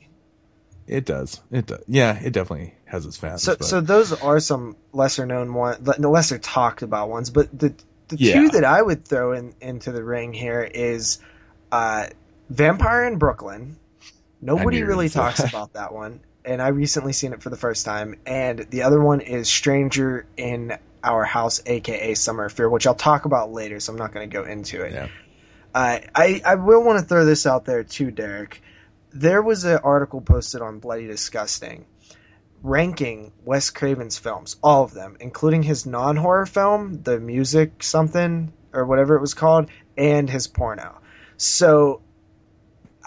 It 0.85 1.05
does. 1.05 1.41
It 1.51 1.65
does. 1.65 1.83
Yeah, 1.87 2.17
it 2.17 2.31
definitely 2.33 2.73
has 2.85 3.05
its 3.05 3.17
fans. 3.17 3.43
So, 3.43 3.55
but- 3.57 3.65
so 3.65 3.81
those 3.81 4.13
are 4.13 4.39
some 4.39 4.75
lesser 4.93 5.25
known 5.25 5.53
ones, 5.53 5.85
lesser 5.99 6.37
talked 6.37 6.81
about 6.81 7.09
ones. 7.09 7.29
But 7.29 7.57
the 7.57 7.73
the 8.09 8.15
Yeah. 8.17 8.33
two 8.35 8.49
that 8.49 8.63
I 8.63 8.81
would 8.81 9.03
throw 9.05 9.33
in 9.33 9.53
into 9.59 9.91
the 9.91 10.03
ring 10.03 10.31
here 10.33 10.61
is 10.63 11.19
uh, 11.71 12.05
Vampire 12.49 13.05
in 13.05 13.17
Brooklyn. 13.17 13.75
Nobody 14.41 14.77
knew 14.77 14.77
you 14.77 14.83
were 14.85 14.89
really 14.89 15.09
talks 15.09 15.39
about 15.39 15.73
that 15.73 15.93
one, 15.93 16.21
and 16.45 16.61
I 16.61 16.69
recently 16.69 17.13
seen 17.13 17.33
it 17.33 17.41
for 17.41 17.49
the 17.49 17.57
first 17.57 17.85
time. 17.85 18.19
And 18.25 18.59
the 18.59 18.83
other 18.83 19.01
one 19.01 19.21
is 19.21 19.49
Stranger 19.49 20.25
in 20.37 20.77
Our 21.03 21.23
House, 21.23 21.61
aka 21.65 22.13
Summer 22.13 22.45
of 22.45 22.53
Fear, 22.53 22.69
which 22.69 22.87
I'll 22.87 22.95
talk 22.95 23.25
about 23.25 23.51
later. 23.51 23.79
So 23.79 23.93
I'm 23.93 23.99
not 23.99 24.13
going 24.13 24.29
to 24.29 24.33
go 24.33 24.43
into 24.43 24.83
it. 24.83 24.93
Yeah. 24.93 25.07
Uh, 25.73 25.99
I 26.15 26.41
I 26.45 26.55
will 26.55 26.83
want 26.83 26.99
to 26.99 27.05
throw 27.05 27.25
this 27.25 27.45
out 27.45 27.65
there 27.65 27.83
too, 27.83 28.11
Derek. 28.11 28.61
There 29.13 29.41
was 29.41 29.63
an 29.63 29.79
article 29.83 30.21
posted 30.21 30.61
on 30.61 30.79
Bloody 30.79 31.07
Disgusting 31.07 31.85
ranking 32.63 33.31
Wes 33.45 33.69
Craven's 33.69 34.17
films, 34.17 34.57
all 34.63 34.83
of 34.83 34.93
them, 34.93 35.17
including 35.19 35.63
his 35.63 35.85
non-horror 35.85 36.45
film, 36.45 37.01
the 37.03 37.19
music 37.19 37.83
something 37.83 38.51
or 38.73 38.85
whatever 38.85 39.15
it 39.15 39.21
was 39.21 39.33
called, 39.33 39.69
and 39.97 40.29
his 40.29 40.47
porno. 40.47 40.99
So 41.37 42.01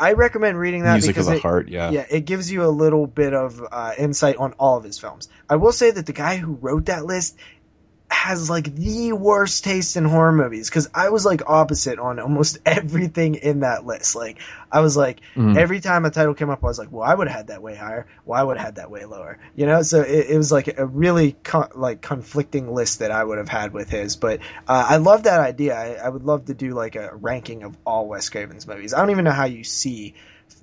I 0.00 0.12
recommend 0.14 0.58
reading 0.58 0.84
that 0.84 0.94
Music 0.94 1.10
of 1.10 1.14
because 1.14 1.26
the 1.26 1.34
it, 1.34 1.42
Heart, 1.42 1.68
yeah. 1.68 1.90
yeah, 1.90 2.06
it 2.08 2.24
gives 2.24 2.50
you 2.50 2.64
a 2.64 2.72
little 2.72 3.06
bit 3.06 3.34
of 3.34 3.62
uh, 3.70 3.92
insight 3.98 4.36
on 4.38 4.54
all 4.54 4.78
of 4.78 4.84
his 4.84 4.98
films. 4.98 5.28
I 5.48 5.56
will 5.56 5.72
say 5.72 5.90
that 5.90 6.06
the 6.06 6.14
guy 6.14 6.38
who 6.38 6.54
wrote 6.54 6.86
that 6.86 7.04
list 7.04 7.36
has 8.12 8.50
like 8.50 8.74
the 8.74 9.12
worst 9.12 9.62
taste 9.64 9.96
in 9.96 10.04
horror 10.04 10.32
movies 10.32 10.68
because 10.68 10.90
I 10.92 11.10
was 11.10 11.24
like 11.24 11.48
opposite 11.48 11.98
on 11.98 12.18
almost 12.18 12.58
everything 12.66 13.36
in 13.36 13.60
that 13.60 13.86
list. 13.86 14.16
Like 14.16 14.38
I 14.70 14.80
was 14.80 14.96
like 14.96 15.20
Mhm. 15.36 15.56
every 15.56 15.80
time 15.80 16.04
a 16.04 16.10
title 16.10 16.34
came 16.34 16.50
up, 16.50 16.62
I 16.62 16.66
was 16.66 16.78
like, 16.78 16.90
well, 16.90 17.08
I 17.08 17.14
would 17.14 17.28
have 17.28 17.36
had 17.36 17.46
that 17.46 17.62
way 17.62 17.76
higher. 17.76 18.06
Well, 18.24 18.38
I 18.38 18.42
would 18.42 18.56
have 18.56 18.66
had 18.66 18.74
that 18.76 18.90
way 18.90 19.04
lower. 19.04 19.38
You 19.54 19.66
know, 19.66 19.82
so 19.82 20.00
it, 20.02 20.30
it 20.30 20.36
was 20.36 20.50
like 20.50 20.76
a 20.78 20.84
really 20.86 21.36
co- 21.42 21.68
like 21.74 22.00
conflicting 22.02 22.74
list 22.74 22.98
that 22.98 23.10
I 23.12 23.22
would 23.22 23.38
have 23.38 23.48
had 23.48 23.72
with 23.72 23.90
his. 23.90 24.16
But 24.16 24.40
uh, 24.66 24.86
I 24.88 24.96
love 24.96 25.22
that 25.22 25.40
idea. 25.40 25.74
I, 25.76 26.06
I 26.06 26.08
would 26.08 26.24
love 26.24 26.46
to 26.46 26.54
do 26.54 26.70
like 26.74 26.96
a 26.96 27.14
ranking 27.14 27.62
of 27.62 27.76
all 27.86 28.08
Wes 28.08 28.28
Craven's 28.28 28.66
movies. 28.66 28.92
I 28.92 28.98
don't 29.00 29.10
even 29.10 29.24
know 29.24 29.30
how 29.30 29.44
you 29.46 29.62
see 29.64 30.14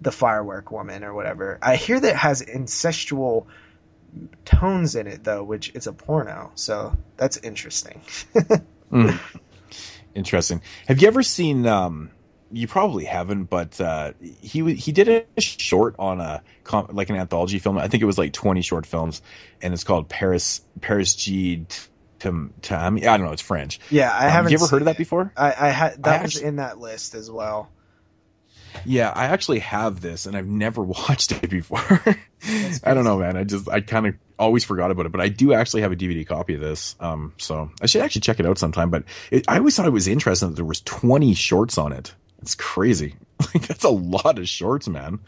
the 0.01 0.11
Firework 0.11 0.69
Woman 0.71 1.03
or 1.03 1.13
whatever. 1.13 1.57
I 1.61 1.75
hear 1.77 1.99
that 1.99 2.09
it 2.09 2.15
has 2.17 2.41
incestual 2.41 3.45
tones 4.45 4.95
in 4.95 5.07
it 5.07 5.23
though, 5.23 5.43
which 5.43 5.71
it's 5.75 5.87
a 5.87 5.93
porno. 5.93 6.51
So 6.55 6.95
that's 7.17 7.37
interesting. 7.37 8.01
Mm. 8.89 9.19
Interesting. 10.15 10.61
Have 10.87 11.01
you 11.01 11.09
ever 11.09 11.21
seen? 11.21 11.65
Um, 11.67 12.11
you 12.51 12.67
probably 12.69 13.03
haven't, 13.03 13.45
but 13.45 13.79
uh, 13.81 14.13
he 14.21 14.73
he 14.75 14.93
did 14.93 15.09
a 15.35 15.41
short 15.41 15.95
on 15.99 16.21
a 16.21 16.41
com- 16.63 16.87
like 16.93 17.09
an 17.09 17.17
anthology 17.17 17.59
film. 17.59 17.77
I 17.77 17.89
think 17.89 18.01
it 18.01 18.05
was 18.05 18.17
like 18.17 18.31
twenty 18.31 18.61
short 18.61 18.85
films, 18.85 19.21
and 19.61 19.73
it's 19.73 19.83
called 19.83 20.07
Paris 20.07 20.61
Paris 20.79 21.15
G. 21.15 21.65
Tam 22.19 22.53
Tam. 22.61 22.95
I 22.95 23.01
don't 23.01 23.23
know. 23.25 23.33
It's 23.33 23.41
French. 23.41 23.79
Yeah, 23.91 24.09
I 24.11 24.25
Um, 24.27 24.31
haven't. 24.31 24.51
You 24.53 24.57
ever 24.57 24.67
heard 24.67 24.81
of 24.83 24.85
that 24.85 24.95
it. 24.95 24.97
before? 24.99 25.31
I, 25.35 25.47
I 25.47 25.69
had 25.69 26.01
that 26.03 26.21
I 26.21 26.23
was 26.23 26.37
actu- 26.37 26.47
in 26.47 26.55
that 26.55 26.79
list 26.79 27.13
as 27.13 27.29
well. 27.29 27.69
Yeah, 28.85 29.11
I 29.13 29.25
actually 29.25 29.59
have 29.59 30.01
this, 30.01 30.25
and 30.25 30.35
I've 30.35 30.47
never 30.47 30.81
watched 30.83 31.31
it 31.31 31.49
before. 31.49 31.79
I 32.83 32.93
don't 32.93 33.03
know, 33.03 33.17
man. 33.17 33.37
I 33.37 33.43
just 33.43 33.69
I 33.69 33.81
kind 33.81 34.07
of 34.07 34.15
always 34.39 34.63
forgot 34.63 34.91
about 34.91 35.05
it, 35.05 35.11
but 35.11 35.21
I 35.21 35.29
do 35.29 35.53
actually 35.53 35.81
have 35.81 35.91
a 35.91 35.95
DVD 35.95 36.25
copy 36.25 36.53
of 36.55 36.59
this. 36.61 36.95
Um, 36.99 37.33
so 37.37 37.71
I 37.81 37.85
should 37.87 38.01
actually 38.01 38.21
check 38.21 38.39
it 38.39 38.45
out 38.45 38.57
sometime. 38.57 38.89
But 38.89 39.03
it, 39.31 39.45
I 39.47 39.57
always 39.57 39.75
thought 39.75 39.85
it 39.87 39.91
was 39.91 40.07
interesting 40.07 40.49
that 40.49 40.55
there 40.55 40.65
was 40.65 40.81
20 40.81 41.33
shorts 41.33 41.77
on 41.77 41.91
it. 41.93 42.13
It's 42.41 42.55
crazy. 42.55 43.15
Like 43.53 43.67
that's 43.67 43.83
a 43.83 43.89
lot 43.89 44.39
of 44.39 44.49
shorts, 44.49 44.87
man. 44.87 45.19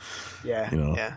Yeah, 0.44 0.72
You 0.72 0.78
know. 0.78 0.96
yeah. 0.96 1.16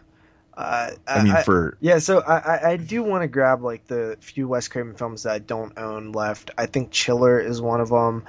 Uh, 0.55 0.91
I 1.07 1.23
mean, 1.25 1.35
for 1.43 1.79
yeah, 1.81 1.99
so 1.99 2.21
I, 2.21 2.37
I, 2.37 2.71
I 2.73 2.77
do 2.77 3.03
want 3.03 3.23
to 3.23 3.29
grab 3.29 3.63
like 3.63 3.87
the 3.87 4.19
few 4.21 4.47
Wes 4.47 4.69
Craven 4.69 4.95
films 4.95 5.23
that 5.23 5.33
I 5.33 5.39
don't 5.39 5.79
own 5.79 6.13
left. 6.13 6.51
I 6.59 6.67
think 6.67 6.91
Chiller 6.91 7.41
is 7.41 7.63
one 7.63 7.81
of 7.81 7.89
them, 7.89 8.25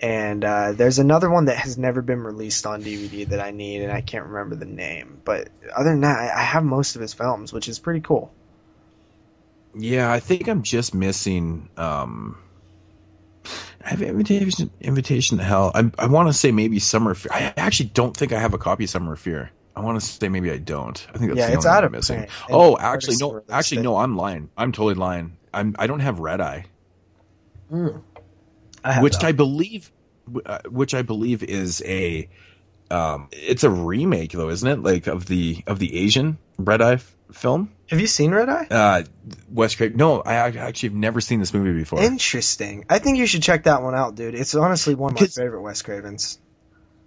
and 0.00 0.44
uh, 0.44 0.72
there's 0.72 0.98
another 0.98 1.30
one 1.30 1.46
that 1.46 1.56
has 1.58 1.78
never 1.78 2.02
been 2.02 2.22
released 2.22 2.66
on 2.66 2.82
DVD 2.84 3.28
that 3.28 3.40
I 3.40 3.50
need, 3.50 3.82
and 3.82 3.92
I 3.92 4.00
can't 4.02 4.26
remember 4.26 4.54
the 4.56 4.66
name. 4.66 5.20
But 5.24 5.48
other 5.74 5.90
than 5.90 6.02
that, 6.02 6.18
I, 6.18 6.40
I 6.40 6.42
have 6.42 6.64
most 6.64 6.96
of 6.96 7.02
his 7.02 7.14
films, 7.14 7.52
which 7.52 7.68
is 7.68 7.78
pretty 7.78 8.00
cool. 8.00 8.32
yeah, 9.74 10.10
I 10.12 10.20
think 10.20 10.48
I'm 10.48 10.62
just 10.62 10.94
missing. 10.94 11.68
Um, 11.76 12.38
I 13.84 13.90
have 13.90 14.02
invitation 14.02 14.70
invitation 14.80 15.38
to 15.38 15.44
hell. 15.44 15.70
I 15.74 15.90
I 15.98 16.06
want 16.06 16.28
to 16.28 16.32
say 16.32 16.50
maybe 16.52 16.78
Summer 16.78 17.12
of 17.12 17.18
Fear. 17.18 17.30
I 17.32 17.54
actually 17.56 17.90
don't 17.90 18.16
think 18.16 18.32
I 18.32 18.40
have 18.40 18.54
a 18.54 18.58
copy 18.58 18.84
of 18.84 18.90
Summer 18.90 19.12
of 19.14 19.20
Fear. 19.20 19.50
I 19.74 19.80
want 19.80 20.00
to 20.00 20.06
say 20.06 20.28
maybe 20.28 20.50
I 20.50 20.58
don't. 20.58 21.06
I 21.14 21.18
think 21.18 21.34
that's 21.34 21.38
Yeah, 21.38 21.50
the 21.50 21.54
it's 21.54 21.66
out 21.66 21.84
of 21.84 21.92
I'm 21.92 21.92
missing. 21.92 22.16
print, 22.16 22.30
Oh, 22.50 22.76
actually 22.78 23.16
no. 23.18 23.42
Actually 23.50 23.82
no. 23.82 23.96
I'm 23.98 24.16
lying. 24.16 24.50
I'm 24.56 24.72
totally 24.72 24.94
lying. 24.94 25.36
I'm 25.52 25.76
I 25.78 25.86
don't 25.86 26.00
have 26.00 26.18
Red 26.18 26.40
Eye, 26.40 26.64
I 28.86 29.02
which 29.02 29.14
that. 29.18 29.24
I 29.24 29.32
believe 29.32 29.90
uh, 30.44 30.58
which 30.68 30.94
I 30.94 31.02
believe 31.02 31.42
is 31.42 31.82
a 31.84 32.28
um, 32.90 33.28
it's 33.32 33.64
a 33.64 33.70
remake 33.70 34.32
though, 34.32 34.48
isn't 34.50 34.68
it? 34.68 34.82
Like 34.82 35.06
of 35.06 35.26
the 35.26 35.62
of 35.66 35.78
the 35.78 35.96
Asian 35.98 36.38
Red 36.58 36.80
Eye 36.82 36.94
f- 36.94 37.16
film. 37.32 37.72
Have 37.88 38.00
you 38.00 38.06
seen 38.06 38.32
Red 38.32 38.48
Eye? 38.48 38.66
Uh, 38.70 39.02
Wes 39.50 39.74
Craven. 39.74 39.96
No, 39.96 40.20
I 40.20 40.48
ac- 40.48 40.58
actually 40.58 40.88
have 40.90 40.96
never 40.96 41.20
seen 41.20 41.38
this 41.40 41.52
movie 41.54 41.72
before. 41.78 42.00
Interesting. 42.00 42.84
I 42.90 42.98
think 42.98 43.18
you 43.18 43.26
should 43.26 43.42
check 43.42 43.64
that 43.64 43.82
one 43.82 43.94
out, 43.94 44.14
dude. 44.14 44.34
It's 44.34 44.54
honestly 44.54 44.94
one 44.94 45.14
of 45.14 45.20
my 45.20 45.26
favorite 45.26 45.62
Wes 45.62 45.82
Cravens. 45.82 46.38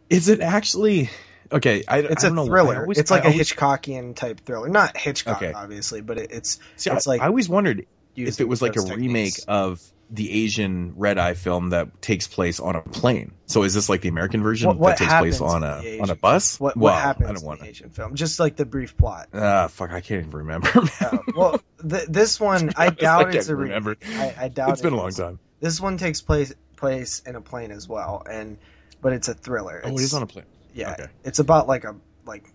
Is 0.09 0.27
it 0.29 0.41
actually? 0.41 1.09
Okay, 1.51 1.83
I, 1.87 1.99
It's 1.99 2.23
I 2.23 2.27
a 2.27 2.29
don't 2.29 2.35
know. 2.35 2.43
I 2.43 2.47
thriller. 2.47 2.81
always- 2.81 2.97
it's 2.99 3.09
like 3.11 3.23
I 3.25 3.29
a 3.29 3.31
always- 3.31 3.51
Hitchcockian 3.51 4.15
type 4.15 4.41
thriller. 4.45 4.69
Not 4.69 4.95
Hitchcock, 4.95 5.37
Okay. 5.37 5.51
obviously, 5.53 6.01
but 6.01 6.17
it, 6.17 6.31
it's 6.31 6.59
See, 6.75 6.91
it's 6.91 7.07
I, 7.07 7.11
like 7.11 7.21
I 7.21 7.27
always 7.27 7.49
wondered 7.49 7.85
if 8.15 8.39
it 8.39 8.47
was 8.47 8.61
like 8.61 8.75
a 8.75 8.81
those 8.81 8.91
remake 8.91 9.35
of 9.47 9.81
the 10.11 10.43
Asian 10.43 10.93
Red 10.95 11.17
Eye 11.19 11.33
film 11.35 11.69
that 11.69 12.01
takes 12.01 12.27
place 12.27 12.59
on 12.59 12.75
a 12.75 12.81
plane. 12.81 13.31
So 13.45 13.63
is 13.63 13.73
this 13.73 13.89
like 13.89 14.01
the 14.01 14.09
American 14.09 14.41
version 14.41 14.67
What- 14.69 14.77
what 14.79 14.97
that 14.97 15.05
takes 15.05 15.13
place 15.13 15.41
on 15.41 15.63
a 15.63 15.99
on 15.99 16.09
a 16.09 16.15
bus? 16.15 16.59
What, 16.59 16.75
well, 16.75 16.93
what 16.93 17.01
happens 17.01 17.29
I 17.29 17.33
don't 17.33 17.41
in 17.41 17.47
want 17.47 17.59
the. 17.61 17.67
Asian 17.67 17.89
film? 17.89 18.15
Just 18.15 18.39
like 18.39 18.55
the 18.55 18.65
brief 18.65 18.97
plot. 18.97 19.27
Ah, 19.33 19.67
fuck, 19.67 19.91
I 19.91 20.01
can't 20.01 20.21
even 20.25 20.31
remember. 20.31 20.69
man. 21.01 21.19
well, 21.35 21.61
th- 21.87 22.07
this 22.07 22.39
one 22.39 22.71
I 22.77 22.89
doubt 22.89 23.27
I 23.27 23.37
it's 23.37 23.49
a 23.49 23.55
re- 23.55 23.71
I, 23.73 24.33
I 24.39 24.47
doubt 24.47 24.71
It's 24.71 24.81
been 24.81 24.93
a 24.93 24.97
long 24.97 25.11
time. 25.11 25.39
This 25.59 25.79
one 25.79 25.97
takes 25.97 26.21
place 26.21 26.53
place 26.75 27.21
in 27.25 27.35
a 27.35 27.41
plane 27.41 27.71
as 27.71 27.87
well, 27.87 28.23
and 28.29 28.57
but 29.01 29.13
it's 29.13 29.27
a 29.27 29.33
thriller. 29.33 29.81
Oh, 29.83 29.89
it 29.89 29.93
It's- 29.93 30.13
on 30.13 30.23
a 30.23 30.27
plane. 30.27 30.45
Yeah, 30.73 30.91
Okay. 30.93 31.07
it's 31.23 31.39
about 31.39 31.67
like 31.67 31.83
a 31.83 31.95
like. 32.29 32.45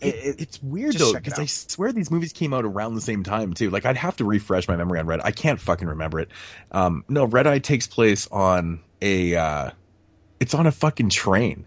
It, 0.00 0.14
it- 0.14 0.40
it's 0.40 0.62
weird 0.62 0.94
though 0.94 1.12
because 1.12 1.38
I 1.38 1.44
swear 1.46 1.92
these 1.92 2.10
movies 2.10 2.32
came 2.32 2.54
out 2.54 2.64
around 2.64 2.94
the 2.94 3.00
same 3.02 3.22
time 3.22 3.52
too. 3.54 3.68
Like 3.70 3.84
I'd 3.86 3.96
have 3.98 4.16
to 4.16 4.24
refresh 4.24 4.66
my 4.66 4.76
memory 4.76 4.98
on 4.98 5.06
Red. 5.06 5.20
I 5.22 5.30
can't 5.30 5.60
fucking 5.60 5.88
remember 5.88 6.20
it. 6.20 6.30
Um, 6.72 7.04
no, 7.08 7.24
Red 7.26 7.46
Eye 7.46 7.58
takes 7.58 7.86
place 7.86 8.26
on 8.28 8.80
a. 9.02 9.34
Uh, 9.36 9.70
it's 10.40 10.54
on 10.54 10.66
a 10.66 10.72
fucking 10.72 11.10
train. 11.10 11.66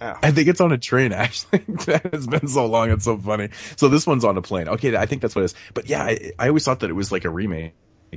Oh. 0.00 0.18
I 0.22 0.30
think 0.32 0.48
it's 0.48 0.60
on 0.60 0.72
a 0.72 0.78
train. 0.78 1.12
Actually, 1.14 1.60
that 1.86 2.12
has 2.12 2.26
been 2.26 2.48
so 2.48 2.66
long. 2.66 2.90
It's 2.90 3.04
so 3.04 3.16
funny. 3.18 3.50
So 3.76 3.88
this 3.88 4.06
one's 4.06 4.24
on 4.24 4.36
a 4.36 4.42
plane. 4.42 4.68
Okay, 4.68 4.96
I 4.96 5.06
think 5.06 5.22
that's 5.22 5.36
what 5.36 5.42
it 5.42 5.46
is. 5.46 5.54
But 5.74 5.88
yeah, 5.88 6.02
I, 6.02 6.32
I 6.38 6.48
always 6.48 6.64
thought 6.64 6.80
that 6.80 6.90
it 6.90 6.94
was 6.94 7.12
like 7.12 7.24
a 7.24 7.30
remake. 7.30 7.74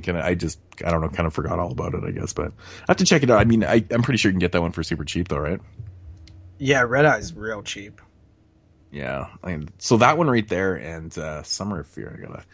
And 0.08 0.18
I 0.18 0.34
just, 0.34 0.58
I 0.84 0.90
don't 0.90 1.02
know, 1.02 1.08
kind 1.08 1.24
of 1.28 1.34
forgot 1.34 1.60
all 1.60 1.70
about 1.70 1.94
it, 1.94 2.02
I 2.02 2.10
guess. 2.10 2.32
But 2.32 2.48
I 2.48 2.84
have 2.88 2.96
to 2.96 3.04
check 3.04 3.22
it 3.22 3.30
out. 3.30 3.38
I 3.38 3.44
mean, 3.44 3.62
I, 3.62 3.84
I'm 3.92 4.02
pretty 4.02 4.18
sure 4.18 4.28
you 4.30 4.32
can 4.32 4.40
get 4.40 4.50
that 4.50 4.60
one 4.60 4.72
for 4.72 4.82
super 4.82 5.04
cheap, 5.04 5.28
though, 5.28 5.38
right? 5.38 5.60
Yeah, 6.58 6.80
Red 6.82 7.04
Eye's 7.04 7.32
real 7.32 7.62
cheap. 7.62 8.00
Yeah. 8.94 9.26
I 9.42 9.56
mean, 9.56 9.70
so 9.78 9.96
that 9.96 10.16
one 10.16 10.30
right 10.30 10.46
there 10.48 10.76
and 10.76 11.16
uh, 11.18 11.42
Summer 11.42 11.80
of 11.80 11.88
Fear, 11.88 12.16
I 12.16 12.26
gotta, 12.26 12.44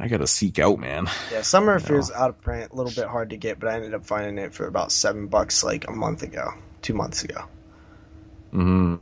I 0.00 0.08
gotta 0.08 0.26
seek 0.26 0.58
out, 0.58 0.80
man. 0.80 1.06
Yeah, 1.30 1.42
Summer 1.42 1.76
of 1.76 1.84
Fear's 1.84 2.10
know. 2.10 2.16
out 2.16 2.30
of 2.30 2.40
print, 2.40 2.72
a 2.72 2.74
little 2.74 2.90
bit 2.90 3.08
hard 3.08 3.30
to 3.30 3.36
get, 3.36 3.60
but 3.60 3.68
I 3.70 3.76
ended 3.76 3.94
up 3.94 4.04
finding 4.04 4.44
it 4.44 4.52
for 4.52 4.66
about 4.66 4.90
seven 4.90 5.28
bucks 5.28 5.62
like 5.62 5.86
a 5.86 5.92
month 5.92 6.24
ago, 6.24 6.54
two 6.82 6.94
months 6.94 7.22
ago. 7.22 7.44
hmm 8.50 8.96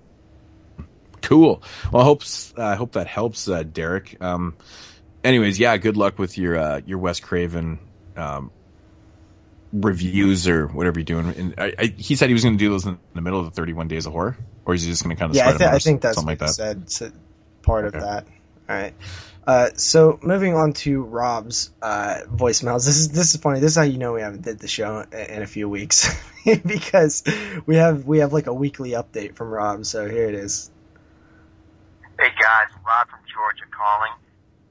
Cool. 1.22 1.62
Well, 1.90 2.02
I 2.02 2.04
hope 2.04 2.22
uh, 2.58 2.62
I 2.62 2.74
hope 2.74 2.92
that 2.92 3.06
helps, 3.06 3.48
uh, 3.48 3.62
Derek. 3.62 4.20
Um, 4.20 4.56
anyways, 5.24 5.58
yeah, 5.58 5.76
good 5.78 5.96
luck 5.96 6.18
with 6.18 6.36
your 6.36 6.58
uh, 6.58 6.80
your 6.84 6.98
Wes 6.98 7.20
Craven 7.20 7.78
um, 8.16 8.50
reviews 9.72 10.46
or 10.48 10.66
whatever 10.68 11.00
you're 11.00 11.04
doing. 11.04 11.26
And 11.36 11.54
I, 11.58 11.74
I, 11.78 11.84
he 11.96 12.14
said 12.16 12.28
he 12.28 12.34
was 12.34 12.42
going 12.44 12.56
to 12.56 12.62
do 12.64 12.70
those 12.70 12.86
in 12.86 12.98
the 13.14 13.20
middle 13.20 13.40
of 13.40 13.46
the 13.46 13.50
31 13.52 13.88
Days 13.88 14.06
of 14.06 14.12
Horror, 14.12 14.36
or 14.64 14.74
is 14.74 14.82
he 14.82 14.90
just 14.90 15.02
going 15.02 15.16
to 15.16 15.20
kind 15.20 15.30
of 15.30 15.36
Yeah, 15.36 15.44
I, 15.48 15.52
spread 15.52 15.58
thi- 15.58 15.64
them 15.64 15.74
I 15.74 15.78
think 15.78 16.00
that's 16.02 16.16
something 16.16 16.26
what 16.26 16.30
like 16.32 16.38
he 16.40 16.46
that? 16.46 16.54
said. 16.54 16.90
So 16.90 17.10
part 17.62 17.86
of 17.86 17.92
that. 17.92 18.26
All 18.68 18.76
right. 18.76 18.94
Uh, 19.44 19.70
so 19.74 20.20
moving 20.22 20.54
on 20.54 20.72
to 20.72 21.02
Rob's 21.02 21.70
uh, 21.82 22.20
voicemails. 22.30 22.86
This 22.86 22.98
is 22.98 23.08
this 23.10 23.34
is 23.34 23.40
funny. 23.40 23.58
This 23.58 23.72
is 23.72 23.76
how 23.76 23.82
you 23.82 23.98
know 23.98 24.12
we 24.12 24.20
haven't 24.20 24.42
did 24.42 24.60
the 24.60 24.68
show 24.68 25.00
in, 25.12 25.18
in 25.18 25.42
a 25.42 25.46
few 25.48 25.68
weeks 25.68 26.08
because 26.44 27.24
we 27.66 27.76
have 27.76 28.06
we 28.06 28.18
have 28.18 28.32
like 28.32 28.46
a 28.46 28.54
weekly 28.54 28.90
update 28.90 29.34
from 29.34 29.48
Rob. 29.48 29.84
So 29.84 30.08
here 30.08 30.28
it 30.28 30.34
is. 30.34 30.70
Hey 32.18 32.28
guys, 32.40 32.68
Rob 32.86 33.08
from 33.08 33.18
Georgia 33.34 33.64
calling. 33.76 34.12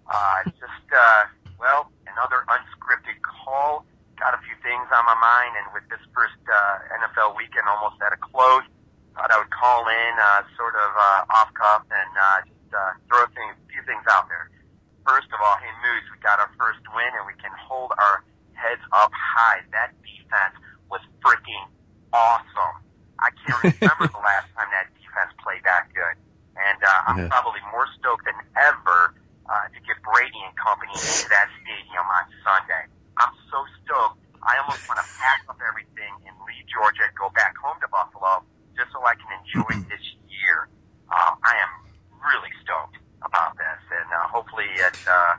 Uh, 0.08 0.44
just, 0.52 0.88
uh, 0.96 1.24
well, 1.60 1.92
another 2.08 2.46
unscripted 2.48 3.20
call. 3.24 3.86
Got 4.22 4.38
a 4.38 4.42
few 4.46 4.54
things 4.62 4.86
on 4.94 5.02
my 5.10 5.18
mind, 5.18 5.58
and 5.58 5.66
with 5.74 5.82
this 5.90 5.98
first 6.14 6.38
uh, 6.46 6.94
NFL 7.02 7.34
weekend 7.34 7.66
almost 7.66 7.98
at 8.06 8.14
a 8.14 8.22
close, 8.22 8.62
thought 9.18 9.34
I 9.34 9.42
would 9.42 9.50
call 9.50 9.90
in, 9.90 10.14
uh, 10.22 10.46
sort 10.54 10.78
of 10.78 10.92
uh, 10.94 11.38
off 11.42 11.50
cuff, 11.58 11.82
and 11.90 12.14
uh, 12.14 12.46
just 12.46 12.70
uh, 12.70 12.94
throw 13.10 13.26
things, 13.34 13.58
a 13.58 13.66
few 13.74 13.82
things 13.90 14.06
out 14.14 14.30
there. 14.30 14.46
First 15.10 15.26
of 15.34 15.42
all, 15.42 15.58
hey 15.58 15.74
Moose, 15.82 16.06
we 16.14 16.22
got 16.22 16.38
our 16.38 16.54
first 16.62 16.86
win, 16.94 17.10
and 17.18 17.26
we 17.26 17.34
can 17.42 17.50
hold 17.66 17.98
our 17.98 18.22
heads 18.54 18.86
up 18.94 19.10
high. 19.10 19.66
That 19.74 19.90
defense 20.06 20.54
was 20.94 21.02
freaking 21.26 21.66
awesome. 22.14 22.78
I 23.18 23.34
can't 23.42 23.58
remember 23.82 24.06
the 24.06 24.22
last 24.22 24.54
time 24.54 24.70
that 24.70 24.86
defense 25.02 25.34
played 25.42 25.66
that 25.66 25.90
good. 25.98 26.14
And 26.62 26.78
uh, 26.86 27.10
I'm 27.10 27.18
Yeah. 27.26 27.34
probably 27.34 27.62
more 27.74 27.90
stoked 27.98 28.30
than 28.30 28.38
ever 28.54 29.18
uh, 29.50 29.66
to 29.74 29.80
get 29.82 29.98
Brady 30.06 30.38
and 30.46 30.54
company 30.62 30.94
into 30.94 31.26
that 31.34 31.50
stadium 31.66 32.06
on 32.06 32.24
Sunday. 32.46 32.86
I'm 33.18 33.34
so 33.52 33.60
stoked. 33.84 34.22
I 34.42 34.58
almost 34.64 34.82
want 34.90 34.98
to 35.04 35.08
pack 35.20 35.46
up 35.50 35.60
everything 35.62 36.14
and 36.26 36.34
leave 36.48 36.66
Georgia 36.72 37.06
and 37.06 37.16
go 37.16 37.30
back 37.38 37.54
home 37.60 37.78
to 37.82 37.90
Buffalo 37.92 38.42
just 38.74 38.90
so 38.92 39.04
I 39.06 39.14
can 39.20 39.30
enjoy 39.38 39.74
this 39.92 40.02
year. 40.26 40.72
Um, 41.12 41.38
I 41.44 41.54
am 41.62 41.72
really 42.24 42.50
stoked 42.64 42.98
about 43.22 43.54
this, 43.60 43.82
and 43.92 44.10
uh, 44.10 44.26
hopefully 44.32 44.70
it 44.82 44.98
uh, 45.06 45.34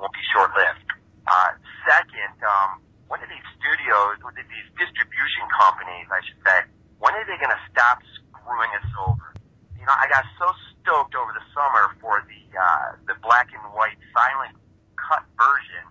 won't 0.00 0.10
be 0.10 0.24
short-lived. 0.34 0.88
Uh, 1.28 1.50
second, 1.86 2.34
um, 2.42 2.82
when 3.06 3.20
are 3.20 3.30
these 3.30 3.48
studios, 3.60 4.18
or 4.24 4.32
these 4.34 4.68
distribution 4.74 5.44
companies, 5.54 6.08
I 6.10 6.20
should 6.24 6.40
say, 6.42 6.58
when 6.98 7.14
are 7.14 7.26
they 7.28 7.38
going 7.38 7.52
to 7.52 7.62
stop 7.70 8.02
screwing 8.18 8.72
us 8.80 8.88
over? 9.06 9.36
You 9.78 9.86
know, 9.86 9.94
I 9.94 10.10
got 10.10 10.26
so 10.40 10.50
stoked 10.80 11.14
over 11.14 11.30
the 11.30 11.44
summer 11.54 11.94
for 12.02 12.24
the 12.26 12.42
uh, 12.58 12.96
the 13.06 13.14
black 13.22 13.52
and 13.54 13.62
white 13.76 14.00
silent 14.10 14.56
cut 14.96 15.22
version 15.38 15.84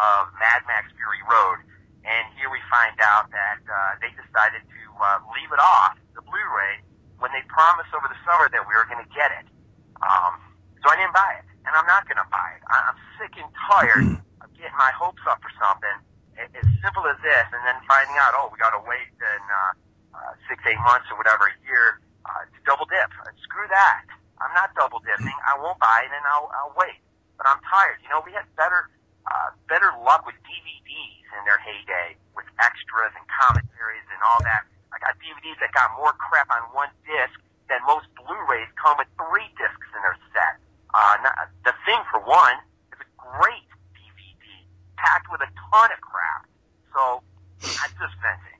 of 0.00 0.32
Mad 0.40 0.64
Max 0.66 0.88
Fury 0.96 1.20
Road, 1.28 1.60
and 2.08 2.24
here 2.40 2.48
we 2.48 2.58
find 2.72 2.96
out 3.04 3.28
that 3.30 3.60
uh, 3.68 4.00
they 4.00 4.10
decided 4.16 4.64
to 4.64 4.82
uh, 4.98 5.20
leave 5.36 5.52
it 5.52 5.60
off 5.60 6.00
the 6.16 6.24
Blu-ray 6.24 6.80
when 7.20 7.30
they 7.36 7.44
promised 7.52 7.92
over 7.92 8.08
the 8.08 8.18
summer 8.24 8.48
that 8.48 8.64
we 8.64 8.72
were 8.72 8.88
going 8.88 9.04
to 9.04 9.12
get 9.12 9.30
it. 9.36 9.46
Um, 10.00 10.40
so 10.80 10.88
I 10.88 10.96
didn't 10.96 11.12
buy 11.12 11.36
it, 11.40 11.46
and 11.68 11.72
I'm 11.76 11.86
not 11.86 12.08
going 12.08 12.18
to 12.20 12.28
buy 12.32 12.56
it. 12.56 12.62
I- 12.72 12.90
I'm 12.92 12.98
sick 13.20 13.36
and 13.36 13.48
tired 13.68 14.08
of 14.40 14.48
getting 14.56 14.76
my 14.80 14.90
hopes 14.96 15.20
up 15.28 15.44
for 15.44 15.52
something 15.60 15.96
a- 16.40 16.50
as 16.56 16.66
simple 16.80 17.04
as 17.06 17.20
this, 17.20 17.46
and 17.52 17.60
then 17.68 17.76
finding 17.84 18.16
out, 18.16 18.32
oh, 18.36 18.48
we 18.48 18.56
got 18.56 18.72
to 18.72 18.82
wait 18.88 19.12
in 19.20 19.42
uh, 19.52 19.72
uh, 20.16 20.32
six, 20.48 20.64
eight 20.64 20.80
months 20.80 21.06
or 21.12 21.20
whatever 21.20 21.52
a 21.52 21.56
year 21.68 22.00
uh, 22.24 22.44
to 22.48 22.58
double 22.64 22.88
dip. 22.88 23.12
Uh, 23.20 23.28
screw 23.44 23.68
that. 23.68 24.08
I'm 24.40 24.52
not 24.56 24.72
double 24.74 25.00
dipping. 25.04 25.36
I 25.44 25.60
won't 25.60 25.76
buy 25.78 26.08
it, 26.08 26.12
and 26.16 26.24
I'll, 26.24 26.48
I'll 26.56 26.72
wait. 26.76 26.96
But 27.36 27.48
I'm 27.52 27.60
tired. 27.68 28.00
You 28.00 28.08
know, 28.08 28.24
we 28.24 28.32
had 28.32 28.48
better 28.56 28.88
uh, 29.26 29.50
better 29.68 29.92
luck 30.04 30.24
with 30.24 30.36
DVDs 30.46 31.26
in 31.36 31.42
their 31.44 31.60
heyday, 31.60 32.16
with 32.32 32.46
extras 32.60 33.12
and 33.16 33.24
commentaries 33.28 34.06
and 34.12 34.20
all 34.24 34.40
that. 34.46 34.64
I 34.92 34.98
got 34.98 35.16
DVDs 35.20 35.58
that 35.60 35.72
got 35.72 35.92
more 35.96 36.12
crap 36.16 36.50
on 36.50 36.62
one 36.72 36.90
disc 37.06 37.36
than 37.70 37.78
most 37.86 38.06
Blu-rays 38.18 38.68
come 38.76 38.98
with 38.98 39.08
three 39.16 39.46
discs 39.56 39.88
in 39.94 40.00
their 40.02 40.18
set. 40.34 40.58
Uh, 40.92 41.14
not, 41.22 41.34
the 41.64 41.74
Thing, 41.86 42.02
for 42.10 42.20
one, 42.22 42.58
is 42.92 42.98
a 42.98 43.08
great 43.18 43.68
DVD 43.94 44.46
packed 44.98 45.30
with 45.30 45.40
a 45.40 45.50
ton 45.70 45.88
of 45.90 46.00
crap. 46.02 46.46
So 46.92 47.22
I'm 47.62 47.92
just 47.98 48.14
venting. 48.18 48.59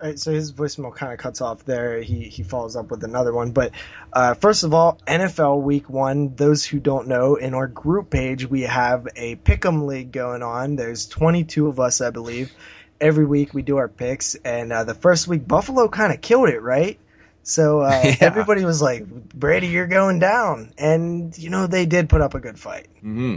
All 0.00 0.08
right, 0.08 0.18
so 0.18 0.32
his 0.32 0.52
voicemail 0.52 0.92
kind 0.94 1.12
of 1.12 1.18
cuts 1.20 1.40
off 1.40 1.64
there. 1.64 2.00
He 2.02 2.24
he 2.24 2.42
follows 2.42 2.74
up 2.74 2.90
with 2.90 3.04
another 3.04 3.32
one, 3.32 3.52
but 3.52 3.70
uh, 4.12 4.34
first 4.34 4.64
of 4.64 4.74
all, 4.74 4.98
NFL 5.06 5.62
Week 5.62 5.88
One. 5.88 6.34
Those 6.34 6.64
who 6.64 6.80
don't 6.80 7.06
know, 7.06 7.36
in 7.36 7.54
our 7.54 7.68
group 7.68 8.10
page 8.10 8.44
we 8.48 8.62
have 8.62 9.06
a 9.14 9.36
pick'em 9.36 9.86
league 9.86 10.10
going 10.10 10.42
on. 10.42 10.74
There's 10.74 11.06
22 11.06 11.68
of 11.68 11.78
us, 11.78 12.00
I 12.00 12.10
believe. 12.10 12.52
Every 13.00 13.24
week 13.24 13.54
we 13.54 13.62
do 13.62 13.76
our 13.76 13.88
picks, 13.88 14.34
and 14.34 14.72
uh, 14.72 14.82
the 14.84 14.94
first 14.94 15.28
week 15.28 15.46
Buffalo 15.46 15.88
kind 15.88 16.12
of 16.12 16.20
killed 16.20 16.48
it, 16.48 16.60
right? 16.60 16.98
So 17.44 17.80
uh, 17.80 18.02
Yeah. 18.04 18.14
everybody 18.20 18.64
was 18.64 18.82
like, 18.82 19.06
"Brady, 19.06 19.68
you're 19.68 19.86
going 19.86 20.18
down," 20.18 20.72
and 20.78 21.36
you 21.38 21.50
know 21.50 21.68
they 21.68 21.86
did 21.86 22.08
put 22.08 22.20
up 22.22 22.34
a 22.34 22.40
good 22.40 22.58
fight. 22.58 22.88
hmm 23.00 23.36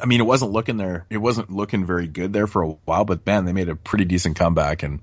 I 0.00 0.06
mean, 0.06 0.20
it 0.20 0.24
wasn't 0.24 0.52
looking 0.52 0.76
there. 0.76 1.06
It 1.10 1.18
wasn't 1.18 1.50
looking 1.50 1.84
very 1.84 2.06
good 2.06 2.32
there 2.32 2.46
for 2.46 2.62
a 2.62 2.68
while, 2.84 3.04
but 3.04 3.26
man, 3.26 3.44
they 3.44 3.52
made 3.52 3.68
a 3.68 3.76
pretty 3.76 4.04
decent 4.04 4.36
comeback 4.36 4.82
and 4.82 5.00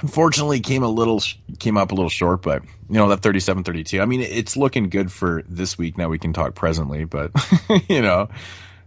unfortunately 0.00 0.60
came 0.60 0.82
a 0.82 0.88
little, 0.88 1.22
came 1.58 1.76
up 1.76 1.92
a 1.92 1.94
little 1.94 2.10
short, 2.10 2.42
but 2.42 2.62
you 2.88 2.96
know, 2.96 3.08
that 3.08 3.20
37, 3.20 3.64
32. 3.64 4.00
I 4.00 4.06
mean, 4.06 4.20
it's 4.20 4.56
looking 4.56 4.88
good 4.88 5.12
for 5.12 5.42
this 5.48 5.76
week. 5.76 5.98
Now 5.98 6.08
we 6.08 6.18
can 6.18 6.32
talk 6.32 6.54
presently, 6.54 7.04
but 7.04 7.32
you 7.88 8.02
know, 8.02 8.28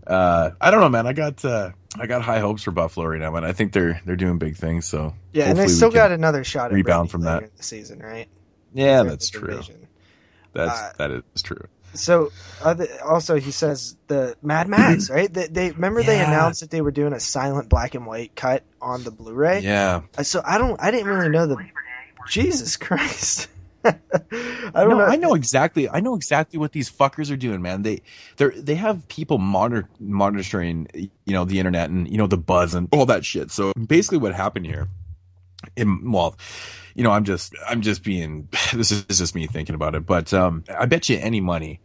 uh, 0.08 0.52
I 0.60 0.72
don't 0.72 0.82
know, 0.82 0.90
man. 0.90 1.08
I 1.08 1.14
got, 1.14 1.44
uh, 1.46 1.72
I 2.00 2.08
got 2.08 2.22
high 2.22 2.40
hopes 2.40 2.64
for 2.64 2.72
Buffalo 2.72 3.06
right 3.08 3.20
now, 3.20 3.36
and 3.36 3.46
I 3.46 3.54
think 3.54 3.74
they're, 3.74 4.02
they're 4.06 4.16
doing 4.16 4.40
big 4.40 4.58
things. 4.58 4.86
So 4.88 5.14
Yeah, 5.34 5.46
and 5.50 5.58
they 5.58 5.68
still 5.68 5.92
got 5.92 6.12
another 6.12 6.44
shot 6.44 6.72
at 6.72 6.74
rebound 6.74 7.12
from 7.12 7.22
that. 7.22 7.52
season, 7.64 8.00
right? 8.00 8.28
Yeah, 8.74 9.04
that's 9.04 9.30
true. 9.30 9.48
division. 9.48 9.88
That's, 10.54 10.80
Uh, 10.80 10.94
that 10.98 11.24
is 11.36 11.42
true. 11.42 11.68
So 11.94 12.32
other, 12.62 12.88
also 13.06 13.36
he 13.40 13.52
says 13.52 13.96
the 14.08 14.36
Mad 14.42 14.68
Max, 14.68 15.10
right? 15.12 15.32
They, 15.32 15.48
they 15.48 15.72
remember 15.72 16.04
they 16.04 16.20
announced 16.20 16.62
that 16.62 16.72
they 16.72 16.82
were 16.82 16.92
doing 16.92 17.14
a 17.14 17.20
silent 17.20 17.70
black 17.70 17.96
and 17.96 18.06
white 18.06 18.36
cut 18.36 18.64
on 18.82 19.04
the 19.04 19.12
Blu-ray. 19.12 19.62
Yeah. 19.62 20.02
Uh, 20.18 20.24
So 20.24 20.42
I 20.44 20.58
don't, 20.58 20.82
I 20.82 20.92
didn't 20.92 21.08
really 21.08 21.30
know 21.30 21.48
the. 21.48 21.58
Jesus 22.28 22.78
Christ! 22.78 23.50
I 23.86 23.92
don't 24.74 24.90
no, 24.90 24.98
know. 25.00 25.06
I 25.06 25.18
know 25.18 25.34
exactly. 25.34 25.90
I 25.90 26.00
know 26.00 26.16
exactly 26.16 26.58
what 26.58 26.72
these 26.72 26.90
fuckers 26.90 27.30
are 27.32 27.36
doing, 27.36 27.62
man. 27.62 27.82
They 27.82 28.02
they 28.38 28.48
they 28.50 28.76
have 28.76 29.06
people 29.10 29.40
monitor 29.40 29.90
monitoring, 30.00 30.88
you 30.94 31.34
know, 31.34 31.44
the 31.44 31.60
internet 31.60 31.90
and 31.90 32.08
you 32.10 32.18
know 32.18 32.28
the 32.28 32.38
buzz 32.38 32.76
and 32.76 32.88
all 32.94 33.06
that 33.08 33.26
shit. 33.26 33.52
So 33.52 33.74
basically, 33.74 34.20
what 34.20 34.34
happened 34.34 34.68
here, 34.68 34.88
in, 35.76 36.12
well, 36.12 36.38
you 36.96 37.04
know, 37.04 37.12
I'm 37.12 37.24
just 37.24 37.56
I'm 37.68 37.82
just 37.82 38.04
being 38.04 38.48
this 38.74 38.92
is 38.92 39.06
just 39.06 39.36
me 39.36 39.48
thinking 39.48 39.76
about 39.76 39.96
it, 39.96 40.06
but 40.06 40.34
um, 40.34 40.64
I 40.70 40.86
bet 40.86 41.10
you 41.10 41.18
any 41.18 41.42
money 41.42 41.80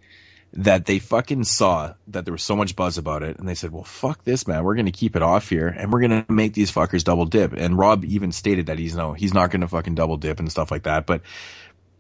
that 0.55 0.87
they 0.87 0.99
fucking 0.99 1.45
saw 1.45 1.93
that 2.09 2.25
there 2.25 2.33
was 2.33 2.43
so 2.43 2.57
much 2.57 2.75
buzz 2.75 2.97
about 2.97 3.23
it, 3.23 3.39
and 3.39 3.49
they 3.49 3.55
said, 3.55 3.71
"Well, 3.71 3.85
fuck 3.85 4.25
this, 4.25 4.47
man. 4.47 4.65
We're 4.65 4.77
gonna 4.77 4.91
keep 4.93 5.17
it 5.17 5.23
off 5.23 5.49
here, 5.49 5.69
and 5.69 5.93
we're 5.93 6.01
gonna 6.01 6.25
make 6.29 6.55
these 6.55 6.73
fuckers 6.73 7.05
double 7.05 7.27
dip." 7.27 7.53
And 7.53 7.79
Rob 7.79 8.05
even 8.05 8.33
stated 8.33 8.67
that 8.67 8.79
he's 8.79 8.97
no, 8.97 9.13
he's 9.13 9.35
not 9.35 9.51
gonna 9.51 9.69
fucking 9.69 9.95
double 9.95 10.17
dip 10.17 10.39
and 10.39 10.51
stuff 10.51 10.71
like 10.71 10.85
that, 10.85 11.07
but 11.07 11.23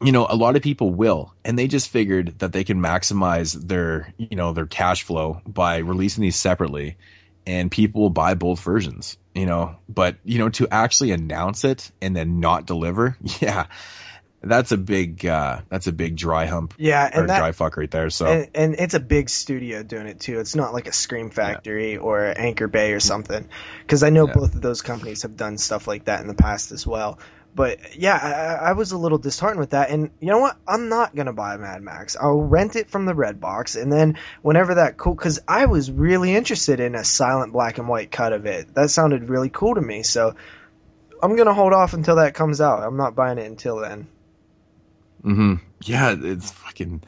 you 0.01 0.13
know, 0.13 0.27
a 0.29 0.37
lot 0.37 0.57
of 0.57 0.63
people 0.63 0.93
will, 0.93 1.35
and 1.45 1.59
they 1.59 1.67
just 1.67 1.89
figured 1.89 2.39
that 2.39 2.53
they 2.53 2.63
can 2.63 2.81
maximize 2.81 3.53
their, 3.55 4.13
you 4.17 4.37
know, 4.37 4.53
their 4.53 4.67
cash 4.67 5.03
flow 5.03 5.41
by 5.47 5.79
releasing 5.79 6.23
these 6.23 6.37
separately, 6.37 6.97
and 7.47 7.71
people 7.71 8.03
will 8.03 8.11
buy 8.11 8.35
both 8.35 8.61
versions, 8.61 9.17
you 9.39 9.47
know. 9.47 9.77
But 9.89 10.17
you 10.25 10.39
know, 10.39 10.49
to 10.51 10.69
actually 10.71 11.13
announce 11.13 11.65
it 11.65 11.91
and 12.03 12.15
then 12.15 12.41
not 12.41 12.67
deliver, 12.67 13.17
yeah, 13.41 13.67
that's 14.43 14.71
a 14.71 14.77
big, 14.77 15.27
uh, 15.27 15.61
that's 15.69 15.87
a 15.89 15.93
big 15.93 16.17
dry 16.17 16.47
hump, 16.47 16.75
Yeah, 16.79 17.07
or 17.07 17.21
and 17.21 17.29
that- 17.31 17.39
dry 17.39 17.53
fuck 17.53 17.77
right 17.77 17.91
there. 17.91 18.09
So 18.11 18.27
And, 18.27 18.49
and 18.55 18.75
it's 18.79 18.95
a 18.95 19.01
big 19.01 19.29
studio 19.31 19.83
doing 19.83 20.07
it 20.07 20.21
too. 20.21 20.39
It's 20.39 20.55
not 20.55 20.73
like 20.73 20.87
a 20.87 20.93
Scream 20.93 21.31
Factory 21.31 21.97
or 21.97 22.33
Anchor 22.37 22.69
Bay 22.69 22.93
or 22.93 23.01
something. 23.01 23.49
Because 23.83 24.03
I 24.03 24.11
know 24.11 24.27
both 24.27 24.55
of 24.55 24.61
those 24.61 24.83
companies 24.83 25.23
have 25.23 25.37
done 25.37 25.59
stuff 25.59 25.89
like 25.89 26.05
that 26.05 26.21
in 26.21 26.29
the 26.29 26.35
past 26.35 26.71
as 26.73 26.87
well. 26.87 27.19
But 27.59 27.99
yeah, 27.99 28.61
I, 28.63 28.69
I 28.69 28.73
was 28.75 28.93
a 28.93 28.97
little 28.97 29.19
disheartened 29.19 29.59
with 29.59 29.71
that. 29.71 29.91
And 29.91 30.11
you 30.21 30.29
know 30.29 30.39
what? 30.39 30.57
I'm 30.69 30.89
not 30.89 31.17
gonna 31.17 31.33
buy 31.33 31.57
Mad 31.57 31.83
Max. 31.83 32.17
I'll 32.17 32.41
rent 32.41 32.77
it 32.77 32.89
from 32.89 33.05
the 33.05 33.17
Red 33.17 33.41
Box, 33.41 33.75
and 33.75 33.93
then 33.93 34.17
whenever 34.43 34.77
that 34.77 34.97
cool, 34.97 35.17
because 35.17 35.41
I 35.49 35.67
was 35.67 35.91
really 35.91 36.37
interested 36.37 36.79
in 36.79 36.95
a 36.95 37.03
silent 37.03 37.53
black 37.53 37.79
and 37.79 37.89
white 37.89 38.13
cut 38.13 38.33
of 38.33 38.47
it. 38.47 38.73
That 38.77 38.91
sounded 38.91 39.29
really 39.29 39.51
cool 39.51 39.75
to 39.75 39.81
me. 39.81 40.05
So 40.05 40.37
I'm 41.21 41.35
gonna 41.35 41.53
hold 41.53 41.73
off 41.73 41.95
until 41.95 42.15
that 42.17 42.35
comes 42.35 42.61
out. 42.61 42.85
I'm 42.85 42.97
not 42.97 43.17
buying 43.17 43.39
it 43.39 43.51
until 43.51 43.79
then. 43.79 44.07
hmm 45.23 45.55
Yeah, 45.83 46.15
it's 46.17 46.53
fucking 46.53 47.03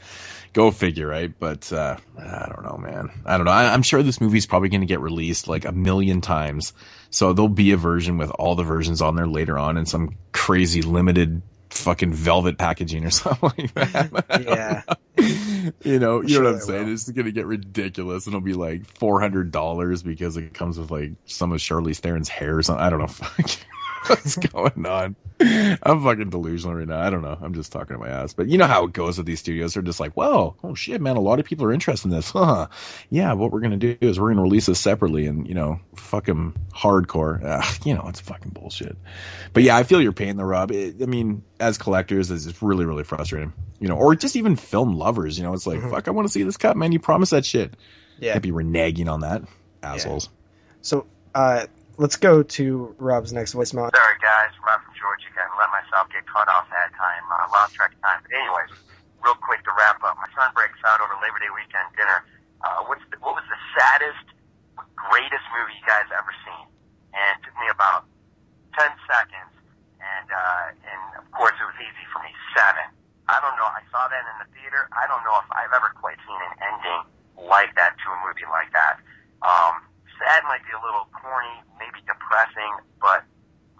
go 0.51 0.69
figure, 0.71 1.07
right? 1.07 1.31
But 1.39 1.71
uh, 1.71 1.95
I 2.19 2.51
don't 2.53 2.65
know, 2.65 2.77
man. 2.77 3.09
I 3.25 3.37
don't 3.37 3.45
know. 3.45 3.53
I, 3.53 3.73
I'm 3.73 3.83
sure 3.83 4.03
this 4.03 4.19
movie's 4.19 4.45
probably 4.45 4.67
going 4.67 4.81
to 4.81 4.87
get 4.87 4.99
released 4.99 5.47
like 5.47 5.63
a 5.63 5.71
million 5.71 6.19
times, 6.19 6.73
so 7.11 7.33
there'll 7.33 7.49
be 7.49 7.71
a 7.71 7.77
version 7.77 8.17
with 8.17 8.31
all 8.31 8.55
the 8.55 8.63
versions 8.63 9.01
on 9.01 9.15
there 9.15 9.27
later 9.27 9.57
on 9.57 9.77
in 9.77 9.85
some 9.85 10.17
crazy 10.31 10.81
limited 10.81 11.41
fucking 11.69 12.13
velvet 12.13 12.57
packaging 12.57 13.05
or 13.05 13.09
something 13.11 13.51
like 13.57 13.73
that. 13.73 14.41
Yeah. 14.41 14.81
you 15.83 15.99
know, 15.99 16.21
you 16.21 16.29
Sure 16.29 16.43
know 16.43 16.51
what 16.51 16.55
I'm 16.55 16.61
saying? 16.61 16.89
It's 16.89 17.09
going 17.09 17.25
to 17.25 17.31
get 17.31 17.45
ridiculous, 17.45 18.25
and 18.25 18.33
it'll 18.33 18.43
be 18.43 18.53
like 18.53 18.85
four 18.97 19.19
hundred 19.19 19.51
dollars 19.51 20.03
because 20.03 20.37
it 20.37 20.53
comes 20.53 20.79
with 20.79 20.89
like 20.89 21.11
some 21.25 21.51
of 21.51 21.59
Charlize 21.59 21.99
Theron's 21.99 22.29
hair 22.29 22.57
or 22.57 22.63
something. 22.63 22.83
I 22.83 22.89
don't 22.89 22.99
know. 22.99 23.45
What's 24.07 24.35
going 24.35 24.85
on? 24.85 25.15
I'm 25.39 26.03
fucking 26.03 26.29
delusional 26.29 26.75
right 26.75 26.87
now. 26.87 26.99
I 26.99 27.09
don't 27.09 27.21
know. 27.21 27.37
I'm 27.39 27.53
just 27.53 27.71
talking 27.71 27.95
to 27.95 27.99
my 27.99 28.09
ass. 28.09 28.33
But 28.33 28.47
you 28.47 28.57
know 28.57 28.65
how 28.65 28.85
it 28.85 28.93
goes 28.93 29.17
with 29.17 29.27
these 29.27 29.39
studios. 29.39 29.73
They're 29.73 29.83
just 29.83 29.99
like, 29.99 30.15
well, 30.15 30.57
oh 30.63 30.73
shit, 30.75 31.01
man, 31.01 31.17
a 31.17 31.21
lot 31.21 31.39
of 31.39 31.45
people 31.45 31.65
are 31.65 31.73
interested 31.73 32.07
in 32.07 32.15
this. 32.15 32.31
Huh. 32.41 32.67
Yeah, 33.09 33.33
what 33.33 33.51
we're 33.51 33.59
going 33.59 33.79
to 33.79 33.95
do 33.95 33.97
is 34.01 34.19
we're 34.19 34.27
going 34.27 34.37
to 34.37 34.43
release 34.43 34.65
this 34.65 34.79
separately 34.79 35.27
and, 35.27 35.47
you 35.47 35.53
know, 35.53 35.79
fuck 35.95 36.27
'em 36.27 36.55
hardcore. 36.73 37.43
Ugh, 37.43 37.77
you 37.85 37.93
know, 37.93 38.05
it's 38.07 38.19
fucking 38.19 38.51
bullshit. 38.51 38.97
But 39.53 39.61
yeah, 39.63 39.77
I 39.77 39.83
feel 39.83 40.01
your 40.01 40.11
pain 40.13 40.37
though, 40.37 40.43
Rob. 40.43 40.71
It, 40.71 40.95
I 41.01 41.05
mean, 41.05 41.43
as 41.59 41.77
collectors, 41.77 42.31
it's 42.31 42.61
really, 42.63 42.85
really 42.85 43.03
frustrating. 43.03 43.53
You 43.79 43.87
know, 43.87 43.95
or 43.95 44.15
just 44.15 44.35
even 44.35 44.55
film 44.55 44.95
lovers, 44.95 45.37
you 45.37 45.43
know, 45.43 45.53
it's 45.53 45.67
like, 45.67 45.81
fuck, 45.81 46.07
I 46.07 46.11
want 46.11 46.27
to 46.27 46.31
see 46.31 46.43
this 46.43 46.57
cut, 46.57 46.75
man. 46.77 46.91
You 46.91 46.99
promised 46.99 47.31
that 47.31 47.45
shit. 47.45 47.75
Yeah. 48.19 48.35
I'd 48.35 48.41
be 48.41 48.51
reneging 48.51 49.11
on 49.11 49.21
that. 49.21 49.43
Assholes. 49.83 50.29
So 50.81 51.05
uh, 51.33 51.67
let's 52.01 52.17
go 52.17 52.41
to 52.41 52.97
Rob's 52.97 53.29
next 53.29 53.53
voicemail. 53.53 53.93
Sorry, 53.93 54.17
guys. 54.17 54.49
Rob 54.65 54.81
from 54.81 54.97
Georgia. 54.97 55.29
Got 55.37 55.53
to 55.53 55.57
let 55.61 55.69
myself 55.69 56.09
get 56.09 56.25
cut 56.25 56.49
off 56.49 56.65
that 56.73 56.89
time. 56.97 57.21
Uh, 57.29 57.45
lost 57.53 57.77
track 57.77 57.93
of 57.93 58.01
time. 58.01 58.25
But 58.25 58.33
anyways, 58.33 58.73
real 59.21 59.37
quick 59.37 59.61
to 59.69 59.71
wrap 59.77 60.01
up. 60.01 60.17
My 60.17 60.25
son 60.33 60.49
breaks 60.57 60.81
out 60.81 60.97
over 60.97 61.13
Labor 61.21 61.37
Day 61.37 61.53
weekend 61.53 61.93
dinner. 61.93 62.25
Uh, 62.65 62.89
what's 62.89 63.05
the, 63.13 63.21
what 63.21 63.37
was 63.37 63.45
the 63.45 63.61
saddest, 63.77 64.25
greatest 64.97 65.45
movie 65.53 65.77
you 65.77 65.85
guys 65.85 66.09
ever 66.09 66.33
seen? 66.41 66.65
And 67.13 67.37
it 67.37 67.45
took 67.45 67.53
me 67.61 67.69
about 67.69 68.09
ten 68.73 68.89
seconds. 69.05 69.53
And 70.01 70.27
uh, 70.33 70.73
and 70.73 71.21
of 71.21 71.29
course, 71.37 71.53
it 71.53 71.65
was 71.69 71.77
easy 71.77 72.05
for 72.09 72.25
me. 72.25 72.33
Seven. 72.57 72.89
I 73.29 73.37
don't 73.45 73.53
know. 73.61 73.69
I 73.69 73.85
saw 73.93 74.09
that 74.09 74.25
in 74.25 74.35
the 74.41 74.49
theater. 74.57 74.89
I 74.97 75.05
don't 75.05 75.21
know 75.21 75.37
if 75.37 75.47
I've 75.53 75.71
ever 75.71 75.93
quite 76.01 76.17
seen 76.25 76.41
an 76.41 76.53
ending 76.65 77.01
like 77.45 77.77
that 77.77 77.93
to 77.93 78.05
a 78.09 78.17
movie 78.25 78.49
like 78.49 78.73
that. 78.73 78.97
Um, 79.45 79.85
sad 80.21 80.45
might 80.45 80.61
be 80.69 80.73
a 80.77 80.81
little 80.85 81.09
corny, 81.17 81.65
maybe 81.81 81.97
depressing, 82.05 82.71
but 83.01 83.25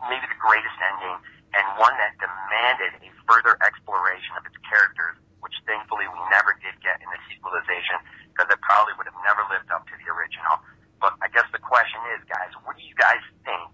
maybe 0.09 0.25
the 0.25 0.41
greatest 0.41 0.73
ending 0.81 1.21
and 1.53 1.63
one 1.77 1.93
that 2.01 2.17
demanded 2.17 2.97
a 3.05 3.09
further 3.29 3.59
exploration 3.61 4.33
of 4.41 4.43
its 4.49 4.57
characters, 4.65 5.21
which 5.45 5.53
thankfully 5.69 6.09
we 6.09 6.19
never 6.33 6.57
did 6.65 6.73
get 6.81 6.97
in 7.03 7.07
the 7.13 7.21
sequelization 7.29 8.01
because 8.33 8.49
it 8.49 8.57
probably 8.65 8.97
would 8.97 9.05
have 9.05 9.21
never 9.21 9.45
lived 9.53 9.69
up 9.69 9.85
to 9.85 9.95
the 10.01 10.07
original. 10.09 10.57
But 10.97 11.13
I 11.21 11.29
guess 11.29 11.45
the 11.53 11.61
question 11.61 12.01
is, 12.17 12.25
guys, 12.25 12.49
what 12.65 12.73
do 12.73 12.83
you 12.83 12.97
guys 12.97 13.21
think 13.45 13.69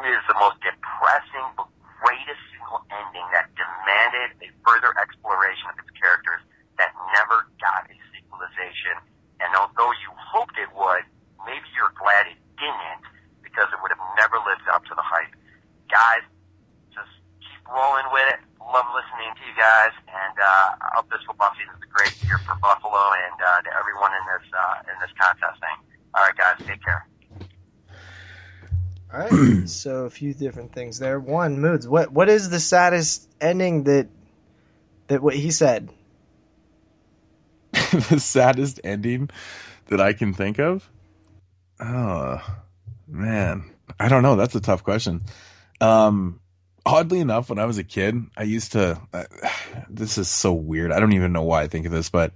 is 0.00 0.24
the 0.30 0.38
most 0.38 0.56
depressing 0.64 1.44
but 1.58 1.68
greatest 2.00 2.40
single 2.54 2.80
ending 2.88 3.26
that 3.34 3.50
demanded 3.58 4.32
a 4.40 4.48
further 4.64 4.94
exploration 4.96 5.68
of 5.68 5.76
its 5.82 5.92
characters 5.98 6.40
that 6.80 6.94
never 7.12 7.50
got 7.60 7.90
a 7.90 7.96
sequelization? 8.14 8.96
And 9.42 9.50
although 9.58 9.90
you 10.00 10.08
hoped 10.14 10.56
it 10.56 10.70
would, 10.72 11.04
maybe 11.46 11.66
you're 11.76 11.92
glad 11.96 12.28
it 12.28 12.38
didn't 12.60 13.04
because 13.42 13.68
it 13.72 13.78
would 13.80 13.92
have 13.92 14.04
never 14.16 14.36
lived 14.44 14.66
up 14.72 14.84
to 14.86 14.94
the 14.94 15.04
hype. 15.04 15.32
Guys, 15.88 16.24
just 16.94 17.10
keep 17.40 17.62
rolling 17.66 18.06
with 18.12 18.28
it. 18.36 18.40
Love 18.60 18.86
listening 18.94 19.34
to 19.34 19.42
you 19.50 19.56
guys, 19.58 19.90
and 20.06 20.36
uh, 20.38 20.78
I 20.78 20.88
hope 20.94 21.10
this 21.10 21.24
football 21.26 21.50
season 21.58 21.74
is 21.74 21.82
a 21.82 21.90
great 21.90 22.14
year 22.22 22.38
for 22.46 22.54
Buffalo 22.62 23.02
and 23.26 23.34
uh, 23.42 23.66
to 23.66 23.70
everyone 23.74 24.14
in 24.14 24.24
this 24.30 24.46
uh, 24.54 24.92
in 24.92 24.96
this 25.02 25.10
contest 25.18 25.58
thing. 25.58 25.78
All 26.14 26.22
right, 26.22 26.36
guys, 26.38 26.54
take 26.62 26.78
care. 26.84 27.02
All 29.12 29.26
right. 29.26 29.29
so 29.66 30.04
a 30.04 30.10
few 30.10 30.34
different 30.34 30.72
things 30.72 30.98
there. 30.98 31.18
One, 31.20 31.60
moods. 31.60 31.88
What 31.88 32.12
what 32.12 32.28
is 32.28 32.50
the 32.50 32.60
saddest 32.60 33.28
ending 33.40 33.84
that 33.84 34.08
that 35.08 35.22
what 35.22 35.34
he 35.34 35.50
said? 35.50 35.90
the 37.72 38.20
saddest 38.20 38.80
ending 38.84 39.30
that 39.86 40.00
I 40.00 40.12
can 40.12 40.34
think 40.34 40.58
of? 40.58 40.88
Oh, 41.80 42.40
man. 43.08 43.70
I 43.98 44.08
don't 44.08 44.22
know. 44.22 44.36
That's 44.36 44.54
a 44.54 44.60
tough 44.60 44.84
question. 44.84 45.22
Um, 45.80 46.40
oddly 46.84 47.20
enough, 47.20 47.48
when 47.48 47.58
I 47.58 47.64
was 47.64 47.78
a 47.78 47.84
kid, 47.84 48.16
I 48.36 48.44
used 48.44 48.72
to, 48.72 49.00
uh, 49.12 49.24
this 49.90 50.18
is 50.18 50.28
so 50.28 50.52
weird. 50.52 50.92
I 50.92 51.00
don't 51.00 51.12
even 51.12 51.32
know 51.32 51.42
why 51.42 51.62
I 51.62 51.68
think 51.68 51.86
of 51.86 51.92
this, 51.92 52.10
but, 52.10 52.32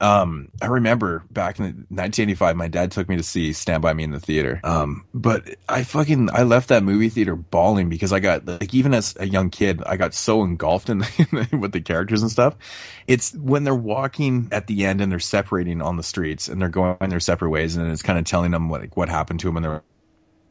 um, 0.00 0.50
I 0.60 0.66
remember 0.66 1.24
back 1.30 1.58
in 1.58 1.64
1985, 1.64 2.56
my 2.56 2.68
dad 2.68 2.92
took 2.92 3.08
me 3.08 3.16
to 3.16 3.22
see 3.22 3.52
Stand 3.52 3.82
By 3.82 3.94
Me 3.94 4.04
in 4.04 4.10
the 4.10 4.20
theater. 4.20 4.60
Um, 4.62 5.06
but 5.14 5.56
I 5.68 5.84
fucking, 5.84 6.28
I 6.32 6.42
left 6.42 6.68
that 6.68 6.82
movie 6.82 7.08
theater 7.08 7.34
bawling 7.34 7.88
because 7.88 8.12
I 8.12 8.20
got, 8.20 8.46
like, 8.46 8.74
even 8.74 8.92
as 8.92 9.16
a 9.18 9.26
young 9.26 9.48
kid, 9.48 9.82
I 9.84 9.96
got 9.96 10.12
so 10.12 10.42
engulfed 10.42 10.90
in 10.90 10.98
with 11.52 11.72
the 11.72 11.80
characters 11.80 12.20
and 12.20 12.30
stuff. 12.30 12.56
It's 13.06 13.34
when 13.34 13.64
they're 13.64 13.74
walking 13.74 14.48
at 14.52 14.66
the 14.66 14.84
end 14.84 15.00
and 15.00 15.10
they're 15.10 15.18
separating 15.18 15.80
on 15.80 15.96
the 15.96 16.02
streets 16.02 16.48
and 16.48 16.60
they're 16.60 16.68
going 16.68 16.96
their 17.08 17.20
separate 17.20 17.50
ways 17.50 17.76
and 17.76 17.90
it's 17.90 18.02
kind 18.02 18.18
of 18.18 18.26
telling 18.26 18.50
them 18.50 18.68
what, 18.68 18.82
like, 18.82 18.96
what 18.96 19.08
happened 19.08 19.40
to 19.40 19.46
them 19.46 19.56
in 19.56 19.62
their 19.62 19.82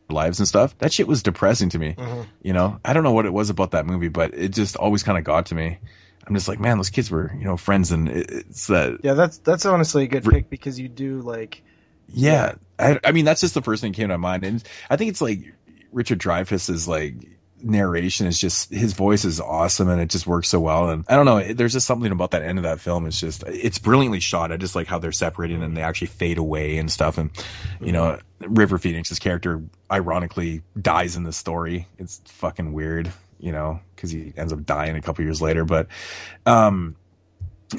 lives 0.10 0.40
and 0.40 0.48
stuff. 0.48 0.78
That 0.80 0.92
shit 0.92 1.08
was 1.08 1.24
depressing 1.24 1.70
to 1.70 1.80
me. 1.80 1.94
Mhm. 1.98 2.26
You 2.42 2.54
know, 2.54 2.80
I 2.84 2.94
don't 2.94 3.04
know 3.04 3.14
what 3.14 3.26
it 3.26 3.34
was 3.34 3.50
about 3.50 3.72
that 3.72 3.86
movie, 3.86 4.08
but 4.08 4.34
it 4.34 4.50
just 4.50 4.76
always 4.76 5.04
kind 5.04 5.18
of 5.18 5.24
got 5.24 5.48
to 5.48 5.56
me. 5.56 5.78
I'm 6.28 6.34
just 6.34 6.48
like, 6.48 6.60
man, 6.60 6.78
those 6.78 6.90
kids 6.90 7.12
were, 7.12 7.32
you 7.38 7.46
know, 7.46 7.58
friends, 7.58 7.92
and 7.92 8.10
it, 8.10 8.32
it's 8.32 8.68
that. 8.68 9.00
Yeah, 9.04 9.14
that's 9.14 9.38
that's 9.40 9.66
honestly 9.66 10.04
a 10.04 10.08
good 10.08 10.24
pick 10.24 10.50
because 10.50 10.80
you 10.80 10.88
do 10.88 11.22
like 11.22 11.64
Yeah, 12.08 12.56
I, 12.80 13.00
I 13.04 13.12
mean, 13.12 13.26
that's 13.26 13.42
just 13.42 13.54
the 13.54 13.62
first 13.62 13.82
thing 13.82 13.92
that 13.92 13.98
came 13.98 14.10
to 14.10 14.18
my 14.18 14.32
mind, 14.32 14.44
and 14.44 14.64
I 14.90 14.98
think 14.98 15.10
it's 15.10 15.22
like 15.22 15.54
Richard 15.92 16.20
Dreyfuss's 16.20 16.88
like 16.88 17.16
narration 17.62 18.28
is 18.28 18.40
just 18.40 18.70
his 18.70 18.94
voice 18.94 19.26
is 19.26 19.40
awesome, 19.40 19.90
and 19.90 20.02
it 20.02 20.10
just 20.10 20.28
works 20.28 20.50
so 20.50 20.60
well. 20.60 20.90
And 20.90 21.06
I 21.08 21.16
don't 21.16 21.26
know, 21.26 21.54
there's 21.54 21.74
just 21.74 21.88
something 21.88 22.12
about 22.12 22.32
that 22.32 22.44
end 22.44 22.60
of 22.60 22.64
that 22.64 22.80
film. 22.80 23.06
It's 23.06 23.20
just 23.20 23.44
it's 23.48 23.80
brilliantly 23.80 24.20
shot. 24.20 24.52
I 24.52 24.58
just 24.58 24.76
like 24.76 24.88
how 24.88 25.00
they're 25.00 25.12
separated 25.12 25.62
and 25.62 25.76
they 25.76 25.82
actually 25.82 26.08
fade 26.08 26.38
away 26.38 26.78
and 26.78 26.92
stuff. 26.92 27.18
And 27.18 27.32
you 27.82 27.92
know, 27.92 28.20
mm-hmm. 28.42 28.54
River 28.54 28.78
Phoenix's 28.78 29.20
character 29.20 29.64
ironically 29.92 30.62
dies 30.80 31.16
in 31.16 31.24
the 31.24 31.34
story. 31.34 31.88
It's 31.98 32.22
fucking 32.26 32.74
weird, 32.74 33.12
you 33.40 33.52
know, 33.52 33.80
because 33.96 34.12
he 34.12 34.34
ends 34.38 34.54
up 34.54 34.66
dying 34.66 34.96
a 34.96 35.02
couple 35.02 35.24
years 35.24 35.42
later. 35.42 35.66
But 35.66 35.88
um, 36.46 36.96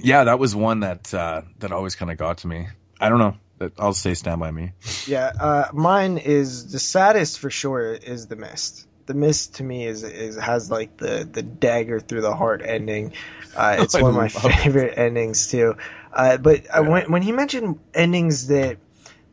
yeah, 0.03 0.25
that 0.25 0.39
was 0.39 0.55
one 0.55 0.81
that 0.81 1.13
uh, 1.13 1.43
that 1.59 1.73
always 1.73 1.95
kind 1.95 2.11
of 2.11 2.19
got 2.19 2.39
to 2.39 2.49
me. 2.49 2.69
I 3.01 3.09
don't 3.09 3.19
know. 3.19 3.37
I'll 3.79 3.95
say 3.95 4.15
Stand 4.15 4.41
by 4.41 4.51
Me. 4.51 4.73
Yeah, 5.07 5.33
uh, 5.41 5.69
mine 5.73 6.19
is 6.19 6.73
the 6.73 6.79
saddest 6.79 7.39
for 7.39 7.51
sure. 7.51 7.95
Is 7.95 8.27
the 8.27 8.37
mist. 8.37 8.87
The 9.07 9.15
mist 9.15 9.57
to 9.57 9.65
me 9.65 9.87
is 9.87 10.03
is 10.03 10.37
has 10.37 10.71
like 10.71 10.97
the 10.97 11.29
the 11.31 11.43
dagger 11.43 12.01
through 12.01 12.21
the 12.23 12.35
heart 12.35 12.63
ending. 12.65 13.13
Uh, 13.57 13.77
it's 13.81 13.95
one 13.95 14.11
of 14.11 14.15
my 14.15 14.29
love 14.35 14.45
it. 14.45 14.57
favorite 14.63 14.99
endings 14.99 15.51
too. 15.51 15.77
Uh, 16.13 16.37
but 16.37 16.67
uh, 16.71 16.83
when 16.83 17.11
when 17.11 17.23
he 17.23 17.33
mentioned 17.33 17.79
endings 17.95 18.49
that 18.49 18.79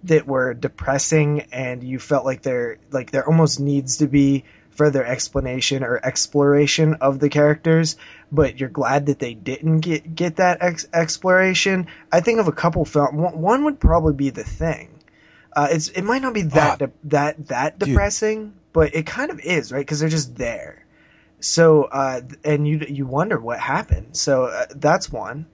that 0.03 0.27
were 0.27 0.53
depressing 0.53 1.41
and 1.51 1.83
you 1.83 1.99
felt 1.99 2.25
like 2.25 2.41
there 2.41 2.77
like 2.91 3.11
there 3.11 3.25
almost 3.25 3.59
needs 3.59 3.97
to 3.97 4.07
be 4.07 4.43
further 4.75 5.05
explanation 5.05 5.83
or 5.83 5.99
exploration 6.03 6.95
of 6.95 7.19
the 7.19 7.29
characters, 7.29 7.95
but 8.31 8.59
you're 8.59 8.69
glad 8.69 9.07
that 9.07 9.19
they 9.19 9.33
didn't 9.33 9.79
get 9.79 10.15
get 10.15 10.37
that 10.37 10.57
ex- 10.61 10.87
exploration. 10.93 11.87
I 12.11 12.21
think 12.21 12.39
of 12.39 12.47
a 12.47 12.51
couple 12.51 12.85
film. 12.85 13.17
One, 13.17 13.63
would 13.65 13.79
probably 13.79 14.13
be 14.13 14.29
The 14.29 14.43
Thing. 14.43 14.99
Uh, 15.55 15.67
it's 15.71 15.89
it 15.89 16.01
might 16.03 16.21
not 16.21 16.33
be 16.33 16.43
that 16.43 16.79
de- 16.79 16.91
that 17.05 17.47
that 17.47 17.79
depressing, 17.79 18.53
but 18.73 18.95
it 18.95 19.05
kind 19.05 19.29
of 19.31 19.39
is, 19.39 19.71
right? 19.71 19.79
Because 19.79 19.99
they're 19.99 20.09
just 20.09 20.35
there. 20.35 20.83
So 21.39 21.83
uh, 21.83 22.21
and 22.43 22.67
you 22.67 22.85
you 22.87 23.05
wonder 23.05 23.39
what 23.39 23.59
happened. 23.59 24.15
So 24.17 24.45
uh, 24.45 24.65
that's 24.73 25.11
one, 25.11 25.45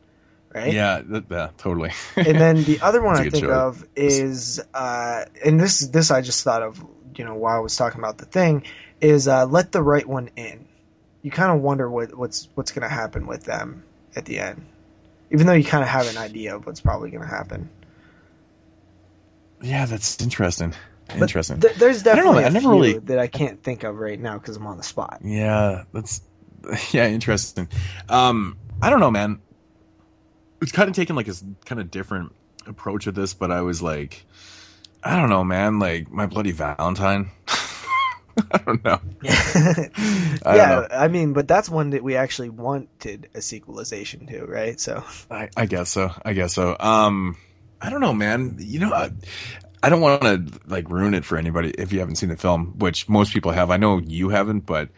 right? 0.54 0.72
Yeah, 0.74 1.02
th- 1.02 1.26
yeah, 1.30 1.50
totally. 1.58 1.92
and 2.16 2.40
then 2.40 2.64
the 2.64 2.80
other 2.84 3.02
one 3.02 3.16
I 3.16 3.30
think 3.30 3.46
show. 3.46 3.52
of 3.52 3.86
is, 3.96 4.62
uh, 4.74 5.26
and 5.44 5.60
this 5.60 5.80
this 5.80 6.12
I 6.12 6.22
just 6.22 6.44
thought 6.44 6.62
of, 6.62 6.84
you 7.16 7.26
know, 7.26 7.36
while 7.36 7.58
I 7.58 7.60
was 7.60 7.76
talking 7.76 8.00
about 8.00 8.18
the 8.18 8.26
thing, 8.26 8.64
is 9.02 9.28
uh, 9.28 9.46
let 9.46 9.72
the 9.72 9.82
right 9.82 10.06
one 10.06 10.30
in. 10.36 10.68
You 11.22 11.32
kind 11.32 11.52
of 11.52 11.62
wonder 11.62 11.90
what 11.90 12.16
what's 12.16 12.48
what's 12.56 12.72
going 12.72 12.88
to 12.88 12.94
happen 12.94 13.28
with 13.28 13.44
them 13.44 13.84
at 14.16 14.26
the 14.26 14.40
end, 14.40 14.66
even 15.32 15.48
though 15.48 15.54
you 15.54 15.64
kind 15.66 15.84
of 15.84 15.90
have 15.90 16.08
an 16.10 16.18
idea 16.18 16.56
of 16.56 16.66
what's 16.66 16.80
probably 16.82 17.10
going 17.12 17.24
to 17.24 17.30
happen. 17.30 17.70
Yeah, 19.62 19.86
that's 19.86 20.22
interesting. 20.22 20.74
But 21.08 21.22
Interesting. 21.24 21.60
th- 21.60 21.76
there's 21.76 22.06
I 22.06 22.16
don't 22.16 22.26
know, 22.26 22.34
definitely 22.40 22.54
never 22.54 22.70
really- 22.70 23.00
that 23.00 23.18
I 23.20 23.26
can't 23.28 23.64
think 23.64 23.84
of 23.84 23.98
right 23.98 24.20
now 24.20 24.38
because 24.38 24.56
I'm 24.56 24.68
on 24.68 24.78
the 24.78 24.84
spot. 24.84 25.22
Yeah, 25.24 25.84
that's 25.92 26.22
yeah, 26.94 27.08
interesting. 27.08 27.68
Um, 28.08 28.58
I 28.82 28.92
don't 28.92 29.00
know, 29.00 29.10
man. 29.10 29.42
It's 30.62 30.72
kind 30.72 30.88
of 30.88 30.96
taken 30.96 31.16
like 31.16 31.28
a 31.28 31.34
kind 31.66 31.82
of 31.82 31.90
different 31.90 32.34
approach 32.68 33.08
with 33.08 33.16
this, 33.16 33.34
but 33.34 33.50
I 33.52 33.62
was 33.62 33.82
like, 33.82 34.24
I 35.04 35.16
don't 35.20 35.30
know, 35.30 35.44
man. 35.44 35.80
Like 35.80 36.12
my 36.12 36.28
bloody 36.28 36.52
Valentine. 36.52 37.32
I 38.52 38.58
don't 38.60 38.84
know. 38.84 39.00
I 39.24 39.90
don't 40.44 40.56
yeah, 40.56 40.70
know. 40.70 40.88
I 40.92 41.08
mean, 41.08 41.34
but 41.34 41.48
that's 41.48 41.70
one 41.70 41.92
that 41.92 42.04
we 42.04 42.16
actually 42.16 42.50
wanted 42.50 43.30
a 43.34 43.42
sequelization 43.42 44.28
to, 44.28 44.46
right? 44.46 44.80
So 44.80 45.04
I, 45.30 45.50
I 45.56 45.66
guess 45.66 45.90
so. 45.90 46.12
I 46.24 46.34
guess 46.34 46.54
so. 46.54 46.76
Um, 46.80 47.38
I 47.82 47.90
don't 47.90 48.02
know, 48.02 48.14
man. 48.14 48.58
You 48.60 48.80
know, 48.80 48.94
I, 48.94 49.12
I 49.82 49.90
don't 49.90 50.02
want 50.02 50.22
to 50.22 50.60
like 50.68 50.90
ruin 50.90 51.14
it 51.14 51.26
for 51.26 51.38
anybody 51.38 51.70
if 51.70 51.94
you 51.94 52.00
haven't 52.00 52.16
seen 52.16 52.30
the 52.30 52.38
film, 52.38 52.76
which 52.78 53.08
most 53.08 53.34
people 53.34 53.52
have. 53.52 53.72
I 53.72 53.78
know 53.78 54.00
you 54.00 54.30
haven't, 54.30 54.66
but 54.66 54.90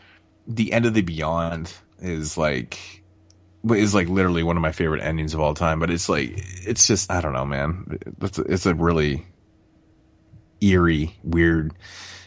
the 0.48 0.74
end 0.74 0.86
of 0.86 0.94
the 0.94 1.02
Beyond 1.02 1.74
is 2.00 2.38
like 2.38 3.04
is 3.70 3.94
like 3.94 4.10
literally 4.10 4.42
one 4.42 4.58
of 4.58 4.62
my 4.62 4.72
favorite 4.72 5.04
endings 5.04 5.34
of 5.34 5.40
all 5.40 5.54
time. 5.54 5.80
But 5.80 5.92
it's 5.92 6.10
like 6.10 6.32
it's 6.36 6.88
just 6.88 7.12
I 7.12 7.22
don't 7.22 7.34
know, 7.34 7.46
man. 7.46 8.00
It's 8.22 8.40
a, 8.40 8.42
it's 8.42 8.66
a 8.66 8.74
really 8.74 9.26
eerie, 10.62 11.16
weird 11.24 11.74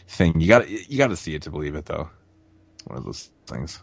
thing. 0.07 0.39
You 0.41 0.47
got 0.47 0.69
you 0.69 0.97
got 0.97 1.07
to 1.07 1.15
see 1.15 1.35
it 1.35 1.43
to 1.43 1.51
believe 1.51 1.75
it, 1.75 1.85
though. 1.85 2.09
One 2.85 2.97
of 2.97 3.05
those 3.05 3.29
things. 3.47 3.79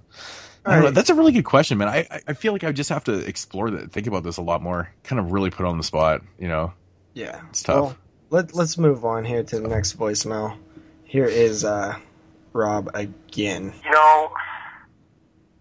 I 0.64 0.80
know. 0.80 0.90
That's 0.92 1.10
a 1.10 1.14
really 1.14 1.32
good 1.32 1.44
question, 1.44 1.78
man. 1.78 1.88
I, 1.88 2.06
I- 2.10 2.20
I 2.28 2.32
feel 2.34 2.52
like 2.52 2.62
I 2.64 2.70
just 2.72 2.90
have 2.90 3.04
to 3.04 3.14
explore 3.18 3.70
that, 3.70 3.90
think 3.92 4.06
about 4.06 4.22
this 4.22 4.36
a 4.36 4.42
lot 4.42 4.62
more, 4.62 4.88
kind 5.02 5.18
of 5.18 5.32
really 5.32 5.50
put 5.50 5.66
on 5.66 5.76
the 5.76 5.82
spot, 5.82 6.22
you 6.38 6.46
know? 6.46 6.72
Yeah, 7.14 7.40
It's 7.50 7.64
tough. 7.64 7.76
Well, 7.76 7.96
let 8.30 8.54
let's 8.54 8.78
move 8.78 9.04
on 9.04 9.24
here 9.24 9.42
to 9.42 9.60
the 9.60 9.68
next 9.68 9.98
voicemail. 9.98 10.56
Here 11.04 11.26
is 11.26 11.64
uh, 11.64 11.96
Rob 12.52 12.90
again. 12.94 13.74
You 13.84 13.90
know, 13.90 14.32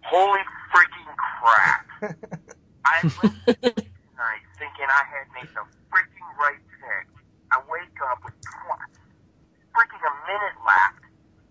holy 0.04 0.40
freaking 0.74 1.16
crap. 1.18 1.88
I 2.86 3.02
went 3.04 3.36
to 3.46 3.54
tonight 3.56 4.46
thinking 4.60 4.88
I 4.88 5.04
had 5.10 5.28
made 5.36 5.50
the 5.54 5.62
freaking 5.92 6.38
right 6.40 6.60
pick. 6.80 7.08
I 7.52 7.58
wake 7.70 7.98
up 8.12 8.20
with 8.24 8.34
tw- 8.41 8.41
freaking 8.41 8.41
a 8.41 8.41
minute 10.32 10.56
left, 10.64 11.04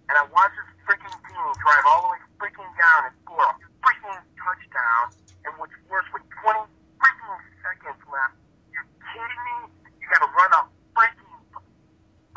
and 0.08 0.16
I 0.16 0.24
watch 0.32 0.56
this 0.56 0.72
freaking 0.88 1.12
team 1.12 1.46
drive 1.60 1.84
all 1.84 2.08
the 2.08 2.16
way 2.16 2.20
freaking 2.40 2.72
down 2.80 3.12
and 3.12 3.14
score 3.20 3.44
a 3.44 3.52
freaking 3.84 4.20
touchdown. 4.40 5.04
And 5.44 5.52
what's 5.60 5.76
worse, 5.92 6.08
with 6.16 6.24
20 6.40 6.64
freaking 6.96 7.40
seconds 7.60 8.00
left, 8.08 8.40
you're 8.72 8.88
kidding 9.04 9.42
me? 9.52 9.56
You 10.00 10.08
gotta 10.08 10.32
run 10.32 10.48
a 10.56 10.62
freaking. 10.96 11.36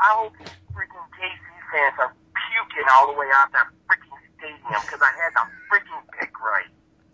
I 0.04 0.10
hope 0.20 0.36
these 0.36 0.52
freaking 0.76 1.08
KC 1.16 1.48
fans 1.72 1.96
are 2.04 2.12
puking 2.12 2.88
all 2.92 3.08
the 3.08 3.16
way 3.16 3.32
out 3.32 3.48
that 3.56 3.72
freaking 3.88 4.20
stadium 4.36 4.84
because 4.84 5.00
I 5.00 5.16
had 5.16 5.32
the 5.40 5.48
freaking 5.72 6.04
pick 6.20 6.36
right. 6.44 6.68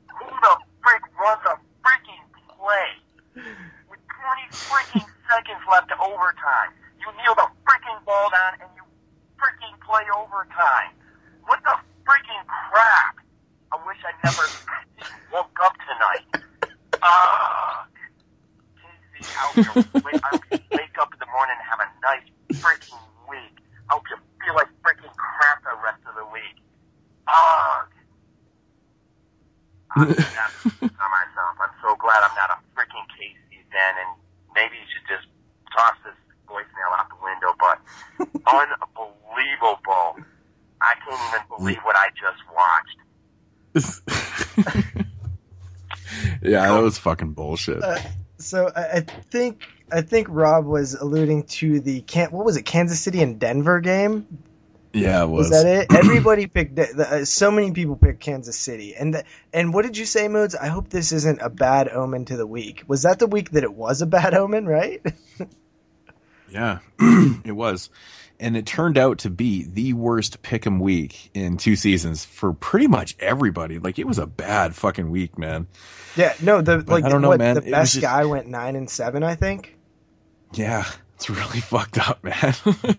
Who 0.10 0.26
the 0.26 0.54
frick 0.82 1.06
runs 1.22 1.46
a 1.46 1.54
freaking 1.86 2.26
play 2.58 2.90
with 3.94 4.02
20 4.10 4.58
freaking 4.58 5.06
seconds 5.30 5.62
left 5.70 5.94
to 5.94 5.98
overtime? 6.02 6.74
You 6.98 7.14
kneel 7.14 7.38
the 7.38 7.46
freaking 7.62 8.02
ball 8.10 8.34
down 8.34 8.58
and 8.66 8.70
you 8.74 8.89
play 9.90 10.06
overtime. 10.14 10.94
What 11.50 11.58
the 11.66 11.74
freaking 12.06 12.46
crap? 12.46 13.18
I 13.74 13.78
wish 13.90 13.98
I 14.06 14.14
never 14.22 14.46
woke 15.34 15.58
up 15.66 15.74
tonight. 15.90 16.26
Hope 19.50 20.06
wake, 20.06 20.22
I 20.24 20.40
wake 20.72 20.96
up 21.02 21.10
in 21.12 21.20
the 21.20 21.30
morning 21.34 21.58
and 21.58 21.66
have 21.68 21.82
a 21.82 21.90
nice 22.00 22.28
freaking 22.62 23.02
week. 23.28 23.56
I 23.90 23.98
hope 23.98 24.04
you 24.10 24.18
feel 24.46 24.56
like 24.56 24.70
freaking 24.86 25.12
crap 25.18 25.64
the 25.64 25.76
rest 25.84 26.00
of 26.08 26.16
the 26.16 26.26
week. 26.32 26.56
Ugh. 27.28 27.88
I'm 29.96 30.08
not 30.38 30.52
on 30.80 31.10
myself. 31.12 31.56
I'm 31.60 31.76
so 31.82 31.96
glad 31.98 32.24
I'm 32.24 32.36
not 32.40 32.56
a 32.56 32.58
freaking 32.72 33.04
KC 33.20 33.60
fan, 33.74 33.94
and 34.00 34.12
maybe 34.56 34.80
you 34.80 34.88
should 34.88 35.08
just 35.12 35.28
toss 35.76 35.98
this 36.06 36.16
voicemail 36.48 36.96
out 36.96 37.10
the 37.10 37.20
window. 37.20 37.52
But 37.60 37.84
unbelievable! 39.40 40.26
I 40.82 40.94
can't 41.06 41.36
even 41.36 41.58
believe 41.58 41.78
what 41.84 41.96
I 41.96 42.10
just 43.74 43.96
watched. 43.96 45.06
Yeah, 46.42 46.74
that 46.74 46.82
was 46.82 46.98
fucking 46.98 47.34
bullshit. 47.34 47.84
Uh, 47.84 48.00
so 48.40 48.72
I, 48.76 48.82
I 48.82 49.00
think 49.02 49.62
I 49.92 50.02
think 50.02 50.28
Rob 50.30 50.66
was 50.66 50.96
alluding 50.96 51.44
to 51.44 51.80
the 51.80 52.02
can 52.02 52.32
what 52.32 52.46
was 52.46 52.58
it 52.58 52.64
Kansas 52.64 53.00
City 53.00 53.22
and 53.22 53.40
Denver 53.40 53.80
game. 53.80 54.26
yeah, 54.94 55.24
it 55.24 55.28
was. 55.28 55.52
Was 55.52 55.64
that 55.64 55.68
it? 55.68 55.88
Everybody 55.96 56.48
picked. 56.48 56.76
De- 56.76 56.94
the- 56.94 57.10
uh, 57.22 57.26
so 57.26 57.52
many 57.52 57.72
people 57.72 57.96
picked 57.96 58.22
Kansas 58.22 58.58
City, 58.58 58.96
and 58.96 59.14
the, 59.14 59.24
and 59.54 59.74
what 59.74 59.86
did 59.86 59.98
you 59.98 60.06
say, 60.06 60.28
Moods? 60.28 60.56
I 60.56 60.68
hope 60.68 60.90
this 60.90 61.12
isn't 61.12 61.40
a 61.42 61.50
bad 61.50 61.90
omen 61.90 62.26
to 62.26 62.38
the 62.38 62.48
week. 62.48 62.84
Was 62.88 63.04
that 63.04 63.20
the 63.20 63.28
week 63.28 63.52
that 63.52 63.64
it 63.64 63.74
was 63.74 64.02
a 64.02 64.08
bad 64.08 64.34
omen? 64.34 64.66
Right? 64.66 65.02
Yeah, 66.50 66.80
it 67.00 67.56
was. 67.56 67.90
And 68.42 68.56
it 68.56 68.66
turned 68.66 68.98
out 68.98 69.20
to 69.20 69.30
be 69.30 69.64
the 69.64 69.92
worst 69.94 70.42
pick'em 70.42 70.80
week 70.80 71.30
in 71.34 71.58
two 71.58 71.76
seasons 71.76 72.24
for 72.24 72.54
pretty 72.54 72.88
much 72.88 73.18
everybody. 73.20 73.80
Like 73.80 74.00
it 74.00 74.08
was 74.08 74.18
a 74.18 74.26
bad 74.26 74.74
fucking 74.76 75.10
week, 75.12 75.38
man. 75.38 75.68
yeah. 76.16 76.34
No. 76.42 76.62
The 76.62 76.78
But 76.78 76.88
like 76.90 77.04
I 77.04 77.10
don't 77.10 77.22
know, 77.22 77.30
what, 77.30 77.40
man. 77.40 77.56
The 77.56 77.68
It 77.68 77.72
best 77.72 77.94
just- 77.94 78.02
guy 78.02 78.24
went 78.26 78.48
nine 78.48 78.76
and 78.78 78.90
seven, 78.90 79.24
I 79.24 79.36
think. 79.36 79.76
Yeah, 80.54 80.86
it's 81.16 81.30
really 81.30 81.60
fucked 81.62 81.98
up, 82.00 82.24
man. 82.24 82.56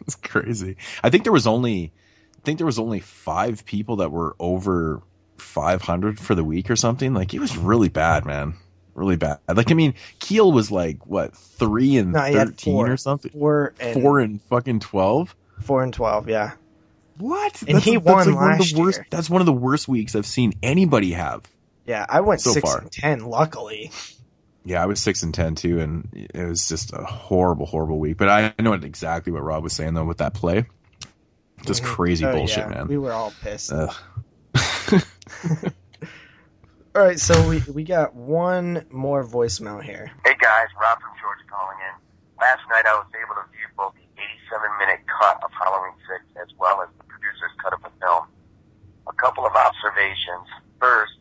it's 0.00 0.16
crazy. 0.16 0.76
I 1.04 1.10
think 1.10 1.22
there 1.24 1.32
was 1.32 1.46
only, 1.46 1.92
I 2.36 2.40
think 2.44 2.58
there 2.58 2.66
was 2.66 2.78
only 2.80 2.98
five 3.00 3.64
people 3.64 3.96
that 3.96 4.10
were 4.10 4.34
over 4.40 5.02
500 5.38 6.18
for 6.18 6.34
the 6.34 6.44
week 6.44 6.68
or 6.68 6.76
something. 6.76 7.14
Like 7.14 7.32
it 7.32 7.38
was 7.38 7.56
really 7.56 7.88
bad, 7.88 8.26
man. 8.26 8.54
Really 9.00 9.16
bad. 9.16 9.38
Like 9.48 9.70
I 9.70 9.74
mean, 9.74 9.94
Keel 10.18 10.52
was 10.52 10.70
like 10.70 11.06
what 11.06 11.34
three 11.34 11.96
and 11.96 12.12
No, 12.12 12.20
thirteen 12.20 12.74
four. 12.74 12.90
or 12.92 12.96
something. 12.98 13.30
Four 13.32 13.74
and 13.80 14.02
Four 14.02 14.20
and 14.20 14.42
fucking 14.42 14.80
twelve. 14.80 15.34
four 15.62 15.82
and 15.82 15.92
twelve. 15.92 16.28
Yeah. 16.28 16.52
What? 17.16 17.62
And 17.66 17.78
he 17.78 17.96
won 17.96 18.26
like 18.34 18.58
last 18.58 18.74
the 18.74 18.80
worst, 18.80 18.98
year. 18.98 19.06
That's 19.10 19.30
one 19.30 19.40
of 19.40 19.46
the 19.46 19.52
worst 19.54 19.88
weeks 19.88 20.14
I've 20.14 20.26
seen 20.26 20.52
anybody 20.62 21.12
have. 21.12 21.42
Yeah, 21.86 22.04
I 22.08 22.20
went 22.20 22.40
So 22.42 22.52
six 22.52 22.68
far. 22.68 22.80
and 22.82 22.92
ten. 22.92 23.20
Luckily. 23.24 23.90
Yeah, 24.66 24.82
I 24.82 24.86
was 24.86 25.00
six 25.00 25.22
and 25.22 25.32
ten 25.32 25.54
too, 25.54 25.80
and 25.80 26.08
it 26.34 26.44
was 26.46 26.68
just 26.68 26.92
a 26.92 27.02
horrible, 27.02 27.64
horrible 27.64 27.98
week. 27.98 28.18
But 28.18 28.28
I 28.28 28.52
know 28.60 28.74
exactly 28.74 29.32
what 29.32 29.42
Rob 29.42 29.62
was 29.64 29.72
saying 29.72 29.94
though 29.94 30.04
with 30.04 30.18
that 30.18 30.34
play. 30.34 30.66
Just 31.64 31.82
Mhm. 31.82 31.86
crazy 31.86 32.26
Oh, 32.26 32.32
bullshit, 32.32 32.58
yeah, 32.58 32.68
man. 32.68 32.86
We 32.88 32.98
were 32.98 33.12
all 33.12 33.32
pissed. 33.42 33.72
All 36.90 37.06
right, 37.06 37.22
so 37.22 37.38
we, 37.46 37.62
we 37.70 37.86
got 37.86 38.18
one 38.18 38.82
more 38.90 39.22
voicemail 39.22 39.78
here. 39.78 40.10
Hey 40.26 40.34
guys, 40.42 40.66
Rob 40.74 40.98
from 40.98 41.14
Georgia 41.22 41.46
calling 41.46 41.78
in. 41.86 41.94
Last 42.42 42.66
night 42.66 42.82
I 42.82 42.98
was 42.98 43.06
able 43.14 43.38
to 43.38 43.46
view 43.54 43.70
both 43.78 43.94
the 43.94 44.02
87 44.50 44.58
minute 44.82 44.98
cut 45.06 45.38
of 45.38 45.54
Halloween 45.54 45.94
6 46.34 46.42
as 46.42 46.50
well 46.58 46.82
as 46.82 46.90
the 46.98 47.06
producer's 47.06 47.54
cut 47.62 47.78
of 47.78 47.86
the 47.86 47.94
film. 48.02 48.26
A 49.06 49.14
couple 49.22 49.46
of 49.46 49.54
observations. 49.54 50.50
First, 50.82 51.14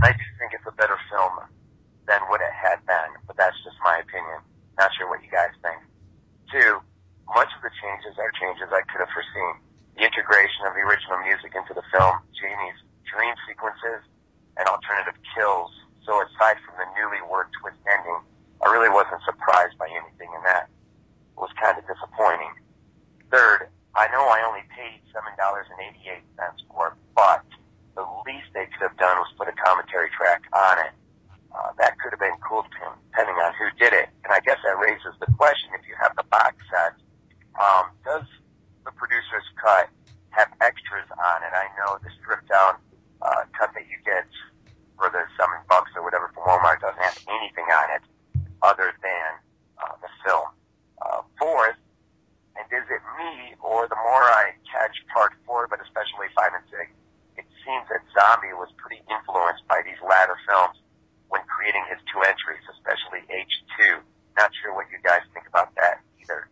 I 0.00 0.16
do 0.16 0.24
think 0.40 0.56
it's 0.56 0.64
a 0.64 0.72
better 0.80 0.96
film 1.12 1.44
than 2.08 2.24
what 2.32 2.40
it 2.40 2.48
had 2.56 2.80
been, 2.88 3.20
but 3.28 3.36
that's 3.36 3.60
just 3.68 3.76
my 3.84 4.00
opinion. 4.00 4.40
Not 4.80 4.88
sure 4.96 5.12
what 5.12 5.20
you 5.20 5.28
guys 5.28 5.52
think. 5.60 5.76
Two, 6.48 6.80
much 7.36 7.52
of 7.52 7.60
the 7.60 7.72
changes 7.84 8.16
are 8.16 8.32
changes 8.40 8.72
I 8.72 8.80
could 8.88 9.04
have 9.04 9.12
foreseen. 9.12 9.60
The 10.00 10.08
integration 10.08 10.64
of 10.64 10.72
the 10.72 10.88
original 10.88 11.20
music 11.20 11.52
into 11.52 11.76
the 11.76 11.84
film, 11.92 12.16
Jamie's 12.32 12.80
dream 13.12 13.36
sequences, 13.44 14.00
and 14.56 14.66
alternative 14.68 15.18
kills. 15.34 15.70
So 16.06 16.20
aside 16.20 16.60
from 16.62 16.76
the 16.78 16.88
newly 16.94 17.22
worked 17.30 17.56
twist 17.60 17.80
ending, 17.88 18.20
I 18.62 18.70
really 18.70 18.90
wasn't 18.90 19.22
surprised 19.24 19.76
by 19.78 19.88
anything 19.88 20.30
in 20.32 20.42
that. 20.44 20.68
It 20.68 21.40
was 21.40 21.50
kind 21.60 21.76
of 21.76 21.84
disappointing. 21.88 22.54
Third, 23.30 23.68
I 23.94 24.08
know 24.10 24.26
I 24.26 24.42
only 24.46 24.66
paid 24.70 25.02
$7.88 25.14 26.22
for 26.70 26.88
it, 26.88 26.96
but 27.14 27.42
the 27.94 28.06
least 28.26 28.50
they 28.54 28.66
could 28.66 28.82
have 28.82 28.98
done 28.98 29.18
was 29.18 29.30
put 29.38 29.48
a 29.48 29.56
commentary 29.58 30.10
track 30.10 30.42
on 30.52 30.78
it. 30.86 30.92
Uh, 31.54 31.70
that 31.78 31.94
could 32.02 32.10
have 32.10 32.18
been 32.18 32.34
cool 32.42 32.66
depending 32.66 33.38
on 33.38 33.54
who 33.54 33.70
did 33.78 33.94
it. 33.94 34.10
And 34.26 34.34
I 34.34 34.40
guess 34.42 34.58
that 34.66 34.74
raises 34.78 35.14
the 35.22 35.30
question, 35.38 35.70
if 35.78 35.86
you 35.86 35.94
have 36.02 36.14
the 36.16 36.26
box 36.26 36.58
set, 36.66 36.98
um, 37.54 37.94
does 38.02 38.26
the 38.82 38.90
producer's 38.90 39.46
cut 39.62 39.86
have 40.30 40.50
extras 40.60 41.06
on 41.14 41.38
it? 41.46 41.54
I 41.54 41.70
know 41.78 41.98
the 42.02 42.10
stripped 42.18 42.50
down 42.50 42.74
uh, 43.24 43.48
cut 43.56 43.72
that 43.74 43.88
you 43.88 43.96
get 44.04 44.28
for 45.00 45.10
the 45.10 45.24
seven 45.34 45.58
bucks 45.68 45.90
or 45.96 46.04
whatever 46.04 46.30
from 46.36 46.44
Walmart 46.44 46.80
doesn't 46.80 47.00
have 47.00 47.18
anything 47.26 47.66
on 47.66 47.88
it 47.96 48.04
other 48.62 48.92
than 49.02 49.30
uh, 49.80 49.96
the 50.00 50.10
film. 50.22 50.48
Uh, 51.02 51.20
fourth, 51.40 51.80
and 52.54 52.64
is 52.70 52.86
it 52.86 53.02
me 53.18 53.58
or 53.58 53.88
the 53.88 53.98
more 53.98 54.24
I 54.24 54.54
catch 54.70 54.94
part 55.10 55.34
four, 55.44 55.66
but 55.66 55.82
especially 55.82 56.30
five 56.36 56.54
and 56.54 56.64
six, 56.70 56.92
it 57.36 57.46
seems 57.66 57.84
that 57.90 58.04
Zombie 58.14 58.54
was 58.54 58.70
pretty 58.78 59.02
influenced 59.10 59.66
by 59.66 59.82
these 59.82 59.98
latter 60.06 60.38
films 60.46 60.78
when 61.28 61.42
creating 61.50 61.82
his 61.90 61.98
two 62.12 62.22
entries, 62.22 62.62
especially 62.70 63.26
H2. 63.26 63.98
Not 64.38 64.54
sure 64.62 64.70
what 64.74 64.86
you 64.94 65.02
guys 65.02 65.26
think 65.34 65.48
about 65.50 65.74
that 65.74 65.98
either. 66.22 66.46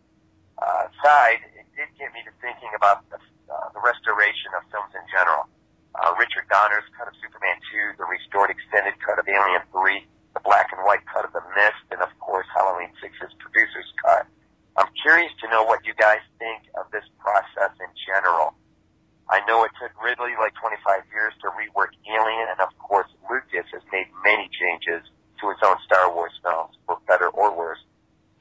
Uh, 0.59 0.91
side, 0.99 1.39
it 1.55 1.67
did 1.75 1.87
get 1.95 2.11
me 2.11 2.19
to 2.27 2.33
thinking 2.43 2.71
about 2.75 3.07
the, 3.09 3.19
uh, 3.47 3.71
the 3.71 3.79
restoration 3.79 4.51
of 4.59 4.63
films 4.71 4.91
in 4.91 5.03
general. 5.07 5.47
Uh, 5.93 6.13
Richard 6.17 6.49
Donner's 6.49 6.87
cut 6.97 7.07
of 7.07 7.13
Superman 7.21 7.57
2, 7.69 8.01
the 8.01 8.05
restored 8.09 8.49
extended 8.49 8.97
cut 9.05 9.19
of 9.21 9.29
Alien 9.29 9.61
3, 9.69 10.01
the 10.33 10.41
black 10.41 10.73
and 10.73 10.81
white 10.85 11.05
cut 11.05 11.25
of 11.25 11.33
The 11.33 11.45
Mist, 11.53 11.85
and 11.93 12.01
of 12.01 12.09
course 12.17 12.49
Halloween 12.55 12.89
6's 12.97 13.33
producer's 13.37 13.89
cut. 14.01 14.25
I'm 14.75 14.89
curious 15.05 15.29
to 15.45 15.49
know 15.53 15.61
what 15.63 15.85
you 15.85 15.93
guys 15.93 16.25
think 16.41 16.65
of 16.81 16.89
this 16.89 17.05
process 17.21 17.77
in 17.77 17.91
general. 18.09 18.57
I 19.29 19.45
know 19.45 19.63
it 19.63 19.71
took 19.77 19.93
Ridley 20.01 20.33
like 20.41 20.57
25 20.57 21.05
years 21.13 21.33
to 21.45 21.53
rework 21.53 21.93
Alien, 22.09 22.49
and 22.49 22.59
of 22.59 22.73
course 22.81 23.07
Lucas 23.29 23.69
has 23.71 23.85
made 23.93 24.09
many 24.25 24.49
changes 24.49 25.05
to 25.41 25.49
his 25.49 25.61
own 25.61 25.77
Star 25.85 26.09
Wars 26.13 26.33
films, 26.41 26.73
for 26.85 26.97
better 27.07 27.29
or 27.29 27.55
worse. 27.55 27.79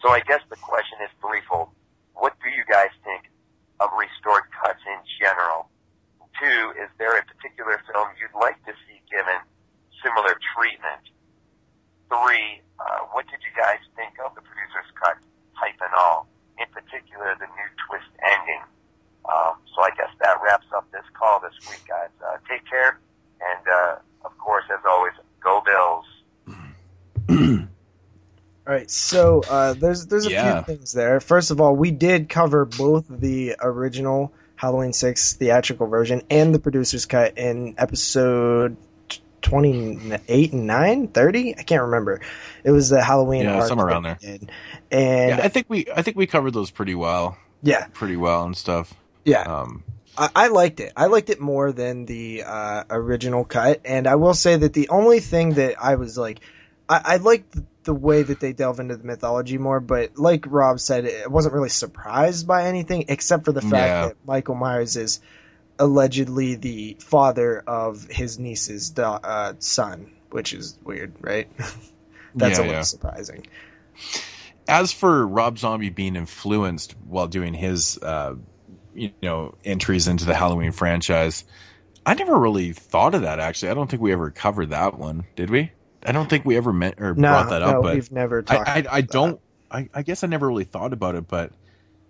So 0.01 0.09
I 0.11 0.21
guess 0.21 0.41
the 0.49 0.57
question 0.57 0.99
is 1.05 1.11
threefold. 1.21 1.69
What 2.15 2.33
do 2.43 2.49
you 2.49 2.65
guys 2.65 2.91
think 3.05 3.29
of 3.81 3.91
restored 3.93 4.49
cuts 4.57 4.81
in 4.89 5.01
general? 5.21 5.69
Two, 6.43 6.75
is 6.75 6.91
there 6.99 7.15
a 7.15 7.23
particular 7.23 7.79
film 7.87 8.09
you'd 8.19 8.35
like 8.35 8.59
to 8.67 8.75
see 8.91 8.99
given 9.07 9.39
similar 10.03 10.35
treatment? 10.59 11.07
Three, 12.11 12.59
uh, 12.83 13.07
what 13.15 13.31
did 13.31 13.39
you 13.47 13.55
guys 13.55 13.79
think 13.95 14.19
of 14.19 14.35
the 14.35 14.43
producer's 14.43 14.91
cut, 14.99 15.23
type 15.55 15.79
and 15.79 15.95
all? 15.95 16.27
In 16.59 16.67
particular, 16.75 17.39
the 17.39 17.47
new 17.47 17.69
twist 17.87 18.11
ending. 18.27 18.59
Um, 19.31 19.55
so 19.71 19.87
I 19.87 19.91
guess 19.97 20.11
that 20.19 20.43
wraps 20.43 20.67
up 20.75 20.91
this 20.91 21.07
call 21.15 21.39
this 21.39 21.55
week, 21.63 21.87
guys. 21.87 22.11
Uh, 22.19 22.37
take 22.51 22.67
care, 22.69 22.99
and 23.39 23.63
uh, 23.71 23.95
of 24.27 24.37
course, 24.39 24.65
as 24.67 24.83
always, 24.83 25.15
go 25.39 25.63
Bills. 25.63 26.07
All 28.67 28.73
right, 28.75 28.91
so 28.91 29.43
uh, 29.49 29.75
there's 29.75 30.07
there's 30.07 30.27
a 30.27 30.31
Yeah. 30.31 30.65
few 30.65 30.75
things 30.77 30.93
there. 30.93 31.21
First 31.21 31.51
of 31.53 31.61
all, 31.61 31.75
we 31.75 31.91
did 31.93 32.29
cover 32.29 32.65
both 32.65 33.07
the 33.09 33.57
original 33.61 34.33
Halloween 34.63 34.93
Six 34.93 35.33
theatrical 35.33 35.89
version 35.89 36.23
and 36.31 36.55
the 36.55 36.61
producer's 36.61 37.05
cut 37.05 37.37
in 37.37 37.75
episode 37.79 38.77
twenty 39.41 39.99
eight 40.29 40.53
and 40.53 40.69
9, 40.69 41.09
30? 41.09 41.59
I 41.59 41.63
can't 41.65 41.83
remember. 41.83 42.21
It 42.63 42.71
was 42.71 42.89
the 42.89 43.03
Halloween 43.03 43.43
Yeah, 43.43 43.67
somewhere 43.67 43.89
around 43.89 44.05
there. 44.05 44.19
And 44.23 44.49
yeah, 44.93 45.41
I 45.43 45.49
think 45.49 45.67
we 45.69 45.87
I 45.93 46.03
think 46.03 46.17
we 46.17 46.29
covered 46.29 46.53
those 46.53 46.71
pretty 46.71 46.95
well. 46.95 47.37
Yeah. 47.65 47.89
pretty 47.93 48.17
well 48.17 48.45
and 48.45 48.57
stuff. 48.57 48.95
Yeah. 49.25 49.43
Um, 49.43 49.83
I, 50.17 50.31
I 50.33 50.47
liked 50.47 50.79
it. 50.79 50.93
I 50.97 51.07
liked 51.07 51.31
it 51.31 51.41
more 51.41 51.73
than 51.73 52.07
the 52.07 52.45
uh, 52.47 52.85
original 52.89 53.45
cut, 53.45 53.81
and 53.85 54.07
I 54.07 54.15
will 54.15 54.35
say 54.35 54.55
that 54.55 54.75
the 54.75 54.91
only 54.91 55.19
thing 55.19 55.55
that 55.55 55.83
I 55.83 55.97
was 55.97 56.17
like, 56.17 56.39
I, 56.93 57.03
I 57.05 57.17
liked 57.19 57.57
the 57.85 57.95
way 57.95 58.23
that 58.23 58.41
they 58.41 58.53
delve 58.53 58.81
into 58.81 58.97
the 58.97 59.05
mythology 59.05 59.59
more, 59.59 59.81
but 59.81 60.19
like 60.19 60.47
Rob 60.49 60.81
said, 60.81 61.07
I 61.07 61.29
wasn't 61.29 61.55
really 61.55 61.71
surprised 61.71 62.47
by 62.47 62.65
anything 62.67 63.07
except 63.09 63.47
for 63.47 63.53
the 63.53 63.63
fact 63.63 63.73
Yeah. 63.89 64.09
that 64.09 64.17
Michael 64.27 64.57
Myers 64.57 64.97
is 64.97 65.21
allegedly 65.79 66.57
the 66.57 66.97
father 67.01 67.61
of 67.61 68.05
his 68.09 68.39
niece's 68.39 68.91
da- 68.91 69.21
uh, 69.23 69.55
son, 69.61 70.13
which 70.31 70.55
is 70.55 70.79
weird, 70.85 71.15
right? 71.21 71.51
That's 72.35 72.59
Yeah, 72.59 72.63
a 72.63 72.65
little 72.65 72.75
yeah. 72.75 72.83
surprising. 72.83 73.47
as 74.69 74.93
for 74.93 75.27
Rob 75.27 75.59
Zombie 75.59 75.91
being 75.91 76.17
influenced 76.17 76.95
while 77.05 77.29
doing 77.29 77.55
his, 77.55 77.99
uh, 77.99 78.37
you 78.95 79.13
know, 79.23 79.55
entries 79.65 80.09
into 80.09 80.25
the 80.25 80.35
Halloween 80.35 80.73
franchise, 80.73 81.45
I 82.07 82.15
never 82.15 82.39
really 82.39 82.73
thought 82.73 83.15
of 83.15 83.23
that. 83.23 83.41
Actually, 83.41 83.71
I 83.73 83.75
don't 83.75 83.91
think 83.91 84.03
we 84.03 84.13
ever 84.13 84.31
covered 84.31 84.71
that 84.71 84.99
one, 84.99 85.27
did 85.37 85.51
we? 85.51 85.73
I 86.05 86.13
don't 86.13 86.29
think 86.29 86.45
we 86.45 86.57
ever 86.57 86.73
met 86.73 87.01
or 87.01 87.15
No, 87.15 87.29
brought 87.29 87.51
that 87.51 87.63
up. 87.63 87.75
no, 87.77 87.83
but 87.83 87.95
we've 87.95 88.13
never 88.13 88.39
I, 88.41 88.43
talked 88.57 88.69
I, 88.69 88.73
I 88.73 88.77
about 88.99 89.09
don't. 89.09 89.41
I, 89.71 89.89
I 89.95 90.03
guess 90.03 90.23
I 90.25 90.27
never 90.27 90.47
really 90.47 90.65
thought 90.65 90.93
about 90.93 91.15
it, 91.15 91.29
but 91.29 91.53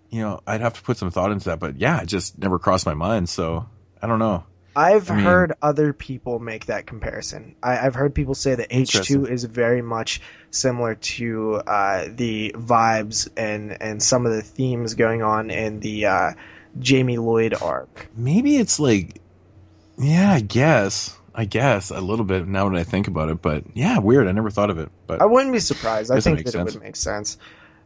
you 0.09 0.21
know, 0.21 0.41
I'd 0.45 0.61
have 0.61 0.73
to 0.73 0.81
put 0.81 0.97
some 0.97 1.11
thought 1.11 1.31
into 1.31 1.45
that. 1.45 1.59
But 1.59 1.77
yeah, 1.77 2.01
it 2.01 2.07
just 2.07 2.37
never 2.37 2.59
crossed 2.59 2.85
my 2.85 2.93
mind. 2.93 3.29
So 3.29 3.67
I 4.01 4.07
don't 4.07 4.19
know. 4.19 4.43
I've 4.75 5.11
I 5.11 5.15
mean- 5.15 5.23
heard 5.25 5.53
other 5.61 5.93
people 5.93 6.39
make 6.39 6.65
that 6.65 6.87
comparison. 6.87 7.55
I, 7.61 7.77
I've 7.77 7.93
heard 7.95 8.15
people 8.15 8.33
say 8.33 8.55
that 8.55 8.67
H 8.71 9.01
two 9.03 9.25
is 9.27 9.43
very 9.43 9.81
much 9.83 10.19
similar 10.49 10.95
to 10.95 11.61
uh, 11.67 12.07
the 12.09 12.53
vibes 12.57 13.29
and 13.37 13.79
and 13.81 14.01
some 14.01 14.25
of 14.25 14.33
the 14.33 14.41
themes 14.41 14.95
going 14.95 15.21
on 15.21 15.51
in 15.51 15.79
the 15.79 16.07
uh, 16.07 16.31
Jamie 16.79 17.17
Lloyd 17.17 17.53
arc. 17.61 18.07
Maybe 18.15 18.57
it's 18.57 18.79
like, 18.79 19.21
yeah, 19.99 20.31
I 20.33 20.39
guess, 20.41 21.15
I 21.35 21.45
guess 21.45 21.89
a 21.89 21.99
little 22.01 22.25
bit 22.25 22.47
now 22.47 22.69
that 22.69 22.77
I 22.77 22.83
think 22.83 23.07
about 23.07 23.29
it. 23.29 23.41
But 23.41 23.63
yeah, 23.73 23.97
weird. 23.99 24.27
I 24.27 24.31
never 24.31 24.49
thought 24.51 24.69
of 24.69 24.77
it. 24.77 24.89
But 25.07 25.21
I 25.21 25.25
wouldn't 25.25 25.53
be 25.53 25.59
surprised. 25.59 26.11
I 26.11 26.19
think 26.19 26.43
that 26.45 26.53
it 26.55 26.63
would 26.63 26.81
make 26.81 26.95
sense. 26.95 27.37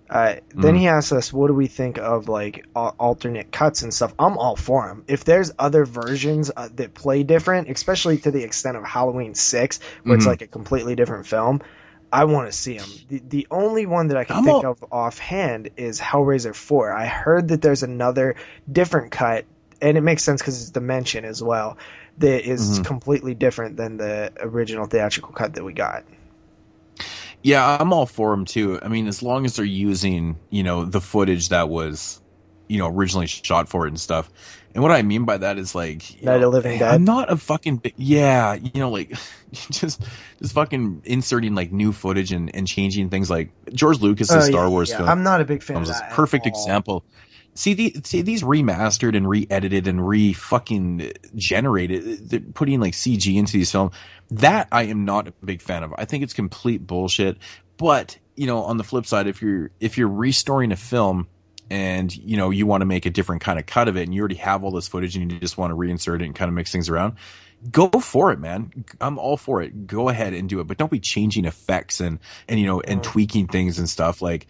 Uh, 0.10 0.36
then 0.56 0.76
Mhm. 0.76 0.80
he 0.80 0.88
asks 0.88 1.12
us, 1.12 1.34
"What 1.34 1.48
do 1.48 1.54
we 1.54 1.68
think 1.68 1.98
of 1.98 2.30
like 2.30 2.66
al- 2.78 2.96
alternate 2.98 3.52
cuts 3.52 3.82
and 3.82 3.94
stuff?" 3.94 4.14
I'm 4.18 4.38
all 4.38 4.56
for 4.56 4.88
them. 4.88 5.04
If 5.08 5.26
there's 5.26 5.52
other 5.60 5.86
versions 5.86 6.50
uh, 6.56 6.70
that 6.78 6.94
play 6.94 7.24
different, 7.24 7.70
especially 7.70 8.18
to 8.20 8.32
the 8.32 8.44
extent 8.44 8.78
of 8.78 8.86
Halloween 8.86 9.36
Six, 9.36 9.82
where 10.04 10.16
it's 10.16 10.24
Mhm. 10.26 10.30
like 10.30 10.42
a 10.44 10.48
completely 10.48 10.96
different 10.96 11.26
film, 11.28 11.60
I 12.14 12.24
want 12.24 12.50
to 12.50 12.54
see 12.54 12.78
them. 12.78 12.88
The 13.10 13.22
the 13.28 13.48
only 13.52 13.86
one 13.86 14.08
that 14.08 14.18
I 14.18 14.24
can 14.24 14.38
I'm 14.38 14.44
think 14.46 14.64
all- 14.64 14.72
of 14.72 14.86
offhand 14.94 15.72
is 15.76 16.00
Hellraiser 16.00 16.56
Four. 16.56 16.94
I 16.94 17.06
heard 17.06 17.50
that 17.50 17.62
there's 17.62 17.84
another 17.84 18.36
different 18.72 19.12
cut, 19.12 19.44
and 19.82 19.98
it 19.98 20.02
makes 20.02 20.24
sense 20.24 20.42
because 20.42 20.62
it's 20.62 20.72
Dimension 20.72 21.26
as 21.26 21.44
well. 21.44 21.78
That 22.20 22.50
is 22.50 22.80
Mhm. 22.80 22.86
completely 22.86 23.36
different 23.36 23.78
than 23.78 23.98
the 23.98 24.32
original 24.40 24.86
theatrical 24.88 25.32
cut 25.34 25.54
that 25.56 25.64
we 25.64 25.74
got. 25.74 26.04
Yeah, 27.44 27.78
I'm 27.80 27.94
all 27.94 28.06
for 28.06 28.32
them 28.32 28.46
too. 28.46 28.80
I 28.82 28.88
mean, 28.88 29.08
as 29.08 29.22
long 29.22 29.46
as 29.46 29.56
they're 29.56 29.66
using, 29.66 30.38
you 30.50 30.64
know, 30.64 30.84
the 30.86 31.00
footage 31.00 31.50
that 31.50 31.70
was, 31.70 32.20
you 32.68 32.80
know, 32.80 32.88
originally 32.88 33.28
shot 33.28 33.70
for 33.70 33.86
it 33.86 33.90
and 33.90 34.00
stuff. 34.00 34.30
And 34.74 34.84
what 34.84 34.92
I 34.92 35.02
mean 35.02 35.26
by 35.26 35.38
that 35.38 35.58
is 35.58 35.74
like, 35.74 36.04
Night 36.22 36.42
know, 36.42 36.48
of 36.48 36.54
Living 36.54 36.80
Dead. 36.80 36.94
I'm 36.94 37.04
not 37.06 37.32
a 37.32 37.38
fucking, 37.38 37.82
yeah, 37.96 38.54
you 38.56 38.72
know, 38.76 38.90
like 38.90 39.14
just, 39.70 40.02
just 40.42 40.54
fucking 40.54 41.04
inserting 41.06 41.56
like 41.56 41.72
new 41.72 41.92
footage 41.94 42.32
and, 42.32 42.54
and 42.56 42.68
changing 42.68 43.10
things 43.10 43.30
like 43.30 43.52
George 43.72 44.00
Lucas's 44.02 44.36
Oh, 44.36 44.42
Star 44.42 44.64
yeah, 44.64 44.70
Wars 44.70 44.90
yeah. 44.90 44.98
film. 44.98 45.10
I'm 45.10 45.24
not 45.24 45.40
a 45.42 45.46
big 45.46 45.62
fan 45.64 45.78
of 45.78 45.84
films 45.86 45.90
is 45.90 45.96
that 45.96 46.08
a 46.08 46.12
at 46.12 46.16
perfect 46.16 46.46
example. 46.48 47.04
See, 47.58 47.74
the, 47.74 47.96
see 48.04 48.22
these 48.22 48.44
remastered 48.44 49.18
and 49.18 49.28
re-edited 49.28 49.88
and 49.88 50.08
re-fucking 50.08 51.14
generated, 51.36 52.30
they're 52.30 52.40
putting 52.40 52.80
like 52.80 52.94
CG 52.94 53.36
into 53.36 53.54
these 53.54 53.72
films. 53.72 53.96
That 54.30 54.68
I 54.72 54.84
am 54.84 55.06
not 55.06 55.28
a 55.28 55.34
big 55.44 55.64
fan 55.64 55.84
of. 55.84 55.92
I 55.98 56.06
think 56.06 56.24
it's 56.24 56.34
complete 56.34 56.86
bullshit. 56.86 57.40
But 57.78 58.18
you 58.36 58.46
know, 58.46 58.60
on 58.64 58.78
the 58.78 58.84
flip 58.84 59.08
side, 59.08 59.26
if 59.26 59.42
you're 59.42 59.72
if 59.80 59.98
you're 59.98 60.08
restoring 60.08 60.72
a 60.72 60.76
film 60.76 61.28
and 61.72 62.16
you 62.16 62.38
know 62.38 62.52
you 62.52 62.68
want 62.68 62.82
to 62.82 62.86
make 62.86 63.08
a 63.08 63.10
different 63.10 63.42
kind 63.42 63.58
of 63.58 63.66
cut 63.66 63.88
of 63.88 63.98
it, 63.98 64.04
and 64.04 64.14
you 64.14 64.22
already 64.22 64.36
have 64.36 64.64
all 64.64 64.70
this 64.70 64.88
footage 64.88 65.16
and 65.16 65.32
you 65.32 65.40
just 65.40 65.58
want 65.58 65.72
to 65.72 65.76
reinsert 65.76 66.22
it 66.22 66.26
and 66.26 66.36
kind 66.36 66.50
of 66.50 66.54
mix 66.54 66.72
things 66.72 66.90
around, 66.90 67.16
go 67.72 67.90
for 67.90 68.32
it, 68.32 68.40
man. 68.40 68.86
I'm 69.02 69.18
all 69.18 69.36
for 69.38 69.64
it. 69.64 69.88
Go 69.88 70.10
ahead 70.10 70.34
and 70.34 70.48
do 70.48 70.60
it, 70.60 70.68
but 70.68 70.78
don't 70.78 70.92
be 70.92 71.00
changing 71.00 71.46
effects 71.46 72.02
and 72.02 72.20
and 72.48 72.60
you 72.60 72.68
know 72.68 72.82
and 72.82 73.00
mm. 73.00 73.04
tweaking 73.04 73.48
things 73.48 73.80
and 73.80 73.90
stuff 73.90 74.22
like 74.22 74.46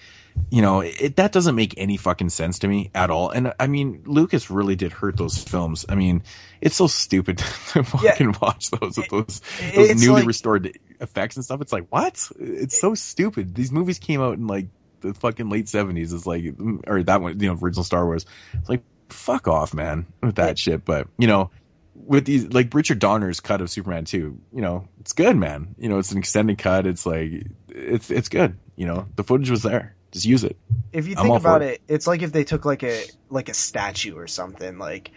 you 0.50 0.62
know 0.62 0.82
it, 0.82 1.16
that 1.18 1.32
doesn't 1.32 1.56
make 1.56 1.74
any 1.78 1.98
fucking 1.98 2.30
sense 2.30 2.60
to 2.60 2.68
me 2.68 2.92
at 2.94 3.10
all. 3.10 3.30
And 3.30 3.54
I 3.60 3.68
mean, 3.68 4.04
Lucas 4.06 4.50
really 4.50 4.76
did 4.76 4.92
hurt 4.92 5.18
those 5.18 5.38
films. 5.42 5.86
I 5.90 5.96
mean, 5.96 6.24
it's 6.62 6.76
so 6.76 6.88
stupid 6.88 7.38
to 7.74 7.84
fucking 7.84 8.36
watch 8.42 8.70
those 8.72 8.98
with 8.98 9.10
those 9.10 9.42
those 9.76 10.02
newly 10.02 10.22
like- 10.22 10.28
restored 10.28 10.78
effects 11.00 11.36
and 11.36 11.46
stuff. 11.46 11.62
It's 11.62 11.74
like 11.74 11.88
what? 11.90 12.30
It's 12.40 12.80
so 12.80 12.96
stupid. 12.96 13.56
These 13.56 13.72
movies 13.72 14.00
came 14.00 14.22
out 14.22 14.38
in 14.38 14.48
like 14.48 14.68
the 15.02 15.14
fucking 15.14 15.50
late 15.50 15.70
seventies. 15.70 16.14
It's 16.14 16.26
like, 16.26 16.44
mm, 16.44 16.82
or 16.88 17.04
that 17.04 17.22
one, 17.22 17.40
you 17.40 17.48
know, 17.48 17.58
original 17.62 17.84
Star 17.84 18.06
Wars. 18.06 18.26
It's 18.54 18.70
like, 18.70 18.84
fuck 19.10 19.48
off, 19.48 19.74
man, 19.74 20.06
with 20.22 20.36
that 20.36 20.58
shit. 20.58 20.86
But 20.86 21.08
you 21.18 21.28
know, 21.28 21.52
with 21.94 22.26
these 22.26 22.48
like 22.54 22.74
Richard 22.74 23.00
Donner's 23.00 23.40
cut 23.40 23.62
of 23.62 23.70
Superman 23.70 24.06
two, 24.06 24.40
you 24.54 24.62
know, 24.62 24.88
it's 25.00 25.14
good, 25.14 25.36
man. 25.36 25.76
You 25.78 25.90
know, 25.90 26.00
it's 26.00 26.12
an 26.12 26.18
extended 26.18 26.58
cut. 26.58 26.88
It's 26.88 27.06
like, 27.06 27.48
it's 27.70 28.10
it's 28.10 28.30
good. 28.30 28.58
You 28.76 28.86
know, 28.86 29.08
the 29.16 29.24
footage 29.24 29.50
was 29.50 29.64
there. 29.64 29.96
Just 30.12 30.26
use 30.26 30.44
it. 30.44 30.58
if 30.94 31.08
you 31.08 31.16
think 31.16 31.36
about 31.36 31.62
it. 31.62 31.82
it's 31.88 32.08
like 32.08 32.22
if 32.22 32.32
they 32.32 32.44
took 32.44 32.66
like 32.66 32.84
a 32.84 33.04
like 33.30 33.50
a 33.50 33.54
statue 33.54 34.16
or 34.16 34.28
something 34.28 34.78
like 34.78 35.12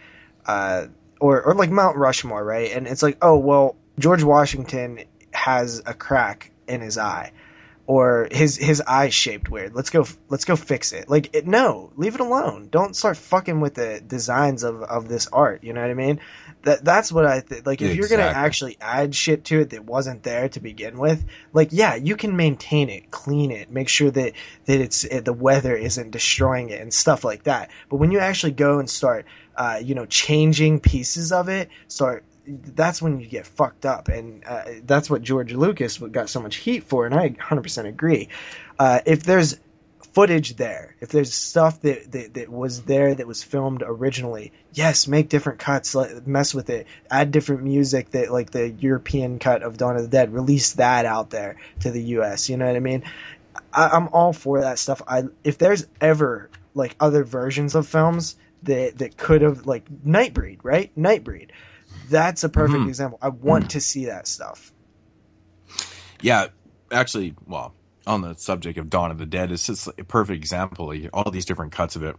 uh 0.45 0.87
or 1.19 1.41
or 1.43 1.55
like 1.55 1.69
Mount 1.69 1.97
Rushmore, 1.97 2.43
right? 2.43 2.71
And 2.71 2.87
it's 2.87 3.03
like, 3.03 3.17
oh 3.21 3.37
well, 3.37 3.75
George 3.99 4.23
Washington 4.23 5.05
has 5.31 5.81
a 5.85 5.93
crack 5.93 6.51
in 6.67 6.81
his 6.81 6.97
eye 6.97 7.31
or 7.87 8.27
his 8.31 8.57
his 8.57 8.81
eye's 8.81 9.13
shaped 9.13 9.49
weird. 9.49 9.75
Let's 9.75 9.89
go 9.89 10.05
let's 10.29 10.45
go 10.45 10.55
fix 10.55 10.93
it. 10.93 11.09
Like 11.09 11.35
it, 11.35 11.47
no, 11.47 11.91
leave 11.95 12.15
it 12.15 12.21
alone. 12.21 12.69
Don't 12.71 12.95
start 12.95 13.17
fucking 13.17 13.59
with 13.59 13.73
the 13.73 14.01
designs 14.05 14.63
of 14.63 14.81
of 14.81 15.07
this 15.07 15.27
art, 15.27 15.63
you 15.63 15.73
know 15.73 15.81
what 15.81 15.89
I 15.89 15.95
mean? 15.95 16.19
That 16.63 16.83
that's 16.85 17.11
what 17.11 17.25
I 17.25 17.39
think. 17.39 17.65
Like 17.65 17.81
if 17.81 17.95
you're 17.95 18.07
going 18.07 18.21
to 18.21 18.25
actually 18.25 18.77
add 18.79 19.15
shit 19.15 19.45
to 19.45 19.61
it 19.61 19.71
that 19.71 19.85
wasn't 19.85 20.23
there 20.23 20.49
to 20.49 20.59
begin 20.59 20.97
with, 20.97 21.25
like 21.53 21.69
yeah, 21.71 21.95
you 21.95 22.15
can 22.15 22.35
maintain 22.35 22.89
it, 22.89 23.09
clean 23.09 23.51
it, 23.51 23.71
make 23.71 23.89
sure 23.89 24.11
that 24.11 24.33
that 24.65 24.81
it's 24.81 25.03
it, 25.03 25.25
the 25.25 25.33
weather 25.33 25.75
isn't 25.75 26.11
destroying 26.11 26.69
it 26.69 26.81
and 26.81 26.93
stuff 26.93 27.23
like 27.23 27.43
that. 27.43 27.71
But 27.89 27.97
when 27.97 28.11
you 28.11 28.19
actually 28.19 28.53
go 28.53 28.79
and 28.79 28.89
start 28.89 29.25
uh, 29.55 29.79
you 29.83 29.95
know 29.95 30.05
changing 30.05 30.79
pieces 30.79 31.31
of 31.31 31.49
it, 31.49 31.69
start 31.87 32.23
that's 32.47 33.01
when 33.01 33.19
you 33.19 33.27
get 33.27 33.45
fucked 33.45 33.85
up, 33.85 34.07
and 34.07 34.43
uh, 34.45 34.63
that's 34.83 35.09
what 35.09 35.21
George 35.21 35.53
Lucas 35.53 35.97
got 35.97 36.29
so 36.29 36.41
much 36.41 36.57
heat 36.57 36.83
for, 36.83 37.05
and 37.05 37.13
I 37.13 37.29
100% 37.29 37.85
agree. 37.85 38.29
Uh, 38.79 38.99
if 39.05 39.23
there's 39.23 39.59
footage 40.13 40.55
there, 40.57 40.95
if 40.99 41.09
there's 41.09 41.33
stuff 41.33 41.81
that, 41.81 42.11
that 42.11 42.33
that 42.33 42.49
was 42.49 42.83
there 42.83 43.15
that 43.15 43.27
was 43.27 43.43
filmed 43.43 43.83
originally, 43.85 44.51
yes, 44.73 45.07
make 45.07 45.29
different 45.29 45.59
cuts, 45.59 45.95
let, 45.95 46.27
mess 46.27 46.53
with 46.53 46.69
it, 46.69 46.87
add 47.09 47.31
different 47.31 47.63
music 47.63 48.11
that 48.11 48.31
like 48.31 48.51
the 48.51 48.69
European 48.69 49.39
cut 49.39 49.63
of 49.63 49.77
Dawn 49.77 49.95
of 49.95 50.03
the 50.03 50.09
Dead, 50.09 50.33
release 50.33 50.73
that 50.73 51.05
out 51.05 51.29
there 51.29 51.55
to 51.79 51.91
the 51.91 52.03
U.S. 52.03 52.49
You 52.49 52.57
know 52.57 52.67
what 52.67 52.75
I 52.75 52.79
mean? 52.79 53.03
I, 53.73 53.89
I'm 53.89 54.09
all 54.09 54.33
for 54.33 54.61
that 54.61 54.79
stuff. 54.79 55.01
I 55.07 55.23
if 55.43 55.57
there's 55.57 55.87
ever 55.99 56.49
like 56.73 56.95
other 56.99 57.23
versions 57.23 57.75
of 57.75 57.87
films 57.87 58.35
that 58.63 58.97
that 58.99 59.17
could 59.17 59.41
have 59.41 59.65
like 59.65 59.85
Nightbreed, 60.05 60.59
right? 60.63 60.91
Nightbreed. 60.97 61.51
That's 62.09 62.43
a 62.43 62.49
perfect 62.49 62.83
Mhm. 62.83 62.87
example. 62.89 63.19
I 63.21 63.29
want 63.29 63.71
to 63.71 63.81
see 63.81 64.05
that 64.05 64.27
stuff. 64.27 64.73
Yeah, 66.21 66.47
actually, 66.91 67.33
well, 67.47 67.73
on 68.07 68.21
the 68.21 68.33
subject 68.35 68.77
of 68.77 68.89
Dawn 68.89 69.11
of 69.11 69.17
the 69.17 69.25
Dead, 69.25 69.51
it's 69.51 69.67
just 69.67 69.87
a 69.87 70.03
perfect 70.03 70.37
example. 70.37 70.93
All 71.13 71.29
these 71.31 71.45
different 71.45 71.71
cuts 71.71 71.95
of 71.95 72.03
it 72.03 72.15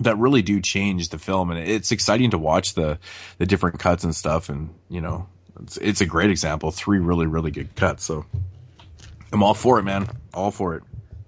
that 0.00 0.18
really 0.18 0.42
do 0.42 0.60
change 0.60 1.10
the 1.10 1.18
film, 1.18 1.50
and 1.50 1.60
it's 1.60 1.92
exciting 1.92 2.30
to 2.30 2.38
watch 2.38 2.74
the 2.74 2.98
the 3.38 3.46
different 3.46 3.78
cuts 3.78 4.04
and 4.04 4.14
stuff. 4.14 4.48
And 4.48 4.74
you 4.88 5.00
know, 5.00 5.28
it's 5.62 5.76
it's 5.76 6.00
a 6.00 6.06
great 6.06 6.30
example. 6.30 6.70
Three 6.70 6.98
really 6.98 7.26
really 7.26 7.50
good 7.50 7.74
cuts. 7.76 8.04
So 8.04 8.24
I'm 9.32 9.42
all 9.42 9.54
for 9.54 9.78
it, 9.78 9.82
man. 9.82 10.08
All 10.32 10.50
for 10.50 10.76
it. 10.76 10.82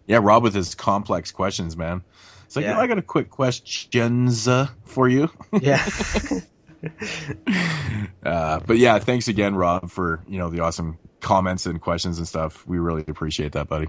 Yeah, 0.06 0.20
Rob 0.22 0.42
with 0.42 0.54
his 0.54 0.74
complex 0.74 1.32
questions, 1.32 1.76
man. 1.76 2.02
It's 2.44 2.54
like, 2.54 2.62
Yeah. 2.64 2.70
you 2.70 2.76
know, 2.76 2.80
I 2.82 2.86
got 2.86 2.98
a 2.98 3.02
quick 3.02 3.28
questions 3.30 4.46
uh, 4.46 4.68
for 4.84 5.08
you. 5.08 5.28
Yeah. 5.60 5.84
Uh, 8.24 8.58
but 8.66 8.76
yeah, 8.76 8.98
thanks 8.98 9.28
again, 9.28 9.54
Rob, 9.54 9.88
for 9.88 10.20
you 10.26 10.38
know 10.38 10.50
the 10.50 10.58
awesome 10.58 10.98
comments 11.20 11.66
and 11.66 11.80
questions 11.80 12.18
and 12.18 12.26
stuff. 12.26 12.66
We 12.66 12.78
really 12.78 13.04
appreciate 13.06 13.52
that, 13.52 13.68
buddy. 13.68 13.86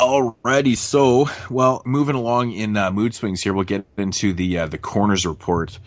Alrighty, 0.00 0.76
so 0.76 1.28
well, 1.48 1.80
moving 1.86 2.16
along 2.16 2.52
in 2.52 2.76
uh, 2.76 2.90
mood 2.90 3.14
swings 3.14 3.40
here, 3.42 3.54
we'll 3.54 3.64
get 3.64 3.86
into 3.96 4.32
the 4.32 4.58
uh, 4.58 4.66
the 4.66 4.78
coroner's 4.78 5.24
report. 5.24 5.78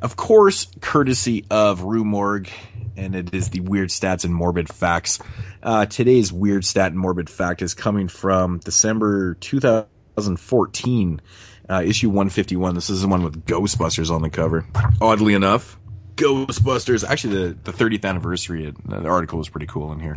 Of 0.00 0.16
course, 0.16 0.68
courtesy 0.80 1.44
of 1.50 1.82
Rue 1.82 2.04
Morgue, 2.04 2.50
and 2.96 3.14
it 3.14 3.34
is 3.34 3.50
the 3.50 3.60
weird 3.60 3.88
stats 3.88 4.24
and 4.24 4.34
morbid 4.34 4.72
facts. 4.72 5.18
Uh, 5.62 5.86
today's 5.86 6.32
weird 6.32 6.64
stat 6.64 6.92
and 6.92 7.00
morbid 7.00 7.28
fact 7.28 7.62
is 7.62 7.74
coming 7.74 8.08
from 8.08 8.58
December 8.58 9.34
2014, 9.34 11.20
uh, 11.68 11.82
issue 11.84 12.08
151. 12.08 12.74
This 12.74 12.90
is 12.90 13.02
the 13.02 13.08
one 13.08 13.22
with 13.22 13.44
Ghostbusters 13.44 14.10
on 14.10 14.22
the 14.22 14.30
cover. 14.30 14.66
Oddly 15.00 15.34
enough, 15.34 15.78
Ghostbusters. 16.16 17.08
Actually, 17.08 17.48
the, 17.48 17.70
the 17.70 17.72
30th 17.72 18.04
anniversary. 18.04 18.72
The 18.84 19.08
article 19.08 19.38
was 19.38 19.48
pretty 19.48 19.66
cool 19.66 19.92
in 19.92 20.00
here. 20.00 20.16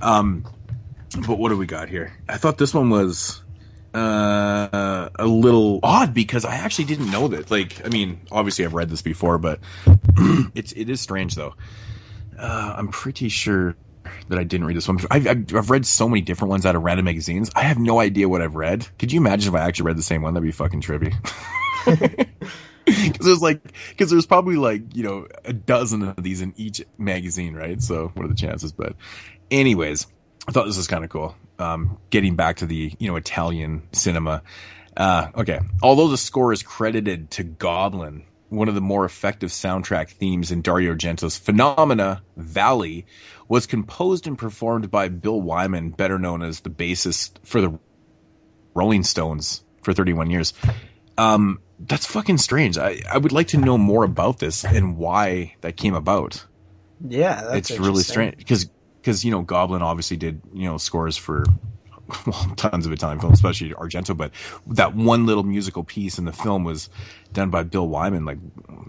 Um, 0.00 0.44
but 1.26 1.38
what 1.38 1.48
do 1.48 1.56
we 1.56 1.66
got 1.66 1.88
here? 1.88 2.12
I 2.28 2.36
thought 2.36 2.58
this 2.58 2.72
one 2.74 2.90
was 2.90 3.42
uh, 3.94 5.08
a 5.14 5.26
little 5.26 5.80
odd 5.82 6.14
because 6.14 6.44
I 6.44 6.56
actually 6.56 6.84
didn't 6.86 7.10
know 7.10 7.28
that. 7.28 7.50
Like, 7.50 7.84
I 7.84 7.88
mean, 7.88 8.20
obviously 8.30 8.64
I've 8.64 8.74
read 8.74 8.90
this 8.90 9.02
before, 9.02 9.38
but 9.38 9.60
it's 10.54 10.72
it 10.72 10.88
is 10.88 11.00
strange 11.00 11.34
though. 11.34 11.54
Uh, 12.38 12.74
I'm 12.76 12.88
pretty 12.88 13.28
sure 13.28 13.76
that 14.30 14.38
I 14.38 14.44
didn't 14.44 14.66
read 14.66 14.76
this 14.76 14.88
one. 14.88 14.98
I've, 15.10 15.26
I've, 15.26 15.70
read 15.70 15.84
so 15.84 16.08
many 16.08 16.20
different 16.20 16.50
ones 16.50 16.64
out 16.64 16.76
of 16.76 16.82
random 16.82 17.04
magazines. 17.04 17.50
I 17.54 17.62
have 17.62 17.78
no 17.78 18.00
idea 18.00 18.28
what 18.28 18.40
I've 18.40 18.54
read. 18.54 18.86
Could 18.98 19.12
you 19.12 19.20
imagine 19.20 19.52
if 19.52 19.60
I 19.60 19.66
actually 19.66 19.86
read 19.86 19.98
the 19.98 20.02
same 20.02 20.22
one? 20.22 20.34
That'd 20.34 20.46
be 20.46 20.52
fucking 20.52 20.80
trippy. 20.80 21.14
Because 22.86 23.26
there's 23.26 23.42
like, 23.42 23.60
because 23.90 24.10
there's 24.10 24.26
probably 24.26 24.56
like 24.56 24.96
you 24.96 25.04
know 25.04 25.28
a 25.44 25.52
dozen 25.52 26.02
of 26.02 26.22
these 26.22 26.40
in 26.40 26.54
each 26.56 26.82
magazine, 26.98 27.54
right? 27.54 27.80
So 27.80 28.10
what 28.14 28.24
are 28.24 28.28
the 28.28 28.34
chances? 28.34 28.72
But, 28.72 28.96
anyways, 29.50 30.06
I 30.48 30.52
thought 30.52 30.66
this 30.66 30.76
was 30.76 30.88
kind 30.88 31.04
of 31.04 31.10
cool. 31.10 31.36
Um, 31.58 31.98
getting 32.08 32.34
back 32.36 32.56
to 32.56 32.66
the 32.66 32.92
you 32.98 33.08
know 33.08 33.16
Italian 33.16 33.82
cinema. 33.92 34.42
Uh, 34.96 35.28
okay, 35.36 35.60
although 35.82 36.08
the 36.08 36.16
score 36.16 36.52
is 36.52 36.64
credited 36.64 37.30
to 37.32 37.44
Goblin, 37.44 38.24
one 38.48 38.68
of 38.68 38.74
the 38.74 38.80
more 38.80 39.04
effective 39.04 39.50
soundtrack 39.50 40.10
themes 40.10 40.50
in 40.50 40.62
Dario 40.62 40.94
Argento's 40.94 41.36
Phenomena 41.36 42.22
Valley 42.36 43.06
was 43.50 43.66
composed 43.66 44.28
and 44.28 44.38
performed 44.38 44.92
by 44.92 45.08
Bill 45.08 45.40
Wyman, 45.40 45.90
better 45.90 46.20
known 46.20 46.40
as 46.40 46.60
the 46.60 46.70
bassist 46.70 47.32
for 47.42 47.60
the 47.60 47.76
Rolling 48.74 49.02
Stones 49.02 49.64
for 49.82 49.92
31 49.92 50.30
years. 50.30 50.54
Um, 51.18 51.60
that's 51.80 52.06
fucking 52.06 52.38
strange. 52.38 52.78
I, 52.78 53.00
I 53.10 53.18
would 53.18 53.32
like 53.32 53.48
to 53.48 53.58
know 53.58 53.76
more 53.76 54.04
about 54.04 54.38
this 54.38 54.64
and 54.64 54.96
why 54.96 55.56
that 55.62 55.76
came 55.76 55.94
about. 55.94 56.46
Yeah, 57.06 57.42
that's 57.42 57.72
it's 57.72 57.80
really 57.80 58.04
strange 58.04 58.36
because 58.36 58.66
because 59.00 59.24
you 59.24 59.32
know 59.32 59.42
Goblin 59.42 59.82
obviously 59.82 60.16
did 60.16 60.42
you 60.54 60.66
know 60.66 60.78
scores 60.78 61.16
for 61.16 61.44
well, 62.26 62.52
tons 62.56 62.86
of 62.86 62.92
Italian 62.92 63.20
films, 63.20 63.38
especially 63.38 63.70
Argento. 63.70 64.16
But 64.16 64.32
that 64.68 64.94
one 64.94 65.26
little 65.26 65.42
musical 65.42 65.84
piece 65.84 66.18
in 66.18 66.24
the 66.24 66.32
film 66.32 66.64
was 66.64 66.88
done 67.32 67.50
by 67.50 67.62
Bill 67.62 67.88
Wyman. 67.88 68.24
Like, 68.24 68.38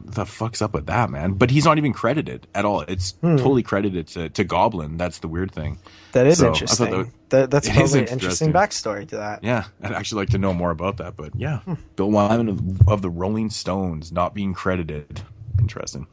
the 0.06 0.26
fuck's 0.26 0.61
up 0.61 0.73
with 0.73 0.88
that, 0.88 1.10
man? 1.10 1.34
But 1.34 1.52
he's 1.52 1.65
not 1.65 1.77
even 1.77 1.93
credited 1.93 2.48
at 2.56 2.65
all. 2.65 2.81
It's 2.81 3.14
Hmm. 3.22 3.38
totally 3.38 3.64
credited 3.64 4.07
to, 4.10 4.30
to 4.30 4.43
Goblin. 4.43 4.98
That's 4.98 5.19
the 5.19 5.27
weird 5.27 5.52
thing. 5.52 5.77
That 6.14 6.26
is 6.27 6.39
So, 6.39 6.48
interesting. 6.48 7.11
That, 7.30 7.49
that's 7.52 7.69
probably 7.69 7.99
an 7.99 8.07
interesting 8.07 8.49
interesting. 8.49 8.53
backstory 8.53 9.07
to 9.10 9.18
that. 9.18 9.43
Yeah, 9.43 9.65
I'd 9.81 9.93
actually 9.93 10.23
like 10.23 10.30
to 10.31 10.38
know 10.38 10.53
more 10.53 10.72
about 10.72 10.98
that. 10.98 11.15
But 11.15 11.31
yeah, 11.35 11.60
Hmm. 11.60 11.73
Bill 11.95 12.11
Wyman 12.11 12.49
of, 12.49 12.88
of 12.89 13.02
the 13.02 13.10
Rolling 13.10 13.49
Stones 13.49 14.11
not 14.11 14.34
being 14.34 14.53
credited. 14.53 15.22
Interesting. 15.60 16.07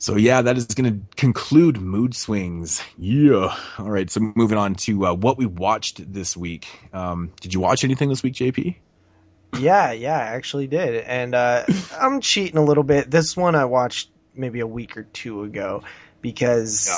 So 0.00 0.16
yeah, 0.16 0.40
that 0.40 0.56
is 0.56 0.64
going 0.64 0.92
to 0.92 1.16
conclude 1.16 1.78
mood 1.78 2.16
swings. 2.16 2.82
Yeah. 2.96 3.54
All 3.78 3.90
right. 3.90 4.10
So 4.10 4.20
moving 4.34 4.56
on 4.56 4.74
to 4.76 5.06
uh, 5.06 5.14
what 5.14 5.36
we 5.36 5.44
watched 5.44 6.10
this 6.10 6.34
week. 6.34 6.66
Um, 6.94 7.32
did 7.42 7.52
you 7.52 7.60
watch 7.60 7.84
anything 7.84 8.08
this 8.08 8.22
week, 8.22 8.32
JP? 8.32 8.76
Yeah, 9.58 9.92
yeah, 9.92 10.16
I 10.16 10.22
actually 10.22 10.68
did. 10.68 11.04
And 11.04 11.34
uh, 11.34 11.66
I'm 12.00 12.22
cheating 12.22 12.56
a 12.56 12.64
little 12.64 12.82
bit. 12.82 13.10
This 13.10 13.36
one 13.36 13.54
I 13.54 13.66
watched 13.66 14.08
maybe 14.34 14.60
a 14.60 14.66
week 14.66 14.96
or 14.96 15.02
two 15.02 15.42
ago 15.42 15.82
because 16.22 16.90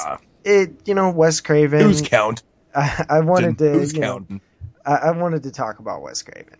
it, 0.44 0.70
you 0.84 0.94
know, 0.94 1.10
Wes 1.10 1.40
Craven. 1.40 1.80
Who's 1.80 2.02
count? 2.02 2.44
I, 2.72 3.04
I 3.10 3.20
wanted 3.20 3.58
to. 3.58 3.72
Who's 3.72 3.94
you 3.94 4.00
know, 4.00 4.18
counting? 4.18 4.40
I, 4.86 4.94
I 4.94 5.10
wanted 5.10 5.42
to 5.42 5.50
talk 5.50 5.80
about 5.80 6.02
Wes 6.02 6.22
Craven. 6.22 6.56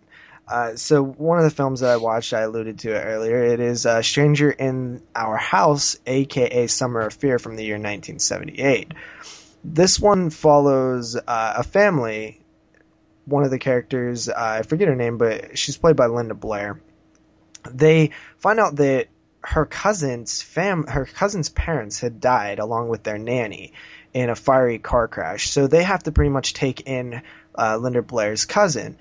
Uh, 0.49 0.77
so 0.77 1.03
one 1.03 1.39
of 1.39 1.45
the 1.45 1.51
films 1.51 1.81
that 1.81 1.91
I 1.91 1.97
watched, 1.97 2.33
I 2.33 2.41
alluded 2.41 2.81
to 2.81 2.95
it 2.95 3.01
earlier. 3.01 3.43
It 3.43 3.61
is 3.61 3.87
uh, 3.87 4.03
Stranger 4.03 4.51
in 4.51 5.03
Our 5.15 5.37
House, 5.37 5.97
aka 6.07 6.67
Summer 6.67 7.01
of 7.01 7.15
Fear, 7.15 7.39
from 7.39 7.57
the 7.57 7.65
year 7.65 7.77
1978. 7.77 8.93
This 9.65 10.01
one 10.01 10.31
follows 10.31 11.17
uh, 11.17 11.55
a 11.57 11.63
family. 11.63 12.41
One 13.25 13.45
of 13.45 13.51
the 13.51 13.59
characters, 13.61 14.29
uh, 14.29 14.35
I 14.37 14.63
forget 14.63 14.89
her 14.89 14.97
name, 14.97 15.17
but 15.17 15.57
she's 15.57 15.77
played 15.77 15.95
by 15.95 16.07
Linda 16.07 16.35
Blair. 16.35 16.81
They 17.71 18.11
find 18.39 18.59
out 18.59 18.77
that 18.77 19.07
her 19.43 19.65
cousin's 19.65 20.43
fam, 20.43 20.87
her 20.87 21.05
cousin's 21.05 21.49
parents 21.49 22.01
had 22.01 22.21
died 22.21 22.59
along 22.59 22.89
with 22.89 23.05
their 23.05 23.19
nanny 23.19 23.73
in 24.13 24.29
a 24.29 24.35
fiery 24.35 24.79
car 24.79 25.07
crash. 25.07 25.51
So 25.51 25.69
they 25.69 25.85
have 25.85 26.03
to 26.03 26.13
pretty 26.13 26.31
much 26.31 26.55
take 26.55 26.89
in 26.89 27.23
uh, 27.57 27.77
Linda 27.77 28.03
Blair's 28.03 28.45
cousin 28.45 28.99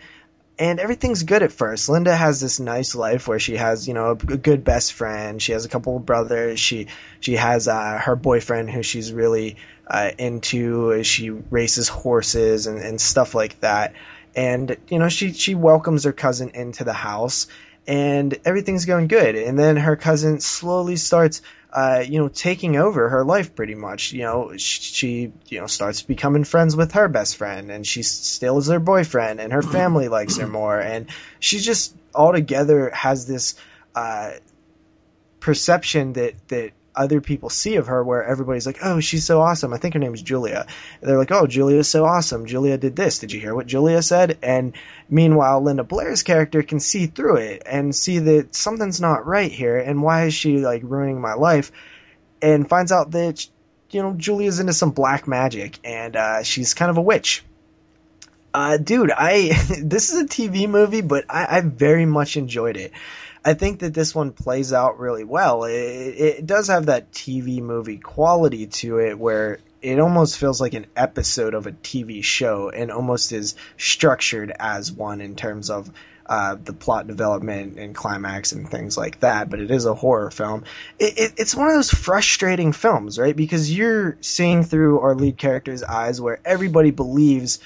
and 0.61 0.79
everything's 0.79 1.23
good 1.23 1.41
at 1.43 1.51
first. 1.51 1.89
Linda 1.89 2.15
has 2.15 2.39
this 2.39 2.59
nice 2.59 2.93
life 2.95 3.27
where 3.27 3.39
she 3.39 3.57
has, 3.57 3.88
you 3.88 3.95
know, 3.95 4.11
a 4.11 4.15
good 4.15 4.63
best 4.63 4.93
friend. 4.93 5.41
She 5.41 5.53
has 5.53 5.65
a 5.65 5.69
couple 5.69 5.97
of 5.97 6.05
brothers. 6.05 6.59
She 6.59 6.88
she 7.19 7.35
has 7.35 7.67
uh, 7.67 7.97
her 7.97 8.15
boyfriend 8.15 8.69
who 8.69 8.83
she's 8.83 9.11
really 9.11 9.57
uh, 9.88 10.11
into. 10.19 11.03
She 11.03 11.31
races 11.31 11.89
horses 11.89 12.67
and, 12.67 12.79
and 12.79 13.01
stuff 13.01 13.33
like 13.35 13.59
that. 13.61 13.93
and 14.35 14.77
you 14.89 14.99
know 14.99 15.09
she 15.09 15.33
she 15.33 15.55
welcomes 15.55 16.03
her 16.05 16.13
cousin 16.13 16.51
into 16.53 16.83
the 16.83 16.93
house, 16.93 17.47
and 17.88 18.38
everything's 18.45 18.85
going 18.85 19.07
good. 19.07 19.35
And 19.35 19.57
then 19.59 19.77
her 19.77 19.95
cousin 19.95 20.39
slowly 20.39 20.95
starts. 20.95 21.41
Uh, 21.73 22.03
you 22.06 22.19
know, 22.19 22.27
taking 22.27 22.76
over 22.76 23.10
her 23.10 23.23
life 23.23 23.56
pretty 23.56 23.76
much. 23.76 24.11
You 24.11 24.23
know, 24.23 24.57
she, 24.57 25.31
you 25.48 25.60
know, 25.60 25.68
starts 25.68 26.02
becoming 26.02 26.43
friends 26.43 26.76
with 26.76 26.91
her 26.93 27.07
best 27.07 27.38
friend 27.38 27.72
and 27.72 27.88
she 27.88 28.03
still 28.03 28.57
is 28.57 28.68
her 28.68 28.80
boyfriend 28.80 29.39
and 29.39 29.53
her 29.53 29.61
family 29.61 30.07
likes 30.18 30.38
her 30.38 30.48
more. 30.48 30.80
And 30.80 31.07
she 31.39 31.60
just 31.60 31.95
altogether 32.14 32.89
has 32.89 33.26
this, 33.26 33.56
uh, 33.95 34.31
perception 35.39 36.14
that, 36.14 36.35
that 36.49 36.72
other 36.95 37.22
people 37.22 37.49
see 37.49 37.76
of 37.76 37.88
her 37.88 38.03
where 38.03 38.23
everybody's 38.23 38.65
like, 38.65 38.80
oh, 38.84 38.99
she's 38.99 39.26
so 39.26 39.41
awesome. 39.41 39.73
I 39.73 39.77
think 39.77 39.93
her 39.93 39.99
name 39.99 40.13
is 40.13 40.22
Julia. 40.22 40.65
And 40.99 41.09
they're 41.09 41.18
like, 41.18 41.31
oh, 41.31 41.47
Julia's 41.47 41.88
so 41.88 42.05
awesome. 42.05 42.45
Julia 42.45 42.77
did 42.77 42.95
this. 42.95 43.19
Did 43.19 43.31
you 43.31 43.39
hear 43.39 43.55
what 43.55 43.68
Julia 43.68 44.01
said? 44.01 44.38
And 44.41 44.73
meanwhile, 45.09 45.61
Linda 45.61 45.84
Blair's 45.84 46.23
character 46.23 46.63
can 46.63 46.80
see 46.80 47.07
through 47.07 47.38
it 47.38 47.63
and 47.65 47.95
see 47.95 48.19
that 48.19 48.55
something's 48.55 48.99
not 48.99 49.26
right 49.26 49.51
here. 49.51 49.77
And 49.77 50.01
why 50.01 50.26
is 50.26 50.34
she 50.34 50.57
like 50.57 50.81
ruining 50.84 51.22
my 51.22 51.34
life? 51.34 51.72
And 52.41 52.68
finds 52.68 52.91
out 52.91 53.11
that, 53.11 53.47
you 53.91 54.01
know, 54.01 54.13
Julia's 54.13 54.59
into 54.59 54.73
some 54.73 54.91
black 54.91 55.27
magic 55.27 55.80
and, 55.84 56.15
uh, 56.15 56.43
she's 56.43 56.73
kind 56.73 56.91
of 56.91 56.97
a 56.97 57.01
witch. 57.01 57.43
Uh, 58.53 58.76
dude, 58.77 59.11
I, 59.11 59.47
this 59.81 60.11
is 60.11 60.22
a 60.22 60.26
TV 60.26 60.68
movie, 60.68 61.01
but 61.01 61.26
I, 61.30 61.57
I 61.57 61.61
very 61.61 62.05
much 62.05 62.35
enjoyed 62.35 62.76
it. 62.76 62.91
I 63.43 63.55
think 63.55 63.80
that 63.80 63.93
this 63.93 64.13
one 64.13 64.31
plays 64.31 64.72
out 64.72 64.99
really 64.99 65.23
well. 65.23 65.63
It, 65.63 65.73
it 65.73 66.45
does 66.45 66.68
have 66.68 66.85
that 66.88 67.11
TV 67.11 67.61
movie 67.61 67.97
quality 67.97 68.68
to 68.68 68.99
it 68.99 69.18
where 69.18 69.59
it 69.81 69.99
almost 69.99 70.38
feels 70.38 70.61
like 70.61 70.76
an 70.76 70.85
episode 70.95 71.55
of 71.55 71.65
a 71.65 71.72
TV 71.72 72.23
show 72.23 72.69
and 72.69 72.91
almost 72.91 73.31
is 73.31 73.55
structured 73.77 74.51
as 74.59 74.91
one 74.91 75.22
in 75.22 75.35
terms 75.35 75.72
of 75.72 75.89
uh, 76.27 76.55
the 76.63 76.72
plot 76.72 77.07
development 77.07 77.80
and 77.80 77.95
climax 77.95 78.51
and 78.51 78.69
things 78.69 78.95
like 78.95 79.19
that. 79.22 79.49
But 79.49 79.59
it 79.59 79.72
is 79.72 79.85
a 79.85 79.95
horror 79.95 80.30
film. 80.30 80.65
It, 80.99 81.18
it, 81.18 81.34
it's 81.38 81.55
one 81.55 81.68
of 81.68 81.73
those 81.73 81.89
frustrating 81.89 82.73
films, 82.73 83.18
right? 83.18 83.35
Because 83.35 83.76
you're 83.76 84.18
seeing 84.22 84.63
through 84.63 84.99
our 84.99 85.15
lead 85.15 85.38
character's 85.38 85.81
eyes 85.81 86.22
where 86.22 86.39
everybody 86.45 86.91
believes 86.91 87.59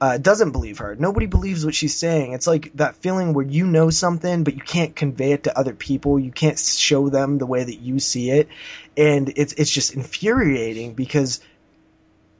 uh, 0.00 0.16
doesn't 0.16 0.52
believe 0.52 0.78
her. 0.78 0.96
Nobody 0.96 1.26
believes 1.26 1.64
what 1.64 1.74
she's 1.74 1.94
saying. 1.94 2.32
It's 2.32 2.46
like 2.46 2.72
that 2.76 2.96
feeling 2.96 3.34
where 3.34 3.44
you 3.44 3.66
know 3.66 3.90
something, 3.90 4.44
but 4.44 4.54
you 4.54 4.62
can't 4.62 4.96
convey 4.96 5.32
it 5.32 5.44
to 5.44 5.58
other 5.58 5.74
people. 5.74 6.18
You 6.18 6.32
can't 6.32 6.58
show 6.58 7.10
them 7.10 7.36
the 7.36 7.46
way 7.46 7.62
that 7.62 7.80
you 7.80 7.98
see 7.98 8.30
it, 8.30 8.48
and 8.96 9.30
it's 9.36 9.52
it's 9.54 9.70
just 9.70 9.94
infuriating 9.94 10.94
because 10.94 11.40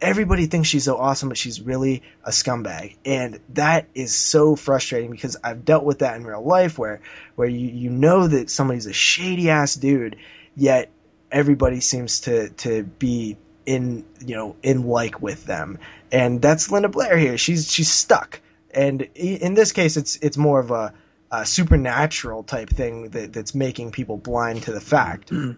everybody 0.01 0.47
thinks 0.47 0.69
she's 0.69 0.85
so 0.85 0.97
awesome, 0.97 1.29
but 1.29 1.37
she's 1.37 1.61
really 1.61 2.03
a 2.25 2.31
scumbag, 2.31 2.97
and 3.05 3.39
that 3.51 3.89
is 3.95 4.15
so 4.17 4.57
frustrating 4.57 5.11
because 5.11 5.37
I've 5.45 5.63
dealt 5.63 5.85
with 5.85 5.99
that 5.99 6.17
in 6.17 6.25
real 6.25 6.43
life 6.43 6.79
where 6.79 7.03
where 7.35 7.49
you 7.49 7.69
you 7.69 7.91
know 7.91 8.27
that 8.27 8.49
somebody's 8.49 8.87
a 8.87 8.95
shady 8.95 9.51
ass 9.51 9.75
dude, 9.75 10.17
yet 10.57 10.91
everybody 11.31 11.81
seems 11.81 12.21
to 12.21 12.49
to 12.49 12.85
be 12.85 13.37
in 13.67 14.07
you 14.25 14.35
know 14.35 14.57
in 14.63 14.87
like 14.87 15.21
with 15.21 15.45
them 15.45 15.79
and 16.13 16.41
that's 16.41 16.71
Linda 16.71 16.89
Blair 16.89 17.17
here. 17.17 17.39
She's 17.39 17.71
she's 17.71 17.91
stuck, 17.91 18.41
and 18.73 19.03
in 19.15 19.55
this 19.55 19.73
case, 19.73 19.97
it's 19.97 20.17
it's 20.17 20.37
more 20.37 20.61
of 20.61 20.71
a, 20.71 20.93
a 21.31 21.47
supernatural 21.47 22.43
type 22.43 22.71
thing 22.71 23.11
that, 23.11 23.33
that's 23.33 23.55
making 23.55 23.93
people 23.93 24.17
blind 24.17 24.65
to 24.65 24.73
the 24.73 24.81
fact. 24.81 25.31
Hmm. 25.31 25.53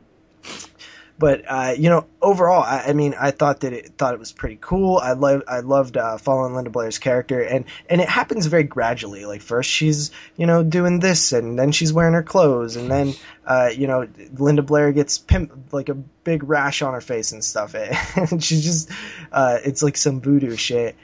But 1.23 1.44
uh, 1.47 1.73
you 1.78 1.89
know, 1.89 2.09
overall, 2.20 2.65
I, 2.65 2.86
I, 2.89 2.93
mean, 2.94 3.15
I 3.16 3.31
thought 3.31 3.61
that 3.61 3.73
it 3.73 3.97
thought 3.97 4.12
it 4.12 4.19
was 4.19 4.32
pretty 4.32 4.59
cool. 4.61 4.99
I 4.99 5.12
loved 5.12 5.44
I 5.47 5.61
loved 5.61 5.97
uh, 5.97 6.19
following 6.19 6.53
Linda 6.57 6.70
Blair's 6.70 6.99
character, 6.99 7.40
and 7.40 7.65
and 7.89 8.01
it 8.01 8.09
happens 8.09 8.47
very 8.47 8.65
gradually. 8.65 9.24
Like 9.24 9.40
first 9.40 9.70
she's 9.70 10.11
you 10.36 10.49
know 10.49 10.65
doing 10.65 10.99
this, 10.99 11.31
and 11.31 11.57
then 11.57 11.70
she's 11.70 11.93
wearing 11.93 12.15
her 12.15 12.24
clothes, 12.24 12.74
and 12.74 12.90
then 12.90 13.15
uh, 13.47 13.70
you 13.73 13.86
know 13.86 14.09
Linda 14.36 14.62
Blair 14.62 14.90
gets 14.90 15.19
pimp 15.19 15.73
like 15.73 15.90
a 15.90 15.94
big 15.94 16.43
rash 16.43 16.82
on 16.82 16.93
her 16.93 17.01
face 17.01 17.31
and 17.31 17.44
stuff, 17.44 17.74
and 18.16 18.43
she's 18.43 18.65
just 18.65 18.90
uh, 19.31 19.59
it's 19.65 19.81
like 19.85 19.97
some 19.97 20.20
voodoo 20.20 20.57
shit. 20.57 20.97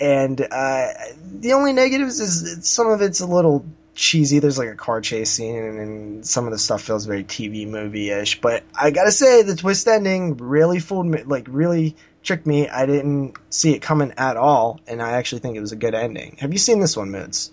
And 0.00 0.40
uh, 0.40 0.88
the 1.32 1.52
only 1.52 1.72
negatives 1.72 2.18
is 2.18 2.68
some 2.68 2.88
of 2.88 3.02
it's 3.02 3.20
a 3.20 3.26
little 3.26 3.64
cheesy. 3.94 4.38
There's 4.38 4.58
like 4.58 4.68
a 4.68 4.74
car 4.74 5.00
chase 5.00 5.30
scene, 5.30 5.56
and, 5.56 6.26
some 6.26 6.46
of 6.46 6.52
the 6.52 6.58
stuff 6.58 6.82
feels 6.82 7.06
very 7.06 7.24
TV 7.24 7.68
movie 7.68 8.10
ish. 8.10 8.40
But 8.40 8.64
I 8.74 8.90
gotta 8.90 9.12
say, 9.12 9.42
the 9.42 9.56
twist 9.56 9.86
ending 9.88 10.36
really 10.36 10.78
fooled 10.78 11.06
me, 11.06 11.22
like 11.22 11.46
really 11.48 11.96
tricked 12.22 12.46
me. 12.46 12.68
I 12.68 12.86
didn't 12.86 13.36
see 13.50 13.74
it 13.74 13.82
coming 13.82 14.14
at 14.16 14.36
all, 14.36 14.80
and 14.86 15.02
I 15.02 15.12
actually 15.12 15.40
think 15.40 15.56
it 15.56 15.60
was 15.60 15.72
a 15.72 15.76
good 15.76 15.94
ending. 15.94 16.36
Have 16.40 16.52
you 16.52 16.58
seen 16.58 16.80
this 16.80 16.96
one, 16.96 17.10
Moods? 17.10 17.52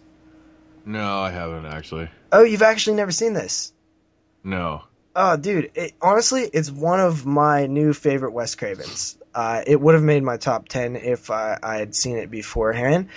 No, 0.86 1.20
I 1.20 1.32
haven't 1.32 1.66
actually. 1.66 2.10
Oh, 2.32 2.44
you've 2.44 2.62
actually 2.62 2.96
never 2.96 3.12
seen 3.12 3.34
this? 3.34 3.74
No. 4.44 4.84
Oh, 5.16 5.36
dude, 5.36 5.72
it, 5.76 5.94
honestly, 6.02 6.50
it's 6.54 6.72
one 6.72 7.00
of 7.00 7.26
my 7.26 7.66
new 7.66 7.94
favorite 7.94 8.32
Wes 8.32 8.56
Cravens. 8.56 9.18
Uh, 9.34 9.62
it 9.66 9.80
would 9.80 9.94
have 9.94 10.04
made 10.04 10.24
my 10.24 10.38
top 10.38 10.68
ten 10.68 10.96
if 10.96 11.30
I, 11.30 11.58
I 11.62 11.78
had 11.78 11.94
seen 11.96 12.18
it 12.18 12.32
beforehand. 12.32 13.10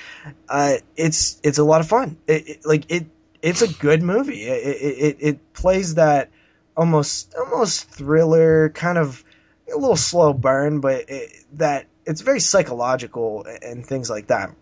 Uh, 0.49 0.77
it's 0.97 1.41
it's 1.43 1.59
a 1.59 1.65
lot 1.65 1.81
of 1.81 1.89
fun. 1.89 2.19
It, 2.27 2.49
it, 2.49 2.67
like 2.67 2.91
it, 2.91 3.07
it's 3.41 3.63
a 3.63 3.69
good 3.69 4.03
movie. 4.03 4.43
It, 4.43 4.77
it 4.83 5.17
it 5.21 5.53
plays 5.55 5.95
that 5.95 6.31
almost 6.77 7.35
almost 7.35 7.91
thriller 7.91 8.69
kind 8.71 8.99
of 8.99 9.25
a 9.73 9.77
little 9.77 9.97
slow 9.97 10.33
burn, 10.33 10.81
but 10.81 11.07
that 11.55 11.87
it's 12.05 12.21
very 12.21 12.41
psychological 12.41 13.47
and 13.63 13.87
things 13.87 14.11
like 14.11 14.27
that. 14.29 14.55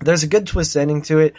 There's 0.00 0.22
a 0.22 0.28
good 0.28 0.46
twist 0.46 0.76
ending 0.76 1.02
to 1.02 1.20
it. 1.20 1.34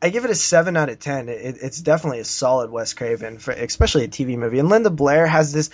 I 0.00 0.10
give 0.10 0.24
it 0.24 0.30
a 0.30 0.34
seven 0.34 0.76
out 0.76 0.88
of 0.88 0.98
ten. 1.00 1.28
It, 1.28 1.56
it's 1.60 1.80
definitely 1.80 2.20
a 2.20 2.24
solid 2.24 2.70
Wes 2.70 2.94
Craven, 2.94 3.38
for, 3.38 3.50
especially 3.50 4.04
a 4.04 4.08
TV 4.08 4.36
movie. 4.36 4.58
And 4.58 4.68
Linda 4.68 4.90
Blair 4.90 5.26
has 5.26 5.52
this, 5.52 5.70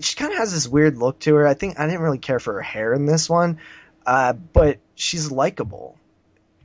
she 0.00 0.16
kind 0.16 0.32
of 0.32 0.38
has 0.38 0.52
this 0.52 0.66
weird 0.66 0.96
look 0.96 1.18
to 1.20 1.34
her. 1.34 1.46
I 1.46 1.54
think 1.54 1.78
I 1.78 1.86
didn't 1.86 2.00
really 2.00 2.18
care 2.18 2.40
for 2.40 2.54
her 2.54 2.62
hair 2.62 2.94
in 2.94 3.04
this 3.04 3.28
one, 3.28 3.58
uh, 4.06 4.32
but 4.32 4.78
she's 4.94 5.30
likable, 5.30 5.98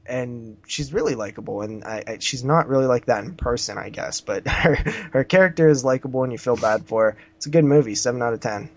and 0.05 0.57
she's 0.67 0.93
really 0.93 1.15
likable. 1.15 1.61
And 1.63 1.83
I, 1.83 2.03
I, 2.07 2.17
she's 2.19 2.45
not 2.45 2.69
really 2.69 2.85
like 2.85 3.05
that 3.07 3.25
in 3.25 3.35
person, 3.35 3.77
I 3.77 3.89
guess. 3.89 4.21
But 4.21 4.47
her 4.47 4.75
her 5.11 5.23
character 5.25 5.67
is 5.67 5.83
likable, 5.83 6.23
and 6.23 6.31
you 6.31 6.38
feel 6.38 6.55
bad 6.55 6.88
for 6.88 7.11
her. 7.11 7.17
It's 7.35 7.45
a 7.45 7.49
good 7.49 7.65
movie. 7.65 7.95
Seven 7.95 8.21
out 8.21 8.33
of 8.33 8.39
ten. 8.39 8.69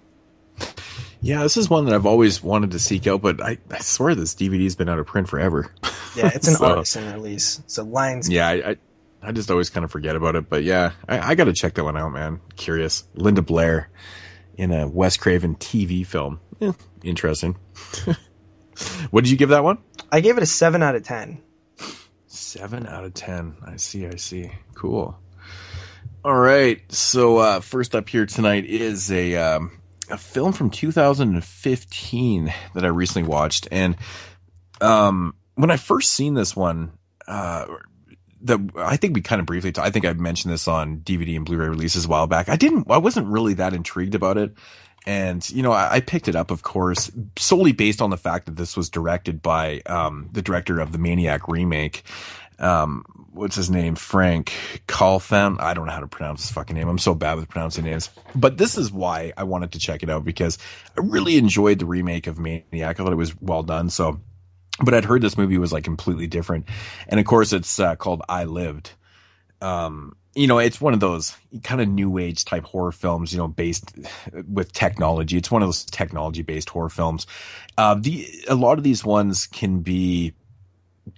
Yeah, 1.20 1.42
this 1.42 1.56
is 1.56 1.70
one 1.70 1.86
that 1.86 1.94
I've 1.94 2.04
always 2.04 2.42
wanted 2.42 2.72
to 2.72 2.78
seek 2.78 3.06
out, 3.06 3.22
but 3.22 3.42
I, 3.42 3.56
I 3.70 3.78
swear 3.78 4.14
this 4.14 4.34
DVD's 4.34 4.74
been 4.74 4.90
out 4.90 4.98
of 4.98 5.06
print 5.06 5.26
forever. 5.26 5.72
Yeah, 6.14 6.30
it's 6.34 6.48
an 6.48 6.54
so, 6.56 6.66
artisan 6.66 7.12
release. 7.12 7.62
So 7.66 7.84
lines. 7.84 8.28
Yeah, 8.28 8.48
I, 8.48 8.70
I, 8.70 8.76
I 9.22 9.32
just 9.32 9.50
always 9.50 9.70
kind 9.70 9.84
of 9.84 9.90
forget 9.90 10.16
about 10.16 10.36
it, 10.36 10.48
but 10.48 10.64
yeah, 10.64 10.92
I, 11.08 11.30
I 11.30 11.34
got 11.34 11.44
to 11.44 11.52
check 11.52 11.74
that 11.74 11.84
one 11.84 11.96
out, 11.96 12.12
man. 12.12 12.40
Curious. 12.56 13.04
Linda 13.14 13.42
Blair 13.42 13.88
in 14.56 14.72
a 14.72 14.86
Wes 14.88 15.16
Craven 15.16 15.56
TV 15.56 16.06
film. 16.06 16.40
Eh, 16.60 16.72
interesting. 17.02 17.56
what 19.10 19.24
did 19.24 19.30
you 19.30 19.36
give 19.36 19.50
that 19.50 19.64
one? 19.64 19.78
I 20.10 20.20
gave 20.20 20.36
it 20.36 20.42
a 20.42 20.46
seven 20.46 20.82
out 20.82 20.94
of 20.94 21.02
ten. 21.02 21.42
Seven 22.26 22.86
out 22.86 23.04
of 23.04 23.14
ten. 23.14 23.56
I 23.64 23.76
see. 23.76 24.06
I 24.06 24.16
see. 24.16 24.50
Cool. 24.74 25.18
All 26.24 26.34
right. 26.34 26.80
So 26.92 27.38
uh, 27.38 27.60
first 27.60 27.94
up 27.94 28.08
here 28.08 28.26
tonight 28.26 28.64
is 28.64 29.10
a 29.10 29.36
um, 29.36 29.72
a 30.10 30.18
film 30.18 30.52
from 30.52 30.70
2015 30.70 32.54
that 32.74 32.84
I 32.84 32.88
recently 32.88 33.28
watched, 33.28 33.68
and 33.70 33.96
um, 34.80 35.34
when 35.54 35.70
I 35.70 35.76
first 35.76 36.12
seen 36.12 36.34
this 36.34 36.56
one, 36.56 36.92
uh, 37.26 37.66
the 38.40 38.58
I 38.76 38.96
think 38.96 39.14
we 39.14 39.22
kind 39.22 39.40
of 39.40 39.46
briefly. 39.46 39.72
I 39.78 39.90
think 39.90 40.04
I 40.04 40.12
mentioned 40.12 40.52
this 40.52 40.68
on 40.68 40.98
DVD 40.98 41.36
and 41.36 41.46
Blu-ray 41.46 41.68
releases 41.68 42.04
a 42.04 42.08
while 42.08 42.26
back. 42.26 42.48
I 42.48 42.56
didn't. 42.56 42.90
I 42.90 42.98
wasn't 42.98 43.28
really 43.28 43.54
that 43.54 43.72
intrigued 43.72 44.14
about 44.14 44.36
it, 44.36 44.52
and 45.06 45.48
you 45.50 45.62
know, 45.62 45.72
I, 45.72 45.94
I 45.94 46.00
picked 46.00 46.28
it 46.28 46.36
up, 46.36 46.50
of 46.50 46.62
course, 46.62 47.10
solely 47.38 47.72
based 47.72 48.02
on 48.02 48.10
the 48.10 48.16
fact 48.16 48.46
that 48.46 48.56
this 48.56 48.76
was 48.76 48.90
directed 48.90 49.42
by 49.42 49.80
um, 49.86 50.28
the 50.32 50.42
director 50.42 50.80
of 50.80 50.92
the 50.92 50.98
Maniac 50.98 51.48
remake. 51.48 52.04
Um, 52.58 53.04
what's 53.32 53.56
his 53.56 53.70
name? 53.70 53.96
Franck 53.96 54.52
Khalfoun. 54.86 55.60
I 55.60 55.74
don't 55.74 55.86
know 55.86 55.92
how 55.92 56.00
to 56.00 56.06
pronounce 56.06 56.42
his 56.42 56.52
fucking 56.52 56.76
name. 56.76 56.88
I'm 56.88 56.98
so 56.98 57.14
bad 57.14 57.34
with 57.36 57.48
pronouncing 57.48 57.84
names. 57.84 58.10
But 58.34 58.58
this 58.58 58.78
is 58.78 58.92
why 58.92 59.32
I 59.36 59.44
wanted 59.44 59.72
to 59.72 59.78
check 59.78 60.02
it 60.02 60.10
out 60.10 60.24
because 60.24 60.58
I 60.96 61.00
really 61.02 61.36
enjoyed 61.36 61.78
the 61.78 61.86
remake 61.86 62.26
of 62.26 62.38
Maniac. 62.38 62.68
I 62.72 62.92
thought 62.92 63.12
it 63.12 63.16
was 63.16 63.38
well 63.40 63.62
done. 63.62 63.90
So, 63.90 64.20
but 64.82 64.94
I'd 64.94 65.04
heard 65.04 65.22
this 65.22 65.38
movie 65.38 65.58
was 65.58 65.72
like 65.72 65.84
completely 65.84 66.26
different. 66.26 66.68
And 67.08 67.20
of 67.20 67.26
course, 67.26 67.52
it's 67.52 67.78
uh, 67.78 67.96
called 67.96 68.22
I 68.28 68.44
Lived. 68.44 68.92
Um, 69.60 70.16
you 70.34 70.46
know, 70.48 70.58
it's 70.58 70.80
one 70.80 70.94
of 70.94 71.00
those 71.00 71.36
kind 71.62 71.80
of 71.80 71.88
new 71.88 72.18
age 72.18 72.44
type 72.44 72.64
horror 72.64 72.92
films, 72.92 73.32
you 73.32 73.38
know, 73.38 73.46
based 73.46 73.92
with 74.48 74.72
technology. 74.72 75.36
It's 75.36 75.50
one 75.50 75.62
of 75.62 75.68
those 75.68 75.84
technology 75.84 76.42
based 76.42 76.68
horror 76.68 76.88
films. 76.88 77.26
Uh, 77.78 77.94
the, 77.94 78.28
a 78.48 78.54
lot 78.54 78.78
of 78.78 78.84
these 78.84 79.04
ones 79.04 79.46
can 79.46 79.80
be 79.80 80.34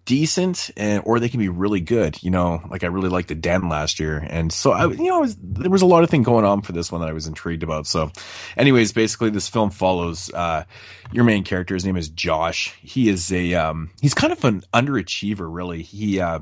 decent 0.04 0.70
and 0.76 1.02
or 1.04 1.20
they 1.20 1.28
can 1.28 1.38
be 1.38 1.48
really 1.48 1.80
good. 1.80 2.22
You 2.22 2.30
know, 2.30 2.62
like 2.68 2.84
I 2.84 2.88
really 2.88 3.08
liked 3.08 3.28
the 3.28 3.34
Den 3.34 3.68
last 3.68 4.00
year, 4.00 4.18
and 4.18 4.52
so 4.52 4.72
I, 4.72 4.86
you 4.86 5.04
know, 5.04 5.20
was, 5.20 5.36
there 5.40 5.70
was 5.70 5.82
a 5.82 5.86
lot 5.86 6.04
of 6.04 6.10
thing 6.10 6.22
going 6.22 6.44
on 6.44 6.62
for 6.62 6.72
this 6.72 6.90
one 6.90 7.00
that 7.00 7.10
I 7.10 7.12
was 7.12 7.26
intrigued 7.26 7.62
about. 7.62 7.86
So, 7.86 8.10
anyways, 8.56 8.92
basically, 8.92 9.30
this 9.30 9.48
film 9.48 9.70
follows 9.70 10.32
uh, 10.32 10.64
your 11.12 11.24
main 11.24 11.44
character. 11.44 11.74
His 11.74 11.84
name 11.84 11.96
is 11.96 12.08
Josh. 12.08 12.74
He 12.82 13.08
is 13.08 13.32
a 13.32 13.54
um, 13.54 13.90
he's 14.00 14.14
kind 14.14 14.32
of 14.32 14.44
an 14.44 14.62
underachiever, 14.72 15.46
really. 15.48 15.82
He 15.82 16.20
uh, 16.20 16.40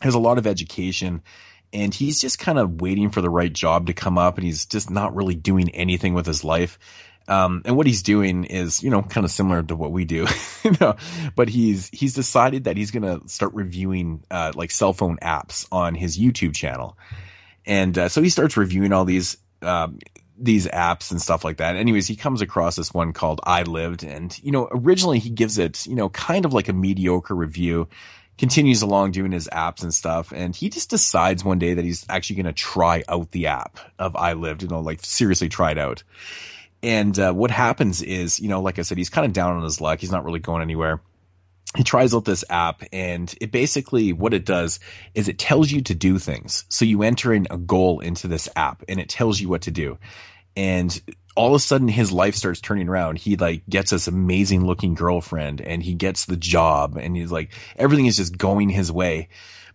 has 0.00 0.14
a 0.14 0.20
lot 0.20 0.38
of 0.38 0.46
education. 0.46 1.22
And 1.72 1.92
he's 1.92 2.20
just 2.20 2.38
kind 2.38 2.58
of 2.58 2.80
waiting 2.80 3.10
for 3.10 3.20
the 3.20 3.28
right 3.28 3.52
job 3.52 3.88
to 3.88 3.92
come 3.92 4.18
up, 4.18 4.38
and 4.38 4.46
he's 4.46 4.66
just 4.66 4.88
not 4.88 5.16
really 5.16 5.34
doing 5.34 5.70
anything 5.70 6.14
with 6.14 6.24
his 6.24 6.44
life. 6.44 6.78
Um, 7.28 7.62
and 7.64 7.76
what 7.76 7.86
he's 7.86 8.02
doing 8.02 8.44
is, 8.44 8.82
you 8.82 8.90
know, 8.90 9.02
kind 9.02 9.24
of 9.24 9.30
similar 9.30 9.62
to 9.62 9.74
what 9.74 9.90
we 9.90 10.04
do, 10.04 10.26
you 10.64 10.72
know, 10.80 10.96
but 11.34 11.48
he's, 11.48 11.88
he's 11.88 12.14
decided 12.14 12.64
that 12.64 12.76
he's 12.76 12.92
going 12.92 13.02
to 13.02 13.28
start 13.28 13.54
reviewing, 13.54 14.22
uh, 14.30 14.52
like 14.54 14.70
cell 14.70 14.92
phone 14.92 15.18
apps 15.18 15.66
on 15.72 15.94
his 15.94 16.18
YouTube 16.18 16.54
channel. 16.54 16.96
And, 17.64 17.96
uh, 17.98 18.08
so 18.08 18.22
he 18.22 18.28
starts 18.28 18.56
reviewing 18.56 18.92
all 18.92 19.04
these, 19.04 19.38
um, 19.62 19.98
these 20.38 20.66
apps 20.68 21.10
and 21.10 21.20
stuff 21.20 21.44
like 21.44 21.56
that. 21.56 21.76
Anyways, 21.76 22.06
he 22.06 22.14
comes 22.14 22.42
across 22.42 22.76
this 22.76 22.92
one 22.94 23.12
called 23.12 23.40
I 23.42 23.62
Lived 23.62 24.04
and, 24.04 24.38
you 24.42 24.52
know, 24.52 24.68
originally 24.70 25.18
he 25.18 25.30
gives 25.30 25.58
it, 25.58 25.86
you 25.86 25.96
know, 25.96 26.08
kind 26.08 26.44
of 26.44 26.52
like 26.52 26.68
a 26.68 26.72
mediocre 26.72 27.34
review, 27.34 27.88
continues 28.38 28.82
along 28.82 29.12
doing 29.12 29.32
his 29.32 29.48
apps 29.48 29.82
and 29.82 29.92
stuff. 29.92 30.32
And 30.32 30.54
he 30.54 30.68
just 30.68 30.90
decides 30.90 31.44
one 31.44 31.58
day 31.58 31.74
that 31.74 31.84
he's 31.84 32.04
actually 32.08 32.36
going 32.36 32.46
to 32.46 32.52
try 32.52 33.02
out 33.08 33.32
the 33.32 33.46
app 33.48 33.78
of 33.98 34.14
I 34.14 34.34
Lived, 34.34 34.62
you 34.62 34.68
know, 34.68 34.80
like 34.80 35.04
seriously 35.04 35.48
try 35.48 35.72
it 35.72 35.78
out. 35.78 36.04
And 36.82 37.18
uh, 37.18 37.32
what 37.32 37.50
happens 37.50 38.02
is, 38.02 38.38
you 38.38 38.48
know, 38.48 38.60
like 38.60 38.78
I 38.78 38.82
said, 38.82 38.98
he's 38.98 39.10
kind 39.10 39.26
of 39.26 39.32
down 39.32 39.56
on 39.56 39.62
his 39.62 39.80
luck. 39.80 40.00
He's 40.00 40.12
not 40.12 40.24
really 40.24 40.40
going 40.40 40.62
anywhere. 40.62 41.00
He 41.74 41.82
tries 41.82 42.14
out 42.14 42.24
this 42.24 42.44
app 42.48 42.84
and 42.92 43.34
it 43.40 43.50
basically, 43.50 44.12
what 44.12 44.34
it 44.34 44.46
does 44.46 44.78
is 45.14 45.28
it 45.28 45.38
tells 45.38 45.70
you 45.70 45.82
to 45.82 45.94
do 45.94 46.18
things. 46.18 46.64
So 46.68 46.84
you 46.84 47.02
enter 47.02 47.32
in 47.32 47.48
a 47.50 47.58
goal 47.58 48.00
into 48.00 48.28
this 48.28 48.48
app 48.56 48.84
and 48.88 49.00
it 49.00 49.08
tells 49.08 49.40
you 49.40 49.48
what 49.48 49.62
to 49.62 49.70
do. 49.70 49.98
And 50.56 50.98
all 51.34 51.48
of 51.48 51.54
a 51.54 51.58
sudden 51.58 51.88
his 51.88 52.12
life 52.12 52.34
starts 52.34 52.60
turning 52.60 52.88
around. 52.88 53.18
He 53.18 53.36
like 53.36 53.62
gets 53.68 53.90
this 53.90 54.08
amazing 54.08 54.64
looking 54.64 54.94
girlfriend 54.94 55.60
and 55.60 55.82
he 55.82 55.94
gets 55.94 56.24
the 56.24 56.36
job 56.36 56.96
and 56.96 57.14
he's 57.14 57.32
like, 57.32 57.50
everything 57.76 58.06
is 58.06 58.16
just 58.16 58.38
going 58.38 58.70
his 58.70 58.90
way. 58.90 59.28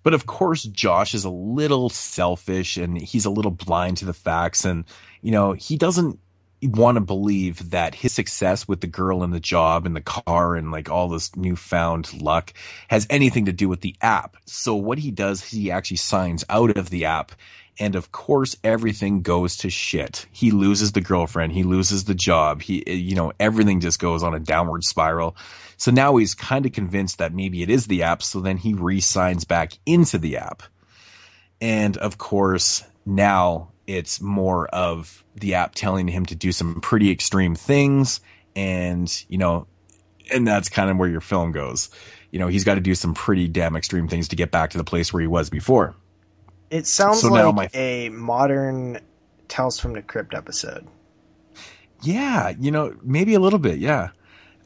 But 0.04 0.16
of 0.16 0.26
course, 0.26 0.64
Josh 0.64 1.14
is 1.14 1.26
a 1.26 1.30
little 1.30 1.90
selfish 1.90 2.78
and 2.78 3.00
he's 3.00 3.26
a 3.26 3.30
little 3.30 3.52
blind 3.52 3.98
to 3.98 4.06
the 4.06 4.14
facts. 4.14 4.66
And, 4.66 4.86
you 5.22 5.32
know, 5.32 5.52
he 5.52 5.78
doesn't 5.78 6.20
want 6.68 6.96
to 6.96 7.02
believe 7.02 7.72
that 7.72 7.96
his 7.96 8.14
success 8.14 8.68
with 8.68 8.82
the 8.82 8.88
girl 8.88 9.24
and 9.24 9.34
the 9.34 9.40
job 9.40 9.86
and 9.86 9.96
the 9.96 10.02
car 10.02 10.56
and 10.56 10.72
like 10.72 10.90
all 10.90 11.10
this 11.10 11.36
newfound 11.36 12.22
luck 12.22 12.54
has 12.88 13.08
anything 13.10 13.46
to 13.46 13.52
do 13.52 13.68
with 13.68 13.82
the 13.82 13.96
app. 14.02 14.38
So 14.46 14.76
what 14.76 15.00
he 15.00 15.12
does, 15.12 15.44
he 15.44 15.72
actually 15.72 15.98
signs 15.98 16.44
out 16.50 16.78
of 16.78 16.90
the 16.90 17.06
app. 17.06 17.32
And 17.80 17.96
of 17.96 18.12
course, 18.12 18.56
everything 18.64 19.22
goes 19.22 19.58
to 19.58 19.70
shit. 19.70 20.28
He 20.32 20.52
loses 20.52 20.92
the 20.92 21.02
girlfriend. 21.02 21.54
He 21.54 21.64
loses 21.64 22.04
the 22.04 22.14
job. 22.14 22.62
He, 22.62 22.86
eh, 22.86 22.94
you 22.94 23.16
know, 23.16 23.32
everything 23.40 23.80
just 23.80 24.00
goes 24.00 24.22
on 24.22 24.36
a 24.36 24.40
downward 24.40 24.84
spiral. 24.84 25.36
So 25.78 25.90
now 25.90 26.18
he's 26.18 26.36
kind 26.36 26.66
of 26.66 26.74
convinced 26.74 27.18
that 27.18 27.34
maybe 27.34 27.64
it 27.64 27.72
is 27.72 27.88
the 27.88 28.04
app. 28.04 28.22
So 28.22 28.40
then 28.40 28.58
he 28.58 28.76
re-signs 28.76 29.46
back 29.46 29.74
into 29.86 30.20
the 30.20 30.38
app. 30.38 30.62
And 31.60 31.98
of 31.98 32.18
course, 32.18 32.84
now 33.06 33.70
it's 33.88 34.22
more 34.22 34.68
of 34.68 35.24
the 35.36 35.56
app 35.56 35.74
telling 35.76 36.08
him 36.08 36.26
to 36.28 36.36
do 36.36 36.52
some 36.52 36.82
pretty 36.82 37.12
extreme 37.12 37.56
things 37.56 38.22
and 38.56 39.26
you 39.30 39.38
know 39.38 39.68
and 40.32 40.48
that's 40.48 40.70
kind 40.70 40.90
of 40.90 40.98
where 40.98 41.10
your 41.10 41.22
film 41.22 41.52
goes. 41.52 41.90
You 42.32 42.40
know 42.40 42.48
he's 42.48 42.64
got 42.64 42.76
to 42.76 42.82
do 42.82 42.96
some 42.96 43.14
pretty 43.14 43.48
damn 43.48 43.76
extreme 43.76 44.08
things 44.08 44.30
to 44.30 44.36
get 44.36 44.52
back 44.52 44.70
to 44.72 44.78
the 44.78 44.84
place 44.84 45.12
where 45.12 45.22
he 45.22 45.28
was 45.28 45.50
before. 45.50 45.96
It 46.70 46.86
sounds 46.88 47.22
So 47.22 47.28
like 47.30 47.56
my- 47.56 47.70
a 47.74 48.10
modern 48.10 49.00
Tales 49.50 49.80
from 49.80 49.94
the 49.94 50.02
Crypt 50.02 50.34
episode. 50.34 50.88
yeah 52.02 52.54
you 52.60 52.72
know 52.72 52.96
maybe 53.04 53.34
a 53.34 53.40
little 53.40 53.60
bit 53.60 53.80
yeah. 53.80 54.10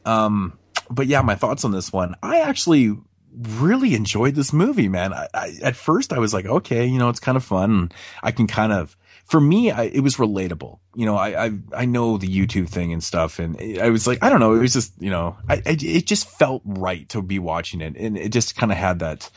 Um 0.04 0.58
but 0.90 1.06
yeah 1.08 1.22
my 1.22 1.34
thoughts 1.34 1.64
on 1.64 1.72
this 1.72 1.92
one. 1.92 2.14
I 2.22 2.40
actually 2.42 2.96
really 3.38 3.94
enjoyed 3.94 4.34
this 4.34 4.52
movie 4.52 4.88
man. 4.88 5.12
I, 5.12 5.26
I 5.34 5.52
at 5.62 5.76
first 5.76 6.12
i 6.12 6.18
was 6.18 6.32
like 6.32 6.46
okay 6.46 6.86
you 6.86 6.98
know 6.98 7.08
it's 7.08 7.20
kind 7.20 7.36
of 7.36 7.44
fun. 7.44 7.70
And 7.70 7.94
i 8.22 8.30
can 8.30 8.46
kind 8.46 8.72
of 8.72 8.96
for 9.26 9.40
me 9.40 9.70
I, 9.70 9.84
it 9.84 10.00
was 10.00 10.16
relatable 10.16 10.78
you 10.94 11.06
know 11.06 11.16
I, 11.16 11.46
I 11.46 11.50
i 11.74 11.84
know 11.84 12.16
the 12.16 12.28
youtube 12.28 12.68
thing 12.68 12.92
and 12.92 13.02
stuff 13.02 13.38
and 13.38 13.60
i 13.80 13.90
was 13.90 14.06
like 14.06 14.22
i 14.22 14.30
don't 14.30 14.40
know 14.40 14.54
it 14.54 14.60
was 14.60 14.72
just 14.72 14.92
you 15.00 15.10
know 15.10 15.36
I, 15.48 15.56
I 15.66 15.76
it 15.80 16.06
just 16.06 16.28
felt 16.28 16.62
right 16.64 17.08
to 17.10 17.22
be 17.22 17.38
watching 17.38 17.80
it 17.80 17.96
and 17.96 18.16
it 18.16 18.30
just 18.30 18.56
kind 18.56 18.72
of 18.72 18.78
had 18.78 19.00
that 19.00 19.30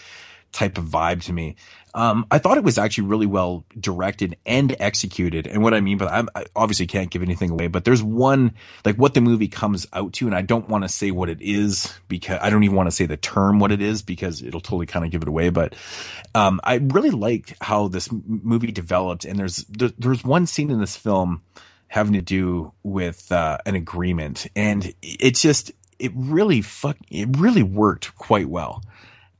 type 0.51 0.77
of 0.77 0.85
vibe 0.85 1.23
to 1.23 1.33
me. 1.33 1.55
Um, 1.95 2.27
I 2.29 2.37
thought 2.37 2.57
it 2.57 2.63
was 2.63 2.77
actually 2.77 3.07
really 3.07 3.25
well 3.25 3.65
directed 3.79 4.37
and 4.45 4.75
executed. 4.79 5.47
And 5.47 5.63
what 5.63 5.73
I 5.73 5.81
mean 5.81 5.97
by 5.97 6.05
that, 6.05 6.29
I 6.35 6.45
obviously 6.55 6.85
can't 6.85 7.09
give 7.09 7.23
anything 7.23 7.49
away, 7.49 7.67
but 7.67 7.83
there's 7.83 8.03
one, 8.03 8.53
like 8.85 8.95
what 8.95 9.15
the 9.15 9.21
movie 9.21 9.47
comes 9.47 9.87
out 9.91 10.13
to, 10.13 10.27
and 10.27 10.35
I 10.35 10.43
don't 10.43 10.69
want 10.69 10.83
to 10.83 10.89
say 10.89 11.09
what 11.09 11.29
it 11.29 11.41
is 11.41 11.91
because 12.07 12.39
I 12.41 12.51
don't 12.51 12.63
even 12.63 12.75
want 12.75 12.87
to 12.87 12.95
say 12.95 13.07
the 13.07 13.17
term 13.17 13.59
what 13.59 13.71
it 13.71 13.81
is 13.81 14.03
because 14.03 14.43
it'll 14.43 14.61
totally 14.61 14.85
kind 14.85 15.03
of 15.03 15.11
give 15.11 15.23
it 15.23 15.27
away. 15.27 15.49
But, 15.49 15.75
um, 16.35 16.61
I 16.63 16.75
really 16.75 17.09
liked 17.09 17.55
how 17.59 17.87
this 17.87 18.09
movie 18.11 18.71
developed. 18.71 19.25
And 19.25 19.39
there's, 19.39 19.57
there, 19.69 19.91
there's 19.97 20.23
one 20.23 20.45
scene 20.45 20.69
in 20.69 20.79
this 20.79 20.95
film 20.95 21.41
having 21.87 22.13
to 22.13 22.21
do 22.21 22.71
with, 22.83 23.31
uh, 23.31 23.57
an 23.65 23.73
agreement. 23.75 24.45
And 24.55 24.93
it 25.01 25.35
just, 25.35 25.71
it 25.97 26.11
really 26.15 26.61
fuck, 26.61 26.97
it 27.09 27.37
really 27.37 27.63
worked 27.63 28.15
quite 28.15 28.47
well. 28.47 28.83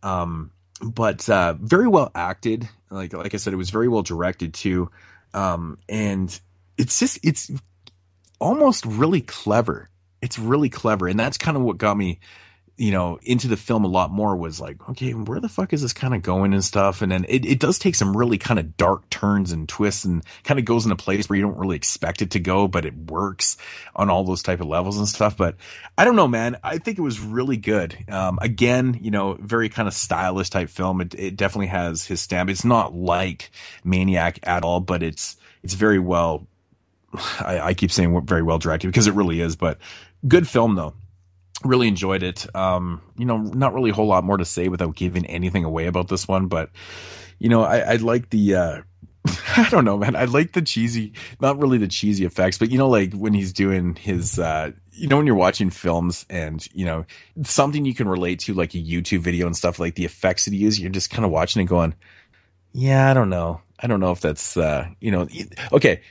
Um, 0.01 0.51
but 0.81 1.27
uh, 1.30 1.56
very 1.60 1.88
well 1.88 2.11
acted. 2.15 2.68
Like 2.89 3.14
like 3.14 3.34
I 3.34 3.38
said, 3.38 3.53
it 3.53 3.57
was 3.57 3.69
very 3.69 3.88
well 3.88 4.01
directed 4.01 4.53
too, 4.53 4.89
um, 5.34 5.77
and 5.88 6.39
it's 6.77 6.99
just 6.99 7.19
it's 7.23 7.51
almost 8.39 8.85
really 8.85 9.22
clever. 9.22 9.89
It's 10.22 10.39
really 10.39 10.69
clever, 10.69 11.07
and 11.07 11.19
that's 11.19 11.38
kind 11.38 11.56
of 11.56 11.64
what 11.64 11.77
got 11.77 11.95
me, 11.95 12.19
you 12.80 12.91
know, 12.91 13.19
into 13.23 13.49
the 13.49 13.57
film 13.57 13.84
a 13.84 13.89
lot 13.89 14.10
more. 14.10 14.38
Was 14.38 14.61
like, 14.61 14.89
okay, 14.89 15.11
where 15.11 15.41
the 15.41 15.49
fuck 15.49 15.73
is 15.73 15.81
this 15.81 15.91
kind 15.91 16.15
of 16.15 16.22
going 16.22 16.53
and 16.53 16.64
stuff? 16.64 17.01
And 17.01 17.11
then 17.11 17.26
it, 17.27 17.45
it 17.45 17.60
does 17.60 17.77
take 17.77 17.93
some 17.93 18.15
really 18.15 18.38
kind 18.38 18.57
of 18.57 18.77
dark 18.77 19.10
turns 19.10 19.51
and 19.51 19.68
twists, 19.68 20.06
and 20.06 20.23
kind 20.45 20.60
of 20.60 20.65
goes 20.65 20.85
in 20.85 20.91
a 20.93 20.95
place 20.95 21.30
where 21.30 21.35
you 21.35 21.43
don't 21.43 21.57
really 21.57 21.76
expect 21.76 22.22
it 22.22 22.31
to 22.31 22.39
go, 22.39 22.69
but 22.69 22.85
it 22.85 22.95
works 22.95 23.57
on 23.97 24.10
all 24.10 24.23
those 24.23 24.41
type 24.41 24.61
of 24.61 24.68
levels 24.68 24.97
and 24.97 25.10
stuff. 25.10 25.35
But 25.35 25.57
I 25.97 26.06
don't 26.06 26.15
know, 26.15 26.27
man. 26.30 26.56
I 26.64 26.77
think 26.77 26.97
it 26.97 27.01
was 27.01 27.19
really 27.19 27.57
good. 27.57 27.97
Um, 28.07 28.39
again, 28.41 28.97
you 29.01 29.11
know, 29.11 29.34
very 29.34 29.68
kind 29.68 29.89
of 29.89 29.93
stylish 29.93 30.49
type 30.49 30.69
film. 30.69 31.01
It, 31.01 31.14
it 31.15 31.35
definitely 31.35 31.68
has 31.68 32.06
his 32.06 32.22
stamp. 32.22 32.49
It's 32.49 32.64
not 32.64 32.95
like 32.95 33.51
Maniac 33.84 34.39
at 34.43 34.64
all, 34.64 34.80
but 34.80 35.03
it's 35.03 35.35
it's 35.64 35.73
very 35.73 35.99
well. 35.99 36.47
I, 37.41 37.60
I 37.60 37.73
keep 37.73 37.91
saying 37.91 38.26
very 38.26 38.41
well 38.41 38.57
directed 38.57 38.88
because 38.88 39.07
it 39.07 39.15
really 39.15 39.41
is, 39.41 39.57
but 39.57 39.80
good 40.26 40.47
film 40.47 40.76
though. 40.76 40.93
Really 41.64 41.88
enjoyed 41.88 42.23
it. 42.23 42.53
Um, 42.56 43.02
you 43.18 43.26
know, 43.26 43.38
not 43.38 43.73
really 43.73 43.90
a 43.90 43.94
whole 43.94 44.07
lot 44.07 44.23
more 44.23 44.38
to 44.38 44.45
say 44.45 44.69
without 44.69 44.95
giving 44.95 45.26
anything 45.26 45.65
away 45.65 45.88
about 45.88 46.07
this 46.07 46.27
one, 46.27 46.48
but 46.48 46.69
you 47.38 47.49
know, 47.49 47.64
I, 47.64 47.80
I 47.80 47.95
like 47.95 48.30
the. 48.30 48.56
Uh, 48.56 48.81
I 49.57 49.68
don't 49.69 49.86
know, 49.86 49.98
man. 49.98 50.15
I 50.15 50.26
like 50.26 50.53
the 50.53 50.61
cheesy, 50.61 51.14
not 51.41 51.60
really 51.60 51.77
the 51.77 51.88
cheesy 51.88 52.26
effects, 52.26 52.57
but 52.57 52.72
you 52.72 52.77
know, 52.77 52.88
like 52.88 53.14
when 53.14 53.34
he's 53.34 53.52
doing 53.52 53.95
his, 53.95 54.40
uh, 54.40 54.72
you 54.91 55.07
know, 55.07 55.18
when 55.18 55.27
you're 55.27 55.36
watching 55.36 55.69
films 55.69 56.26
and, 56.30 56.65
you 56.73 56.86
know, 56.86 57.06
something 57.44 57.86
you 57.86 57.94
can 57.94 58.07
relate 58.07 58.40
to, 58.41 58.53
like 58.53 58.73
a 58.76 58.77
YouTube 58.77 59.19
video 59.19 59.45
and 59.45 59.56
stuff, 59.56 59.80
like 59.80 59.95
the 59.95 60.06
effects 60.06 60.45
that 60.45 60.53
he 60.53 60.60
uses, 60.60 60.80
you're 60.80 60.90
just 60.90 61.10
kind 61.10 61.26
of 61.26 61.31
watching 61.31 61.60
and 61.60 61.69
going, 61.69 61.95
yeah, 62.72 63.10
I 63.10 63.14
don't 63.14 63.30
know. 63.30 63.61
I 63.80 63.88
don't 63.88 63.99
know 63.99 64.11
if 64.11 64.22
that's, 64.22 64.56
uh, 64.57 64.88
you 64.99 65.11
know, 65.11 65.27
okay, 65.73 66.02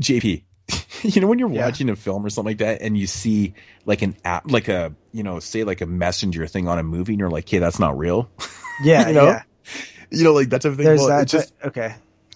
JP, 0.00 0.44
you 1.02 1.20
know, 1.20 1.26
when 1.26 1.38
you're 1.38 1.48
watching 1.48 1.90
a 1.90 1.96
film 1.96 2.24
or 2.24 2.30
something 2.30 2.50
like 2.50 2.58
that 2.58 2.80
and 2.80 2.96
you 2.96 3.06
see 3.06 3.54
like 3.84 4.02
an 4.02 4.16
app, 4.24 4.50
like 4.50 4.68
a, 4.68 4.94
you 5.12 5.22
know, 5.22 5.38
say 5.40 5.64
like 5.64 5.80
a 5.80 5.86
messenger 5.86 6.46
thing 6.46 6.68
on 6.68 6.78
a 6.78 6.82
movie 6.82 7.12
and 7.12 7.20
you're 7.20 7.30
like, 7.30 7.48
hey, 7.48 7.58
that's 7.58 7.78
not 7.78 7.98
real. 7.98 8.30
Yeah, 8.82 9.06
you 9.06 9.14
know? 9.14 9.26
yeah. 9.26 9.42
You 10.10 10.24
know, 10.24 10.32
like 10.32 10.48
that 10.48 10.62
type 10.62 10.72
of 10.72 10.78
thing. 10.78 10.84
There's 10.84 10.98
Well, 10.98 11.10
that. 11.10 11.28
just, 11.28 11.54
okay. 11.62 11.94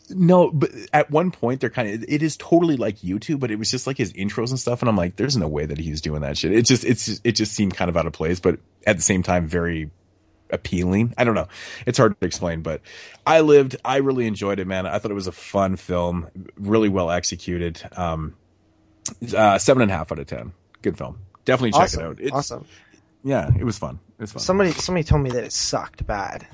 no, 0.09 0.53
but 0.53 0.71
at 0.93 1.11
one 1.11 1.33
point 1.33 1.61
they're 1.61 1.69
kind 1.69 1.89
of 1.93 2.05
it 2.09 2.23
is 2.23 2.37
totally 2.37 2.77
like 2.77 2.99
YouTube, 2.99 3.41
but 3.41 3.51
it 3.51 3.59
was 3.59 3.71
just 3.73 3.89
like 3.89 3.99
his 3.99 4.13
intros 4.13 4.51
and 4.51 4.59
stuff, 4.61 4.81
and 4.81 4.89
I'm 4.89 4.97
like, 4.97 5.17
there's 5.17 5.37
no 5.37 5.49
way 5.49 5.67
that 5.67 5.79
he's 5.79 6.01
doing 6.01 6.21
that 6.21 6.39
shit. 6.39 6.53
It 6.53 6.65
just 6.65 6.85
it's 6.85 7.21
it 7.25 7.33
just 7.33 7.55
seemed 7.55 7.75
kind 7.75 7.89
of 7.89 7.97
out 7.97 8.07
of 8.07 8.13
place, 8.13 8.39
but 8.39 8.61
at 8.87 8.95
the 8.95 9.03
same 9.03 9.25
time 9.25 9.49
very 9.49 9.91
appealing. 10.51 11.15
I 11.19 11.25
don't 11.25 11.35
know. 11.35 11.49
It's 11.87 11.99
hard 11.99 12.19
to 12.21 12.27
explain, 12.27 12.63
but 12.63 12.81
I 13.27 13.41
lived. 13.41 13.77
I 13.85 13.99
really 13.99 14.27
enjoyed 14.27 14.59
it, 14.59 14.67
man. 14.67 14.87
I 14.87 14.99
thought 14.99 15.11
it 15.11 15.15
was 15.15 15.27
a 15.27 15.33
fun 15.33 15.77
film, 15.77 16.29
really 16.57 16.89
well 16.89 17.11
executed. 17.11 17.83
Um, 17.97 18.35
uh, 19.35 19.59
seven 19.59 19.83
and 19.83 19.91
a 19.91 19.95
half 19.95 20.13
out 20.13 20.19
of 20.19 20.27
ten. 20.27 20.53
Good 20.83 20.99
film. 20.99 21.19
Definitely 21.45 21.73
check 21.73 21.83
awesome. 21.83 22.01
it 22.01 22.07
out. 22.07 22.21
It's, 22.21 22.33
awesome. 22.33 22.67
Yeah, 23.25 23.51
it 23.59 23.65
was 23.65 23.79
fun. 23.79 23.99
It 24.19 24.23
was 24.23 24.33
fun. 24.33 24.41
Somebody 24.41 24.73
somebody 24.73 25.05
told 25.05 25.23
me 25.23 25.31
that 25.31 25.45
it 25.45 25.53
sucked 25.53 26.07
bad. 26.07 26.47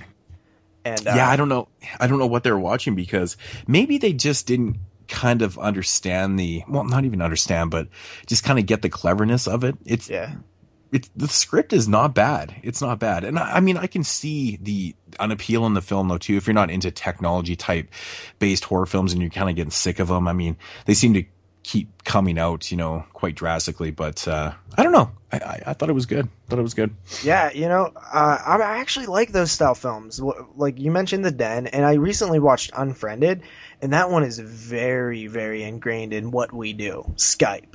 And 0.85 1.07
uh, 1.07 1.15
yeah, 1.17 1.29
I 1.29 1.37
don't 1.37 1.49
know. 1.49 1.69
I 1.99 2.07
don't 2.07 2.19
know 2.19 2.27
what 2.27 2.45
they 2.45 2.53
were 2.53 2.59
watching 2.59 2.95
because 2.95 3.37
maybe 3.67 3.99
they 3.99 4.13
just 4.13 4.47
didn't 4.47 4.77
kind 5.09 5.43
of 5.43 5.59
understand 5.59 6.39
the 6.39 6.63
well, 6.69 6.85
not 6.85 7.05
even 7.05 7.23
understand, 7.23 7.71
but 7.71 7.89
just 8.27 8.45
kind 8.45 8.59
of 8.59 8.67
get 8.67 8.83
the 8.83 8.89
cleverness 8.89 9.47
of 9.47 9.65
it. 9.65 9.77
It's 9.85 10.09
yeah. 10.09 10.35
The 11.17 11.29
script 11.29 11.73
is 11.73 11.89
not 11.89 12.15
bad. 12.15 12.55
It's 12.63 12.81
not 12.81 12.99
bad, 12.99 13.25
and 13.25 13.39
I, 13.39 13.57
I 13.57 13.61
mean, 13.61 13.77
I 13.77 13.87
can 13.87 14.05
see 14.05 14.59
the 14.61 14.95
unappeal 15.19 15.67
in 15.67 15.75
the 15.75 15.83
film 15.83 16.09
though 16.09 16.19
too. 16.19 16.37
If 16.37 16.47
you're 16.47 16.55
not 16.55 16.71
into 16.71 16.91
technology 16.91 17.57
type 17.57 17.89
based 18.39 18.65
horror 18.65 18.87
films 18.87 19.13
and 19.13 19.23
you're 19.23 19.31
kind 19.31 19.51
of 19.51 19.57
getting 19.57 19.71
sick 19.71 19.99
of 19.99 20.09
them, 20.09 20.29
I 20.29 20.33
mean, 20.33 20.57
they 20.87 20.95
seem 20.95 21.15
to 21.15 21.25
keep 21.65 22.05
coming 22.05 22.39
out, 22.39 22.71
you 22.71 22.77
know, 22.77 23.05
quite 23.13 23.35
drastically. 23.35 23.91
But 23.91 24.29
uh, 24.29 24.53
I 24.77 24.83
don't 24.83 24.93
know. 24.93 25.11
I, 25.33 25.37
I, 25.39 25.63
I 25.69 25.73
thought 25.73 25.89
it 25.89 25.95
was 25.95 26.07
good. 26.07 26.29
Thought 26.49 26.59
it 26.61 26.63
was 26.63 26.75
good. 26.75 26.95
Yeah, 27.25 27.51
you 27.51 27.67
know, 27.67 27.91
uh, 27.97 28.39
I 28.47 28.79
actually 28.79 29.07
like 29.07 29.33
those 29.33 29.51
style 29.51 29.75
films. 29.75 30.21
Like 30.55 30.79
you 30.79 30.93
mentioned, 30.93 31.25
The 31.25 31.33
Den, 31.33 31.67
and 31.67 31.85
I 31.85 31.95
recently 31.95 32.39
watched 32.39 32.71
Unfriended, 32.77 33.43
and 33.83 33.93
that 33.93 34.11
one 34.11 34.23
is 34.23 34.39
very, 34.39 35.27
very 35.27 35.65
ingrained 35.65 36.13
in 36.13 36.31
what 36.31 36.53
we 36.53 36.73
do: 36.73 37.13
Skype, 37.17 37.75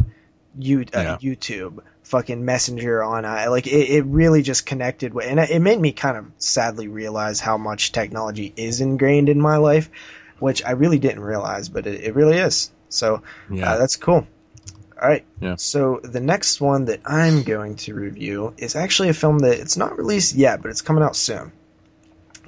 you, 0.59 0.81
uh, 0.93 1.17
YouTube, 1.17 1.79
fucking 2.03 2.43
Messenger 2.43 3.03
on. 3.03 3.25
Uh, 3.25 3.45
like 3.49 3.67
it, 3.67 3.89
it 3.89 4.05
really 4.05 4.41
just 4.41 4.65
connected 4.65 5.13
with, 5.13 5.25
and 5.27 5.39
it 5.39 5.61
made 5.61 5.79
me 5.79 5.91
kind 5.91 6.17
of 6.17 6.25
sadly 6.37 6.87
realize 6.87 7.39
how 7.39 7.57
much 7.57 7.91
technology 7.91 8.53
is 8.55 8.81
ingrained 8.81 9.29
in 9.29 9.39
my 9.39 9.57
life, 9.57 9.89
which 10.39 10.63
I 10.63 10.71
really 10.71 10.99
didn't 10.99 11.21
realize, 11.21 11.69
but 11.69 11.87
it, 11.87 12.01
it 12.01 12.15
really 12.15 12.37
is. 12.37 12.71
So 12.89 13.23
Yeah. 13.49 13.71
uh, 13.73 13.77
that's 13.77 13.95
cool. 13.95 14.27
All 15.01 15.07
right. 15.07 15.23
Yeah. 15.39 15.55
So 15.55 16.01
the 16.03 16.19
next 16.19 16.59
one 16.59 16.85
that 16.85 16.99
I'm 17.05 17.43
going 17.43 17.77
to 17.77 17.93
review 17.93 18.53
is 18.57 18.75
actually 18.75 19.09
a 19.09 19.13
film 19.13 19.39
that 19.39 19.57
it's 19.57 19.77
not 19.77 19.97
released 19.97 20.35
yet, 20.35 20.61
but 20.61 20.71
it's 20.71 20.81
coming 20.81 21.03
out 21.03 21.15
soon. 21.15 21.53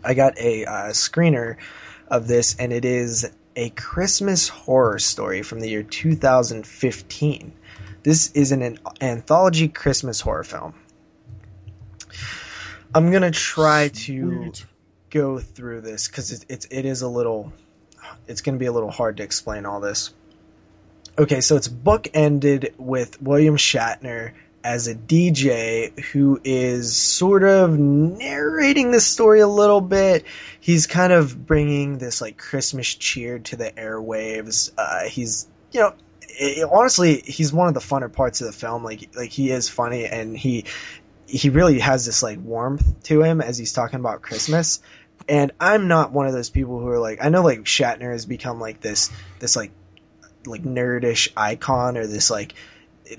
I 0.04 0.16
got 0.16 0.38
a 0.38 0.66
uh, 0.66 0.90
screener 0.90 1.58
of 2.10 2.28
this, 2.28 2.56
and 2.60 2.74
it 2.74 2.84
is 2.84 3.32
a 3.56 3.70
Christmas 3.70 4.50
horror 4.50 5.00
story 5.00 5.44
from 5.44 5.60
the 5.62 5.70
year 5.70 5.84
2015. 5.84 7.54
This 8.04 8.32
is 8.32 8.52
an, 8.52 8.62
an 8.62 8.80
anthology 9.00 9.68
Christmas 9.68 10.22
horror 10.22 10.44
film. 10.44 10.74
I'm 12.94 13.12
gonna 13.12 13.32
try 13.32 13.90
to 13.90 14.52
go 15.10 15.40
through 15.40 15.82
this 15.82 16.08
because 16.08 16.32
it, 16.32 16.46
it's 16.50 16.68
it 16.72 16.86
is 16.86 17.04
a 17.04 17.08
little 17.08 17.54
it's 18.28 18.42
gonna 18.42 18.58
be 18.58 18.66
a 18.66 18.72
little 18.72 18.92
hard 18.92 19.18
to 19.18 19.24
explain 19.24 19.66
all 19.66 19.80
this. 19.80 20.14
Okay, 21.18 21.42
so 21.42 21.56
it's 21.56 21.68
bookended 21.68 22.74
with 22.78 23.22
William 23.22 23.56
Shatner 23.56 24.32
as 24.64 24.88
a 24.88 24.96
DJ 24.96 25.98
who 26.00 26.40
is 26.44 26.96
sort 26.96 27.44
of 27.44 27.78
narrating 27.78 28.92
the 28.92 29.00
story 29.00 29.40
a 29.40 29.48
little 29.48 29.82
bit. 29.82 30.26
He's 30.60 30.88
kind 30.88 31.14
of 31.14 31.46
bringing 31.46 31.98
this 31.98 32.22
like 32.22 32.38
Christmas 32.38 32.94
cheer 32.94 33.40
to 33.40 33.56
the 33.56 33.72
airwaves. 33.72 34.72
Uh, 34.78 35.04
he's, 35.06 35.48
you 35.72 35.82
know, 35.82 35.94
it, 36.42 36.70
honestly, 36.72 37.22
he's 37.26 37.54
one 37.54 37.68
of 37.68 37.74
the 37.74 37.80
funner 37.80 38.12
parts 38.12 38.42
of 38.42 38.48
the 38.48 38.54
film. 38.54 38.84
Like, 38.84 39.16
like 39.16 39.30
he 39.30 39.52
is 39.52 39.70
funny 39.70 40.06
and 40.06 40.36
he, 40.36 40.66
he 41.28 41.50
really 41.50 41.80
has 41.80 42.06
this 42.06 42.24
like 42.24 42.40
warmth 42.42 43.04
to 43.04 43.22
him 43.22 43.42
as 43.42 43.58
he's 43.58 43.74
talking 43.74 44.00
about 44.00 44.22
Christmas. 44.22 44.82
And 45.30 45.52
I'm 45.60 45.88
not 45.88 46.12
one 46.12 46.26
of 46.26 46.34
those 46.34 46.50
people 46.50 46.80
who 46.80 46.88
are 46.88 47.00
like, 47.00 47.24
I 47.24 47.30
know 47.30 47.44
like 47.44 47.60
Shatner 47.60 48.12
has 48.12 48.26
become 48.26 48.60
like 48.60 48.82
this, 48.82 49.12
this 49.40 49.56
like 49.56 49.72
like 50.48 50.64
nerdish 50.64 51.30
icon 51.38 51.98
or 51.98 52.08
this 52.08 52.32
like 52.32 52.56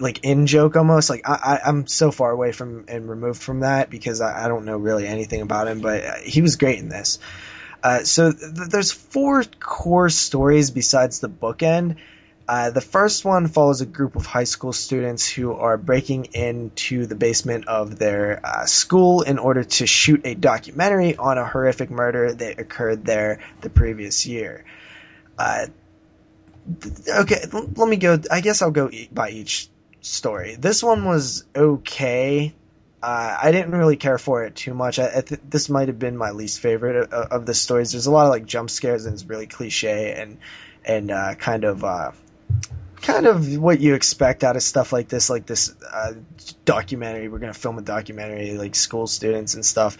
like 0.00 0.24
in 0.24 0.46
joke 0.46 0.74
almost 0.74 1.08
like 1.08 1.22
I, 1.24 1.34
I 1.64 1.68
i'm 1.68 1.86
so 1.86 2.10
far 2.10 2.32
away 2.32 2.50
from 2.50 2.86
and 2.88 3.08
removed 3.08 3.40
from 3.40 3.60
that 3.60 3.90
because 3.90 4.20
I, 4.20 4.46
I 4.46 4.48
don't 4.48 4.64
know 4.64 4.76
really 4.76 5.06
anything 5.06 5.40
about 5.40 5.68
him 5.68 5.80
but 5.80 6.04
uh, 6.04 6.14
he 6.24 6.42
was 6.42 6.56
great 6.56 6.78
in 6.78 6.88
this 6.88 7.18
uh, 7.84 8.04
so 8.04 8.32
th- 8.32 8.68
there's 8.70 8.90
four 8.90 9.44
core 9.60 10.08
stories 10.08 10.72
besides 10.72 11.20
the 11.20 11.28
bookend 11.28 11.96
uh, 12.48 12.70
the 12.70 12.80
first 12.80 13.24
one 13.24 13.46
follows 13.48 13.80
a 13.80 13.86
group 13.86 14.16
of 14.16 14.26
high 14.26 14.44
school 14.44 14.72
students 14.72 15.28
who 15.30 15.52
are 15.54 15.76
breaking 15.76 16.26
into 16.34 17.06
the 17.06 17.14
basement 17.14 17.68
of 17.68 17.98
their 17.98 18.40
uh, 18.44 18.66
school 18.66 19.22
in 19.22 19.38
order 19.38 19.64
to 19.64 19.86
shoot 19.86 20.22
a 20.24 20.34
documentary 20.34 21.16
on 21.16 21.38
a 21.38 21.46
horrific 21.46 21.90
murder 21.90 22.32
that 22.32 22.58
occurred 22.58 23.04
there 23.04 23.40
the 23.60 23.70
previous 23.70 24.26
year. 24.26 24.64
Uh, 25.38 25.66
okay, 27.08 27.44
l- 27.52 27.70
let 27.76 27.88
me 27.88 27.96
go. 27.96 28.18
I 28.30 28.40
guess 28.40 28.60
I'll 28.60 28.70
go 28.70 28.90
e- 28.90 29.08
by 29.12 29.30
each 29.30 29.68
story. 30.00 30.56
This 30.56 30.82
one 30.82 31.04
was 31.04 31.44
okay. 31.54 32.54
Uh, 33.02 33.36
I 33.42 33.50
didn't 33.52 33.72
really 33.72 33.96
care 33.96 34.18
for 34.18 34.44
it 34.44 34.54
too 34.54 34.74
much. 34.74 34.98
I, 34.98 35.18
I 35.18 35.20
th- 35.22 35.40
this 35.48 35.68
might 35.68 35.88
have 35.88 35.98
been 35.98 36.16
my 36.16 36.30
least 36.32 36.60
favorite 36.60 36.96
of, 36.96 37.12
of 37.12 37.46
the 37.46 37.54
stories. 37.54 37.92
There's 37.92 38.06
a 38.06 38.12
lot 38.12 38.26
of 38.26 38.30
like 38.30 38.46
jump 38.46 38.70
scares 38.70 39.06
and 39.06 39.14
it's 39.14 39.24
really 39.24 39.46
cliche 39.46 40.12
and 40.12 40.38
and 40.84 41.10
uh, 41.10 41.34
kind 41.34 41.64
of 41.64 41.84
uh, 41.84 42.10
kind 43.02 43.26
of 43.26 43.58
what 43.58 43.80
you 43.80 43.94
expect 43.94 44.44
out 44.44 44.56
of 44.56 44.62
stuff 44.62 44.92
like 44.92 45.08
this, 45.08 45.28
like 45.28 45.46
this 45.46 45.74
uh, 45.82 46.14
documentary. 46.64 47.28
We're 47.28 47.38
gonna 47.38 47.54
film 47.54 47.78
a 47.78 47.82
documentary, 47.82 48.52
like 48.52 48.74
school 48.74 49.06
students 49.06 49.54
and 49.54 49.64
stuff. 49.64 49.98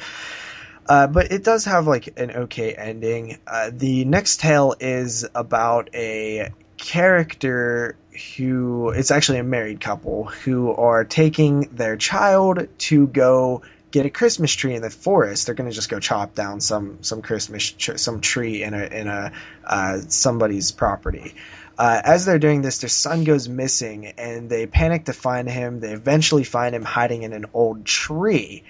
Uh, 0.89 1.07
but 1.07 1.31
it 1.31 1.45
does 1.45 1.65
have 1.67 1.87
like 1.87 2.19
an 2.19 2.31
okay 2.31 2.73
ending. 2.75 3.39
Uh, 3.47 3.71
the 3.73 4.05
next 4.05 4.41
tale 4.41 4.75
is 4.81 5.27
about 5.35 5.91
a 5.95 6.51
character 6.77 7.97
who 8.37 8.91
it's 8.91 9.11
actually 9.11 9.39
a 9.39 9.45
married 9.45 9.81
couple 9.81 10.25
who 10.25 10.73
are 10.73 11.05
taking 11.05 11.63
their 11.73 11.97
child 11.97 12.69
to 12.79 13.07
go 13.07 13.63
get 13.91 14.07
a 14.07 14.11
Christmas 14.11 14.53
tree 14.53 14.75
in 14.75 14.83
the 14.83 14.91
forest. 14.91 15.47
They're 15.47 15.55
going 15.55 15.71
to 15.71 15.75
just 15.75 15.89
go 15.89 16.01
chop 16.01 16.35
down 16.35 16.61
some 16.61 16.99
some 17.03 17.23
Christmas 17.23 17.71
tr- 17.71 17.97
some 17.97 18.21
tree 18.21 18.63
in 18.63 18.75
a 18.75 18.85
in 18.85 19.07
a 19.07 19.33
uh, 19.65 19.99
somebody's 20.09 20.73
property. 20.73 21.35
Uh, 21.79 22.01
as 22.05 22.25
they're 22.25 22.39
doing 22.39 22.63
this, 22.63 22.79
their 22.79 22.89
son 22.89 23.25
goes 23.25 23.49
missing, 23.49 24.07
and 24.07 24.51
they 24.51 24.67
panic 24.67 25.07
to 25.07 25.13
find 25.13 25.49
him. 25.49 25.81
They 25.81 25.93
eventually 25.93 26.45
find 26.45 26.75
him 26.75 26.85
hiding 26.85 27.23
in 27.23 27.33
an 27.33 27.47
old 27.55 27.85
tree 27.85 28.65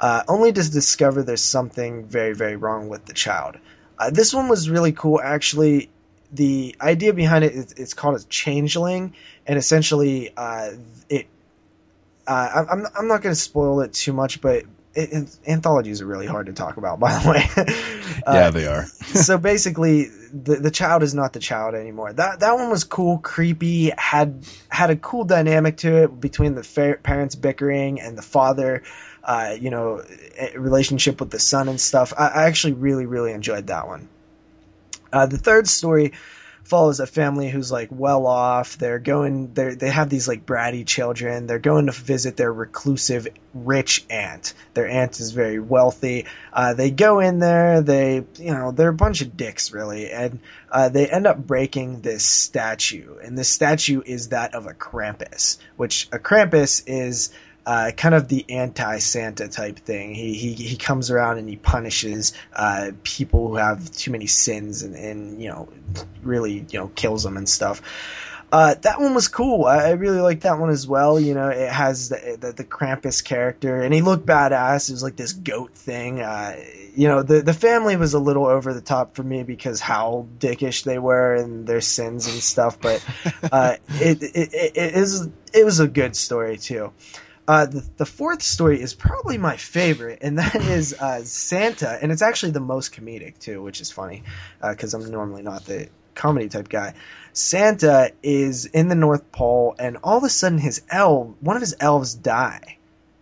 uh, 0.00 0.22
only 0.28 0.52
to 0.52 0.70
discover 0.70 1.22
there's 1.22 1.42
something 1.42 2.06
very, 2.06 2.34
very 2.34 2.56
wrong 2.56 2.88
with 2.88 3.06
the 3.06 3.14
child. 3.14 3.56
Uh, 3.98 4.10
this 4.10 4.34
one 4.34 4.48
was 4.48 4.68
really 4.68 4.92
cool, 4.92 5.20
actually. 5.22 5.88
The 6.32 6.76
idea 6.80 7.12
behind 7.12 7.44
it 7.44 7.52
is 7.52 7.72
it's 7.72 7.94
called 7.94 8.20
a 8.20 8.24
changeling, 8.24 9.14
and 9.46 9.58
essentially, 9.58 10.32
uh, 10.36 10.72
it. 11.08 11.26
Uh, 12.26 12.66
I'm 12.68 12.86
I'm 12.98 13.08
not 13.08 13.22
going 13.22 13.34
to 13.34 13.40
spoil 13.40 13.80
it 13.80 13.92
too 13.92 14.12
much, 14.12 14.40
but 14.40 14.64
it, 14.96 15.12
it, 15.12 15.38
anthologies 15.46 16.00
are 16.00 16.06
really 16.06 16.26
hard 16.26 16.46
to 16.46 16.52
talk 16.52 16.76
about. 16.76 16.98
By 17.00 17.18
the 17.18 17.30
way, 17.30 17.74
Uh, 18.26 18.32
yeah, 18.32 18.50
they 18.50 18.66
are. 18.66 18.84
so 19.04 19.38
basically, 19.38 20.04
the 20.04 20.56
the 20.56 20.70
child 20.70 21.02
is 21.02 21.14
not 21.14 21.32
the 21.32 21.38
child 21.38 21.74
anymore. 21.74 22.12
That 22.12 22.40
that 22.40 22.54
one 22.54 22.70
was 22.70 22.84
cool, 22.84 23.18
creepy, 23.18 23.92
had 23.96 24.44
had 24.68 24.90
a 24.90 24.96
cool 24.96 25.24
dynamic 25.24 25.76
to 25.78 26.04
it 26.04 26.20
between 26.20 26.54
the 26.54 26.64
fa- 26.64 26.98
parents 27.02 27.34
bickering 27.34 28.00
and 28.00 28.16
the 28.16 28.22
father, 28.22 28.82
uh, 29.22 29.56
you 29.58 29.70
know, 29.70 30.02
relationship 30.56 31.20
with 31.20 31.30
the 31.30 31.38
son 31.38 31.68
and 31.68 31.80
stuff. 31.80 32.12
I, 32.16 32.28
I 32.28 32.44
actually 32.44 32.72
really 32.72 33.06
really 33.06 33.32
enjoyed 33.32 33.68
that 33.68 33.86
one. 33.86 34.08
Uh, 35.12 35.26
the 35.26 35.38
third 35.38 35.68
story 35.68 36.12
follows 36.66 36.98
a 37.00 37.06
family 37.06 37.48
who's 37.48 37.70
like 37.70 37.88
well 37.90 38.26
off. 38.26 38.76
They're 38.76 38.98
going, 38.98 39.54
they 39.54 39.74
they 39.74 39.90
have 39.90 40.10
these 40.10 40.26
like 40.26 40.44
bratty 40.44 40.84
children. 40.84 41.46
They're 41.46 41.58
going 41.58 41.86
to 41.86 41.92
visit 41.92 42.36
their 42.36 42.52
reclusive 42.52 43.28
rich 43.54 44.04
aunt. 44.10 44.52
Their 44.74 44.88
aunt 44.88 45.20
is 45.20 45.30
very 45.30 45.60
wealthy. 45.60 46.26
Uh, 46.52 46.74
they 46.74 46.90
go 46.90 47.20
in 47.20 47.38
there. 47.38 47.82
They, 47.82 48.24
you 48.38 48.52
know, 48.52 48.72
they're 48.72 48.88
a 48.88 48.94
bunch 48.94 49.22
of 49.22 49.36
dicks 49.36 49.72
really, 49.72 50.10
and 50.10 50.40
uh, 50.70 50.88
they 50.88 51.08
end 51.08 51.26
up 51.26 51.38
breaking 51.38 52.00
this 52.00 52.24
statue. 52.24 53.16
And 53.22 53.38
this 53.38 53.48
statue 53.48 54.02
is 54.04 54.30
that 54.30 54.54
of 54.54 54.66
a 54.66 54.74
Krampus, 54.74 55.58
which 55.76 56.08
a 56.12 56.18
Krampus 56.18 56.82
is 56.86 57.32
uh, 57.66 57.90
kind 57.96 58.14
of 58.14 58.28
the 58.28 58.46
anti-Santa 58.48 59.48
type 59.48 59.80
thing. 59.80 60.14
He 60.14 60.34
he 60.34 60.54
he 60.54 60.76
comes 60.76 61.10
around 61.10 61.38
and 61.38 61.48
he 61.48 61.56
punishes 61.56 62.32
uh, 62.52 62.92
people 63.02 63.48
who 63.48 63.56
have 63.56 63.90
too 63.90 64.12
many 64.12 64.26
sins 64.26 64.82
and 64.82 64.94
and 64.94 65.42
you 65.42 65.48
know 65.48 65.68
really 66.22 66.64
you 66.70 66.78
know 66.78 66.86
kills 66.94 67.24
them 67.24 67.36
and 67.36 67.48
stuff. 67.48 67.82
Uh, 68.52 68.74
that 68.82 69.00
one 69.00 69.12
was 69.12 69.26
cool. 69.26 69.64
I, 69.64 69.88
I 69.88 69.90
really 69.90 70.20
liked 70.20 70.42
that 70.42 70.60
one 70.60 70.70
as 70.70 70.86
well. 70.86 71.18
You 71.18 71.34
know, 71.34 71.48
it 71.48 71.68
has 71.68 72.10
the, 72.10 72.38
the 72.40 72.52
the 72.52 72.64
Krampus 72.64 73.24
character, 73.24 73.82
and 73.82 73.92
he 73.92 74.00
looked 74.00 74.24
badass. 74.24 74.88
It 74.88 74.92
was 74.92 75.02
like 75.02 75.16
this 75.16 75.32
goat 75.32 75.74
thing. 75.74 76.20
Uh, 76.20 76.54
you 76.94 77.08
know, 77.08 77.24
the 77.24 77.42
the 77.42 77.52
family 77.52 77.96
was 77.96 78.14
a 78.14 78.20
little 78.20 78.46
over 78.46 78.72
the 78.72 78.80
top 78.80 79.16
for 79.16 79.24
me 79.24 79.42
because 79.42 79.80
how 79.80 80.28
dickish 80.38 80.84
they 80.84 81.00
were 81.00 81.34
and 81.34 81.66
their 81.66 81.80
sins 81.80 82.28
and 82.28 82.40
stuff. 82.40 82.78
But 82.80 83.04
uh, 83.50 83.76
it, 83.88 84.22
it 84.22 84.54
it 84.54 84.72
it 84.76 84.94
is 84.94 85.28
it 85.52 85.64
was 85.64 85.80
a 85.80 85.88
good 85.88 86.14
story 86.14 86.58
too. 86.58 86.92
Uh, 87.48 87.66
the, 87.66 87.84
the 87.98 88.06
fourth 88.06 88.42
story 88.42 88.80
is 88.80 88.92
probably 88.94 89.38
my 89.38 89.56
favorite, 89.56 90.18
and 90.22 90.38
that 90.38 90.54
is 90.56 90.94
uh, 90.94 91.22
Santa, 91.22 91.98
and 92.02 92.10
it's 92.10 92.22
actually 92.22 92.52
the 92.52 92.60
most 92.60 92.92
comedic 92.92 93.38
too, 93.38 93.62
which 93.62 93.80
is 93.80 93.90
funny 93.90 94.24
because 94.60 94.94
I'm 94.94 95.10
normally 95.10 95.42
not 95.42 95.64
the 95.64 95.88
comedy 96.14 96.48
type 96.48 96.68
guy. 96.68 96.94
Santa 97.32 98.12
is 98.22 98.64
in 98.64 98.88
the 98.88 98.94
North 98.94 99.30
Pole, 99.30 99.76
and 99.78 99.98
all 100.02 100.18
of 100.18 100.24
a 100.24 100.28
sudden 100.28 100.58
his 100.58 100.82
elf, 100.90 101.34
one 101.40 101.56
of 101.56 101.62
his 101.62 101.76
elves, 101.78 102.14
die, 102.14 102.78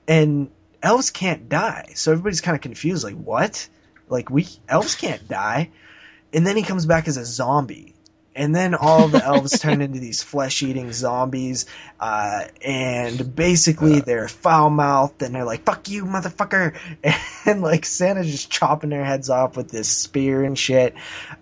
and 0.09 0.51
elves 0.82 1.10
can't 1.10 1.48
die, 1.48 1.92
so 1.94 2.12
everybody's 2.12 2.40
kind 2.40 2.55
of 2.55 2.62
confused, 2.62 3.05
like 3.05 3.16
what? 3.16 3.68
Like 4.09 4.30
we 4.30 4.46
elves 4.68 4.94
can't 4.94 5.26
die, 5.28 5.70
and 6.32 6.46
then 6.46 6.56
he 6.56 6.62
comes 6.62 6.86
back 6.86 7.09
as 7.09 7.16
a 7.16 7.24
zombie, 7.24 7.93
and 8.35 8.55
then 8.55 8.74
all 8.74 9.09
the 9.09 9.24
elves 9.24 9.59
turn 9.59 9.81
into 9.81 9.98
these 10.01 10.23
flesh-eating 10.23 10.93
zombies, 10.93 11.66
uh, 12.01 12.44
and 12.65 13.35
basically 13.35 14.01
they're 14.01 14.28
foul-mouthed 14.28 15.23
and 15.23 15.35
they're 15.35 15.44
like 15.44 15.65
"fuck 15.65 15.89
you, 15.89 16.05
motherfucker," 16.05 16.77
and 17.47 17.62
like 17.62 17.85
Santa 17.85 18.24
just 18.24 18.51
chopping 18.51 18.90
their 18.90 19.05
heads 19.05 19.31
off 19.31 19.56
with 19.56 19.70
this 19.70 19.89
spear 19.89 20.43
and 20.43 20.59
shit. 20.59 20.94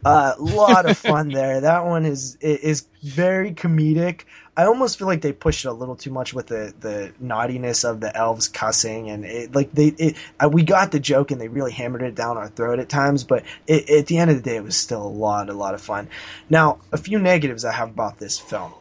A 0.05 0.09
uh, 0.09 0.35
lot 0.39 0.89
of 0.89 0.99
fun 0.99 1.29
there. 1.33 1.63
That 1.63 1.85
one 1.85 2.05
is 2.05 2.37
is 2.41 2.87
very 3.03 3.53
comedic. 3.53 4.23
I 4.55 4.67
almost 4.67 4.99
feel 4.99 5.09
like 5.09 5.23
they 5.23 5.33
pushed 5.33 5.65
it 5.65 5.69
a 5.69 5.73
little 5.73 5.97
too 5.97 6.11
much 6.11 6.35
with 6.35 6.49
the, 6.49 6.75
the 6.81 7.13
naughtiness 7.19 7.85
of 7.85 8.01
the 8.01 8.15
elves 8.15 8.49
cussing 8.49 9.09
and 9.09 9.25
it, 9.25 9.55
like 9.55 9.73
they 9.73 9.87
it, 9.87 10.17
we 10.51 10.63
got 10.63 10.93
the 10.93 11.01
joke 11.01 11.31
and 11.31 11.41
they 11.41 11.49
really 11.49 11.73
hammered 11.73 12.03
it 12.03 12.15
down 12.15 12.37
our 12.37 12.49
throat 12.49 12.79
at 12.79 12.91
times, 12.91 13.25
but 13.25 13.45
it, 13.67 13.89
at 13.89 14.07
the 14.09 14.19
end 14.19 14.31
of 14.31 14.37
the 14.37 14.43
day, 14.43 14.57
it 14.57 14.65
was 14.65 14.77
still 14.77 15.03
a 15.03 15.09
lot 15.09 15.49
a 15.49 15.55
lot 15.55 15.73
of 15.73 15.81
fun. 15.81 16.09
Now, 16.51 16.81
a 16.93 16.99
few 16.99 17.19
negatives 17.19 17.65
I 17.65 17.73
have 17.73 17.89
about 17.89 18.19
this 18.19 18.39
film. 18.39 18.75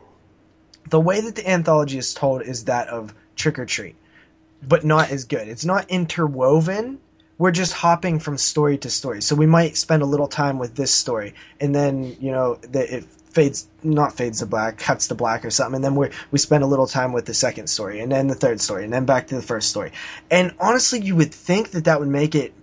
The 0.89 0.99
way 0.99 1.22
that 1.22 1.35
the 1.35 1.49
anthology 1.49 1.98
is 1.98 2.14
told 2.14 2.41
is 2.41 2.65
that 2.65 2.89
of 2.89 3.14
Trick 3.38 3.57
'r 3.57 3.65
Treat, 3.65 3.95
but 4.61 4.84
not 4.84 5.10
as 5.10 5.23
good. 5.23 5.48
It's 5.48 5.65
not 5.65 5.89
interwoven 5.89 6.99
we're 7.38 7.49
just 7.49 7.73
hopping 7.73 8.19
from 8.19 8.38
story 8.38 8.77
to 8.77 8.88
story. 8.88 9.19
So 9.19 9.35
we 9.35 9.48
might 9.48 9.76
spend 9.76 10.03
a 10.03 10.06
little 10.06 10.27
time 10.27 10.60
with 10.60 10.76
this 10.76 10.93
story, 10.93 11.34
and 11.60 11.73
then 11.73 12.15
you 12.19 12.31
know 12.31 12.56
the, 12.56 12.98
it 12.98 13.06
fades 13.34 13.68
not 13.84 14.16
fades 14.16 14.40
to 14.40 14.45
black, 14.45 14.78
cuts 14.78 15.08
to 15.08 15.16
black 15.16 15.45
or 15.45 15.49
something, 15.49 15.76
and 15.76 15.84
then 15.84 15.95
we 15.95 16.10
we 16.32 16.40
spend 16.40 16.64
a 16.64 16.68
little 16.68 16.88
time 16.88 17.14
with 17.14 17.26
the 17.26 17.34
second 17.34 17.68
story, 17.68 17.99
and 17.99 18.12
then 18.12 18.28
the 18.28 18.36
third 18.36 18.62
story, 18.62 18.84
and 18.84 18.94
then 18.94 19.06
back 19.06 19.28
to 19.28 19.36
the 19.36 19.41
first 19.41 19.70
story. 19.70 19.91
And 20.30 20.53
honestly, 20.60 21.02
you 21.02 21.16
would 21.16 21.34
think 21.34 21.72
that 21.72 21.86
that 21.86 21.99
would 21.99 22.10
make 22.10 22.36
it 22.36 22.53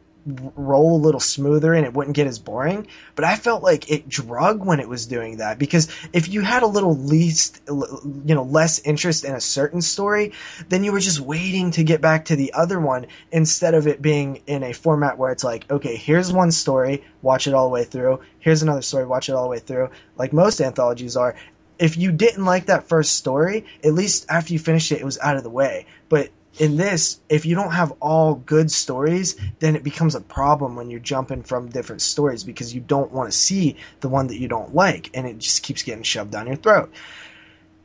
roll 0.57 0.97
a 0.97 1.05
little 1.05 1.21
smoother 1.21 1.73
and 1.73 1.87
it 1.87 1.95
wouldn't 1.95 2.17
get 2.17 2.27
as 2.27 2.39
boring. 2.39 2.87
But 3.15 3.25
I 3.25 3.37
felt 3.37 3.63
like 3.63 3.91
it 3.91 4.09
drug 4.09 4.65
when 4.65 4.81
it 4.81 4.89
was 4.89 5.07
doing 5.07 5.39
that 5.39 5.59
because 5.59 5.89
if 6.13 6.29
you 6.29 6.41
had 6.43 6.63
a 6.63 6.67
little 6.67 6.97
least, 6.97 7.63
you 7.69 8.35
know, 8.35 8.43
less 8.43 8.81
interest 8.81 9.25
in 9.25 9.35
a 9.35 9.41
certain 9.41 9.81
story, 9.81 10.33
then 10.69 10.85
you 10.85 10.93
were 10.93 11.01
just 11.01 11.21
waiting 11.21 11.71
to 11.73 11.85
get 11.85 12.01
back 12.01 12.27
to 12.27 12.37
the 12.37 12.53
other 12.53 12.79
one 12.81 13.07
instead 13.33 13.75
of 13.75 13.87
it 13.87 14.03
being 14.03 14.43
in 14.47 14.63
a 14.63 14.73
format 14.73 15.19
where 15.19 15.33
it's 15.33 15.45
like, 15.45 15.71
okay, 15.71 15.97
here's 15.97 16.33
one 16.33 16.51
story, 16.51 17.05
watch 17.23 17.47
it 17.47 17.55
all 17.55 17.69
the 17.69 17.75
way 17.75 17.85
through. 17.85 18.21
Here's 18.39 18.63
another 18.63 18.83
story, 18.83 19.07
watch 19.07 19.29
it 19.29 19.33
all 19.33 19.45
the 19.45 19.51
way 19.51 19.61
through. 19.61 19.91
Like 20.17 20.33
most 20.33 20.61
anthologies 20.61 21.17
are. 21.17 21.37
If 21.79 21.97
you 21.97 22.11
didn't 22.11 22.45
like 22.45 22.67
that 22.67 22.89
first 22.89 23.13
story, 23.13 23.65
at 23.85 23.93
least 23.93 24.27
after 24.29 24.53
you 24.53 24.59
finished 24.59 24.91
it, 24.91 25.01
it 25.01 25.05
was 25.05 25.19
out 25.19 25.37
of 25.37 25.45
the 25.45 25.51
way. 25.51 25.87
But 26.09 26.31
in 26.59 26.77
this, 26.77 27.21
if 27.29 27.47
you 27.47 27.55
don't 27.55 27.73
have 27.73 27.93
all 28.01 28.35
good 28.35 28.71
stories, 28.71 29.37
then 29.61 29.77
it 29.77 29.85
becomes 29.85 30.15
a 30.15 30.21
problem 30.21 30.77
when 30.77 30.91
you're 30.91 31.01
jumping 31.01 31.43
from 31.43 31.69
different 31.69 32.03
stories 32.03 32.45
because 32.45 32.75
you 32.75 32.81
don't 32.81 33.13
want 33.13 33.31
to 33.31 33.37
see 33.37 33.77
the 34.01 34.09
one 34.09 34.27
that 34.29 34.39
you 34.39 34.49
don't 34.49 34.75
like, 34.75 35.11
and 35.15 35.27
it 35.27 35.39
just 35.39 35.63
keeps 35.63 35.83
getting 35.83 36.03
shoved 36.03 36.33
down 36.33 36.47
your 36.47 36.57
throat. 36.57 36.93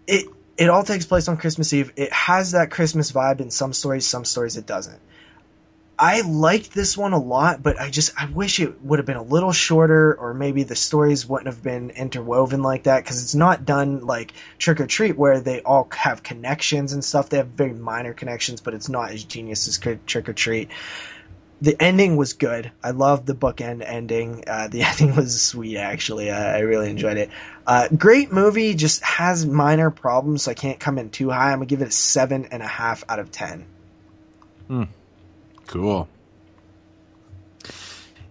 It 0.08 0.28
it 0.58 0.70
all 0.70 0.84
takes 0.84 1.06
place 1.06 1.28
on 1.28 1.38
Christmas 1.38 1.74
Eve. 1.74 1.94
It 1.96 2.12
has 2.14 2.52
that 2.52 2.70
Christmas 2.70 3.12
vibe 3.12 3.42
in 3.42 3.50
some 3.50 3.74
stories, 3.74 4.06
some 4.06 4.26
stories 4.26 4.58
it 4.58 4.68
doesn't. 4.68 5.00
I 5.98 6.22
liked 6.22 6.74
this 6.74 6.98
one 6.98 7.14
a 7.14 7.20
lot, 7.20 7.62
but 7.62 7.80
I 7.80 7.90
just 7.90 8.20
I 8.20 8.26
wish 8.26 8.60
it 8.60 8.82
would 8.82 9.00
have 9.00 9.06
been 9.06 9.18
a 9.18 9.24
little 9.24 9.52
shorter, 9.52 10.16
or 10.16 10.34
maybe 10.34 10.64
the 10.64 10.76
stories 10.76 11.28
wouldn't 11.28 11.48
have 11.48 11.62
been 11.62 11.92
interwoven 11.92 12.64
like 12.64 12.84
that 12.84 13.04
because 13.04 13.22
it's 13.22 13.36
not 13.36 13.64
done 13.64 14.06
like 14.06 14.34
Trick 14.58 14.80
'r 14.80 14.88
Treat 14.88 15.18
where 15.18 15.40
they 15.40 15.62
all 15.62 15.88
have 15.92 16.24
connections 16.24 16.94
and 16.94 17.06
stuff. 17.06 17.30
They 17.30 17.38
have 17.38 17.48
very 17.48 17.74
minor 17.74 18.14
connections, 18.14 18.60
but 18.60 18.74
it's 18.74 18.90
not 18.90 19.12
as 19.12 19.24
genius 19.24 19.68
as 19.68 19.78
Trick 19.78 20.28
'r 20.28 20.34
Treat. 20.34 20.70
The 21.62 21.82
ending 21.82 22.18
was 22.18 22.34
good. 22.34 22.72
I 22.84 22.90
loved 22.90 23.28
the 23.28 23.36
bookend 23.36 23.84
ending. 23.86 24.44
Uh, 24.48 24.68
the 24.70 24.82
ending 24.84 25.16
was 25.16 25.40
sweet, 25.40 25.78
actually. 25.78 26.32
I, 26.32 26.58
I 26.58 26.60
really 26.62 26.90
enjoyed 26.90 27.18
it. 27.18 27.30
Uh, 27.68 27.88
great 27.88 28.34
movie, 28.34 28.74
just 28.74 29.04
has 29.04 29.46
minor 29.46 29.92
problems, 29.92 30.44
so 30.44 30.52
I 30.52 30.56
can't 30.56 30.80
come 30.80 30.98
in 30.98 31.12
too 31.12 31.30
high. 31.30 31.52
I'm 31.52 31.60
gonna 31.60 31.68
give 31.68 31.84
it 31.84 31.90
a 31.90 31.92
seven 31.92 32.48
and 32.52 32.64
a 32.64 32.68
half 32.68 33.04
out 33.08 33.20
of 33.20 33.32
ten. 33.32 33.66
Hmm. 34.68 34.84
Cool. 35.68 36.08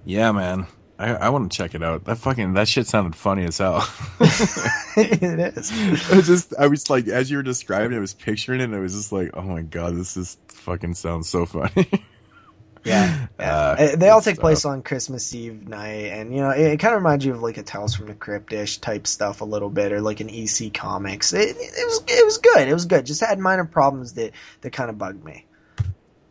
Yeah, 0.04 0.32
man. 0.32 0.66
I, 0.98 1.14
I 1.14 1.28
want 1.30 1.50
to 1.50 1.56
check 1.56 1.74
it 1.74 1.82
out. 1.82 2.04
That 2.04 2.18
fucking 2.18 2.54
that 2.54 2.68
shit 2.68 2.86
sounded 2.86 3.16
funny 3.16 3.44
as 3.44 3.58
hell. 3.58 3.88
it 4.20 5.56
is. 5.56 5.72
I 6.12 6.16
was 6.16 6.26
just 6.26 6.54
I 6.56 6.66
was 6.68 6.88
like 6.88 7.08
as 7.08 7.30
you 7.30 7.38
were 7.38 7.42
describing 7.42 7.92
it, 7.92 7.96
I 7.96 8.00
was 8.00 8.14
picturing 8.14 8.60
it 8.60 8.64
and 8.64 8.74
I 8.74 8.78
was 8.78 8.92
just 8.92 9.10
like, 9.10 9.30
oh 9.34 9.42
my 9.42 9.62
god, 9.62 9.96
this 9.96 10.16
is 10.16 10.38
fucking 10.48 10.94
sounds 10.94 11.28
so 11.28 11.44
funny. 11.44 11.88
yeah, 12.84 13.26
yeah. 13.38 13.76
Uh, 13.82 13.96
they 13.96 14.10
all 14.10 14.20
take 14.20 14.36
stuff. 14.36 14.42
place 14.42 14.64
on 14.64 14.82
Christmas 14.82 15.34
Eve 15.34 15.66
night, 15.66 16.12
and 16.12 16.32
you 16.32 16.40
know 16.40 16.50
it, 16.50 16.72
it 16.72 16.76
kind 16.78 16.94
of 16.94 17.00
reminds 17.00 17.24
you 17.24 17.32
of 17.32 17.42
like 17.42 17.56
a 17.56 17.62
Tales 17.62 17.94
from 17.94 18.06
the 18.06 18.14
Cryptish 18.14 18.78
type 18.78 19.06
stuff 19.06 19.40
a 19.40 19.44
little 19.44 19.70
bit, 19.70 19.92
or 19.92 20.00
like 20.00 20.20
an 20.20 20.30
EC 20.30 20.72
Comics. 20.72 21.32
It, 21.32 21.56
it 21.58 21.86
was 21.86 22.04
it 22.06 22.24
was 22.24 22.38
good. 22.38 22.68
It 22.68 22.72
was 22.72 22.86
good. 22.86 23.06
Just 23.06 23.20
had 23.20 23.38
minor 23.38 23.64
problems 23.64 24.12
that 24.14 24.32
that 24.60 24.72
kind 24.72 24.90
of 24.90 24.98
bugged 24.98 25.24
me. 25.24 25.46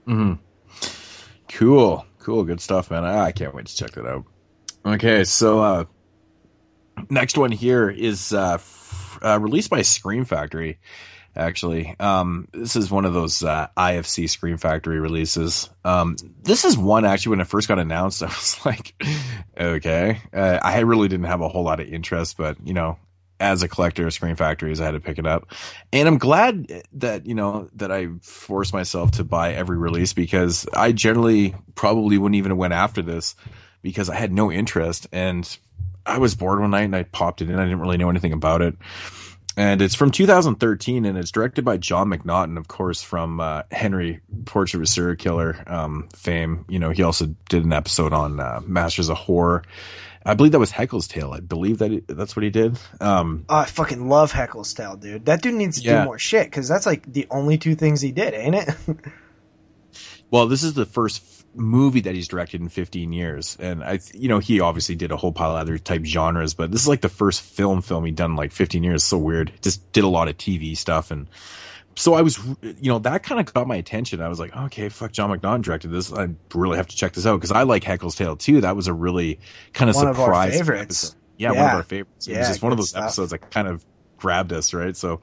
Hmm. 0.05 0.33
Cool, 1.53 2.05
cool, 2.19 2.43
good 2.43 2.61
stuff, 2.61 2.91
man. 2.91 3.03
I, 3.03 3.25
I 3.25 3.31
can't 3.31 3.53
wait 3.53 3.67
to 3.67 3.75
check 3.75 3.91
that 3.91 4.05
out. 4.05 4.25
Okay, 4.85 5.23
so 5.23 5.59
uh, 5.59 5.83
next 7.09 7.37
one 7.37 7.51
here 7.51 7.89
is 7.89 8.33
uh, 8.33 8.53
f- 8.55 9.19
uh, 9.21 9.39
released 9.39 9.69
by 9.69 9.81
Scream 9.81 10.25
Factory. 10.25 10.79
Actually, 11.35 11.95
um, 11.99 12.47
this 12.51 12.75
is 12.75 12.91
one 12.91 13.05
of 13.05 13.13
those 13.13 13.41
uh, 13.41 13.67
IFC 13.77 14.29
Scream 14.29 14.57
Factory 14.57 14.99
releases. 14.99 15.69
Um, 15.85 16.17
this 16.41 16.65
is 16.65 16.77
one 16.77 17.05
actually 17.05 17.31
when 17.31 17.41
it 17.41 17.47
first 17.47 17.67
got 17.69 17.79
announced, 17.79 18.21
I 18.23 18.27
was 18.27 18.65
like, 18.65 19.01
okay. 19.57 20.19
Uh, 20.33 20.59
I 20.61 20.79
really 20.79 21.07
didn't 21.07 21.27
have 21.27 21.41
a 21.41 21.47
whole 21.47 21.63
lot 21.63 21.79
of 21.79 21.87
interest, 21.87 22.37
but 22.37 22.57
you 22.65 22.73
know, 22.73 22.97
as 23.41 23.63
a 23.63 23.67
collector 23.67 24.05
of 24.05 24.13
Scream 24.13 24.35
Factories, 24.35 24.79
I 24.79 24.85
had 24.85 24.91
to 24.91 24.99
pick 24.99 25.17
it 25.17 25.25
up. 25.25 25.51
And 25.91 26.07
I'm 26.07 26.19
glad 26.19 26.83
that, 26.93 27.25
you 27.25 27.33
know, 27.33 27.69
that 27.75 27.91
I 27.91 28.07
forced 28.21 28.71
myself 28.71 29.11
to 29.11 29.23
buy 29.23 29.53
every 29.53 29.77
release 29.77 30.13
because 30.13 30.67
I 30.73 30.91
generally 30.91 31.55
probably 31.75 32.17
wouldn't 32.17 32.37
even 32.37 32.51
have 32.51 32.57
went 32.57 32.73
after 32.73 33.01
this 33.01 33.35
because 33.81 34.09
I 34.09 34.15
had 34.15 34.31
no 34.31 34.51
interest 34.51 35.07
and 35.11 35.57
I 36.05 36.19
was 36.19 36.35
bored 36.35 36.59
one 36.59 36.69
night 36.69 36.83
and 36.83 36.95
I 36.95 37.03
popped 37.03 37.41
it 37.41 37.49
in. 37.49 37.57
I 37.57 37.63
didn't 37.63 37.79
really 37.79 37.97
know 37.97 38.09
anything 38.09 38.33
about 38.33 38.61
it. 38.61 38.75
And 39.57 39.81
it's 39.81 39.95
from 39.95 40.11
2013 40.11 41.05
and 41.05 41.17
it's 41.17 41.31
directed 41.31 41.65
by 41.65 41.77
John 41.77 42.09
McNaughton, 42.09 42.57
of 42.57 42.67
course, 42.67 43.01
from 43.01 43.39
uh, 43.39 43.63
Henry 43.69 44.21
Portrait 44.45 44.79
of 44.79 44.83
a 44.83 44.87
Serial 44.87 45.17
Killer 45.17 45.61
um, 45.67 46.07
fame. 46.15 46.65
You 46.69 46.79
know, 46.79 46.91
he 46.91 47.03
also 47.03 47.35
did 47.49 47.65
an 47.65 47.73
episode 47.73 48.13
on 48.13 48.39
uh, 48.39 48.61
Masters 48.65 49.09
of 49.09 49.17
Horror 49.17 49.63
I 50.25 50.35
believe 50.35 50.51
that 50.51 50.59
was 50.59 50.71
Haeckel's 50.71 51.07
Tale. 51.07 51.33
I 51.33 51.39
believe 51.39 51.79
that 51.79 51.91
he, 51.91 52.03
that's 52.07 52.35
what 52.35 52.43
he 52.43 52.49
did. 52.49 52.77
Um, 52.99 53.45
oh, 53.49 53.57
I 53.57 53.65
fucking 53.65 54.07
love 54.07 54.31
Haeckel's 54.31 54.73
Tale, 54.73 54.95
dude. 54.95 55.25
That 55.25 55.41
dude 55.41 55.55
needs 55.55 55.81
to 55.81 55.87
yeah. 55.87 56.01
do 56.01 56.05
more 56.05 56.19
shit 56.19 56.45
because 56.45 56.67
that's 56.67 56.85
like 56.85 57.11
the 57.11 57.27
only 57.31 57.57
two 57.57 57.75
things 57.75 58.01
he 58.01 58.11
did, 58.11 58.33
ain't 58.33 58.55
it? 58.55 58.69
well, 60.31 60.47
this 60.47 60.63
is 60.63 60.73
the 60.73 60.85
first 60.85 61.23
movie 61.55 62.01
that 62.01 62.15
he's 62.15 62.27
directed 62.27 62.61
in 62.61 62.69
15 62.69 63.11
years, 63.11 63.57
and 63.59 63.83
I, 63.83 63.99
you 64.13 64.29
know, 64.29 64.39
he 64.39 64.61
obviously 64.61 64.95
did 64.95 65.11
a 65.11 65.17
whole 65.17 65.33
pile 65.33 65.51
of 65.51 65.57
other 65.57 65.77
type 65.77 66.05
genres, 66.05 66.53
but 66.53 66.71
this 66.71 66.81
is 66.81 66.87
like 66.87 67.01
the 67.01 67.09
first 67.09 67.41
film 67.41 67.81
film 67.81 68.05
he'd 68.05 68.15
done 68.15 68.31
in 68.31 68.37
like 68.37 68.51
15 68.51 68.83
years. 68.83 69.03
So 69.03 69.17
weird. 69.17 69.51
Just 69.61 69.91
did 69.91 70.03
a 70.03 70.07
lot 70.07 70.27
of 70.27 70.37
TV 70.37 70.77
stuff 70.77 71.11
and 71.11 71.27
so 71.95 72.13
I 72.13 72.21
was, 72.21 72.39
you 72.61 72.91
know, 72.91 72.99
that 72.99 73.23
kind 73.23 73.39
of 73.39 73.53
got 73.53 73.67
my 73.67 73.75
attention. 73.75 74.21
I 74.21 74.27
was 74.27 74.39
like, 74.39 74.55
okay, 74.55 74.89
fuck, 74.89 75.11
John 75.11 75.29
McNaughton 75.29 75.61
directed 75.61 75.89
this. 75.89 76.11
I 76.11 76.29
really 76.53 76.77
have 76.77 76.87
to 76.87 76.95
check 76.95 77.13
this 77.13 77.25
out 77.25 77.37
because 77.37 77.51
I 77.51 77.63
like 77.63 77.83
Haeckel's 77.83 78.15
Tale 78.15 78.35
too. 78.35 78.61
That 78.61 78.75
was 78.75 78.87
a 78.87 78.93
really 78.93 79.39
kind 79.73 79.89
of 79.89 79.95
one 79.95 80.13
surprise. 80.13 80.53
Of 80.53 80.59
favorites. 80.59 81.15
Yeah, 81.37 81.53
yeah, 81.53 81.61
one 81.61 81.69
of 81.71 81.75
our 81.77 81.83
favorites. 81.83 82.27
It 82.27 82.33
yeah, 82.33 82.39
was 82.39 82.47
just 82.49 82.61
one 82.61 82.71
of 82.71 82.77
those 82.77 82.89
stuff. 82.89 83.03
episodes 83.03 83.31
that 83.31 83.49
kind 83.51 83.67
of 83.67 83.83
grabbed 84.17 84.53
us, 84.53 84.73
right? 84.73 84.95
So, 84.95 85.21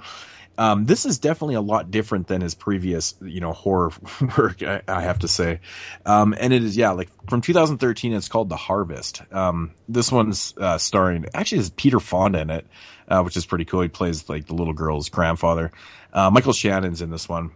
um, 0.59 0.85
this 0.87 1.07
is 1.07 1.21
definitely 1.21 1.55
a 1.55 1.61
lot 1.61 1.91
different 1.93 2.27
than 2.27 2.41
his 2.41 2.57
previous, 2.57 3.15
you 3.23 3.41
know, 3.41 3.53
horror 3.53 3.93
work. 4.39 4.63
I, 4.63 4.83
I 4.89 5.03
have 5.03 5.21
to 5.21 5.29
say, 5.29 5.61
um, 6.05 6.35
and 6.39 6.53
it 6.53 6.65
is 6.65 6.77
yeah, 6.77 6.91
like 6.91 7.09
from 7.31 7.41
2013. 7.41 8.13
It's 8.13 8.29
called 8.29 8.49
The 8.49 8.57
Harvest. 8.57 9.23
Um, 9.33 9.73
this 9.89 10.11
one's 10.11 10.55
uh, 10.59 10.79
starring 10.79 11.27
actually 11.33 11.59
is 11.59 11.71
Peter 11.71 12.01
Fonda 12.01 12.41
in 12.41 12.51
it, 12.51 12.67
uh, 13.07 13.23
which 13.23 13.37
is 13.37 13.47
pretty 13.47 13.65
cool. 13.65 13.83
He 13.83 13.89
plays 13.89 14.29
like 14.29 14.47
the 14.47 14.55
little 14.55 14.75
girl's 14.75 15.09
grandfather. 15.09 15.71
Uh, 16.13 16.31
Michael 16.31 16.53
Shannon's 16.53 17.03
in 17.03 17.11
this 17.11 17.29
one. 17.29 17.51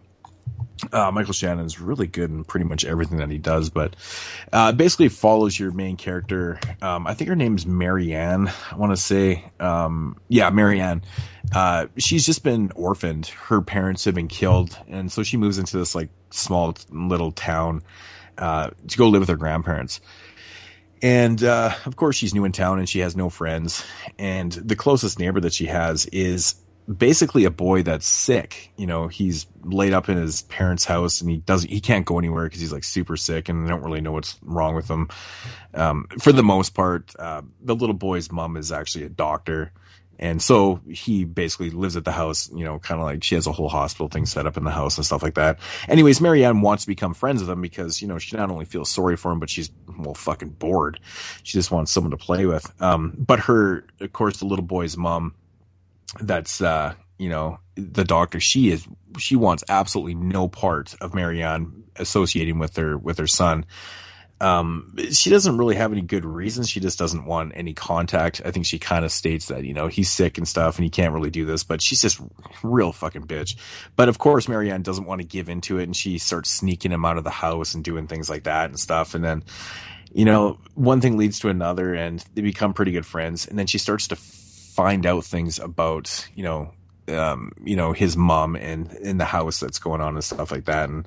Uh, 0.93 1.11
Michael 1.13 1.33
Shannon's 1.33 1.81
really 1.81 2.07
good 2.07 2.31
in 2.31 2.45
pretty 2.45 2.67
much 2.67 2.85
everything 2.85 3.19
that 3.19 3.31
he 3.31 3.39
does, 3.39 3.71
but 3.71 3.95
uh, 4.53 4.73
basically 4.73 5.09
follows 5.09 5.59
your 5.59 5.71
main 5.71 5.97
character. 5.97 6.59
Um, 6.81 7.07
I 7.07 7.15
think 7.15 7.29
her 7.29 7.37
name's 7.37 7.67
Marianne. 7.67 8.51
I 8.71 8.77
want 8.77 8.93
to 8.93 8.97
say, 8.97 9.45
um, 9.61 10.17
yeah, 10.29 10.51
Marianne. 10.51 11.03
Uh, 11.55 11.87
she's 11.99 12.27
just 12.27 12.43
been 12.43 12.73
orphaned. 12.75 13.27
Her 13.29 13.63
parents 13.63 14.05
have 14.07 14.15
been 14.15 14.29
killed, 14.29 14.77
and 14.89 15.13
so 15.13 15.23
she 15.23 15.37
moves 15.37 15.59
into 15.59 15.79
this 15.79 15.95
like 15.95 16.09
small 16.31 16.75
little 16.91 17.31
town 17.31 17.83
uh, 18.39 18.71
to 18.89 18.99
go 18.99 19.09
live 19.09 19.21
with 19.21 19.29
her 19.29 19.37
grandparents. 19.37 20.01
And 21.03 21.43
uh, 21.43 21.75
of 21.85 21.97
course, 21.97 22.17
she's 22.17 22.33
new 22.33 22.45
in 22.45 22.53
town 22.53 22.79
and 22.79 22.89
she 22.89 23.01
has 23.01 23.17
no 23.17 23.29
friends. 23.29 23.85
And 24.19 24.53
the 24.53 24.77
closest 24.77 25.19
neighbor 25.19 25.41
that 25.41 25.53
she 25.53 25.67
has 25.67 26.07
is 26.07 26.55
basically 26.87 27.45
a 27.45 27.51
boy 27.51 27.83
that's 27.83 28.07
sick. 28.07 28.73
You 28.77 28.87
know, 28.87 29.09
he's 29.09 29.47
laid 29.63 29.93
up 29.93 30.09
in 30.09 30.17
his 30.17 30.43
parents' 30.43 30.85
house 30.85 31.21
and 31.21 31.31
he 31.31 31.37
doesn't, 31.39 31.71
he 31.71 31.81
can't 31.81 32.05
go 32.05 32.19
anywhere 32.19 32.45
because 32.45 32.61
he's 32.61 32.73
like 32.73 32.85
super 32.85 33.17
sick 33.17 33.49
and 33.49 33.67
they 33.67 33.71
don't 33.71 33.83
really 33.83 34.01
know 34.01 34.13
what's 34.13 34.39
wrong 34.43 34.75
with 34.75 34.89
him. 34.89 35.09
Um, 35.75 36.07
for 36.21 36.33
the 36.33 36.43
most 36.43 36.71
part, 36.71 37.15
uh, 37.19 37.43
the 37.61 37.75
little 37.75 37.95
boy's 37.95 38.31
mom 38.33 38.57
is 38.57 38.73
actually 38.73 39.05
a 39.05 39.09
doctor 39.09 39.73
And 40.19 40.41
so 40.41 40.81
he 40.89 41.25
basically 41.25 41.71
lives 41.71 41.97
at 41.97 42.05
the 42.05 42.13
house, 42.13 42.51
you 42.55 42.65
know, 42.65 42.79
kind 42.79 43.01
of 43.01 43.07
like 43.07 43.25
she 43.25 43.35
has 43.35 43.49
a 43.49 43.53
whole 43.53 43.69
hospital 43.69 44.09
thing 44.09 44.27
set 44.27 44.47
up 44.47 44.57
in 44.57 44.63
the 44.63 44.71
house 44.71 44.97
and 44.97 45.05
stuff 45.05 45.23
like 45.23 45.35
that. 45.35 45.59
Anyways, 45.89 46.21
Marianne 46.21 46.61
wants 46.61 46.85
to 46.85 46.87
become 46.87 47.13
friends 47.13 47.41
with 47.41 47.51
him 47.51 47.61
because, 47.61 48.01
you 48.01 48.07
know, 48.07 48.19
she 48.19 48.37
not 48.37 48.51
only 48.51 48.65
feels 48.65 48.89
sorry 48.89 49.17
for 49.17 49.33
him, 49.33 49.41
but 49.41 49.51
she's, 49.51 49.71
well, 49.99 50.15
fucking 50.15 50.51
bored. 50.51 51.01
She 51.43 51.59
just 51.59 51.73
wants 51.73 51.91
someone 51.91 52.13
to 52.13 52.17
play 52.17 52.47
with. 52.47 52.71
Um, 52.81 53.15
but 53.19 53.41
her, 53.41 53.85
of 54.01 54.13
course, 54.13 54.39
the 54.39 54.47
little 54.47 54.65
boy's 54.65 54.97
mom, 54.97 55.35
that's, 56.21 56.61
uh, 56.61 56.95
you 57.19 57.29
know, 57.29 57.59
the 57.75 58.05
doctor, 58.05 58.41
she 58.41 58.71
is, 58.71 58.87
she 59.19 59.37
wants 59.37 59.65
absolutely 59.69 60.15
no 60.15 60.49
part 60.49 60.95
of 61.01 61.15
Marianne 61.15 61.85
associating 61.97 62.59
with 62.59 62.77
her, 62.77 62.97
with 62.97 63.19
her 63.19 63.27
son. 63.27 63.67
Um, 64.41 64.97
she 65.13 65.31
doesn't 65.31 65.57
really 65.57 65.77
have 65.77 65.93
any 65.93 66.01
good 66.01 66.25
reasons. 66.25 66.69
She 66.69 66.81
just 66.81 66.99
doesn't 66.99 67.27
want 67.27 67.53
any 67.55 67.75
contact. 67.75 68.43
I 68.45 68.51
think 68.51 68.67
she 68.67 68.81
kind 68.81 69.05
of 69.05 69.13
states 69.13 69.47
that, 69.47 69.63
you 69.63 69.73
know, 69.73 69.87
he's 69.87 70.11
sick 70.11 70.37
and 70.37 70.49
stuff 70.49 70.79
and 70.79 70.85
he 70.85 70.91
can't 70.91 71.15
really 71.15 71.31
do 71.31 71.47
this, 71.47 71.63
but 71.63 71.81
she's 71.81 72.03
just 72.03 72.21
real 72.65 72.93
fucking 72.93 73.29
bitch. 73.29 73.57
But 73.95 74.09
of 74.09 74.19
course, 74.19 74.49
Marianne 74.49 74.83
doesn't 74.83 75.05
want 75.05 75.21
to 75.21 75.27
give 75.27 75.49
into 75.49 75.79
it 75.79 75.85
and 75.85 75.97
she 75.97 76.19
starts 76.19 76.51
sneaking 76.51 76.91
him 76.91 77.05
out 77.05 77.19
of 77.19 77.25
the 77.25 77.31
house 77.31 77.75
and 77.75 77.85
doing 77.85 78.09
things 78.09 78.29
like 78.29 78.45
that 78.45 78.69
and 78.69 78.81
stuff. 78.81 79.15
And 79.15 79.23
then, 79.23 79.45
you 80.13 80.25
know, 80.25 80.59
one 80.75 81.01
thing 81.01 81.17
leads 81.17 81.39
to 81.41 81.49
another 81.49 81.95
and 81.95 82.25
they 82.35 82.43
become 82.43 82.75
pretty 82.75 82.91
good 82.91 83.07
friends. 83.07 83.47
And 83.47 83.57
then 83.57 83.69
she 83.69 83.79
starts 83.79 84.09
to 84.09 84.17
find 84.75 85.05
out 85.05 85.25
things 85.25 85.59
about, 85.59 86.27
you 86.35 86.43
know, 86.43 86.73
um, 87.09 87.53
you 87.63 87.77
know, 87.77 87.93
his 87.93 88.17
mom 88.17 88.57
and 88.57 88.91
in 88.95 89.19
the 89.19 89.25
house 89.25 89.61
that's 89.61 89.79
going 89.79 90.01
on 90.01 90.15
and 90.15 90.25
stuff 90.25 90.51
like 90.51 90.65
that. 90.65 90.89
And, 90.89 91.07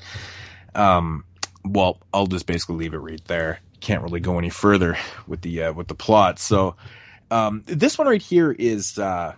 um, 0.76 1.26
well, 1.64 2.00
I'll 2.14 2.28
just 2.28 2.46
basically 2.46 2.76
leave 2.76 2.94
it 2.94 3.00
right 3.00 3.24
there. 3.26 3.60
Can't 3.82 4.04
really 4.04 4.20
go 4.20 4.38
any 4.38 4.50
further 4.50 4.98
with 5.28 5.42
the 5.42 5.64
uh, 5.64 5.74
with 5.74 5.88
the 5.88 5.96
plot. 5.96 6.40
So 6.40 6.76
um, 7.32 7.64
this 7.66 7.98
one 7.98 8.08
right 8.08 8.22
here 8.22 8.52
is 8.52 9.00
uh, 9.00 9.34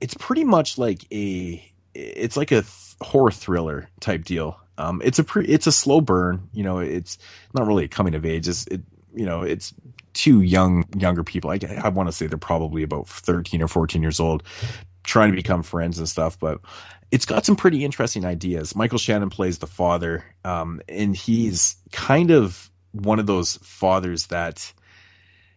it's 0.00 0.14
pretty 0.14 0.44
much 0.44 0.78
like 0.78 1.04
a 1.12 1.64
it's 1.94 2.36
like 2.36 2.50
a 2.50 2.62
th- 2.62 2.96
horror 3.00 3.30
thriller 3.30 3.88
type 4.00 4.24
deal. 4.24 4.58
Um, 4.78 5.02
it's 5.04 5.18
a 5.18 5.24
pre- 5.24 5.46
it's 5.46 5.66
a 5.66 5.72
slow 5.72 6.00
burn. 6.00 6.48
You 6.52 6.64
know, 6.64 6.78
it's 6.78 7.18
not 7.54 7.66
really 7.66 7.84
a 7.84 7.88
coming 7.88 8.14
of 8.14 8.24
age. 8.24 8.48
It's 8.48 8.66
it 8.66 8.82
you 9.14 9.26
know 9.26 9.42
it's 9.42 9.74
two 10.12 10.42
young 10.42 10.84
younger 10.96 11.24
people. 11.24 11.50
I, 11.50 11.58
I 11.82 11.88
want 11.88 12.08
to 12.08 12.12
say 12.12 12.26
they're 12.26 12.38
probably 12.38 12.82
about 12.82 13.08
thirteen 13.08 13.62
or 13.62 13.68
fourteen 13.68 14.02
years 14.02 14.20
old, 14.20 14.42
trying 15.04 15.30
to 15.30 15.36
become 15.36 15.62
friends 15.62 15.98
and 15.98 16.08
stuff. 16.08 16.38
But 16.38 16.60
it's 17.10 17.26
got 17.26 17.44
some 17.44 17.56
pretty 17.56 17.84
interesting 17.84 18.24
ideas. 18.24 18.76
Michael 18.76 18.98
Shannon 18.98 19.30
plays 19.30 19.58
the 19.58 19.66
father, 19.66 20.24
um, 20.44 20.80
and 20.88 21.16
he's 21.16 21.76
kind 21.92 22.30
of 22.30 22.70
one 22.92 23.18
of 23.18 23.26
those 23.26 23.56
fathers 23.58 24.26
that, 24.28 24.72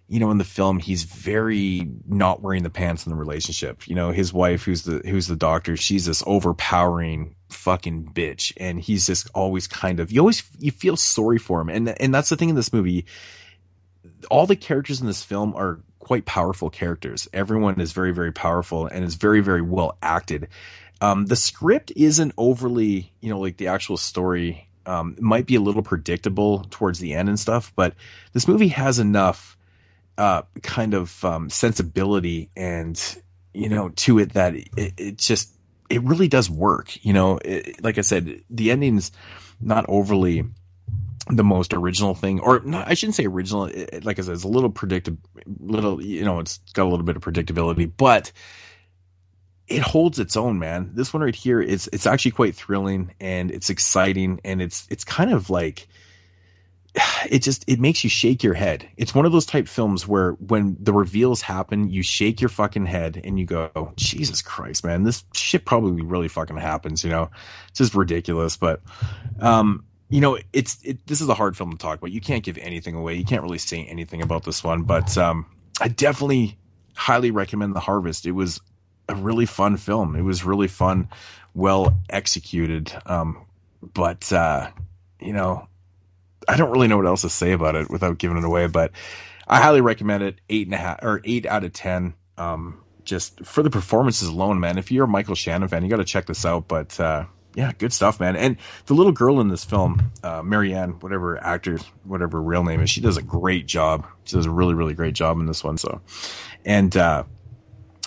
you 0.08 0.20
know, 0.20 0.32
in 0.32 0.38
the 0.38 0.44
film, 0.44 0.80
he's 0.80 1.04
very 1.04 1.88
not 2.08 2.42
wearing 2.42 2.64
the 2.64 2.70
pants 2.70 3.06
in 3.06 3.12
the 3.12 3.16
relationship. 3.16 3.88
You 3.88 3.96
know, 3.96 4.12
his 4.12 4.34
wife, 4.34 4.64
who's 4.64 4.84
the 4.84 5.02
who's 5.06 5.28
the 5.28 5.36
doctor, 5.36 5.78
she's 5.78 6.06
this 6.06 6.24
overpowering 6.26 7.36
fucking 7.50 8.06
bitch, 8.14 8.54
and 8.58 8.80
he's 8.80 9.06
just 9.08 9.30
always 9.34 9.68
kind 9.68 10.00
of 10.00 10.12
you 10.12 10.20
always 10.20 10.44
you 10.58 10.72
feel 10.72 10.98
sorry 10.98 11.38
for 11.38 11.62
him, 11.62 11.70
and 11.70 11.90
and 12.02 12.14
that's 12.14 12.30
the 12.30 12.36
thing 12.36 12.50
in 12.50 12.56
this 12.56 12.74
movie. 12.74 13.06
All 14.30 14.46
the 14.46 14.56
characters 14.56 15.02
in 15.02 15.08
this 15.08 15.24
film 15.24 15.56
are 15.56 15.80
quite 16.00 16.26
powerful 16.26 16.70
characters. 16.70 17.28
Everyone 17.34 17.80
is 17.80 17.94
very 17.94 18.14
very 18.14 18.32
powerful 18.32 18.88
and 18.88 19.04
is 19.04 19.16
very 19.16 19.42
very 19.42 19.62
well 19.62 19.98
acted 20.02 20.50
um, 21.04 21.26
the 21.26 21.36
script 21.36 21.92
isn't 21.98 22.34
overly, 22.38 23.12
you 23.20 23.30
know, 23.30 23.40
like 23.40 23.58
the 23.58 23.68
actual 23.68 23.98
story 23.98 24.70
um, 24.86 25.18
might 25.20 25.46
be 25.46 25.56
a 25.56 25.60
little 25.60 25.82
predictable 25.82 26.66
towards 26.70 26.98
the 26.98 27.14
end 27.14 27.28
and 27.28 27.38
stuff, 27.38 27.74
but 27.76 27.94
this 28.32 28.48
movie 28.48 28.70
has 28.70 29.00
enough 29.00 29.58
uh, 30.18 30.44
kind 30.62 30.94
of 30.94 31.26
um, 31.26 31.50
sensibility 31.50 32.50
and 32.56 33.18
you 33.54 33.68
know 33.68 33.90
to 33.90 34.20
it 34.20 34.34
that 34.34 34.56
it, 34.56 34.70
it, 34.78 35.18
just 35.18 35.54
it 35.90 36.02
really 36.04 36.30
does 36.30 36.50
work. 36.50 37.04
You 37.04 37.12
know, 37.12 37.38
it, 37.38 37.84
like 37.84 37.98
I 37.98 38.02
said, 38.02 38.42
the 38.50 38.72
ending's 38.72 39.12
not 39.60 39.86
overly 39.90 40.46
the 41.28 41.44
most 41.44 41.74
original 41.74 42.16
thing, 42.16 42.40
or 42.40 42.60
not, 42.62 42.88
I 42.88 42.96
shouldn't 42.96 43.16
say 43.16 43.26
original. 43.26 43.70
like 44.04 44.20
I 44.20 44.22
said, 44.22 44.34
it's 44.34 44.44
a 44.44 44.48
little 44.48 44.70
predictable, 44.70 45.20
little 45.60 46.02
you 46.02 46.26
know, 46.26 46.40
it's 46.40 46.58
got 46.74 46.84
a 46.84 46.90
little 46.90 47.06
bit 47.06 47.16
of 47.16 47.24
predictability, 47.24 47.92
but 47.96 48.32
it 49.68 49.82
holds 49.82 50.20
its 50.20 50.36
own, 50.36 50.60
man. 50.60 50.92
This 50.94 51.14
one 51.14 51.24
right 51.24 51.36
here 51.36 51.62
is 51.62 51.90
it's 51.94 52.06
actually 52.06 52.32
quite 52.32 52.56
thrilling 52.56 53.14
and 53.20 53.52
it's 53.52 53.70
exciting 53.70 54.42
and 54.44 54.62
it's 54.62 54.86
it's 54.90 55.06
kind 55.06 55.32
of 55.32 55.50
like 55.50 55.88
it 57.30 57.40
just 57.40 57.64
it 57.68 57.80
makes 57.80 58.04
you 58.04 58.10
shake 58.10 58.44
your 58.44 58.54
head. 58.54 58.88
It's 58.98 59.16
one 59.16 59.26
of 59.26 59.32
those 59.32 59.46
type 59.46 59.68
films 59.68 60.08
where 60.08 60.32
when 60.34 60.78
the 60.80 60.94
reveals 60.94 61.42
happen, 61.42 61.90
you 61.90 62.04
shake 62.04 62.42
your 62.42 62.50
fucking 62.50 62.86
head 62.86 63.22
and 63.24 63.40
you 63.40 63.46
go, 63.46 63.94
"Jesus 63.96 64.42
Christ, 64.42 64.84
man, 64.84 65.04
this 65.04 65.24
shit 65.34 65.66
probably 65.66 66.04
really 66.04 66.28
fucking 66.28 66.58
happens." 66.58 67.04
You 67.04 67.12
know, 67.12 67.32
it's 67.70 67.80
just 67.80 67.96
ridiculous. 67.96 68.58
But, 68.58 68.82
um, 69.40 69.86
you 70.14 70.22
know, 70.22 70.38
it's 70.54 70.78
it, 70.84 71.08
this 71.08 71.22
is 71.22 71.30
a 71.30 71.34
hard 71.34 71.58
film 71.58 71.72
to 71.72 71.78
talk 71.80 71.98
about. 71.98 72.12
You 72.12 72.22
can't 72.22 72.44
give 72.44 72.60
anything 72.60 72.94
away. 72.94 73.16
You 73.16 73.26
can't 73.26 73.42
really 73.42 73.58
say 73.58 73.84
anything 73.84 74.22
about 74.22 74.44
this 74.44 74.64
one. 74.64 74.84
But 74.84 75.18
um, 75.18 75.48
I 75.82 75.88
definitely 75.88 76.60
highly 76.96 77.32
recommend 77.32 77.76
The 77.76 77.80
Harvest. 77.80 78.28
It 78.28 78.34
was 78.34 78.62
a 79.10 79.16
really 79.16 79.48
fun 79.48 79.76
film. 79.78 80.16
It 80.16 80.22
was 80.22 80.46
really 80.46 80.68
fun, 80.68 81.10
well 81.56 81.98
executed. 82.12 82.94
Um, 83.08 83.48
but 83.82 84.32
uh, 84.32 84.70
you 85.20 85.34
know, 85.34 85.68
I 86.48 86.58
don't 86.58 86.70
really 86.70 86.88
know 86.88 86.98
what 86.98 87.08
else 87.08 87.24
to 87.24 87.30
say 87.30 87.52
about 87.52 87.74
it 87.76 87.90
without 87.90 88.20
giving 88.20 88.38
it 88.38 88.44
away. 88.44 88.68
But 88.68 88.92
I 89.48 89.60
highly 89.60 89.82
recommend 89.82 90.22
it. 90.22 90.36
Eight 90.48 90.68
and 90.68 90.76
a 90.76 90.78
half 90.78 91.00
or 91.02 91.22
eight 91.24 91.48
out 91.48 91.64
of 91.64 91.74
ten. 91.74 92.14
Um, 92.38 92.84
just 93.04 93.44
for 93.44 93.64
the 93.64 93.72
performances 93.72 94.28
alone, 94.28 94.60
man. 94.60 94.78
If 94.78 94.92
you're 94.92 95.06
a 95.06 95.08
Michael 95.08 95.34
Shannon 95.34 95.70
fan, 95.70 95.82
you 95.82 95.90
got 95.90 95.98
to 95.98 96.06
check 96.06 96.28
this 96.28 96.46
out. 96.46 96.68
But 96.68 97.00
uh, 97.00 97.26
yeah, 97.56 97.72
good 97.78 97.94
stuff, 97.94 98.20
man. 98.20 98.36
And 98.36 98.58
the 98.86 98.94
little 98.94 99.12
girl 99.12 99.40
in 99.40 99.48
this 99.48 99.64
film, 99.64 100.12
uh, 100.24 100.42
Marianne, 100.42 100.92
whatever 101.00 101.42
actor, 101.42 101.78
whatever 102.04 102.42
real 102.42 102.64
name 102.64 102.82
is, 102.82 102.90
she 102.90 103.02
does 103.02 103.18
a 103.18 103.22
great 103.22 103.68
job. 103.68 104.08
She 104.24 104.36
does 104.36 104.46
a 104.46 104.52
really, 104.52 104.74
really 104.74 104.94
great 104.94 105.14
job 105.14 105.40
in 105.40 105.46
this 105.46 105.64
one. 105.64 105.78
So, 105.78 106.02
and 106.66 106.96
uh, 106.98 107.24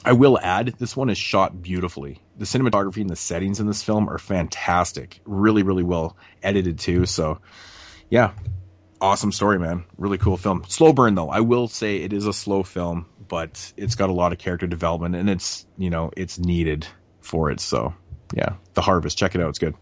I 0.04 0.12
will 0.12 0.38
add, 0.38 0.74
this 0.78 0.96
one 0.96 1.10
is 1.10 1.18
shot 1.18 1.62
beautifully. 1.62 2.20
The 2.36 2.44
cinematography 2.44 3.00
and 3.00 3.10
the 3.10 3.16
settings 3.16 3.60
in 3.60 3.66
this 3.66 3.82
film 3.82 4.08
are 4.08 4.18
fantastic. 4.18 5.20
Really, 5.24 5.62
really 5.62 5.84
well 5.84 6.16
edited 6.42 6.78
too. 6.78 7.06
So, 7.06 7.40
yeah, 8.10 8.32
awesome 9.00 9.32
story, 9.32 9.58
man. 9.58 9.84
Really 9.96 10.18
cool 10.18 10.36
film. 10.36 10.64
Slow 10.68 10.92
burn 10.92 11.14
though. 11.14 11.30
I 11.30 11.40
will 11.40 11.68
say 11.68 11.98
it 11.98 12.12
is 12.12 12.26
a 12.26 12.32
slow 12.32 12.62
film, 12.62 13.06
but 13.28 13.72
it's 13.76 13.94
got 13.94 14.10
a 14.10 14.12
lot 14.12 14.32
of 14.32 14.38
character 14.38 14.66
development 14.66 15.14
and 15.14 15.30
it's, 15.30 15.66
you 15.78 15.90
know, 15.90 16.10
it's 16.16 16.38
needed 16.38 16.86
for 17.20 17.50
it. 17.50 17.60
So, 17.60 17.94
yeah, 18.36 18.54
The 18.74 18.82
Harvest. 18.82 19.16
Check 19.18 19.34
it 19.34 19.40
out. 19.40 19.48
It's 19.48 19.58
good. 19.58 19.74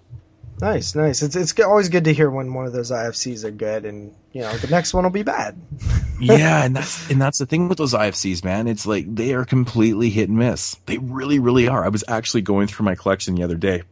Nice, 0.60 0.94
nice. 0.94 1.22
It's 1.22 1.34
it's 1.34 1.58
always 1.58 1.88
good 1.88 2.04
to 2.04 2.14
hear 2.14 2.30
when 2.30 2.54
one 2.54 2.64
of 2.64 2.72
those 2.72 2.92
IFCs 2.92 3.42
are 3.42 3.50
good, 3.50 3.84
and 3.84 4.14
you 4.32 4.42
know 4.42 4.56
the 4.56 4.68
next 4.68 4.94
one 4.94 5.02
will 5.02 5.10
be 5.10 5.24
bad. 5.24 5.60
yeah, 6.20 6.64
and 6.64 6.76
that's 6.76 7.10
and 7.10 7.20
that's 7.20 7.38
the 7.38 7.46
thing 7.46 7.68
with 7.68 7.76
those 7.76 7.92
IFCs, 7.92 8.44
man. 8.44 8.68
It's 8.68 8.86
like 8.86 9.12
they 9.12 9.34
are 9.34 9.44
completely 9.44 10.10
hit 10.10 10.28
and 10.28 10.38
miss. 10.38 10.76
They 10.86 10.98
really, 10.98 11.40
really 11.40 11.66
are. 11.66 11.84
I 11.84 11.88
was 11.88 12.04
actually 12.06 12.42
going 12.42 12.68
through 12.68 12.84
my 12.84 12.94
collection 12.94 13.34
the 13.34 13.42
other 13.42 13.56
day 13.56 13.82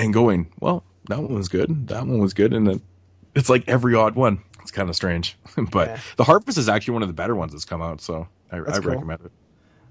and 0.00 0.12
going, 0.12 0.52
well, 0.58 0.82
that 1.08 1.20
one 1.20 1.34
was 1.34 1.48
good, 1.48 1.86
that 1.88 2.04
one 2.04 2.18
was 2.18 2.34
good, 2.34 2.52
and 2.52 2.66
then 2.66 2.82
it's 3.36 3.48
like 3.48 3.68
every 3.68 3.94
odd 3.94 4.16
one. 4.16 4.42
It's 4.60 4.72
kind 4.72 4.88
of 4.88 4.96
strange, 4.96 5.38
but 5.70 5.88
yeah. 5.88 6.00
the 6.16 6.24
Harvest 6.24 6.58
is 6.58 6.68
actually 6.68 6.94
one 6.94 7.02
of 7.02 7.08
the 7.08 7.14
better 7.14 7.36
ones 7.36 7.52
that's 7.52 7.64
come 7.64 7.80
out, 7.80 8.00
so 8.00 8.26
I, 8.50 8.58
I 8.58 8.60
cool. 8.80 8.90
recommend 8.90 9.20
it. 9.24 9.32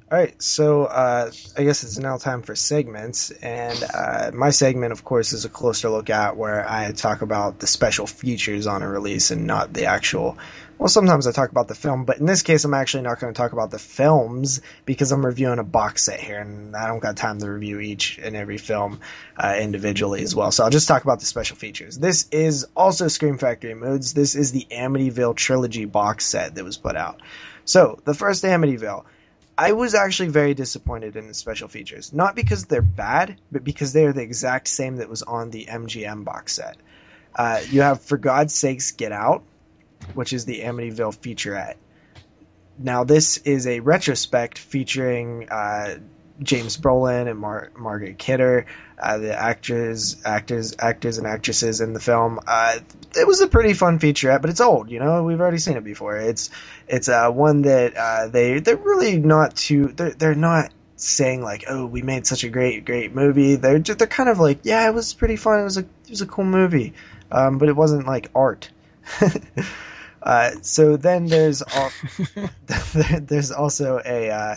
All 0.10 0.18
right, 0.18 0.42
so 0.42 0.86
uh, 0.86 1.32
I 1.58 1.64
guess 1.66 1.84
it's 1.84 1.98
now 1.98 2.16
time 2.16 2.42
for 2.42 2.56
segments, 2.56 3.30
and 3.30 3.84
uh, 3.94 4.32
my 4.34 4.52
segment, 4.52 4.94
of 4.94 5.04
course, 5.04 5.34
is 5.34 5.44
a 5.44 5.50
closer 5.50 5.90
look 5.90 6.10
at 6.10 6.38
where 6.38 6.66
I 6.66 6.94
talk 6.94 7.22
about 7.22 7.60
the 7.60 7.68
special 7.68 8.08
features 8.08 8.68
on 8.68 8.84
a 8.84 8.88
release 8.88 9.32
and 9.32 9.46
not 9.46 9.74
the 9.74 9.88
actual. 9.88 10.38
Well, 10.78 10.88
sometimes 10.88 11.28
I 11.28 11.34
talk 11.34 11.52
about 11.52 11.68
the 11.68 11.76
film, 11.76 12.06
but 12.06 12.20
in 12.20 12.26
this 12.26 12.42
case, 12.42 12.64
I'm 12.64 12.74
actually 12.74 13.04
not 13.04 13.20
going 13.20 13.34
to 13.34 13.38
talk 13.38 13.52
about 13.52 13.70
the 13.70 13.80
films 13.80 14.62
because 14.86 15.12
I'm 15.12 15.26
reviewing 15.26 15.60
a 15.60 15.66
box 15.66 16.06
set 16.06 16.22
here, 16.22 16.40
and 16.40 16.74
I 16.74 16.88
don't 16.88 17.00
got 17.00 17.18
time 17.18 17.40
to 17.40 17.52
review 17.52 17.82
each 17.82 18.18
and 18.18 18.34
every 18.34 18.60
film 18.60 19.02
uh, 19.36 19.58
individually 19.60 20.24
as 20.24 20.34
well. 20.34 20.54
So 20.54 20.64
I'll 20.64 20.70
just 20.70 20.88
talk 20.88 21.04
about 21.04 21.20
the 21.20 21.26
special 21.26 21.58
features. 21.58 21.98
This 21.98 22.30
is 22.32 22.66
also 22.78 23.10
Scream 23.10 23.38
Factory 23.38 23.74
Moods. 23.74 24.14
This 24.14 24.36
is 24.36 24.54
the 24.54 24.68
Amityville 24.72 25.36
trilogy 25.36 25.84
box 25.84 26.26
set 26.26 26.56
that 26.56 26.64
was 26.64 26.78
put 26.78 26.96
out. 26.96 27.22
So 27.66 28.00
the 28.06 28.14
first 28.14 28.46
Amityville 28.46 29.04
I 29.58 29.72
was 29.72 29.96
actually 29.96 30.30
very 30.30 30.54
disappointed 30.54 31.16
in 31.16 31.28
the 31.28 31.34
special 31.34 31.68
features. 31.68 32.14
Not 32.14 32.36
because 32.36 32.66
they're 32.66 32.82
bad, 32.82 33.40
but 33.52 33.64
because 33.64 33.92
they 33.92 34.06
are 34.06 34.14
the 34.14 34.22
exact 34.22 34.68
same 34.68 34.98
that 34.98 35.10
was 35.10 35.24
on 35.24 35.50
the 35.50 35.66
MGM 35.66 36.24
box 36.24 36.54
set. 36.54 36.78
Uh, 37.36 37.62
you 37.70 37.82
have 37.82 38.02
For 38.02 38.18
God's 38.18 38.54
Sakes 38.54 38.92
Get 38.92 39.12
Out, 39.12 39.44
which 40.14 40.32
is 40.34 40.46
the 40.46 40.62
Amityville 40.62 41.18
featurette. 41.18 41.76
Now, 42.78 43.04
this 43.04 43.38
is 43.38 43.66
a 43.66 43.80
retrospect 43.80 44.60
featuring 44.60 45.50
uh, 45.50 45.96
James 46.42 46.78
Brolin 46.78 47.30
and 47.30 47.40
Mar- 47.40 47.72
Margaret 47.78 48.18
Kidder, 48.18 48.66
uh, 49.02 49.18
the 49.18 49.38
actors, 49.38 50.22
actors, 50.26 50.76
actors, 50.80 51.18
and 51.18 51.28
actresses 51.28 51.82
in 51.82 51.94
the 51.94 52.00
film. 52.00 52.40
Uh, 52.46 52.80
it 53.16 53.28
was 53.28 53.42
a 53.42 53.48
pretty 53.48 53.74
fun 53.74 54.00
featurette, 54.00 54.42
but 54.42 54.50
it's 54.50 54.62
old. 54.62 54.90
You 54.92 55.00
know, 55.00 55.24
we've 55.24 55.40
already 55.40 55.58
seen 55.58 55.78
it 55.78 55.84
before. 55.84 56.18
It's 56.18 56.50
it's 56.88 57.10
uh, 57.10 57.30
one 57.32 57.64
that 57.64 57.96
uh, 57.98 58.28
they 58.28 58.60
they're 58.60 58.78
really 58.78 59.18
not 59.18 59.56
too 59.56 59.88
they're 59.88 60.12
they're 60.12 60.36
not 60.36 60.72
saying 60.96 61.42
like, 61.42 61.66
"Oh, 61.68 61.86
we 61.86 62.02
made 62.02 62.28
such 62.28 62.44
a 62.44 62.50
great, 62.50 62.86
great 62.86 63.14
movie." 63.14 63.56
They're 63.56 63.80
just, 63.80 64.00
they're 64.00 64.08
kind 64.08 64.30
of 64.30 64.40
like, 64.40 64.60
"Yeah, 64.64 64.88
it 64.88 64.94
was 64.94 65.14
pretty 65.14 65.36
fun. 65.38 65.62
It 65.62 65.64
was 65.64 65.78
a 65.78 65.82
it 65.82 66.10
was 66.10 66.22
a 66.22 66.28
cool 66.28 66.46
movie, 66.46 66.94
um, 67.32 67.58
but 67.58 67.70
it 67.70 67.76
wasn't 67.76 68.06
like 68.06 68.30
art." 68.36 68.70
uh, 70.22 70.52
so 70.62 70.98
then 70.98 71.28
there's 71.28 71.62
al- 71.62 71.92
there's 73.22 73.52
also 73.52 74.02
a 74.04 74.30
uh, 74.30 74.56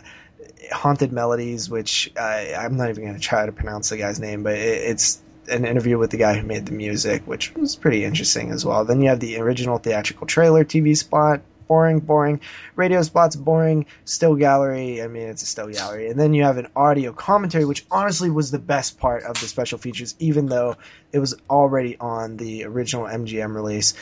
haunted 0.72 1.12
melodies, 1.12 1.68
which 1.68 2.12
I'm 2.16 2.76
not 2.76 2.90
even 2.90 3.04
going 3.04 3.14
to 3.14 3.20
try 3.20 3.46
to 3.46 3.52
pronounce 3.52 3.90
the 3.90 3.96
guy's 3.96 4.20
name, 4.20 4.42
but 4.42 4.54
it, 4.54 4.90
it's 4.90 5.20
an 5.48 5.64
interview 5.64 5.98
with 5.98 6.10
the 6.10 6.16
guy 6.16 6.34
who 6.38 6.46
made 6.46 6.66
the 6.66 6.72
music, 6.72 7.22
which 7.26 7.54
was 7.54 7.76
pretty 7.76 8.04
interesting 8.04 8.50
as 8.50 8.64
well. 8.64 8.84
Then 8.84 9.02
you 9.02 9.08
have 9.08 9.20
the 9.20 9.38
original 9.38 9.78
theatrical 9.78 10.26
trailer 10.26 10.64
TV 10.64 10.96
spot, 10.96 11.40
boring, 11.66 12.00
boring. 12.00 12.40
Radio 12.76 13.02
spots, 13.02 13.36
boring. 13.36 13.86
Still 14.04 14.34
gallery, 14.34 15.02
I 15.02 15.06
mean, 15.06 15.28
it's 15.28 15.42
a 15.42 15.46
still 15.46 15.68
gallery. 15.68 16.08
And 16.08 16.18
then 16.18 16.34
you 16.34 16.42
have 16.42 16.58
an 16.58 16.68
audio 16.74 17.12
commentary, 17.12 17.64
which 17.64 17.86
honestly 17.90 18.30
was 18.30 18.50
the 18.50 18.58
best 18.58 18.98
part 18.98 19.22
of 19.22 19.40
the 19.40 19.46
special 19.46 19.78
features, 19.78 20.14
even 20.18 20.46
though 20.46 20.76
it 21.12 21.18
was 21.20 21.36
already 21.48 21.96
on 21.98 22.36
the 22.36 22.64
original 22.64 23.04
MGM 23.04 23.54
release. 23.54 23.94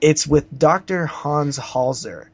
It's 0.00 0.26
with 0.26 0.58
Dr. 0.58 1.06
Hans 1.06 1.58
Holzer, 1.58 2.26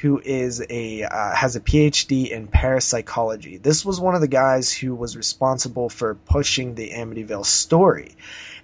who 0.00 0.18
is 0.24 0.64
a 0.70 1.02
uh, 1.02 1.34
has 1.34 1.56
a 1.56 1.60
PhD 1.60 2.30
in 2.30 2.46
parapsychology. 2.46 3.58
This 3.58 3.84
was 3.84 4.00
one 4.00 4.14
of 4.14 4.22
the 4.22 4.28
guys 4.28 4.72
who 4.72 4.94
was 4.94 5.16
responsible 5.16 5.90
for 5.90 6.14
pushing 6.14 6.74
the 6.74 6.90
Amityville 6.90 7.44
story. 7.44 8.16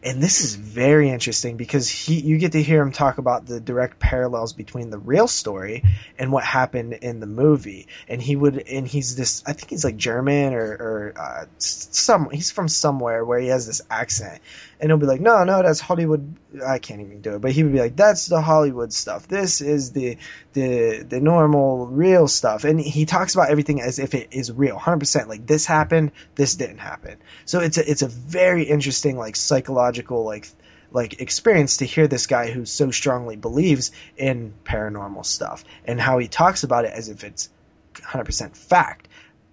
And 0.03 0.23
this 0.23 0.41
is 0.41 0.55
very 0.55 1.11
interesting 1.11 1.57
because 1.57 1.89
he 1.89 2.21
you 2.21 2.39
get 2.39 2.53
to 2.53 2.63
hear 2.63 2.81
him 2.81 2.93
talk 2.93 3.19
about 3.19 3.45
the 3.45 3.61
direct 3.61 3.99
parallels 3.99 4.53
between 4.53 4.91
the 4.91 4.99
real 4.99 5.29
story 5.29 5.83
and 6.19 6.33
what 6.33 6.45
happened 6.45 6.95
in 6.95 7.21
the 7.21 7.27
movie. 7.27 7.89
And 8.09 8.23
he 8.23 8.37
would 8.37 8.69
and 8.69 8.87
he's 8.87 9.17
this 9.17 9.43
I 9.47 9.53
think 9.53 9.71
he's 9.71 9.85
like 9.85 9.97
German 9.97 10.55
or 10.55 10.73
or 10.73 11.15
uh, 11.19 11.45
some 11.59 12.31
he's 12.31 12.51
from 12.51 12.69
somewhere 12.69 13.25
where 13.25 13.41
he 13.41 13.49
has 13.49 13.67
this 13.67 13.83
accent. 13.91 14.41
And 14.81 14.91
he'll 14.91 14.99
be 14.99 15.07
like, 15.07 15.21
"No, 15.21 15.45
no, 15.45 15.63
that's 15.63 15.81
Hollywood. 15.81 16.35
I 16.65 16.79
can't 16.79 17.01
even 17.01 17.23
do 17.23 17.35
it." 17.35 17.41
But 17.41 17.53
he 17.53 17.63
would 17.63 17.73
be 17.73 17.81
like, 17.81 17.97
"That's 17.97 18.27
the 18.27 18.41
Hollywood 18.41 18.93
stuff. 18.93 19.27
This 19.27 19.61
is 19.61 19.93
the 19.93 20.19
the 20.53 21.03
the 21.09 21.21
normal 21.21 21.87
real 21.87 22.29
stuff." 22.29 22.65
And 22.65 22.79
he 22.79 23.07
talks 23.07 23.35
about 23.35 23.51
everything 23.51 23.81
as 23.81 23.99
if 23.99 24.15
it 24.15 24.29
is 24.33 24.53
real, 24.53 24.77
100%. 24.77 25.29
Like 25.29 25.47
this 25.47 25.65
happened, 25.65 26.13
this 26.35 26.55
didn't 26.55 26.79
happen. 26.79 27.17
So 27.47 27.61
it's 27.61 27.79
a 27.79 27.91
it's 27.91 28.03
a 28.03 28.09
very 28.09 28.65
interesting 28.65 29.17
like 29.17 29.37
psychological 29.37 30.25
like 30.25 30.49
like 30.91 31.21
experience 31.21 31.79
to 31.79 31.85
hear 31.85 32.07
this 32.07 32.27
guy 32.27 32.51
who 32.51 32.65
so 32.65 32.91
strongly 32.91 33.37
believes 33.37 33.93
in 34.17 34.55
paranormal 34.65 35.25
stuff 35.25 35.65
and 35.85 36.01
how 36.01 36.19
he 36.19 36.29
talks 36.29 36.63
about 36.65 36.85
it 36.85 36.93
as 36.93 37.09
if 37.09 37.25
it's 37.25 37.51
100% 37.95 38.57
fact. 38.57 39.09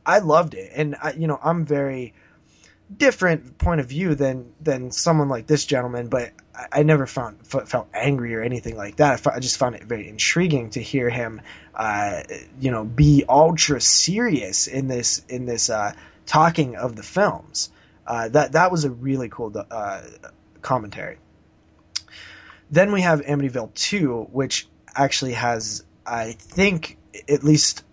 I 0.06 0.20
loved 0.20 0.54
it, 0.54 0.72
and 0.76 0.96
I, 1.02 1.14
you 1.14 1.28
know 1.28 1.40
I'm 1.42 1.66
very 1.66 2.14
different 2.98 3.58
point 3.58 3.80
of 3.80 3.88
view 3.88 4.16
than 4.16 4.54
than 4.62 4.92
someone 4.92 5.30
like 5.30 5.48
this 5.48 5.66
gentleman, 5.66 6.08
but 6.08 6.32
I, 6.56 6.80
I 6.80 6.84
never 6.84 7.06
found 7.06 7.40
f- 7.54 7.68
felt 7.68 7.88
angry 7.94 8.36
or 8.36 8.42
anything 8.42 8.78
like 8.78 8.98
that. 8.98 9.12
I, 9.12 9.14
f- 9.14 9.28
I 9.28 9.40
just 9.40 9.58
found 9.58 9.76
it 9.76 9.84
very 9.84 10.08
intriguing 10.08 10.70
to 10.72 10.82
hear 10.82 11.10
him, 11.10 11.42
uh, 11.76 12.22
you 12.60 12.72
know, 12.72 12.84
be 12.84 13.24
ultra 13.28 13.82
serious 13.82 14.68
in 14.68 14.88
this 14.88 15.24
in 15.30 15.46
this 15.46 15.70
uh, 15.70 15.94
talking 16.26 16.76
of 16.76 16.96
the 16.96 17.04
films. 17.04 17.72
Uh, 18.06 18.30
that 18.30 18.54
that 18.54 18.72
was 18.72 18.86
a 18.86 18.90
really 18.90 19.30
cool 19.30 19.54
uh, 19.72 20.02
commentary. 20.62 21.18
Then 22.70 22.92
we 22.92 23.02
have 23.02 23.22
Amityville 23.22 23.74
2, 23.76 24.30
which 24.32 24.68
actually 24.96 25.34
has, 25.34 25.84
I 26.08 26.32
think, 26.32 26.98
at 27.30 27.44
least 27.44 27.84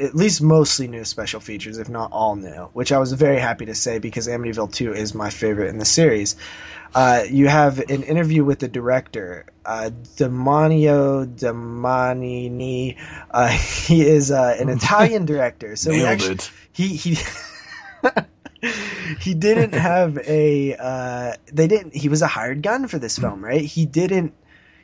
at 0.00 0.14
least 0.14 0.40
mostly 0.40 0.86
new 0.86 1.04
special 1.04 1.40
features, 1.40 1.78
if 1.78 1.88
not 1.88 2.12
all 2.12 2.36
new, 2.36 2.68
which 2.72 2.92
I 2.92 2.98
was 2.98 3.12
very 3.12 3.40
happy 3.40 3.66
to 3.66 3.74
say 3.74 3.98
because 3.98 4.28
Amityville 4.28 4.72
2 4.72 4.94
is 4.94 5.14
my 5.14 5.30
favorite 5.30 5.68
in 5.68 5.78
the 5.78 5.84
series. 5.84 6.36
Uh, 6.94 7.24
you 7.28 7.48
have 7.48 7.78
an 7.78 8.02
interview 8.02 8.44
with 8.44 8.60
the 8.60 8.68
director, 8.68 9.46
uh, 9.64 9.90
Demanio 10.16 11.26
Damanini. 11.26 12.96
Uh, 13.30 13.48
he 13.86 14.06
is 14.06 14.30
uh, 14.30 14.56
an 14.58 14.68
Italian 14.68 15.26
director, 15.26 15.76
so 15.76 15.92
he 15.92 16.04
actually 16.04 16.38
he 16.72 16.88
he. 16.88 17.18
he 19.20 19.34
didn't 19.34 19.72
have 19.72 20.18
a 20.18 20.74
uh, 20.76 21.32
they 21.52 21.68
didn't 21.68 21.94
he 21.94 22.08
was 22.08 22.22
a 22.22 22.26
hired 22.26 22.60
gun 22.60 22.88
for 22.88 22.98
this 22.98 23.16
film 23.16 23.44
right 23.44 23.62
he 23.62 23.86
didn't 23.86 24.34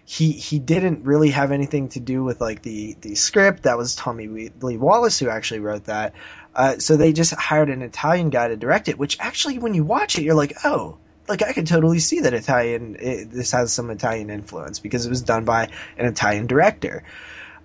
he 0.04 0.32
he 0.32 0.58
didn't 0.58 1.04
really 1.04 1.30
have 1.30 1.50
anything 1.50 1.88
to 1.90 2.00
do 2.00 2.22
with 2.22 2.40
like 2.40 2.62
the 2.62 2.96
the 3.00 3.14
script. 3.14 3.62
That 3.62 3.78
was 3.78 3.94
tommy 3.94 4.28
lee 4.28 4.76
wallace 4.76 5.18
who 5.18 5.28
actually 5.28 5.60
wrote 5.60 5.84
that. 5.84 6.12
Uh, 6.54 6.78
so 6.78 6.96
they 6.96 7.12
just 7.12 7.34
hired 7.34 7.68
an 7.68 7.82
italian 7.82 8.30
guy 8.30 8.46
to 8.46 8.56
direct 8.56 8.86
it 8.88 8.96
which 8.96 9.18
actually 9.18 9.58
when 9.58 9.74
you 9.74 9.82
watch 9.82 10.16
it 10.16 10.22
you're 10.22 10.36
like 10.36 10.52
oh 10.62 10.96
like 11.26 11.42
i 11.42 11.52
could 11.52 11.66
totally 11.66 11.98
see 11.98 12.20
that 12.20 12.32
italian 12.32 12.96
it, 13.00 13.28
this 13.32 13.50
has 13.50 13.72
some 13.72 13.90
italian 13.90 14.30
influence 14.30 14.78
because 14.78 15.04
it 15.04 15.08
was 15.08 15.22
done 15.22 15.44
by 15.44 15.68
an 15.98 16.06
italian 16.06 16.46
director. 16.46 17.02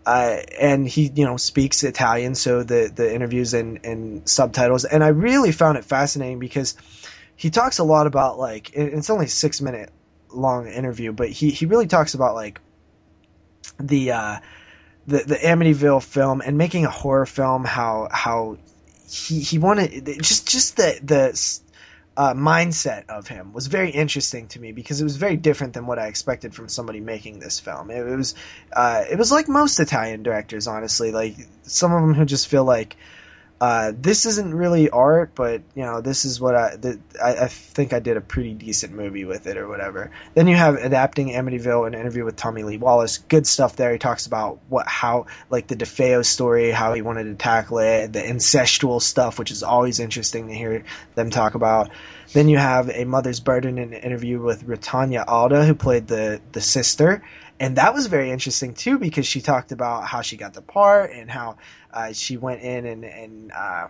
Uh, 0.05 0.41
and 0.59 0.87
he 0.87 1.11
you 1.13 1.25
know 1.25 1.37
speaks 1.37 1.83
Italian, 1.83 2.33
so 2.33 2.63
the 2.63 2.91
the 2.93 3.13
interviews 3.13 3.53
and, 3.53 3.85
and 3.85 4.27
subtitles. 4.27 4.85
And 4.85 5.03
I 5.03 5.09
really 5.09 5.51
found 5.51 5.77
it 5.77 5.85
fascinating 5.85 6.39
because 6.39 6.75
he 7.35 7.51
talks 7.51 7.77
a 7.77 7.83
lot 7.83 8.07
about 8.07 8.39
like 8.39 8.71
it's 8.73 9.11
only 9.11 9.27
six 9.27 9.61
minute 9.61 9.91
long 10.31 10.67
interview, 10.67 11.11
but 11.11 11.29
he 11.29 11.49
he 11.51 11.65
really 11.65 11.87
talks 11.87 12.13
about 12.13 12.35
like 12.35 12.59
the 13.79 14.11
uh, 14.11 14.39
the 15.07 15.19
the 15.19 15.35
Amityville 15.35 16.03
film 16.03 16.41
and 16.41 16.57
making 16.57 16.85
a 16.85 16.89
horror 16.89 17.25
film. 17.25 17.65
How 17.65 18.07
how 18.11 18.57
he 19.09 19.39
he 19.39 19.57
wanted 19.57 20.05
just 20.21 20.47
just 20.47 20.77
the 20.77 20.99
the 21.03 21.59
uh, 22.17 22.33
mindset 22.33 23.07
of 23.07 23.27
him 23.27 23.53
was 23.53 23.67
very 23.67 23.91
interesting 23.91 24.47
to 24.49 24.59
me 24.59 24.73
because 24.73 24.99
it 24.99 25.05
was 25.05 25.15
very 25.15 25.37
different 25.37 25.73
than 25.73 25.87
what 25.87 25.97
I 25.97 26.07
expected 26.07 26.53
from 26.53 26.67
somebody 26.67 26.99
making 26.99 27.39
this 27.39 27.59
film. 27.59 27.89
It, 27.89 28.05
it 28.05 28.15
was 28.15 28.35
uh, 28.73 29.05
it 29.09 29.17
was 29.17 29.31
like 29.31 29.47
most 29.47 29.79
Italian 29.79 30.21
directors, 30.21 30.67
honestly. 30.67 31.11
Like 31.11 31.35
some 31.63 31.93
of 31.93 32.01
them 32.01 32.13
who 32.13 32.25
just 32.25 32.47
feel 32.47 32.65
like 32.65 32.97
uh, 33.61 33.91
this 33.95 34.25
isn't 34.25 34.53
really 34.53 34.89
art, 34.89 35.31
but 35.35 35.61
you 35.75 35.83
know 35.83 35.99
this 35.99 36.23
is 36.23 36.39
what 36.39 36.55
I, 36.55 36.77
th- 36.81 36.99
I 37.21 37.35
I 37.35 37.47
think 37.47 37.91
I 37.91 37.99
did 37.99 38.15
a 38.15 38.21
pretty 38.21 38.53
decent 38.53 38.93
movie 38.93 39.25
with 39.25 39.47
it 39.47 39.57
or 39.57 39.67
whatever. 39.67 40.11
Then 40.33 40.47
you 40.47 40.55
have 40.55 40.75
adapting 40.75 41.29
Amityville, 41.29 41.85
an 41.85 41.93
interview 41.93 42.23
with 42.23 42.37
Tommy 42.37 42.63
Lee 42.63 42.77
Wallace. 42.77 43.17
Good 43.17 43.45
stuff 43.45 43.75
there. 43.75 43.91
He 43.91 43.99
talks 43.99 44.27
about 44.27 44.59
what 44.69 44.87
how 44.87 45.25
like 45.49 45.67
the 45.67 45.75
DeFeo 45.75 46.25
story, 46.25 46.71
how 46.71 46.93
he 46.93 47.01
wanted 47.01 47.25
to 47.25 47.35
tackle 47.35 47.79
it, 47.79 48.13
the 48.13 48.21
incestual 48.21 49.01
stuff, 49.01 49.37
which 49.37 49.51
is 49.51 49.61
always 49.61 49.99
interesting 49.99 50.47
to 50.47 50.53
hear 50.53 50.85
them 51.15 51.29
talk 51.29 51.55
about. 51.55 51.89
Then 52.31 52.47
you 52.47 52.57
have 52.57 52.89
a 52.89 53.05
Mother's 53.05 53.39
Burden, 53.39 53.79
an 53.79 53.93
interview 53.93 54.39
with 54.39 54.67
Rutanya 54.67 55.23
Alda, 55.27 55.65
who 55.65 55.73
played 55.73 56.07
the 56.07 56.39
the 56.51 56.61
sister, 56.61 57.23
and 57.59 57.77
that 57.77 57.93
was 57.93 58.05
very 58.07 58.31
interesting 58.31 58.73
too 58.73 58.99
because 58.99 59.25
she 59.25 59.41
talked 59.41 59.71
about 59.71 60.05
how 60.05 60.21
she 60.21 60.37
got 60.37 60.53
the 60.53 60.61
part 60.61 61.11
and 61.11 61.29
how 61.29 61.57
uh, 61.93 62.13
she 62.13 62.37
went 62.37 62.61
in 62.61 62.85
and 62.85 63.03
and 63.03 63.51
uh, 63.51 63.87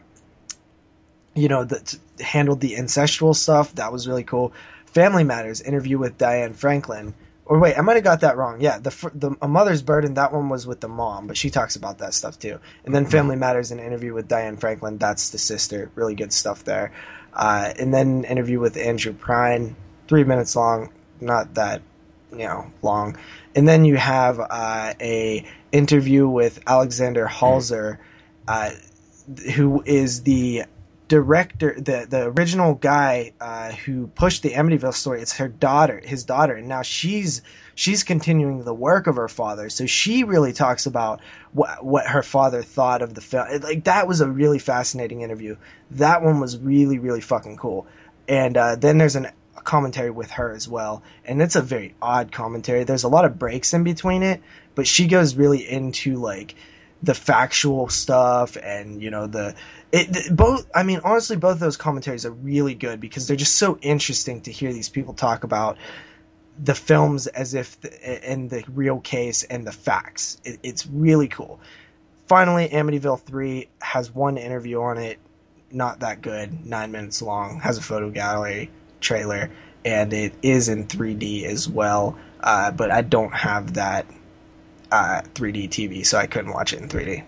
you 1.35 1.49
know 1.49 1.65
the, 1.65 1.97
handled 2.19 2.61
the 2.61 2.75
incestual 2.75 3.35
stuff. 3.35 3.75
That 3.75 3.91
was 3.91 4.07
really 4.07 4.23
cool. 4.23 4.53
Family 4.87 5.23
Matters 5.23 5.61
interview 5.61 5.97
with 5.97 6.17
Diane 6.17 6.53
Franklin. 6.53 7.13
Or 7.45 7.57
wait, 7.57 7.75
I 7.77 7.81
might 7.81 7.95
have 7.95 8.03
got 8.03 8.21
that 8.21 8.37
wrong. 8.37 8.61
Yeah, 8.61 8.77
the 8.77 8.91
the 9.13 9.35
a 9.41 9.47
mother's 9.47 9.81
burden 9.81 10.13
that 10.13 10.31
one 10.31 10.49
was 10.49 10.67
with 10.67 10.81
the 10.81 10.87
mom, 10.87 11.25
but 11.27 11.35
she 11.35 11.49
talks 11.49 11.75
about 11.75 11.97
that 11.97 12.13
stuff 12.13 12.37
too. 12.37 12.59
And 12.85 12.93
then 12.93 13.07
Family 13.07 13.35
Matters, 13.35 13.71
an 13.71 13.79
interview 13.79 14.13
with 14.13 14.27
Diane 14.27 14.57
Franklin. 14.57 14.99
That's 14.99 15.31
the 15.31 15.39
sister. 15.39 15.89
Really 15.95 16.13
good 16.13 16.31
stuff 16.31 16.63
there. 16.63 16.93
Uh, 17.33 17.73
and 17.77 17.93
then 17.93 18.23
interview 18.23 18.59
with 18.59 18.77
Andrew 18.77 19.13
Prine, 19.13 19.75
three 20.07 20.23
minutes 20.23 20.55
long. 20.55 20.91
Not 21.21 21.55
that 21.55 21.81
you 22.31 22.39
know 22.39 22.71
long. 22.81 23.17
And 23.55 23.67
then 23.67 23.85
you 23.85 23.97
have 23.97 24.39
uh, 24.39 24.93
a 24.99 25.45
interview 25.71 26.27
with 26.27 26.59
Alexandra 26.67 27.27
Holzer, 27.27 27.97
uh, 28.47 28.71
who 29.55 29.83
is 29.85 30.23
the 30.23 30.63
director, 31.07 31.75
the 31.75 32.07
the 32.09 32.27
original 32.37 32.75
guy 32.75 33.33
uh, 33.41 33.71
who 33.71 34.07
pushed 34.07 34.43
the 34.43 34.51
Amityville 34.51 34.93
story. 34.93 35.21
It's 35.21 35.37
her 35.37 35.47
daughter, 35.47 36.01
his 36.03 36.23
daughter, 36.23 36.55
and 36.55 36.67
now 36.67 36.83
she's 36.83 37.41
she's 37.79 38.03
continuing 38.03 38.61
the 38.61 38.73
work 38.73 39.07
of 39.07 39.15
her 39.15 39.29
father. 39.29 39.69
So 39.69 39.85
she 39.85 40.25
really 40.25 40.51
talks 40.51 40.85
about 40.85 41.21
what 41.53 41.83
what 41.83 42.05
her 42.05 42.23
father 42.23 42.61
thought 42.61 43.01
of 43.01 43.13
the 43.13 43.21
film. 43.21 43.47
Like 43.61 43.85
that 43.85 44.05
was 44.05 44.19
a 44.19 44.27
really 44.29 44.59
fascinating 44.59 45.21
interview. 45.21 45.55
That 45.91 46.21
one 46.21 46.41
was 46.41 46.57
really 46.57 46.99
really 46.99 47.21
fucking 47.21 47.55
cool. 47.55 47.87
And 48.27 48.57
uh, 48.57 48.75
then 48.75 48.97
there's 48.97 49.15
an 49.15 49.27
a 49.55 49.61
commentary 49.61 50.11
with 50.11 50.31
her 50.31 50.51
as 50.51 50.67
well, 50.67 51.03
and 51.23 51.41
it's 51.41 51.55
a 51.55 51.61
very 51.61 51.95
odd 52.01 52.33
commentary. 52.33 52.83
There's 52.83 53.05
a 53.05 53.09
lot 53.09 53.23
of 53.23 53.39
breaks 53.39 53.73
in 53.73 53.85
between 53.85 54.23
it, 54.23 54.41
but 54.75 54.85
she 54.85 55.07
goes 55.07 55.35
really 55.35 55.67
into 55.67 56.17
like 56.17 56.55
the 57.01 57.13
factual 57.13 57.87
stuff 57.87 58.57
and 58.61 59.01
you 59.01 59.09
know 59.09 59.25
the 59.25 59.55
it 59.93 60.35
both 60.35 60.69
i 60.75 60.83
mean 60.83 60.99
honestly 61.05 61.37
both 61.37 61.57
those 61.57 61.77
commentaries 61.77 62.25
are 62.25 62.31
really 62.31 62.73
good 62.73 62.99
because 62.99 63.25
they're 63.25 63.37
just 63.37 63.55
so 63.55 63.79
interesting 63.81 64.41
to 64.41 64.51
hear 64.51 64.73
these 64.73 64.89
people 64.89 65.13
talk 65.13 65.45
about 65.45 65.77
the 66.61 66.75
films 66.75 67.27
as 67.27 67.53
if 67.53 67.79
the, 67.81 68.31
in 68.31 68.47
the 68.49 68.63
real 68.73 68.99
case 68.99 69.43
and 69.43 69.65
the 69.65 69.71
facts 69.71 70.39
it, 70.43 70.59
it's 70.63 70.85
really 70.87 71.27
cool 71.27 71.59
finally 72.27 72.67
amityville 72.69 73.21
3 73.21 73.67
has 73.81 74.13
one 74.13 74.37
interview 74.37 74.81
on 74.81 74.97
it 74.97 75.19
not 75.71 75.99
that 75.99 76.21
good, 76.21 76.65
nine 76.65 76.91
minutes 76.91 77.21
long, 77.21 77.59
has 77.59 77.77
a 77.77 77.81
photo 77.81 78.09
gallery 78.09 78.69
trailer, 79.01 79.49
and 79.85 80.13
it 80.13 80.33
is 80.41 80.69
in 80.69 80.87
3D 80.87 81.43
as 81.43 81.67
well. 81.67 82.17
Uh, 82.39 82.71
but 82.71 82.91
I 82.91 83.01
don't 83.01 83.33
have 83.33 83.75
that 83.75 84.05
uh, 84.91 85.21
3D 85.35 85.69
TV, 85.69 86.05
so 86.05 86.17
I 86.17 86.27
couldn't 86.27 86.53
watch 86.53 86.73
it 86.73 86.81
in 86.81 86.89
3D. 86.89 87.23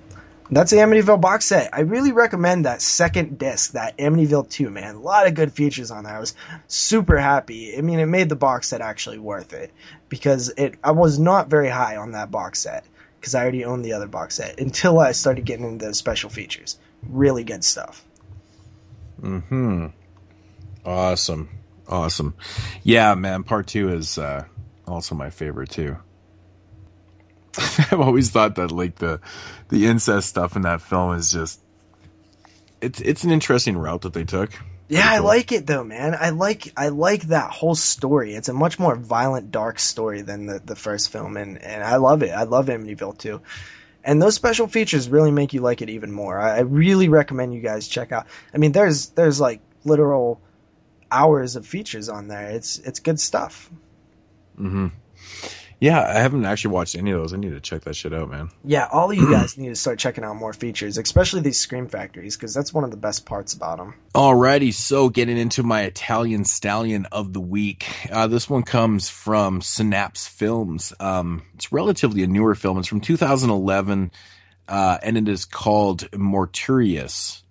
That's 0.52 0.70
the 0.72 0.78
Amityville 0.78 1.22
box 1.22 1.46
set. 1.46 1.70
I 1.74 1.82
really 1.82 2.12
recommend 2.12 2.66
that 2.66 2.82
second 2.82 3.40
disc, 3.40 3.72
that 3.72 3.98
Amityville 3.98 4.50
2, 4.50 4.70
man. 4.70 4.96
A 4.96 5.00
lot 5.00 5.26
of 5.26 5.34
good 5.34 5.54
features 5.54 5.92
on 5.92 6.04
there. 6.04 6.14
I 6.14 6.20
was 6.20 6.36
super 6.68 7.18
happy. 7.18 7.78
I 7.78 7.82
mean, 7.82 8.00
it 8.00 8.06
made 8.06 8.28
the 8.28 8.36
box 8.36 8.68
set 8.68 8.82
actually 8.82 9.18
worth 9.18 9.54
it 9.54 9.72
because 10.10 10.50
it 10.50 10.76
I 10.84 10.92
was 10.92 11.18
not 11.18 11.48
very 11.48 11.70
high 11.70 11.96
on 11.96 12.12
that 12.12 12.32
box 12.32 12.60
set 12.60 12.84
because 13.20 13.34
I 13.34 13.42
already 13.44 13.64
owned 13.64 13.86
the 13.86 13.94
other 13.94 14.08
box 14.08 14.36
set 14.36 14.60
until 14.60 15.00
I 15.00 15.14
started 15.14 15.46
getting 15.46 15.66
into 15.66 15.86
the 15.86 15.94
special 15.94 16.30
features. 16.30 16.78
Really 17.08 17.46
good 17.46 17.64
stuff. 17.64 18.04
Hmm. 19.22 19.88
Awesome. 20.86 21.50
Awesome. 21.88 22.36
Yeah, 22.84 23.16
man. 23.16 23.44
Part 23.44 23.68
two 23.68 23.90
is 23.90 24.18
uh, 24.18 24.44
also 24.86 25.16
my 25.16 25.30
favorite 25.30 25.70
too. 25.70 25.96
I've 27.92 28.00
always 28.00 28.30
thought 28.30 28.56
that 28.56 28.72
like 28.72 28.96
the 28.96 29.20
the 29.70 29.88
incest 29.88 30.30
stuff 30.30 30.56
in 30.56 30.62
that 30.64 30.82
film 30.82 31.16
is 31.16 31.32
just 31.32 31.60
it's 32.82 33.00
it's 33.02 33.24
an 33.24 33.32
interesting 33.32 33.78
route 33.78 34.02
that 34.02 34.14
they 34.14 34.24
took. 34.24 34.52
Yeah, 34.90 35.10
I 35.10 35.20
like 35.20 35.54
it 35.54 35.66
though, 35.68 35.86
man. 35.86 36.16
I 36.20 36.32
like 36.32 36.74
I 36.76 36.90
like 36.90 37.24
that 37.24 37.52
whole 37.52 37.76
story. 37.76 38.34
It's 38.34 38.50
a 38.50 38.54
much 38.54 38.78
more 38.78 38.96
violent, 38.96 39.50
dark 39.50 39.80
story 39.80 40.22
than 40.22 40.48
the, 40.48 40.60
the 40.60 40.76
first 40.76 41.12
film, 41.12 41.38
and, 41.38 41.58
and 41.62 41.82
I 41.82 41.96
love 41.96 42.24
it. 42.24 42.32
I 42.32 42.44
love 42.44 42.66
Amityville 42.66 43.18
too. 43.18 43.42
And 44.04 44.22
those 44.22 44.36
special 44.36 44.68
features 44.68 45.08
really 45.08 45.32
make 45.32 45.54
you 45.54 45.62
like 45.62 45.82
it 45.82 45.90
even 45.90 46.12
more. 46.12 46.38
I, 46.40 46.58
I 46.58 46.60
really 46.62 47.08
recommend 47.08 47.54
you 47.54 47.62
guys 47.62 47.88
check 47.88 48.12
out. 48.12 48.28
I 48.54 48.58
mean, 48.58 48.74
there's 48.74 49.10
there's 49.10 49.40
like 49.40 49.62
literal 49.86 50.42
hours 51.10 51.56
of 51.56 51.66
features 51.66 52.10
on 52.10 52.28
there. 52.28 52.50
It's 52.50 52.78
it's 52.80 53.00
good 53.00 53.20
stuff. 53.20 53.70
hmm 54.58 54.88
Yeah, 55.82 56.00
I 56.08 56.20
haven't 56.20 56.46
actually 56.46 56.76
watched 56.76 56.96
any 56.96 57.10
of 57.10 57.20
those. 57.20 57.34
I 57.34 57.38
need 57.38 57.54
to 57.54 57.60
check 57.60 57.82
that 57.86 57.96
shit 57.96 58.14
out, 58.14 58.30
man. 58.30 58.52
Yeah, 58.64 58.88
all 58.92 59.10
of 59.10 59.18
you 59.18 59.32
guys 59.32 59.58
need 59.58 59.70
to 59.70 59.76
start 59.76 59.98
checking 59.98 60.24
out 60.24 60.36
more 60.36 60.54
features, 60.54 61.00
especially 61.00 61.42
these 61.42 61.58
Scream 61.58 61.88
Factories, 61.88 62.38
because 62.38 62.54
that's 62.54 62.72
one 62.72 62.84
of 62.84 62.92
the 62.92 62.98
best 62.98 63.26
parts 63.26 63.56
about 63.56 63.80
them. 63.80 63.96
Alrighty, 64.14 64.76
so 64.76 65.10
getting 65.10 65.40
into 65.40 65.64
my 65.64 65.82
Italian 65.82 66.46
Stallion 66.46 67.08
of 67.08 67.34
the 67.34 67.42
week. 67.42 67.88
Uh, 68.12 68.28
this 68.28 68.48
one 68.48 68.62
comes 68.62 69.10
from 69.10 69.60
Synapse 69.62 70.28
Films. 70.28 70.94
Um, 71.00 71.42
it's 71.56 71.72
relatively 71.72 72.22
a 72.22 72.28
newer 72.28 72.54
film. 72.54 72.78
It's 72.78 72.88
from 72.88 73.02
2011, 73.02 74.12
uh, 74.68 75.00
and 75.02 75.18
it 75.18 75.28
is 75.28 75.46
called 75.46 76.08
Morituris. 76.12 77.42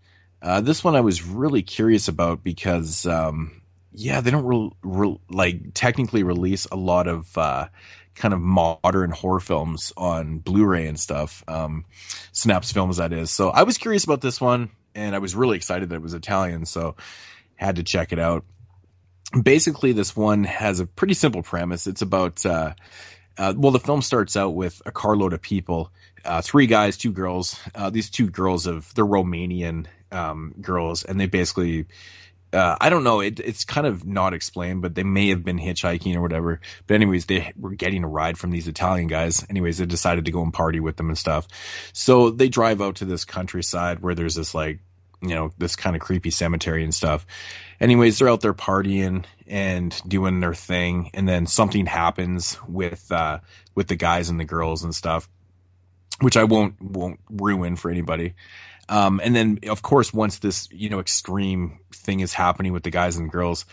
Uh, 0.41 0.61
this 0.61 0.85
one 0.85 0.95
I 0.95 1.01
was 1.01 1.25
really 1.25 1.63
curious 1.63 2.07
about 2.07 2.45
because, 2.45 3.07
um, 3.07 3.60
yeah, 3.93 4.21
they 4.21 4.31
don't 4.31 4.45
re- 4.45 4.71
re- 4.83 5.21
like 5.29 5.75
technically 5.75 6.23
release 6.23 6.67
a 6.67 6.77
lot 6.77 7.07
of 7.07 7.37
uh, 7.37 7.69
kind 8.15 8.35
of 8.35 8.41
modern 8.41 9.11
horror 9.11 9.41
films 9.41 9.93
on 9.97 10.39
Blu-ray 10.39 10.87
and 10.87 10.99
stuff. 10.99 11.43
Um, 11.49 11.85
Synapse 12.33 12.73
Films, 12.73 12.99
that 12.99 13.13
is. 13.13 13.31
So 13.31 13.51
I 13.51 13.63
was 13.65 13.79
curious 13.79 14.05
about 14.05 14.21
this 14.21 14.41
one, 14.41 14.71
and 14.95 15.15
I 15.15 15.19
was 15.19 15.35
really 15.35 15.57
excited 15.57 15.89
that 15.89 15.97
it 15.97 16.03
was 16.03 16.15
Italian, 16.15 16.67
so 16.67 16.97
had 17.57 17.77
to 17.77 17.83
check 17.83 18.13
it 18.13 18.19
out. 18.19 18.45
Basically, 19.41 19.93
this 19.93 20.17
one 20.17 20.45
has 20.45 20.81
a 20.81 20.87
pretty 20.87 21.15
simple 21.15 21.43
premise. 21.43 21.87
It's 21.87 22.03
about 22.03 22.45
uh, 22.45 22.75
uh, 23.39 23.55
well, 23.57 23.73
the 23.73 23.81
film 23.81 24.03
starts 24.03 24.37
out 24.37 24.51
with 24.51 24.83
a 24.87 24.93
carload 24.93 25.33
of 25.33 25.41
people, 25.41 25.93
uh, 26.25 26.43
three 26.43 26.67
guys, 26.67 26.97
two 26.97 27.13
girls. 27.13 27.59
Uh, 27.75 27.91
these 27.91 28.11
two 28.11 28.29
girls 28.29 28.67
of 28.67 28.93
they're 28.95 29.07
Romanian 29.07 29.87
um, 30.13 30.55
girls, 30.61 31.05
and 31.05 31.19
they 31.19 31.27
basically 31.27 31.87
uh, 32.53 32.77
I 32.81 32.91
don't 32.91 33.05
know. 33.05 33.21
It, 33.21 33.39
it's 33.41 33.65
kind 33.65 33.87
of 33.87 34.05
not 34.05 34.35
explained, 34.35 34.83
but 34.83 34.95
they 34.95 35.05
may 35.05 35.29
have 35.29 35.45
been 35.45 35.59
hitchhiking 35.59 36.17
or 36.17 36.21
whatever. 36.21 36.61
But 36.87 36.95
anyways, 36.95 37.27
they 37.27 37.53
were 37.57 37.75
getting 37.75 38.05
a 38.05 38.09
ride 38.09 38.39
from 38.39 38.51
these 38.51 38.69
Italian 38.69 39.07
guys. 39.07 39.47
Anyways, 39.49 39.79
they 39.79 39.87
decided 39.87 40.25
to 40.25 40.33
go 40.33 40.43
and 40.43 40.53
party 40.53 40.81
with 40.81 40.97
them 40.97 41.09
and 41.09 41.19
stuff. 41.19 41.47
So 41.93 42.31
they 42.31 42.49
drive 42.49 42.81
out 42.81 42.97
to 42.97 43.05
this 43.05 43.25
countryside 43.25 44.01
where 44.01 44.15
there's 44.15 44.35
this 44.35 44.55
like, 44.55 44.81
you 45.23 45.35
know, 45.35 45.53
this 45.59 45.77
kind 45.77 45.95
of 45.95 46.03
creepy 46.03 46.31
cemetery 46.31 46.83
and 46.83 46.95
stuff. 46.95 47.27
Anyways, 47.79 48.19
they're 48.19 48.29
out 48.29 48.41
there 48.41 48.55
partying 48.55 49.25
and 49.47 50.01
doing 50.07 50.41
their 50.41 50.55
thing, 50.55 51.11
and 51.15 51.29
then 51.29 51.47
something 51.47 51.87
happens 51.87 52.59
with 52.67 53.11
uh, 53.13 53.39
with 53.75 53.89
the 53.89 53.97
guys 53.97 54.29
and 54.31 54.41
the 54.41 54.45
girls 54.45 54.83
and 54.83 54.95
stuff, 54.95 55.29
which 56.21 56.37
I 56.37 56.45
won't 56.45 56.81
won't 56.81 57.21
ruin 57.31 57.77
for 57.77 57.91
anybody. 57.91 58.35
Um, 58.91 59.21
and 59.23 59.35
then, 59.35 59.61
of 59.69 59.83
course, 59.83 60.13
once 60.13 60.41
this, 60.41 60.69
you 60.73 60.91
know, 60.91 60.99
extreme 60.99 61.79
thing 61.95 62.21
is 62.21 62.35
happening 62.35 62.73
with 62.73 62.83
the 62.83 62.91
guys 62.91 63.17
and 63.17 63.31
girls, 63.31 63.65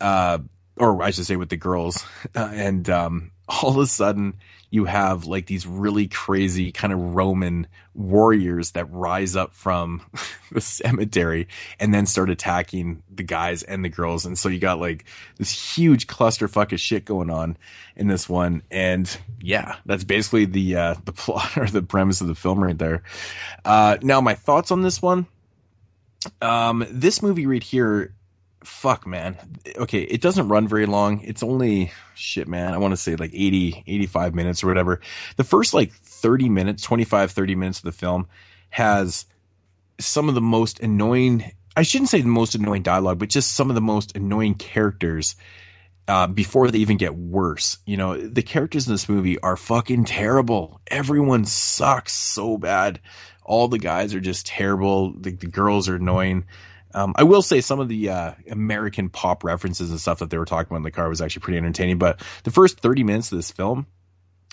uh, 0.00 0.38
or 0.76 1.02
I 1.02 1.10
should 1.10 1.26
say 1.26 1.36
with 1.36 1.48
the 1.48 1.56
girls, 1.56 2.04
uh, 2.36 2.50
and, 2.52 2.88
um, 2.88 3.32
all 3.48 3.70
of 3.70 3.78
a 3.78 3.86
sudden 3.86 4.34
you 4.70 4.84
have 4.84 5.24
like 5.24 5.46
these 5.46 5.66
really 5.66 6.08
crazy 6.08 6.72
kind 6.72 6.92
of 6.92 7.14
Roman 7.14 7.66
warriors 7.94 8.72
that 8.72 8.90
rise 8.92 9.34
up 9.34 9.54
from 9.54 10.02
the 10.52 10.60
cemetery 10.60 11.48
and 11.80 11.92
then 11.92 12.06
start 12.06 12.30
attacking 12.30 13.02
the 13.10 13.22
guys 13.22 13.62
and 13.62 13.84
the 13.84 13.88
girls. 13.88 14.26
And 14.26 14.38
so 14.38 14.48
you 14.48 14.58
got 14.58 14.78
like 14.78 15.06
this 15.36 15.50
huge 15.50 16.06
clusterfuck 16.06 16.72
of 16.72 16.80
shit 16.80 17.04
going 17.04 17.30
on 17.30 17.56
in 17.96 18.08
this 18.08 18.28
one. 18.28 18.62
And 18.70 19.18
yeah, 19.40 19.76
that's 19.86 20.04
basically 20.04 20.44
the, 20.44 20.76
uh, 20.76 20.94
the 21.04 21.12
plot 21.12 21.56
or 21.56 21.66
the 21.66 21.82
premise 21.82 22.20
of 22.20 22.26
the 22.26 22.34
film 22.34 22.62
right 22.62 22.78
there. 22.78 23.02
Uh, 23.64 23.96
now 24.02 24.20
my 24.20 24.34
thoughts 24.34 24.70
on 24.70 24.82
this 24.82 25.00
one. 25.00 25.26
Um, 26.42 26.84
this 26.90 27.22
movie 27.22 27.46
right 27.46 27.62
here 27.62 28.12
fuck 28.64 29.06
man. 29.06 29.36
Okay 29.76 30.02
it 30.02 30.20
doesn't 30.20 30.48
run 30.48 30.68
very 30.68 30.86
long. 30.86 31.20
It's 31.20 31.42
only 31.42 31.92
shit 32.14 32.48
man 32.48 32.74
i 32.74 32.78
want 32.78 32.92
to 32.92 32.96
say 32.96 33.14
like 33.14 33.30
80 33.32 33.84
85 33.86 34.34
minutes 34.34 34.64
or 34.64 34.68
whatever. 34.68 35.00
The 35.36 35.44
first 35.44 35.74
like 35.74 35.92
30 35.92 36.48
minutes 36.48 36.82
25 36.82 37.30
30 37.32 37.54
minutes 37.54 37.78
of 37.78 37.84
the 37.84 37.92
film 37.92 38.28
has 38.70 39.26
some 40.00 40.28
of 40.28 40.34
the 40.34 40.40
most 40.40 40.80
annoying 40.80 41.52
i 41.76 41.82
shouldn't 41.82 42.10
say 42.10 42.20
the 42.20 42.28
most 42.28 42.54
annoying 42.54 42.82
dialogue 42.82 43.18
but 43.18 43.28
just 43.30 43.52
some 43.52 43.70
of 43.70 43.74
the 43.74 43.80
most 43.80 44.14
annoying 44.16 44.54
characters 44.54 45.36
uh, 46.08 46.26
before 46.26 46.70
they 46.70 46.78
even 46.78 46.96
get 46.96 47.14
worse. 47.14 47.78
You 47.86 47.98
know 47.98 48.16
the 48.16 48.42
characters 48.42 48.88
in 48.88 48.94
this 48.94 49.08
movie 49.08 49.38
are 49.40 49.56
fucking 49.56 50.06
terrible. 50.06 50.80
Everyone 50.86 51.44
sucks 51.44 52.14
so 52.14 52.56
bad. 52.56 53.00
All 53.44 53.68
the 53.68 53.78
guys 53.78 54.14
are 54.14 54.20
just 54.20 54.46
terrible. 54.46 55.12
The, 55.12 55.30
the 55.30 55.46
girls 55.46 55.88
are 55.88 55.96
annoying 55.96 56.46
um, 56.94 57.14
I 57.16 57.24
will 57.24 57.42
say 57.42 57.60
some 57.60 57.80
of 57.80 57.88
the 57.88 58.10
uh, 58.10 58.32
American 58.50 59.10
pop 59.10 59.44
references 59.44 59.90
and 59.90 60.00
stuff 60.00 60.20
that 60.20 60.30
they 60.30 60.38
were 60.38 60.44
talking 60.44 60.68
about 60.68 60.78
in 60.78 60.82
the 60.82 60.90
car 60.90 61.08
was 61.08 61.20
actually 61.20 61.40
pretty 61.40 61.58
entertaining. 61.58 61.98
But 61.98 62.22
the 62.44 62.50
first 62.50 62.80
30 62.80 63.04
minutes 63.04 63.32
of 63.32 63.38
this 63.38 63.50
film 63.50 63.86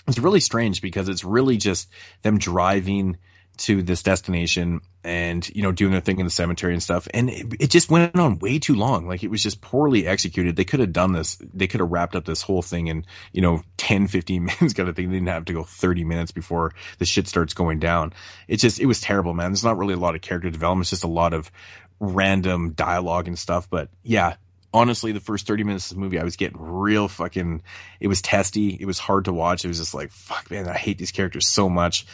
is 0.06 0.18
really 0.18 0.40
strange 0.40 0.82
because 0.82 1.08
it's 1.08 1.24
really 1.24 1.56
just 1.56 1.88
them 2.22 2.38
driving 2.38 3.18
to 3.58 3.82
this 3.82 4.02
destination 4.02 4.80
and 5.02 5.48
you 5.54 5.62
know 5.62 5.72
doing 5.72 5.92
their 5.92 6.00
thing 6.00 6.18
in 6.18 6.26
the 6.26 6.30
cemetery 6.30 6.72
and 6.74 6.82
stuff 6.82 7.08
and 7.14 7.30
it, 7.30 7.46
it, 7.60 7.70
just 7.70 7.90
went 7.90 8.14
on 8.16 8.38
way 8.38 8.58
too 8.58 8.74
long. 8.74 9.06
Like 9.06 9.22
it 9.22 9.30
was 9.30 9.42
just 9.42 9.60
poorly 9.60 10.06
executed. 10.06 10.56
They 10.56 10.64
could 10.64 10.80
have 10.80 10.92
done 10.92 11.12
this 11.12 11.38
they 11.54 11.66
could 11.66 11.80
have 11.80 11.90
wrapped 11.90 12.16
up 12.16 12.24
this 12.24 12.42
whole 12.42 12.60
thing 12.60 12.88
in 12.88 13.06
you 13.32 13.40
know 13.40 13.62
10 13.78 14.08
15 14.08 14.44
minutes 14.60 14.74
kind 14.74 14.88
of 14.88 14.96
thing. 14.96 15.08
They 15.08 15.16
didn't 15.16 15.28
have 15.28 15.46
to 15.46 15.52
go 15.52 15.62
30 15.62 16.04
minutes 16.04 16.32
before 16.32 16.72
the 16.98 17.06
shit 17.06 17.28
starts 17.28 17.54
going 17.54 17.78
down. 17.78 18.12
It 18.46 18.58
just 18.58 18.78
it 18.78 18.86
was 18.86 19.00
terrible 19.00 19.32
man. 19.32 19.52
There's 19.52 19.64
not 19.64 19.78
really 19.78 19.94
a 19.94 19.98
lot 19.98 20.14
of 20.14 20.20
character 20.20 20.50
development. 20.50 20.84
It's 20.84 20.90
just 20.90 21.04
a 21.04 21.08
lot 21.08 21.32
of 21.32 21.50
random 22.00 22.72
dialogue 22.72 23.28
and 23.28 23.38
stuff. 23.38 23.68
But 23.70 23.88
yeah, 24.02 24.36
honestly, 24.72 25.12
the 25.12 25.20
first 25.20 25.46
30 25.46 25.64
minutes 25.64 25.90
of 25.90 25.96
the 25.96 26.00
movie, 26.00 26.18
I 26.18 26.24
was 26.24 26.36
getting 26.36 26.60
real 26.60 27.08
fucking, 27.08 27.62
it 28.00 28.08
was 28.08 28.22
testy. 28.22 28.76
It 28.78 28.86
was 28.86 28.98
hard 28.98 29.26
to 29.26 29.32
watch. 29.32 29.64
It 29.64 29.68
was 29.68 29.78
just 29.78 29.94
like, 29.94 30.10
fuck, 30.12 30.50
man, 30.50 30.68
I 30.68 30.74
hate 30.74 30.98
these 30.98 31.12
characters 31.12 31.46
so 31.46 31.68
much. 31.68 32.06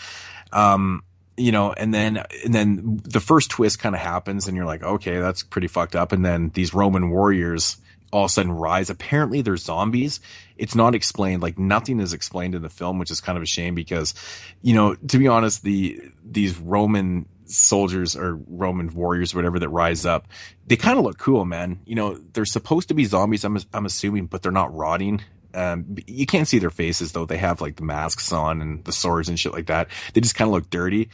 Um, 0.52 1.02
you 1.36 1.50
know, 1.50 1.72
and 1.72 1.92
then, 1.92 2.22
and 2.44 2.54
then 2.54 3.00
the 3.04 3.20
first 3.20 3.50
twist 3.50 3.78
kind 3.78 3.94
of 3.94 4.00
happens 4.00 4.48
and 4.48 4.56
you're 4.56 4.66
like, 4.66 4.82
okay, 4.82 5.18
that's 5.18 5.42
pretty 5.42 5.66
fucked 5.66 5.96
up. 5.96 6.12
And 6.12 6.24
then 6.24 6.50
these 6.54 6.74
Roman 6.74 7.10
warriors 7.10 7.78
all 8.12 8.26
of 8.26 8.30
a 8.30 8.32
sudden 8.32 8.52
rise. 8.52 8.90
Apparently 8.90 9.40
they're 9.40 9.56
zombies. 9.56 10.20
It's 10.56 10.74
not 10.74 10.94
explained. 10.94 11.42
Like 11.42 11.58
nothing 11.58 11.98
is 11.98 12.12
explained 12.12 12.54
in 12.54 12.62
the 12.62 12.68
film, 12.68 12.98
which 12.98 13.10
is 13.10 13.22
kind 13.22 13.38
of 13.38 13.42
a 13.42 13.46
shame 13.46 13.74
because, 13.74 14.14
you 14.60 14.74
know, 14.74 14.94
to 14.94 15.18
be 15.18 15.28
honest, 15.28 15.64
the, 15.64 16.00
these 16.22 16.58
Roman 16.58 17.26
soldiers 17.52 18.16
or 18.16 18.36
Roman 18.47 18.92
warriors, 18.94 19.34
or 19.34 19.39
whatever 19.39 19.58
that 19.58 19.68
rise 19.68 20.06
up, 20.06 20.28
they 20.66 20.76
kind 20.76 20.98
of 20.98 21.05
look 21.05 21.18
cool, 21.18 21.44
man. 21.44 21.81
You 21.84 21.94
know, 21.94 22.14
they're 22.32 22.44
supposed 22.44 22.89
to 22.89 22.94
be 22.94 23.05
zombies. 23.05 23.44
I'm, 23.44 23.58
I'm 23.72 23.86
assuming, 23.86 24.26
but 24.26 24.42
they're 24.42 24.52
not 24.52 24.74
rotting. 24.74 25.22
Um, 25.55 25.97
you 26.06 26.26
can't 26.26 26.48
see 26.48 26.58
their 26.58 26.70
faces 26.70 27.12
though. 27.12 27.26
They 27.26 27.36
have 27.36 27.60
like 27.60 27.76
the 27.76 27.84
masks 27.84 28.32
on 28.32 28.62
and 28.62 28.84
the 28.84 28.92
swords 28.92 29.28
and 29.28 29.39
shit 29.39 29.52
like 29.52 29.66
that. 29.66 29.89
They 30.14 30.20
just 30.20 30.34
kind 30.34 30.48
of 30.48 30.55
look 30.55 30.70
dirty. 30.70 31.10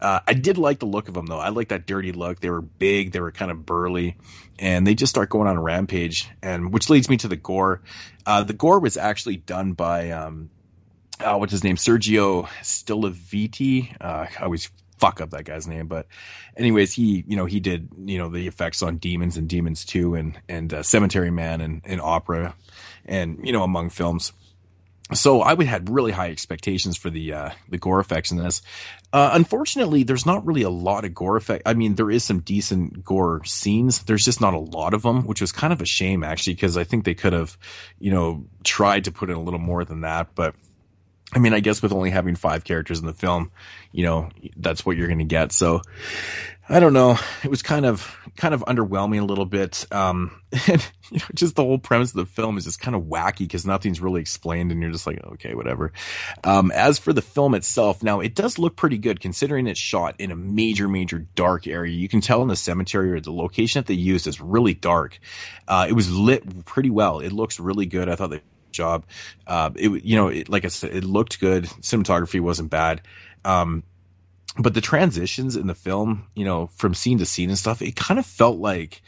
Uh, 0.00 0.20
I 0.26 0.34
did 0.34 0.58
like 0.58 0.78
the 0.78 0.86
look 0.86 1.08
of 1.08 1.14
them 1.14 1.26
though. 1.26 1.38
I 1.38 1.50
like 1.50 1.68
that 1.68 1.86
dirty 1.86 2.12
look. 2.12 2.40
They 2.40 2.50
were 2.50 2.62
big. 2.62 3.12
They 3.12 3.20
were 3.20 3.32
kind 3.32 3.50
of 3.50 3.64
burly 3.66 4.16
and 4.58 4.86
they 4.86 4.94
just 4.94 5.10
start 5.10 5.28
going 5.28 5.48
on 5.48 5.56
a 5.56 5.62
rampage 5.62 6.28
and 6.42 6.72
which 6.72 6.90
leads 6.90 7.08
me 7.08 7.16
to 7.18 7.28
the 7.28 7.36
gore. 7.36 7.82
Uh, 8.26 8.44
the 8.44 8.52
gore 8.52 8.80
was 8.80 8.96
actually 8.96 9.36
done 9.36 9.72
by, 9.72 10.10
um, 10.10 10.50
uh, 11.20 11.36
what's 11.36 11.52
his 11.52 11.62
name? 11.62 11.76
Sergio 11.76 12.46
Stilaviti. 12.62 13.94
Uh, 14.00 14.26
I 14.38 14.42
always 14.42 14.70
fuck 15.02 15.20
up 15.20 15.30
that 15.30 15.44
guy's 15.44 15.66
name, 15.66 15.88
but 15.88 16.06
anyways, 16.56 16.92
he 16.92 17.24
you 17.26 17.34
know 17.34 17.44
he 17.44 17.58
did 17.58 17.88
you 18.04 18.18
know 18.18 18.28
the 18.28 18.46
effects 18.46 18.82
on 18.82 18.98
Demons 18.98 19.36
and 19.36 19.48
Demons 19.48 19.84
Two 19.84 20.14
and 20.14 20.38
and 20.48 20.72
uh, 20.72 20.84
Cemetery 20.84 21.32
Man 21.32 21.60
and, 21.60 21.82
and 21.84 22.00
Opera, 22.00 22.54
and 23.04 23.40
you 23.42 23.52
know 23.52 23.64
among 23.64 23.90
films. 23.90 24.32
So 25.12 25.42
I 25.42 25.52
would 25.52 25.66
had 25.66 25.90
really 25.90 26.12
high 26.12 26.30
expectations 26.30 26.96
for 26.96 27.10
the 27.10 27.32
uh, 27.32 27.50
the 27.68 27.78
gore 27.78 27.98
effects 27.98 28.30
in 28.30 28.38
this. 28.38 28.62
Uh, 29.12 29.30
unfortunately, 29.32 30.04
there's 30.04 30.24
not 30.24 30.46
really 30.46 30.62
a 30.62 30.70
lot 30.70 31.04
of 31.04 31.12
gore 31.12 31.36
effect. 31.36 31.64
I 31.66 31.74
mean, 31.74 31.96
there 31.96 32.10
is 32.10 32.22
some 32.22 32.38
decent 32.38 33.04
gore 33.04 33.44
scenes. 33.44 34.04
There's 34.04 34.24
just 34.24 34.40
not 34.40 34.54
a 34.54 34.58
lot 34.58 34.94
of 34.94 35.02
them, 35.02 35.26
which 35.26 35.40
was 35.40 35.50
kind 35.50 35.72
of 35.72 35.82
a 35.82 35.84
shame 35.84 36.22
actually, 36.22 36.54
because 36.54 36.76
I 36.76 36.84
think 36.84 37.04
they 37.04 37.14
could 37.14 37.32
have, 37.32 37.58
you 37.98 38.12
know, 38.12 38.46
tried 38.62 39.04
to 39.04 39.12
put 39.12 39.30
in 39.30 39.36
a 39.36 39.42
little 39.42 39.60
more 39.60 39.84
than 39.84 40.02
that. 40.02 40.28
But 40.36 40.54
I 41.34 41.38
mean, 41.38 41.54
I 41.54 41.60
guess 41.60 41.80
with 41.80 41.92
only 41.92 42.10
having 42.10 42.36
five 42.36 42.62
characters 42.62 43.00
in 43.00 43.06
the 43.06 43.14
film, 43.14 43.50
you 43.90 44.04
know, 44.04 44.28
that's 44.56 44.84
what 44.84 44.96
you're 44.96 45.06
going 45.06 45.18
to 45.20 45.24
get. 45.24 45.52
So 45.52 45.80
I 46.68 46.78
don't 46.78 46.92
know. 46.92 47.18
It 47.42 47.48
was 47.48 47.62
kind 47.62 47.86
of, 47.86 48.16
kind 48.36 48.52
of 48.52 48.60
underwhelming 48.66 49.20
a 49.20 49.24
little 49.24 49.46
bit. 49.46 49.86
Um, 49.90 50.40
and 50.68 50.86
you 51.10 51.18
know, 51.18 51.24
just 51.34 51.56
the 51.56 51.64
whole 51.64 51.78
premise 51.78 52.10
of 52.10 52.16
the 52.16 52.26
film 52.26 52.58
is 52.58 52.64
just 52.64 52.80
kind 52.80 52.94
of 52.94 53.04
wacky 53.04 53.40
because 53.40 53.64
nothing's 53.64 54.00
really 54.00 54.20
explained 54.20 54.72
and 54.72 54.82
you're 54.82 54.90
just 54.90 55.06
like, 55.06 55.24
okay, 55.24 55.54
whatever. 55.54 55.92
Um, 56.44 56.70
as 56.70 56.98
for 56.98 57.14
the 57.14 57.22
film 57.22 57.54
itself, 57.54 58.02
now 58.02 58.20
it 58.20 58.34
does 58.34 58.58
look 58.58 58.76
pretty 58.76 58.98
good 58.98 59.18
considering 59.18 59.66
it's 59.66 59.80
shot 59.80 60.16
in 60.18 60.30
a 60.30 60.36
major, 60.36 60.86
major 60.86 61.26
dark 61.34 61.66
area. 61.66 61.94
You 61.94 62.08
can 62.08 62.20
tell 62.20 62.42
in 62.42 62.48
the 62.48 62.56
cemetery 62.56 63.12
or 63.12 63.20
the 63.20 63.32
location 63.32 63.80
that 63.80 63.86
they 63.86 63.94
used 63.94 64.26
is 64.26 64.40
really 64.40 64.74
dark. 64.74 65.18
Uh, 65.66 65.86
it 65.88 65.94
was 65.94 66.10
lit 66.10 66.64
pretty 66.66 66.90
well. 66.90 67.20
It 67.20 67.32
looks 67.32 67.58
really 67.58 67.86
good. 67.86 68.08
I 68.08 68.16
thought 68.16 68.30
they 68.30 68.42
job. 68.72 69.04
Uh, 69.46 69.70
it, 69.76 70.04
you 70.04 70.16
know, 70.16 70.28
it, 70.28 70.48
like 70.48 70.64
I 70.64 70.68
said, 70.68 70.94
it 70.94 71.04
looked 71.04 71.40
good. 71.40 71.64
Cinematography 71.64 72.40
wasn't 72.40 72.70
bad. 72.70 73.02
Um, 73.44 73.82
but 74.58 74.74
the 74.74 74.80
transitions 74.80 75.56
in 75.56 75.66
the 75.66 75.74
film, 75.74 76.26
you 76.34 76.44
know, 76.44 76.66
from 76.76 76.94
scene 76.94 77.18
to 77.18 77.26
scene 77.26 77.48
and 77.48 77.58
stuff, 77.58 77.80
it 77.82 77.96
kind 77.96 78.20
of 78.20 78.26
felt 78.26 78.58
like, 78.58 79.02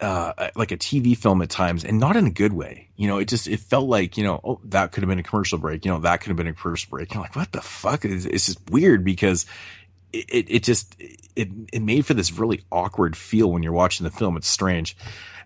uh, 0.00 0.50
like 0.56 0.72
a 0.72 0.76
TV 0.76 1.16
film 1.16 1.40
at 1.40 1.48
times 1.48 1.84
and 1.84 1.98
not 1.98 2.16
in 2.16 2.26
a 2.26 2.30
good 2.30 2.52
way. 2.52 2.90
You 2.96 3.08
know, 3.08 3.18
it 3.18 3.28
just, 3.28 3.48
it 3.48 3.60
felt 3.60 3.88
like, 3.88 4.18
you 4.18 4.24
know, 4.24 4.40
oh, 4.44 4.60
that 4.64 4.92
could 4.92 5.02
have 5.02 5.08
been 5.08 5.18
a 5.18 5.22
commercial 5.22 5.58
break. 5.58 5.84
You 5.84 5.92
know, 5.92 6.00
that 6.00 6.20
could 6.20 6.28
have 6.28 6.36
been 6.36 6.48
a 6.48 6.52
commercial 6.52 6.90
break. 6.90 7.14
You're 7.14 7.22
like, 7.22 7.36
what 7.36 7.52
the 7.52 7.62
fuck? 7.62 8.04
It's, 8.04 8.26
it's 8.26 8.46
just 8.46 8.70
weird 8.70 9.04
because 9.04 9.46
it, 10.12 10.26
it, 10.28 10.46
it 10.50 10.62
just, 10.64 10.96
it, 11.34 11.48
it 11.72 11.80
made 11.80 12.04
for 12.04 12.12
this 12.12 12.32
really 12.32 12.62
awkward 12.70 13.16
feel 13.16 13.50
when 13.50 13.62
you're 13.62 13.72
watching 13.72 14.04
the 14.04 14.10
film. 14.10 14.36
It's 14.36 14.48
strange. 14.48 14.96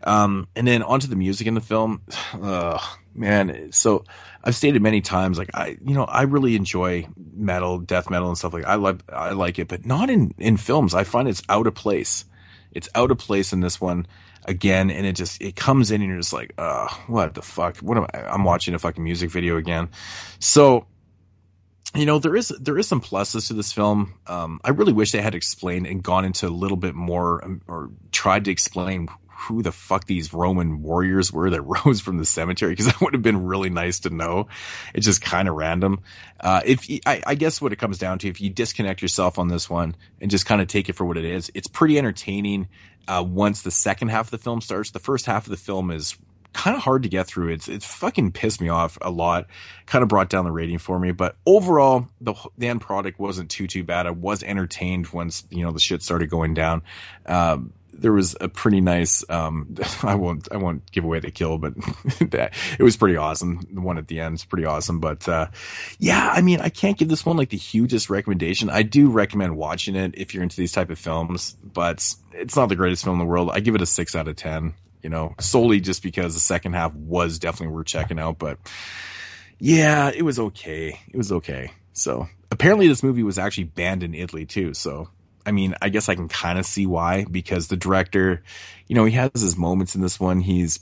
Um, 0.04 0.48
and 0.54 0.66
then 0.66 0.82
onto 0.82 1.06
the 1.06 1.16
music 1.16 1.46
in 1.46 1.54
the 1.54 1.60
film. 1.60 2.02
Man, 3.14 3.72
so 3.72 4.04
I've 4.44 4.54
stated 4.54 4.80
many 4.80 5.00
times, 5.00 5.38
like 5.38 5.50
I, 5.52 5.76
you 5.84 5.94
know, 5.94 6.04
I 6.04 6.22
really 6.22 6.54
enjoy 6.54 7.08
metal, 7.34 7.78
death 7.78 8.10
metal, 8.10 8.28
and 8.28 8.38
stuff 8.38 8.52
like. 8.52 8.64
I 8.64 8.76
love, 8.76 9.02
I 9.12 9.32
like 9.32 9.58
it, 9.58 9.66
but 9.66 9.84
not 9.84 10.08
in 10.08 10.34
in 10.38 10.56
films. 10.56 10.94
I 10.94 11.02
find 11.02 11.28
it's 11.28 11.42
out 11.48 11.66
of 11.66 11.74
place. 11.74 12.24
It's 12.70 12.88
out 12.94 13.10
of 13.10 13.18
place 13.18 13.52
in 13.52 13.60
this 13.60 13.80
one 13.80 14.06
again, 14.44 14.90
and 14.90 15.04
it 15.04 15.16
just 15.16 15.42
it 15.42 15.56
comes 15.56 15.90
in, 15.90 16.00
and 16.00 16.08
you're 16.08 16.20
just 16.20 16.32
like, 16.32 16.54
uh, 16.58 16.88
what 17.08 17.34
the 17.34 17.42
fuck? 17.42 17.78
What 17.78 17.96
am 17.96 18.06
I? 18.14 18.20
I'm 18.20 18.44
watching 18.44 18.74
a 18.74 18.78
fucking 18.78 19.02
music 19.02 19.30
video 19.30 19.56
again. 19.56 19.88
So 20.38 20.86
you 21.94 22.06
know 22.06 22.18
there 22.18 22.36
is 22.36 22.48
there 22.60 22.78
is 22.78 22.86
some 22.86 23.00
pluses 23.00 23.48
to 23.48 23.54
this 23.54 23.72
film. 23.72 24.14
Um, 24.26 24.60
I 24.62 24.70
really 24.70 24.92
wish 24.92 25.12
they 25.12 25.22
had 25.22 25.34
explained 25.34 25.86
and 25.86 26.02
gone 26.02 26.24
into 26.24 26.46
a 26.46 26.50
little 26.50 26.76
bit 26.76 26.94
more 26.94 27.44
um, 27.44 27.62
or 27.66 27.90
tried 28.12 28.44
to 28.44 28.50
explain 28.50 29.08
who 29.38 29.62
the 29.62 29.70
fuck 29.70 30.04
these 30.04 30.34
Roman 30.34 30.82
warriors 30.82 31.32
were 31.32 31.48
that 31.50 31.62
rose 31.84 32.00
from 32.00 32.18
the 32.18 32.24
cemetery 32.24 32.72
because 32.72 32.86
that 32.86 33.00
would 33.00 33.14
have 33.14 33.22
been 33.22 33.44
really 33.44 33.70
nice 33.70 34.00
to 34.00 34.10
know. 34.10 34.48
It's 34.94 35.06
just 35.06 35.22
kind 35.22 35.48
of 35.48 35.54
random. 35.54 36.00
Uh, 36.40 36.60
if 36.64 36.86
I, 37.06 37.22
I, 37.24 37.34
guess 37.36 37.60
what 37.60 37.72
it 37.72 37.76
comes 37.76 37.98
down 37.98 38.18
to, 38.20 38.28
if 38.28 38.40
you 38.40 38.50
disconnect 38.50 39.00
yourself 39.00 39.38
on 39.38 39.48
this 39.48 39.70
one 39.70 39.94
and 40.20 40.30
just 40.30 40.44
kind 40.44 40.60
of 40.60 40.66
take 40.66 40.88
it 40.88 40.94
for 40.94 41.04
what 41.04 41.16
it 41.16 41.24
is, 41.24 41.52
it's 41.54 41.68
pretty 41.68 41.98
entertaining. 41.98 42.68
Uh, 43.06 43.24
once 43.26 43.62
the 43.62 43.70
second 43.70 44.08
half 44.08 44.26
of 44.26 44.30
the 44.32 44.38
film 44.38 44.60
starts, 44.60 44.90
the 44.90 44.98
first 44.98 45.24
half 45.24 45.46
of 45.46 45.50
the 45.50 45.56
film 45.56 45.90
is 45.90 46.16
kind 46.52 46.76
of 46.76 46.82
hard 46.82 47.04
to 47.04 47.08
get 47.08 47.26
through. 47.26 47.52
It's 47.52 47.68
it's 47.68 47.86
fucking 47.86 48.32
pissed 48.32 48.60
me 48.60 48.68
off 48.68 48.98
a 49.00 49.10
lot. 49.10 49.46
Kind 49.86 50.02
of 50.02 50.08
brought 50.08 50.28
down 50.28 50.44
the 50.44 50.50
rating 50.50 50.78
for 50.78 50.98
me, 50.98 51.12
but 51.12 51.36
overall 51.46 52.08
the 52.20 52.34
the 52.58 52.68
end 52.68 52.80
product 52.80 53.18
wasn't 53.18 53.50
too 53.50 53.66
too 53.66 53.84
bad. 53.84 54.06
I 54.06 54.10
was 54.10 54.42
entertained 54.42 55.08
once 55.08 55.46
you 55.50 55.64
know 55.64 55.72
the 55.72 55.80
shit 55.80 56.02
started 56.02 56.28
going 56.28 56.54
down. 56.54 56.82
Um, 57.26 57.72
there 57.98 58.12
was 58.12 58.36
a 58.40 58.48
pretty 58.48 58.80
nice 58.80 59.24
um, 59.28 59.74
I 60.02 60.14
won't 60.14 60.48
I 60.50 60.56
won't 60.56 60.90
give 60.90 61.04
away 61.04 61.20
the 61.20 61.30
kill, 61.30 61.58
but 61.58 61.74
it 62.20 62.82
was 62.82 62.96
pretty 62.96 63.16
awesome. 63.16 63.66
The 63.72 63.80
one 63.80 63.98
at 63.98 64.08
the 64.08 64.20
end 64.20 64.36
is 64.36 64.44
pretty 64.44 64.64
awesome. 64.64 65.00
But 65.00 65.28
uh, 65.28 65.48
yeah, 65.98 66.30
I 66.32 66.40
mean 66.40 66.60
I 66.60 66.68
can't 66.68 66.96
give 66.96 67.08
this 67.08 67.26
one 67.26 67.36
like 67.36 67.50
the 67.50 67.56
hugest 67.56 68.10
recommendation. 68.10 68.70
I 68.70 68.82
do 68.82 69.10
recommend 69.10 69.56
watching 69.56 69.96
it 69.96 70.14
if 70.16 70.34
you're 70.34 70.42
into 70.42 70.56
these 70.56 70.72
type 70.72 70.90
of 70.90 70.98
films, 70.98 71.56
but 71.62 72.14
it's 72.32 72.56
not 72.56 72.68
the 72.68 72.76
greatest 72.76 73.04
film 73.04 73.20
in 73.20 73.26
the 73.26 73.30
world. 73.30 73.50
I 73.52 73.60
give 73.60 73.74
it 73.74 73.82
a 73.82 73.86
six 73.86 74.14
out 74.14 74.28
of 74.28 74.36
ten. 74.36 74.74
You 75.02 75.10
know, 75.10 75.34
solely 75.38 75.80
just 75.80 76.02
because 76.02 76.34
the 76.34 76.40
second 76.40 76.72
half 76.72 76.92
was 76.92 77.38
definitely 77.38 77.74
worth 77.74 77.86
checking 77.86 78.18
out. 78.18 78.38
But 78.38 78.58
yeah, 79.58 80.10
it 80.14 80.22
was 80.22 80.38
okay. 80.38 80.98
It 81.08 81.16
was 81.16 81.30
okay. 81.30 81.70
So 81.92 82.28
apparently 82.50 82.88
this 82.88 83.02
movie 83.02 83.22
was 83.22 83.38
actually 83.38 83.64
banned 83.64 84.02
in 84.02 84.14
Italy 84.14 84.46
too. 84.46 84.74
So 84.74 85.08
I 85.48 85.50
mean, 85.50 85.74
I 85.80 85.88
guess 85.88 86.10
I 86.10 86.14
can 86.14 86.28
kind 86.28 86.58
of 86.58 86.66
see 86.66 86.84
why 86.84 87.24
because 87.24 87.68
the 87.68 87.76
director, 87.78 88.42
you 88.86 88.94
know, 88.94 89.06
he 89.06 89.12
has 89.12 89.30
his 89.32 89.56
moments 89.56 89.94
in 89.94 90.02
this 90.02 90.20
one. 90.20 90.42
He's 90.42 90.78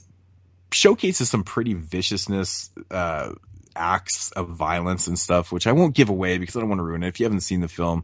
showcases 0.73 1.31
some 1.31 1.45
pretty 1.45 1.75
viciousness, 1.75 2.71
uh, 2.91 3.35
acts 3.77 4.33
of 4.33 4.49
violence 4.49 5.07
and 5.07 5.17
stuff, 5.17 5.53
which 5.53 5.69
I 5.69 5.73
won't 5.73 5.95
give 5.95 6.09
away 6.09 6.39
because 6.39 6.57
I 6.57 6.61
don't 6.61 6.69
want 6.69 6.81
to 6.81 6.83
ruin 6.83 7.05
it. 7.05 7.09
If 7.09 7.21
you 7.21 7.27
haven't 7.27 7.43
seen 7.43 7.61
the 7.61 7.69
film, 7.69 8.03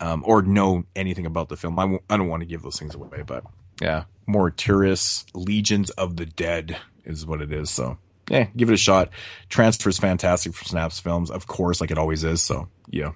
um, 0.00 0.24
or 0.26 0.42
know 0.42 0.82
anything 0.96 1.26
about 1.26 1.48
the 1.48 1.56
film, 1.56 1.78
I 1.78 2.16
don't 2.16 2.28
want 2.28 2.40
to 2.40 2.46
give 2.46 2.62
those 2.62 2.76
things 2.76 2.96
away, 2.96 3.22
but 3.24 3.44
yeah, 3.80 4.04
Morituris 4.26 5.24
Legions 5.32 5.90
of 5.90 6.16
the 6.16 6.26
Dead 6.26 6.76
is 7.04 7.24
what 7.24 7.40
it 7.40 7.52
is. 7.52 7.70
So 7.70 7.98
yeah, 8.28 8.48
give 8.56 8.68
it 8.68 8.74
a 8.74 8.78
shot. 8.78 9.10
Transfer 9.48 9.90
is 9.90 9.98
fantastic 9.98 10.54
for 10.54 10.64
Synapse 10.64 10.98
Films, 10.98 11.30
of 11.30 11.46
course, 11.46 11.80
like 11.80 11.92
it 11.92 11.98
always 11.98 12.24
is. 12.24 12.42
So 12.42 12.66
yeah. 12.90 13.12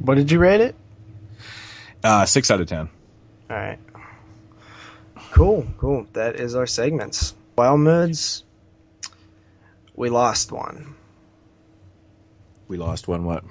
What 0.00 0.16
did 0.16 0.32
you 0.32 0.40
rate 0.40 0.60
it? 0.60 0.74
Uh, 2.02 2.24
six 2.26 2.50
out 2.50 2.60
of 2.60 2.68
ten. 2.68 2.88
All 3.50 3.56
right. 3.56 3.78
Cool, 5.32 5.66
cool. 5.78 6.06
That 6.14 6.36
is 6.36 6.54
our 6.54 6.66
segments. 6.66 7.34
Wild 7.56 7.80
moods. 7.80 8.44
We 9.94 10.08
lost 10.08 10.50
one. 10.50 10.94
We 12.68 12.78
lost 12.78 13.06
one. 13.06 13.24
What? 13.24 13.44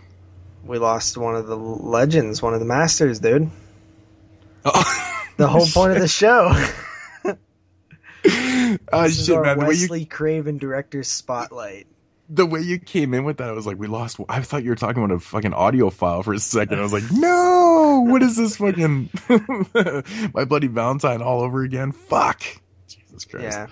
We 0.64 0.78
lost 0.78 1.18
one 1.18 1.36
of 1.36 1.48
the 1.48 1.58
legends, 1.58 2.42
one 2.42 2.54
of 2.54 2.60
the 2.60 2.66
masters, 2.66 3.20
dude. 3.20 3.50
Oh. 4.66 5.14
the 5.38 5.48
whole 5.48 5.66
point 5.74 5.94
of 5.94 6.00
the 6.00 6.08
show. 6.08 6.50
oh 7.26 7.38
this 9.04 9.26
shit, 9.26 9.42
man! 9.42 9.60
The 9.60 9.66
Wesley 9.66 10.02
you... 10.02 10.06
Craven 10.06 10.58
director's 10.58 11.08
spotlight 11.08 11.88
the 12.30 12.46
way 12.46 12.62
you 12.62 12.78
came 12.78 13.14
in 13.14 13.24
with 13.24 13.38
that, 13.38 13.50
I 13.50 13.54
was 13.54 13.66
like, 13.66 13.80
we 13.80 13.88
lost. 13.88 14.20
I 14.30 14.42
thought 14.42 14.64
you 14.64 14.70
were 14.70 14.76
talking 14.76 15.04
about 15.04 15.16
a 15.16 15.20
fucking 15.20 15.54
audio 15.54 15.90
file 15.90 16.22
for 16.22 16.34
a 16.34 16.40
second. 16.40 16.80
I 16.80 16.84
was 16.84 16.94
like, 16.94 17.12
no, 17.12 18.06
what 18.08 18.22
is 18.22 18.38
this 18.38 18.58
fucking 18.58 19.10
my 20.34 20.46
bloody 20.46 20.68
Valentine 20.68 21.24
all 21.24 21.42
over 21.42 21.64
again? 21.64 21.92
Fuck, 21.92 22.44
Jesus 22.88 23.26
Christ. 23.26 23.58
Yeah, 23.58 23.68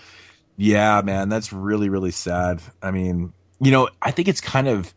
yeah, 0.57 1.01
man, 1.03 1.29
that's 1.29 1.53
really 1.53 1.89
really 1.89 2.11
sad. 2.11 2.61
I 2.81 2.89
mean, 2.89 3.31
you 3.59 3.71
know, 3.71 3.89
I 4.01 4.09
think 4.09 4.27
it's 4.27 4.41
kind 4.41 4.67
of 4.67 4.91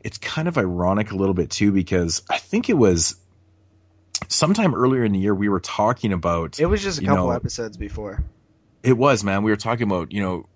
it's 0.00 0.18
kind 0.18 0.46
of 0.46 0.56
ironic 0.56 1.10
a 1.10 1.16
little 1.16 1.34
bit 1.34 1.50
too 1.50 1.72
because 1.72 2.22
I 2.30 2.38
think 2.38 2.70
it 2.70 2.74
was 2.74 3.16
sometime 4.28 4.72
earlier 4.72 5.04
in 5.04 5.12
the 5.12 5.18
year 5.18 5.34
we 5.34 5.48
were 5.48 5.60
talking 5.60 6.12
about. 6.12 6.60
It 6.60 6.66
was 6.66 6.82
just 6.82 7.00
a 7.00 7.04
couple 7.04 7.26
know, 7.26 7.32
episodes 7.32 7.76
before. 7.76 8.22
It 8.84 8.96
was, 8.96 9.24
man. 9.24 9.42
We 9.42 9.50
were 9.50 9.56
talking 9.56 9.84
about 9.84 10.12
you 10.12 10.22
know 10.22 10.46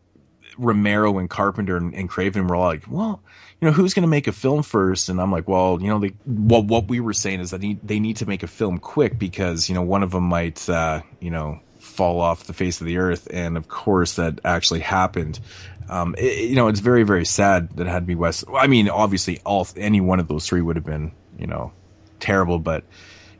Romero 0.58 1.18
and 1.18 1.30
Carpenter 1.30 1.76
and, 1.76 1.94
and 1.94 2.08
Craven 2.08 2.46
were 2.46 2.58
like, 2.58 2.84
well, 2.90 3.22
you 3.60 3.66
know, 3.66 3.72
who's 3.72 3.94
going 3.94 4.02
to 4.02 4.08
make 4.08 4.26
a 4.26 4.32
film 4.32 4.62
first? 4.62 5.08
And 5.08 5.20
I'm 5.20 5.32
like, 5.32 5.48
well, 5.48 5.80
you 5.80 5.88
know, 5.88 5.98
they, 5.98 6.14
what, 6.24 6.88
we 6.88 7.00
were 7.00 7.12
saying 7.12 7.40
is 7.40 7.50
that 7.50 7.60
they, 7.60 7.78
they 7.82 8.00
need 8.00 8.18
to 8.18 8.26
make 8.26 8.42
a 8.42 8.46
film 8.46 8.78
quick 8.78 9.18
because, 9.18 9.68
you 9.68 9.74
know, 9.74 9.82
one 9.82 10.02
of 10.02 10.10
them 10.10 10.24
might, 10.24 10.68
uh, 10.68 11.02
you 11.20 11.30
know, 11.30 11.60
fall 11.78 12.20
off 12.20 12.44
the 12.44 12.52
face 12.52 12.80
of 12.80 12.86
the 12.86 12.98
earth. 12.98 13.28
And 13.32 13.56
of 13.56 13.68
course 13.68 14.16
that 14.16 14.40
actually 14.44 14.80
happened. 14.80 15.40
Um, 15.88 16.14
it, 16.18 16.50
you 16.50 16.56
know, 16.56 16.68
it's 16.68 16.80
very, 16.80 17.02
very 17.02 17.24
sad 17.24 17.70
that 17.76 17.86
it 17.86 17.90
had 17.90 18.00
to 18.00 18.06
be 18.06 18.14
Wes. 18.14 18.44
I 18.54 18.66
mean, 18.66 18.88
obviously 18.88 19.40
all, 19.44 19.66
any 19.76 20.00
one 20.00 20.20
of 20.20 20.28
those 20.28 20.46
three 20.46 20.60
would 20.60 20.76
have 20.76 20.84
been, 20.84 21.12
you 21.38 21.46
know, 21.46 21.72
terrible, 22.20 22.58
but, 22.58 22.84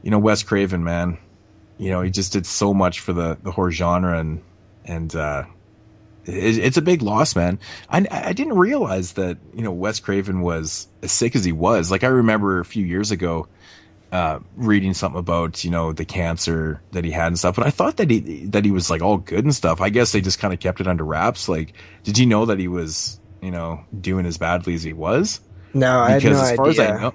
you 0.02 0.10
know, 0.10 0.18
Wes 0.18 0.42
Craven, 0.42 0.82
man, 0.82 1.18
you 1.76 1.90
know, 1.90 2.00
he 2.00 2.10
just 2.10 2.32
did 2.32 2.46
so 2.46 2.72
much 2.72 3.00
for 3.00 3.12
the, 3.12 3.38
the 3.42 3.52
horror 3.52 3.70
genre 3.70 4.18
and, 4.18 4.42
and, 4.84 5.14
uh, 5.14 5.44
it's 6.28 6.76
a 6.76 6.82
big 6.82 7.02
loss, 7.02 7.34
man. 7.34 7.58
I, 7.88 8.06
I 8.10 8.32
didn't 8.32 8.58
realize 8.58 9.14
that, 9.14 9.38
you 9.54 9.62
know, 9.62 9.72
Wes 9.72 10.00
Craven 10.00 10.40
was 10.40 10.86
as 11.02 11.10
sick 11.10 11.34
as 11.34 11.44
he 11.44 11.52
was. 11.52 11.90
Like 11.90 12.04
I 12.04 12.08
remember 12.08 12.60
a 12.60 12.64
few 12.64 12.84
years 12.84 13.10
ago, 13.10 13.48
uh, 14.12 14.40
reading 14.56 14.94
something 14.94 15.18
about, 15.18 15.64
you 15.64 15.70
know, 15.70 15.92
the 15.92 16.04
cancer 16.04 16.82
that 16.92 17.04
he 17.04 17.10
had 17.10 17.28
and 17.28 17.38
stuff, 17.38 17.56
but 17.56 17.66
I 17.66 17.70
thought 17.70 17.96
that 17.96 18.10
he, 18.10 18.46
that 18.46 18.64
he 18.64 18.70
was 18.70 18.90
like 18.90 19.02
all 19.02 19.18
good 19.18 19.44
and 19.44 19.54
stuff. 19.54 19.80
I 19.80 19.88
guess 19.90 20.12
they 20.12 20.20
just 20.20 20.38
kind 20.38 20.52
of 20.52 20.60
kept 20.60 20.80
it 20.80 20.86
under 20.86 21.04
wraps. 21.04 21.48
Like, 21.48 21.74
did 22.04 22.18
you 22.18 22.26
know 22.26 22.46
that 22.46 22.58
he 22.58 22.68
was, 22.68 23.20
you 23.42 23.50
know, 23.50 23.84
doing 23.98 24.26
as 24.26 24.38
badly 24.38 24.74
as 24.74 24.82
he 24.82 24.92
was? 24.92 25.40
No, 25.74 26.00
I 26.00 26.16
because 26.16 26.40
as 26.40 26.56
far 26.56 26.68
idea. 26.68 26.84
as 26.84 26.90
I 26.90 27.00
know, 27.00 27.14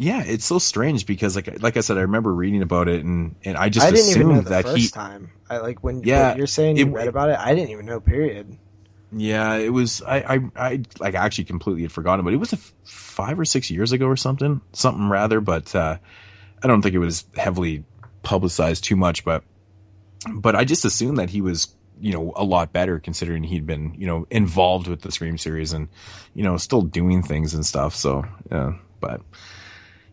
Yeah, 0.00 0.24
it's 0.24 0.46
so 0.46 0.58
strange 0.58 1.04
because 1.04 1.36
like 1.36 1.60
like 1.62 1.76
I 1.76 1.80
said, 1.80 1.98
I 1.98 2.02
remember 2.02 2.32
reading 2.34 2.62
about 2.62 2.88
it 2.88 3.04
and 3.04 3.36
and 3.44 3.54
I 3.58 3.68
just 3.68 3.86
I 3.86 3.90
didn't 3.90 4.08
even 4.08 4.22
know 4.28 4.34
assumed 4.34 4.46
the 4.46 4.50
that 4.50 4.64
first 4.64 4.76
he. 4.76 4.88
time. 4.88 5.30
I 5.50 5.58
like 5.58 5.84
when 5.84 6.02
Yeah, 6.02 6.36
you're 6.36 6.46
saying 6.46 6.78
you 6.78 6.86
it- 6.86 6.92
read 6.92 7.06
about 7.08 7.28
it. 7.28 7.38
I 7.38 7.54
didn't 7.54 7.70
even 7.70 7.84
know. 7.84 8.00
Period. 8.00 8.56
Yeah, 9.12 9.56
it 9.56 9.68
was. 9.70 10.00
I, 10.02 10.18
I, 10.36 10.40
I 10.56 10.80
like 11.00 11.14
actually 11.14 11.44
completely 11.44 11.82
had 11.82 11.92
forgotten, 11.92 12.24
but 12.24 12.32
it 12.32 12.38
was 12.38 12.52
a 12.52 12.56
f- 12.56 12.72
five 12.84 13.38
or 13.38 13.44
six 13.44 13.70
years 13.70 13.92
ago 13.92 14.06
or 14.06 14.16
something, 14.16 14.60
something 14.72 15.08
rather. 15.08 15.40
But 15.40 15.74
uh, 15.74 15.98
I 16.62 16.66
don't 16.66 16.80
think 16.80 16.94
it 16.94 16.98
was 17.00 17.24
heavily 17.36 17.84
publicized 18.22 18.84
too 18.84 18.96
much. 18.96 19.24
But, 19.24 19.42
but 20.32 20.54
I 20.56 20.64
just 20.64 20.84
assumed 20.84 21.18
that 21.18 21.28
he 21.28 21.40
was, 21.40 21.74
you 22.00 22.12
know, 22.12 22.32
a 22.36 22.44
lot 22.44 22.72
better 22.72 23.00
considering 23.00 23.42
he'd 23.42 23.66
been, 23.66 23.94
you 23.98 24.06
know, 24.06 24.26
involved 24.30 24.86
with 24.86 25.02
the 25.02 25.10
Scream 25.10 25.36
series 25.38 25.72
and, 25.72 25.88
you 26.32 26.44
know, 26.44 26.56
still 26.56 26.82
doing 26.82 27.24
things 27.24 27.52
and 27.54 27.66
stuff. 27.66 27.96
So, 27.96 28.24
yeah, 28.50 28.74
but 29.00 29.22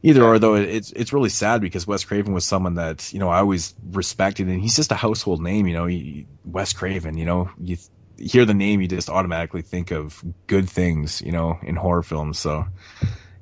either 0.04 0.24
or 0.24 0.40
though, 0.40 0.56
it's 0.56 0.92
it's 0.92 1.14
really 1.14 1.30
sad 1.30 1.62
because 1.62 1.88
Wes 1.88 2.04
Craven 2.04 2.34
was 2.34 2.46
someone 2.46 2.76
that 2.76 3.14
you 3.14 3.20
know 3.20 3.30
I 3.30 3.40
always 3.40 3.74
respected, 3.92 4.48
and 4.48 4.62
he's 4.62 4.76
just 4.76 4.92
a 4.92 4.96
household 4.96 5.42
name. 5.42 5.68
You 5.68 5.74
know, 5.74 5.86
he, 5.86 6.28
Wes 6.46 6.74
Craven. 6.74 7.18
You 7.18 7.26
know, 7.26 7.50
you 7.60 7.78
hear 8.18 8.46
the 8.46 8.54
name, 8.54 8.82
you 8.82 8.88
just 8.88 9.10
automatically 9.10 9.62
think 9.62 9.92
of 9.92 10.24
good 10.48 10.70
things. 10.70 11.22
You 11.22 11.32
know, 11.32 11.60
in 11.64 11.76
horror 11.76 12.04
films. 12.04 12.40
So, 12.40 12.66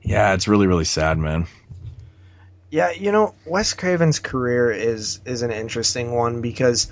yeah, 0.01 0.33
it's 0.33 0.47
really 0.47 0.67
really 0.67 0.85
sad, 0.85 1.17
man. 1.17 1.47
Yeah, 2.71 2.91
you 2.91 3.11
know, 3.11 3.35
Wes 3.45 3.73
Craven's 3.73 4.19
career 4.19 4.71
is 4.71 5.21
is 5.25 5.43
an 5.43 5.51
interesting 5.51 6.11
one 6.11 6.41
because, 6.41 6.89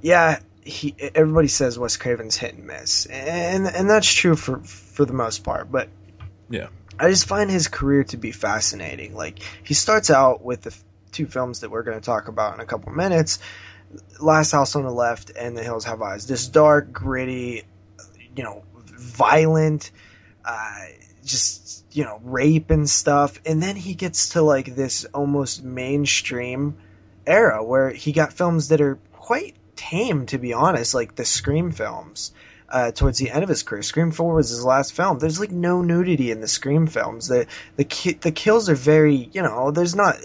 yeah, 0.00 0.40
he 0.64 0.94
everybody 1.14 1.48
says 1.48 1.78
Wes 1.78 1.96
Craven's 1.96 2.36
hit 2.36 2.54
and 2.54 2.66
miss, 2.66 3.06
and 3.06 3.66
and 3.66 3.90
that's 3.90 4.12
true 4.12 4.36
for 4.36 4.58
for 4.58 5.04
the 5.04 5.12
most 5.12 5.44
part. 5.44 5.70
But 5.70 5.88
Yeah. 6.48 6.68
I 6.98 7.08
just 7.10 7.26
find 7.26 7.50
his 7.50 7.68
career 7.68 8.04
to 8.04 8.16
be 8.16 8.32
fascinating. 8.32 9.14
Like 9.14 9.38
he 9.62 9.74
starts 9.74 10.10
out 10.10 10.42
with 10.42 10.62
the 10.62 10.74
two 11.10 11.26
films 11.26 11.60
that 11.60 11.70
we're 11.70 11.82
going 11.82 11.98
to 11.98 12.04
talk 12.04 12.28
about 12.28 12.54
in 12.54 12.60
a 12.60 12.66
couple 12.66 12.92
minutes, 12.92 13.38
Last 14.20 14.52
House 14.52 14.76
on 14.76 14.84
the 14.84 14.90
Left 14.90 15.30
and 15.30 15.56
The 15.56 15.62
Hills 15.62 15.84
Have 15.84 16.00
Eyes. 16.00 16.26
This 16.26 16.48
dark, 16.48 16.92
gritty, 16.92 17.64
you 18.34 18.42
know, 18.42 18.64
violent, 18.74 19.90
uh, 20.44 20.84
just 21.24 21.84
you 21.94 22.04
know, 22.04 22.20
rape 22.24 22.70
and 22.70 22.88
stuff. 22.88 23.40
And 23.44 23.62
then 23.62 23.76
he 23.76 23.94
gets 23.94 24.30
to 24.30 24.42
like 24.42 24.74
this 24.74 25.04
almost 25.06 25.62
mainstream 25.62 26.76
era 27.26 27.62
where 27.62 27.90
he 27.90 28.12
got 28.12 28.32
films 28.32 28.68
that 28.68 28.80
are 28.80 28.98
quite 29.12 29.54
tame, 29.76 30.26
to 30.26 30.38
be 30.38 30.52
honest, 30.52 30.94
like 30.94 31.14
the 31.14 31.24
Scream 31.24 31.70
films. 31.70 32.32
Uh, 32.72 32.90
towards 32.90 33.18
the 33.18 33.30
end 33.30 33.42
of 33.42 33.50
his 33.50 33.62
career, 33.62 33.82
Scream 33.82 34.10
Four 34.12 34.34
was 34.34 34.48
his 34.48 34.64
last 34.64 34.94
film. 34.94 35.18
There's 35.18 35.38
like 35.38 35.50
no 35.50 35.82
nudity 35.82 36.30
in 36.30 36.40
the 36.40 36.48
Scream 36.48 36.86
films. 36.86 37.28
The 37.28 37.46
the 37.76 37.84
ki- 37.84 38.14
the 38.14 38.32
kills 38.32 38.70
are 38.70 38.74
very, 38.74 39.28
you 39.30 39.42
know, 39.42 39.70
there's 39.70 39.94
not 39.94 40.16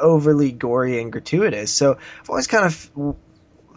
overly 0.00 0.50
gory 0.50 1.00
and 1.00 1.12
gratuitous. 1.12 1.72
So 1.72 1.92
I've 2.20 2.28
always 2.30 2.48
kind 2.48 2.66
of 2.66 2.90
w- 2.94 3.14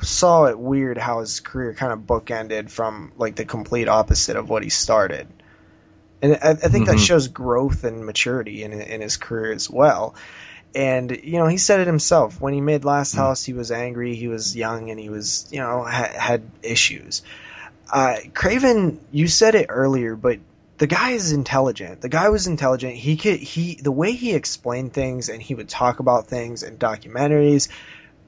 saw 0.02 0.46
it 0.46 0.58
weird 0.58 0.98
how 0.98 1.20
his 1.20 1.40
career 1.40 1.74
kind 1.76 1.94
of 1.94 2.00
bookended 2.00 2.72
from 2.72 3.12
like 3.16 3.36
the 3.36 3.46
complete 3.46 3.88
opposite 3.88 4.38
of 4.38 4.50
what 4.50 4.64
he 4.64 4.70
started. 4.70 5.28
And 6.22 6.34
I, 6.42 6.50
I 6.50 6.56
think 6.56 6.88
that 6.88 6.96
Mhm. 6.96 7.06
shows 7.06 7.28
growth 7.28 7.84
and 7.84 8.06
maturity 8.08 8.64
in 8.64 8.74
in 8.74 9.02
his 9.02 9.18
career 9.18 9.52
as 9.52 9.70
well. 9.70 10.16
And 10.74 11.12
you 11.24 11.38
know, 11.38 11.48
he 11.48 11.58
said 11.58 11.80
it 11.80 11.88
himself. 11.88 12.42
When 12.42 12.54
he 12.54 12.62
made 12.62 12.86
Last 12.86 13.14
House, 13.16 13.44
he 13.44 13.54
was 13.54 13.72
angry, 13.72 14.16
he 14.16 14.28
was 14.28 14.56
young, 14.56 14.90
and 14.90 15.00
he 15.00 15.10
was 15.10 15.46
you 15.52 15.60
know 15.60 15.84
ha- 15.84 16.12
had 16.18 16.42
issues. 16.64 17.22
Uh, 17.92 18.18
Craven, 18.34 19.00
you 19.12 19.28
said 19.28 19.56
it 19.56 19.68
earlier, 19.70 20.16
but 20.16 20.40
the 20.78 20.88
guy 20.88 21.12
is 21.12 21.32
intelligent. 21.32 22.02
The 22.02 22.10
guy 22.10 22.30
was 22.30 22.48
intelligent. 22.48 22.96
He 22.96 23.16
could 23.16 23.40
he 23.40 23.76
the 23.76 23.92
way 23.92 24.12
he 24.12 24.34
explained 24.34 24.94
things 24.94 25.30
and 25.30 25.42
he 25.42 25.56
would 25.56 25.70
talk 25.70 26.00
about 26.00 26.28
things 26.28 26.64
in 26.64 26.78
documentaries 26.78 27.70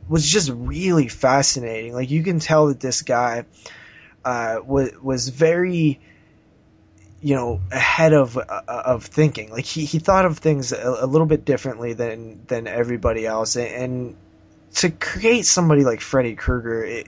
was 0.07 0.29
just 0.29 0.49
really 0.49 1.07
fascinating. 1.09 1.93
Like 1.93 2.09
you 2.09 2.23
can 2.23 2.39
tell 2.39 2.67
that 2.67 2.79
this 2.79 3.01
guy 3.01 3.45
uh, 4.23 4.59
was 4.65 4.91
was 5.01 5.29
very 5.29 5.99
you 7.21 7.35
know 7.35 7.59
ahead 7.71 8.13
of 8.13 8.37
uh, 8.37 8.61
of 8.67 9.05
thinking. 9.05 9.51
Like 9.51 9.65
he, 9.65 9.85
he 9.85 9.99
thought 9.99 10.25
of 10.25 10.37
things 10.37 10.71
a, 10.71 10.99
a 11.01 11.07
little 11.07 11.27
bit 11.27 11.43
differently 11.43 11.93
than 11.93 12.45
than 12.47 12.67
everybody 12.67 13.25
else, 13.25 13.55
and, 13.55 13.67
and 13.67 14.15
to 14.75 14.89
create 14.89 15.45
somebody 15.45 15.83
like 15.83 16.01
Freddy 16.01 16.35
Krueger 16.35 16.83
it, 16.83 17.07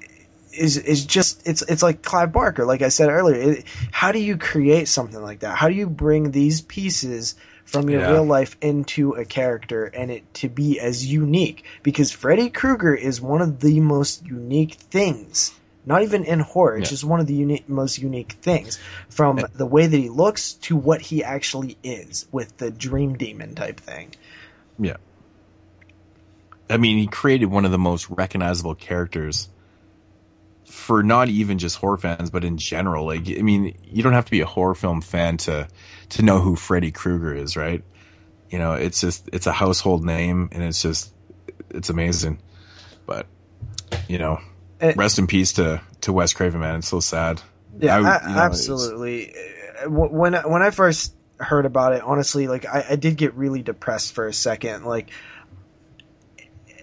is 0.54 0.78
is 0.78 1.06
just 1.06 1.48
it's 1.48 1.62
it's 1.62 1.84
like 1.84 2.02
Clive 2.02 2.32
Barker. 2.32 2.66
Like 2.66 2.82
I 2.82 2.90
said 2.90 3.10
earlier, 3.10 3.54
it, 3.54 3.66
how 3.92 4.12
do 4.12 4.20
you 4.20 4.38
create 4.38 4.88
something 4.88 5.22
like 5.22 5.40
that? 5.40 5.56
How 5.56 5.68
do 5.70 5.76
you 5.76 5.88
bring 5.88 6.32
these 6.32 6.62
pieces? 6.62 7.36
From 7.66 7.88
your 7.88 8.02
Yeah. 8.02 8.14
real 8.14 8.26
life 8.26 8.58
into 8.62 9.14
a 9.14 9.26
character 9.26 9.86
and 9.86 10.10
it 10.10 10.34
to 10.34 10.50
be 10.50 10.80
as 10.80 11.06
unique 11.06 11.64
because 11.84 12.12
Freddy 12.12 12.50
Krueger 12.50 12.96
is 12.96 13.22
one 13.22 13.44
of 13.44 13.60
the 13.60 13.80
most 13.80 14.26
unique 14.26 14.74
things 14.74 15.52
not 15.86 16.04
even 16.04 16.24
in 16.24 16.40
horror. 16.40 16.78
It's 16.78 16.88
Yeah. 16.88 16.90
just 16.90 17.04
one 17.04 17.20
of 17.20 17.28
the 17.28 17.34
unique, 17.34 17.70
most 17.70 17.98
unique 17.98 18.34
things 18.42 18.80
from 19.10 19.46
the 19.54 19.66
way 19.66 19.88
that 19.88 19.98
he 19.98 20.10
looks 20.10 20.54
to 20.54 20.76
what 20.76 21.02
he 21.02 21.24
actually 21.24 21.78
is 21.84 22.26
with 22.32 22.58
the 22.58 22.70
dream 22.70 23.18
demon 23.18 23.56
type 23.56 23.80
thing. 23.80 24.14
Yeah. 24.78 24.98
I 26.70 26.78
mean, 26.78 26.98
he 26.98 27.08
created 27.08 27.48
one 27.48 27.66
of 27.66 27.72
the 27.72 27.80
most 27.80 28.10
recognizable 28.10 28.76
characters 28.76 29.50
for 30.70 31.04
not 31.04 31.30
even 31.30 31.58
just 31.58 31.76
horror 31.78 31.98
fans, 31.98 32.30
but 32.30 32.44
in 32.46 32.58
general. 32.58 33.06
Like, 33.06 33.28
I 33.30 33.42
mean, 33.42 33.78
you 33.84 34.04
don't 34.04 34.14
have 34.14 34.26
to 34.26 34.32
be 34.32 34.42
a 34.42 34.46
horror 34.46 34.76
film 34.76 35.02
fan 35.02 35.38
to 35.38 35.68
to 36.10 36.22
know 36.22 36.40
who 36.40 36.56
Freddy 36.56 36.92
Krueger 36.92 37.34
is, 37.34 37.58
right? 37.58 37.84
You 38.50 38.60
know, 38.60 38.74
it's 38.74 39.02
just 39.02 39.30
it's 39.34 39.48
a 39.48 39.52
household 39.52 40.04
name, 40.06 40.50
and 40.52 40.64
it's 40.64 40.82
just 40.82 41.14
it's 41.70 41.90
amazing. 41.90 42.40
But 43.06 43.26
you 44.08 44.18
know, 44.20 44.40
Eh. 44.82 44.94
rest 44.96 45.20
in 45.20 45.28
peace 45.28 45.54
to 45.54 45.82
to 46.02 46.14
Wes 46.14 46.34
Craven, 46.34 46.60
man. 46.62 46.78
It's 46.78 46.88
so 46.88 47.00
sad. 47.00 47.42
Yeah, 47.80 47.96
I- 47.96 47.98
you 47.98 48.04
know, 48.36 48.42
absolutely. 48.42 49.34
Uh, 49.86 49.90
When 49.90 50.36
I- 50.36 50.46
when 50.46 50.62
I 50.62 50.72
first 50.72 51.14
heard 51.40 51.66
about 51.66 51.94
it, 51.94 52.02
honestly, 52.04 52.48
like 52.48 52.66
I, 52.66 52.86
I 52.92 52.96
did 52.96 53.16
get 53.18 53.34
really 53.36 53.62
depressed 53.62 54.14
for 54.14 54.28
a 54.28 54.34
second. 54.34 54.84
Like, 54.86 55.10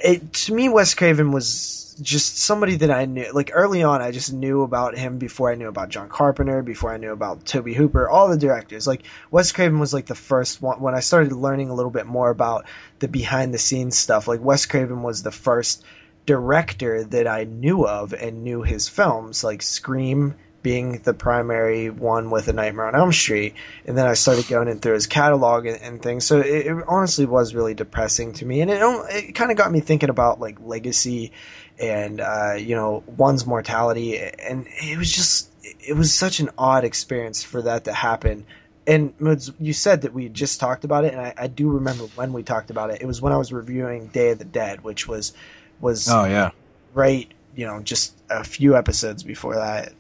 it 0.02 0.32
to 0.32 0.55
me, 0.55 0.68
Wes 0.68 0.94
Craven 0.94 1.31
was 1.32 1.85
just 2.00 2.39
somebody 2.39 2.76
that 2.76 2.91
I 2.91 3.07
knew. 3.07 3.33
Like 3.33 3.50
early 3.55 3.83
on, 3.83 4.02
I 4.02 4.10
just 4.10 4.33
knew 4.33 4.62
about 4.62 4.97
him 4.97 5.18
before 5.18 5.50
I 5.50 5.55
knew 5.55 5.68
about 5.68 5.89
John 5.89 6.08
Carpenter, 6.08 6.62
before 6.62 6.92
I 6.92 6.99
knew 6.99 7.12
about 7.12 7.44
Tobe 7.44 7.68
Hooper, 7.68 8.08
all 8.08 8.28
the 8.28 8.36
directors. 8.36 8.86
Like 8.86 9.02
Wes 9.31 9.52
Craven 9.52 9.78
was 9.78 9.94
like 9.94 10.07
the 10.07 10.15
first 10.15 10.60
one 10.60 10.81
when 10.81 10.94
I 10.94 11.00
started 11.00 11.33
learning 11.33 11.70
a 11.70 11.75
little 11.75 11.91
bit 11.91 12.07
more 12.07 12.31
about 12.31 12.66
the 12.99 13.08
behind 13.08 13.55
the 13.55 13.58
scenes 13.58 13.97
stuff. 13.97 14.28
Like 14.28 14.41
Wes 14.41 14.66
Craven 14.66 15.02
was 15.02 15.23
the 15.23 15.31
first 15.31 15.84
director 16.26 17.05
that 17.05 17.26
I 17.26 17.44
knew 17.44 17.86
of 17.86 18.12
and 18.12 18.42
knew 18.42 18.62
his 18.62 18.89
films, 18.89 19.44
like 19.44 19.62
Scream 19.62 20.34
being 20.66 20.99
the 21.05 21.15
primary 21.15 21.91
one 21.91 22.28
with 22.28 22.49
A 22.49 22.52
Nightmare 22.52 22.89
on 22.89 22.97
Elm 22.97 23.12
Street, 23.12 23.55
and 23.84 23.97
then 23.97 24.05
I 24.05 24.15
started 24.15 24.49
going 24.49 24.66
in 24.66 24.81
through 24.81 24.94
his 24.94 25.07
catalog 25.07 25.65
and, 25.65 25.81
and 25.81 26.02
things. 26.02 26.26
So 26.26 26.41
it, 26.41 26.66
it 26.66 26.84
honestly 26.89 27.25
was 27.25 27.55
really 27.55 27.75
depressing 27.75 28.33
to 28.33 28.44
me, 28.44 28.62
and 28.62 28.70
it 28.73 28.81
it 28.83 29.33
kind 29.36 29.52
of 29.52 29.57
got 29.57 29.70
me 29.70 29.78
thinking 29.78 30.08
about 30.08 30.41
like 30.41 30.58
legacy 30.60 31.31
and 31.80 32.20
uh, 32.20 32.55
you 32.58 32.74
know 32.74 33.02
one's 33.06 33.46
mortality, 33.46 34.18
and 34.18 34.66
it 34.82 34.98
was 34.98 35.10
just 35.12 35.50
it 35.62 35.96
was 35.96 36.12
such 36.12 36.40
an 36.40 36.50
odd 36.58 36.84
experience 36.84 37.42
for 37.44 37.62
that 37.62 37.84
to 37.84 37.92
happen. 37.92 38.46
And 38.88 39.14
you 39.58 39.72
said 39.72 40.02
that 40.02 40.12
we 40.12 40.28
just 40.28 40.60
talked 40.60 40.84
about 40.84 41.05
it, 41.05 41.12
and 41.12 41.20
I, 41.20 41.34
I 41.36 41.46
do 41.48 41.68
remember 41.70 42.05
when 42.05 42.32
we 42.32 42.44
talked 42.44 42.70
about 42.70 42.90
it. 42.90 43.02
It 43.02 43.06
was 43.06 43.20
when 43.20 43.32
I 43.32 43.36
was 43.36 43.52
reviewing 43.52 44.06
Day 44.08 44.30
of 44.30 44.38
the 44.38 44.44
Dead, 44.44 44.84
which 44.84 45.08
was 45.08 45.32
was 45.80 46.08
Oh 46.08 46.24
yeah. 46.24 46.52
right, 46.94 47.28
you 47.55 47.66
know, 47.66 47.80
just 47.82 48.14
a 48.30 48.44
few 48.44 48.76
episodes 48.76 49.24
before 49.24 49.56
that. 49.56 49.92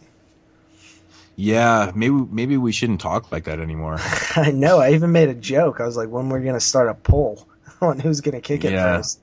Yeah, 1.36 1.92
maybe 1.94 2.14
maybe 2.14 2.56
we 2.56 2.72
shouldn't 2.72 3.00
talk 3.00 3.30
like 3.30 3.44
that 3.44 3.60
anymore. 3.60 3.96
I 4.36 4.52
know. 4.52 4.78
I 4.78 4.92
even 4.92 5.12
made 5.12 5.28
a 5.28 5.34
joke. 5.34 5.80
I 5.80 5.84
was 5.84 5.96
like, 5.96 6.08
when 6.08 6.28
we're 6.28 6.40
gonna 6.40 6.60
start 6.60 6.88
a 6.88 6.94
poll 6.94 7.46
on 7.80 7.98
who's 7.98 8.20
gonna 8.20 8.40
kick 8.40 8.64
it 8.64 8.72
Yeah. 8.72 8.96
first. 8.98 9.20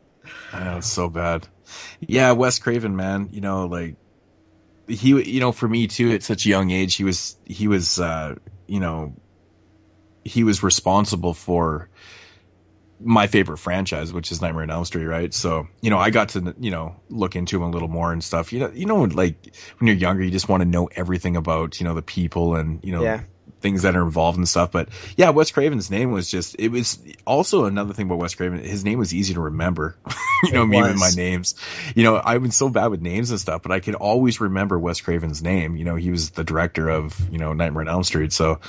I 0.51 0.64
know 0.64 0.77
it's 0.77 0.88
so 0.88 1.09
bad. 1.09 1.48
Yeah, 2.00 2.32
Wes 2.32 2.60
Craven, 2.60 2.95
man. 2.95 3.30
You 3.32 3.42
know, 3.42 3.68
like 3.68 3.95
he, 4.88 5.10
you 5.10 5.40
know, 5.40 5.52
for 5.52 5.68
me 5.68 5.88
too, 5.88 6.11
at 6.11 6.24
such 6.24 6.45
a 6.45 6.50
young 6.50 6.72
age, 6.72 6.95
he 6.95 7.03
was, 7.03 7.38
he 7.45 7.68
was, 7.68 8.00
uh, 8.00 8.35
you 8.68 8.80
know, 8.80 9.14
he 10.24 10.43
was 10.43 10.64
responsible 10.64 11.34
for 11.34 11.90
my 13.00 13.27
favorite 13.27 13.58
franchise, 13.58 14.14
which 14.14 14.32
is 14.32 14.42
Nightmare 14.42 14.64
on 14.64 14.69
Elm 14.69 14.85
Street, 14.85 15.06
right? 15.06 15.34
So, 15.34 15.68
you 15.82 15.90
know, 15.90 15.98
I 15.98 16.10
got 16.10 16.30
to, 16.30 16.56
you 16.60 16.72
know, 16.72 16.95
look 17.10 17.35
into 17.35 17.58
him 17.58 17.64
a 17.64 17.69
little 17.69 17.90
more 17.90 18.14
and 18.14 18.24
stuff. 18.24 18.53
You 18.53 18.60
know, 18.60 18.72
you 18.74 18.85
know, 18.85 19.03
like 19.03 19.53
when 19.80 19.88
you're 19.88 19.98
younger, 19.98 20.24
you 20.24 20.32
just 20.32 20.48
want 20.48 20.61
to 20.61 20.66
know 20.69 20.90
everything 20.95 21.35
about, 21.35 21.80
you 21.80 21.85
know, 21.85 21.93
the 21.93 22.02
people 22.02 22.56
and, 22.56 22.80
you 22.84 22.93
know, 22.93 23.03
Yeah. 23.03 23.22
Things 23.64 23.82
that 23.82 23.95
are 23.95 24.03
involved 24.03 24.38
and 24.38 24.48
stuff. 24.48 24.72
But 24.72 24.90
yeah, 25.17 25.32
Wes 25.32 25.50
Craven's 25.50 25.90
name 25.90 26.11
was 26.11 26.30
just, 26.30 26.56
it 26.59 26.67
was 26.67 27.00
also 27.25 27.66
another 27.66 27.93
thing 27.93 28.06
about 28.06 28.19
Wes 28.19 28.35
Craven. 28.35 28.59
His 28.59 28.85
name 28.85 29.00
was 29.00 29.14
easy 29.14 29.33
to 29.33 29.42
remember. 29.42 29.95
you 30.43 30.51
know, 30.51 30.66
me 30.66 30.80
with 30.82 31.00
my 31.00 31.09
names, 31.16 31.56
you 31.95 32.03
know, 32.03 32.22
I've 32.24 32.43
been 32.43 32.51
so 32.51 32.69
bad 32.69 32.88
with 32.88 33.01
names 33.01 33.32
and 33.32 33.40
stuff, 33.40 33.64
but 33.64 33.72
I 33.72 33.80
could 33.80 33.95
always 33.95 34.40
remember 34.40 34.77
Wes 34.77 35.01
Craven's 35.01 35.42
name. 35.42 35.75
You 35.75 35.85
know, 35.85 35.95
he 35.95 36.11
was 36.11 36.30
the 36.32 36.43
director 36.43 36.90
of, 36.90 37.17
you 37.32 37.40
know, 37.40 37.53
Nightmare 37.53 37.82
on 37.82 37.88
Elm 37.88 38.03
Street. 38.03 38.33
So, 38.33 38.59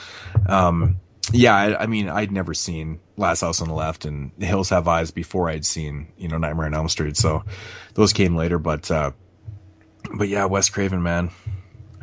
um, 0.46 1.00
yeah, 1.32 1.54
I, 1.54 1.82
I 1.82 1.86
mean, 1.86 2.08
I'd 2.08 2.30
never 2.30 2.54
seen 2.54 3.00
Last 3.16 3.40
House 3.40 3.60
on 3.60 3.68
the 3.68 3.74
Left 3.74 4.04
and 4.04 4.30
The 4.38 4.46
Hills 4.46 4.70
Have 4.70 4.86
Eyes 4.88 5.10
before 5.10 5.50
I'd 5.50 5.66
seen, 5.66 6.12
you 6.16 6.28
know, 6.28 6.38
Nightmare 6.38 6.66
on 6.66 6.74
Elm 6.74 6.88
Street. 6.88 7.16
So 7.16 7.44
those 7.94 8.12
came 8.12 8.36
later, 8.36 8.58
but, 8.58 8.90
uh, 8.90 9.10
but 10.14 10.28
yeah, 10.28 10.44
Wes 10.44 10.68
Craven, 10.68 11.02
man. 11.02 11.30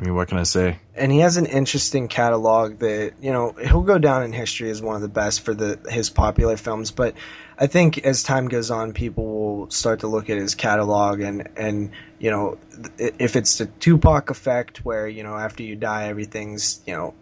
I 0.02 0.06
mean, 0.06 0.16
what 0.16 0.28
can 0.28 0.40
I 0.40 0.44
say? 0.44 0.80
and 1.02 1.12
he 1.12 1.20
has 1.20 1.38
an 1.38 1.48
interesting 1.48 2.08
catalog 2.08 2.78
that 2.80 3.14
you 3.22 3.32
know 3.32 3.54
he'll 3.54 3.82
go 3.82 3.98
down 3.98 4.24
in 4.24 4.32
history 4.32 4.70
as 4.70 4.82
one 4.82 4.96
of 4.96 5.02
the 5.02 5.08
best 5.08 5.42
for 5.42 5.54
the 5.54 5.80
his 5.90 6.10
popular 6.10 6.56
films 6.58 6.92
but 6.92 7.16
i 7.58 7.66
think 7.66 7.98
as 8.00 8.22
time 8.22 8.48
goes 8.48 8.70
on 8.70 8.94
people 8.94 9.26
will 9.26 9.72
start 9.72 10.02
to 10.02 10.08
look 10.08 10.30
at 10.30 10.38
his 10.38 10.54
catalog 10.54 11.22
and 11.22 11.50
and 11.58 11.92
you 12.20 12.30
know 12.30 12.58
if 12.98 13.36
it's 13.36 13.58
the 13.58 13.66
tupac 13.66 14.30
effect 14.30 14.86
where 14.86 15.08
you 15.08 15.24
know 15.24 15.36
after 15.36 15.64
you 15.64 15.76
die 15.76 16.08
everything's 16.08 16.82
you 16.86 16.94
know 16.94 17.14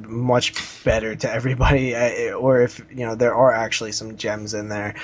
much 0.00 0.84
better 0.84 1.14
to 1.14 1.30
everybody 1.30 1.94
or 2.32 2.60
if 2.60 2.84
you 2.90 3.06
know 3.06 3.14
there 3.14 3.34
are 3.34 3.52
actually 3.52 3.92
some 3.92 4.16
gems 4.16 4.52
in 4.52 4.68
there 4.68 4.94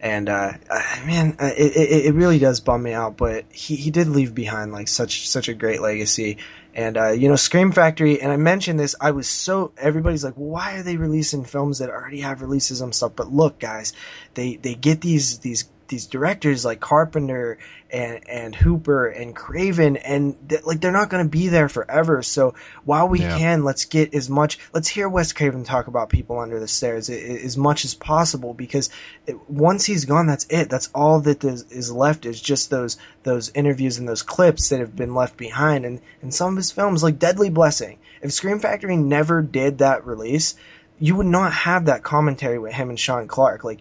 and 0.00 0.28
uh, 0.28 0.52
uh, 0.70 0.82
man, 1.06 1.36
uh, 1.40 1.50
it, 1.56 1.76
it 1.76 2.06
it 2.06 2.14
really 2.14 2.38
does 2.38 2.60
bum 2.60 2.82
me 2.82 2.92
out. 2.92 3.16
But 3.16 3.46
he, 3.50 3.76
he 3.76 3.90
did 3.90 4.08
leave 4.08 4.34
behind 4.34 4.72
like 4.72 4.88
such 4.88 5.28
such 5.28 5.48
a 5.48 5.54
great 5.54 5.80
legacy, 5.80 6.38
and 6.74 6.96
uh, 6.96 7.10
you 7.10 7.28
know 7.28 7.36
Scream 7.36 7.72
Factory. 7.72 8.20
And 8.20 8.30
I 8.30 8.36
mentioned 8.36 8.78
this. 8.78 8.94
I 9.00 9.10
was 9.10 9.28
so 9.28 9.72
everybody's 9.76 10.24
like, 10.24 10.34
why 10.34 10.76
are 10.76 10.82
they 10.82 10.96
releasing 10.96 11.44
films 11.44 11.78
that 11.78 11.90
already 11.90 12.20
have 12.20 12.42
releases 12.42 12.80
and 12.80 12.94
stuff? 12.94 13.12
But 13.16 13.32
look, 13.32 13.58
guys, 13.58 13.92
they 14.34 14.56
they 14.56 14.74
get 14.74 15.00
these 15.00 15.38
these 15.40 15.68
these 15.88 16.06
directors 16.06 16.64
like 16.64 16.80
Carpenter 16.80 17.58
and 17.90 18.28
and 18.28 18.54
Hooper 18.54 19.06
and 19.06 19.34
Craven 19.34 19.96
and 19.96 20.36
th- 20.48 20.64
like 20.64 20.80
they're 20.80 20.92
not 20.92 21.08
going 21.08 21.24
to 21.24 21.28
be 21.30 21.48
there 21.48 21.68
forever. 21.68 22.22
So 22.22 22.54
while 22.84 23.08
we 23.08 23.20
Yeah. 23.20 23.38
can, 23.38 23.64
let's 23.64 23.86
get 23.86 24.14
as 24.14 24.28
much. 24.28 24.58
Let's 24.74 24.88
hear 24.88 25.08
Wes 25.08 25.32
Craven 25.32 25.64
talk 25.64 25.86
about 25.86 26.10
people 26.10 26.38
under 26.38 26.60
the 26.60 26.68
stairs 26.68 27.08
as 27.08 27.56
much 27.56 27.84
as 27.84 27.94
possible 27.94 28.52
because 28.54 28.90
it, 29.26 29.36
once 29.50 29.84
he's 29.86 30.04
gone, 30.04 30.26
that's 30.26 30.46
it. 30.50 30.68
That's 30.68 30.90
all 30.94 31.20
that 31.20 31.42
is, 31.42 31.64
is 31.72 31.90
left 31.90 32.26
is 32.26 32.40
just 32.40 32.68
those 32.70 32.98
those 33.22 33.50
interviews 33.54 33.98
and 33.98 34.08
those 34.08 34.22
clips 34.22 34.68
that 34.68 34.80
have 34.80 34.94
been 34.94 35.14
left 35.14 35.36
behind. 35.36 35.86
And 35.86 36.00
and 36.20 36.32
some 36.34 36.52
of 36.52 36.56
his 36.56 36.70
films 36.70 37.02
like 37.02 37.18
Deadly 37.18 37.50
Blessing. 37.50 37.98
If 38.20 38.32
Scream 38.32 38.58
Factory 38.58 38.96
never 38.96 39.42
did 39.42 39.78
that 39.78 40.04
release, 40.06 40.56
you 40.98 41.14
would 41.16 41.26
not 41.26 41.52
have 41.52 41.86
that 41.86 42.02
commentary 42.02 42.58
with 42.58 42.72
him 42.72 42.90
and 42.90 42.98
Sean 42.98 43.28
Clark. 43.28 43.62
Like 43.64 43.80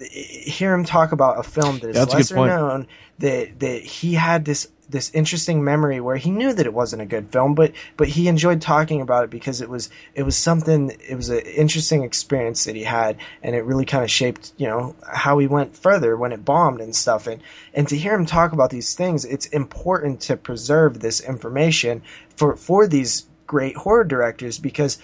hear 0.00 0.72
him 0.72 0.84
talk 0.84 1.12
about 1.12 1.38
a 1.38 1.42
film 1.42 1.78
that 1.80 1.90
is 1.90 2.08
lesser 2.08 2.36
known 2.36 2.86
that 3.18 3.58
that 3.60 3.82
he 3.82 4.14
had 4.14 4.44
this 4.44 4.68
this 4.88 5.12
interesting 5.14 5.62
memory 5.62 6.00
where 6.00 6.16
he 6.16 6.30
knew 6.30 6.52
that 6.52 6.66
it 6.66 6.74
wasn't 6.74 7.00
a 7.00 7.06
good 7.06 7.30
film 7.30 7.54
but 7.54 7.72
but 7.96 8.08
he 8.08 8.28
enjoyed 8.28 8.60
talking 8.60 9.00
about 9.00 9.24
it 9.24 9.30
because 9.30 9.60
it 9.60 9.68
was 9.68 9.90
it 10.14 10.22
was 10.22 10.36
something 10.36 10.90
it 11.08 11.14
was 11.14 11.28
an 11.28 11.40
interesting 11.40 12.02
experience 12.02 12.64
that 12.64 12.74
he 12.74 12.82
had 12.82 13.16
and 13.42 13.54
it 13.54 13.64
really 13.64 13.84
kind 13.84 14.02
of 14.02 14.10
shaped 14.10 14.52
you 14.56 14.66
know 14.66 14.96
how 15.06 15.38
he 15.38 15.46
went 15.46 15.76
further 15.76 16.16
when 16.16 16.32
it 16.32 16.44
bombed 16.44 16.80
and 16.80 16.94
stuff. 16.94 17.26
And 17.26 17.42
and 17.74 17.86
to 17.88 17.96
hear 17.96 18.14
him 18.14 18.26
talk 18.26 18.52
about 18.52 18.70
these 18.70 18.94
things 18.94 19.24
it's 19.24 19.46
important 19.46 20.22
to 20.22 20.36
preserve 20.36 20.98
this 20.98 21.20
information 21.20 22.02
for 22.36 22.56
for 22.56 22.86
these 22.86 23.26
great 23.46 23.76
horror 23.76 24.04
directors 24.04 24.58
because 24.58 24.98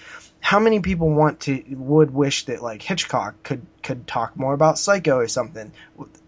how 0.47 0.61
many 0.61 0.79
people 0.79 1.11
want 1.11 1.41
to 1.41 1.61
would 1.71 2.13
wish 2.13 2.45
that 2.45 2.63
like 2.63 2.81
Hitchcock 2.81 3.43
could 3.43 3.67
could 3.83 4.07
talk 4.07 4.37
more 4.37 4.55
about 4.55 4.79
Psycho 4.79 5.17
or 5.17 5.27
something? 5.27 5.73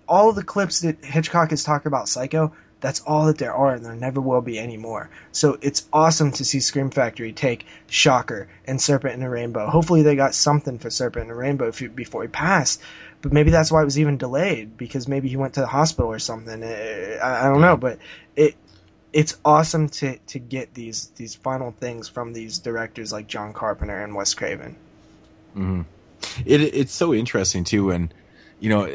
All 0.08 0.32
the 0.32 0.42
clips 0.42 0.80
that 0.80 1.04
Hitchcock 1.04 1.50
has 1.50 1.62
talked 1.62 1.86
about 1.86 2.08
Psycho, 2.08 2.52
that's 2.80 2.98
all 2.98 3.26
that 3.26 3.38
there 3.38 3.54
are, 3.54 3.74
and 3.74 3.84
there 3.84 3.94
never 3.94 4.20
will 4.20 4.40
be 4.40 4.58
any 4.58 4.76
more. 4.76 5.08
So 5.30 5.56
it's 5.62 5.86
awesome 5.92 6.32
to 6.32 6.44
see 6.44 6.58
Scream 6.58 6.90
Factory 6.90 7.32
take 7.32 7.64
Shocker 7.86 8.48
and 8.64 8.82
Serpent 8.82 9.14
in 9.14 9.22
a 9.22 9.30
Rainbow. 9.30 9.68
Hopefully 9.68 10.02
they 10.02 10.16
got 10.16 10.34
something 10.34 10.80
for 10.80 10.90
Serpent 10.90 11.26
in 11.26 11.30
a 11.30 11.36
Rainbow 11.36 11.70
before 11.70 12.22
he 12.22 12.28
passed. 12.28 12.82
But 13.22 13.32
maybe 13.32 13.52
that's 13.52 13.70
why 13.70 13.82
it 13.82 13.84
was 13.84 14.00
even 14.00 14.16
delayed 14.16 14.76
because 14.76 15.06
maybe 15.06 15.28
he 15.28 15.36
went 15.36 15.54
to 15.54 15.60
the 15.60 15.68
hospital 15.68 16.10
or 16.10 16.18
something. 16.18 16.60
Uh, 16.60 17.20
I, 17.22 17.46
I 17.46 17.50
don't 17.52 17.60
know, 17.60 17.76
but 17.76 18.00
it 18.34 18.56
it's 19.18 19.36
awesome 19.44 19.88
to 19.88 20.16
to 20.28 20.38
get 20.38 20.74
these 20.74 21.08
these 21.16 21.34
final 21.34 21.72
things 21.72 22.08
from 22.08 22.32
these 22.34 22.60
directors 22.60 23.12
like 23.12 23.26
John 23.26 23.52
Carpenter 23.52 24.00
and 24.00 24.14
Wes 24.14 24.32
Craven. 24.32 24.76
hmm 25.54 25.82
It 26.46 26.60
it's 26.60 26.92
so 26.92 27.12
interesting 27.12 27.64
too, 27.64 27.90
and 27.90 28.14
you 28.60 28.68
know, 28.68 28.88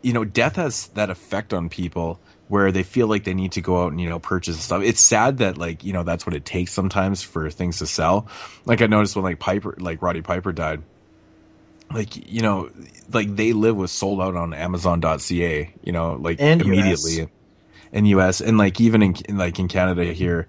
you 0.00 0.12
know, 0.14 0.24
death 0.24 0.56
has 0.56 0.86
that 0.88 1.10
effect 1.10 1.52
on 1.52 1.68
people 1.68 2.18
where 2.48 2.72
they 2.72 2.82
feel 2.82 3.06
like 3.06 3.24
they 3.24 3.34
need 3.34 3.52
to 3.52 3.60
go 3.60 3.82
out 3.84 3.92
and 3.92 4.00
you 4.00 4.08
know 4.08 4.18
purchase 4.18 4.58
stuff. 4.58 4.82
It's 4.82 5.02
sad 5.02 5.36
that 5.38 5.58
like 5.58 5.84
you 5.84 5.92
know 5.92 6.02
that's 6.02 6.24
what 6.26 6.34
it 6.34 6.46
takes 6.46 6.72
sometimes 6.72 7.22
for 7.22 7.50
things 7.50 7.80
to 7.80 7.86
sell. 7.86 8.26
Like 8.64 8.80
I 8.80 8.86
noticed 8.86 9.16
when 9.16 9.24
like 9.24 9.38
Piper, 9.38 9.74
like 9.78 10.00
Roddy 10.00 10.22
Piper 10.22 10.52
died. 10.52 10.82
Like 11.92 12.16
you 12.32 12.40
know, 12.40 12.70
like 13.12 13.36
they 13.36 13.52
live 13.52 13.76
was 13.76 13.92
sold 13.92 14.22
out 14.22 14.34
on 14.34 14.54
Amazon.ca. 14.54 15.74
You 15.82 15.92
know, 15.92 16.14
like 16.14 16.40
And 16.40 16.64
US. 16.64 17.20
In 17.94 18.04
US 18.06 18.42
and 18.42 18.58
like 18.58 18.78
even 18.80 19.02
in, 19.02 19.14
in 19.26 19.38
like 19.38 19.58
in 19.58 19.68
Canada 19.68 20.04
here, 20.12 20.48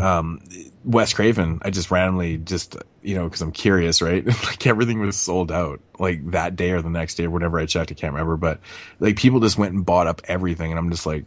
um, 0.00 0.40
Wes 0.84 1.12
Craven, 1.12 1.58
I 1.62 1.68
just 1.70 1.90
randomly 1.90 2.38
just, 2.38 2.76
you 3.02 3.16
know, 3.16 3.28
cause 3.28 3.42
I'm 3.42 3.52
curious, 3.52 4.00
right? 4.00 4.24
like 4.44 4.66
everything 4.66 5.00
was 5.00 5.16
sold 5.16 5.52
out 5.52 5.80
like 5.98 6.30
that 6.30 6.56
day 6.56 6.70
or 6.70 6.80
the 6.80 6.88
next 6.88 7.16
day 7.16 7.24
or 7.26 7.30
whenever 7.30 7.58
I 7.58 7.66
checked, 7.66 7.90
I 7.90 7.94
can't 7.94 8.14
remember, 8.14 8.38
but 8.38 8.60
like 9.00 9.16
people 9.16 9.40
just 9.40 9.58
went 9.58 9.74
and 9.74 9.84
bought 9.84 10.06
up 10.06 10.22
everything. 10.24 10.70
And 10.70 10.78
I'm 10.78 10.90
just 10.90 11.04
like, 11.04 11.26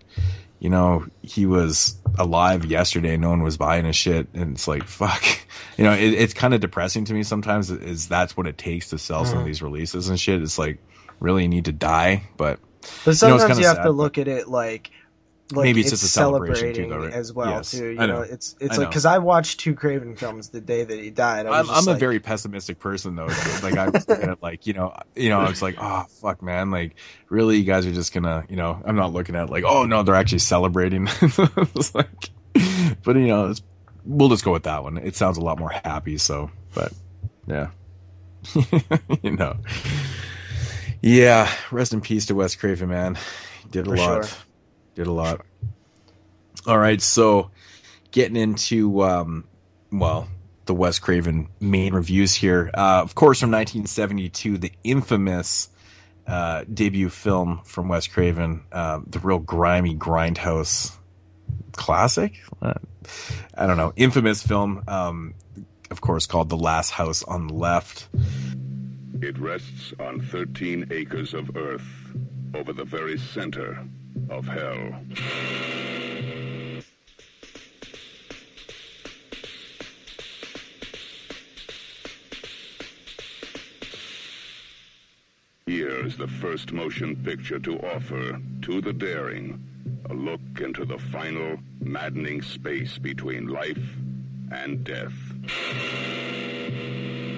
you 0.59 0.71
know, 0.71 1.05
he 1.21 1.45
was 1.45 1.95
alive 2.17 2.65
yesterday. 2.65 3.15
No 3.17 3.29
one 3.29 3.43
was 3.43 3.57
buying 3.57 3.85
his 3.85 3.95
shit. 3.95 4.29
And 4.33 4.53
it's 4.55 4.67
like, 4.67 4.85
fuck, 4.85 5.23
you 5.77 5.83
know, 5.83 5.91
it, 5.93 6.13
it's 6.13 6.33
kind 6.33 6.55
of 6.55 6.61
depressing 6.61 7.05
to 7.05 7.13
me 7.13 7.21
sometimes 7.23 7.69
is 7.69 8.07
that's 8.07 8.35
what 8.35 8.47
it 8.47 8.57
takes 8.57 8.89
to 8.89 8.97
sell 8.97 9.23
some 9.25 9.37
of 9.39 9.43
Mhm. 9.43 9.47
these 9.47 9.61
releases 9.61 10.09
and 10.09 10.19
shit. 10.19 10.41
It's 10.41 10.57
like, 10.57 10.79
really 11.19 11.43
you 11.43 11.49
need 11.49 11.65
to 11.65 11.71
die, 11.73 12.23
but 12.37 12.59
But 13.05 13.21
you 13.21 13.27
know, 13.27 13.37
sometimes 13.37 13.59
you 13.59 13.65
have 13.67 13.75
sad, 13.77 13.83
to 13.83 13.89
but- 13.89 13.95
look 13.97 14.17
at 14.17 14.27
it 14.27 14.47
like, 14.47 14.89
like 15.53 15.64
Maybe 15.64 15.80
it's 15.80 15.93
it's, 15.93 16.01
just 16.01 16.11
a 16.11 16.14
celebration 16.14 16.74
too, 16.74 16.90
though, 16.90 17.03
right? 17.06 17.14
as 17.14 17.32
well 17.32 17.50
Yes, 17.50 17.72
too. 17.72 17.88
You 17.92 18.00
I 18.00 18.06
know. 18.06 18.16
know. 18.16 18.22
it's 18.22 18.56
it's 18.59 18.77
I 18.77 18.82
like 18.82 18.90
because 18.90 19.06
I 19.06 19.19
watched 19.19 19.61
two 19.61 19.76
Craven 19.76 20.16
films 20.17 20.50
the 20.50 20.59
day 20.59 20.84
that 20.84 21.00
he 21.00 21.09
died. 21.09 21.45
I 21.45 21.50
was 21.51 21.69
I'm, 21.69 21.76
just 21.76 21.88
I'm 21.88 21.95
a 21.95 21.98
very 21.98 22.19
pessimistic 22.19 22.80
person 22.80 23.16
though. 23.16 23.27
Like 23.64 23.77
I 23.77 23.88
was 23.90 24.08
looking 24.09 24.30
at 24.30 24.43
like, 24.43 24.67
you 24.67 24.74
know, 24.74 24.93
you 25.16 25.30
know, 25.30 25.40
I 25.40 25.48
was 25.50 25.61
like, 25.61 25.76
oh 25.80 26.06
fuck 26.22 26.42
man, 26.42 26.69
like 26.69 26.95
really 27.30 27.58
you 27.58 27.64
guys 27.64 27.85
are 27.85 27.93
just 27.93 28.14
gonna, 28.14 28.45
you 28.50 28.58
know, 28.58 28.82
I'm 28.85 28.98
not 28.98 29.14
looking 29.14 29.35
at 29.35 29.50
like, 29.50 29.64
oh 29.66 29.85
no, 29.85 30.03
they're 30.03 30.16
actually 30.16 30.40
celebrating. 30.40 31.08
It's 31.76 31.95
like, 31.95 32.09
but 33.03 33.16
you 33.16 33.27
know, 33.27 33.50
it's, 33.50 33.61
we'll 34.03 34.30
just 34.30 34.43
go 34.43 34.51
with 34.51 34.64
that 34.64 34.84
one. 34.84 34.98
It 34.98 35.16
sounds 35.16 35.38
a 35.38 35.42
lot 35.42 35.59
more 35.59 35.69
happy. 35.69 36.17
So, 36.17 36.51
but 36.74 36.92
yeah, 37.45 37.69
you 39.22 39.32
know, 39.32 39.58
yeah. 41.01 41.50
Rest 41.72 41.93
in 41.93 42.01
peace 42.01 42.26
to 42.27 42.35
Wes 42.35 42.56
Craven, 42.56 42.90
man. 42.90 43.17
He 43.64 43.69
did 43.69 43.88
a 43.88 43.92
For 43.92 43.95
lot. 43.98 44.26
sure. 44.26 44.38
Did 44.98 45.06
a 45.06 45.11
lot. 45.11 45.45
All 46.66 46.80
right, 46.80 47.00
so 47.00 47.51
getting 48.09 48.35
into 48.35 49.03
um, 49.03 49.43
well, 49.92 50.27
the 50.66 50.74
Wes 50.74 50.98
Craven 50.98 51.50
main 51.59 51.93
reviews 51.93 52.34
here. 52.34 52.72
Uh, 52.74 53.01
of 53.03 53.14
course, 53.14 53.42
from 53.42 53.51
1972, 53.51 54.58
the 54.58 54.72
infamous 54.84 55.69
uh, 56.26 56.64
debut 56.74 57.09
film 57.09 57.61
from 57.64 57.90
Wes 57.90 58.08
Craven, 58.08 58.64
uh, 58.72 59.01
the 59.06 59.19
real 59.19 59.38
grimy 59.38 59.95
grindhouse 59.95 60.98
classic. 61.74 62.40
Uh, 62.59 62.74
I 63.53 63.67
don't 63.67 63.77
know, 63.77 63.93
infamous 63.95 64.42
film. 64.42 64.84
Um, 64.88 65.35
of 65.92 66.01
course, 66.01 66.26
called 66.26 66.50
The 66.50 66.58
Last 66.58 66.90
House 66.90 67.22
on 67.22 67.45
the 67.45 67.53
Left. 67.53 68.08
It 69.22 69.38
rests 69.38 69.93
on 70.00 70.22
13 70.22 70.88
acres 70.90 71.35
of 71.35 71.56
earth 71.56 71.85
over 72.56 72.74
the 72.74 72.84
very 72.84 73.19
center 73.19 73.77
of 74.30 74.45
hell. 74.47 74.95
Here 85.65 86.06
is 86.06 86.17
the 86.17 86.27
first 86.27 86.72
motion 86.72 87.15
picture 87.17 87.59
to 87.59 87.80
offer 87.80 88.39
to 88.61 88.81
the 88.81 88.93
daring 88.93 89.64
a 90.09 90.14
look 90.14 90.39
into 90.59 90.85
the 90.85 90.97
final 90.97 91.57
maddening 91.81 92.41
space 92.41 92.97
between 92.97 93.47
life 93.47 93.95
and 94.51 94.83
death. 94.83 95.14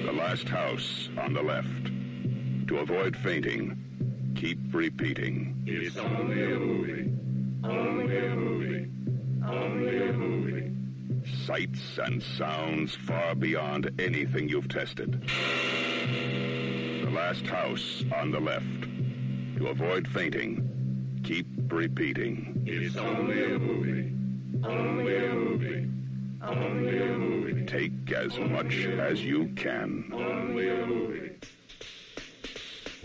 The 0.05 0.11
last 0.13 0.47
house 0.47 1.09
on 1.17 1.33
the 1.33 1.41
left. 1.41 1.67
To 2.67 2.77
avoid 2.77 3.17
fainting, 3.17 3.83
keep 4.35 4.59
repeating. 4.71 5.63
It's 5.65 5.97
only 5.97 6.43
a 6.43 6.59
movie. 6.59 7.11
Only 7.63 8.17
a 8.17 8.35
movie. 8.35 8.91
Only 9.45 10.09
a 10.09 10.13
movie. 10.13 10.71
Sights 11.45 11.99
and 12.03 12.21
sounds 12.21 12.95
far 12.95 13.35
beyond 13.35 13.91
anything 13.99 14.49
you've 14.49 14.69
tested. 14.69 15.21
The 17.03 17.09
last 17.11 17.45
house 17.45 18.03
on 18.15 18.31
the 18.31 18.39
left. 18.39 18.65
To 19.57 19.67
avoid 19.67 20.07
fainting, 20.07 21.21
keep 21.23 21.47
repeating. 21.67 22.63
It's 22.65 22.95
only 22.95 23.43
a 23.43 23.59
movie. 23.59 24.13
Only 24.63 25.25
a 25.25 25.33
movie. 25.33 25.89
Only 26.41 27.01
a 27.01 27.17
movie. 27.17 27.65
Take 27.65 28.11
as 28.11 28.37
much 28.39 28.85
as 28.85 29.23
you 29.23 29.47
can. 29.55 30.05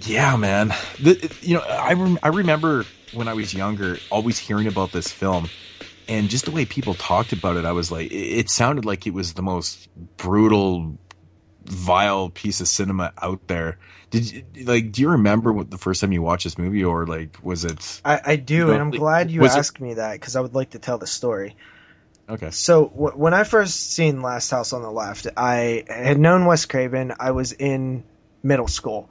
Yeah, 0.07 0.37
man. 0.37 0.69
The, 0.99 1.33
you 1.41 1.55
know, 1.55 1.61
I 1.63 1.93
rem- 1.95 2.19
I 2.23 2.29
remember 2.29 2.91
when 3.11 3.29
I 3.29 3.35
was 3.35 3.55
younger, 3.55 4.05
always 4.11 4.39
hearing 4.39 4.67
about 4.67 4.93
this 4.93 5.13
film, 5.13 5.53
and 6.09 6.31
just 6.31 6.47
the 6.47 6.53
way 6.53 6.67
people 6.67 6.95
talked 6.95 7.33
about 7.33 7.57
it, 7.57 7.65
I 7.65 7.73
was 7.73 7.91
like, 7.93 8.09
it, 8.13 8.51
sounded 8.51 8.85
like 8.85 9.07
it 9.07 9.15
was 9.15 9.35
the 9.35 9.43
most 9.43 9.89
brutal, 10.19 10.99
vile 11.65 12.31
piece 12.31 12.61
of 12.61 12.69
cinema 12.69 13.13
out 13.23 13.43
there. 13.49 13.79
Did 14.11 14.33
you 14.33 14.45
like? 14.67 14.93
Do 14.93 15.03
you 15.03 15.11
remember 15.11 15.53
what 15.53 15.71
the 15.71 15.79
first 15.79 16.01
time 16.01 16.13
you 16.13 16.23
watched 16.23 16.45
this 16.45 16.59
movie, 16.59 16.85
or 16.85 17.07
like, 17.07 17.39
was 17.43 17.65
it? 17.65 18.03
I, 18.05 18.21
I 18.25 18.37
do, 18.37 18.55
you 18.57 18.73
know, 18.73 18.73
and 18.73 18.83
I'm 18.83 18.91
like, 18.91 18.95
glad 18.95 19.31
you 19.31 19.43
was 19.43 19.57
it- 19.57 19.67
asked 19.67 19.81
me 19.81 19.95
that 19.95 20.15
because 20.15 20.37
I 20.37 20.41
would 20.41 20.55
like 20.55 20.71
to 20.71 20.79
tell 20.79 20.99
the 20.99 21.07
story. 21.07 21.57
Okay. 22.29 22.51
So 22.51 22.89
w- 22.89 23.17
when 23.17 23.35
I 23.35 23.45
first 23.45 23.93
seen 23.93 24.23
Last 24.23 24.51
House 24.51 24.73
on 24.73 24.83
the 24.83 24.91
Left, 24.91 25.27
I 25.37 25.85
had 25.89 26.19
known 26.19 26.47
Wes 26.47 26.67
Craven. 26.67 27.13
I 27.19 27.33
was 27.33 27.53
in 27.53 28.05
middle 28.43 28.69
school. 28.69 29.11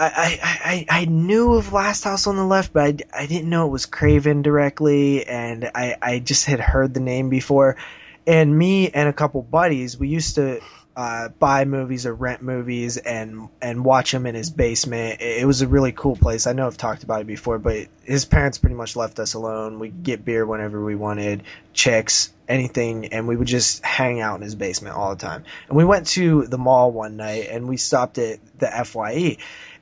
I, 0.00 0.38
I, 0.42 1.00
I, 1.00 1.04
knew 1.06 1.54
of 1.54 1.72
Last 1.72 2.04
House 2.04 2.28
on 2.28 2.36
the 2.36 2.44
Left, 2.44 2.72
but 2.72 2.82
I, 2.82 3.22
I 3.22 3.26
didn't 3.26 3.50
know 3.50 3.66
it 3.66 3.70
was 3.70 3.86
Craven 3.86 4.42
directly, 4.42 5.26
and 5.26 5.68
I, 5.74 5.96
I 6.00 6.18
just 6.20 6.46
had 6.46 6.60
heard 6.60 6.94
the 6.94 7.00
name 7.00 7.30
before. 7.30 7.76
And 8.24 8.56
me 8.56 8.90
and 8.90 9.08
a 9.08 9.12
couple 9.12 9.42
buddies, 9.42 9.98
we 9.98 10.08
used 10.08 10.36
to 10.36 10.60
uh, 10.98 11.28
buy 11.28 11.64
movies 11.64 12.06
or 12.06 12.12
rent 12.12 12.42
movies 12.42 12.96
and 12.96 13.48
and 13.62 13.84
watch 13.84 14.10
them 14.10 14.26
in 14.26 14.34
his 14.34 14.50
basement. 14.50 15.20
It, 15.20 15.42
it 15.42 15.46
was 15.46 15.62
a 15.62 15.68
really 15.68 15.92
cool 15.92 16.16
place. 16.16 16.48
I 16.48 16.52
know 16.52 16.66
I've 16.66 16.76
talked 16.76 17.04
about 17.04 17.20
it 17.20 17.26
before, 17.28 17.58
but 17.58 17.86
his 18.02 18.24
parents 18.24 18.58
pretty 18.58 18.74
much 18.74 18.96
left 18.96 19.20
us 19.20 19.34
alone. 19.34 19.78
We 19.78 19.90
get 19.90 20.24
beer 20.24 20.44
whenever 20.44 20.84
we 20.84 20.96
wanted, 20.96 21.44
chicks, 21.72 22.32
anything, 22.48 23.06
and 23.12 23.28
we 23.28 23.36
would 23.36 23.46
just 23.46 23.84
hang 23.84 24.20
out 24.20 24.36
in 24.36 24.42
his 24.42 24.56
basement 24.56 24.96
all 24.96 25.14
the 25.14 25.24
time. 25.24 25.44
And 25.68 25.76
we 25.76 25.84
went 25.84 26.08
to 26.08 26.46
the 26.46 26.58
mall 26.58 26.90
one 26.90 27.16
night 27.16 27.48
and 27.48 27.68
we 27.68 27.76
stopped 27.76 28.18
at 28.18 28.40
the 28.58 28.66
FYE, 28.84 29.38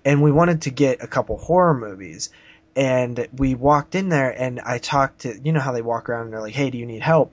and 0.06 0.22
we 0.22 0.32
wanted 0.32 0.62
to 0.62 0.70
get 0.70 1.02
a 1.02 1.06
couple 1.06 1.36
horror 1.36 1.74
movies. 1.74 2.30
And 2.74 3.28
we 3.36 3.54
walked 3.54 3.94
in 3.94 4.10
there 4.10 4.30
and 4.30 4.60
I 4.60 4.78
talked 4.78 5.20
to 5.20 5.38
you 5.42 5.52
know 5.52 5.60
how 5.60 5.72
they 5.72 5.82
walk 5.82 6.08
around 6.08 6.24
and 6.24 6.32
they're 6.32 6.40
like, 6.40 6.54
"Hey, 6.54 6.70
do 6.70 6.78
you 6.78 6.86
need 6.86 7.02
help?" 7.02 7.30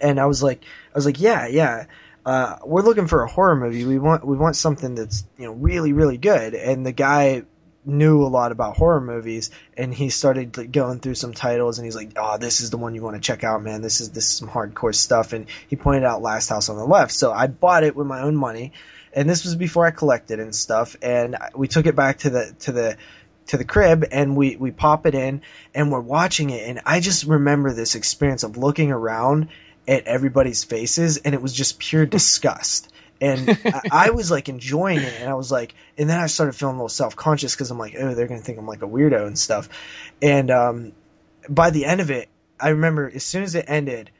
And 0.00 0.18
I 0.18 0.26
was 0.26 0.42
like, 0.42 0.62
I 0.62 0.94
was 0.94 1.06
like, 1.06 1.20
"Yeah, 1.20 1.46
yeah." 1.46 1.86
uh, 2.26 2.56
we're 2.64 2.82
looking 2.82 3.06
for 3.06 3.22
a 3.22 3.28
horror 3.28 3.54
movie. 3.54 3.84
We 3.84 3.98
want 3.98 4.26
we 4.26 4.36
want 4.36 4.56
something 4.56 4.96
that's 4.96 5.24
you 5.38 5.46
know 5.46 5.52
really 5.52 5.92
really 5.92 6.18
good. 6.18 6.54
And 6.54 6.84
the 6.84 6.92
guy 6.92 7.44
knew 7.84 8.24
a 8.24 8.26
lot 8.26 8.50
about 8.50 8.76
horror 8.76 9.00
movies, 9.00 9.52
and 9.76 9.94
he 9.94 10.10
started 10.10 10.56
like, 10.56 10.72
going 10.72 10.98
through 10.98 11.14
some 11.14 11.32
titles, 11.32 11.78
and 11.78 11.84
he's 11.84 11.94
like, 11.94 12.10
"Oh, 12.16 12.36
this 12.36 12.60
is 12.60 12.70
the 12.70 12.78
one 12.78 12.96
you 12.96 13.02
want 13.02 13.14
to 13.14 13.22
check 13.22 13.44
out, 13.44 13.62
man. 13.62 13.80
This 13.80 14.00
is 14.00 14.10
this 14.10 14.24
is 14.24 14.32
some 14.32 14.48
hardcore 14.48 14.94
stuff." 14.94 15.32
And 15.32 15.46
he 15.68 15.76
pointed 15.76 16.02
out 16.02 16.20
Last 16.20 16.48
House 16.48 16.68
on 16.68 16.76
the 16.76 16.84
Left, 16.84 17.12
so 17.12 17.32
I 17.32 17.46
bought 17.46 17.84
it 17.84 17.94
with 17.94 18.08
my 18.08 18.20
own 18.20 18.34
money, 18.34 18.72
and 19.16 19.28
this 19.28 19.44
was 19.44 19.56
before 19.56 19.86
I 19.86 19.90
collected 19.90 20.38
and 20.38 20.54
stuff. 20.54 20.94
And 21.00 21.36
we 21.56 21.66
took 21.66 21.86
it 21.86 21.96
back 21.96 22.18
to 22.18 22.30
the 22.30 22.54
to 22.60 22.72
the 22.72 22.96
to 23.46 23.56
the 23.56 23.64
crib 23.64 24.04
and 24.12 24.36
we 24.36 24.56
we 24.56 24.70
pop 24.70 25.06
it 25.06 25.14
in 25.14 25.40
and 25.74 25.90
we're 25.90 26.00
watching 26.00 26.50
it 26.50 26.68
and 26.68 26.80
I 26.84 27.00
just 27.00 27.24
remember 27.24 27.72
this 27.72 27.94
experience 27.94 28.42
of 28.42 28.56
looking 28.56 28.90
around 28.90 29.48
at 29.88 30.04
everybody's 30.06 30.64
faces 30.64 31.18
and 31.18 31.34
it 31.34 31.40
was 31.40 31.52
just 31.52 31.78
pure 31.78 32.06
disgust. 32.18 32.92
And 33.18 33.48
I, 33.64 33.80
I 33.90 34.10
was 34.10 34.30
like 34.30 34.50
enjoying 34.50 34.98
it 34.98 35.20
and 35.20 35.30
I 35.30 35.34
was 35.34 35.50
like, 35.50 35.74
and 35.96 36.10
then 36.10 36.20
I 36.20 36.26
started 36.26 36.52
feeling 36.52 36.74
a 36.74 36.78
little 36.78 36.90
self 36.90 37.16
conscious 37.16 37.54
because 37.54 37.70
I'm 37.70 37.78
like, 37.78 37.94
oh, 37.98 38.14
they're 38.14 38.26
going 38.26 38.40
to 38.40 38.44
think 38.44 38.58
I'm 38.58 38.66
like 38.66 38.82
a 38.82 38.86
weirdo 38.86 39.26
and 39.26 39.38
stuff. 39.38 39.70
And, 40.20 40.50
um, 40.50 40.92
by 41.48 41.70
the 41.70 41.86
end 41.86 42.02
of 42.02 42.10
it, 42.10 42.28
I 42.60 42.70
remember 42.70 43.10
as 43.14 43.24
soon 43.24 43.42
as 43.42 43.54
it 43.54 43.64
ended, 43.68 44.10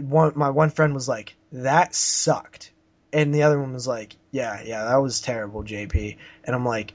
one, 0.00 0.32
my 0.34 0.50
one 0.50 0.70
friend 0.70 0.94
was 0.94 1.08
like, 1.08 1.36
that 1.52 1.94
sucked. 1.94 2.72
And 3.14 3.32
the 3.34 3.44
other 3.44 3.60
one 3.60 3.72
was 3.72 3.86
like, 3.86 4.16
yeah, 4.32 4.60
yeah, 4.62 4.84
that 4.84 4.96
was 4.96 5.20
terrible, 5.20 5.62
JP. 5.62 6.16
And 6.44 6.54
I'm 6.54 6.66
like, 6.66 6.92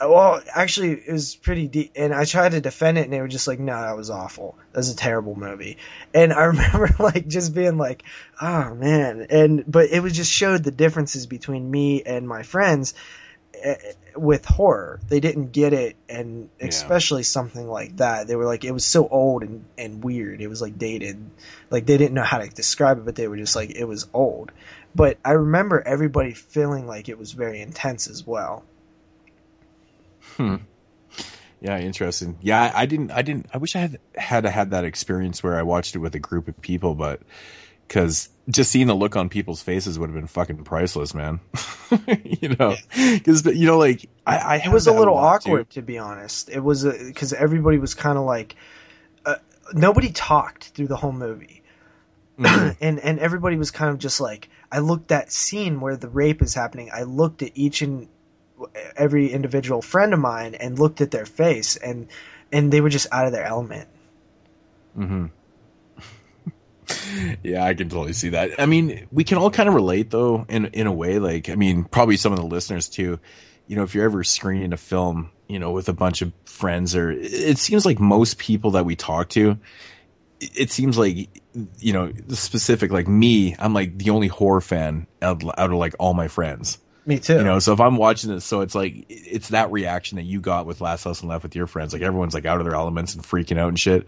well, 0.00 0.40
actually, 0.54 0.92
it 0.92 1.12
was 1.12 1.34
pretty 1.34 1.66
deep, 1.66 1.92
and 1.96 2.14
I 2.14 2.24
tried 2.24 2.52
to 2.52 2.60
defend 2.60 2.98
it, 2.98 3.04
and 3.04 3.12
they 3.12 3.20
were 3.20 3.28
just 3.28 3.48
like, 3.48 3.58
"No, 3.58 3.80
that 3.80 3.96
was 3.96 4.10
awful. 4.10 4.56
That 4.72 4.78
was 4.78 4.90
a 4.90 4.96
terrible 4.96 5.34
movie." 5.34 5.78
And 6.14 6.32
I 6.32 6.44
remember 6.44 6.94
like 7.00 7.26
just 7.26 7.54
being 7.54 7.78
like, 7.78 8.04
"Oh 8.40 8.74
man," 8.74 9.26
and 9.30 9.64
but 9.66 9.90
it 9.90 10.00
was 10.00 10.12
just 10.12 10.30
showed 10.30 10.62
the 10.62 10.70
differences 10.70 11.26
between 11.26 11.68
me 11.68 12.02
and 12.04 12.28
my 12.28 12.44
friends 12.44 12.94
eh, 13.60 13.74
with 14.14 14.44
horror. 14.44 15.00
They 15.08 15.18
didn't 15.18 15.50
get 15.50 15.72
it, 15.72 15.96
and 16.08 16.48
especially 16.60 17.24
something 17.24 17.66
like 17.66 17.96
that. 17.96 18.28
They 18.28 18.36
were 18.36 18.46
like, 18.46 18.64
it 18.64 18.72
was 18.72 18.84
so 18.84 19.08
old 19.08 19.42
and 19.42 19.64
and 19.76 20.04
weird. 20.04 20.40
It 20.40 20.48
was 20.48 20.62
like 20.62 20.78
dated, 20.78 21.18
like 21.70 21.86
they 21.86 21.96
didn't 21.96 22.14
know 22.14 22.22
how 22.22 22.38
to 22.38 22.48
describe 22.48 22.98
it, 22.98 23.04
but 23.04 23.16
they 23.16 23.26
were 23.26 23.36
just 23.36 23.56
like, 23.56 23.70
it 23.70 23.84
was 23.84 24.06
old. 24.12 24.52
But 24.94 25.18
I 25.24 25.32
remember 25.32 25.82
everybody 25.86 26.32
feeling 26.32 26.86
like 26.86 27.08
it 27.08 27.18
was 27.18 27.32
very 27.32 27.60
intense 27.60 28.08
as 28.08 28.26
well. 28.26 28.64
Hmm. 30.36 30.56
Yeah, 31.60 31.78
interesting. 31.78 32.38
Yeah, 32.40 32.72
I, 32.74 32.86
didn't. 32.86 33.10
I 33.10 33.22
didn't. 33.22 33.46
I 33.52 33.58
wish 33.58 33.74
I 33.74 33.80
had 33.80 33.98
had 34.14 34.44
had 34.44 34.70
that 34.70 34.84
experience 34.84 35.42
where 35.42 35.56
I 35.56 35.62
watched 35.62 35.96
it 35.96 35.98
with 35.98 36.14
a 36.14 36.20
group 36.20 36.46
of 36.46 36.60
people, 36.60 36.94
but 36.94 37.20
because 37.88 38.28
just 38.48 38.70
seeing 38.70 38.86
the 38.86 38.94
look 38.94 39.16
on 39.16 39.28
people's 39.28 39.62
faces 39.62 39.98
would 39.98 40.08
have 40.08 40.14
been 40.14 40.26
fucking 40.26 40.62
priceless, 40.64 41.14
man. 41.14 41.40
you 42.24 42.50
know, 42.50 42.76
because 42.94 43.44
you 43.46 43.66
know, 43.66 43.78
like 43.78 44.08
I, 44.26 44.36
I 44.36 44.56
it 44.64 44.70
was 44.70 44.86
a 44.86 44.92
little 44.92 45.14
lot, 45.14 45.42
too. 45.42 45.50
awkward 45.50 45.70
to 45.70 45.82
be 45.82 45.98
honest. 45.98 46.48
It 46.48 46.60
was 46.60 46.84
because 46.84 47.32
everybody 47.32 47.78
was 47.78 47.94
kind 47.94 48.18
of 48.18 48.24
like 48.24 48.54
uh, 49.24 49.36
nobody 49.72 50.10
talked 50.12 50.68
through 50.68 50.86
the 50.86 50.96
whole 50.96 51.12
movie, 51.12 51.62
and 52.38 53.00
and 53.00 53.18
everybody 53.18 53.56
was 53.56 53.70
kind 53.70 53.90
of 53.90 53.98
just 53.98 54.20
like 54.20 54.48
I 54.70 54.80
looked 54.80 55.12
at 55.12 55.32
scene 55.32 55.80
where 55.80 55.96
the 55.96 56.08
rape 56.08 56.42
is 56.42 56.54
happening. 56.54 56.90
I 56.92 57.02
looked 57.04 57.42
at 57.42 57.52
each 57.54 57.82
and 57.82 58.08
every 58.96 59.30
individual 59.32 59.82
friend 59.82 60.12
of 60.12 60.20
mine 60.20 60.54
and 60.54 60.78
looked 60.78 61.00
at 61.00 61.10
their 61.10 61.26
face 61.26 61.76
and 61.76 62.08
and 62.50 62.72
they 62.72 62.80
were 62.80 62.88
just 62.88 63.06
out 63.12 63.26
of 63.26 63.32
their 63.32 63.44
element. 63.44 63.88
hmm 64.94 65.26
yeah, 67.42 67.64
I 67.64 67.74
can 67.74 67.88
totally 67.88 68.14
see 68.14 68.30
that. 68.30 68.58
I 68.58 68.66
mean, 68.66 69.06
we 69.10 69.24
can 69.24 69.38
all 69.38 69.50
kind 69.50 69.68
of 69.68 69.74
relate 69.74 70.10
though, 70.10 70.46
in 70.48 70.66
in 70.66 70.86
a 70.86 70.92
way. 70.92 71.18
Like, 71.18 71.50
I 71.50 71.54
mean, 71.54 71.84
probably 71.84 72.16
some 72.16 72.32
of 72.32 72.38
the 72.38 72.46
listeners 72.46 72.88
too. 72.88 73.20
You 73.66 73.76
know, 73.76 73.82
if 73.82 73.94
you're 73.94 74.04
ever 74.04 74.24
screening 74.24 74.72
a 74.72 74.78
film, 74.78 75.30
you 75.46 75.58
know, 75.58 75.72
with 75.72 75.90
a 75.90 75.92
bunch 75.92 76.22
of 76.22 76.32
friends, 76.46 76.96
or 76.96 77.10
it 77.10 77.58
seems 77.58 77.84
like 77.84 78.00
most 78.00 78.38
people 78.38 78.72
that 78.72 78.86
we 78.86 78.96
talk 78.96 79.28
to, 79.30 79.58
it 80.40 80.70
seems 80.70 80.96
like 80.98 81.28
you 81.78 81.92
know, 81.92 82.12
specific 82.28 82.90
like 82.90 83.08
me, 83.08 83.56
I'm 83.58 83.74
like 83.74 83.98
the 83.98 84.10
only 84.10 84.28
horror 84.28 84.60
fan 84.60 85.06
out, 85.22 85.42
out 85.58 85.70
of 85.70 85.76
like 85.76 85.94
all 85.98 86.14
my 86.14 86.28
friends. 86.28 86.78
Me 87.06 87.18
too. 87.18 87.36
You 87.36 87.44
know, 87.44 87.58
so 87.58 87.72
if 87.72 87.80
I'm 87.80 87.96
watching 87.96 88.30
this, 88.30 88.44
so 88.44 88.60
it's 88.60 88.74
like 88.74 89.06
it's 89.08 89.48
that 89.48 89.72
reaction 89.72 90.16
that 90.16 90.24
you 90.24 90.40
got 90.40 90.66
with 90.66 90.80
Last 90.80 91.04
House 91.04 91.20
the 91.20 91.26
Left 91.26 91.42
with 91.42 91.56
your 91.56 91.66
friends. 91.66 91.92
Like 91.92 92.02
everyone's 92.02 92.34
like 92.34 92.44
out 92.44 92.60
of 92.60 92.66
their 92.66 92.74
elements 92.74 93.14
and 93.14 93.24
freaking 93.24 93.58
out 93.58 93.68
and 93.68 93.80
shit. 93.80 94.06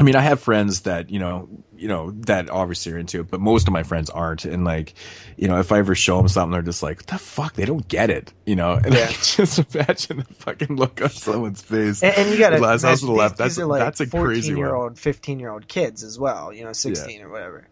I 0.00 0.04
mean, 0.04 0.16
I 0.16 0.20
have 0.22 0.40
friends 0.40 0.80
that 0.82 1.10
you 1.10 1.18
know, 1.18 1.48
you 1.76 1.86
know, 1.86 2.12
that 2.26 2.48
obviously 2.48 2.92
are 2.92 2.98
into 2.98 3.20
it, 3.20 3.30
but 3.30 3.40
most 3.40 3.66
of 3.68 3.72
my 3.72 3.82
friends 3.82 4.08
aren't. 4.10 4.44
And 4.46 4.64
like, 4.64 4.94
you 5.36 5.48
know, 5.48 5.58
if 5.60 5.70
I 5.70 5.78
ever 5.78 5.94
show 5.94 6.16
them 6.16 6.28
something, 6.28 6.52
they're 6.52 6.62
just 6.62 6.82
like, 6.82 7.06
the 7.06 7.18
fuck?" 7.18 7.54
They 7.54 7.66
don't 7.66 7.86
get 7.86 8.08
it, 8.10 8.32
you 8.46 8.56
know. 8.56 8.72
And 8.82 8.94
I 8.94 8.98
Yeah. 8.98 9.06
can 9.08 9.16
just 9.46 9.74
imagine 9.74 10.18
the 10.18 10.34
fucking 10.34 10.76
look 10.76 11.02
on 11.02 11.10
someone's 11.10 11.60
face. 11.62 12.02
And, 12.02 12.16
and 12.16 12.30
you 12.30 12.38
got 12.38 12.50
to 12.50 12.58
Last 12.58 12.82
House 12.82 13.02
on 13.02 13.08
the 13.08 13.14
Left. 13.14 13.36
That's 13.36 13.58
like 13.58 13.80
that's 13.80 14.00
a 14.00 14.06
crazy 14.06 14.54
year 14.54 14.74
one. 14.74 14.82
old, 14.90 14.98
fifteen 14.98 15.38
year 15.38 15.50
old 15.50 15.68
kids 15.68 16.02
as 16.02 16.18
well. 16.18 16.52
You 16.52 16.64
know, 16.64 16.72
sixteen 16.72 17.22
or 17.22 17.28
whatever. 17.28 17.68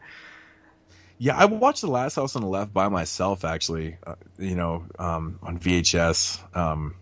Yeah, 1.22 1.36
I 1.36 1.44
watched 1.44 1.82
The 1.82 1.86
Last 1.86 2.16
House 2.16 2.34
on 2.34 2.40
the 2.42 2.48
Left 2.48 2.72
by 2.72 2.88
myself, 2.88 3.44
actually. 3.44 3.98
Uh, 4.06 4.14
you 4.38 4.54
know, 4.54 4.86
um, 4.98 5.38
on 5.42 5.58
VHS 5.58 6.56
um, 6.56 6.94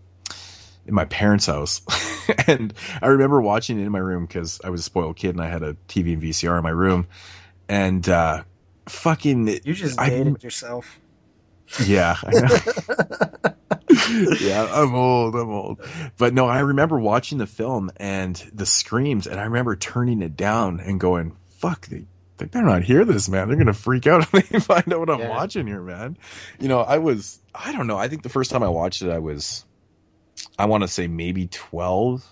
in 0.89 0.93
my 0.95 1.05
parents' 1.05 1.45
house, 1.45 1.81
and 2.47 2.73
I 3.01 3.07
remember 3.07 3.41
watching 3.41 3.79
it 3.79 3.85
in 3.85 3.91
my 3.91 3.99
room 3.99 4.25
because 4.25 4.59
I 4.63 4.69
was 4.69 4.81
a 4.81 4.83
spoiled 4.83 5.15
kid 5.15 5.29
and 5.35 5.41
I 5.41 5.47
had 5.47 5.63
a 5.63 5.75
TV 5.87 6.13
and 6.13 6.21
VCR 6.21 6.57
in 6.57 6.63
my 6.63 6.69
room, 6.69 7.07
and 7.69 8.07
uh, 8.09 8.43
fucking 8.89 9.47
You 9.63 9.73
just 9.73 9.99
I- 9.99 10.09
dated 10.09 10.43
yourself. 10.43 10.99
yeah, 11.87 12.17
I 12.23 13.53
yeah, 14.39 14.67
I'm 14.71 14.93
old. 14.95 15.35
I'm 15.35 15.49
old. 15.49 15.79
But 16.17 16.33
no, 16.33 16.47
I 16.47 16.59
remember 16.59 16.99
watching 16.99 17.37
the 17.37 17.47
film 17.47 17.91
and 17.97 18.35
the 18.53 18.65
screams, 18.65 19.27
and 19.27 19.39
I 19.39 19.43
remember 19.45 19.75
turning 19.75 20.21
it 20.21 20.35
down 20.35 20.79
and 20.79 20.99
going, 20.99 21.35
"Fuck, 21.59 21.87
they, 21.87 22.05
they 22.37 22.45
better 22.45 22.65
not 22.65 22.83
hear 22.83 23.05
this, 23.05 23.29
man. 23.29 23.47
They're 23.47 23.57
gonna 23.57 23.73
freak 23.73 24.07
out 24.07 24.21
if 24.21 24.31
they 24.31 24.59
find 24.59 24.91
out 24.93 24.99
what 24.99 25.09
I'm 25.09 25.19
Yeah. 25.19 25.29
watching 25.29 25.67
here, 25.67 25.81
man." 25.81 26.17
You 26.59 26.67
know, 26.67 26.79
I 26.81 26.97
was, 26.97 27.39
I 27.53 27.71
don't 27.71 27.87
know. 27.87 27.97
I 27.97 28.07
think 28.07 28.23
the 28.23 28.29
first 28.29 28.51
time 28.51 28.63
I 28.63 28.69
watched 28.69 29.01
it, 29.01 29.09
I 29.11 29.19
was, 29.19 29.65
I 30.57 30.65
want 30.65 30.83
to 30.83 30.87
say 30.87 31.07
maybe 31.07 31.47
12 31.47 32.25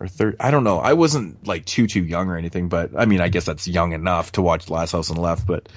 or 0.00 0.08
30. 0.08 0.36
I 0.40 0.50
don't 0.50 0.64
know. 0.64 0.78
I 0.78 0.92
wasn't 0.92 1.46
like 1.46 1.64
too 1.64 1.86
too 1.86 2.02
young 2.04 2.28
or 2.28 2.36
anything, 2.36 2.68
but 2.68 2.90
I 2.96 3.06
mean, 3.06 3.20
I 3.20 3.28
guess 3.28 3.44
that's 3.46 3.66
young 3.66 3.92
enough 3.92 4.32
to 4.32 4.42
watch 4.42 4.68
Last 4.68 4.92
House 4.92 5.10
on 5.10 5.16
the 5.16 5.22
Left. 5.22 5.46
But 5.46 5.68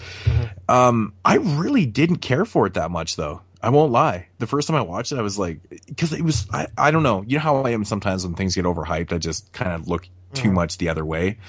um, 0.67 1.13
I 1.23 1.35
really 1.37 1.85
didn't 1.85 2.17
care 2.17 2.45
for 2.45 2.65
it 2.67 2.73
that 2.75 2.91
much, 2.91 3.15
though. 3.15 3.41
I 3.61 3.69
won't 3.69 3.91
lie. 3.91 4.27
The 4.37 4.47
first 4.47 4.67
time 4.67 4.77
I 4.77 4.81
watched 4.81 5.11
it, 5.11 5.19
I 5.19 5.21
was 5.21 5.37
like, 5.37 5.59
because 5.85 6.13
it 6.13 6.21
was, 6.21 6.47
I, 6.51 6.67
I 6.77 6.91
don't 6.91 7.03
know. 7.03 7.23
You 7.27 7.37
know 7.37 7.43
how 7.43 7.61
I 7.63 7.71
am 7.71 7.83
sometimes 7.83 8.25
when 8.25 8.35
things 8.35 8.55
get 8.55 8.63
overhyped, 8.65 9.11
I 9.11 9.17
just 9.17 9.51
kind 9.51 9.71
of 9.73 9.87
look 9.87 10.07
too 10.33 10.49
Mhm. 10.49 10.53
much 10.53 10.77
the 10.77 10.89
other 10.89 11.05
way. 11.05 11.39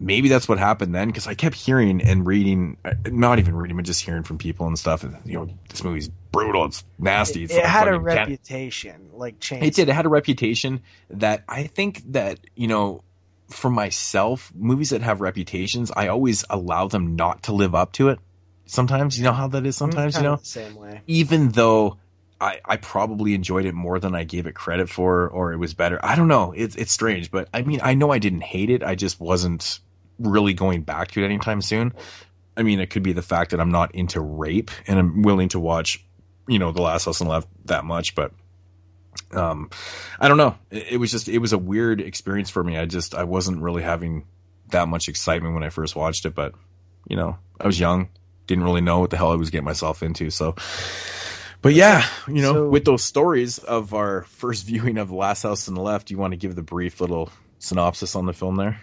Maybe 0.00 0.28
that's 0.28 0.48
what 0.48 0.58
happened 0.58 0.94
then, 0.94 1.08
because 1.08 1.26
I 1.26 1.34
kept 1.34 1.56
hearing 1.56 2.02
and 2.02 2.24
reading, 2.24 2.76
uh, 2.84 2.94
not 3.06 3.40
even 3.40 3.56
reading, 3.56 3.76
but 3.76 3.84
just 3.84 4.00
hearing 4.00 4.22
from 4.22 4.38
people 4.38 4.68
and 4.68 4.78
stuff. 4.78 5.02
And, 5.02 5.16
you 5.24 5.38
know, 5.38 5.48
this 5.70 5.82
movie's 5.82 6.08
brutal. 6.30 6.66
It's 6.66 6.84
nasty. 6.98 7.42
It's 7.42 7.52
It 7.52 7.64
had 7.64 7.88
a 7.88 7.92
cat- 7.92 8.04
reputation, 8.04 9.10
like 9.12 9.40
chain. 9.40 9.64
it 9.64 9.74
did. 9.74 9.88
It 9.88 9.92
had 9.94 10.06
a 10.06 10.08
reputation 10.08 10.82
that 11.10 11.42
I 11.48 11.64
think 11.64 12.12
that, 12.12 12.38
you 12.54 12.68
know, 12.68 13.02
for 13.50 13.70
myself, 13.70 14.52
movies 14.54 14.90
that 14.90 15.02
have 15.02 15.20
reputations, 15.20 15.90
I 15.96 16.08
always 16.08 16.44
allow 16.48 16.86
them 16.86 17.16
not 17.16 17.44
to 17.44 17.52
live 17.52 17.74
up 17.74 17.92
to 17.94 18.10
it. 18.10 18.20
Sometimes, 18.66 19.18
you 19.18 19.24
know 19.24 19.32
how 19.32 19.48
that 19.48 19.66
is 19.66 19.76
sometimes, 19.76 20.16
you 20.16 20.22
know? 20.22 20.38
same 20.42 20.76
way. 20.76 21.00
Even 21.06 21.48
though 21.48 21.96
I, 22.40 22.60
I 22.64 22.76
probably 22.76 23.34
enjoyed 23.34 23.64
it 23.64 23.74
more 23.74 23.98
than 23.98 24.14
I 24.14 24.22
gave 24.24 24.46
it 24.46 24.54
credit 24.54 24.88
for, 24.88 25.26
or 25.28 25.52
it 25.52 25.56
was 25.56 25.74
better. 25.74 25.98
I 26.04 26.14
don't 26.14 26.28
know. 26.28 26.52
It's, 26.54 26.76
it's 26.76 26.92
strange, 26.92 27.32
but 27.32 27.48
I 27.52 27.62
mean, 27.62 27.80
I 27.82 27.94
know 27.94 28.12
I 28.12 28.18
didn't 28.18 28.42
hate 28.42 28.70
it. 28.70 28.84
I 28.84 28.94
just 28.94 29.18
wasn't 29.18 29.80
really 30.18 30.54
going 30.54 30.82
back 30.82 31.12
to 31.12 31.22
it 31.22 31.24
anytime 31.24 31.62
soon. 31.62 31.92
I 32.56 32.62
mean, 32.62 32.80
it 32.80 32.90
could 32.90 33.02
be 33.02 33.12
the 33.12 33.22
fact 33.22 33.52
that 33.52 33.60
I'm 33.60 33.70
not 33.70 33.94
into 33.94 34.20
rape 34.20 34.70
and 34.86 34.98
I'm 34.98 35.22
willing 35.22 35.48
to 35.50 35.60
watch, 35.60 36.04
you 36.48 36.58
know, 36.58 36.72
The 36.72 36.82
Last 36.82 37.04
House 37.04 37.20
on 37.20 37.28
the 37.28 37.32
Left 37.32 37.48
that 37.66 37.84
much, 37.84 38.14
but 38.14 38.32
um, 39.32 39.70
I 40.18 40.28
don't 40.28 40.38
know. 40.38 40.56
It, 40.70 40.92
it 40.92 40.96
was 40.96 41.10
just 41.10 41.28
it 41.28 41.38
was 41.38 41.52
a 41.52 41.58
weird 41.58 42.00
experience 42.00 42.50
for 42.50 42.62
me. 42.62 42.76
I 42.76 42.86
just 42.86 43.14
I 43.14 43.24
wasn't 43.24 43.62
really 43.62 43.82
having 43.82 44.26
that 44.70 44.88
much 44.88 45.08
excitement 45.08 45.54
when 45.54 45.62
I 45.62 45.68
first 45.70 45.94
watched 45.96 46.26
it, 46.26 46.34
but 46.34 46.54
you 47.08 47.16
know, 47.16 47.38
I 47.60 47.66
was 47.66 47.78
young, 47.78 48.08
didn't 48.46 48.64
really 48.64 48.80
know 48.80 49.00
what 49.00 49.10
the 49.10 49.16
hell 49.16 49.32
I 49.32 49.36
was 49.36 49.50
getting 49.50 49.64
myself 49.64 50.02
into. 50.02 50.30
So, 50.30 50.56
but 51.62 51.74
yeah, 51.74 52.06
you 52.26 52.42
know, 52.42 52.54
So- 52.54 52.68
with 52.68 52.84
those 52.84 53.04
stories 53.04 53.58
of 53.58 53.94
our 53.94 54.22
first 54.22 54.66
viewing 54.66 54.98
of 54.98 55.08
The 55.08 55.14
Last 55.14 55.42
House 55.42 55.68
on 55.68 55.74
the 55.74 55.82
Left, 55.82 56.10
you 56.10 56.18
want 56.18 56.32
to 56.32 56.36
give 56.38 56.54
the 56.54 56.62
brief 56.62 57.00
little 57.00 57.30
synopsis 57.58 58.14
on 58.16 58.26
the 58.26 58.32
film 58.32 58.56
there? 58.56 58.80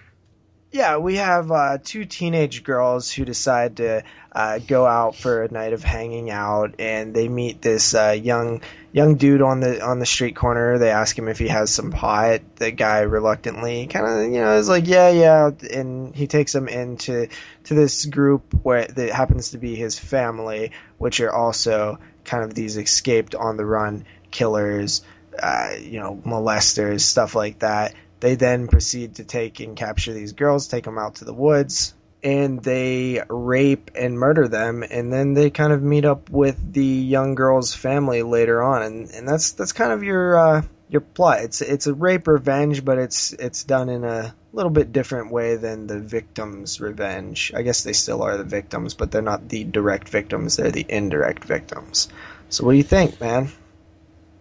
Yeah, 0.75 0.97
we 0.97 1.15
have 1.15 1.51
uh, 1.53 1.77
two 1.81 2.03
teenage 2.03 2.65
girls 2.65 3.09
who 3.09 3.23
decide 3.23 3.77
to 3.77 4.03
uh, 4.29 4.59
go 4.59 4.85
out 4.85 5.15
for 5.15 5.43
a 5.43 5.49
night 5.49 5.71
of 5.71 5.85
hanging 5.85 6.29
out, 6.29 6.75
and 6.79 7.13
they 7.13 7.29
meet 7.29 7.61
this 7.61 7.95
uh, 7.95 8.09
young 8.09 8.59
young 8.91 9.15
dude 9.15 9.41
on 9.41 9.61
the 9.61 9.81
on 9.81 9.99
the 9.99 10.05
street 10.05 10.35
corner. 10.35 10.77
They 10.77 10.91
ask 10.91 11.17
him 11.17 11.29
if 11.29 11.39
he 11.39 11.47
has 11.47 11.73
some 11.73 11.91
pot. 11.91 12.41
The 12.57 12.71
guy 12.71 13.03
reluctantly 13.03 13.87
kind 13.87 14.05
of 14.05 14.33
you 14.33 14.41
know 14.41 14.57
is 14.57 14.67
like 14.67 14.85
yeah 14.85 15.11
yeah, 15.11 15.51
and 15.71 16.13
he 16.13 16.27
takes 16.27 16.51
them 16.51 16.67
into 16.67 17.29
to 17.63 17.73
this 17.73 18.05
group 18.05 18.53
where 18.61 18.85
that 18.85 19.11
happens 19.11 19.51
to 19.51 19.57
be 19.57 19.75
his 19.75 19.97
family, 19.97 20.71
which 20.97 21.21
are 21.21 21.31
also 21.31 21.99
kind 22.25 22.43
of 22.43 22.53
these 22.53 22.75
escaped 22.75 23.33
on 23.33 23.55
the 23.55 23.65
run 23.65 24.03
killers, 24.29 25.05
uh, 25.41 25.75
you 25.79 26.01
know 26.01 26.21
molesters, 26.25 26.99
stuff 26.99 27.33
like 27.33 27.59
that. 27.59 27.93
They 28.25 28.33
then 28.33 28.67
proceed 28.67 29.17
to 29.17 29.23
take 29.23 29.59
and 29.59 29.77
capture 29.77 30.11
these 30.11 30.31
girls, 30.31 30.67
take 30.67 30.85
them 30.85 30.97
out 30.97 31.17
to 31.17 31.25
the 31.25 31.33
woods, 31.33 31.93
and 32.23 32.59
they 32.59 33.21
rape 33.29 33.91
and 33.93 34.17
murder 34.17 34.47
them. 34.47 34.81
And 34.81 35.13
then 35.13 35.35
they 35.35 35.51
kind 35.51 35.71
of 35.71 35.83
meet 35.83 36.05
up 36.05 36.31
with 36.31 36.73
the 36.73 36.83
young 36.83 37.35
girl's 37.35 37.75
family 37.75 38.23
later 38.23 38.63
on, 38.63 38.81
and, 38.81 39.11
and 39.11 39.27
that's 39.27 39.51
that's 39.51 39.73
kind 39.73 39.91
of 39.91 40.01
your 40.01 40.39
uh, 40.39 40.61
your 40.89 41.01
plot. 41.01 41.41
It's 41.41 41.61
it's 41.61 41.85
a 41.85 41.93
rape 41.93 42.27
revenge, 42.27 42.83
but 42.83 42.97
it's 42.97 43.31
it's 43.33 43.63
done 43.63 43.89
in 43.89 44.03
a 44.03 44.33
little 44.53 44.71
bit 44.71 44.91
different 44.91 45.31
way 45.31 45.57
than 45.57 45.85
the 45.85 45.99
victim's 45.99 46.81
revenge. 46.81 47.51
I 47.55 47.61
guess 47.61 47.83
they 47.83 47.93
still 47.93 48.23
are 48.23 48.37
the 48.37 48.43
victims, 48.43 48.95
but 48.95 49.11
they're 49.11 49.21
not 49.21 49.49
the 49.49 49.65
direct 49.65 50.09
victims; 50.09 50.55
they're 50.55 50.71
the 50.71 50.87
indirect 50.89 51.43
victims. 51.43 52.09
So, 52.49 52.65
what 52.65 52.71
do 52.71 52.77
you 52.77 52.83
think, 52.83 53.21
man? 53.21 53.51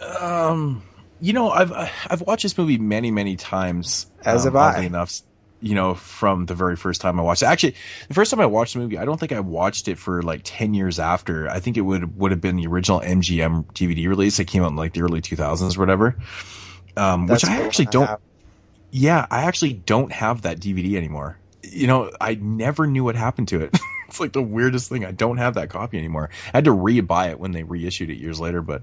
Um, 0.01 0.85
you 1.25 1.33
know, 1.33 1.51
I've 1.51 1.73
I've 1.73 2.21
watched 2.21 2.43
this 2.43 2.59
movie 2.59 2.77
many 2.77 3.11
many 3.11 3.37
times. 3.37 4.07
As 4.23 4.43
um, 4.43 4.53
have 4.53 4.57
I. 4.57 4.73
oddly 4.75 4.87
enough, 4.87 5.23
you 5.59 5.75
know, 5.75 5.95
from 5.95 6.45
the 6.45 6.55
very 6.55 6.77
first 6.77 7.01
time 7.01 7.19
I 7.19 7.23
watched 7.23 7.43
it. 7.43 7.47
Actually, 7.47 7.77
the 8.09 8.15
first 8.15 8.31
time 8.31 8.41
I 8.41 8.47
watched 8.47 8.75
the 8.75 8.81
movie, 8.81 8.99
I 8.99 9.07
don't 9.07 9.19
think 9.19 9.33
I 9.33 9.41
watched 9.41 9.89
it 9.89 9.97
for 9.97 10.23
like 10.23 10.43
ten 10.45 10.75
years 10.75 10.99
after. 10.99 11.49
I 11.49 11.61
think 11.61 11.79
it 11.79 11.81
would 11.81 12.19
would 12.19 12.31
have 12.31 12.43
been 12.43 12.57
the 12.57 12.67
original 12.67 13.01
MGM 13.01 13.73
DVD 13.73 14.07
release 14.07 14.37
that 14.37 14.49
came 14.49 14.63
out 14.63 14.69
in 14.73 14.77
like 14.77 14.93
the 14.93 15.01
early 15.01 15.23
two 15.23 15.35
thousands 15.35 15.79
or 15.79 15.81
whatever. 15.81 16.17
Um, 16.95 17.27
which 17.27 17.47
I 17.47 17.63
actually 17.63 17.87
don't. 17.87 18.07
have. 18.07 18.21
Yeah, 18.91 19.27
I 19.31 19.45
actually 19.45 19.73
don't 19.73 20.13
have 20.13 20.43
that 20.43 20.61
DVD 20.61 20.97
anymore. 20.97 21.39
You 21.63 21.87
know, 21.87 22.11
I 22.21 22.35
never 22.35 22.87
knew 22.87 23.03
what 23.03 23.17
happened 23.17 23.49
to 23.49 23.63
it. 23.63 23.75
it's 24.09 24.21
like 24.21 24.35
the 24.35 24.43
weirdest 24.43 24.91
thing. 24.91 25.07
I 25.07 25.11
don't 25.11 25.39
have 25.39 25.55
that 25.55 25.71
copy 25.71 25.97
anymore. 25.97 26.29
I 26.53 26.59
had 26.59 26.67
to 26.67 26.73
re-buy 26.73 27.31
it 27.31 27.41
when 27.41 27.53
they 27.53 27.63
reissued 27.63 28.11
it 28.11 28.19
years 28.19 28.39
later, 28.39 28.61
but 28.61 28.83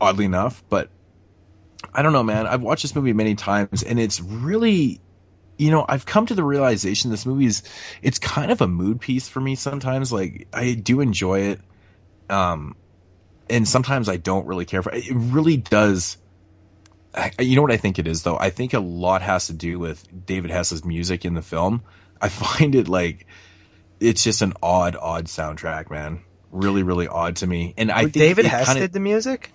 oddly 0.00 0.24
enough, 0.24 0.62
but 0.68 0.88
I 1.94 2.02
don't 2.02 2.12
know, 2.12 2.22
man. 2.22 2.46
I've 2.46 2.62
watched 2.62 2.82
this 2.82 2.94
movie 2.94 3.12
many 3.12 3.34
times 3.34 3.82
and 3.82 3.98
it's 3.98 4.20
really, 4.20 5.00
you 5.56 5.70
know, 5.70 5.84
I've 5.88 6.06
come 6.06 6.26
to 6.26 6.34
the 6.34 6.44
realization 6.44 7.10
this 7.10 7.26
movie 7.26 7.46
is, 7.46 7.62
it's 8.02 8.18
kind 8.18 8.50
of 8.50 8.60
a 8.60 8.68
mood 8.68 9.00
piece 9.00 9.28
for 9.28 9.40
me 9.40 9.54
sometimes. 9.54 10.12
Like, 10.12 10.48
I 10.52 10.74
do 10.74 11.00
enjoy 11.00 11.40
it. 11.40 11.60
Um, 12.28 12.76
and 13.48 13.66
sometimes 13.66 14.08
I 14.08 14.16
don't 14.16 14.46
really 14.46 14.64
care 14.64 14.82
for 14.82 14.92
it. 14.92 15.06
It 15.06 15.14
really 15.14 15.56
does. 15.56 16.18
I, 17.14 17.32
you 17.38 17.56
know 17.56 17.62
what 17.62 17.72
I 17.72 17.76
think 17.76 17.98
it 17.98 18.06
is 18.06 18.22
though? 18.22 18.36
I 18.38 18.50
think 18.50 18.74
a 18.74 18.80
lot 18.80 19.22
has 19.22 19.46
to 19.46 19.52
do 19.52 19.78
with 19.78 20.26
David 20.26 20.50
Hess's 20.50 20.84
music 20.84 21.24
in 21.24 21.34
the 21.34 21.42
film. 21.42 21.82
I 22.20 22.28
find 22.30 22.74
it 22.74 22.88
like, 22.88 23.26
it's 24.00 24.22
just 24.22 24.42
an 24.42 24.52
odd, 24.62 24.96
odd 25.00 25.26
soundtrack, 25.26 25.90
man. 25.90 26.20
Really, 26.50 26.82
really 26.82 27.08
odd 27.08 27.36
to 27.36 27.46
me. 27.46 27.74
And 27.76 27.90
I 27.90 28.02
think 28.02 28.12
David 28.12 28.44
Hess 28.46 28.66
kinda- 28.66 28.80
did 28.82 28.92
the 28.92 29.00
music. 29.00 29.52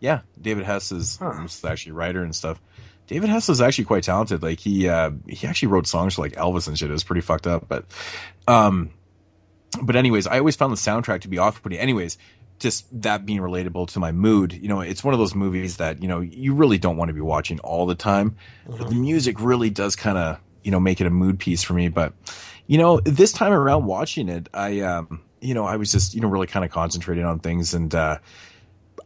Yeah, 0.00 0.20
David 0.40 0.64
Hess 0.64 0.92
is 0.92 1.18
was 1.20 1.64
actually 1.64 1.90
a 1.92 1.94
writer 1.94 2.22
and 2.22 2.34
stuff. 2.34 2.60
David 3.06 3.30
Hess 3.30 3.48
is 3.48 3.60
actually 3.60 3.86
quite 3.86 4.04
talented. 4.04 4.42
Like 4.42 4.60
he 4.60 4.88
uh 4.88 5.10
he 5.26 5.46
actually 5.46 5.68
wrote 5.68 5.86
songs 5.86 6.14
for 6.14 6.22
like 6.22 6.32
Elvis 6.34 6.68
and 6.68 6.78
shit. 6.78 6.90
It 6.90 6.92
was 6.92 7.04
pretty 7.04 7.22
fucked 7.22 7.46
up, 7.46 7.68
but 7.68 7.86
um 8.46 8.90
but 9.82 9.96
anyways, 9.96 10.26
I 10.26 10.38
always 10.38 10.56
found 10.56 10.72
the 10.72 10.76
soundtrack 10.76 11.22
to 11.22 11.28
be 11.28 11.38
off-putting. 11.38 11.78
Anyways, 11.78 12.18
just 12.58 12.86
that 13.02 13.26
being 13.26 13.40
relatable 13.40 13.88
to 13.88 14.00
my 14.00 14.12
mood, 14.12 14.52
you 14.52 14.68
know, 14.68 14.80
it's 14.80 15.04
one 15.04 15.14
of 15.14 15.20
those 15.20 15.34
movies 15.34 15.76
that, 15.76 16.02
you 16.02 16.08
know, 16.08 16.20
you 16.20 16.54
really 16.54 16.78
don't 16.78 16.96
want 16.96 17.10
to 17.10 17.14
be 17.14 17.20
watching 17.20 17.60
all 17.60 17.86
the 17.86 17.94
time. 17.94 18.36
But 18.66 18.88
the 18.88 18.94
music 18.94 19.40
really 19.40 19.70
does 19.70 19.94
kind 19.96 20.16
of, 20.18 20.40
you 20.62 20.70
know, 20.70 20.80
make 20.80 21.00
it 21.00 21.06
a 21.06 21.10
mood 21.10 21.38
piece 21.38 21.62
for 21.62 21.74
me, 21.74 21.88
but 21.88 22.14
you 22.66 22.78
know, 22.78 23.00
this 23.00 23.32
time 23.32 23.52
around 23.52 23.86
watching 23.86 24.28
it, 24.28 24.48
I 24.52 24.80
um 24.80 25.22
you 25.40 25.54
know, 25.54 25.64
I 25.64 25.76
was 25.76 25.92
just, 25.92 26.14
you 26.14 26.20
know, 26.20 26.28
really 26.28 26.46
kind 26.46 26.64
of 26.64 26.70
concentrating 26.70 27.24
on 27.24 27.38
things 27.38 27.74
and 27.74 27.94
uh 27.94 28.18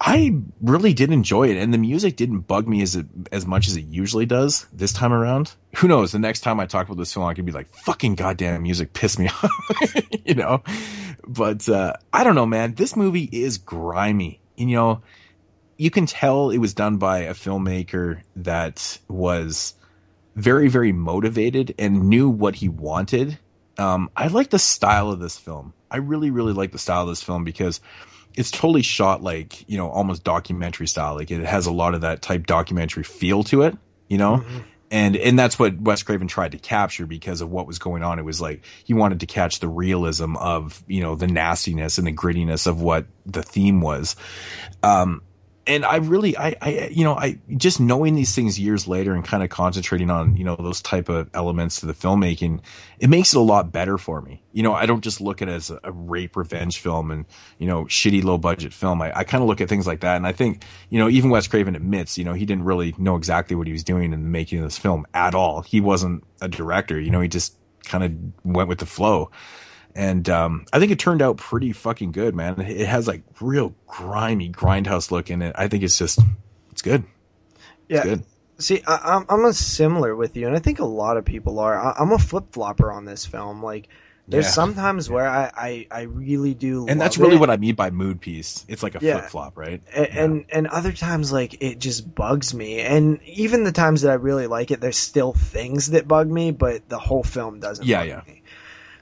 I 0.04 0.36
really 0.60 0.94
did 0.94 1.12
enjoy 1.12 1.50
it, 1.50 1.56
and 1.58 1.72
the 1.72 1.78
music 1.78 2.16
didn't 2.16 2.40
bug 2.40 2.66
me 2.66 2.82
as 2.82 3.00
as 3.30 3.46
much 3.46 3.68
as 3.68 3.76
it 3.76 3.84
usually 3.84 4.26
does 4.26 4.66
this 4.72 4.92
time 4.92 5.12
around. 5.12 5.54
Who 5.76 5.86
knows? 5.86 6.10
The 6.10 6.18
next 6.18 6.40
time 6.40 6.58
I 6.58 6.66
talk 6.66 6.86
about 6.86 6.98
this 6.98 7.14
film, 7.14 7.26
I 7.26 7.34
could 7.34 7.46
be 7.46 7.52
like, 7.52 7.72
"Fucking 7.72 8.16
goddamn 8.16 8.64
music 8.64 8.92
pissed 8.92 9.20
me 9.20 9.28
off," 9.42 9.94
you 10.24 10.34
know. 10.34 10.62
But 11.26 11.68
uh, 11.68 11.94
I 12.12 12.24
don't 12.24 12.34
know, 12.34 12.46
man. 12.46 12.74
This 12.74 12.96
movie 12.96 13.28
is 13.30 13.58
grimy, 13.58 14.40
you 14.56 14.66
know, 14.66 15.02
you 15.76 15.90
can 15.90 16.06
tell 16.06 16.50
it 16.50 16.58
was 16.58 16.74
done 16.74 16.98
by 16.98 17.20
a 17.20 17.34
filmmaker 17.34 18.22
that 18.36 18.98
was 19.08 19.74
very, 20.36 20.68
very 20.68 20.92
motivated 20.92 21.74
and 21.78 22.08
knew 22.08 22.28
what 22.28 22.54
he 22.54 22.68
wanted. 22.68 23.38
Um, 23.78 24.10
I 24.16 24.28
like 24.28 24.50
the 24.50 24.58
style 24.58 25.10
of 25.10 25.20
this 25.20 25.38
film. 25.38 25.72
I 25.90 25.98
really, 25.98 26.30
really 26.30 26.52
like 26.52 26.72
the 26.72 26.78
style 26.78 27.02
of 27.02 27.08
this 27.08 27.22
film 27.22 27.44
because 27.44 27.80
it's 28.36 28.50
totally 28.50 28.82
shot 28.82 29.22
like 29.22 29.68
you 29.68 29.78
know 29.78 29.88
almost 29.88 30.24
documentary 30.24 30.86
style. 30.86 31.14
Like 31.14 31.30
it 31.30 31.44
has 31.44 31.66
a 31.66 31.72
lot 31.72 31.94
of 31.94 32.02
that 32.02 32.22
type 32.22 32.46
documentary 32.46 33.04
feel 33.04 33.42
to 33.44 33.62
it 33.62 33.76
you 34.12 34.18
know? 34.18 34.44
And 34.90 35.16
and 35.16 35.38
that's 35.38 35.58
what 35.58 35.80
Wes 35.80 36.02
Craven 36.02 36.28
tried 36.28 36.52
to 36.52 36.58
capture 36.58 37.06
because 37.06 37.40
of 37.40 37.50
what 37.50 37.66
was 37.66 37.78
going 37.78 38.02
on. 38.02 38.18
It 38.18 38.26
was 38.26 38.42
like 38.42 38.62
he 38.84 38.92
wanted 38.92 39.20
to 39.20 39.26
catch 39.26 39.58
the 39.58 39.68
realism 39.68 40.36
of 40.36 40.84
you 40.86 41.00
know 41.00 41.14
the 41.14 41.26
nastiness 41.26 41.96
and 41.96 42.06
the 42.06 42.12
grittiness 42.12 42.66
of 42.66 42.82
what 42.82 43.06
the 43.24 43.42
theme 43.42 43.80
was. 43.80 44.16
Um 44.82 45.22
and 45.66 45.84
I 45.84 45.96
really, 45.96 46.36
I, 46.36 46.56
I, 46.60 46.88
you 46.90 47.04
know, 47.04 47.14
I 47.14 47.38
just 47.56 47.78
knowing 47.78 48.14
these 48.14 48.34
things 48.34 48.58
years 48.58 48.88
later 48.88 49.14
and 49.14 49.24
kind 49.24 49.44
of 49.44 49.50
concentrating 49.50 50.10
on, 50.10 50.36
you 50.36 50.42
know, 50.42 50.56
those 50.56 50.80
type 50.80 51.08
of 51.08 51.30
elements 51.34 51.80
to 51.80 51.86
the 51.86 51.92
filmmaking, 51.92 52.60
it 52.98 53.08
makes 53.08 53.32
it 53.32 53.38
a 53.38 53.42
lot 53.42 53.70
better 53.70 53.96
for 53.96 54.20
me. 54.20 54.42
You 54.52 54.64
know, 54.64 54.72
I 54.72 54.86
don't 54.86 55.02
just 55.02 55.20
look 55.20 55.40
at 55.40 55.48
it 55.48 55.52
as 55.52 55.70
a, 55.70 55.92
rape 55.92 56.36
revenge 56.36 56.78
film 56.78 57.10
and, 57.12 57.26
you 57.58 57.68
know, 57.68 57.84
shitty 57.84 58.24
low 58.24 58.38
budget 58.38 58.72
film. 58.72 59.00
I, 59.02 59.16
I 59.18 59.24
kind 59.24 59.40
of 59.40 59.48
look 59.48 59.60
at 59.60 59.68
things 59.68 59.86
like 59.86 60.00
that. 60.00 60.16
And 60.16 60.26
I 60.26 60.32
think, 60.32 60.64
you 60.90 60.98
know, 60.98 61.08
even 61.08 61.30
Wes 61.30 61.46
Craven 61.46 61.76
admits, 61.76 62.18
you 62.18 62.24
know, 62.24 62.32
he 62.32 62.44
didn't 62.44 62.64
really 62.64 62.94
know 62.98 63.14
exactly 63.16 63.54
what 63.54 63.68
he 63.68 63.72
was 63.72 63.84
doing 63.84 64.12
in 64.12 64.22
the 64.22 64.28
making 64.28 64.58
of 64.58 64.64
this 64.64 64.78
film 64.78 65.06
at 65.14 65.34
all. 65.34 65.62
He 65.62 65.80
wasn't 65.80 66.24
a 66.40 66.48
director, 66.48 66.98
you 67.00 67.10
know, 67.10 67.20
he 67.20 67.28
just 67.28 67.56
kind 67.84 68.02
of 68.02 68.12
went 68.44 68.68
with 68.68 68.78
the 68.78 68.86
flow 68.86 69.30
and 69.94 70.28
um, 70.28 70.64
I 70.72 70.78
think 70.78 70.92
it 70.92 70.98
turned 70.98 71.22
out 71.22 71.36
pretty 71.36 71.72
fucking 71.72 72.12
good, 72.12 72.34
man. 72.34 72.60
It 72.60 72.86
has 72.86 73.06
like 73.08 73.22
real 73.40 73.74
grimy 73.86 74.50
grindhouse 74.50 75.10
look 75.10 75.30
in 75.30 75.42
it. 75.42 75.54
I 75.58 75.68
think 75.68 75.82
it's 75.82 75.98
just 75.98 76.18
it's 76.70 76.82
good. 76.82 77.04
Yeah. 77.88 78.02
good. 78.04 78.24
See, 78.58 78.82
I, 78.86 79.16
I'm 79.16 79.26
I'm 79.28 79.44
a 79.44 79.52
similar 79.52 80.14
with 80.14 80.36
you, 80.36 80.46
and 80.46 80.54
I 80.56 80.60
think 80.60 80.78
a 80.78 80.84
lot 80.84 81.16
of 81.16 81.24
people 81.24 81.58
are. 81.58 81.78
I, 81.78 81.94
I'm 81.98 82.12
a 82.12 82.18
flip 82.18 82.52
flopper 82.52 82.92
on 82.92 83.04
this 83.04 83.26
film. 83.26 83.62
Like, 83.62 83.88
There's 84.28 84.44
Yeah. 84.46 84.50
sometimes 84.52 85.10
where 85.10 85.26
I, 85.26 85.50
I, 85.54 85.86
I 85.90 86.00
really 86.02 86.54
do, 86.54 86.86
And 86.88 87.00
that's 87.00 87.18
really 87.18 87.34
it. 87.36 87.40
what 87.40 87.50
I 87.50 87.56
mean 87.56 87.74
by 87.74 87.90
mood 87.90 88.20
piece. 88.20 88.64
It's 88.68 88.82
like 88.82 88.94
a 88.94 88.98
Yeah. 89.04 89.18
flip 89.18 89.30
flop, 89.30 89.58
right? 89.58 89.82
A- 89.92 90.12
and 90.14 90.44
and 90.50 90.68
other 90.68 90.92
times 90.92 91.32
like 91.32 91.60
it 91.60 91.80
just 91.80 92.14
bugs 92.14 92.54
me 92.54 92.80
and 92.80 93.20
even 93.24 93.64
the 93.64 93.72
times 93.72 94.02
that 94.02 94.10
i 94.12 94.14
really 94.14 94.46
like 94.46 94.70
it 94.70 94.80
there's 94.80 94.96
still 94.96 95.32
things 95.32 95.90
that 95.90 96.06
bug 96.06 96.30
me 96.30 96.50
but 96.52 96.88
the 96.88 96.98
whole 97.00 97.24
film 97.24 97.58
doesn't 97.58 97.84
Yeah, 97.86 98.00
bug 98.00 98.08
yeah. 98.08 98.20
me 98.26 98.42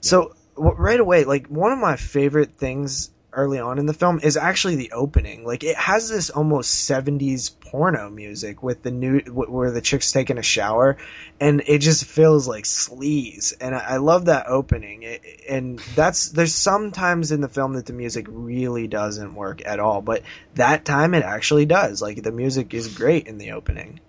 so 0.00 0.34
right 0.60 1.00
away 1.00 1.24
like 1.24 1.46
one 1.46 1.72
of 1.72 1.78
my 1.78 1.96
favorite 1.96 2.52
things 2.52 3.10
early 3.32 3.58
on 3.58 3.78
in 3.78 3.86
the 3.86 3.94
film 3.94 4.20
is 4.22 4.36
actually 4.36 4.76
the 4.76 4.92
opening. 4.92 5.44
Like 5.44 5.64
it 5.64 5.76
has 5.76 6.08
this 6.08 6.30
almost 6.30 6.88
70s 6.88 7.58
porno 7.60 8.10
music 8.10 8.62
with 8.62 8.82
the 8.82 8.90
new 8.90 9.20
where 9.20 9.70
the 9.70 9.80
chick's 9.80 10.12
taking 10.12 10.38
a 10.38 10.42
shower 10.42 10.96
and 11.40 11.62
it 11.66 11.78
just 11.78 12.04
feels 12.04 12.48
like 12.48 12.64
sleaze. 12.64 13.52
And 13.60 13.74
i, 13.74 13.78
I 13.78 13.96
love 13.98 14.26
that 14.26 14.46
opening. 14.48 15.02
It, 15.02 15.22
and 15.48 15.78
that's 15.94 16.30
there's 16.30 16.54
sometimes 16.54 17.32
in 17.32 17.40
the 17.40 17.48
film 17.48 17.74
that 17.74 17.86
the 17.86 17.92
music 17.92 18.26
really 18.28 18.86
doesn't 18.86 19.34
work 19.34 19.62
at 19.64 19.80
all 19.80 20.02
but 20.02 20.22
that 20.54 20.84
time 20.84 21.14
it 21.14 21.22
actually 21.22 21.66
does. 21.66 22.02
Like 22.02 22.22
the 22.22 22.32
music 22.32 22.74
is 22.74 22.94
great 22.94 23.26
in 23.26 23.38
the 23.38 23.52
opening. 23.52 24.00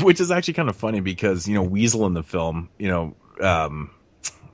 Which 0.00 0.20
is 0.20 0.30
actually 0.30 0.54
kind 0.54 0.70
of 0.70 0.76
funny 0.76 1.00
because, 1.00 1.46
you 1.46 1.54
know, 1.54 1.62
Weasel 1.62 2.06
in 2.06 2.14
the 2.14 2.22
film, 2.22 2.70
you 2.78 2.88
know, 2.88 3.14
um, 3.42 3.90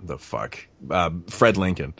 the 0.03 0.19
fuck, 0.19 0.59
uh, 0.91 1.11
Fred 1.29 1.57
Lincoln, 1.57 1.95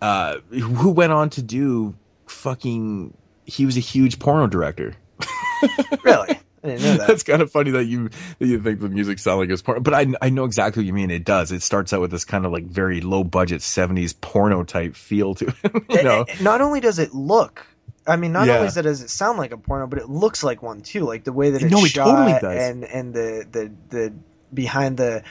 uh, 0.00 0.38
who 0.50 0.90
went 0.90 1.12
on 1.12 1.30
to 1.30 1.42
do 1.42 1.94
fucking, 2.26 3.14
he 3.44 3.66
was 3.66 3.76
a 3.76 3.80
huge 3.80 4.18
porno 4.18 4.46
director. 4.46 4.94
really? 6.02 6.38
I 6.64 6.68
didn't 6.68 6.82
know 6.82 6.96
that. 6.98 7.08
That's 7.08 7.22
kind 7.24 7.42
of 7.42 7.50
funny 7.50 7.72
that 7.72 7.84
you 7.86 8.08
that 8.38 8.46
you 8.46 8.60
think 8.60 8.80
the 8.80 8.88
music 8.88 9.18
sound 9.18 9.40
like 9.40 9.50
it's 9.50 9.62
porno, 9.62 9.80
but 9.80 9.94
I 9.94 10.06
I 10.22 10.30
know 10.30 10.44
exactly 10.44 10.82
what 10.82 10.86
you 10.86 10.92
mean. 10.92 11.10
It 11.10 11.24
does. 11.24 11.50
It 11.50 11.60
starts 11.62 11.92
out 11.92 12.00
with 12.00 12.12
this 12.12 12.24
kind 12.24 12.46
of 12.46 12.52
like 12.52 12.64
very 12.66 13.00
low 13.00 13.24
budget 13.24 13.62
'70s 13.62 14.14
porno 14.20 14.62
type 14.62 14.94
feel 14.94 15.34
to 15.36 15.46
it. 15.64 15.82
You 15.90 16.02
know, 16.04 16.24
not 16.40 16.60
only 16.60 16.78
does 16.80 17.00
it 17.00 17.14
look 17.14 17.66
I 18.06 18.16
mean, 18.16 18.32
not 18.32 18.46
Yeah. 18.46 18.58
only 18.58 18.70
does 18.70 19.02
it 19.02 19.10
sound 19.10 19.38
like 19.38 19.52
a 19.52 19.56
porno, 19.56 19.86
but 19.86 19.98
it 19.98 20.08
looks 20.08 20.42
like 20.42 20.62
one 20.62 20.82
too. 20.82 21.00
Like 21.00 21.24
the 21.24 21.32
way 21.32 21.50
that 21.50 21.62
it's 21.62 21.70
No, 21.72 21.84
it 21.84 21.88
shot 21.88 22.04
totally 22.04 22.32
does. 22.40 22.62
and 22.70 22.84
and 22.84 23.14
the 23.14 23.46
the 23.50 23.72
the 23.90 24.12
behind 24.52 24.96
the 24.96 25.22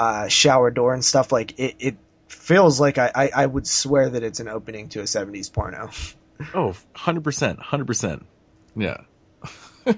uh, 0.00 0.28
shower 0.28 0.70
door 0.70 0.94
and 0.94 1.04
stuff. 1.04 1.30
Like 1.30 1.58
it, 1.58 1.76
it 1.78 1.96
feels 2.26 2.80
like 2.80 2.96
I, 2.96 3.10
I 3.14 3.30
I 3.36 3.46
would 3.46 3.66
swear 3.66 4.08
that 4.08 4.22
it's 4.22 4.40
an 4.40 4.48
opening 4.48 4.88
to 4.90 5.00
a 5.00 5.04
'70s 5.04 5.52
porno. 5.52 5.90
Oh, 6.54 6.74
100%, 6.96 7.58
100%. 7.58 8.22
Yeah. 8.74 8.96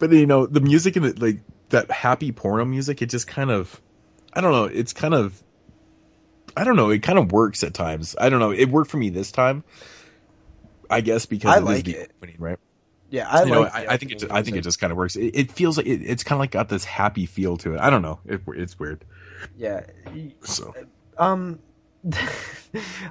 but 0.00 0.10
you 0.10 0.26
know, 0.26 0.44
the 0.44 0.58
music 0.60 0.96
and 0.96 1.06
it, 1.06 1.22
like 1.22 1.38
that 1.68 1.88
happy 1.88 2.32
porno 2.32 2.64
music, 2.64 3.00
it 3.00 3.06
just 3.06 3.28
kind 3.28 3.48
of, 3.48 3.80
I 4.32 4.40
don't 4.40 4.50
know, 4.50 4.64
it's 4.64 4.92
kind 4.92 5.14
of, 5.14 5.40
I 6.56 6.64
don't 6.64 6.74
know, 6.74 6.90
it 6.90 7.04
kind 7.04 7.16
of 7.16 7.30
works 7.30 7.62
at 7.62 7.74
times. 7.74 8.16
I 8.18 8.28
don't 8.28 8.40
know, 8.40 8.50
it 8.50 8.70
worked 8.70 8.90
for 8.90 8.96
me 8.96 9.10
this 9.10 9.30
time. 9.30 9.62
I 10.90 11.00
guess 11.00 11.26
because 11.26 11.52
I 11.52 11.58
it 11.58 11.60
is 11.60 11.64
like 11.64 11.84
the 11.84 11.94
it. 11.94 12.10
opening, 12.16 12.36
right? 12.40 12.58
Yeah, 13.12 13.28
I 13.28 13.44
You 13.44 13.50
know, 13.50 13.60
like. 13.60 13.74
I, 13.74 13.86
I 13.90 13.96
think 13.98 14.12
it. 14.12 14.32
I 14.32 14.42
think 14.42 14.56
it 14.56 14.62
just 14.62 14.80
kind 14.80 14.90
of 14.90 14.96
works. 14.96 15.16
It, 15.16 15.36
it 15.36 15.52
feels 15.52 15.76
like 15.76 15.84
it, 15.84 16.00
it's 16.00 16.24
kind 16.24 16.36
of 16.36 16.40
like 16.40 16.50
got 16.50 16.70
this 16.70 16.82
happy 16.82 17.26
feel 17.26 17.58
to 17.58 17.74
it. 17.74 17.80
I 17.80 17.90
don't 17.90 18.00
know. 18.00 18.20
It, 18.24 18.40
it's 18.48 18.78
weird. 18.78 19.04
Yeah. 19.54 19.84
So 20.40 20.74
Um, 21.18 21.58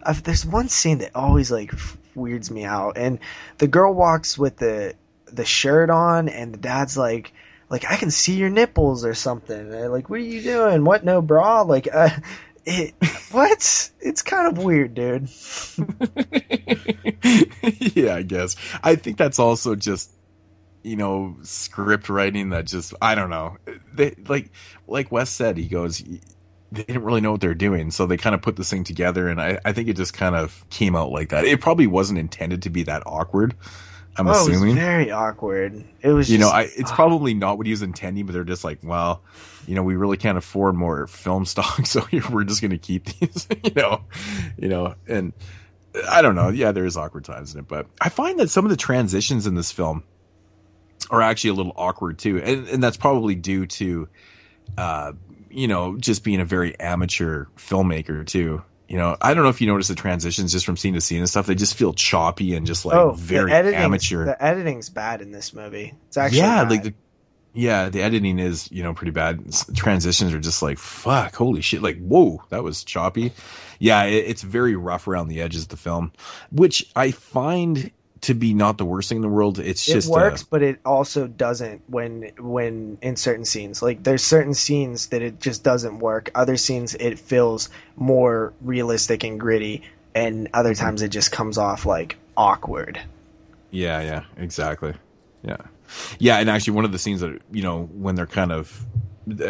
uh, 0.04 0.14
there's 0.24 0.44
one 0.44 0.70
scene 0.70 0.98
that 1.00 1.16
always 1.16 1.52
like 1.52 1.72
weirds 2.16 2.50
me 2.50 2.64
out, 2.64 2.98
and 2.98 3.20
the 3.60 3.68
girl 3.68 3.94
walks 3.94 4.40
with 4.40 4.58
the 4.58 4.96
the 5.28 5.46
shirt 5.46 5.92
on, 5.92 6.30
and 6.30 6.52
the 6.52 6.58
dad's 6.58 6.98
like, 6.98 7.32
like 7.70 7.86
I 7.88 7.96
can 7.98 8.10
see 8.10 8.38
your 8.38 8.50
nipples 8.50 9.06
or 9.06 9.14
something. 9.14 9.70
Like, 9.92 10.10
what 10.10 10.20
are 10.20 10.24
you 10.24 10.42
doing? 10.42 10.84
What 10.84 11.06
no 11.06 11.22
bra? 11.22 11.62
Like, 11.62 11.88
uh, 11.94 12.10
it 12.66 12.94
what? 13.32 13.92
It's 14.00 14.22
kind 14.22 14.48
of 14.48 14.64
weird, 14.64 14.94
dude. 14.94 15.30
yeah, 17.96 18.16
I 18.16 18.24
guess. 18.24 18.56
I 18.84 18.96
think 18.96 19.18
that's 19.18 19.40
also 19.40 19.76
just 19.76 20.12
you 20.84 20.96
know 20.96 21.38
script 21.44 22.10
writing 22.10 22.50
that 22.50 22.66
just 22.66 22.94
I 23.02 23.16
don't 23.16 23.30
know. 23.30 23.58
They 23.94 24.16
like 24.28 24.52
like 24.88 25.12
Wes 25.12 25.30
said 25.30 25.58
he 25.58 25.68
goes 25.68 26.04
they 26.74 26.84
didn't 26.84 27.04
really 27.04 27.22
know 27.22 27.34
what 27.34 27.42
they're 27.42 27.54
doing, 27.54 27.92
so 27.92 28.06
they 28.06 28.18
kind 28.18 28.34
of 28.34 28.42
put 28.42 28.56
this 28.56 28.70
thing 28.70 28.84
together 28.84 29.28
and 29.28 29.42
I 29.42 29.60
I 29.66 29.74
think 29.74 29.90
it 29.90 29.98
just 29.98 30.14
kind 30.14 30.36
of 30.36 30.66
came 30.70 30.96
out 30.96 31.12
like 31.12 31.30
that. 31.30 31.46
It 31.46 31.62
probably 31.62 31.88
wasn't 31.88 32.20
intended 32.20 32.64
to 32.64 32.70
be 32.70 32.84
that 32.84 33.04
awkward. 33.06 33.56
I'm 34.18 34.28
oh, 34.28 34.32
assuming. 34.32 34.62
it 34.62 34.66
was 34.66 34.74
very 34.76 35.12
awkward. 35.12 35.84
It 36.02 36.10
was, 36.10 36.30
you 36.30 36.38
know, 36.38 36.50
I, 36.50 36.64
it's 36.64 36.92
ah. 36.92 36.96
probably 36.96 37.34
not 37.34 37.58
what 37.58 37.66
he 37.66 37.72
was 37.72 37.82
intending, 37.82 38.26
but 38.26 38.34
they're 38.34 38.44
just 38.44 38.64
like, 38.64 38.80
well, 38.84 39.22
you 39.68 39.76
know, 39.76 39.84
we 39.84 39.96
really 39.96 40.18
can't 40.18 40.38
afford 40.38 40.76
more 40.76 41.08
film 41.08 41.46
stock, 41.46 41.86
so 41.86 42.06
we're 42.32 42.44
just 42.44 42.62
going 42.62 42.72
to 42.72 42.78
keep 42.78 43.06
these, 43.06 43.48
you 43.64 43.72
know, 43.76 44.02
you 44.58 44.68
know, 44.68 44.96
and 45.08 45.34
I 46.10 46.22
don't 46.22 46.36
know. 46.36 46.50
Yeah, 46.50 46.72
there 46.72 46.86
is 46.86 46.98
awkward 46.98 47.26
times 47.26 47.54
in 47.54 47.60
it, 47.60 47.68
but 47.68 47.88
I 48.00 48.10
find 48.10 48.40
that 48.40 48.50
some 48.50 48.66
of 48.66 48.70
the 48.70 48.78
transitions 48.78 49.48
in 49.48 49.56
this 49.56 49.72
film 49.72 50.04
are 51.10 51.22
actually 51.22 51.52
a 51.52 51.54
little 51.54 51.74
awkward 51.76 52.20
too, 52.20 52.42
and, 52.42 52.68
and 52.68 52.84
that's 52.84 52.98
probably 52.98 53.36
due 53.36 53.66
to, 53.66 54.08
uh, 54.78 55.14
you 55.50 55.68
know, 55.68 55.98
just 55.98 56.24
being 56.24 56.42
a 56.42 56.46
very 56.46 56.78
amateur 56.80 57.46
filmmaker 57.58 58.26
too. 58.26 58.64
You 58.92 58.98
know, 58.98 59.16
I 59.22 59.34
don't 59.34 59.44
know 59.44 59.50
if 59.50 59.62
you 59.62 59.68
notice 59.68 59.88
the 59.88 59.96
transitions 59.96 60.52
just 60.52 60.66
from 60.66 60.76
scene 60.76 60.96
to 60.96 61.02
scene 61.02 61.20
and 61.20 61.30
stuff. 61.30 61.46
They 61.46 61.56
just 61.56 61.76
feel 61.76 61.94
choppy 61.94 62.56
and 62.56 62.68
just 62.68 62.84
like 62.84 62.98
oh, 62.98 63.12
very 63.12 63.50
the 63.50 63.74
amateur. 63.74 64.26
The 64.26 64.44
editing's 64.44 64.90
bad 64.90 65.22
in 65.22 65.32
this 65.32 65.54
movie. 65.54 65.94
It's 66.10 66.18
actually 66.18 66.40
yeah, 66.40 66.64
bad. 66.64 66.70
like 66.72 66.84
the 66.84 66.94
yeah, 67.54 67.88
the 67.88 68.02
editing 68.02 68.38
is 68.38 68.70
you 68.70 68.84
know 68.84 68.94
pretty 68.94 69.12
bad. 69.12 69.46
Transitions 69.74 70.34
are 70.34 70.42
just 70.42 70.62
like 70.62 70.78
fuck, 70.78 71.34
holy 71.36 71.62
shit, 71.62 71.82
like 71.82 72.06
whoa, 72.06 72.44
that 72.50 72.64
was 72.64 72.84
choppy. 72.84 73.32
Yeah, 73.80 74.04
it, 74.04 74.26
it's 74.26 74.42
very 74.42 74.76
rough 74.76 75.08
around 75.08 75.30
the 75.30 75.40
edges 75.40 75.64
of 75.64 75.70
the 75.70 75.78
film, 75.78 76.12
which 76.52 76.92
I 76.94 77.12
find 77.12 77.92
to 78.22 78.34
be 78.34 78.54
not 78.54 78.78
the 78.78 78.86
worst 78.86 79.10
thing 79.10 79.18
in 79.18 79.22
the 79.22 79.28
world. 79.30 79.60
It's 79.60 79.86
just 79.86 80.08
it 80.08 80.12
works, 80.12 80.44
but 80.44 80.62
it 80.62 80.80
also 80.86 81.28
doesn't 81.28 81.82
when 81.88 82.32
when 82.38 82.98
in 83.02 83.16
certain 83.16 83.46
scenes. 83.46 83.82
Like 83.82 84.04
there's 84.04 84.24
certain 84.24 84.54
scenes 84.54 85.08
that 85.08 85.22
it 85.22 85.40
just 85.40 85.64
doesn't 85.64 86.00
work. 86.00 86.30
Other 86.36 86.58
scenes 86.58 86.94
it 86.96 87.20
feels 87.20 87.70
more 87.96 88.54
realistic 88.62 89.24
and 89.24 89.40
gritty, 89.40 89.84
and 90.14 90.50
other 90.54 90.72
Mm-hmm. 90.72 90.86
times 90.86 91.02
it 91.02 91.10
just 91.10 91.32
comes 91.32 91.58
off 91.58 91.86
like 91.86 92.18
awkward. 92.38 93.02
Yeah, 93.72 94.02
yeah, 94.02 94.24
exactly. 94.38 94.94
Yeah. 95.44 95.58
Yeah, 96.20 96.38
and 96.38 96.50
actually 96.50 96.74
one 96.74 96.86
of 96.86 96.92
the 96.92 97.00
scenes 97.00 97.22
that 97.22 97.42
you 97.52 97.64
know 97.64 97.84
when 97.84 98.16
they're 98.16 98.28
kind 98.28 98.52
of 98.52 98.86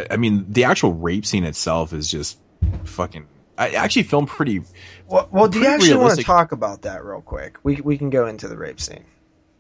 I 0.09 0.17
mean, 0.17 0.45
the 0.50 0.66
actual 0.66 0.93
rape 0.93 1.25
scene 1.25 1.43
itself 1.43 1.93
is 1.93 2.09
just 2.09 2.38
fucking 2.83 3.27
I 3.57 3.69
actually 3.71 4.03
filmed 4.03 4.27
pretty 4.27 4.61
Well, 5.07 5.27
well 5.31 5.47
do 5.47 5.59
you 5.59 5.67
actually 5.67 5.97
want 5.97 6.17
to 6.17 6.23
talk 6.23 6.51
about 6.51 6.83
that 6.83 7.03
real 7.03 7.21
quick? 7.21 7.57
We 7.63 7.81
we 7.81 7.97
can 7.97 8.09
go 8.09 8.27
into 8.27 8.47
the 8.47 8.57
rape 8.57 8.80
scene. 8.80 9.05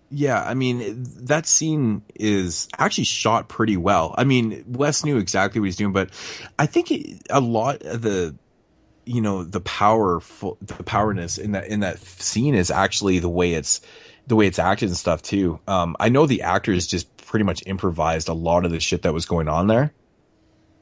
Yeah, 0.09 0.41
I 0.41 0.55
mean 0.55 1.05
that 1.27 1.45
scene 1.45 2.03
is 2.15 2.67
actually 2.77 3.05
shot 3.05 3.47
pretty 3.47 3.77
well. 3.77 4.13
I 4.17 4.25
mean, 4.25 4.65
Wes 4.67 5.05
knew 5.05 5.17
exactly 5.17 5.61
what 5.61 5.65
he's 5.65 5.77
doing, 5.77 5.93
but 5.93 6.09
I 6.59 6.65
think 6.65 6.91
it, 6.91 7.21
a 7.29 7.39
lot 7.39 7.83
of 7.83 8.01
the 8.01 8.35
you 9.05 9.21
know 9.21 9.43
the 9.43 9.61
powerful 9.61 10.57
the 10.61 10.83
powerness 10.83 11.37
in 11.37 11.53
that 11.53 11.67
in 11.67 11.81
that 11.81 11.99
scene 11.99 12.55
is 12.55 12.71
actually 12.71 13.19
the 13.19 13.29
way 13.29 13.53
it's 13.53 13.81
the 14.27 14.35
way 14.35 14.47
it's 14.47 14.59
acted 14.59 14.89
and 14.89 14.97
stuff 14.97 15.21
too. 15.21 15.59
Um, 15.67 15.95
I 15.99 16.09
know 16.09 16.25
the 16.25 16.43
actors 16.43 16.87
just 16.87 17.15
pretty 17.17 17.45
much 17.45 17.63
improvised 17.65 18.29
a 18.29 18.33
lot 18.33 18.65
of 18.65 18.71
the 18.71 18.79
shit 18.79 19.03
that 19.03 19.13
was 19.13 19.25
going 19.25 19.47
on 19.47 19.67
there, 19.67 19.93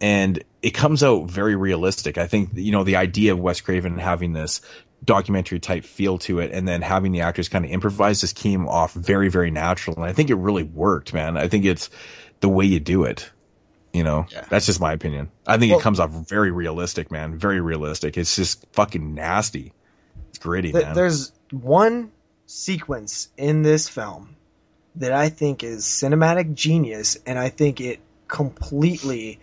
and 0.01 0.43
it 0.61 0.71
comes 0.71 1.03
out 1.03 1.29
very 1.29 1.55
realistic. 1.55 2.17
I 2.17 2.27
think 2.27 2.51
you 2.53 2.71
know 2.71 2.83
the 2.83 2.97
idea 2.97 3.33
of 3.33 3.39
Wes 3.39 3.61
Craven 3.61 3.97
having 3.97 4.33
this 4.33 4.61
documentary 5.05 5.59
type 5.59 5.85
feel 5.85 6.17
to 6.17 6.39
it 6.39 6.51
and 6.51 6.67
then 6.67 6.81
having 6.81 7.13
the 7.13 7.21
actors 7.21 7.47
kind 7.47 7.63
of 7.63 7.71
improvise 7.71 8.19
just 8.19 8.35
came 8.35 8.67
off 8.67 8.93
very 8.93 9.29
very 9.29 9.49
natural 9.49 9.95
and 9.95 10.03
I 10.03 10.11
think 10.11 10.29
it 10.29 10.35
really 10.35 10.63
worked 10.63 11.13
man. 11.13 11.37
I 11.37 11.47
think 11.47 11.63
it's 11.63 11.89
the 12.41 12.49
way 12.49 12.65
you 12.65 12.79
do 12.79 13.05
it 13.05 13.29
you 13.93 14.03
know? 14.03 14.27
That's 14.49 14.65
just 14.65 14.79
my 14.79 14.93
opinion. 14.93 15.31
I 15.47 15.57
think 15.57 15.71
Well- 15.71 15.79
it 15.79 15.83
comes 15.83 15.99
off 15.99 16.11
very 16.11 16.51
realistic 16.51 17.11
man. 17.11 17.37
Very 17.37 17.61
realistic. 17.61 18.17
It's 18.17 18.35
just 18.35 18.65
fucking 18.73 19.13
nasty. 19.13 19.73
It's 20.29 20.37
gritty 20.37 20.71
Th- 20.71 20.83
man. 20.83 20.95
There's 20.95 21.31
one 21.51 22.11
sequence 22.45 23.29
in 23.37 23.61
this 23.63 23.89
film 23.89 24.35
that 24.95 25.11
I 25.11 25.29
think 25.29 25.63
is 25.63 25.85
cinematic 25.85 26.53
genius, 26.53 27.17
and 27.25 27.39
I 27.39 27.49
think 27.49 27.81
it 27.81 27.99
completely 28.27 29.39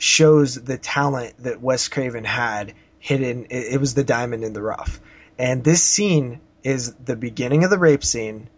shows 0.00 0.56
the 0.56 0.78
talent 0.78 1.34
that 1.42 1.60
Wes 1.60 1.88
Craven 1.88 2.24
had 2.24 2.74
hidden. 2.98 3.44
It, 3.50 3.74
it 3.74 3.80
was 3.80 3.94
the 3.94 4.04
diamond 4.04 4.44
in 4.44 4.52
the 4.54 4.62
rough. 4.62 5.00
And 5.38 5.62
this 5.62 5.82
scene 5.82 6.40
is 6.64 6.94
the 6.94 7.16
beginning 7.16 7.64
of 7.64 7.70
the 7.70 7.78
rape 7.78 8.04
scene 8.04 8.48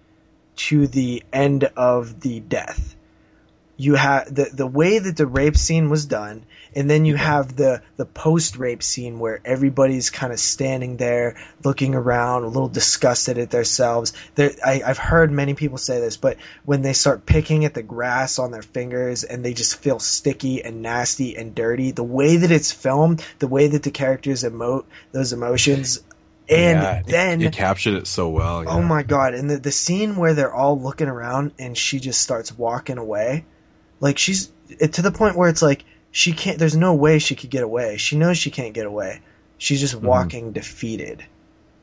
to 0.56 0.86
the 0.86 1.22
end 1.32 1.64
of 1.76 2.20
the 2.20 2.40
death. 2.40 2.94
you 3.76 3.94
have 3.96 4.32
the 4.34 4.50
the 4.52 4.66
way 4.66 4.98
that 4.98 5.16
the 5.16 5.26
rape 5.26 5.56
scene 5.56 5.90
was 5.90 6.06
done, 6.06 6.44
and 6.74 6.88
then 6.88 7.04
you 7.04 7.16
have 7.16 7.56
the 7.56 7.82
the 7.96 8.06
post 8.06 8.56
rape 8.56 8.82
scene 8.82 9.18
where 9.18 9.40
everybody's 9.44 10.10
kind 10.10 10.32
of 10.32 10.40
standing 10.40 10.96
there 10.96 11.36
looking 11.64 11.94
around, 11.94 12.44
a 12.44 12.48
little 12.48 12.68
disgusted 12.68 13.38
at 13.38 13.50
themselves. 13.50 14.12
There, 14.34 14.52
I, 14.64 14.82
I've 14.84 14.98
heard 14.98 15.30
many 15.30 15.54
people 15.54 15.78
say 15.78 16.00
this, 16.00 16.16
but 16.16 16.36
when 16.64 16.82
they 16.82 16.92
start 16.92 17.26
picking 17.26 17.64
at 17.64 17.74
the 17.74 17.82
grass 17.82 18.38
on 18.38 18.50
their 18.50 18.62
fingers 18.62 19.24
and 19.24 19.44
they 19.44 19.54
just 19.54 19.76
feel 19.76 19.98
sticky 19.98 20.62
and 20.64 20.82
nasty 20.82 21.36
and 21.36 21.54
dirty, 21.54 21.90
the 21.90 22.02
way 22.02 22.36
that 22.38 22.50
it's 22.50 22.72
filmed, 22.72 23.24
the 23.38 23.48
way 23.48 23.68
that 23.68 23.82
the 23.82 23.90
characters 23.90 24.42
emote 24.42 24.84
those 25.12 25.32
emotions. 25.32 26.02
And 26.48 26.82
Yeah, 26.82 27.02
then 27.06 27.40
it, 27.40 27.52
captured 27.52 27.94
it 27.94 28.06
so 28.06 28.28
well. 28.28 28.64
Oh 28.66 28.82
my 28.82 29.04
god! 29.04 29.34
And 29.34 29.48
the 29.48 29.58
the 29.58 29.70
scene 29.70 30.16
where 30.16 30.34
they're 30.34 30.52
all 30.52 30.78
looking 30.80 31.06
around 31.08 31.52
and 31.58 31.78
she 31.78 32.00
just 32.00 32.20
starts 32.20 32.56
walking 32.56 32.98
away, 32.98 33.44
like 34.00 34.18
she's 34.18 34.50
to 34.90 35.02
the 35.02 35.12
point 35.12 35.36
where 35.36 35.48
it's 35.48 35.62
like 35.62 35.84
she 36.12 36.32
can't. 36.32 36.58
There's 36.58 36.76
no 36.76 36.94
way 36.94 37.18
she 37.18 37.34
could 37.34 37.50
get 37.50 37.64
away. 37.64 37.96
She 37.96 38.16
knows 38.16 38.38
she 38.38 38.50
can't 38.50 38.74
get 38.74 38.86
away. 38.86 39.20
She's 39.58 39.80
just 39.80 39.96
mm-hmm. 39.96 40.06
walking 40.06 40.52
defeated, 40.52 41.24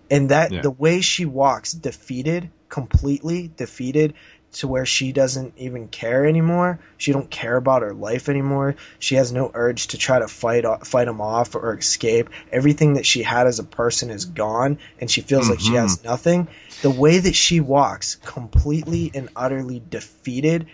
and 0.09 0.29
that 0.29 0.51
Yeah. 0.51 0.61
the 0.61 0.71
way 0.71 1.01
she 1.01 1.25
walks 1.25 1.73
defeated, 1.73 2.49
completely 2.69 3.51
defeated, 3.57 4.13
to 4.51 4.67
where 4.67 4.85
she 4.85 5.11
doesn't 5.11 5.53
even 5.57 5.87
care 5.87 6.25
anymore. 6.25 6.79
She 6.97 7.11
don't 7.11 7.29
care 7.29 7.55
about 7.55 7.81
her 7.81 7.93
life 7.93 8.29
anymore. 8.29 8.75
She 8.97 9.15
has 9.15 9.31
no 9.31 9.51
urge 9.53 9.87
to 9.87 9.97
try 9.97 10.19
to 10.19 10.27
fight 10.27 10.65
fight 10.85 11.07
him 11.07 11.21
off 11.21 11.55
or 11.55 11.77
escape. 11.77 12.29
Everything 12.51 12.93
that 12.95 13.05
she 13.05 13.23
had 13.23 13.47
as 13.47 13.59
a 13.59 13.63
person 13.63 14.09
is 14.09 14.25
gone, 14.25 14.79
and 14.99 15.09
she 15.09 15.21
feels 15.21 15.49
like 15.49 15.59
she 15.59 15.73
has 15.73 15.97
mm-hmm. 15.97 16.07
nothing. 16.07 16.47
The 16.81 16.89
way 16.89 17.19
that 17.19 17.35
she 17.35 17.59
walks, 17.59 18.15
completely 18.15 19.11
and 19.13 19.29
utterly 19.35 19.81
defeated, 19.89 20.67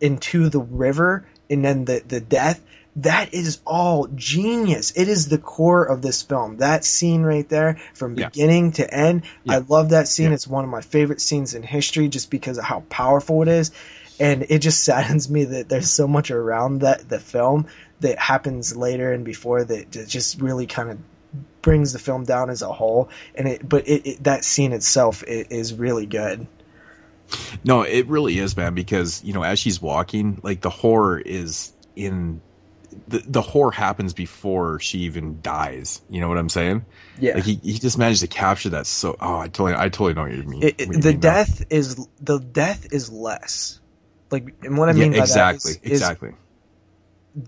into 0.00 0.48
the 0.48 0.60
river, 0.60 1.26
and 1.50 1.64
then 1.64 1.84
the 1.84 2.02
the 2.06 2.20
death. 2.20 2.62
That 2.98 3.34
is 3.34 3.58
all 3.66 4.06
genius. 4.14 4.92
It 4.94 5.08
is 5.08 5.28
the 5.28 5.38
core 5.38 5.82
of 5.84 6.00
this 6.00 6.22
film. 6.22 6.58
That 6.58 6.84
scene 6.84 7.22
right 7.22 7.48
there, 7.48 7.78
from 7.92 8.14
Yeah. 8.16 8.28
beginning 8.28 8.70
to 8.72 8.88
end, 8.94 9.22
I 9.48 9.58
love 9.58 9.88
that 9.88 10.06
scene. 10.06 10.30
It's 10.32 10.46
one 10.46 10.62
of 10.62 10.70
my 10.70 10.80
favorite 10.80 11.20
scenes 11.20 11.54
in 11.54 11.64
history 11.64 12.06
just 12.06 12.30
because 12.30 12.56
of 12.56 12.62
how 12.62 12.84
powerful 12.88 13.42
it 13.42 13.48
is. 13.48 13.72
And 14.20 14.46
it 14.48 14.60
just 14.60 14.84
saddens 14.84 15.28
me 15.28 15.42
that 15.42 15.68
there's 15.68 15.90
so 15.90 16.06
much 16.06 16.30
around 16.30 16.82
that 16.82 17.08
the 17.08 17.18
film 17.18 17.66
that 17.98 18.16
happens 18.16 18.76
later 18.76 19.12
and 19.12 19.24
before 19.24 19.64
that 19.64 19.90
just 19.90 20.40
really 20.40 20.66
kind 20.66 20.90
of 20.90 20.98
brings 21.62 21.92
the 21.92 21.98
film 21.98 22.22
down 22.24 22.48
as 22.48 22.62
a 22.62 22.72
whole. 22.72 23.08
And 23.34 23.48
it, 23.48 23.68
but 23.68 23.88
it, 23.88 24.06
it 24.06 24.22
that 24.22 24.44
scene 24.44 24.70
itself 24.72 25.24
is 25.26 25.74
really 25.74 26.06
good. 26.06 26.46
No, 27.64 27.82
it 27.82 28.06
really 28.08 28.38
is, 28.38 28.56
man, 28.56 28.74
because, 28.74 29.22
you 29.24 29.32
know, 29.32 29.42
as 29.42 29.58
she's 29.58 29.80
walking, 29.80 30.40
like 30.42 30.60
the 30.60 30.70
horror 30.70 31.18
is 31.18 31.72
in 31.96 32.40
the 33.08 33.22
the 33.26 33.42
horror 33.42 33.72
happens 33.72 34.12
before 34.12 34.78
she 34.80 35.00
even 35.00 35.40
dies. 35.40 36.00
You 36.08 36.20
know 36.20 36.28
what 36.28 36.38
I'm 36.38 36.48
saying? 36.48 36.84
Yeah. 37.18 37.34
Like 37.34 37.44
he, 37.44 37.54
he 37.56 37.78
just 37.78 37.98
managed 37.98 38.20
to 38.20 38.28
capture 38.28 38.70
that 38.70 38.86
so 38.86 39.16
oh 39.20 39.38
I 39.38 39.48
totally 39.48 39.74
I 39.74 39.88
totally 39.88 40.14
know 40.14 40.22
what 40.22 40.32
you 40.32 40.42
mean. 40.44 40.62
It, 40.62 40.74
it- 40.78 40.88
what 40.88 40.96
you 40.96 41.02
the 41.02 41.10
mean 41.12 41.20
now. 41.20 41.30
death 41.30 41.64
is 41.70 41.96
the 42.20 42.38
death 42.38 42.92
is 42.92 43.10
less. 43.10 43.80
Like, 44.30 44.54
and 44.62 44.76
what 44.78 44.88
I 44.88 44.92
Yeah, 44.92 45.04
mean 45.04 45.12
by 45.12 45.18
exactly, 45.20 45.72
that 45.72 45.84
is, 45.84 45.92
is 45.92 45.92
exactly. 45.92 46.30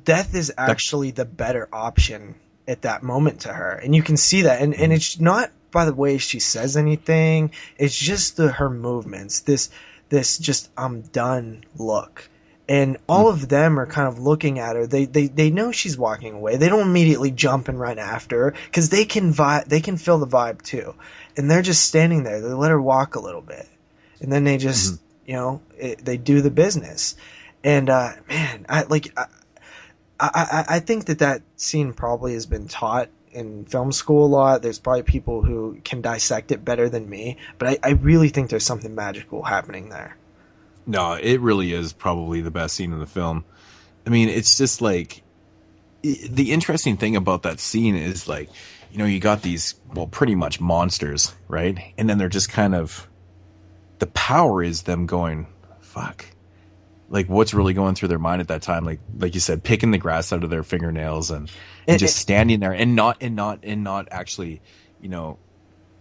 death 0.04 0.34
is 0.34 0.52
actually 0.56 1.10
the 1.12 1.24
better 1.24 1.68
option 1.72 2.34
at 2.68 2.82
that 2.82 3.02
moment 3.02 3.42
to 3.42 3.52
her 3.52 3.70
and 3.72 3.94
you 3.94 4.02
can 4.02 4.16
see 4.16 4.42
that 4.42 4.60
and, 4.60 4.72
Mm-hmm. 4.74 4.82
and 4.82 4.92
it's 4.92 5.20
not 5.20 5.50
by 5.76 5.84
the 5.84 5.92
way 5.92 6.16
she 6.16 6.38
says 6.40 6.74
anything. 6.74 7.50
It's 7.76 7.94
just 7.94 8.38
the 8.38 8.50
her 8.50 8.70
movements 8.70 9.40
this 9.40 9.68
this 10.08 10.38
just 10.38 10.70
i'm 10.74 11.02
done 11.02 11.64
look. 11.76 12.30
And 12.66 12.96
all 13.06 13.28
of 13.28 13.46
them 13.50 13.78
are 13.78 13.84
kind 13.84 14.08
of 14.08 14.18
looking 14.18 14.58
at 14.58 14.74
her. 14.74 14.86
They 14.86 15.04
they, 15.04 15.26
they 15.26 15.50
know 15.50 15.72
she's 15.72 15.98
walking 15.98 16.32
away. 16.32 16.56
They 16.56 16.70
don't 16.70 16.88
immediately 16.88 17.30
jump 17.30 17.68
and 17.68 17.78
run 17.78 17.98
after 17.98 18.44
her 18.44 18.54
because 18.64 18.88
they 18.88 19.04
can 19.04 19.34
vibe 19.34 19.66
they 19.66 19.82
can 19.82 19.98
feel 19.98 20.18
the 20.18 20.26
vibe 20.26 20.62
too. 20.62 20.94
And 21.36 21.50
they're 21.50 21.60
just 21.60 21.84
standing 21.84 22.22
there. 22.22 22.40
They 22.40 22.54
let 22.54 22.70
her 22.70 22.80
walk 22.80 23.14
a 23.14 23.20
little 23.20 23.42
bit. 23.42 23.68
And 24.22 24.32
then 24.32 24.44
they 24.44 24.56
just 24.56 24.98
you 25.26 25.34
know 25.34 25.60
it, 25.76 26.02
they 26.02 26.16
do 26.16 26.40
the 26.40 26.50
business. 26.50 27.16
And 27.62 27.90
uh 27.90 28.12
man 28.30 28.64
i 28.70 28.84
like 28.84 29.12
I, 29.14 29.26
I 30.18 30.64
I 30.76 30.80
think 30.80 31.04
that 31.04 31.18
that 31.18 31.42
scene 31.56 31.92
probably 31.92 32.32
has 32.32 32.46
been 32.46 32.66
taught 32.66 33.10
in 33.36 33.66
film 33.66 33.92
school 33.92 34.26
a 34.26 34.28
lot. 34.28 34.62
There's 34.62 34.78
probably 34.78 35.02
people 35.02 35.42
who 35.42 35.78
can 35.84 36.00
dissect 36.00 36.50
it 36.50 36.64
better 36.64 36.88
than 36.88 37.08
me, 37.08 37.36
but 37.58 37.68
I, 37.68 37.78
I 37.82 37.90
really 37.90 38.30
think 38.30 38.50
there's 38.50 38.64
something 38.64 38.94
magical 38.94 39.42
happening 39.42 39.90
there. 39.90 40.16
No, 40.86 41.12
it 41.12 41.40
really 41.40 41.72
is 41.72 41.92
probably 41.92 42.40
the 42.40 42.50
best 42.50 42.74
scene 42.74 42.92
in 42.92 42.98
the 42.98 43.06
film. 43.06 43.44
I 44.06 44.10
mean, 44.10 44.28
it's 44.28 44.56
just 44.56 44.80
like 44.80 45.22
the 46.02 46.52
interesting 46.52 46.96
thing 46.96 47.16
about 47.16 47.42
that 47.42 47.60
scene 47.60 47.96
is 47.96 48.28
like, 48.28 48.48
you 48.92 48.98
know, 48.98 49.04
you 49.04 49.20
got 49.20 49.42
these 49.42 49.74
well, 49.94 50.06
pretty 50.06 50.34
much 50.34 50.60
monsters, 50.60 51.34
right? 51.48 51.92
And 51.98 52.08
then 52.08 52.18
they're 52.18 52.28
just 52.28 52.50
kind 52.50 52.74
of 52.74 53.06
the 53.98 54.06
power 54.06 54.62
is 54.62 54.82
them 54.82 55.06
going, 55.06 55.46
fuck. 55.80 56.24
Like 57.08 57.28
what's 57.28 57.54
really 57.54 57.72
going 57.74 57.94
through 57.94 58.08
their 58.08 58.18
mind 58.18 58.40
at 58.40 58.48
that 58.48 58.62
time? 58.62 58.84
Like, 58.84 59.00
like 59.16 59.34
you 59.34 59.40
said, 59.40 59.62
picking 59.62 59.90
the 59.92 59.98
grass 59.98 60.32
out 60.32 60.42
of 60.44 60.50
their 60.50 60.62
fingernails 60.64 61.30
and, 61.30 61.48
and, 61.48 61.50
And- 61.88 61.98
just 61.98 62.16
standing 62.16 62.60
there 62.60 62.72
and 62.72 62.96
not, 62.96 63.18
and 63.20 63.36
not, 63.36 63.60
and 63.62 63.84
not 63.84 64.08
actually, 64.10 64.60
you 65.00 65.08
know, 65.08 65.38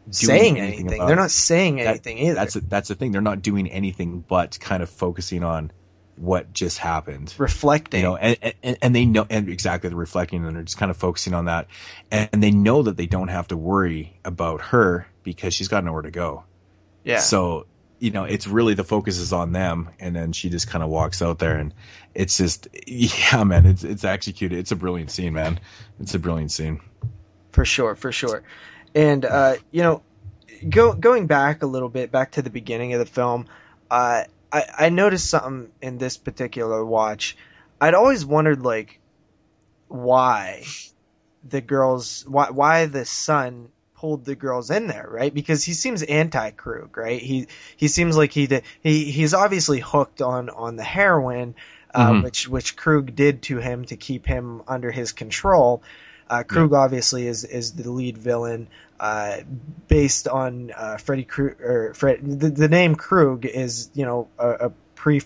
doing 0.05 0.13
Saying 0.13 0.59
anything. 0.59 0.93
about 0.93 1.07
They're 1.07 1.15
not 1.15 1.31
saying 1.31 1.77
That- 1.77 1.87
anything 1.87 2.17
either. 2.19 2.35
That's 2.35 2.55
a, 2.55 2.61
that's 2.61 2.87
the 2.89 2.95
thing. 2.95 3.11
They're 3.11 3.21
not 3.21 3.41
doing 3.41 3.69
anything 3.69 4.23
but 4.27 4.59
kind 4.59 4.81
of 4.83 4.89
focusing 4.89 5.43
on 5.43 5.71
what 6.17 6.53
just 6.53 6.77
happened, 6.77 7.33
reflecting. 7.37 7.99
You 8.01 8.07
know, 8.07 8.15
and, 8.15 8.53
and 8.63 8.77
and 8.81 8.95
they 8.95 9.05
know 9.05 9.25
and 9.29 9.49
exactly 9.49 9.89
they're 9.89 9.97
reflecting 9.97 10.45
and 10.45 10.55
they're 10.55 10.63
just 10.63 10.77
kind 10.77 10.89
of 10.89 10.95
focusing 10.95 11.33
on 11.33 11.45
that, 11.45 11.67
and 12.09 12.41
they 12.41 12.51
know 12.51 12.83
that 12.83 12.95
they 12.97 13.05
don't 13.05 13.27
have 13.27 13.47
to 13.49 13.57
worry 13.57 14.17
about 14.23 14.61
her 14.61 15.07
because 15.23 15.53
she's 15.53 15.67
got 15.67 15.83
nowhere 15.83 16.03
to 16.03 16.11
go. 16.11 16.45
Yeah. 17.03 17.19
So 17.19 17.65
you 18.05 18.11
know, 18.11 18.23
it's 18.23 18.45
really 18.45 18.75
the 18.75 18.83
focus 18.83 19.17
is 19.17 19.33
on 19.33 19.51
them, 19.51 19.89
and 19.99 20.15
then 20.15 20.31
she 20.31 20.51
just 20.51 20.67
kind 20.67 20.83
of 20.83 20.91
walks 20.91 21.23
out 21.23 21.39
there, 21.39 21.57
and 21.57 21.73
it's 22.13 22.37
just 22.37 22.67
yeah, 22.85 23.43
man, 23.43 23.65
it's 23.65 23.83
it's 23.83 24.03
executed. 24.03 24.59
It's 24.59 24.71
a 24.71 24.75
brilliant 24.75 25.09
scene, 25.09 25.33
man. 25.33 25.59
It's 25.99 26.13
a 26.13 26.19
brilliant 26.19 26.51
scene. 26.51 26.81
for 27.51 27.65
sure, 27.65 27.95
for 27.95 28.11
sure. 28.11 28.43
And 28.93 29.25
uh, 29.25 29.55
you 29.71 29.81
know, 29.81 30.03
go 30.69 30.93
going 30.93 31.25
back 31.25 31.63
a 31.63 31.65
little 31.65 31.89
bit, 31.89 32.11
back 32.11 32.33
to 32.33 32.43
the 32.43 32.51
beginning 32.51 32.93
of 32.93 32.99
the 32.99 33.07
film, 33.07 33.47
uh, 33.89 34.25
I 34.51 34.63
I 34.77 34.89
noticed 34.89 35.27
something 35.27 35.71
in 35.81 35.97
this 35.97 36.15
particular 36.15 36.85
watch. 36.85 37.35
I'd 37.81 37.95
always 37.95 38.23
wondered 38.23 38.61
like 38.61 38.99
why 39.87 40.63
the 41.43 41.59
girls, 41.59 42.23
why 42.27 42.51
why 42.51 42.85
the 42.85 43.05
son 43.05 43.69
pulled 44.05 44.23
the 44.23 44.35
girls 44.35 44.69
in 44.69 44.85
there, 44.85 45.07
right? 45.09 45.33
Because 45.33 45.63
he 45.63 45.73
seems 45.73 46.03
anti 46.03 46.51
Krug, 46.51 46.95
right? 46.95 47.19
He 47.19 47.47
he 47.75 47.87
seems 47.87 48.15
like 48.15 48.31
he 48.31 48.45
did, 48.45 48.63
he 48.81 49.05
he's 49.05 49.33
obviously 49.33 49.79
hooked 49.79 50.21
on 50.21 50.49
on 50.49 50.75
the 50.75 50.83
heroin. 50.83 51.55
Uh, 51.91 52.11
Mhm. 52.11 52.23
which 52.23 52.47
which 52.49 52.75
Krug 52.75 53.15
did 53.15 53.41
to 53.43 53.57
him 53.57 53.85
to 53.85 53.95
keep 53.95 54.25
him 54.27 54.61
under 54.67 54.91
his 54.91 55.13
control. 55.13 55.81
Uh, 56.29 56.43
Krug 56.43 56.73
obviously 56.73 57.25
is 57.25 57.45
is 57.45 57.71
the 57.71 57.89
lead 57.89 58.17
villain, 58.17 58.67
uh, 58.99 59.37
based 59.87 60.27
on 60.27 60.71
uh, 60.75 60.97
Freddy 60.97 61.23
Krug. 61.23 61.61
Or 61.61 61.93
Fred, 61.93 62.19
the, 62.21 62.49
the 62.49 62.67
name 62.67 62.95
Krug 62.95 63.45
is 63.45 63.89
you 63.93 64.05
know 64.05 64.27
a, 64.37 64.49
a 64.67 64.71
pre 64.95 65.21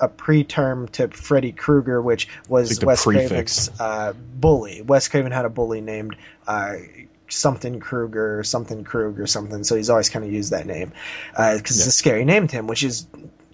a 0.00 0.08
pre-term 0.08 0.88
to 0.88 1.08
Freddy 1.08 1.52
Krueger, 1.52 2.00
which 2.00 2.28
was 2.48 2.78
like 2.78 2.86
Wes 2.86 3.04
prefix. 3.04 3.68
Craven's 3.68 3.80
uh, 3.80 4.12
bully. 4.40 4.80
Wes 4.80 5.08
Craven 5.08 5.32
had 5.32 5.44
a 5.44 5.50
bully 5.50 5.82
named 5.82 6.16
uh, 6.46 6.76
something 7.30 7.80
Kruger, 7.80 8.42
something 8.42 8.84
Kruger, 8.84 9.26
something, 9.26 9.64
so 9.64 9.76
he's 9.76 9.90
always 9.90 10.10
kind 10.10 10.24
of 10.24 10.32
used 10.32 10.52
that 10.52 10.66
name 10.66 10.92
because 11.30 11.78
it's 11.78 11.86
a 11.86 11.92
scary 11.92 12.24
name 12.24 12.48
to 12.48 12.56
him, 12.56 12.66
which 12.66 12.82
is 12.82 13.06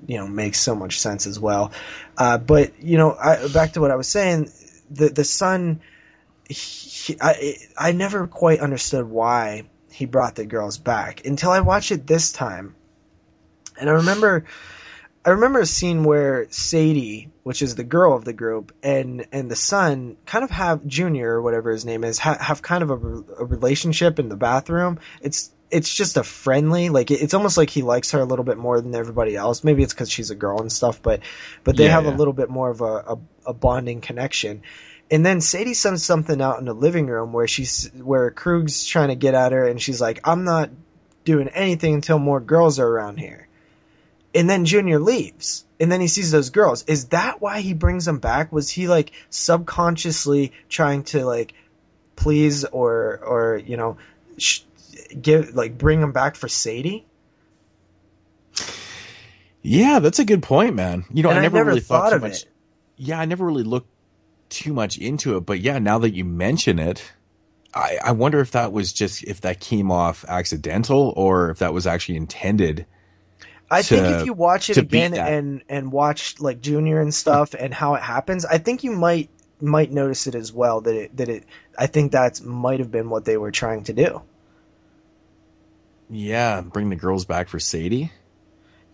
you 0.06 0.18
know 0.18 0.26
makes 0.26 0.60
so 0.60 0.74
much 0.74 1.00
sense 1.00 1.26
as 1.26 1.38
well. 1.38 1.72
Uh, 2.16 2.38
but 2.38 2.82
you 2.82 2.98
know, 2.98 3.14
I, 3.14 3.48
back 3.48 3.72
to 3.72 3.80
what 3.80 3.90
I 3.90 3.96
was 3.96 4.08
saying, 4.08 4.50
the 4.90 5.08
the 5.08 5.24
son, 5.24 5.80
he, 6.48 7.16
I 7.20 7.56
I 7.76 7.92
never 7.92 8.26
quite 8.26 8.60
understood 8.60 9.06
why 9.06 9.64
he 9.90 10.06
brought 10.06 10.34
the 10.34 10.46
girls 10.46 10.78
back 10.78 11.24
until 11.24 11.50
I 11.50 11.60
watched 11.60 11.92
it 11.92 12.06
this 12.06 12.32
time, 12.32 12.74
and 13.78 13.88
I 13.88 13.94
remember. 13.94 14.44
I 15.26 15.30
remember 15.30 15.58
a 15.58 15.66
scene 15.66 16.04
where 16.04 16.46
Sadie, 16.50 17.30
which 17.42 17.60
is 17.60 17.74
the 17.74 17.82
girl 17.82 18.14
of 18.14 18.24
the 18.24 18.32
group, 18.32 18.72
and 18.82 19.26
and 19.32 19.50
the 19.50 19.56
son 19.56 20.16
kind 20.24 20.44
of 20.44 20.50
have 20.50 20.86
Junior 20.86 21.32
or 21.32 21.42
whatever 21.42 21.72
his 21.72 21.84
name 21.84 22.04
is 22.04 22.18
ha- 22.20 22.38
have 22.40 22.62
kind 22.62 22.84
of 22.84 22.90
a, 22.90 22.94
a 23.40 23.44
relationship 23.44 24.20
in 24.20 24.28
the 24.28 24.36
bathroom. 24.36 25.00
It's 25.20 25.50
it's 25.68 25.92
just 25.92 26.16
a 26.16 26.22
friendly 26.22 26.90
like 26.90 27.10
it- 27.10 27.20
it's 27.22 27.34
almost 27.34 27.56
like 27.56 27.70
he 27.70 27.82
likes 27.82 28.12
her 28.12 28.20
a 28.20 28.24
little 28.24 28.44
bit 28.44 28.56
more 28.56 28.80
than 28.80 28.94
everybody 28.94 29.34
else. 29.34 29.64
Maybe 29.64 29.82
it's 29.82 29.92
because 29.92 30.08
she's 30.10 30.30
a 30.30 30.36
girl 30.36 30.60
and 30.60 30.70
stuff, 30.70 31.02
but 31.02 31.20
but 31.64 31.76
they 31.76 31.86
Yeah, 31.86 31.90
have 31.90 32.04
yeah. 32.04 32.14
a 32.14 32.16
little 32.16 32.32
bit 32.32 32.48
more 32.48 32.70
of 32.70 32.80
a, 32.80 32.84
a, 32.84 33.18
a 33.46 33.52
bonding 33.52 34.00
connection. 34.00 34.62
And 35.10 35.26
then 35.26 35.40
Sadie 35.40 35.74
sends 35.74 36.04
something 36.04 36.40
out 36.40 36.60
in 36.60 36.66
the 36.66 36.72
living 36.72 37.08
room 37.08 37.32
where 37.32 37.48
she's 37.48 37.90
where 37.94 38.30
Krug's 38.30 38.84
trying 38.84 39.08
to 39.08 39.16
get 39.16 39.34
at 39.34 39.50
her, 39.50 39.66
and 39.66 39.82
she's 39.82 40.00
like, 40.00 40.20
"I'm 40.22 40.44
not 40.44 40.70
doing 41.24 41.48
anything 41.48 41.94
until 41.94 42.20
more 42.20 42.40
girls 42.40 42.78
are 42.78 42.86
around 42.86 43.18
here." 43.18 43.45
And 44.36 44.48
then 44.48 44.66
Junior 44.66 44.98
leaves. 44.98 45.64
And 45.80 45.90
then 45.90 46.00
he 46.00 46.08
sees 46.08 46.30
those 46.30 46.50
girls. 46.50 46.84
Is 46.84 47.06
that 47.06 47.40
why 47.40 47.60
he 47.60 47.74
brings 47.74 48.04
them 48.04 48.18
back? 48.18 48.52
Was 48.52 48.70
he 48.70 48.86
like 48.88 49.12
subconsciously 49.30 50.52
trying 50.68 51.04
to 51.04 51.24
like 51.24 51.54
please 52.14 52.64
or 52.64 53.18
or 53.22 53.56
you 53.58 53.76
know 53.76 53.98
sh- 54.38 54.60
give 55.20 55.54
like 55.54 55.76
bring 55.76 56.00
them 56.00 56.12
back 56.12 56.36
for 56.36 56.48
Sadie? 56.48 57.04
Yeah, 59.62 59.98
that's 59.98 60.18
a 60.18 60.24
good 60.24 60.42
point, 60.42 60.74
man. 60.76 61.04
You 61.12 61.22
know, 61.24 61.30
I 61.30 61.38
I 61.38 61.40
never, 61.40 61.56
never 61.56 61.68
really 61.70 61.80
thought, 61.80 62.04
thought 62.04 62.10
too 62.10 62.16
of 62.16 62.22
much. 62.22 62.42
it. 62.42 62.48
Yeah, 62.96 63.18
I 63.18 63.24
never 63.24 63.44
really 63.44 63.64
looked 63.64 63.90
too 64.48 64.72
much 64.72 64.96
into 64.96 65.36
it, 65.36 65.40
but 65.40 65.60
yeah, 65.60 65.78
now 65.78 65.98
that 65.98 66.14
you 66.14 66.24
mention 66.24 66.78
it, 66.78 67.02
I, 67.74 67.98
I 68.02 68.12
wonder 68.12 68.40
if 68.40 68.52
that 68.52 68.72
was 68.72 68.92
just 68.92 69.24
if 69.24 69.42
that 69.42 69.60
came 69.60 69.90
off 69.90 70.24
accidental 70.28 71.12
or 71.16 71.50
if 71.50 71.58
that 71.58 71.74
was 71.74 71.86
actually 71.86 72.16
intended. 72.16 72.86
I 73.70 73.82
think 73.82 74.06
if 74.20 74.26
you 74.26 74.32
watch 74.32 74.70
it 74.70 74.76
again 74.76 75.12
and 75.26 75.62
and 75.68 75.90
watch 75.92 76.38
like 76.40 76.60
Junior 76.60 77.00
and 77.00 77.12
stuff 77.12 77.54
and 77.58 77.74
how 77.74 77.94
it 77.94 78.02
happens, 78.02 78.44
I 78.44 78.58
think 78.58 78.84
you 78.84 78.92
might 78.92 79.28
might 79.60 79.90
notice 79.90 80.26
it 80.26 80.34
as 80.34 80.52
well 80.52 80.82
that 80.82 80.94
it 80.94 81.16
that 81.16 81.28
it 81.28 81.44
I 81.78 81.86
think 81.86 82.12
that's 82.12 82.40
might 82.42 82.78
have 82.78 82.90
been 82.90 83.10
what 83.10 83.24
they 83.24 83.36
were 83.36 83.50
trying 83.50 83.84
to 83.84 83.92
do. 83.92 84.22
Yeah, 86.08 86.60
bring 86.60 86.88
the 86.90 86.96
girls 86.96 87.24
back 87.24 87.48
for 87.48 87.58
Sadie. 87.58 88.12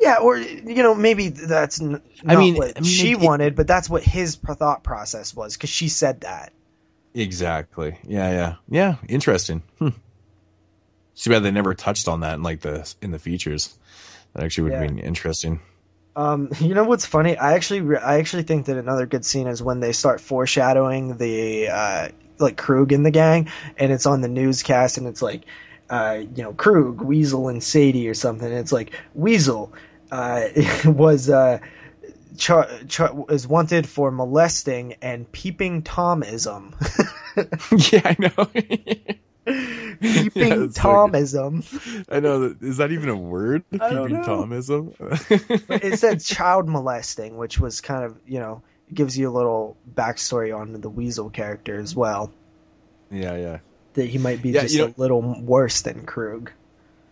Yeah, 0.01 0.17
or 0.17 0.37
you 0.39 0.83
know 0.83 0.95
maybe 0.95 1.29
that's 1.29 1.81
n- 1.81 2.01
not 2.23 2.37
I 2.37 2.37
mean- 2.37 2.57
what 2.57 2.77
I 2.77 2.81
mean, 2.81 2.85
she 2.91 3.13
it- 3.13 3.21
wanted, 3.21 3.55
but 3.55 3.67
that's 3.67 3.89
what 3.91 4.03
his 4.03 4.37
pro- 4.37 4.55
thought 4.55 4.83
process 4.83 5.35
was 5.35 5.57
because 5.57 5.71
she 5.71 5.89
said 5.89 6.23
that. 6.23 6.53
Exactly. 7.15 7.99
Yeah, 8.07 8.31
yeah, 8.31 8.55
yeah. 8.71 8.97
Interesting. 9.07 9.63
Hmm. 9.79 9.91
Too 11.15 11.31
bad 11.31 11.43
they 11.43 11.51
never 11.51 11.75
touched 11.75 12.09
on 12.09 12.21
that 12.21 12.35
in 12.35 12.43
like 12.43 12.61
the 12.61 12.93
in 13.03 13.11
the 13.11 13.19
features. 13.19 13.75
That 14.35 14.45
actually 14.45 14.65
would 14.65 14.73
have 14.75 14.83
Yeah. 14.83 14.89
been 14.89 14.99
interesting. 14.99 15.61
Um, 16.17 16.51
you 16.61 16.75
know 16.75 16.85
what's 16.85 17.07
funny? 17.07 17.37
I 17.37 17.55
actually, 17.55 17.81
re- 17.83 17.99
I 17.99 18.19
actually 18.19 18.43
think 18.45 18.67
that 18.67 18.77
another 18.77 19.07
good 19.07 19.25
scene 19.25 19.47
is 19.47 19.63
when 19.63 19.81
they 19.81 19.93
start 19.93 20.21
foreshadowing 20.21 21.17
the 21.17 21.69
uh, 21.69 22.09
like 22.39 22.57
Krug 22.57 22.93
in 22.93 23.03
the 23.03 23.11
gang, 23.11 23.49
and 23.77 23.93
it's 23.93 24.07
on 24.07 24.21
the 24.21 24.29
newscast, 24.29 24.99
and 24.99 25.07
it's 25.07 25.23
like, 25.23 25.43
uh, 25.91 26.21
you 26.35 26.43
know, 26.43 26.53
Krug, 26.53 27.01
Weasel, 27.01 27.49
and 27.49 27.63
Sadie 27.63 28.09
or 28.09 28.15
something. 28.15 28.47
And 28.49 28.59
it's 28.59 28.73
like 28.73 28.93
Weasel 29.15 29.73
uh, 30.11 30.49
was 30.85 31.29
uh, 31.31 31.59
char- 32.37 32.69
char- 32.89 33.25
is 33.31 33.47
wanted 33.47 33.87
for 33.89 34.11
molesting 34.11 34.97
and 35.03 35.31
peeping 35.31 35.83
Tomism. 35.83 36.75
yeah, 37.93 38.01
I 38.05 38.17
know. 38.19 39.17
peeping 40.01 40.73
Yeah. 40.73 40.73
Tomism. 40.73 41.65
I 42.09 42.21
know. 42.21 42.49
That, 42.49 42.63
is 42.63 42.77
that 42.79 42.93
even 42.93 43.09
a 43.09 43.17
word? 43.17 43.69
Peeping 43.71 44.09
know. 44.09 44.23
Tomism. 44.23 44.95
It 45.69 45.97
said 45.97 46.21
child 46.23 46.69
molesting, 46.69 47.37
which 47.37 47.59
was 47.59 47.81
kind 47.81 48.05
of 48.05 48.21
you 48.25 48.39
know 48.41 48.63
gives 48.93 49.17
you 49.19 49.29
a 49.29 49.33
little 49.37 49.79
backstory 49.93 50.57
on 50.57 50.73
the 50.81 50.91
Weasel 50.91 51.31
character 51.31 51.79
as 51.79 51.95
well. 51.97 52.33
yeah, 53.11 53.37
yeah. 53.37 53.59
That 53.95 54.07
he 54.07 54.19
might 54.19 54.43
be 54.43 54.53
Yeah, 54.53 54.61
just 54.63 54.75
you 54.75 54.85
a 54.85 54.95
little 54.97 55.23
worse 55.43 55.83
than 55.83 56.05
Krug. 56.07 56.53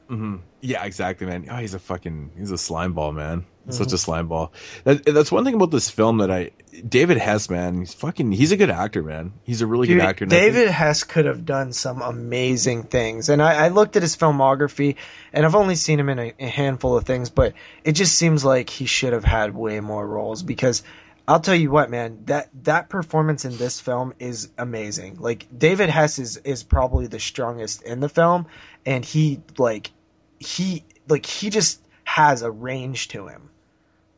hmm 0.09 0.37
Yeah, 0.61 0.85
exactly, 0.85 1.27
man. 1.27 1.47
Oh, 1.51 1.57
he's 1.57 1.75
a 1.75 1.79
fucking 1.79 2.33
he's 2.37 2.51
a 2.51 2.59
slime 2.59 2.93
ball, 2.95 3.13
man. 3.13 3.47
Such 3.73 3.89
mm-hmm. 3.89 3.95
a 3.95 3.99
slime 3.99 4.29
ball. 4.29 4.53
That, 4.85 5.05
that's 5.05 5.33
one 5.33 5.45
thing 5.45 5.55
about 5.55 5.71
this 5.71 5.91
film 5.91 6.19
that 6.19 6.31
I 6.31 6.51
David 6.87 7.19
Hess, 7.19 7.51
man. 7.51 7.81
He's 7.81 7.95
fucking 7.95 8.33
he's 8.33 8.53
a 8.53 8.57
good 8.57 8.71
actor, 8.71 9.03
man. 9.03 9.33
He's 9.45 9.61
a 9.61 9.67
really 9.67 9.87
Dude, 9.87 9.99
good 9.99 10.07
actor. 10.07 10.25
and 10.25 10.33
I 10.33 10.41
think- 10.41 10.55
David 10.55 10.71
Hess 10.71 11.05
could 11.05 11.27
have 11.27 11.45
done 11.45 11.73
some 11.73 12.03
amazing 12.03 12.85
things, 12.85 13.29
and 13.29 13.43
I, 13.43 13.67
I 13.67 13.69
looked 13.69 13.97
at 13.97 14.03
his 14.03 14.17
filmography, 14.17 14.97
and 15.33 15.45
I've 15.45 15.55
only 15.55 15.77
seen 15.77 15.99
him 15.99 16.09
in 16.09 16.19
a, 16.19 16.33
a 16.39 16.47
handful 16.47 16.97
of 16.97 17.05
things, 17.05 17.31
but 17.31 17.55
it 17.85 17.93
just 17.93 18.17
seems 18.17 18.45
like 18.45 18.71
he 18.71 18.87
should 18.87 19.13
have 19.13 19.25
had 19.25 19.55
way 19.55 19.81
more 19.81 20.07
roles 20.07 20.43
because. 20.43 20.83
I'll 21.29 21.39
tell 21.39 21.55
you 21.55 21.71
what, 21.71 21.91
man, 21.91 22.23
that 22.25 22.49
that 22.65 22.89
performance 22.89 23.45
in 23.45 23.57
this 23.57 23.79
film 23.79 24.15
is 24.19 24.49
amazing. 24.59 25.19
Like 25.21 25.47
David 25.57 25.89
Hess 25.89 26.19
is 26.19 26.39
is 26.39 26.65
probably 26.65 27.07
the 27.07 27.21
strongest 27.21 27.83
in 27.83 28.01
the 28.01 28.09
film, 28.09 28.47
and 28.85 29.05
he 29.05 29.41
like 29.57 29.93
he 30.41 30.83
like 31.07 31.27
he 31.27 31.51
just 31.51 31.81
has 32.03 32.43
a 32.43 32.51
range 32.51 33.09
to 33.09 33.29
him. 33.29 33.51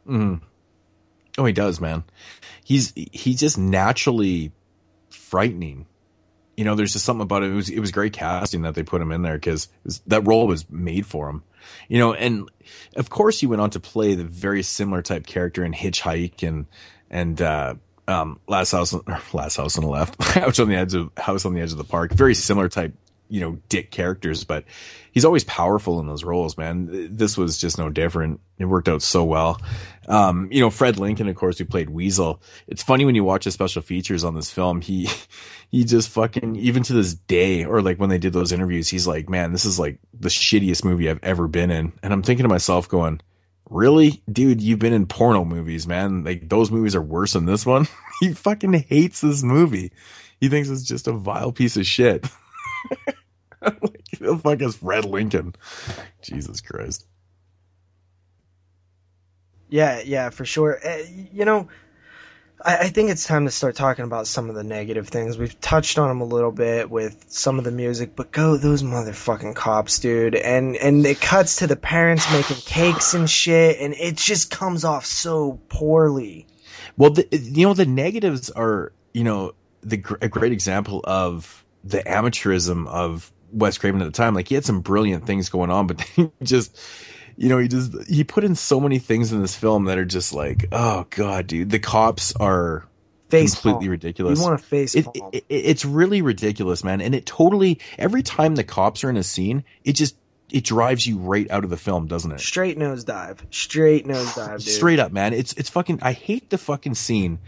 Mhm. 0.09 0.41
Oh, 1.39 1.45
he 1.45 1.53
does, 1.53 1.81
man. 1.81 2.05
He's 2.65 2.93
he's 2.95 3.41
just 3.41 3.59
naturally 3.59 4.53
frightening. 5.11 5.87
You 6.57 6.65
know, 6.65 6.75
there's 6.75 6.93
just 6.93 7.05
something 7.05 7.23
about 7.23 7.43
it. 7.43 7.51
It 7.51 7.55
was 7.55 7.69
it 7.71 7.81
was 7.81 7.91
great 7.91 8.13
casting 8.13 8.63
that 8.63 8.75
they 8.75 8.83
put 8.83 9.01
him 9.01 9.13
in 9.13 9.23
there 9.23 9.35
because 9.35 9.69
that 10.07 10.27
role 10.27 10.47
was 10.47 10.69
made 10.71 11.07
for 11.07 11.29
him. 11.31 11.43
You 11.89 11.99
know, 11.99 12.13
and 12.13 12.51
of 12.97 13.09
course 13.09 13.41
he 13.41 13.47
went 13.47 13.63
on 13.63 13.71
to 13.71 13.81
play 13.81 14.15
the 14.15 14.25
very 14.25 14.63
similar 14.63 15.01
type 15.03 15.27
character 15.27 15.65
in 15.65 15.73
Hitchhike 15.73 16.47
and 16.47 16.67
and 17.11 17.41
uh, 17.41 17.75
um, 18.07 18.41
Last 18.47 18.73
House 18.73 18.93
or 18.93 19.03
Last 19.33 19.57
House 19.57 19.79
on 19.79 19.85
the 19.85 19.91
Left, 19.91 20.23
House 20.23 20.59
on 20.59 20.69
the 20.69 20.77
Edge 20.77 20.95
of 20.95 21.11
House 21.17 21.47
on 21.47 21.55
the 21.55 21.61
Edge 21.61 21.73
of 21.73 21.79
the 21.79 21.85
Park. 21.85 22.13
Very 22.13 22.35
similar 22.35 22.69
type, 22.69 22.93
you 23.33 23.41
know, 23.41 23.59
dick 23.71 23.91
characters, 23.91 24.45
but 24.45 24.67
he's 25.11 25.25
always 25.25 25.43
powerful 25.43 26.01
in 26.01 26.07
those 26.07 26.23
roles, 26.23 26.59
man. 26.59 27.17
This 27.17 27.39
was 27.39 27.57
just 27.57 27.79
no 27.79 27.89
different. 27.89 28.41
It 28.59 28.67
worked 28.67 28.91
out 28.91 29.01
so 29.01 29.25
well. 29.25 29.59
Um, 30.07 30.51
you 30.53 30.61
know, 30.61 30.69
Fred 30.69 30.99
Lincoln, 30.99 31.29
of 31.29 31.35
course, 31.35 31.57
who 31.57 31.65
played 31.65 31.89
Weasel. 31.89 32.43
It's 32.67 32.83
funny 32.83 33.07
when 33.07 33.15
you 33.15 33.25
watch 33.25 33.47
the 33.47 33.51
special 33.51 33.81
features 33.81 34.23
on 34.23 34.35
this 34.35 34.51
film. 34.51 34.83
He, 34.83 35.09
he 35.71 35.85
just 35.85 36.11
fucking, 36.11 36.57
even 36.57 36.83
to 36.83 36.93
this 36.93 37.15
day, 37.15 37.65
or 37.65 37.81
like 37.81 37.99
when 37.99 38.11
they 38.11 38.19
did 38.19 38.35
those 38.35 38.53
interviews, 38.53 38.87
he's 38.87 39.07
like, 39.07 39.31
man, 39.31 39.51
this 39.51 39.65
is 39.65 39.79
like 39.79 39.99
the 40.13 40.29
shittiest 40.29 40.85
movie 40.85 41.09
I've 41.09 41.25
ever 41.25 41.49
been 41.49 41.71
in. 41.71 41.95
And 42.03 42.13
I'm 42.13 42.23
thinking 42.23 42.45
to 42.45 42.51
myself 42.51 42.87
going, 42.87 43.23
really? 43.71 44.23
Dude, 44.31 44.61
you've 44.61 44.79
been 44.79 44.93
in 44.93 45.07
porno 45.07 45.47
movies, 45.47 45.87
man. 45.87 46.23
Like 46.23 46.51
those 46.51 46.71
movies 46.71 46.95
are 46.95 47.01
worse 47.01 47.33
than 47.33 47.47
this 47.47 47.65
one. 47.65 47.89
he 48.21 48.35
fucking 48.35 48.75
hates 48.75 49.23
this 49.23 49.43
movie. 49.43 49.91
He 50.39 50.51
thinks 50.51 50.69
it's 50.69 50.83
just 50.83 51.09
a 51.09 51.13
vile 51.13 51.53
piece 51.53 51.79
of 51.79 51.87
shit. 51.87 52.27
like, 53.83 54.19
the 54.19 54.39
fuck 54.39 54.61
is 54.61 54.77
Fred 54.77 55.05
Lincoln? 55.05 55.55
Jesus 56.23 56.61
Christ. 56.61 57.07
Yeah, 59.69 60.03
yeah, 60.05 60.31
for 60.31 60.45
sure. 60.45 60.79
Uh, 60.85 60.99
you 61.33 61.45
know, 61.45 61.69
I, 62.63 62.77
I 62.79 62.89
think 62.89 63.11
it's 63.11 63.27
time 63.27 63.47
to 63.47 63.51
start 63.51 63.75
talking 63.75 64.05
about 64.05 64.27
some 64.27 64.49
of 64.49 64.55
the 64.55 64.65
negative 64.65 65.09
things. 65.09 65.39
We've 65.39 65.59
touched 65.61 65.99
on 65.99 66.09
them 66.09 66.21
a 66.21 66.27
little 66.27 66.53
bit 66.53 66.91
with 66.91 67.25
some 67.29 67.59
of 67.59 67.65
the 67.65 67.71
music, 67.71 68.15
but 68.15 68.33
go 68.33 68.57
those 68.57 68.83
motherfucking 68.83 69.55
cops, 69.55 69.99
dude. 69.99 70.35
And 70.35 70.77
and 70.77 71.07
it 71.07 71.21
cuts 71.21 71.57
to 71.57 71.67
the 71.67 71.77
parents 71.77 72.31
making 72.33 72.57
cakes 72.57 73.15
and 73.15 73.29
shit, 73.29 73.81
and 73.81 73.95
it 73.95 74.17
just 74.17 74.51
comes 74.51 74.85
off 74.85 75.07
so 75.07 75.61
poorly. 75.69 76.47
Well, 76.97 77.11
the, 77.11 77.27
you 77.33 77.67
know, 77.67 77.75
the 77.75 77.87
negatives 77.87 78.51
are, 78.51 78.93
you 79.15 79.25
know, 79.25 79.55
the 79.83 80.03
a 80.21 80.29
great 80.29 80.53
example 80.53 81.01
of 81.03 81.65
the 81.85 82.03
amateurism 82.03 82.87
of 82.87 83.33
Wes 83.53 83.79
Craven 83.79 84.01
at 84.01 84.07
the 84.07 84.11
time. 84.11 84.35
Like 84.35 84.49
he 84.49 84.55
had 84.55 84.65
some 84.65 84.81
brilliant 84.81 85.27
things 85.27 85.49
going 85.49 85.71
on, 85.71 85.87
but 85.87 86.01
he 86.17 86.31
just, 86.43 86.77
you 87.37 87.49
know, 87.49 87.59
he 87.59 87.69
just 87.69 87.93
he 88.09 88.25
put 88.25 88.45
in 88.45 88.55
so 88.55 88.81
many 88.81 88.99
things 88.99 89.33
in 89.33 89.41
this 89.41 89.55
film 89.55 89.85
that 89.87 89.99
are 89.99 90.05
just 90.05 90.33
like, 90.33 90.67
oh 90.73 91.07
god, 91.11 91.47
dude, 91.47 91.71
the 91.71 91.79
cops 91.79 92.35
are 92.37 92.87
Face 93.31 93.55
completely 93.55 93.87
palm. 93.87 93.91
ridiculous. 93.93 94.39
You 94.39 94.45
want 94.45 94.61
a 94.61 94.63
face 94.63 94.95
It- 94.95 95.07
palm. 95.07 95.31
it- 95.33 95.45
it's 95.49 95.85
really 95.85 96.21
ridiculous, 96.23 96.85
man, 96.85 97.01
and 97.01 97.15
it 97.15 97.25
totally 97.27 97.79
every 97.99 98.23
time 98.23 98.55
the 98.55 98.65
cops 98.65 99.05
are 99.05 99.11
in 99.11 99.17
a 99.17 99.23
scene, 99.23 99.65
it 99.85 99.93
just 99.95 100.17
it 100.51 100.65
drives 100.65 101.07
you 101.07 101.17
right 101.17 101.51
out 101.51 101.65
of 101.65 101.71
the 101.71 101.79
film, 101.79 102.07
doesn't 102.09 102.31
it? 102.31 102.39
Straight 102.41 102.77
nose 102.77 103.05
dive. 103.05 103.43
Straight 103.51 104.05
nose 104.05 104.35
dive, 104.35 104.59
dude. 104.59 104.69
Straight 104.69 104.99
up, 104.99 105.11
man. 105.11 105.33
It's 105.33 105.55
it's 105.55 105.71
fucking. 105.71 106.01
I 106.03 106.13
hate 106.13 106.51
the 106.51 106.59
fucking 106.59 106.95
scene 106.95 107.39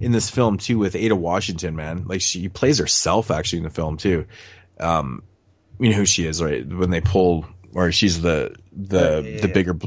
in 0.00 0.10
this 0.10 0.28
film 0.28 0.58
too 0.58 0.76
with 0.76 0.96
Ada 0.96 1.14
Washington, 1.14 1.76
man. 1.76 2.02
Like 2.08 2.20
she 2.20 2.48
plays 2.48 2.78
herself 2.78 3.30
actually 3.30 3.58
in 3.58 3.64
the 3.64 3.70
film 3.70 3.96
too. 3.96 4.26
Um, 4.80 5.22
you 5.78 5.90
know 5.90 5.96
who 5.96 6.06
she 6.06 6.26
is, 6.26 6.42
right? 6.42 6.66
When 6.66 6.90
they 6.90 7.00
pull, 7.00 7.46
or 7.74 7.92
she's 7.92 8.20
the 8.20 8.54
the 8.72 9.22
Yeah, 9.24 9.30
yeah, 9.30 9.40
the 9.40 9.48
bigger. 9.48 9.78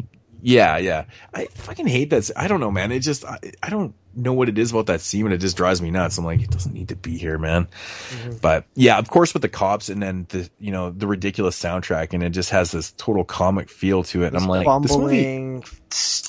Yeah, 0.44 0.78
yeah. 0.78 1.06
I 1.34 1.45
fucking 1.45 1.88
hate 1.88 2.10
that. 2.10 2.32
I 2.36 2.48
don't 2.48 2.60
know, 2.60 2.72
man. 2.72 2.92
It 2.92 3.00
just 3.00 3.26
I, 3.26 3.40
I 3.61 3.70
don't 3.70 3.94
know 4.16 4.34
what 4.34 4.50
it 4.50 4.58
is 4.58 4.72
about 4.72 4.88
that 4.88 5.02
scene, 5.02 5.26
and 5.26 5.34
it 5.34 5.38
just 5.38 5.56
drives 5.56 5.82
me 5.82 5.92
nuts. 5.92 6.18
I'm 6.18 6.26
like, 6.26 6.42
it 6.42 6.50
doesn't 6.50 6.74
need 6.74 6.90
to 6.90 6.95
be 6.95 7.18
here, 7.18 7.38
man. 7.38 7.66
Mm-hmm. 7.66 8.38
But 8.42 8.66
yeah, 8.74 8.98
of 8.98 9.10
course, 9.10 9.34
with 9.34 9.42
the 9.42 9.50
cops, 9.50 9.90
and 9.90 10.02
then 10.02 10.26
the 10.30 10.50
you 10.60 10.72
know 10.72 10.90
the 10.90 11.08
ridiculous 11.08 11.61
soundtrack, 11.61 12.14
and 12.14 12.24
it 12.24 12.32
just 12.32 12.50
has 12.50 12.72
this 12.72 12.92
total 12.94 13.24
comic 13.24 13.70
feel 13.70 14.03
to 14.06 14.24
it. 14.24 14.34
And 14.34 14.38
I'm 14.38 14.48
like, 14.48 14.66
this 14.82 14.98
movie, 14.98 15.24
Fumbling, 15.24 15.64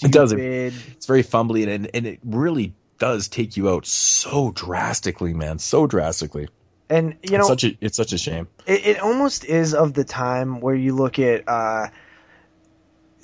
it 0.02 0.12
does. 0.12 0.32
It, 0.32 0.40
it's 0.40 1.06
very 1.06 1.24
fumbly 1.24 1.66
and, 1.68 1.90
and 1.94 2.06
it 2.06 2.20
really 2.24 2.74
does 2.98 3.28
take 3.28 3.56
you 3.56 3.68
out 3.68 3.86
so 3.86 4.52
drastically, 4.52 5.34
man. 5.34 5.58
So 5.58 5.86
drastically. 5.86 6.48
And 6.92 7.16
you 7.22 7.32
know, 7.32 7.38
it's 7.38 7.48
such 7.48 7.64
a 7.64 7.76
it's 7.80 7.96
such 7.96 8.12
a 8.12 8.18
shame. 8.18 8.48
it, 8.66 8.86
it 8.86 9.00
almost 9.00 9.44
is 9.44 9.72
of 9.74 9.94
the 9.94 10.04
time 10.04 10.60
where 10.60 10.74
you 10.74 10.94
look 10.94 11.18
at 11.18 11.48
uh, 11.48 11.88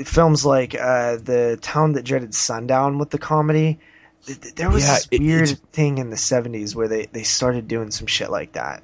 films 0.05 0.45
like 0.47 0.75
uh, 0.75 1.17
the 1.17 1.59
town 1.61 1.93
that 1.93 2.05
dreaded 2.05 2.35
sundown 2.35 2.99
with 2.99 3.11
the 3.11 3.19
comedy 3.19 3.79
Th- 4.27 4.41
th- 4.41 4.55
there 4.55 4.71
was 4.71 4.83
Yeah, 4.85 4.95
this 4.95 5.09
it- 5.11 5.21
weird 5.21 5.49
thing 5.73 5.99
in 5.99 6.11
the 6.11 6.17
70s 6.17 6.75
where 6.75 6.89
they, 6.89 7.07
they 7.07 7.23
started 7.25 7.69
doing 7.69 7.91
some 7.91 8.07
shit 8.07 8.31
like 8.31 8.53
that 8.53 8.83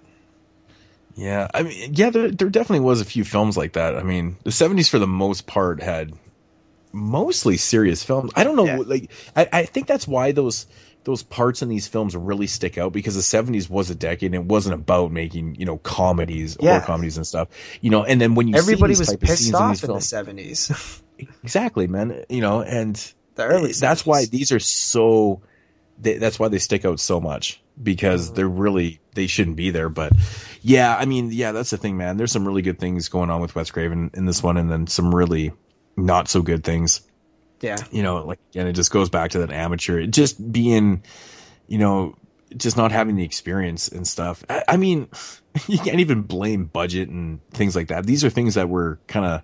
Yeah, 1.16 1.48
I 1.54 1.62
mean, 1.62 1.94
yeah, 1.94 2.10
there 2.10 2.30
there 2.30 2.48
definitely 2.50 2.84
was 2.84 3.00
a 3.00 3.04
few 3.04 3.24
films 3.24 3.56
like 3.56 3.74
that. 3.74 3.96
I 3.96 4.02
mean, 4.02 4.36
the 4.44 4.50
'70s 4.50 4.88
for 4.90 4.98
the 4.98 5.06
most 5.06 5.46
part 5.46 5.80
had 5.82 6.12
mostly 6.92 7.56
serious 7.56 8.02
films. 8.02 8.32
I 8.34 8.42
don't 8.44 8.56
know, 8.56 8.82
like 8.82 9.10
I, 9.36 9.48
I 9.52 9.62
think 9.64 9.86
that's 9.86 10.08
why 10.08 10.32
those 10.32 10.66
those 11.05 11.23
parts 11.23 11.62
in 11.62 11.68
these 11.68 11.86
films 11.86 12.16
really 12.16 12.47
stick 12.47 12.78
out 12.78 12.92
because 12.92 13.15
the 13.15 13.20
70s 13.20 13.68
was 13.68 13.91
a 13.91 13.94
decade 13.94 14.34
and 14.34 14.34
it 14.34 14.44
wasn't 14.44 14.74
about 14.74 15.12
making, 15.12 15.55
you 15.57 15.66
know, 15.66 15.76
comedies 15.78 16.57
Yeah. 16.60 16.78
or 16.78 16.81
comedies 16.81 17.16
and 17.18 17.26
stuff. 17.26 17.49
You 17.83 17.91
know, 17.91 18.05
and 18.05 18.20
then 18.20 18.34
when 18.34 18.49
you 18.49 18.55
Everybody 18.57 18.94
see 18.94 19.00
these 19.00 19.10
was 19.10 19.16
pissed 19.18 19.49
in 19.50 19.55
off 19.55 19.74
in, 19.83 19.86
films, 19.89 20.05
the 20.05 20.08
seventies. 20.08 21.02
exactly, 21.42 21.86
man. 21.86 22.24
You 22.28 22.41
know, 22.41 22.62
and 22.62 22.97
The 23.34 23.44
early 23.44 23.73
that's 23.73 24.05
why 24.07 24.24
these 24.26 24.52
are 24.52 24.60
so. 24.60 25.42
They, 26.00 26.18
that's 26.18 26.41
why 26.41 26.49
they 26.49 26.58
stick 26.58 26.84
out 26.84 26.99
so 26.99 27.20
much 27.20 27.60
because 27.81 28.26
Mm-hmm. 28.26 28.34
they're 28.36 28.49
really 28.49 29.00
they 29.15 29.26
shouldn't 29.28 29.57
be 29.57 29.70
there. 29.70 29.89
But 29.89 30.12
yeah, 30.62 30.97
I 30.97 31.05
mean, 31.05 31.31
yeah, 31.33 31.52
that's 31.52 31.70
the 31.70 31.76
thing, 31.76 31.97
man. 31.97 32.16
There's 32.16 32.33
some 32.33 32.47
really 32.47 32.62
good 32.62 32.78
things 32.81 33.08
going 33.08 33.31
on 33.31 33.41
with 33.41 33.55
Wes 33.55 33.70
Craven 33.70 34.10
in 34.15 34.26
this 34.26 34.42
one, 34.42 34.57
and 34.57 34.70
then 34.70 34.86
some 34.89 35.15
really 35.15 35.52
not 35.97 36.28
so 36.28 36.42
good 36.42 36.65
things. 36.65 37.02
Yeah. 37.60 37.76
You 37.91 38.02
know, 38.02 38.24
like 38.24 38.39
again, 38.50 38.66
it 38.66 38.73
just 38.73 38.91
goes 38.91 39.08
back 39.08 39.33
to 39.33 39.39
that 39.41 39.50
amateur, 39.50 40.07
just 40.07 40.52
being, 40.52 41.02
you 41.66 41.78
know, 41.78 42.16
just 42.57 42.76
not 42.76 42.92
having 42.92 43.16
the 43.16 43.24
experience 43.24 43.89
and 43.89 44.07
stuff. 44.07 44.44
I, 44.49 44.65
I 44.68 44.76
mean, 44.76 45.08
you 45.66 45.78
can't 45.78 46.00
even 46.00 46.23
blame 46.23 46.65
budget 46.65 47.08
and 47.08 47.41
things 47.50 47.74
like 47.74 47.89
that. 47.89 48.07
These 48.07 48.24
are 48.24 48.31
things 48.31 48.55
that 48.55 48.68
were 48.68 48.99
kind 49.07 49.26
of 49.26 49.42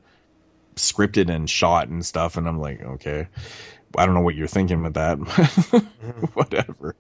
scripted 0.77 1.31
and 1.31 1.49
shot 1.49 1.89
and 1.89 2.05
stuff. 2.05 2.37
And 2.37 2.49
I'm 2.49 2.59
like, 2.59 2.83
okay, 2.83 3.29
I 3.97 4.07
don't 4.07 4.15
know 4.15 4.23
what 4.23 4.35
you're 4.35 4.47
thinking 4.47 4.83
with 4.83 4.95
that. 4.95 5.17
Whatever. 6.35 6.95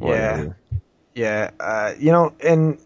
Yeah, 0.00 0.48
yeah. 1.14 1.50
Uh, 1.58 1.94
you 1.98 2.12
know, 2.12 2.34
and 2.40 2.78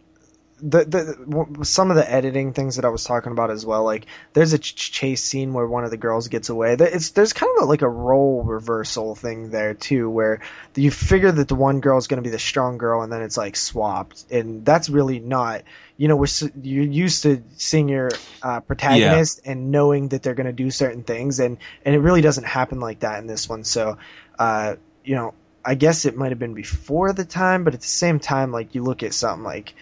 the 0.63 0.85
the 0.85 1.65
some 1.65 1.91
of 1.91 1.97
the 1.97 2.11
editing 2.11 2.53
things 2.53 2.77
that 2.77 2.85
I 2.85 2.89
was 2.89 3.05
talking 3.05 3.33
about 3.33 3.51
as 3.51 3.65
well. 3.67 3.85
Like, 3.85 4.07
there's 4.33 4.53
a 4.53 4.59
ch- 4.59 4.93
chase 4.93 5.23
scene 5.23 5.53
where 5.53 5.67
one 5.67 5.85
of 5.85 5.91
the 5.91 5.97
girls 5.97 6.29
gets 6.29 6.49
away. 6.49 6.77
It's 6.79 7.11
there's 7.11 7.33
kind 7.33 7.53
of 7.61 7.69
like 7.69 7.83
a 7.83 7.89
role 7.89 8.43
reversal 8.43 9.15
thing 9.15 9.51
there 9.51 9.75
too, 9.75 10.09
where 10.09 10.41
you 10.75 10.91
figure 10.91 11.33
that 11.33 11.49
the 11.49 11.55
one 11.55 11.81
girl 11.81 11.99
is 11.99 12.07
going 12.07 12.23
to 12.23 12.27
be 12.27 12.33
the 12.33 12.39
strong 12.39 12.79
girl, 12.79 13.03
and 13.03 13.13
then 13.13 13.23
it's 13.23 13.37
like 13.37 13.57
swapped, 13.57 14.31
and 14.31 14.65
that's 14.65 14.89
really 14.89 15.19
not. 15.19 15.63
You 15.97 16.09
know, 16.09 16.17
we're 16.17 16.29
you're 16.63 16.85
used 16.85 17.25
to 17.25 17.43
seeing 17.57 17.89
your 17.89 18.11
uh, 18.43 18.61
protagonist 18.61 19.41
and 19.45 19.71
knowing 19.71 20.09
that 20.09 20.23
they're 20.23 20.35
going 20.35 20.47
to 20.47 20.53
do 20.53 20.71
certain 20.71 21.03
things, 21.03 21.41
and 21.41 21.59
and 21.85 21.95
it 21.95 21.99
really 21.99 22.23
doesn't 22.23 22.45
happen 22.45 22.81
like 22.81 23.01
that 23.01 23.19
in 23.19 23.27
this 23.27 23.49
one. 23.49 23.65
So, 23.65 23.99
uh, 24.39 24.77
you 25.05 25.15
know, 25.15 25.35
I 25.65 25.75
guess 25.75 26.07
it 26.07 26.17
might 26.17 26.31
have 26.31 26.39
been 26.39 26.55
before 26.55 27.13
the 27.13 27.25
time, 27.25 27.65
but 27.65 27.75
at 27.75 27.81
the 27.81 27.87
same 27.87 28.19
time, 28.19 28.53
like 28.53 28.75
you 28.75 28.83
look 28.83 29.03
at 29.03 29.13
something 29.15 29.45
like, 29.45 29.75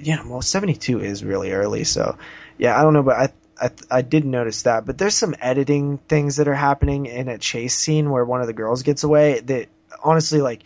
yeah, 0.00 0.26
well, 0.26 0.42
seventy 0.42 0.74
two 0.74 1.00
is 1.00 1.24
really 1.24 1.52
early, 1.52 1.84
so 1.84 2.18
yeah, 2.58 2.78
I 2.78 2.82
don't 2.82 2.92
know, 2.94 3.02
but 3.02 3.16
I. 3.16 3.28
I, 3.58 3.70
I 3.90 4.02
did 4.02 4.26
notice 4.26 4.64
that, 4.64 4.84
but 4.84 4.98
there's 4.98 5.14
some 5.14 5.34
editing 5.40 5.96
things 5.96 6.36
that 6.36 6.46
are 6.46 6.54
happening 6.54 7.06
in 7.06 7.28
a 7.30 7.38
chase 7.38 7.74
scene 7.74 8.10
where 8.10 8.22
one 8.22 8.42
of 8.42 8.48
the 8.48 8.52
girls 8.52 8.82
gets 8.82 9.02
away 9.02 9.40
that 9.40 9.68
honestly, 10.04 10.42
like, 10.42 10.62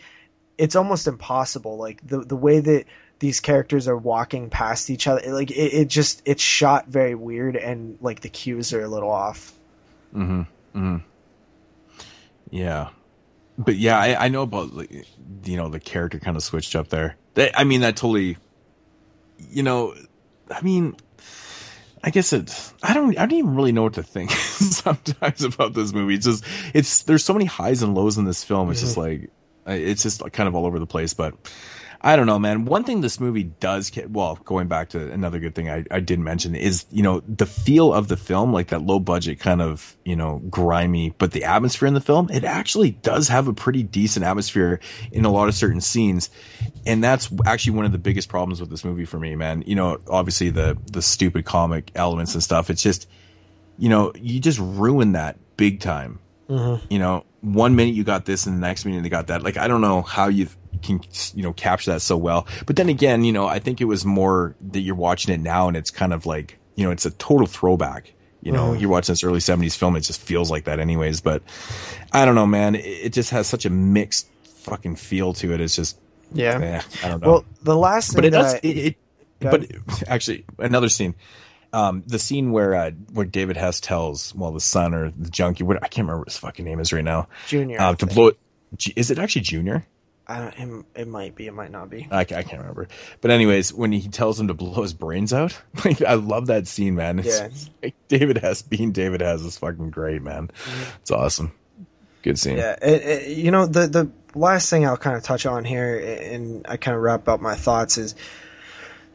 it's 0.57 0.75
almost 0.75 1.07
impossible. 1.07 1.77
Like 1.77 2.05
the 2.05 2.19
the 2.19 2.35
way 2.35 2.59
that 2.59 2.85
these 3.19 3.39
characters 3.39 3.87
are 3.87 3.97
walking 3.97 4.49
past 4.49 4.89
each 4.89 5.07
other, 5.07 5.33
like 5.33 5.51
it, 5.51 5.73
it 5.73 5.87
just 5.87 6.21
it's 6.25 6.43
shot 6.43 6.87
very 6.87 7.15
weird, 7.15 7.55
and 7.55 7.97
like 8.01 8.19
the 8.19 8.29
cues 8.29 8.73
are 8.73 8.81
a 8.81 8.87
little 8.87 9.09
off. 9.09 9.53
Mm-hmm. 10.13 10.41
hmm 10.73 10.97
Yeah, 12.49 12.89
but 13.57 13.75
yeah, 13.75 13.97
I, 13.97 14.25
I 14.25 14.27
know 14.27 14.41
about 14.41 14.71
you 15.45 15.57
know 15.57 15.69
the 15.69 15.79
character 15.79 16.19
kind 16.19 16.35
of 16.35 16.43
switched 16.43 16.75
up 16.75 16.89
there. 16.89 17.15
I 17.37 17.63
mean, 17.63 17.81
that 17.81 17.95
totally. 17.95 18.37
You 19.49 19.63
know, 19.63 19.95
I 20.49 20.61
mean, 20.61 20.95
I 22.03 22.09
guess 22.09 22.33
it. 22.33 22.53
I 22.83 22.93
don't. 22.93 23.17
I 23.17 23.25
don't 23.25 23.37
even 23.37 23.55
really 23.55 23.71
know 23.71 23.83
what 23.83 23.93
to 23.93 24.03
think 24.03 24.31
sometimes 24.31 25.43
about 25.43 25.73
this 25.73 25.93
movie. 25.93 26.15
It's 26.15 26.25
just. 26.25 26.45
It's 26.73 27.03
there's 27.03 27.23
so 27.23 27.33
many 27.33 27.45
highs 27.45 27.83
and 27.83 27.93
lows 27.95 28.17
in 28.17 28.25
this 28.25 28.43
film. 28.43 28.71
It's 28.71 28.81
just 28.81 28.97
like. 28.97 29.29
uh, 29.67 29.71
It's 29.71 30.03
just 30.03 30.21
kind 30.31 30.47
of 30.47 30.55
all 30.55 30.65
over 30.65 30.79
the 30.79 30.87
place, 30.87 31.13
but. 31.13 31.35
I 32.03 32.15
don't 32.15 32.25
know, 32.25 32.39
man. 32.39 32.65
One 32.65 32.83
thing 32.83 33.01
this 33.01 33.19
movie 33.19 33.43
does, 33.43 33.91
well, 34.09 34.35
going 34.43 34.67
back 34.67 34.89
to 34.89 35.11
another 35.11 35.39
good 35.39 35.53
thing 35.53 35.69
I, 35.69 35.85
I 35.91 35.99
did 35.99 36.19
mention 36.19 36.55
is, 36.55 36.85
you 36.89 37.03
know, 37.03 37.21
the 37.27 37.45
feel 37.45 37.93
of 37.93 38.07
the 38.07 38.17
film, 38.17 38.51
like 38.51 38.69
that 38.69 38.81
low 38.81 38.99
budget 38.99 39.39
kind 39.39 39.61
of, 39.61 39.95
you 40.03 40.15
know, 40.15 40.41
grimy, 40.49 41.11
but 41.11 41.31
the 41.31 41.43
atmosphere 41.43 41.87
in 41.87 41.93
the 41.93 42.01
film, 42.01 42.29
it 42.31 42.43
actually 42.43 42.89
does 42.89 43.27
have 43.27 43.47
a 43.47 43.53
pretty 43.53 43.83
decent 43.83 44.25
atmosphere 44.25 44.79
in 45.11 45.25
a 45.25 45.31
lot 45.31 45.47
of 45.47 45.53
certain 45.53 45.79
scenes. 45.79 46.31
And 46.87 47.03
that's 47.03 47.31
actually 47.45 47.73
one 47.73 47.85
of 47.85 47.91
the 47.91 47.99
biggest 47.99 48.29
problems 48.29 48.59
with 48.59 48.71
this 48.71 48.83
movie 48.83 49.05
for 49.05 49.19
me, 49.19 49.35
man. 49.35 49.63
You 49.67 49.75
know, 49.75 49.99
obviously 50.09 50.49
the, 50.49 50.77
the 50.91 51.03
stupid 51.03 51.45
comic 51.45 51.91
elements 51.93 52.33
and 52.33 52.41
stuff. 52.41 52.71
It's 52.71 52.81
just, 52.81 53.07
you 53.77 53.89
know, 53.89 54.11
you 54.15 54.39
just 54.39 54.57
ruin 54.59 55.11
that 55.11 55.37
big 55.55 55.81
time 55.81 56.19
Mm-hmm. 56.49 56.85
you 56.89 56.99
know, 56.99 57.23
one 57.39 57.77
minute 57.77 57.95
you 57.95 58.03
got 58.03 58.25
this 58.25 58.45
and 58.45 58.57
the 58.57 58.59
next 58.59 58.83
minute 58.83 59.03
they 59.03 59.09
got 59.09 59.27
that. 59.27 59.41
Like, 59.41 59.55
I 59.55 59.69
don't 59.69 59.79
know 59.79 60.01
how 60.01 60.27
you 60.27 60.49
can, 60.81 61.01
you 61.33 61.43
know, 61.43 61.53
capture 61.53 61.91
that 61.91 62.01
so 62.01 62.17
well. 62.17 62.47
But 62.65 62.75
then 62.75 62.89
again, 62.89 63.23
you 63.23 63.31
know, 63.33 63.47
I 63.47 63.59
think 63.59 63.81
it 63.81 63.85
was 63.85 64.05
more 64.05 64.55
that 64.71 64.79
you're 64.81 64.95
watching 64.95 65.33
it 65.33 65.39
now 65.39 65.67
and 65.67 65.77
it's 65.77 65.91
kind 65.91 66.13
of 66.13 66.25
like, 66.25 66.57
you 66.75 66.85
know, 66.85 66.91
it's 66.91 67.05
a 67.05 67.11
total 67.11 67.47
throwback. 67.47 68.13
You 68.41 68.51
know, 68.51 68.71
Mhm. 68.71 68.81
you're 68.81 68.89
watching 68.89 69.13
this 69.13 69.23
early 69.23 69.39
70s 69.39 69.75
film, 69.77 69.95
it 69.95 70.01
just 70.01 70.19
feels 70.21 70.49
like 70.49 70.63
that 70.63 70.79
anyways. 70.79 71.21
But 71.21 71.43
I 72.11 72.25
don't 72.25 72.33
know, 72.35 72.47
man. 72.47 72.73
It, 72.75 72.85
it 72.85 73.13
just 73.13 73.29
has 73.29 73.45
such 73.47 73.65
a 73.65 73.69
mixed 73.69 74.27
fucking 74.63 74.95
feel 74.95 75.33
to 75.33 75.53
it. 75.53 75.61
It's 75.61 75.75
just, 75.75 75.97
Yeah. 76.33 76.59
eh, 76.59 76.81
I 77.03 77.09
don't 77.09 77.21
know. 77.21 77.29
Well, 77.31 77.45
the 77.61 77.75
last 77.77 78.11
thing 78.13 78.15
but 78.17 78.25
it 78.25 78.29
does, 78.31 78.53
I- 78.55 78.59
it, 78.63 78.77
it 78.77 78.95
but 79.39 79.65
actually, 80.07 80.45
another 80.59 80.89
scene. 80.89 81.15
Um, 81.73 82.03
the 82.05 82.19
scene 82.19 82.51
where 82.51 82.75
uh, 82.75 82.91
where 83.13 83.25
David 83.25 83.57
Hess 83.57 83.79
tells, 83.79 84.35
well, 84.35 84.51
the 84.51 84.59
son 84.59 84.93
or 84.93 85.09
the 85.11 85.29
junkie, 85.29 85.63
what 85.63 85.77
I 85.77 85.87
can't 85.87 86.05
remember 86.05 86.19
what 86.19 86.27
his 86.27 86.37
fucking 86.37 86.65
name 86.65 86.79
is 86.79 86.91
right 86.91 87.03
now. 87.03 87.27
Junior, 87.47 87.79
Uh, 87.79 87.95
to 87.95 88.05
blow 88.07 88.27
it. 88.27 88.37
Is 88.95 89.09
it 89.09 89.19
actually 89.19 89.41
Junior? 89.43 89.85
I 90.31 90.39
don't, 90.39 90.85
it, 90.95 91.01
it 91.01 91.07
might 91.07 91.35
be, 91.35 91.47
it 91.47 91.53
might 91.53 91.71
not 91.71 91.89
be. 91.89 92.07
I, 92.11 92.21
I 92.21 92.23
can't 92.25 92.59
remember. 92.59 92.87
But 93.21 93.31
anyways, 93.31 93.73
when 93.73 93.91
he 93.91 94.07
tells 94.07 94.39
him 94.39 94.47
to 94.47 94.53
blow 94.53 94.81
his 94.81 94.93
brains 94.93 95.33
out, 95.33 95.59
like 95.85 96.01
I 96.01 96.13
love 96.15 96.47
that 96.47 96.67
scene, 96.67 96.95
man. 96.95 97.19
It's, 97.19 97.39
Yeah. 97.39 97.49
like 97.83 97.95
David 98.07 98.37
Hess 98.37 98.61
being 98.61 98.91
David 98.91 99.21
Hess 99.21 99.41
is 99.41 99.57
fucking 99.57 99.89
great, 99.91 100.21
man. 100.21 100.47
Mm-hmm. 100.47 100.89
It's 101.01 101.11
awesome. 101.11 101.51
Good 102.23 102.37
scene. 102.37 102.57
Yeah, 102.57 102.75
it, 102.81 103.01
it, 103.03 103.37
you 103.37 103.49
know 103.51 103.65
the 103.65 103.87
the 103.87 104.11
last 104.35 104.69
thing 104.69 104.85
I'll 104.85 104.95
kind 104.97 105.17
of 105.17 105.23
touch 105.23 105.45
on 105.45 105.65
here, 105.65 105.97
and 105.99 106.65
I 106.67 106.77
kind 106.77 106.95
of 106.95 107.01
wrap 107.01 107.27
up 107.27 107.41
my 107.41 107.55
thoughts 107.55 107.97
is 107.97 108.13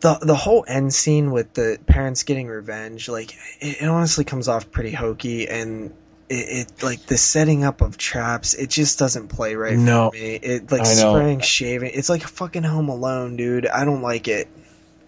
the 0.01 0.19
the 0.20 0.35
whole 0.35 0.65
end 0.67 0.93
scene 0.93 1.31
with 1.31 1.55
the 1.55 1.78
parents 1.86 2.25
getting 2.25 2.49
revenge. 2.49 3.09
Like 3.09 3.33
it, 3.61 3.83
it 3.83 3.89
honestly 3.89 4.25
comes 4.25 4.49
off 4.49 4.70
pretty 4.73 4.91
hokey, 4.91 5.49
and 5.49 5.95
it, 6.29 6.35
it 6.69 6.83
like 6.83 7.07
the 7.07 7.17
setting 7.17 7.65
up 7.65 7.81
of 7.81 7.97
traps. 7.97 8.55
It 8.55 8.71
just 8.71 8.99
doesn't 8.99 9.29
play 9.29 9.55
right 9.55 9.77
No. 9.77 10.11
for 10.11 10.17
me. 10.17 10.35
It 10.35 10.71
like 10.71 10.87
spraying, 10.87 11.41
shaving. 11.41 11.93
It's 11.95 12.09
like 12.09 12.25
a 12.25 12.29
fucking 12.29 12.63
Home 12.65 12.89
Alone, 12.89 13.37
dude. 13.37 13.67
I 13.67 13.85
don't 13.85 14.03
like 14.03 14.29
it. 14.29 14.49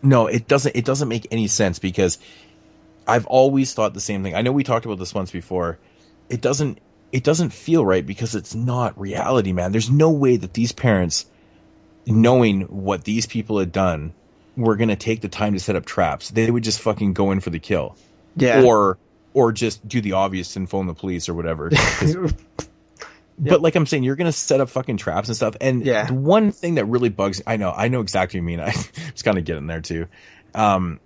No, 0.02 0.26
it 0.28 0.46
doesn't. 0.46 0.76
It 0.76 0.84
doesn't 0.84 1.08
make 1.08 1.26
any 1.30 1.48
sense 1.48 1.78
because 1.78 2.18
I've 3.06 3.26
always 3.26 3.74
thought 3.74 3.94
the 3.94 4.00
same 4.00 4.22
thing. 4.22 4.34
I 4.34 4.42
know 4.42 4.52
we 4.52 4.62
talked 4.64 4.86
about 4.86 4.98
this 4.98 5.14
once 5.14 5.30
before. 5.30 5.78
It 6.28 6.40
doesn't. 6.40 6.78
It 7.10 7.24
doesn't 7.24 7.50
feel 7.50 7.84
right 7.84 8.06
because 8.06 8.34
it's 8.34 8.54
not 8.54 9.00
reality, 9.00 9.52
man. 9.52 9.72
There's 9.72 9.90
no 9.90 10.10
way 10.10 10.36
that 10.36 10.52
these 10.52 10.72
parents, 10.72 11.24
knowing 12.06 12.62
what 12.62 13.02
these 13.02 13.26
people 13.26 13.58
had 13.58 13.72
done, 13.72 14.12
were 14.56 14.76
gonna 14.76 14.94
take 14.94 15.20
the 15.20 15.28
time 15.28 15.54
to 15.54 15.58
set 15.58 15.74
up 15.74 15.84
traps. 15.86 16.30
They 16.30 16.50
would 16.50 16.64
just 16.64 16.80
fucking 16.80 17.14
go 17.14 17.30
in 17.30 17.40
for 17.40 17.50
the 17.50 17.58
kill. 17.58 17.96
Yeah. 18.36 18.62
Or 18.62 18.98
or 19.38 19.52
just 19.52 19.86
do 19.86 20.00
the 20.00 20.12
obvious 20.12 20.56
and 20.56 20.68
phone 20.68 20.86
the 20.86 20.94
police 20.94 21.28
or 21.28 21.34
whatever. 21.34 21.70
'Cause- 21.74 22.16
But 23.40 23.62
like 23.62 23.76
I'm 23.76 23.86
saying, 23.86 24.02
you're 24.02 24.16
gonna 24.16 24.32
set 24.32 24.60
up 24.60 24.68
fucking 24.68 24.96
traps 24.96 25.28
and 25.28 25.36
stuff. 25.36 25.56
And 25.60 25.86
Yeah. 25.86 26.06
the 26.06 26.14
one 26.14 26.50
thing 26.50 26.74
that 26.74 26.86
really 26.86 27.08
bugs, 27.08 27.40
I 27.46 27.56
know, 27.56 27.70
I 27.70 27.86
know 27.86 28.00
exactly 28.00 28.40
what 28.40 28.50
you 28.50 28.56
mean. 28.56 28.60
I 28.66 28.74
was 29.12 29.22
kind 29.22 29.38
of 29.38 29.44
getting 29.44 29.68
there 29.68 29.80
too. 29.80 30.06
Um, 30.54 30.98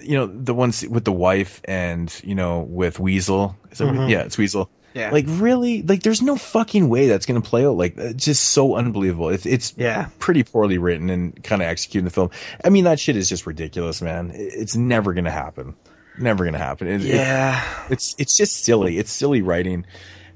you 0.00 0.16
know, 0.16 0.26
the 0.26 0.54
ones 0.54 0.86
with 0.86 1.04
the 1.04 1.12
wife 1.12 1.60
and 1.64 2.14
you 2.22 2.34
know 2.36 2.60
with 2.60 3.00
Weasel. 3.00 3.56
It, 3.72 3.78
Mhm. 3.78 4.08
Yeah, 4.08 4.20
it's 4.20 4.38
Weasel. 4.38 4.70
Yeah. 4.94 5.10
Like 5.10 5.24
really, 5.26 5.82
like 5.82 6.04
there's 6.04 6.22
no 6.22 6.36
fucking 6.36 6.88
way 6.88 7.08
that's 7.08 7.26
gonna 7.26 7.40
play 7.40 7.66
out. 7.66 7.76
Like 7.76 7.96
it's 7.96 8.24
just 8.24 8.44
so 8.44 8.76
unbelievable. 8.76 9.30
It's 9.30 9.44
it's 9.46 9.74
Yeah. 9.76 10.06
pretty 10.20 10.44
poorly 10.44 10.78
written 10.78 11.10
and 11.10 11.42
kind 11.42 11.60
of 11.60 11.66
executed 11.66 12.00
in 12.00 12.04
the 12.04 12.10
film. 12.12 12.30
I 12.64 12.68
mean, 12.68 12.84
that 12.84 13.00
shit 13.00 13.16
is 13.16 13.28
just 13.28 13.48
ridiculous, 13.48 14.00
man. 14.00 14.30
It's 14.32 14.76
never 14.76 15.12
gonna 15.12 15.32
happen. 15.32 15.74
Never 16.18 16.44
gonna 16.44 16.58
happen. 16.58 16.86
It- 16.88 17.04
it- 17.04 17.14
Yeah. 17.14 17.62
it's 17.90 18.14
it's 18.18 18.36
just 18.36 18.64
silly. 18.64 18.98
It's 18.98 19.10
silly 19.12 19.42
writing, 19.42 19.84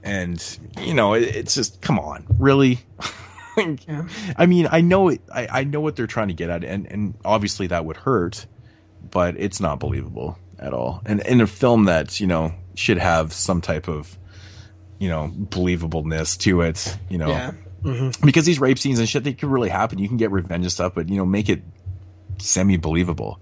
and 0.02 0.42
you 0.82 0.94
know, 0.94 1.14
it, 1.14 1.22
it's 1.36 1.54
just 1.54 1.80
come 1.80 1.98
on, 1.98 2.24
really. 2.38 2.80
Like, 3.56 3.80
I 4.36 4.46
mean, 4.46 4.68
I 4.70 4.82
know 4.82 5.08
it. 5.08 5.20
I, 5.34 5.48
I 5.50 5.64
know 5.64 5.80
what 5.80 5.96
they're 5.96 6.06
trying 6.06 6.28
to 6.28 6.34
get 6.34 6.48
at, 6.48 6.62
and 6.62 6.86
and 6.92 7.14
obviously 7.24 7.66
that 7.66 7.84
would 7.84 7.96
hurt, 7.96 8.46
but 9.10 9.34
it's 9.36 9.58
not 9.60 9.80
believable 9.80 10.38
at 10.60 10.72
all. 10.72 11.02
And 11.04 11.20
in 11.22 11.40
a 11.40 11.46
film 11.48 11.86
that 11.86 12.20
you 12.20 12.28
know 12.28 12.52
should 12.76 12.98
have 12.98 13.32
some 13.32 13.60
type 13.60 13.88
of 13.88 14.16
you 15.00 15.08
know 15.08 15.32
believableness 15.36 16.38
to 16.42 16.60
it, 16.60 16.96
you 17.08 17.18
know, 17.18 17.30
Yeah. 17.30 17.50
Mhm. 17.82 18.24
because 18.24 18.46
these 18.46 18.60
rape 18.60 18.78
scenes 18.78 19.00
and 19.00 19.08
shit 19.08 19.24
they 19.24 19.32
could 19.32 19.48
really 19.50 19.70
happen. 19.70 19.98
You 19.98 20.06
can 20.06 20.18
get 20.18 20.30
revenge 20.30 20.64
and 20.64 20.70
stuff, 20.70 20.94
but 20.94 21.08
you 21.08 21.16
know, 21.16 21.26
make 21.26 21.48
it 21.48 21.64
semi 22.38 22.76
believable. 22.76 23.40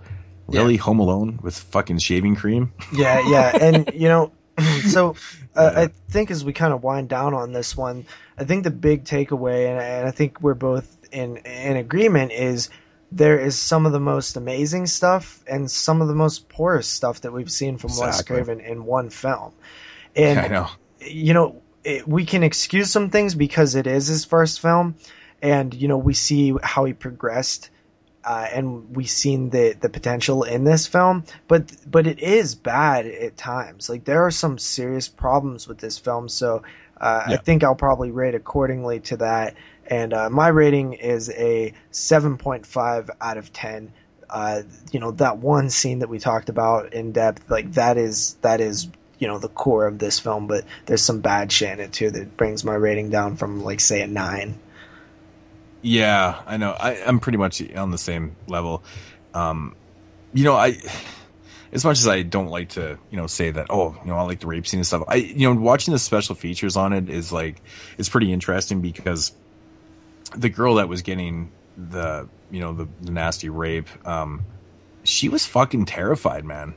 Really, 0.49 0.77
Home 0.77 1.01
Alone 1.01 1.39
with 1.43 1.57
fucking 1.59 1.99
shaving 1.99 2.37
cream? 2.37 2.73
Yeah, 2.93 3.29
yeah, 3.29 3.57
and 3.61 3.91
you 3.95 4.09
know, 4.09 4.33
so 4.89 5.17
uh, 5.55 5.73
I 5.77 5.87
think 6.11 6.31
as 6.31 6.45
we 6.45 6.53
kind 6.53 6.73
of 6.73 6.83
wind 6.83 7.09
down 7.09 7.35
on 7.35 7.53
this 7.53 7.77
one, 7.77 8.07
I 8.39 8.45
think 8.45 8.65
the 8.65 8.71
big 8.71 9.05
takeaway, 9.05 9.69
and, 9.69 9.81
and 9.81 10.09
I 10.09 10.11
think 10.11 10.41
we're 10.41 10.55
both 10.55 10.97
in 11.13 11.39
in 11.39 11.77
agreement, 11.77 12.33
is 12.33 12.71
there 13.13 13.39
is 13.39 13.59
some 13.59 13.87
of 13.87 13.93
the 13.93 14.01
most 14.01 14.37
amazing 14.37 14.87
stuff 14.87 15.43
and 15.47 15.71
some 15.71 16.03
of 16.03 16.09
the 16.09 16.15
most 16.15 16.49
poorest 16.49 16.93
stuff 16.93 17.21
that 17.23 17.33
we've 17.33 17.51
seen 17.51 17.79
from 17.79 17.97
Wes 17.97 18.23
Craven 18.23 18.61
in 18.61 18.85
one 18.85 19.11
film. 19.11 19.53
And 20.15 20.39
I 20.41 20.49
know. 20.49 20.69
you 21.01 21.35
know, 21.35 21.63
it, 21.85 22.07
we 22.07 22.25
can 22.25 22.43
excuse 22.43 22.91
some 22.91 23.11
things 23.11 23.35
because 23.35 23.75
it 23.75 23.87
is 23.87 24.07
his 24.09 24.25
first 24.25 24.61
film, 24.61 24.97
and 25.41 25.73
you 25.73 25.89
know 25.89 25.99
we 25.99 26.15
see 26.15 26.55
how 26.63 26.85
he 26.85 26.93
progressed, 26.93 27.71
uh, 28.27 28.49
and 28.53 28.97
we've 28.97 29.09
seen 29.09 29.51
the 29.51 29.77
the 29.81 29.89
potential 29.89 30.43
in 30.43 30.65
this 30.65 30.87
film. 30.87 31.25
But 31.47 31.73
but 31.89 32.09
it 32.09 32.19
is 32.19 32.57
bad 32.57 33.07
at 33.07 33.37
times. 33.37 33.89
Like 33.89 34.05
there 34.05 34.27
are 34.27 34.33
some 34.33 34.59
serious 34.59 35.09
problems 35.09 35.69
with 35.69 35.79
this 35.79 35.97
film. 35.97 36.29
So 36.29 36.65
uh, 37.01 37.23
I 37.27 37.37
think 37.37 37.63
I'll 37.63 37.77
probably 37.77 38.11
rate 38.11 38.35
accordingly 38.35 39.01
to 39.01 39.19
that. 39.19 39.55
And 39.87 40.13
uh, 40.13 40.29
my 40.29 40.49
rating 40.49 40.95
is 40.95 41.31
a 41.31 41.73
seven 41.93 42.37
point 42.37 42.67
five 42.67 43.09
out 43.21 43.37
of 43.37 43.53
ten. 43.53 43.93
Uh, 44.29 44.63
you 44.91 44.99
know 44.99 45.13
that 45.13 45.39
one 45.39 45.71
scene 45.71 46.01
that 46.01 46.09
we 46.09 46.19
talked 46.19 46.49
about 46.49 46.93
in 46.93 47.13
depth, 47.13 47.49
like 47.49 47.73
that 47.75 47.97
is 47.97 48.35
that 48.43 48.61
is 48.61 48.89
you 49.21 49.29
know 49.29 49.39
the 49.39 49.49
core 49.49 49.87
of 49.87 50.01
this 50.01 50.19
film. 50.19 50.49
But 50.49 50.65
there's 50.87 51.03
some 51.03 51.21
bad 51.21 51.53
shit 51.53 51.79
in 51.79 51.81
it 51.81 51.93
too 51.93 52.11
that 52.11 52.37
brings 52.37 52.65
my 52.65 52.75
rating 52.75 53.11
down 53.11 53.37
from 53.37 53.63
like 53.63 53.79
say 53.79 54.01
a 54.03 54.09
nine. 54.09 54.59
Yeah, 55.87 56.43
I 56.45 56.57
know. 56.57 56.73
I, 56.73 57.01
I'm 57.07 57.21
pretty 57.21 57.39
much 57.39 57.63
on 57.75 57.93
the 57.93 57.99
same 57.99 58.35
level. 58.49 58.83
Um, 59.35 59.77
you 60.35 60.43
know, 60.43 60.57
I 60.57 60.79
as 61.73 61.85
much 61.85 62.01
as 62.01 62.09
I 62.09 62.23
don't 62.23 62.49
like 62.49 62.71
to, 62.71 62.99
you 63.09 63.17
know, 63.17 63.29
say 63.29 63.53
that, 63.53 63.69
oh, 63.71 63.97
you 64.03 64.11
know, 64.11 64.17
I 64.17 64.23
like 64.23 64.41
the 64.41 64.49
rape 64.49 64.67
scene 64.67 64.81
and 64.81 64.87
stuff. 64.87 65.05
I, 65.07 65.15
you 65.15 65.49
know, 65.49 65.61
watching 65.61 65.93
the 65.93 66.01
special 66.01 66.35
features 66.35 66.77
on 66.77 66.93
it 66.93 67.09
is 67.09 67.31
like, 67.31 67.63
it's 67.99 68.09
pretty 68.09 68.33
interesting 68.33 68.81
because 68.81 69.31
the 70.37 70.49
girl 70.49 70.75
that 70.75 70.89
was 70.89 71.03
getting 71.03 71.53
the, 71.77 72.29
you 72.51 72.59
know, 72.59 72.75
the, 72.75 72.89
the 73.03 73.13
nasty 73.13 73.49
rape, 73.49 73.89
um, 74.05 74.45
she 75.05 75.29
was 75.29 75.47
fucking 75.47 75.85
terrified, 75.85 76.45
man. 76.45 76.75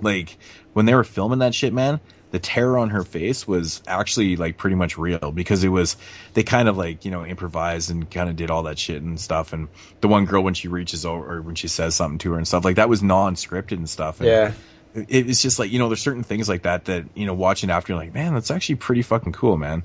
Like 0.00 0.38
when 0.72 0.86
they 0.86 0.94
were 0.96 1.04
filming 1.04 1.38
that 1.38 1.54
shit, 1.54 1.72
man, 1.72 2.00
the 2.32 2.40
terror 2.40 2.78
on 2.78 2.90
her 2.90 3.04
face 3.04 3.46
was 3.46 3.80
actually 3.86 4.36
like 4.36 4.58
pretty 4.58 4.76
much 4.76 4.98
real 4.98 5.32
because 5.32 5.62
it 5.64 5.68
was 5.68 5.96
they 6.34 6.42
kind 6.42 6.68
of 6.68 6.76
like 6.76 7.04
you 7.04 7.10
know 7.10 7.24
improvised 7.24 7.90
and 7.90 8.10
kind 8.10 8.28
of 8.30 8.36
did 8.36 8.50
all 8.50 8.64
that 8.64 8.78
shit 8.78 9.02
and 9.02 9.20
stuff. 9.20 9.52
And 9.52 9.68
the 10.00 10.08
one 10.08 10.24
girl 10.24 10.42
when 10.42 10.54
she 10.54 10.68
reaches 10.68 11.06
over 11.06 11.36
or 11.38 11.42
when 11.42 11.54
she 11.54 11.68
says 11.68 11.94
something 11.94 12.18
to 12.20 12.32
her 12.32 12.38
and 12.38 12.48
stuff 12.48 12.64
like 12.64 12.76
that 12.76 12.88
was 12.88 13.02
non-scripted 13.02 13.72
and 13.72 13.88
stuff. 13.88 14.20
And 14.20 14.28
Yeah. 14.28 14.52
it, 14.94 15.28
it's 15.30 15.42
just 15.42 15.58
like 15.58 15.70
you 15.70 15.78
know 15.78 15.88
there's 15.88 16.02
certain 16.02 16.24
things 16.24 16.48
like 16.48 16.62
that 16.62 16.86
that 16.86 17.04
you 17.14 17.26
know 17.26 17.34
watching 17.34 17.70
after 17.70 17.92
you're 17.92 18.00
like 18.02 18.14
man 18.14 18.34
that's 18.34 18.50
actually 18.50 18.76
pretty 18.76 19.02
fucking 19.02 19.32
cool 19.32 19.56
man. 19.56 19.84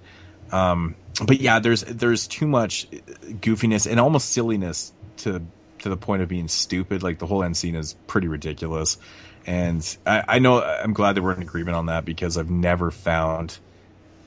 Um, 0.51 0.97
but 1.25 1.39
yeah, 1.41 1.59
there's 1.59 1.81
there's 1.81 2.27
too 2.27 2.47
much 2.47 2.85
goofiness 3.25 3.89
and 3.89 3.99
almost 3.99 4.31
silliness 4.31 4.93
to 5.17 5.47
to 5.79 5.89
the 5.89 5.97
point 5.97 6.21
of 6.21 6.29
being 6.29 6.47
stupid. 6.47 7.03
Like 7.03 7.19
the 7.19 7.27
whole 7.27 7.43
end 7.43 7.57
scene 7.57 7.75
is 7.75 7.95
pretty 8.07 8.27
ridiculous, 8.27 8.97
and 9.47 9.97
I, 10.05 10.23
I 10.27 10.39
know 10.39 10.61
I'm 10.61 10.93
glad 10.93 11.13
that 11.15 11.23
we're 11.23 11.33
in 11.33 11.41
agreement 11.41 11.75
on 11.75 11.87
that 11.87 12.05
because 12.05 12.37
I've 12.37 12.49
never 12.51 12.91
found 12.91 13.57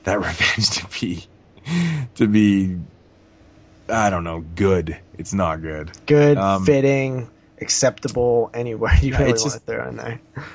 that 0.03 0.15
revenge 0.19 0.71
to 0.71 0.87
be 0.99 1.25
to 2.15 2.27
be 2.27 2.77
I 3.87 4.09
don't 4.09 4.23
know 4.23 4.41
good. 4.55 4.97
It's 5.17 5.33
not 5.33 5.61
good. 5.61 5.91
Good, 6.05 6.37
Um, 6.37 6.65
fitting, 6.65 7.29
acceptable. 7.59 8.49
Anywhere 8.53 8.91
you 9.01 9.13
really 9.13 9.25
want 9.31 9.39
just- 9.43 9.53
to 9.53 9.59
throw 9.61 9.87
in 9.87 9.95
there. 9.97 10.19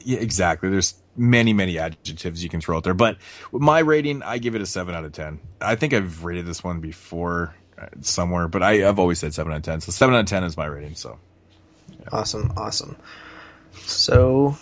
Yeah, 0.00 0.18
exactly. 0.18 0.68
There's 0.68 0.94
many, 1.16 1.52
many 1.52 1.78
adjectives 1.78 2.42
you 2.42 2.50
can 2.50 2.60
throw 2.60 2.78
out 2.78 2.82
there, 2.82 2.92
but 2.92 3.18
with 3.52 3.62
my 3.62 3.78
rating, 3.78 4.20
I 4.24 4.38
give 4.38 4.56
it 4.56 4.60
a 4.62 4.66
seven 4.66 4.96
out 4.96 5.04
of 5.04 5.12
ten. 5.12 5.38
I 5.60 5.76
think 5.76 5.94
I've 5.94 6.24
rated 6.24 6.44
this 6.44 6.64
one 6.64 6.80
before 6.80 7.54
uh, 7.80 7.86
somewhere, 8.00 8.48
but 8.48 8.64
I, 8.64 8.88
I've 8.88 8.98
always 8.98 9.20
said 9.20 9.32
seven 9.32 9.52
out 9.52 9.58
of 9.58 9.62
ten. 9.62 9.80
So 9.80 9.92
seven 9.92 10.16
out 10.16 10.22
of 10.22 10.26
ten 10.26 10.42
is 10.42 10.56
my 10.56 10.66
rating. 10.66 10.96
So 10.96 11.20
Awesome, 12.10 12.52
awesome. 12.56 12.96
So 13.74 14.56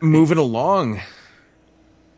moving 0.00 0.38
along 0.38 1.00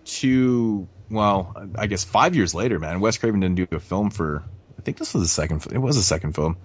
to 0.04 0.88
well, 1.10 1.54
I 1.76 1.86
guess 1.86 2.04
five 2.04 2.34
years 2.34 2.54
later, 2.54 2.78
man, 2.78 3.00
Wes 3.00 3.18
Craven 3.18 3.40
didn't 3.40 3.56
do 3.56 3.66
a 3.72 3.80
film 3.80 4.10
for. 4.10 4.42
I 4.78 4.82
think 4.82 4.98
this 4.98 5.14
was 5.14 5.22
the 5.22 5.28
second. 5.28 5.66
It 5.72 5.78
was 5.78 5.96
a 5.96 6.02
second 6.02 6.34
film. 6.34 6.56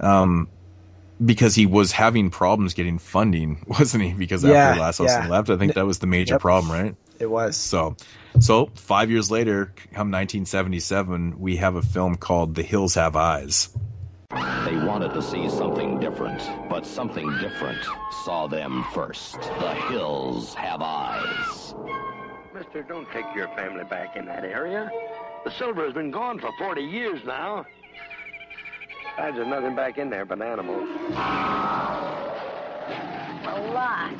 Um, 0.00 0.48
because 1.24 1.54
he 1.54 1.66
was 1.66 1.92
having 1.92 2.30
problems 2.30 2.74
getting 2.74 2.98
funding, 2.98 3.64
wasn't 3.66 4.04
he? 4.04 4.12
Because 4.12 4.44
Yeah, 4.44 4.68
after 4.68 4.80
Last 4.80 4.98
House 4.98 5.10
yeah. 5.10 5.26
Left, 5.28 5.50
I 5.50 5.56
think 5.56 5.74
that 5.74 5.86
was 5.86 5.98
the 5.98 6.06
major 6.06 6.34
Yep. 6.34 6.40
problem, 6.40 6.72
right? 6.72 6.94
it 7.20 7.30
was. 7.30 7.56
So, 7.56 7.96
so 8.40 8.66
five 8.74 9.10
years 9.10 9.30
later, 9.30 9.66
come 9.92 10.10
1977, 10.10 11.38
we 11.38 11.56
have 11.56 11.76
a 11.76 11.82
film 11.82 12.16
called 12.16 12.54
The 12.56 12.62
Hills 12.64 12.94
Have 12.96 13.14
Eyes. 13.16 13.68
They 14.64 14.76
wanted 14.76 15.12
to 15.14 15.22
see 15.22 15.48
something 15.48 16.00
different, 16.00 16.42
but 16.68 16.84
something 16.84 17.30
different 17.38 17.84
saw 18.24 18.46
them 18.46 18.84
first. 18.92 19.40
The 19.40 19.74
hills 19.88 20.54
have 20.54 20.82
eyes. 20.82 21.74
Mister, 22.52 22.82
don't 22.82 23.08
take 23.12 23.26
your 23.34 23.48
family 23.48 23.84
back 23.84 24.16
in 24.16 24.26
that 24.26 24.44
area. 24.44 24.90
The 25.44 25.50
silver 25.50 25.84
has 25.84 25.92
been 25.92 26.10
gone 26.10 26.38
for 26.38 26.50
40 26.58 26.82
years 26.82 27.24
now. 27.24 27.64
Besides, 29.16 29.36
there's 29.36 29.48
nothing 29.48 29.76
back 29.76 29.98
in 29.98 30.10
there 30.10 30.24
but 30.24 30.42
animals. 30.42 30.88
A 33.46 33.70
lot. 33.72 34.16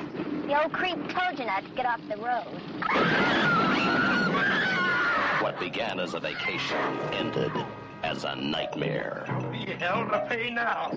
The 0.47 0.63
old 0.63 0.73
creep 0.73 0.97
told 1.09 1.39
you 1.39 1.47
not 1.47 1.65
to 1.65 1.71
get 1.71 1.87
off 1.87 2.01
the 2.09 2.17
road. 2.19 2.61
What 5.43 5.59
began 5.59 5.99
as 5.99 6.15
a 6.15 6.21
vacation 6.21 6.77
ended 7.13 7.53
as 8.05 8.25
a 8.25 8.37
nightmare. 8.37 9.25
You 9.53 9.75
hell 9.77 10.07
to 10.11 10.27
pay 10.29 10.51
now. 10.51 10.91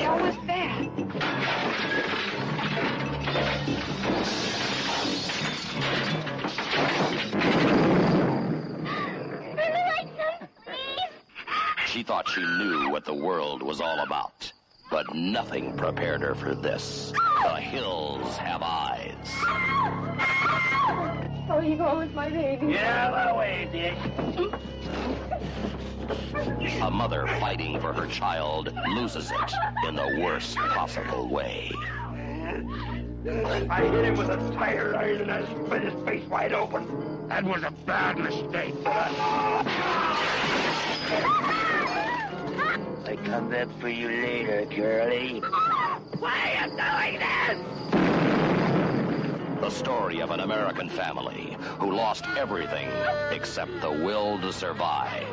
How 0.00 0.18
was 0.18 0.36
that? 0.46 0.80
She 11.86 12.02
thought 12.02 12.28
she 12.28 12.40
knew 12.40 12.88
what 12.90 13.04
the 13.04 13.14
world 13.14 13.62
was 13.62 13.80
all 13.80 14.00
about, 14.00 14.52
but 14.90 15.14
nothing 15.14 15.76
prepared 15.76 16.20
her 16.22 16.34
for 16.34 16.54
this. 16.54 17.12
The 17.42 17.56
hills 17.56 18.36
have 18.36 18.62
eyes. 18.62 19.14
Oh, 21.50 21.60
you 21.60 21.76
going 21.76 21.98
with 21.98 22.14
my 22.14 22.30
baby? 22.30 22.72
Yeah, 22.72 23.10
that 23.10 23.36
way, 23.36 23.68
Dick. 23.72 23.96
A 26.80 26.90
mother 26.90 27.26
fighting 27.38 27.80
for 27.80 27.92
her 27.92 28.06
child 28.06 28.72
loses 28.88 29.30
it 29.30 29.52
in 29.86 29.94
the 29.94 30.20
worst 30.22 30.56
possible 30.56 31.28
way. 31.28 31.70
I 33.70 33.88
hit 33.90 34.04
him 34.04 34.16
with 34.16 34.28
a 34.28 34.36
tire 34.54 34.94
iron 34.96 35.22
and 35.22 35.30
I 35.30 35.44
split 35.44 35.82
his 35.82 36.04
face 36.04 36.28
wide 36.28 36.52
open. 36.52 37.28
That 37.28 37.44
was 37.44 37.62
a 37.62 37.70
bad 37.70 38.18
mistake. 38.18 38.74
I 43.06 43.16
come 43.16 43.50
back 43.50 43.68
for 43.80 43.88
you 43.90 44.08
later, 44.08 44.64
girlie. 44.64 45.40
Why 46.18 46.56
are 46.58 46.68
you 46.68 46.70
doing 46.70 47.18
this? 47.20 47.58
The 49.60 49.68
story 49.68 50.20
of 50.20 50.30
an 50.30 50.40
American 50.40 50.88
family 50.88 51.58
who 51.78 51.92
lost 51.92 52.24
everything 52.38 52.88
except 53.30 53.78
the 53.82 53.90
will 53.90 54.38
to 54.40 54.54
survive. 54.54 55.26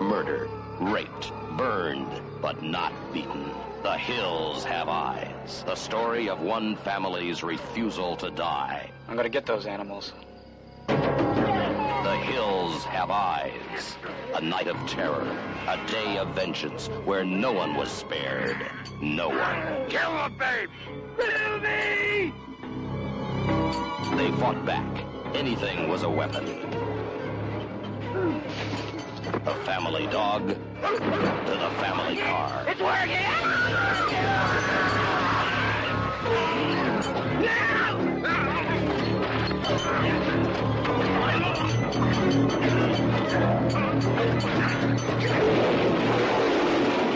Murdered, 0.00 0.48
raped, 0.80 1.32
burned, 1.56 2.20
but 2.40 2.62
not 2.62 2.92
beaten. 3.12 3.50
The 3.82 3.98
hills 3.98 4.62
have 4.62 4.88
eyes. 4.88 5.64
The 5.66 5.74
story 5.74 6.28
of 6.28 6.40
one 6.40 6.76
family's 6.76 7.42
refusal 7.42 8.16
to 8.18 8.30
die. 8.30 8.88
I'm 9.08 9.16
gonna 9.16 9.28
get 9.28 9.46
those 9.46 9.66
animals. 9.66 10.12
The 12.02 12.16
hills 12.16 12.84
have 12.84 13.10
eyes. 13.10 13.96
A 14.34 14.40
night 14.40 14.66
of 14.66 14.76
terror. 14.86 15.26
A 15.68 15.76
day 15.86 16.18
of 16.18 16.28
vengeance 16.28 16.88
where 17.04 17.24
no 17.24 17.52
one 17.52 17.74
was 17.74 17.90
spared. 17.90 18.70
No 19.00 19.28
one. 19.28 19.88
Kill 19.88 20.12
the 20.12 20.30
babe! 20.38 20.70
Kill 21.18 21.60
me! 21.60 22.32
They 24.16 24.30
fought 24.38 24.64
back. 24.64 25.04
Anything 25.34 25.88
was 25.88 26.02
a 26.02 26.08
weapon. 26.08 26.44
The 29.44 29.54
family 29.64 30.06
dog 30.06 30.48
to 30.48 30.54
the 30.54 31.70
family 31.80 32.16
car. 32.18 32.64
It's 32.68 32.80
working! 32.80 33.16
Ah! 40.38 40.75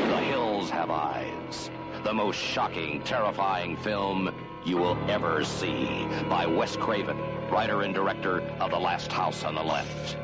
The 0.09 0.19
hills 0.25 0.71
have 0.71 0.91
eyes. 0.91 1.71
the 2.05 2.13
most 2.13 2.37
shocking, 2.37 3.03
terrifying 3.03 3.77
film 3.77 4.33
you 4.65 4.77
will 4.77 4.97
ever 5.11 5.45
see 5.45 6.07
by 6.29 6.47
Wes 6.47 6.77
Craven, 6.77 7.19
writer 7.51 7.83
and 7.83 7.93
director 7.93 8.41
of 8.61 8.71
The 8.71 8.79
Last 8.79 9.11
House 9.11 9.43
on 9.43 9.55
the 9.55 9.63
Left. 9.63 10.17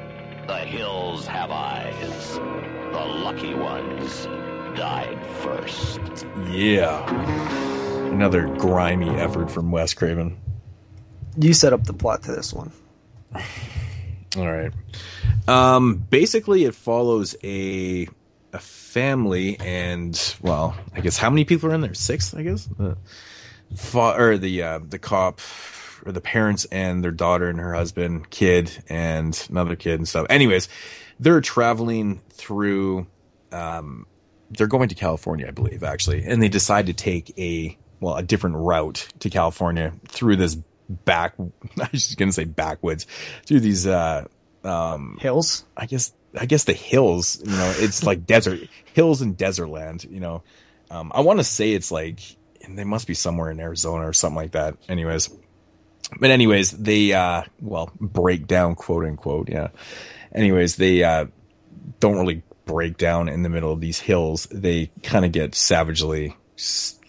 The 0.47 0.59
Hills 0.59 1.27
Have 1.27 1.51
Eyes. 1.51 2.35
The 2.37 3.05
lucky 3.05 3.55
ones 3.55 4.27
died 4.77 5.19
first. 5.43 6.01
Yeah. 6.49 7.05
Another 8.13 8.47
grimy 8.57 9.11
effort 9.11 9.51
from 9.51 9.73
Wes 9.73 9.95
Craven. 9.95 10.39
You 11.39 11.53
set 11.53 11.73
up 11.73 11.85
the 11.85 11.93
plot 11.93 12.23
to 12.25 12.33
this 12.33 12.53
one. 12.53 12.71
All 14.37 14.51
right. 14.51 14.73
Um, 15.49 15.97
basically, 16.11 16.65
it 16.65 16.75
follows 16.75 17.37
a 17.43 18.09
a 18.53 18.59
family, 18.59 19.59
and 19.61 20.37
well, 20.41 20.77
I 20.95 21.01
guess 21.01 21.17
how 21.17 21.31
many 21.31 21.45
people 21.45 21.71
are 21.71 21.75
in 21.75 21.81
there? 21.81 21.95
Six, 21.95 22.35
I 22.35 22.43
guess. 22.43 22.67
The 22.79 22.97
fa- 23.75 24.17
or 24.19 24.39
the 24.39 24.63
uh, 24.63 24.81
the 24.87 24.99
cop 24.99 25.41
or 26.05 26.13
the 26.13 26.21
parents 26.21 26.67
and 26.67 27.03
their 27.03 27.11
daughter 27.11 27.49
and 27.49 27.59
her 27.59 27.75
husband, 27.75 28.31
kid, 28.31 28.71
and 28.89 29.47
another 29.51 29.77
kid 29.77 29.99
and 29.99 30.09
stuff. 30.09 30.27
Anyways, 30.31 30.69
they're 31.21 31.41
traveling 31.41 32.21
through. 32.31 33.07
Um, 33.53 34.07
they're 34.51 34.67
going 34.67 34.89
to 34.89 34.95
California, 34.95 35.47
I 35.49 35.51
believe, 35.51 35.83
actually, 35.83 36.25
and 36.25 36.43
they 36.43 36.49
decide 36.49 36.87
to 36.87 36.93
take 36.93 37.37
a 37.39 37.77
well 38.01 38.17
a 38.17 38.23
different 38.23 38.57
route 38.57 39.09
to 39.21 39.31
California 39.31 39.93
through 40.09 40.37
this 40.37 40.57
back. 40.89 41.35
I 41.81 41.89
was 41.93 42.07
just 42.07 42.19
gonna 42.19 42.33
say 42.33 42.45
backwoods 42.45 43.07
through 43.45 43.61
these 43.61 43.87
uh 43.87 44.25
um 44.65 45.19
hills. 45.21 45.65
I 45.77 45.87
guess 45.87 46.13
I 46.37 46.47
guess 46.47 46.65
the 46.65 46.73
hills. 46.73 47.41
You 47.45 47.53
know, 47.53 47.75
it's 47.77 48.05
like 48.05 48.27
desert 48.27 48.61
hills 48.95 49.23
and 49.23 49.37
desert 49.37 49.69
land. 49.69 50.05
You 50.05 50.21
know, 50.21 50.43
um, 50.91 51.13
I 51.15 51.21
want 51.21 51.39
to 51.39 51.45
say 51.45 51.73
it's 51.73 51.91
like 51.91 52.21
and 52.63 52.79
they 52.79 52.85
must 52.85 53.07
be 53.07 53.15
somewhere 53.15 53.51
in 53.51 53.61
Arizona 53.61 54.09
or 54.09 54.13
something 54.13 54.37
like 54.37 54.53
that. 54.53 54.77
Anyways, 54.89 55.31
but 56.19 56.31
anyways, 56.31 56.73
they 56.73 57.13
uh 57.13 57.43
well 57.61 57.91
break 58.01 58.47
down 58.47 58.75
quote 58.75 59.05
unquote. 59.05 59.49
Yeah. 59.49 59.69
Anyways, 60.35 60.77
they 60.77 61.03
uh 61.03 61.27
don't 62.01 62.19
really 62.19 62.43
break 62.65 62.97
down 62.97 63.29
in 63.29 63.43
the 63.43 63.49
middle 63.49 63.73
of 63.73 63.81
these 63.81 63.99
hills. 63.99 64.47
They 64.51 64.91
kind 65.03 65.25
of 65.25 65.33
get 65.33 65.55
savagely. 65.55 66.37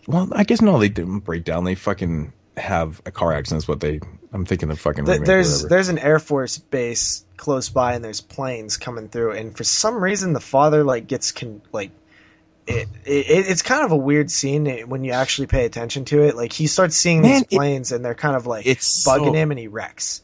Well, 0.07 0.30
I 0.31 0.43
guess 0.43 0.61
no, 0.61 0.80
they 0.80 0.89
didn't 0.89 1.19
break 1.19 1.43
down. 1.43 1.64
They 1.64 1.75
fucking 1.75 2.31
have 2.58 3.02
a 3.06 3.11
car 3.11 3.34
accident. 3.34 3.64
Is 3.64 3.68
what 3.68 3.80
they. 3.80 4.00
I'm 4.34 4.45
thinking 4.45 4.69
the 4.69 4.76
fucking. 4.76 5.06
Th- 5.06 5.22
there's 5.22 5.64
there's 5.66 5.90
an 5.90 6.00
Air 6.00 6.19
Force 6.19 6.58
base 6.58 7.26
close 7.38 7.69
by, 7.69 7.94
and 7.94 8.03
there's 8.03 8.22
planes 8.22 8.77
coming 8.77 9.08
through, 9.10 9.32
and 9.34 9.56
for 9.56 9.64
some 9.64 10.03
reason 10.03 10.34
the 10.34 10.40
father 10.40 10.84
like 10.84 11.08
gets 11.08 11.32
con- 11.32 11.61
like. 11.72 11.92
It, 12.69 12.90
it 13.06 13.48
it's 13.50 13.61
kind 13.61 13.86
of 13.86 13.94
a 13.94 13.95
weird 13.95 14.30
scene 14.30 14.66
when 14.90 15.06
you 15.06 15.14
actually 15.14 15.48
pay 15.48 15.64
attention 15.64 16.03
to 16.06 16.24
it. 16.24 16.36
Like 16.36 16.52
he 16.52 16.68
starts 16.68 16.98
seeing 16.98 17.22
Man, 17.22 17.32
these 17.32 17.42
it- 17.44 17.50
planes, 17.50 17.92
and 17.94 18.03
they're 18.03 18.14
kind 18.14 18.36
of 18.36 18.45
like 18.45 18.66
it's 18.66 19.08
bugging 19.08 19.27
so- 19.27 19.34
him, 19.34 19.52
and 19.52 19.60
he 19.60 19.68
wrecks. 19.69 20.22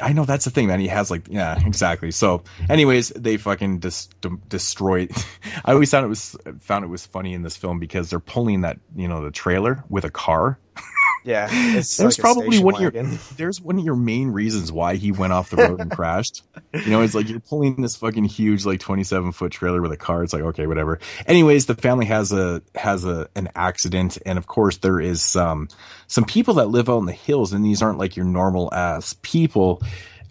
I 0.00 0.14
know 0.14 0.24
that's 0.24 0.46
the 0.46 0.50
thing, 0.50 0.68
man. 0.68 0.80
He 0.80 0.88
has 0.88 1.10
like, 1.10 1.28
yeah, 1.28 1.58
exactly. 1.66 2.12
So, 2.12 2.44
anyways, 2.70 3.10
they 3.10 3.36
fucking 3.36 3.80
dis- 3.80 4.08
d- 4.22 4.30
destroy. 4.48 5.08
I 5.66 5.72
always 5.72 5.90
found 5.90 6.06
it 6.06 6.08
was 6.08 6.34
found 6.60 6.84
it 6.86 6.88
was 6.88 7.04
funny 7.04 7.34
in 7.34 7.42
this 7.42 7.58
film 7.58 7.78
because 7.78 8.08
they're 8.08 8.18
pulling 8.18 8.62
that, 8.62 8.78
you 8.96 9.06
know, 9.06 9.22
the 9.22 9.30
trailer 9.30 9.84
with 9.90 10.04
a 10.06 10.10
car. 10.10 10.58
Yeah, 11.24 11.48
it's 11.50 11.96
There's 11.96 12.18
like 12.18 12.22
probably 12.22 12.58
one 12.58 12.74
of 12.74 12.80
your 12.80 12.90
there's 13.36 13.60
one 13.60 13.78
of 13.78 13.84
your 13.84 13.94
main 13.94 14.30
reasons 14.30 14.72
why 14.72 14.96
he 14.96 15.12
went 15.12 15.32
off 15.32 15.50
the 15.50 15.56
road 15.56 15.80
and 15.80 15.90
crashed. 15.90 16.42
You 16.72 16.90
know, 16.90 17.02
it's 17.02 17.14
like 17.14 17.28
you're 17.28 17.40
pulling 17.40 17.80
this 17.80 17.96
fucking 17.96 18.24
huge 18.24 18.64
like 18.64 18.80
27 18.80 19.32
foot 19.32 19.52
trailer 19.52 19.80
with 19.80 19.92
a 19.92 19.96
car. 19.96 20.24
It's 20.24 20.32
like 20.32 20.42
okay, 20.42 20.66
whatever. 20.66 20.98
Anyways, 21.26 21.66
the 21.66 21.74
family 21.74 22.06
has 22.06 22.32
a 22.32 22.62
has 22.74 23.04
a 23.04 23.28
an 23.36 23.50
accident, 23.54 24.18
and 24.26 24.38
of 24.38 24.46
course 24.46 24.78
there 24.78 25.00
is 25.00 25.22
some 25.22 25.68
some 26.08 26.24
people 26.24 26.54
that 26.54 26.66
live 26.66 26.88
out 26.88 26.98
in 26.98 27.06
the 27.06 27.12
hills, 27.12 27.52
and 27.52 27.64
these 27.64 27.82
aren't 27.82 27.98
like 27.98 28.16
your 28.16 28.26
normal 28.26 28.72
ass 28.72 29.14
people. 29.22 29.82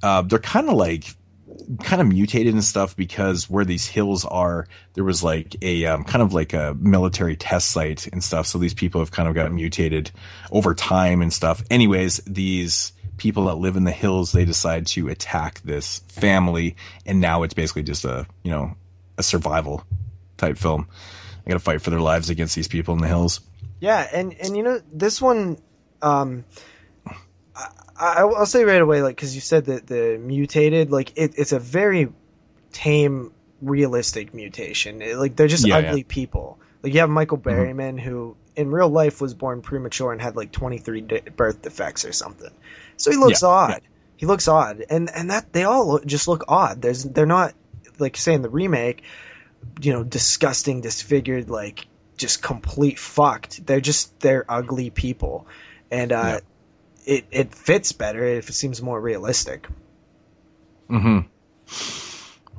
Uh, 0.04 0.24
they're 0.24 0.40
kind 0.40 0.68
of 0.68 0.76
like 0.76 1.16
kind 1.84 2.02
of 2.02 2.08
mutated 2.08 2.54
and 2.54 2.64
stuff 2.64 2.96
because 2.96 3.50
where 3.50 3.66
these 3.66 3.88
hills 3.88 4.26
are, 4.26 4.68
there 4.94 5.04
was 5.04 5.24
like 5.24 5.56
a 5.62 5.86
um, 5.86 6.04
kind 6.04 6.22
of 6.22 6.34
like 6.34 6.54
a 6.54 6.76
military 6.80 7.36
test 7.36 7.72
site 7.72 8.08
and 8.08 8.24
stuff. 8.24 8.48
So 8.48 8.58
these 8.58 8.74
people 8.74 9.02
have 9.02 9.12
kind 9.12 9.28
of 9.30 9.36
got 9.36 9.52
mutated 9.52 10.12
over 10.52 10.74
time 10.74 11.22
and 11.22 11.32
stuff. 11.32 11.64
Anyways, 11.70 12.18
these 12.28 12.94
people 13.18 13.46
that 13.46 13.56
live 13.56 13.76
in 13.76 13.84
the 13.84 13.92
hills, 13.92 14.32
they 14.32 14.46
decide 14.46 14.88
to 14.88 15.08
attack 15.10 15.62
this 15.62 16.00
family, 16.08 16.76
and 17.06 17.22
now 17.22 17.44
it's 17.44 17.54
basically 17.54 17.84
just 17.84 18.06
a 18.06 18.26
you 18.44 18.52
know 18.52 18.76
a 19.18 19.24
survival 19.24 19.84
type 20.38 20.58
film. 20.58 20.88
They 21.44 21.52
got 21.52 21.58
to 21.58 21.64
fight 21.64 21.82
for 21.82 21.90
their 21.90 22.02
lives 22.02 22.30
against 22.30 22.56
these 22.56 22.68
people 22.68 22.94
in 22.96 23.02
the 23.02 23.08
hills. 23.08 23.42
Yeah, 23.80 24.08
and 24.12 24.34
and 24.40 24.56
you 24.56 24.64
know 24.64 24.82
this 24.92 25.22
one, 25.22 25.58
um, 26.02 26.46
I, 28.02 28.14
I 28.16 28.28
I'll 28.28 28.48
say 28.48 28.66
right 28.66 28.82
away, 28.82 29.04
like 29.04 29.18
because 29.18 29.36
you 29.36 29.42
said 29.42 29.66
that 29.68 29.88
the 29.88 30.20
mutated, 30.20 30.92
like 30.92 31.14
it, 31.18 31.36
it's 31.38 31.54
a 31.54 31.60
very 31.60 32.10
tame, 32.74 33.34
realistic 33.62 34.34
mutation. 34.34 35.02
It- 35.02 35.18
like 35.18 35.36
they're 35.38 35.48
just 35.48 35.68
Yeah, 35.68 35.72
ugly 35.72 36.04
yeah. 36.04 36.04
people. 36.04 36.60
Like 36.84 36.94
you 36.94 37.02
have 37.02 37.10
Michael 37.12 37.40
Berryman, 37.40 38.00
who 38.00 38.38
in 38.56 38.72
real 38.72 38.90
life 38.90 39.22
was 39.22 39.36
born 39.36 39.62
premature 39.64 40.14
and 40.14 40.22
had 40.22 40.36
like 40.38 40.52
twenty 40.52 40.80
three 40.80 41.02
de- 41.02 41.22
birth 41.36 41.62
defects 41.64 42.06
or 42.06 42.14
something. 42.14 42.52
So 42.98 43.12
he 43.12 43.18
looks 43.18 43.44
Yeah, 43.44 43.44
odd. 43.44 43.82
He 44.18 44.28
looks 44.28 44.48
odd, 44.48 44.86
and 44.90 45.10
and 45.16 45.32
that 45.32 45.54
they 45.54 45.64
all 45.66 45.88
look, 45.94 46.06
just 46.06 46.28
look 46.30 46.46
odd. 46.48 46.82
There's 46.82 47.04
they're 47.04 47.26
not 47.28 47.56
like 48.00 48.18
say 48.18 48.34
in 48.34 48.44
the 48.44 48.50
remake, 48.50 49.04
you 49.82 49.94
know, 49.94 50.04
disgusting, 50.04 50.82
disfigured, 50.82 51.50
like 51.50 51.88
just 52.18 52.42
complete 52.44 53.00
fucked. 53.00 53.66
They're 53.66 53.82
just 53.82 54.20
they're 54.20 54.46
ugly 54.50 54.90
people, 54.90 55.48
and 55.92 56.12
uh, 56.12 56.40
it 57.06 57.26
it 57.32 57.54
fits 57.56 57.92
better 57.92 58.24
if 58.24 58.50
it 58.50 58.54
seems 58.54 58.82
more 58.82 59.00
realistic. 59.00 59.68
hmm 60.88 61.20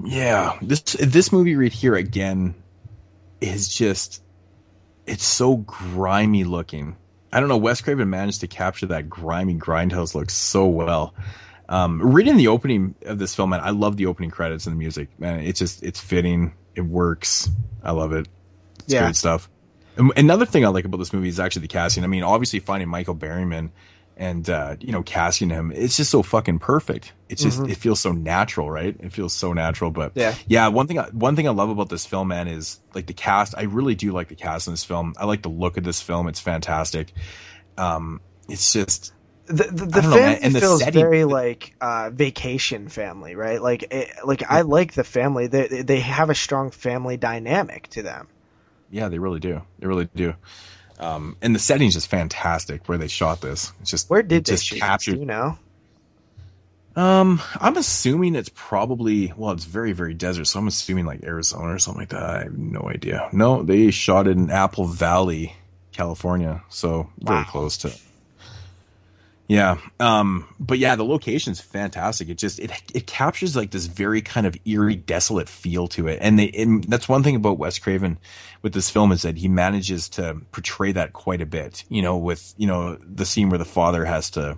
Yeah, 0.04 0.58
this 0.62 0.82
this 0.82 1.32
movie 1.32 1.54
right 1.56 1.72
here 1.72 1.94
again 1.94 2.54
is 3.40 3.68
just 3.68 4.22
it's 5.06 5.24
so 5.24 5.56
grimy 5.56 6.44
looking. 6.44 6.96
I 7.32 7.40
don't 7.40 7.48
know. 7.48 7.56
Wes 7.56 7.80
Craven 7.80 8.10
managed 8.10 8.40
to 8.40 8.46
capture 8.46 8.86
that 8.86 9.08
grimy 9.08 9.54
grindhouse 9.54 10.14
look 10.14 10.30
so 10.30 10.66
well. 10.66 11.14
Um, 11.68 12.02
reading 12.02 12.36
the 12.36 12.48
opening 12.48 12.94
of 13.06 13.18
this 13.18 13.34
film, 13.34 13.50
man, 13.50 13.60
I 13.60 13.70
love 13.70 13.96
the 13.96 14.06
opening 14.06 14.30
credits 14.30 14.66
and 14.66 14.74
the 14.76 14.78
music. 14.78 15.08
Man, 15.18 15.40
it's 15.40 15.58
just 15.58 15.82
it's 15.82 16.00
fitting. 16.00 16.52
It 16.74 16.82
works. 16.82 17.48
I 17.82 17.92
love 17.92 18.12
it. 18.12 18.28
It's 18.80 18.92
Yeah. 18.92 19.06
good 19.06 19.16
stuff. 19.16 19.48
Another 20.16 20.46
thing 20.46 20.64
I 20.64 20.68
like 20.68 20.86
about 20.86 20.98
this 20.98 21.12
movie 21.12 21.28
is 21.28 21.38
actually 21.38 21.62
the 21.62 21.68
casting. 21.68 22.02
I 22.02 22.06
mean, 22.06 22.22
obviously 22.22 22.60
finding 22.60 22.88
Michael 22.88 23.14
Berryman 23.14 23.70
and 24.16 24.48
uh, 24.50 24.76
you 24.80 24.92
know 24.92 25.02
casting 25.02 25.50
him, 25.50 25.72
it's 25.74 25.96
just 25.96 26.10
so 26.10 26.22
fucking 26.22 26.58
perfect. 26.58 27.12
It's 27.28 27.42
just 27.42 27.60
Mhm. 27.60 27.70
it 27.70 27.76
feels 27.78 28.00
so 28.00 28.12
natural, 28.12 28.70
right? 28.70 28.94
It 29.00 29.12
feels 29.12 29.32
so 29.32 29.52
natural. 29.52 29.90
But 29.90 30.12
Yeah. 30.14 30.34
yeah. 30.46 30.68
One 30.68 30.86
thing 30.86 30.98
I, 30.98 31.08
one 31.10 31.34
thing 31.36 31.46
I 31.48 31.50
love 31.52 31.70
about 31.70 31.88
this 31.88 32.04
film, 32.06 32.28
man, 32.28 32.46
is 32.48 32.78
like 32.94 33.06
the 33.06 33.14
cast. 33.14 33.54
I 33.56 33.62
really 33.62 33.94
do 33.94 34.12
like 34.12 34.28
the 34.28 34.34
cast 34.36 34.66
in 34.66 34.72
this 34.74 34.84
film. 34.84 35.14
I 35.18 35.24
like 35.24 35.42
the 35.42 35.48
look 35.48 35.76
of 35.78 35.84
this 35.84 36.00
film. 36.02 36.28
It's 36.28 36.40
fantastic. 36.40 37.12
Um, 37.78 38.20
it's 38.48 38.72
just 38.72 39.12
The 39.46 39.64
the, 39.64 39.86
the 39.86 40.02
know, 40.02 40.10
man. 40.10 40.36
family 40.40 40.48
the 40.50 40.60
feels 40.60 40.80
setting- 40.80 41.00
very 41.02 41.24
like 41.24 41.74
uh, 41.80 42.10
vacation 42.12 42.88
family, 42.88 43.34
right? 43.34 43.60
Like 43.62 43.84
it, 43.92 44.10
like 44.24 44.42
I 44.48 44.60
like 44.60 44.92
the 44.92 45.04
family. 45.04 45.46
They 45.46 45.82
they 45.82 46.00
have 46.00 46.28
a 46.30 46.34
strong 46.34 46.70
family 46.70 47.16
dynamic 47.16 47.88
to 47.88 48.02
them. 48.02 48.28
Yeah, 48.90 49.08
they 49.08 49.18
really 49.18 49.40
do. 49.40 49.62
They 49.78 49.86
really 49.86 50.08
do. 50.14 50.34
Um, 50.98 51.36
and 51.42 51.54
the 51.54 51.58
setting's 51.58 51.94
just 51.94 52.08
fantastic 52.08 52.88
where 52.88 52.98
they 52.98 53.08
shot 53.08 53.40
this. 53.40 53.72
It's 53.80 53.90
just 53.90 54.08
Where 54.10 54.22
did 54.22 54.44
they 54.44 54.52
just 54.52 54.66
shoot? 54.66 54.80
captured. 54.80 55.18
You 55.18 55.26
know? 55.26 55.58
Um, 56.94 57.40
I'm 57.58 57.76
assuming 57.78 58.34
it's 58.34 58.50
probably 58.54 59.32
well, 59.36 59.52
it's 59.52 59.64
very 59.64 59.92
very 59.92 60.12
desert, 60.14 60.44
so 60.44 60.58
I'm 60.58 60.68
assuming 60.68 61.06
like 61.06 61.22
Arizona 61.24 61.74
or 61.74 61.78
something 61.78 62.02
like 62.02 62.10
that. 62.10 62.22
I 62.22 62.42
have 62.44 62.58
no 62.58 62.82
idea. 62.88 63.28
No, 63.32 63.62
they 63.62 63.90
shot 63.90 64.26
it 64.28 64.32
in 64.36 64.50
Apple 64.50 64.86
Valley, 64.86 65.56
California, 65.92 66.62
so 66.68 67.08
very 67.18 67.44
close 67.44 67.78
to. 67.78 67.92
Yeah, 69.48 69.78
um, 70.00 70.48
but 70.58 70.78
yeah, 70.78 70.96
the 70.96 71.04
location's 71.04 71.60
fantastic. 71.60 72.28
It 72.30 72.38
just 72.38 72.58
it 72.58 72.70
it 72.94 73.06
captures 73.06 73.54
like 73.54 73.70
this 73.70 73.86
very 73.86 74.22
kind 74.22 74.46
of 74.46 74.56
eerie, 74.64 74.96
desolate 74.96 75.48
feel 75.48 75.88
to 75.88 76.08
it, 76.08 76.20
and 76.22 76.38
they 76.38 76.48
and 76.50 76.84
that's 76.84 77.08
one 77.08 77.22
thing 77.22 77.36
about 77.36 77.58
Wes 77.58 77.78
Craven 77.78 78.18
with 78.62 78.72
this 78.72 78.88
film 78.88 79.12
is 79.12 79.22
that 79.22 79.36
he 79.36 79.48
manages 79.48 80.08
to 80.10 80.40
portray 80.52 80.92
that 80.92 81.12
quite 81.12 81.42
a 81.42 81.46
bit. 81.46 81.84
You 81.88 82.02
know, 82.02 82.16
with 82.16 82.54
you 82.56 82.66
know 82.66 82.96
the 82.96 83.26
scene 83.26 83.50
where 83.50 83.58
the 83.58 83.64
father 83.64 84.04
has 84.04 84.30
to 84.30 84.56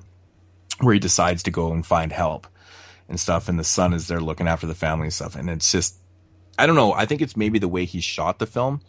where 0.81 0.95
he 0.95 1.01
decides 1.01 1.45
to 1.45 1.51
go 1.51 1.73
and 1.73 1.85
find 1.85 2.13
help 2.13 2.47
and 3.09 3.21
stuff 3.21 3.49
and 3.49 3.59
the 3.59 3.65
son 3.65 3.93
is 3.93 4.09
there 4.09 4.21
looking 4.21 4.49
after 4.49 4.67
the 4.67 4.75
family 4.75 5.07
and 5.07 5.13
stuff 5.13 5.37
and 5.37 5.49
it's 5.51 5.71
just 5.71 5.97
i 6.59 6.67
don't 6.67 6.77
know 6.77 6.93
i 6.93 7.07
think 7.07 7.21
it's 7.21 7.37
maybe 7.37 7.59
the 7.59 7.69
way 7.69 7.85
he 7.85 8.01
shot 8.01 8.39
the 8.39 8.47
film 8.47 8.81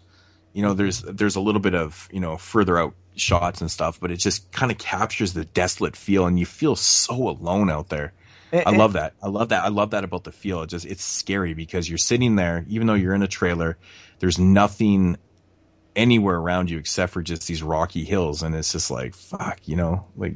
you 0.56 0.64
know 0.64 0.74
there's 0.74 1.02
there's 1.02 1.36
a 1.36 1.40
little 1.40 1.62
bit 1.62 1.76
of 1.76 2.10
you 2.12 2.20
know 2.20 2.38
further 2.38 2.80
out 2.80 2.96
shots 3.16 3.62
and 3.62 3.70
stuff 3.70 4.00
but 4.00 4.10
it 4.10 4.18
just 4.18 4.52
kind 4.52 4.72
of 4.72 4.78
captures 4.78 5.34
the 5.34 5.46
desolate 5.46 5.96
feel 5.96 6.26
and 6.26 6.40
you 6.40 6.46
feel 6.46 6.76
so 6.76 7.30
alone 7.30 7.70
out 7.70 7.90
there 7.90 8.14
And- 8.52 8.64
i 8.68 8.72
love 8.72 8.94
that 8.94 9.14
i 9.22 9.28
love 9.28 9.50
that 9.50 9.64
i 9.64 9.68
love 9.68 9.92
that 9.92 10.04
about 10.04 10.24
the 10.24 10.32
feel 10.32 10.64
it 10.64 10.68
just 10.68 10.86
it's 10.86 11.04
scary 11.04 11.54
because 11.54 11.88
you're 11.88 11.98
sitting 12.00 12.36
there 12.36 12.66
even 12.68 12.88
though 12.88 12.94
you're 12.96 13.14
in 13.14 13.22
a 13.22 13.28
trailer 13.28 13.78
there's 14.20 14.40
nothing 14.40 15.18
anywhere 15.96 16.36
around 16.36 16.70
you 16.70 16.78
except 16.78 17.14
for 17.14 17.22
just 17.22 17.48
these 17.48 17.64
rocky 17.64 18.04
hills, 18.04 18.44
and 18.44 18.56
it's 18.56 18.72
just 18.72 18.92
like 18.92 19.16
fuck, 19.16 19.60
you 19.66 19.76
know, 19.76 20.06
like 20.16 20.36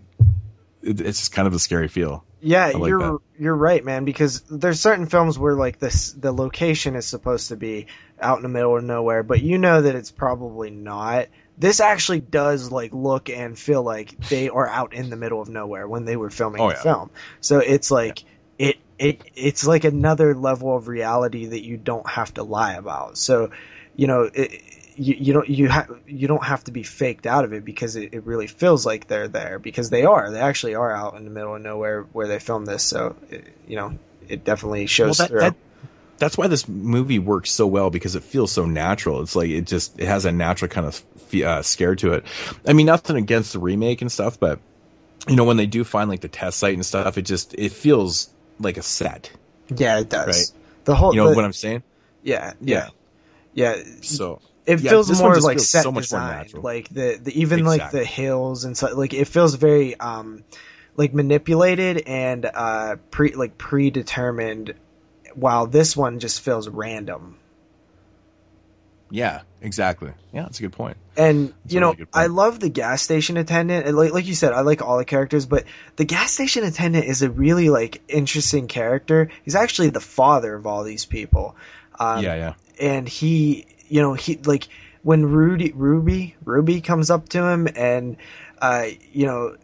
it, 0.81 1.01
it's 1.01 1.19
just 1.19 1.31
kind 1.33 1.47
of 1.47 1.53
a 1.53 1.59
scary 1.59 1.87
feel. 1.87 2.23
Yeah, 2.41 2.67
like 2.67 2.89
you're 2.89 2.99
that. 2.99 3.17
you're 3.37 3.55
right, 3.55 3.83
man. 3.83 4.05
Because 4.05 4.41
there's 4.49 4.79
certain 4.79 5.07
films 5.07 5.37
where 5.37 5.55
like 5.55 5.79
this 5.79 6.13
the 6.13 6.31
location 6.31 6.95
is 6.95 7.05
supposed 7.05 7.49
to 7.49 7.57
be 7.57 7.87
out 8.21 8.37
in 8.37 8.43
the 8.43 8.49
middle 8.49 8.77
of 8.77 8.83
nowhere, 8.83 9.23
but 9.23 9.41
you 9.41 9.57
know 9.57 9.81
that 9.81 9.95
it's 9.95 10.11
probably 10.11 10.69
not. 10.69 11.27
This 11.57 11.79
actually 11.79 12.21
does 12.21 12.71
like 12.71 12.93
look 12.93 13.29
and 13.29 13.57
feel 13.57 13.83
like 13.83 14.17
they 14.29 14.49
are 14.49 14.67
out 14.67 14.93
in 14.93 15.09
the 15.09 15.15
middle 15.17 15.41
of 15.41 15.49
nowhere 15.49 15.87
when 15.87 16.05
they 16.05 16.15
were 16.15 16.29
filming 16.29 16.61
Oh, 16.61 16.69
the 16.69 16.75
yeah. 16.75 16.81
film. 16.81 17.09
So 17.41 17.59
it's 17.59 17.91
like 17.91 18.23
it 18.57 18.77
it 18.97 19.21
it's 19.35 19.65
like 19.67 19.83
another 19.83 20.35
level 20.35 20.75
of 20.75 20.87
reality 20.87 21.47
that 21.47 21.63
you 21.63 21.75
don't 21.77 22.07
have 22.09 22.33
to 22.35 22.43
lie 22.43 22.73
about. 22.73 23.17
So 23.17 23.51
you 23.95 24.07
know 24.07 24.29
it, 24.33 24.61
you, 24.95 25.15
you 25.19 25.33
don't 25.33 25.49
you 25.49 25.69
ha- 25.69 25.87
you 26.07 26.27
don't 26.29 26.43
have 26.43 26.63
to 26.65 26.71
be 26.71 26.83
faked 26.83 27.25
out 27.27 27.43
of 27.45 27.51
it 27.53 27.63
because 27.65 27.95
it, 27.97 28.13
it 28.13 28.23
really 28.25 28.47
feels 28.47 28.85
like 28.85 29.07
they're 29.07 29.27
there 29.27 29.59
because 29.59 29.89
they 29.89 30.03
are 30.05 30.31
they 30.31 30.39
actually 30.39 30.75
are 30.75 30.93
out 30.93 31.15
in 31.15 31.25
the 31.25 31.29
middle 31.31 31.55
of 31.55 31.61
nowhere 31.61 32.03
where 32.13 32.27
they 32.27 32.39
filmed 32.39 32.67
this 32.67 32.83
so 32.83 33.15
it, 33.29 33.45
you 33.67 33.75
know 33.77 33.97
it 34.29 34.43
definitely 34.45 34.85
shows 34.87 35.19
Well, 35.19 35.27
that- 35.27 35.29
through. 35.29 35.39
that- 35.41 35.55
that's 36.19 36.37
why 36.37 36.47
this 36.47 36.67
movie 36.67 37.19
works 37.19 37.51
so 37.51 37.65
well 37.65 37.89
because 37.89 38.15
it 38.15 38.23
feels 38.23 38.51
so 38.51 38.65
natural. 38.65 39.21
It's 39.21 39.35
like 39.35 39.49
it 39.49 39.65
just 39.65 39.99
it 39.99 40.07
has 40.07 40.25
a 40.25 40.31
natural 40.31 40.69
kind 40.69 40.85
of 40.87 41.03
uh, 41.43 41.61
scare 41.61 41.95
to 41.95 42.13
it. 42.13 42.25
I 42.67 42.73
mean, 42.73 42.85
nothing 42.85 43.15
against 43.15 43.53
the 43.53 43.59
remake 43.59 44.01
and 44.01 44.11
stuff, 44.11 44.39
but 44.39 44.59
you 45.27 45.35
know 45.35 45.43
when 45.45 45.57
they 45.57 45.65
do 45.65 45.83
find 45.83 46.09
like 46.09 46.21
the 46.21 46.27
test 46.27 46.59
site 46.59 46.73
and 46.75 46.85
stuff, 46.85 47.17
it 47.17 47.23
just 47.23 47.53
it 47.55 47.71
feels 47.71 48.29
like 48.59 48.77
a 48.77 48.81
set. 48.83 49.31
yeah, 49.75 49.99
it 49.99 50.09
does. 50.09 50.27
Right. 50.27 50.59
The 50.85 50.95
whole 50.95 51.13
You 51.13 51.21
know 51.21 51.29
the- 51.29 51.35
what 51.35 51.45
I'm 51.45 51.53
saying? 51.53 51.83
yeah 52.23 52.53
yeah 52.61 52.89
yeah. 53.53 53.75
So 54.01 54.41
it 54.65 54.81
yeah, 54.81 54.89
feels 54.91 55.21
more 55.21 55.35
like 55.39 55.57
feels 55.57 55.69
set 55.69 55.83
so 55.83 55.91
much 55.91 56.11
more 56.11 56.19
design, 56.21 56.37
natural. 56.37 56.63
like 56.63 56.89
the, 56.89 57.19
the 57.21 57.39
even 57.39 57.63
like 57.63 57.91
the 57.91 58.03
hills 58.03 58.65
and 58.65 58.77
so 58.77 58.93
Like 58.95 59.13
it 59.13 59.25
feels 59.25 59.55
very 59.55 59.97
um 59.99 60.43
like 60.95 61.13
manipulated 61.13 62.03
and 62.07 62.45
uh 62.45 62.97
pre 63.11 63.33
like 63.33 63.57
predetermined. 63.57 64.73
While 65.35 65.67
this 65.67 65.95
one 65.95 66.19
just 66.19 66.41
feels 66.41 66.67
random. 66.67 67.37
Yeah, 69.11 69.41
exactly. 69.61 70.11
Yeah, 70.31 70.43
that's 70.43 70.59
a 70.59 70.61
good 70.61 70.73
point. 70.73 70.97
And 71.17 71.49
That's 71.63 71.73
you 71.73 71.79
a 71.79 71.81
know, 71.81 71.91
really 71.93 72.05
I 72.13 72.27
love 72.27 72.59
the 72.59 72.69
gas 72.69 73.01
station 73.01 73.37
attendant. 73.37 73.87
And 73.87 73.97
like 73.97 74.11
like 74.13 74.27
you 74.27 74.35
said, 74.35 74.53
I 74.53 74.61
like 74.61 74.81
all 74.81 74.97
the 74.97 75.05
characters, 75.05 75.45
but 75.45 75.65
the 75.95 76.05
gas 76.05 76.31
station 76.31 76.63
attendant 76.63 77.05
is 77.05 77.21
a 77.21 77.29
really 77.29 77.69
like 77.69 78.01
interesting 78.07 78.67
character. 78.67 79.29
He's 79.43 79.55
actually 79.55 79.89
the 79.89 79.99
father 79.99 80.53
of 80.53 80.67
all 80.67 80.83
these 80.83 81.05
people. 81.05 81.55
Um, 81.99 82.23
yeah, 82.23 82.35
yeah. 82.35 82.53
and 82.79 83.09
he 83.09 83.65
you 83.87 84.01
know 84.01 84.13
he 84.13 84.37
like 84.37 84.67
when 85.01 85.25
rudy 85.25 85.71
ruby 85.73 86.35
ruby 86.43 86.81
comes 86.81 87.09
up 87.09 87.29
to 87.29 87.43
him 87.43 87.67
and 87.75 88.17
uh 88.61 88.85
you 89.11 89.25
know 89.25 89.55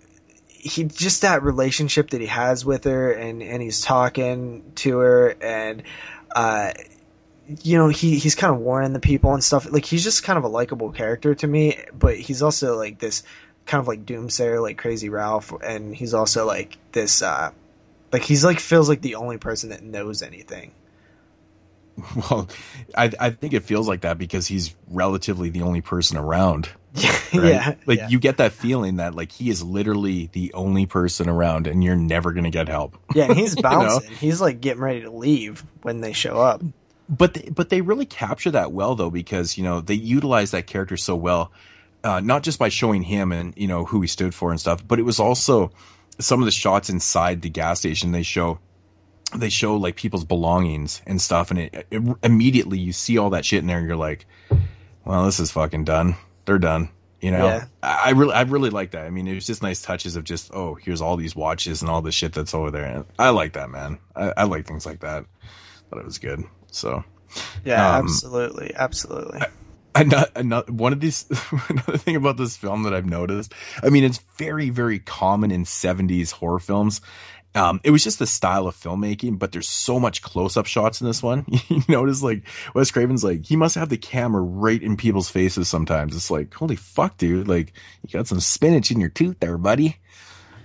he 0.66 0.85
just 0.85 1.22
that 1.22 1.44
relationship 1.44 2.10
that 2.10 2.19
he 2.19 2.27
has 2.27 2.66
with 2.66 2.85
her 2.85 3.11
and 3.11 3.44
and 3.44 3.61
he's 3.61 3.82
talking 3.82 4.72
to 4.74 4.98
her 4.98 5.35
and 5.40 5.84
uh 6.35 6.74
you 7.61 7.77
know 7.77 7.88
he 7.88 8.18
he's 8.18 8.34
kind 8.34 8.52
of 8.52 8.60
warning 8.60 8.92
the 8.92 9.00
people 9.00 9.34
and 9.34 9.44
stuff 9.44 9.72
like 9.72 9.85
he's 9.85 10.03
just 10.03 10.24
kind 10.24 10.38
of 10.38 10.44
a 10.44 10.48
likable 10.48 10.92
character 10.92 11.35
to 11.35 11.45
me 11.45 11.77
but 11.94 12.18
he's 12.18 12.42
also 12.42 12.76
like 12.76 12.98
this 12.98 13.22
kind 13.68 13.80
of 13.80 13.88
like 13.88 14.06
doomsayer 14.06 14.60
like 14.60 14.80
crazy 14.80 15.10
ralph 15.10 15.53
and 15.64 15.95
he's 15.95 16.16
also 16.16 16.48
like 16.48 16.80
this 16.94 17.22
uh 17.22 17.52
like 18.11 18.24
he's 18.24 18.44
like 18.44 18.60
feels 18.60 18.90
like 18.90 19.02
the 19.02 19.16
only 19.16 19.38
person 19.38 19.69
that 19.69 19.84
knows 19.84 20.24
anything 20.24 20.72
Well, 22.16 22.50
I 22.98 23.10
I 23.19 23.30
think 23.30 23.53
it 23.53 23.64
feels 23.64 23.88
like 23.88 24.02
that 24.02 24.18
because 24.18 24.48
he's 24.48 24.76
relatively 24.90 25.50
the 25.50 25.61
only 25.61 25.80
person 25.80 26.18
around. 26.18 26.68
right? 27.34 27.44
yeah, 27.44 27.76
Like 27.86 28.00
yeah. 28.00 28.08
you 28.10 28.20
get 28.20 28.38
that 28.38 28.54
feeling 28.54 28.98
that 28.98 29.16
like 29.16 29.32
he 29.32 29.50
is 29.50 29.64
literally 29.64 30.30
the 30.34 30.54
only 30.54 30.86
person 30.86 31.30
around 31.30 31.68
and 31.68 31.84
you're 31.84 31.96
never 31.96 32.32
going 32.32 32.46
to 32.46 32.50
get 32.50 32.68
help. 32.68 32.98
Yeah, 33.14 33.26
and 33.26 33.38
he's 33.38 33.56
You 33.58 33.64
know? 33.64 33.70
bouncing. 33.70 34.12
He's 34.16 34.42
like 34.42 34.62
getting 34.62 34.82
ready 34.82 35.02
to 35.02 35.12
leave 35.12 35.64
when 35.82 36.02
they 36.02 36.14
show 36.14 36.40
up. 36.40 36.62
But 37.08 37.36
they, 37.36 37.50
but 37.50 37.70
they 37.70 37.82
really 37.82 38.06
capture 38.06 38.52
that 38.52 38.72
well 38.72 38.96
though 38.96 39.12
because 39.12 39.58
you 39.58 39.64
know 39.64 39.82
they 39.82 39.94
utilize 39.94 40.52
that 40.52 40.66
character 40.68 40.98
so 40.98 41.16
well, 41.16 41.52
uh, 42.04 42.20
not 42.20 42.44
just 42.44 42.58
by 42.58 42.70
showing 42.70 43.04
him 43.04 43.32
and 43.32 43.54
you 43.58 43.68
know 43.68 43.86
who 43.86 44.02
he 44.02 44.08
stood 44.08 44.34
for 44.34 44.52
and 44.52 44.60
stuff, 44.60 44.86
but 44.88 44.98
it 44.98 45.04
was 45.04 45.20
also 45.20 45.72
some 46.20 46.40
of 46.40 46.46
the 46.46 46.52
shots 46.52 46.90
inside 46.90 47.42
the 47.42 47.50
gas 47.50 47.80
station. 47.80 48.12
They 48.12 48.24
show 48.24 48.60
they 49.36 49.50
show 49.50 49.76
like 49.76 49.96
people's 49.96 50.26
belongings 50.26 51.02
and 51.06 51.22
stuff, 51.22 51.52
and 51.52 51.60
it, 51.60 51.88
it 51.92 52.02
immediately 52.24 52.80
you 52.80 52.94
see 52.94 53.18
all 53.18 53.32
that 53.32 53.46
shit 53.46 53.60
in 53.60 53.68
there, 53.68 53.78
and 53.78 53.88
you're 53.88 53.96
like, 53.96 54.26
well, 55.04 55.26
this 55.26 55.40
is 55.40 55.52
fucking 55.52 55.84
done. 55.84 56.16
They're 56.46 56.60
done. 56.60 56.90
You 57.22 57.32
know, 57.32 57.46
Yeah. 57.46 57.66
I, 57.82 58.02
I 58.06 58.10
really, 58.12 58.34
I 58.34 58.42
really 58.44 58.70
like 58.70 58.92
that. 58.92 59.06
I 59.06 59.10
mean, 59.10 59.28
it 59.28 59.34
was 59.34 59.46
just 59.48 59.64
nice 59.64 59.82
touches 59.82 60.16
of 60.16 60.24
just, 60.26 60.52
oh, 60.54 60.76
here's 60.76 61.02
all 61.02 61.18
these 61.18 61.36
watches 61.36 61.82
and 61.82 61.90
all 61.90 62.02
the 62.02 62.12
shit 62.12 62.34
that's 62.34 62.54
over 62.54 62.70
there. 62.72 62.86
And 62.86 63.06
I 63.18 63.30
like 63.30 63.54
that, 63.54 63.70
man. 63.70 64.00
I, 64.16 64.34
I 64.38 64.44
like 64.44 64.68
things 64.68 64.86
like 64.86 65.00
that. 65.00 65.26
Thought 65.90 66.00
it 66.00 66.06
was 66.06 66.20
good. 66.20 66.44
So, 66.72 67.04
Yeah, 67.64 67.98
um, 67.98 68.06
absolutely, 68.06 68.74
absolutely. 68.76 69.40
another, 69.96 70.30
another 70.36 70.72
one 70.72 70.94
of 70.94 71.00
these 71.00 71.26
another 71.70 71.98
thing 71.98 72.16
about 72.16 72.38
this 72.38 72.58
film 72.58 72.84
that 72.84 72.94
I've 72.94 73.06
noticed. 73.06 73.54
I 73.82 73.90
mean, 73.90 74.04
it's 74.04 74.20
very 74.38 74.70
very 74.70 75.00
common 75.00 75.52
in 75.52 75.64
'70s 75.64 76.32
horror 76.32 76.60
films. 76.60 77.02
Um, 77.56 77.80
it 77.85 77.92
was 77.92 78.03
just 78.03 78.19
the 78.19 78.27
style 78.27 78.67
of 78.67 78.75
filmmaking, 78.75 79.40
but 79.40 79.53
there's 79.53 79.69
so 79.69 79.98
much 79.98 80.22
close-up 80.22 80.66
shots 80.66 81.00
in 81.00 81.08
this 81.08 81.24
one. 81.24 81.45
you 81.69 81.82
notice, 81.88 82.22
like 82.22 82.43
Wes 82.74 82.92
Craven's 82.92 83.24
like 83.24 83.45
he 83.45 83.56
must 83.56 83.75
have 83.75 83.88
the 83.88 83.98
camera 83.98 84.42
right 84.42 84.82
in 84.82 84.98
people's 84.98 85.30
faces. 85.30 85.69
Sometimes 85.69 86.16
it's 86.16 86.30
like, 86.30 86.53
holy 86.53 86.75
fuck, 86.75 87.16
dude! 87.17 87.48
Like 87.48 87.72
you 88.03 88.09
got 88.11 88.27
some 88.27 88.42
spinach 88.42 88.92
in 88.92 89.00
your 89.00 89.09
tooth 89.09 89.40
there, 89.40 89.58
buddy. 89.58 89.98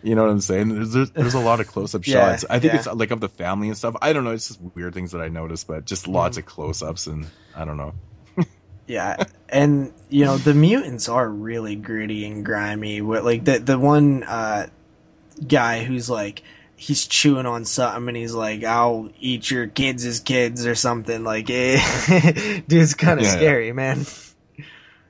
You 0.02 0.16
know 0.16 0.22
what 0.22 0.30
I'm 0.32 0.40
saying? 0.40 0.70
There's 0.70 0.92
there's, 0.92 1.10
there's 1.12 1.34
a 1.34 1.40
lot 1.40 1.60
of 1.60 1.68
close-up 1.68 2.04
Yeah, 2.06 2.32
shots. 2.32 2.44
I 2.50 2.58
think 2.58 2.72
yeah. 2.72 2.78
it's 2.80 2.88
like 2.88 3.12
of 3.12 3.20
the 3.20 3.28
family 3.28 3.68
and 3.68 3.76
stuff. 3.76 3.94
I 4.02 4.12
don't 4.12 4.24
know. 4.24 4.32
It's 4.32 4.48
just 4.48 4.60
weird 4.60 4.92
things 4.92 5.12
that 5.12 5.20
I 5.20 5.28
noticed, 5.28 5.68
but 5.68 5.84
just 5.84 6.08
lots 6.08 6.38
of 6.38 6.46
close-ups 6.46 7.06
and 7.06 7.26
I 7.54 7.64
don't 7.64 7.76
know. 7.76 7.94
Yeah, 8.86 9.22
and 9.48 9.92
you 10.08 10.24
know 10.24 10.36
the 10.36 10.52
mutants 10.52 11.08
are 11.08 11.28
really 11.28 11.76
gritty 11.76 12.24
and 12.24 12.44
grimy. 12.44 13.00
What 13.00 13.24
like 13.24 13.44
the 13.44 13.60
the 13.60 13.78
one 13.78 14.24
uh, 14.24 14.66
guy 15.46 15.84
who's 15.84 16.10
like 16.10 16.42
he's 16.81 17.07
chewing 17.07 17.44
on 17.44 17.65
something 17.67 18.09
and 18.09 18.17
he's 18.17 18.33
like, 18.34 18.65
"I'll 18.65 19.10
eat 19.20 19.50
your 19.50 19.67
kids 19.67 20.05
as 20.07 20.20
kids" 20.20 20.67
or 20.67 20.75
something. 20.75 21.23
Like, 21.25 21.49
eh. 21.50 22.60
dude's 22.67 22.94
kind 22.94 23.20
of 23.20 23.26
Yeah, 23.26 23.33
yeah. 23.33 23.36
scary, 23.39 23.73
man. 23.73 24.07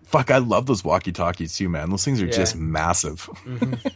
Fuck, 0.04 0.32
I 0.32 0.38
love 0.38 0.66
those 0.66 0.82
walkie 0.82 1.12
talkies 1.12 1.56
too, 1.56 1.68
man. 1.68 1.88
Those 1.90 2.04
things 2.04 2.20
are 2.20 2.26
Yeah. 2.26 2.32
just 2.32 2.56
massive. 2.56 3.28
Mhm. 3.44 3.92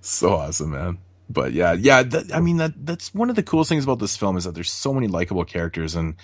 so 0.02 0.34
awesome, 0.34 0.70
man. 0.70 0.98
But 1.30 1.52
yeah, 1.52 1.72
yeah. 1.72 2.02
That, 2.02 2.34
I 2.34 2.40
mean, 2.40 2.58
that 2.58 2.72
that's 2.76 3.14
one 3.14 3.30
of 3.30 3.36
the 3.36 3.42
coolest 3.42 3.68
things 3.68 3.84
about 3.84 3.98
this 3.98 4.16
film 4.16 4.36
is 4.36 4.44
that 4.44 4.54
there's 4.54 4.70
so 4.70 4.92
many 4.94 5.08
likable 5.08 5.44
characters, 5.44 5.94
and 5.94 6.14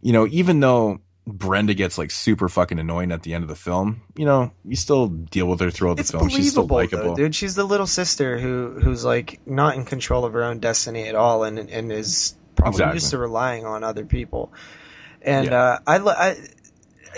you 0.00 0.12
know, 0.12 0.26
even 0.28 0.60
though 0.60 1.00
Brenda 1.32 1.74
gets 1.74 1.98
like 1.98 2.10
super 2.10 2.48
fucking 2.48 2.78
annoying 2.78 3.12
at 3.12 3.22
the 3.22 3.34
end 3.34 3.44
of 3.44 3.48
the 3.48 3.54
film, 3.56 4.02
you 4.16 4.24
know, 4.24 4.50
you 4.64 4.76
still 4.76 5.08
deal 5.08 5.46
with 5.46 5.60
her 5.60 5.70
throughout 5.70 6.00
It's 6.00 6.10
the 6.10 6.18
film. 6.18 6.30
She's 6.30 6.50
still 6.50 6.66
likable. 6.66 7.14
though, 7.14 7.16
dude. 7.16 7.34
She's 7.34 7.54
the 7.54 7.64
little 7.64 7.86
sister 7.86 8.38
who 8.38 8.80
who's 8.80 9.04
like 9.04 9.40
not 9.46 9.76
in 9.76 9.84
control 9.84 10.24
of 10.24 10.32
her 10.32 10.42
own 10.42 10.58
destiny 10.60 11.06
at 11.06 11.14
all, 11.14 11.44
and 11.44 11.58
and 11.58 11.92
is 11.92 12.34
probably 12.54 12.76
Exactly. 12.76 12.96
used 12.96 13.10
to 13.10 13.18
relying 13.18 13.66
on 13.66 13.84
other 13.84 14.04
people. 14.06 14.52
And 15.20 15.46
Yeah. 15.46 15.60
uh, 15.62 15.78
I, 15.86 15.96
I, 15.98 16.36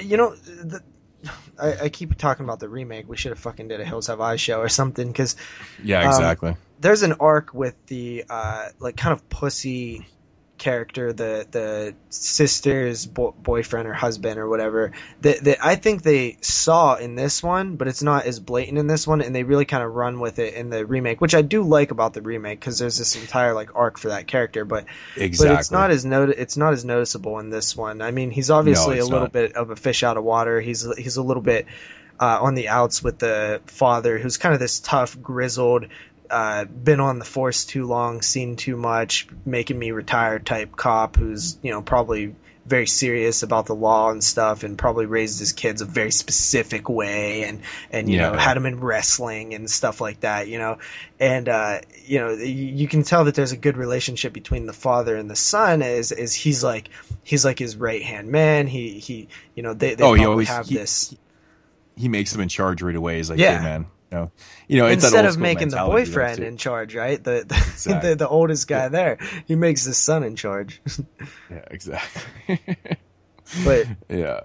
you 0.02 0.16
know, 0.16 0.34
the, 0.34 0.82
I, 1.58 1.84
I 1.84 1.88
keep 1.90 2.16
talking 2.16 2.44
about 2.44 2.60
the 2.60 2.68
remake. 2.68 3.08
We 3.08 3.16
should 3.16 3.30
have 3.30 3.38
fucking 3.38 3.68
did 3.68 3.80
a 3.80 3.84
Hills 3.84 4.08
Have 4.08 4.20
Eyes 4.20 4.40
show 4.40 4.58
or 4.60 4.68
something 4.68 5.06
because 5.06 5.36
Yeah, 5.82 6.00
um, 6.00 6.08
exactly. 6.08 6.56
there's 6.80 7.02
an 7.02 7.14
arc 7.20 7.54
with 7.54 7.74
the 7.86 8.24
uh, 8.28 8.68
like 8.80 8.96
kind 8.96 9.12
of 9.12 9.28
pussy 9.28 10.06
character, 10.60 11.12
the 11.12 11.46
the 11.50 11.94
sister's 12.10 13.06
bo- 13.06 13.34
boyfriend 13.36 13.88
or 13.88 13.92
husband 13.92 14.38
or 14.38 14.48
whatever 14.48 14.92
that 15.22 15.42
that 15.42 15.64
I 15.64 15.74
think 15.74 16.02
they 16.02 16.36
saw 16.42 16.94
in 16.94 17.16
this 17.16 17.42
one, 17.42 17.74
but 17.74 17.88
it's 17.88 18.02
not 18.02 18.26
as 18.26 18.38
blatant 18.38 18.78
in 18.78 18.86
this 18.86 19.06
one, 19.06 19.22
and 19.22 19.34
they 19.34 19.42
really 19.42 19.64
kind 19.64 19.82
of 19.82 19.92
run 19.92 20.20
with 20.20 20.38
it 20.38 20.54
in 20.54 20.70
the 20.70 20.86
remake, 20.86 21.20
which 21.20 21.34
I 21.34 21.42
do 21.42 21.62
like 21.62 21.90
about 21.90 22.12
the 22.12 22.22
remake 22.22 22.60
because 22.60 22.78
there's 22.78 22.98
this 22.98 23.16
entire 23.16 23.54
like 23.54 23.74
arc 23.74 23.98
for 23.98 24.08
that 24.08 24.28
character, 24.28 24.64
but 24.64 24.84
but 25.16 25.22
it's 25.24 25.70
not 25.72 25.90
as 25.90 26.04
not 26.04 26.28
it's 26.28 26.56
not 26.56 26.72
as 26.74 26.84
noticeable 26.84 27.40
in 27.40 27.50
this 27.50 27.74
one. 27.74 28.02
I 28.02 28.12
mean, 28.12 28.30
he's 28.30 28.50
obviously 28.50 28.98
it's 28.98 29.08
a 29.08 29.10
little 29.10 29.24
not. 29.24 29.32
bit 29.32 29.54
of 29.54 29.70
a 29.70 29.76
fish 29.76 30.04
out 30.04 30.16
of 30.16 30.22
water. 30.22 30.60
He's 30.60 30.86
he's 30.96 31.16
a 31.16 31.22
little 31.22 31.42
bit 31.42 31.66
uh, 32.20 32.38
on 32.42 32.54
the 32.54 32.68
outs 32.68 33.02
with 33.02 33.18
the 33.18 33.62
father, 33.66 34.18
who's 34.18 34.36
kind 34.36 34.52
of 34.52 34.60
this 34.60 34.78
tough, 34.78 35.20
grizzled, 35.20 35.86
uh, 36.30 36.64
been 36.64 37.00
on 37.00 37.18
the 37.18 37.24
force 37.24 37.64
too 37.64 37.86
long, 37.86 38.22
seen 38.22 38.56
too 38.56 38.76
much, 38.76 39.26
making 39.44 39.78
me 39.78 39.90
retire 39.90 40.38
type 40.38 40.76
cop 40.76 41.16
who's 41.16 41.58
you 41.62 41.70
know 41.70 41.82
probably 41.82 42.34
very 42.66 42.86
serious 42.86 43.42
about 43.42 43.66
the 43.66 43.74
law 43.74 44.10
and 44.10 44.22
stuff, 44.22 44.62
and 44.62 44.78
probably 44.78 45.06
raised 45.06 45.40
his 45.40 45.52
kids 45.52 45.80
a 45.82 45.86
very 45.86 46.12
specific 46.12 46.88
way, 46.88 47.42
and 47.44 47.62
and 47.90 48.08
you 48.08 48.16
Yeah. 48.18 48.30
know 48.30 48.36
had 48.38 48.56
him 48.56 48.66
in 48.66 48.80
wrestling 48.80 49.54
and 49.54 49.68
stuff 49.68 50.00
like 50.00 50.20
that, 50.20 50.46
you 50.46 50.58
know, 50.58 50.78
and 51.18 51.48
uh, 51.48 51.80
you 52.04 52.20
know 52.20 52.30
you 52.32 52.86
can 52.86 53.02
tell 53.02 53.24
that 53.24 53.34
there's 53.34 53.52
a 53.52 53.56
good 53.56 53.76
relationship 53.76 54.32
between 54.32 54.66
the 54.66 54.72
father 54.72 55.16
and 55.16 55.28
the 55.28 55.36
son, 55.36 55.82
as 55.82 56.12
as 56.12 56.34
he's 56.34 56.62
like 56.62 56.90
he's 57.24 57.44
like 57.44 57.58
his 57.58 57.76
right 57.76 58.02
hand 58.02 58.28
man. 58.28 58.66
He 58.66 58.98
he 59.00 59.28
you 59.54 59.62
know 59.62 59.74
they 59.74 59.94
they 59.94 60.04
oh, 60.04 60.28
always 60.28 60.48
have 60.48 60.68
he, 60.68 60.76
this. 60.76 61.14
he 61.96 62.08
makes 62.08 62.34
him 62.34 62.40
in 62.40 62.48
charge 62.48 62.82
right 62.82 62.94
away. 62.94 63.16
He's 63.16 63.30
like, 63.30 63.38
Yeah. 63.38 63.58
hey 63.58 63.64
man, 63.64 63.86
know, 64.16 64.30
you 64.68 64.78
know, 64.78 64.86
Instead 64.86 65.24
of 65.24 65.38
making 65.38 65.68
the 65.68 65.76
boyfriend 65.76 66.40
in 66.40 66.56
charge, 66.56 66.94
right? 66.94 67.22
The 67.22 67.44
the, 67.46 67.54
Exactly. 67.72 68.10
the 68.10 68.16
the 68.16 68.28
oldest 68.28 68.66
guy 68.68 68.88
there, 68.88 69.18
he 69.46 69.54
makes 69.56 69.84
the 69.84 69.94
son 69.94 70.24
in 70.24 70.36
charge. 70.36 70.80
Yeah, 71.50 71.64
exactly. 71.70 72.58
but 73.64 73.86
yeah, 74.08 74.40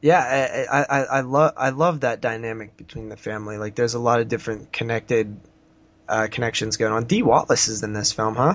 yeah, 0.00 0.66
I 0.70 0.82
I, 0.82 1.02
I, 1.04 1.20
love 1.20 1.52
I 1.56 1.70
love 1.70 2.00
that 2.00 2.20
dynamic 2.20 2.76
between 2.76 3.08
the 3.08 3.16
family. 3.16 3.58
Like, 3.58 3.74
there's 3.74 3.94
a 3.94 3.98
lot 3.98 4.20
of 4.20 4.28
different 4.28 4.72
connected 4.72 5.40
uh, 6.08 6.28
connections 6.30 6.76
going 6.76 6.92
on. 6.92 7.04
Dee 7.04 7.22
Wallace 7.22 7.68
is 7.68 7.82
in 7.82 7.92
this 7.92 8.12
film, 8.12 8.34
huh? 8.36 8.54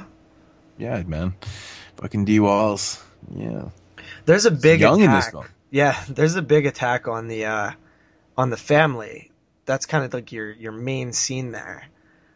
yeah, 0.78 1.02
man, 1.04 1.34
fucking 1.98 2.26
D 2.26 2.40
Walls. 2.40 3.04
Yeah, 3.34 3.70
There's 4.26 4.46
a 4.46 4.52
big 4.52 4.80
young 4.82 5.02
attack. 5.02 5.10
in 5.10 5.16
this 5.16 5.30
film. 5.30 5.46
Yeah, 5.72 6.02
there's 6.10 6.36
a 6.36 6.42
big 6.42 6.66
attack 6.66 7.08
on 7.08 7.28
the 7.28 7.46
uh, 7.46 7.72
on 8.38 8.50
the 8.50 8.58
family. 8.58 9.32
That's 9.66 9.86
kind 9.86 10.04
of 10.06 10.14
like 10.14 10.32
your 10.32 10.52
your 10.52 10.72
main 10.72 11.12
scene 11.14 11.52
there. 11.52 11.86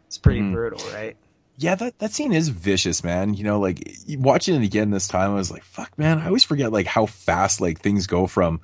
It's 0.07 0.17
pretty 0.17 0.41
Mhm. 0.41 0.53
brutal, 0.53 0.81
right? 0.93 1.15
Yeah, 1.57 1.75
that, 1.75 1.99
that 1.99 2.13
scene 2.13 2.31
is 2.31 2.47
vicious, 2.49 3.03
man. 3.03 3.33
You 3.33 3.43
know, 3.43 3.59
like 3.59 3.95
watching 4.17 4.55
it 4.55 4.63
again 4.65 4.91
this 4.91 5.07
time, 5.09 5.31
I 5.31 5.35
was 5.35 5.51
like, 5.51 5.63
fuck, 5.63 5.97
man. 5.99 6.17
I 6.17 6.27
always 6.27 6.43
forget 6.45 6.71
like 6.71 6.87
how 6.87 7.05
fast 7.05 7.59
like 7.61 7.79
things 7.81 8.07
go 8.07 8.27
from 8.27 8.61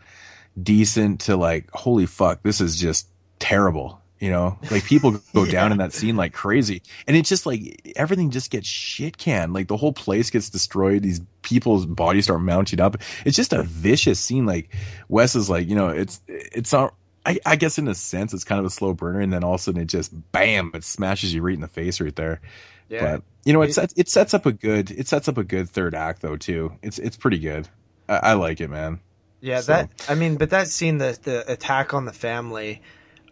decent 0.61 1.21
to 1.21 1.35
like, 1.35 1.69
holy 1.71 2.05
fuck, 2.05 2.41
this 2.43 2.61
is 2.61 2.79
just 2.79 3.07
terrible. 3.39 4.01
You 4.19 4.31
know, 4.31 4.57
like 4.71 4.85
people 4.85 5.11
go 5.33 5.45
down 5.45 5.73
in 5.73 5.79
that 5.79 5.91
scene 5.91 6.15
like 6.15 6.31
crazy, 6.31 6.81
and 7.05 7.17
it's 7.17 7.27
just 7.27 7.45
like 7.45 7.93
everything 7.97 8.31
just 8.31 8.49
gets 8.49 8.65
shit 8.65 9.17
canned. 9.17 9.53
Like 9.53 9.67
the 9.67 9.75
whole 9.75 9.91
place 9.91 10.29
gets 10.29 10.49
destroyed. 10.49 11.03
These 11.03 11.19
people's 11.41 11.85
bodies 11.85 12.23
start 12.23 12.41
mounting 12.41 12.79
up. 12.79 12.95
It's 13.25 13.35
just 13.35 13.51
a 13.51 13.63
vicious 13.63 14.17
scene. 14.19 14.45
Like 14.45 14.73
Wes 15.09 15.35
is 15.35 15.49
like, 15.49 15.67
you 15.67 15.75
know, 15.75 15.89
it's 15.89 16.21
it's 16.27 16.71
not. 16.71 16.95
I, 17.25 17.39
I 17.45 17.55
guess 17.55 17.77
in 17.77 17.87
a 17.87 17.95
sense 17.95 18.33
it's 18.33 18.43
kind 18.43 18.59
of 18.59 18.65
a 18.65 18.69
slow 18.69 18.93
burner, 18.93 19.19
and 19.19 19.33
then 19.33 19.43
all 19.43 19.55
of 19.55 19.59
a 19.61 19.63
sudden 19.63 19.81
it 19.81 19.85
just 19.85 20.11
bam, 20.31 20.71
it 20.73 20.83
smashes 20.83 21.33
you 21.33 21.41
right 21.41 21.55
in 21.55 21.61
the 21.61 21.67
face 21.67 21.99
right 21.99 22.15
there. 22.15 22.41
Yeah. 22.87 23.01
But 23.17 23.23
you 23.43 23.53
know, 23.53 23.61
it 23.63 23.73
sets 23.73 23.93
it 23.97 24.09
sets 24.09 24.33
up 24.33 24.45
a 24.45 24.51
good 24.51 24.91
it 24.91 25.07
sets 25.07 25.27
up 25.27 25.37
a 25.37 25.43
good 25.43 25.69
third 25.69 25.95
act 25.95 26.21
though 26.21 26.37
too. 26.37 26.73
It's 26.83 26.99
it's 26.99 27.17
pretty 27.17 27.39
good. 27.39 27.67
I, 28.07 28.17
I 28.17 28.33
like 28.33 28.61
it, 28.61 28.69
man. 28.69 28.99
Yeah, 29.41 29.61
So- 29.61 29.73
that 29.73 29.89
I 30.07 30.15
mean, 30.15 30.37
but 30.37 30.51
that 30.51 30.67
scene, 30.67 30.97
the 30.97 31.17
the 31.21 31.51
attack 31.51 31.93
on 31.93 32.05
the 32.05 32.13
family, 32.13 32.81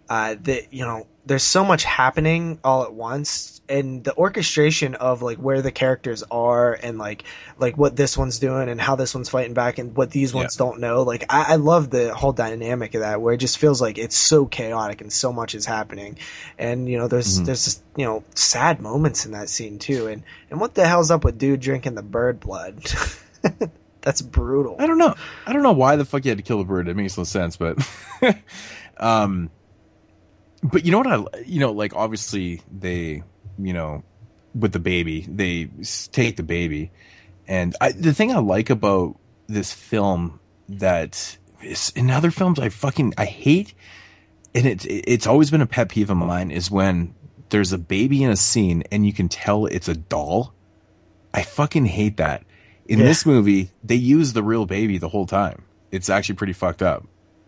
uh, 0.09 0.35
that 0.43 0.73
you 0.73 0.85
know, 0.85 1.07
there's 1.25 1.43
so 1.43 1.64
much 1.64 1.83
happening 1.85 2.59
all 2.64 2.83
at 2.83 2.93
once, 2.93 3.61
and 3.69 4.03
the 4.03 4.15
orchestration 4.15 4.95
of 4.95 5.22
like 5.22 5.38
where 5.38 5.61
the 5.61 5.72
characters 5.72 6.23
are 6.30 6.73
and 6.73 6.98
like 6.98 7.23
like 7.57 7.77
what 7.77 7.95
this 7.95 8.17
one's 8.17 8.40
doing 8.40 8.67
and 8.67 8.82
how 8.82 8.95
this 8.98 9.15
one's 9.15 9.30
fighting 9.30 9.53
back 9.53 9.77
and 9.77 9.95
what 9.95 10.11
these 10.11 10.33
ones 10.33 10.56
don't 10.57 10.80
know. 10.82 11.03
Like 11.03 11.25
I, 11.30 11.53
I 11.53 11.56
love 11.56 11.90
the 11.90 12.14
whole 12.14 12.33
dynamic 12.33 12.93
of 12.95 13.01
that, 13.01 13.22
where 13.22 13.33
it 13.33 13.38
just 13.38 13.57
feels 13.57 13.82
like 13.82 13.98
it's 13.98 14.17
so 14.17 14.45
chaotic 14.45 14.99
and 15.01 15.11
so 15.14 15.32
much 15.32 15.56
is 15.56 15.65
happening, 15.65 16.17
and 16.57 16.90
you 16.90 16.98
know, 16.98 17.07
there's 17.07 17.40
Mhm. 17.40 17.45
there's 17.45 17.64
just 17.64 17.83
you 17.95 18.06
know 18.06 18.23
sad 18.35 18.82
moments 18.82 19.25
in 19.25 19.32
that 19.32 19.48
scene 19.49 19.80
too, 19.80 20.07
and 20.07 20.23
and 20.49 20.59
what 20.59 20.73
the 20.73 20.85
hell's 20.85 21.11
up 21.11 21.23
with 21.23 21.38
dude 21.38 21.61
drinking 21.61 21.95
the 21.95 22.03
bird 22.03 22.40
blood? 22.41 22.83
That's 24.01 24.22
brutal. 24.22 24.75
I 24.80 24.88
don't 24.88 24.98
know. 24.98 25.15
I 25.48 25.53
don't 25.53 25.64
know 25.64 25.72
why 25.72 25.95
the 25.95 26.03
fuck 26.03 26.25
you 26.25 26.30
had 26.32 26.38
to 26.38 26.43
kill 26.43 26.57
the 26.57 26.65
bird. 26.65 26.90
It 26.90 26.98
makes 26.98 27.17
no 27.17 27.23
sense, 27.23 27.56
but 27.56 27.77
um 28.98 29.49
but 30.64 30.85
you 30.85 30.92
know 30.92 31.00
what 31.00 31.08
I 31.08 31.42
you 31.45 31.59
know 31.59 31.72
like 31.72 31.95
obviously 31.95 32.61
they 32.72 33.24
you 33.59 33.74
know 33.74 34.03
with 34.56 34.72
the 34.72 34.80
baby 34.80 35.25
they 35.27 35.69
take 36.11 36.38
the 36.38 36.43
baby 36.43 36.92
and 37.48 37.75
I 37.82 37.92
the 37.92 38.14
thing 38.14 38.32
I 38.32 38.40
like 38.40 38.69
about 38.69 39.17
this 39.48 39.72
film 39.74 40.40
that 40.69 41.38
is 41.61 41.92
in 41.95 42.09
other 42.09 42.32
films 42.32 42.59
I 42.59 42.69
fucking 42.69 43.14
I 43.17 43.25
hate 43.25 43.74
and 44.56 44.66
it's 44.66 44.85
it's 44.90 45.27
always 45.27 45.51
been 45.51 45.61
a 45.61 45.66
pet 45.67 45.90
peeve 45.90 46.09
of 46.09 46.17
mine 46.17 46.51
is 46.51 46.69
when 46.72 47.14
there's 47.50 47.74
a 47.74 47.77
baby 47.77 48.24
in 48.24 48.32
a 48.32 48.35
scene 48.35 48.83
and 48.92 49.06
you 49.06 49.14
can 49.14 49.30
tell 49.30 49.66
it's 49.67 49.88
a 49.88 49.93
doll. 49.95 50.53
I 51.33 51.43
fucking 51.43 51.85
hate 51.85 52.17
that. 52.17 52.43
In 52.88 53.00
Yeah. 53.00 53.06
this 53.06 53.25
movie, 53.27 53.69
they 53.83 53.95
use 53.95 54.33
the 54.33 54.42
real 54.43 54.66
baby 54.66 54.98
the 54.98 55.09
whole 55.09 55.27
time. 55.27 55.64
It's 55.92 56.09
actually 56.09 56.35
pretty 56.35 56.53
fucked 56.53 56.82
up. 56.82 57.06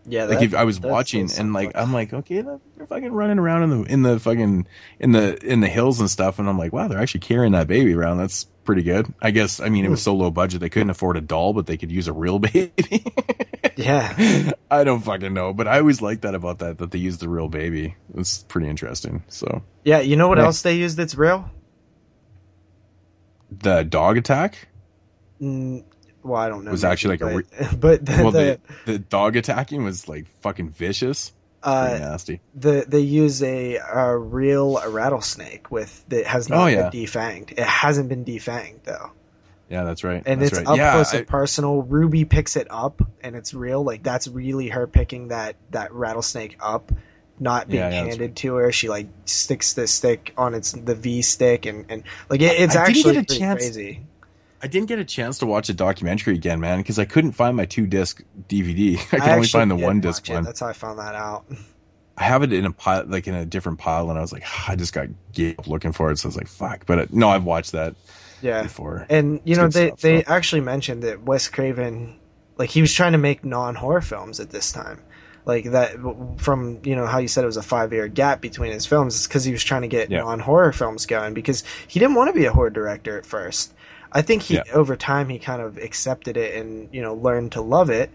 Yeah, 0.08 0.24
like 0.24 0.42
if 0.42 0.54
I 0.54 0.64
was 0.64 0.78
watching 0.78 1.26
so 1.28 1.40
and 1.40 1.52
like 1.52 1.72
I'm 1.74 1.92
like, 1.92 2.12
okay, 2.12 2.40
they're 2.40 2.86
fucking 2.86 3.12
running 3.12 3.38
around 3.38 3.64
in 3.64 3.70
the 3.70 3.92
in 3.92 4.02
the 4.02 4.20
fucking 4.20 4.66
in 5.00 5.12
the 5.12 5.36
in 5.44 5.60
the 5.60 5.68
hills 5.68 5.98
and 6.00 6.08
stuff, 6.08 6.38
and 6.38 6.48
I'm 6.48 6.56
like, 6.58 6.72
wow, 6.72 6.86
they're 6.88 7.00
actually 7.00 7.20
carrying 7.20 7.52
that 7.52 7.66
baby 7.66 7.92
around. 7.92 8.18
That's 8.18 8.44
pretty 8.64 8.82
good. 8.84 9.12
I 9.20 9.32
guess. 9.32 9.58
I 9.58 9.68
mean, 9.68 9.84
it 9.84 9.88
was 9.90 10.02
so 10.02 10.14
low 10.14 10.30
budget 10.30 10.60
they 10.60 10.68
couldn't 10.68 10.90
afford 10.90 11.16
a 11.16 11.20
doll, 11.20 11.52
but 11.54 11.66
they 11.66 11.76
could 11.76 11.90
use 11.90 12.06
a 12.06 12.12
real 12.12 12.38
baby. 12.40 13.04
yeah, 13.76 14.52
I 14.70 14.84
don't 14.84 15.00
fucking 15.00 15.34
know, 15.34 15.52
but 15.52 15.66
I 15.66 15.80
always 15.80 16.00
like 16.00 16.20
that 16.20 16.36
about 16.36 16.60
that 16.60 16.78
that 16.78 16.92
they 16.92 16.98
used 16.98 17.18
the 17.20 17.28
real 17.28 17.48
baby. 17.48 17.96
It's 18.14 18.44
pretty 18.44 18.68
interesting. 18.68 19.24
So 19.28 19.62
Yeah, 19.82 20.00
you 20.00 20.14
know 20.16 20.28
what 20.28 20.38
Yeah. 20.38 20.44
else 20.44 20.62
they 20.62 20.76
use 20.76 20.94
that's 20.94 21.16
real? 21.16 21.50
the 23.50 23.82
dog 23.84 24.16
attack 24.18 24.68
Mm, 25.40 25.84
well, 26.26 26.40
I 26.40 26.48
don't 26.48 26.64
know. 26.64 26.70
was 26.70 26.82
maybe, 26.82 26.92
actually 26.92 27.18
like 27.18 27.20
a. 27.20 27.24
but, 27.24 27.34
Re- 27.34 27.76
but 27.78 28.06
the, 28.06 28.22
well, 28.22 28.30
the, 28.32 28.60
the 28.86 28.92
the 28.92 28.98
dog 28.98 29.36
attacking 29.36 29.84
was 29.84 30.08
like 30.08 30.26
fucking 30.40 30.70
vicious. 30.70 31.32
Uh, 31.62 31.96
nasty. 31.98 32.40
the 32.54 32.84
they 32.86 33.00
use 33.00 33.42
a, 33.42 33.76
a 33.76 34.16
real 34.16 34.80
rattlesnake 34.88 35.68
with 35.70 36.04
that 36.08 36.24
has 36.26 36.48
not 36.48 36.58
Oh, 36.64 36.66
yeah. 36.66 36.90
been 36.90 37.02
defanged. 37.04 37.52
It 37.52 37.58
hasn't 37.60 38.08
been 38.08 38.24
defanged 38.24 38.84
though, 38.84 39.10
Yeah, 39.68 39.82
that's 39.82 40.04
right. 40.04 40.22
and 40.26 40.40
that's 40.40 40.52
it's 40.52 40.58
right. 40.60 40.66
up 40.68 40.76
yeah, 40.76 40.92
close 40.92 41.12
I- 41.12 41.18
and 41.18 41.26
personal. 41.26 41.82
Ruby 41.82 42.24
picks 42.24 42.54
it 42.54 42.68
up, 42.70 43.02
and 43.20 43.34
it's 43.34 43.52
real. 43.52 43.82
Like 43.82 44.04
that's 44.04 44.28
really 44.28 44.68
her 44.68 44.86
picking 44.86 45.28
that 45.28 45.56
that 45.72 45.92
rattlesnake 45.92 46.56
up, 46.60 46.92
not 47.40 47.66
being 47.66 47.80
Yeah, 47.82 47.88
yeah, 47.90 48.04
handed 48.04 48.36
to 48.36 48.54
her. 48.56 48.70
She 48.70 48.88
like 48.88 49.08
sticks 49.24 49.72
the 49.72 49.88
stick 49.88 50.34
on 50.36 50.54
its 50.54 50.70
the 50.70 50.94
V 50.94 51.22
stick, 51.22 51.66
and 51.66 51.86
and 51.88 52.04
like 52.30 52.42
it, 52.42 52.60
it's 52.60 52.76
I 52.76 52.84
actually 52.84 53.16
a 53.16 53.24
chance- 53.24 53.62
crazy. 53.64 54.02
I 54.62 54.68
didn't 54.68 54.88
get 54.88 54.98
a 54.98 55.04
chance 55.04 55.38
to 55.38 55.46
watch 55.46 55.66
the 55.66 55.74
documentary 55.74 56.34
again, 56.34 56.60
man, 56.60 56.78
because 56.78 56.98
I 56.98 57.04
couldn't 57.04 57.32
find 57.32 57.56
my 57.56 57.66
two 57.66 57.86
disc 57.86 58.22
DVD. 58.48 58.96
I 59.12 59.18
could 59.20 59.28
only 59.28 59.46
find 59.48 59.70
the 59.70 59.76
one 59.76 60.00
disc 60.00 60.28
one. 60.28 60.44
That's 60.44 60.60
how 60.60 60.68
I 60.68 60.72
found 60.72 60.98
that 60.98 61.14
out. 61.14 61.44
I 62.18 62.24
have 62.24 62.42
it 62.42 62.52
in 62.52 62.64
a 62.64 62.72
pile, 62.72 63.04
like 63.06 63.26
in 63.26 63.34
a 63.34 63.44
different 63.44 63.78
pile, 63.78 64.08
and 64.08 64.18
I 64.18 64.22
was 64.22 64.32
like, 64.32 64.44
I 64.68 64.74
just 64.76 64.94
got 64.94 65.08
gave 65.32 65.58
up 65.58 65.66
looking 65.66 65.92
for 65.92 66.10
it. 66.10 66.18
So 66.18 66.26
I 66.26 66.28
was 66.28 66.36
like, 66.36 66.48
fuck. 66.48 66.86
But 66.86 66.98
uh, 66.98 67.06
no, 67.10 67.28
I've 67.28 67.44
watched 67.44 67.72
that 67.72 67.94
Yeah. 68.40 68.62
before. 68.62 69.06
And 69.10 69.40
you 69.44 69.52
It's 69.52 69.58
know 69.58 69.68
they 69.68 69.86
stuff, 69.88 70.00
they 70.00 70.22
so. 70.22 70.32
actually 70.32 70.60
mentioned 70.62 71.02
that 71.02 71.22
Wes 71.22 71.48
Craven, 71.48 72.18
like 72.56 72.70
he 72.70 72.80
was 72.80 72.92
trying 72.94 73.12
to 73.12 73.18
make 73.18 73.44
non 73.44 73.74
horror 73.74 74.00
films 74.00 74.40
at 74.40 74.48
this 74.48 74.72
time, 74.72 75.02
like 75.44 75.64
that 75.72 75.96
from 76.38 76.80
you 76.84 76.96
know 76.96 77.04
how 77.06 77.18
you 77.18 77.28
said 77.28 77.44
it 77.44 77.48
was 77.48 77.58
a 77.58 77.62
five 77.62 77.92
year 77.92 78.08
gap 78.08 78.40
between 78.40 78.72
his 78.72 78.86
films. 78.86 79.14
It's 79.16 79.26
because 79.26 79.44
he 79.44 79.52
was 79.52 79.62
trying 79.62 79.82
to 79.82 79.88
get 79.88 80.10
Yeah. 80.10 80.20
non 80.20 80.40
horror 80.40 80.72
films 80.72 81.04
going 81.04 81.34
because 81.34 81.64
he 81.86 82.00
didn't 82.00 82.14
want 82.14 82.28
to 82.28 82.40
be 82.40 82.46
a 82.46 82.52
horror 82.52 82.70
director 82.70 83.18
at 83.18 83.26
first. 83.26 83.74
I 84.12 84.22
think 84.22 84.42
he 84.42 84.54
Yeah. 84.54 84.62
over 84.72 84.96
time 84.96 85.28
he 85.28 85.38
kind 85.38 85.60
of 85.62 85.78
accepted 85.78 86.36
it 86.36 86.54
and 86.56 86.88
you 86.92 87.02
know 87.02 87.14
learned 87.14 87.52
to 87.52 87.60
love 87.60 87.90
it. 87.90 88.10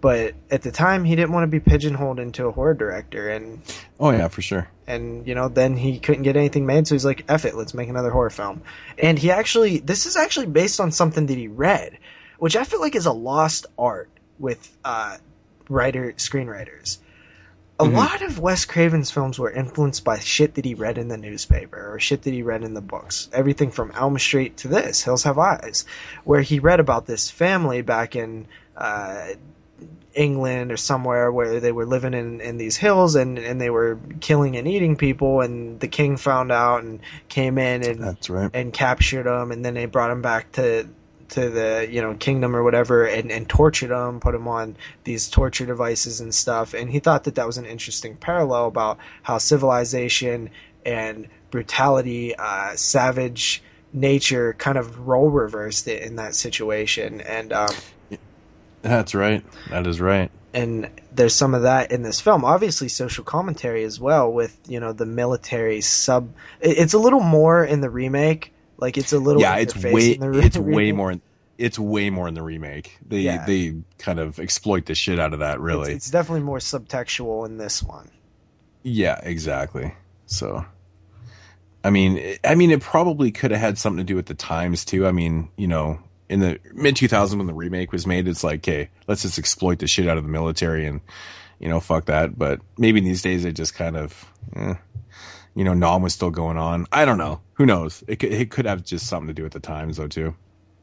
But 0.00 0.34
at 0.50 0.60
the 0.60 0.70
time, 0.70 1.02
he 1.04 1.16
didn't 1.16 1.32
want 1.32 1.44
to 1.44 1.46
be 1.46 1.60
pigeonholed 1.60 2.20
into 2.20 2.44
a 2.46 2.50
horror 2.52 2.74
director, 2.74 3.30
and 3.30 3.62
Oh 3.98 4.10
yeah, 4.10 4.28
for 4.28 4.42
sure. 4.42 4.68
and 4.86 5.26
you 5.26 5.34
know 5.34 5.48
then 5.48 5.78
he 5.78 5.98
couldn't 5.98 6.24
get 6.24 6.36
anything 6.36 6.66
made 6.66 6.86
so 6.86 6.94
he's 6.94 7.06
like 7.06 7.24
F 7.26 7.46
it 7.46 7.54
let's 7.54 7.72
make 7.72 7.88
another 7.88 8.10
horror 8.10 8.28
film 8.28 8.60
and 8.98 9.18
he 9.18 9.30
actually 9.30 9.78
this 9.78 10.04
is 10.04 10.14
actually 10.16 10.44
based 10.46 10.78
on 10.78 10.92
something 10.92 11.24
that 11.24 11.38
he 11.38 11.48
read 11.48 11.96
which 12.38 12.54
i 12.54 12.64
feel 12.64 12.80
like 12.80 12.94
is 12.94 13.06
a 13.06 13.12
lost 13.12 13.64
art 13.78 14.10
with 14.38 14.60
uh 14.84 15.16
writer 15.70 16.12
screenwriters 16.18 16.98
a 17.80 17.84
Mhm. 17.84 17.94
lot 17.96 18.22
of 18.22 18.38
wes 18.38 18.64
craven's 18.64 19.10
films 19.10 19.38
were 19.38 19.50
influenced 19.50 20.04
by 20.04 20.18
shit 20.18 20.54
that 20.54 20.64
he 20.64 20.74
read 20.74 20.96
in 20.98 21.08
the 21.08 21.16
newspaper 21.16 21.92
or 21.92 21.98
shit 21.98 22.22
that 22.22 22.32
he 22.32 22.42
read 22.42 22.62
in 22.62 22.74
the 22.74 22.80
books 22.80 23.28
everything 23.32 23.70
from 23.70 23.90
elm 23.96 24.18
street 24.18 24.56
to 24.58 24.68
this 24.68 25.02
hills 25.02 25.24
have 25.24 25.38
eyes 25.38 25.84
where 26.24 26.40
he 26.42 26.60
read 26.60 26.78
about 26.80 27.06
this 27.06 27.30
family 27.30 27.82
back 27.82 28.14
in 28.16 28.46
uh 28.76 29.26
England 30.14 30.70
or 30.70 30.76
somewhere 30.76 31.32
where 31.32 31.58
they 31.58 31.72
were 31.72 31.84
living 31.86 32.14
in, 32.14 32.40
in 32.40 32.56
these 32.56 32.76
hills 32.76 33.16
and, 33.16 33.36
and 33.36 33.60
they 33.60 33.68
were 33.70 33.98
killing 34.20 34.56
and 34.56 34.68
eating 34.68 34.94
people 34.94 35.40
and 35.40 35.80
the 35.80 35.88
king 35.88 36.16
found 36.16 36.52
out 36.52 36.84
and 36.84 37.00
came 37.28 37.58
in 37.58 37.82
and 37.84 38.00
That's 38.00 38.30
right. 38.30 38.48
and 38.54 38.72
captured 38.72 39.24
them 39.24 39.50
and 39.50 39.64
then 39.64 39.74
they 39.74 39.86
brought 39.86 40.12
him 40.12 40.22
back 40.22 40.52
to 40.52 40.86
to 41.34 41.50
the 41.50 41.86
you 41.90 42.00
know 42.00 42.14
kingdom 42.14 42.54
or 42.54 42.62
whatever 42.62 43.04
and, 43.04 43.30
and 43.30 43.48
tortured 43.48 43.90
him 43.90 44.20
put 44.20 44.34
him 44.34 44.48
on 44.48 44.76
these 45.04 45.28
torture 45.28 45.66
devices 45.66 46.20
and 46.20 46.34
stuff 46.34 46.74
and 46.74 46.90
he 46.90 47.00
thought 47.00 47.24
that 47.24 47.34
that 47.34 47.46
was 47.46 47.58
an 47.58 47.66
interesting 47.66 48.16
parallel 48.16 48.66
about 48.66 48.98
how 49.22 49.38
civilization 49.38 50.50
and 50.86 51.28
brutality 51.50 52.34
uh, 52.36 52.74
savage 52.76 53.62
nature 53.92 54.54
kind 54.54 54.78
of 54.78 55.06
role 55.06 55.28
reversed 55.28 55.88
it 55.88 56.02
in 56.02 56.16
that 56.16 56.34
situation 56.34 57.20
and 57.20 57.52
um, 57.52 57.74
That's 58.82 59.14
right. 59.14 59.42
That 59.70 59.86
is 59.86 60.00
right. 60.00 60.30
and 60.54 60.88
there's 61.12 61.34
some 61.34 61.54
of 61.54 61.62
that 61.62 61.90
in 61.90 62.02
this 62.02 62.20
film. 62.20 62.44
Obviously, 62.44 62.88
social 62.88 63.24
commentary 63.24 63.82
as 63.82 63.98
well 63.98 64.32
with 64.32 64.56
you 64.68 64.78
know 64.78 64.92
the 64.92 65.06
military 65.06 65.80
sub. 65.80 66.32
It's 66.60 66.94
a 66.94 66.98
little 66.98 67.20
more 67.20 67.64
in 67.64 67.80
the 67.80 67.90
remake. 67.90 68.53
Like 68.76 68.98
it's 68.98 69.12
a 69.12 69.18
little 69.18 69.40
yeah, 69.40 69.56
it's 69.56 69.74
way 69.76 70.12
in 70.14 70.20
the 70.20 70.30
re- 70.30 70.40
it's 70.46 70.56
way 70.58 70.92
more. 70.92 71.12
in- 71.12 71.22
It's 71.58 71.78
way 71.78 72.10
more 72.10 72.26
in 72.28 72.34
the 72.34 72.42
remake. 72.42 72.98
They 73.06 73.20
Yeah. 73.20 73.44
they 73.46 73.76
kind 73.98 74.18
of 74.18 74.38
exploit 74.38 74.86
the 74.86 74.94
shit 74.94 75.18
out 75.20 75.32
of 75.32 75.38
that. 75.40 75.60
Really. 75.60 75.92
It's, 75.92 76.06
it's 76.06 76.10
definitely 76.10 76.42
more 76.42 76.58
subtextual 76.58 77.46
in 77.46 77.56
this 77.58 77.82
one. 77.82 78.10
Yeah, 78.82 79.18
exactly. 79.22 79.94
So, 80.26 80.64
I 81.82 81.90
mean, 81.90 82.16
it- 82.18 82.40
I 82.44 82.54
mean, 82.54 82.70
it 82.70 82.80
probably 82.80 83.30
could 83.30 83.50
have 83.50 83.60
had 83.60 83.78
something 83.78 83.98
to 83.98 84.04
do 84.04 84.16
with 84.16 84.26
the 84.26 84.34
times 84.34 84.84
too. 84.84 85.06
I 85.06 85.12
mean, 85.12 85.48
you 85.56 85.68
know, 85.68 86.00
in 86.28 86.40
the 86.40 86.58
mid 86.72 86.96
2000s 86.96 87.36
when 87.36 87.46
the 87.46 87.54
remake 87.54 87.92
was 87.92 88.06
made, 88.06 88.26
it's 88.26 88.42
like, 88.42 88.60
okay, 88.60 88.88
let's 89.06 89.22
just 89.22 89.38
exploit 89.38 89.78
the 89.78 89.86
shit 89.86 90.08
out 90.08 90.16
of 90.18 90.24
the 90.24 90.30
military 90.30 90.86
and, 90.86 91.00
you 91.60 91.68
know, 91.68 91.80
fuck 91.80 92.06
that. 92.06 92.36
But 92.38 92.60
maybe 92.78 92.98
in 92.98 93.04
these 93.04 93.22
days 93.22 93.42
they 93.42 93.52
just 93.52 93.74
kind 93.74 93.96
of, 93.96 94.24
eh, 94.56 94.74
you 95.54 95.64
know, 95.64 95.74
Nam 95.74 96.02
was 96.02 96.14
still 96.14 96.30
going 96.30 96.56
on. 96.56 96.86
I 96.92 97.04
don't 97.04 97.18
know. 97.18 97.40
Who 97.54 97.66
knows? 97.66 98.02
It 98.06 98.16
could, 98.16 98.32
it 98.32 98.50
could 98.50 98.66
have 98.66 98.84
just 98.84 99.06
something 99.06 99.28
to 99.28 99.34
do 99.34 99.42
with 99.42 99.52
the 99.52 99.60
times 99.60 99.96
though 99.96 100.08
too. 100.08 100.34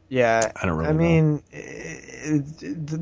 Yeah, 0.10 0.52
I 0.62 0.66
don't 0.66 0.78
really 0.78 0.90
I 0.90 0.94
know. 0.94 1.00
mean, 1.00 1.44
it, 1.52 2.44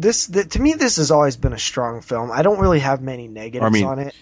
this 0.02 0.28
the, 0.28 0.44
to 0.44 0.62
me 0.62 0.74
this 0.74 0.98
has 0.98 1.12
always 1.12 1.38
been 1.38 1.54
a 1.54 1.60
strong 1.60 2.02
film. 2.02 2.32
I 2.32 2.42
don't 2.42 2.60
really 2.60 2.80
have 2.80 3.02
many 3.02 3.28
negatives 3.28 3.66
I 3.66 3.70
mean, 3.70 3.86
on 3.86 4.00
it. 4.00 4.16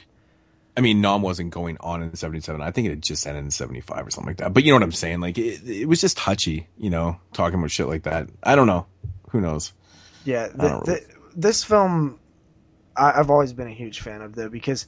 I 0.76 0.82
mean, 0.82 1.01
Nam 1.01 1.22
wasn't 1.22 1.50
going 1.50 1.77
on 1.80 2.03
in 2.03 2.16
77. 2.16 2.61
I 2.61 2.69
think 2.72 2.85
it 2.85 2.92
had 2.92 3.01
just 3.01 3.26
ended 3.26 3.43
in 3.43 3.51
75 3.51 4.06
or 4.06 4.09
something 4.11 4.30
like 4.30 4.38
that. 4.38 4.53
But 4.53 4.64
you 4.64 4.72
know 4.72 4.76
what 4.76 4.84
I'm 4.84 4.92
saying? 4.92 5.22
Like, 5.22 5.38
it, 5.40 5.67
it 5.67 5.85
was 5.88 6.00
just 6.00 6.17
touchy, 6.17 6.67
you 6.77 6.92
know, 6.92 7.19
talking 7.34 7.58
about 7.58 7.72
shit 7.72 7.88
like 7.88 8.03
that. 8.03 8.30
I 8.43 8.56
don't 8.56 8.67
know. 8.67 8.85
Who 9.32 9.42
knows? 9.42 9.74
Yeah, 10.24 10.48
the, 10.48 10.64
really- 10.64 10.85
the, 10.85 11.06
this 11.35 11.64
film 11.64 12.19
I, 12.98 13.19
I've 13.19 13.30
always 13.30 13.53
been 13.53 13.67
a 13.67 13.74
huge 13.74 14.01
fan 14.01 14.22
of 14.22 14.35
though 14.35 14.50
because 14.50 14.88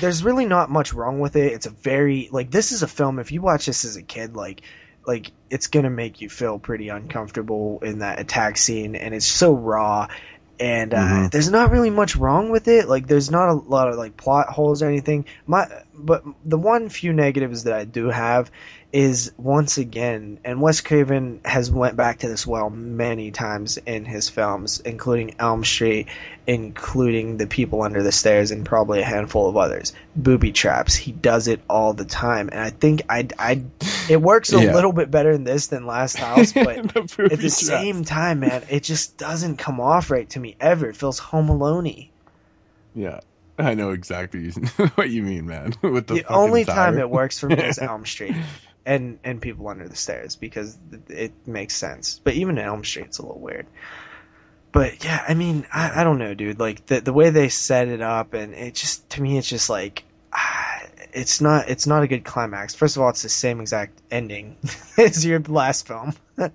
there's 0.00 0.24
really 0.24 0.46
not 0.46 0.70
much 0.70 0.92
wrong 0.92 1.20
with 1.20 1.36
it. 1.36 1.52
It's 1.52 1.66
a 1.66 1.70
very 1.70 2.28
like 2.32 2.50
this 2.50 2.72
is 2.72 2.82
a 2.82 2.88
film. 2.88 3.18
If 3.18 3.32
you 3.32 3.40
watch 3.42 3.66
this 3.66 3.84
as 3.84 3.96
a 3.96 4.02
kid, 4.02 4.34
like 4.36 4.62
like 5.06 5.32
it's 5.48 5.68
gonna 5.68 5.90
make 5.90 6.20
you 6.20 6.28
feel 6.28 6.58
pretty 6.58 6.88
uncomfortable 6.88 7.80
in 7.82 8.00
that 8.00 8.20
attack 8.20 8.56
scene, 8.56 8.96
and 8.96 9.14
it's 9.14 9.26
so 9.26 9.54
raw. 9.54 10.08
And 10.58 10.92
uh, 10.92 10.98
Mhm. 10.98 11.30
there's 11.30 11.50
not 11.50 11.70
really 11.70 11.88
much 11.88 12.16
wrong 12.16 12.50
with 12.50 12.68
it. 12.68 12.86
Like 12.86 13.06
there's 13.06 13.30
not 13.30 13.48
a 13.48 13.54
lot 13.54 13.88
of 13.88 13.96
like 13.96 14.16
plot 14.18 14.48
holes 14.48 14.82
or 14.82 14.88
anything. 14.88 15.24
My 15.46 15.66
but 15.94 16.22
the 16.44 16.58
one 16.58 16.90
few 16.90 17.12
negatives 17.14 17.64
that 17.64 17.72
I 17.72 17.84
do 17.84 18.10
have 18.10 18.50
is 18.92 19.32
once 19.36 19.78
again, 19.78 20.40
and 20.44 20.60
Wes 20.60 20.80
Craven 20.80 21.40
has 21.44 21.70
went 21.70 21.96
back 21.96 22.18
to 22.20 22.28
this 22.28 22.44
well 22.46 22.70
many 22.70 23.30
times 23.30 23.78
in 23.78 24.04
his 24.04 24.28
films, 24.28 24.80
including 24.80 25.36
Elm 25.38 25.64
Street, 25.64 26.08
including 26.46 27.36
The 27.36 27.46
People 27.46 27.82
Under 27.82 28.02
the 28.02 28.10
Stairs, 28.10 28.50
and 28.50 28.66
probably 28.66 29.00
a 29.00 29.04
handful 29.04 29.48
of 29.48 29.56
others. 29.56 29.92
Booby 30.16 30.50
traps. 30.50 30.94
He 30.96 31.12
does 31.12 31.46
it 31.46 31.60
all 31.70 31.92
the 31.92 32.04
time, 32.04 32.48
and 32.50 32.60
I 32.60 32.70
think 32.70 33.02
I, 33.08 33.28
I, 33.38 33.62
it 34.08 34.20
works 34.20 34.52
a 34.52 34.60
Yeah. 34.60 34.74
little 34.74 34.92
bit 34.92 35.10
better 35.10 35.30
in 35.30 35.44
this 35.44 35.68
than 35.68 35.86
Last 35.86 36.16
House, 36.16 36.52
but 36.52 36.64
The 36.92 37.00
at 37.00 37.30
the 37.30 37.36
traps. 37.36 37.66
same 37.66 38.04
time, 38.04 38.40
man, 38.40 38.64
it 38.70 38.82
just 38.82 39.16
doesn't 39.16 39.56
come 39.58 39.80
off 39.80 40.10
right 40.10 40.28
to 40.30 40.40
me 40.40 40.56
ever. 40.60 40.88
It 40.88 40.96
feels 40.96 41.18
Home 41.20 41.48
Alone-y. 41.48 42.10
Yeah. 42.94 43.20
I 43.56 43.74
know 43.74 43.90
exactly 43.90 44.50
what 44.94 45.10
you 45.10 45.22
mean, 45.22 45.46
man. 45.46 45.74
With 45.82 46.06
the, 46.06 46.14
the 46.14 46.32
only 46.32 46.64
time 46.64 46.98
it 46.98 47.10
works 47.10 47.38
for 47.38 47.46
me 47.48 47.56
is 47.62 47.78
Elm 47.78 48.06
Street 48.06 48.34
and 48.86 49.18
and 49.24 49.40
People 49.40 49.68
Under 49.68 49.88
the 49.88 49.96
Stairs 49.96 50.36
because 50.36 50.76
it- 51.08 51.46
makes 51.46 51.74
sense. 51.76 52.20
But 52.22 52.34
even 52.34 52.58
Elm 52.58 52.84
Street's 52.84 53.18
a 53.18 53.22
little 53.22 53.40
weird. 53.40 53.66
But 54.72 55.04
yeah, 55.04 55.24
I 55.26 55.34
mean, 55.34 55.66
I, 55.72 56.00
I 56.00 56.04
don't 56.04 56.18
know, 56.18 56.34
dude. 56.34 56.60
Like 56.60 56.86
the 56.86 57.00
the 57.00 57.12
way 57.12 57.30
they 57.30 57.48
set 57.48 57.88
it 57.88 58.00
up, 58.00 58.34
and 58.34 58.54
it 58.54 58.74
just 58.74 59.08
to 59.10 59.22
me, 59.22 59.36
it's 59.36 59.48
just 59.48 59.68
like 59.68 60.04
ah, 60.32 60.82
it's 61.12 61.40
not 61.40 61.68
it's 61.68 61.86
not 61.86 62.02
a 62.02 62.06
good 62.06 62.24
climax. 62.24 62.74
First 62.74 62.96
of 62.96 63.02
all, 63.02 63.10
it's 63.10 63.22
the 63.22 63.28
same 63.28 63.60
exact 63.60 64.00
ending 64.10 64.56
as 64.98 65.24
your 65.26 65.40
last 65.40 65.86
film. 65.86 66.12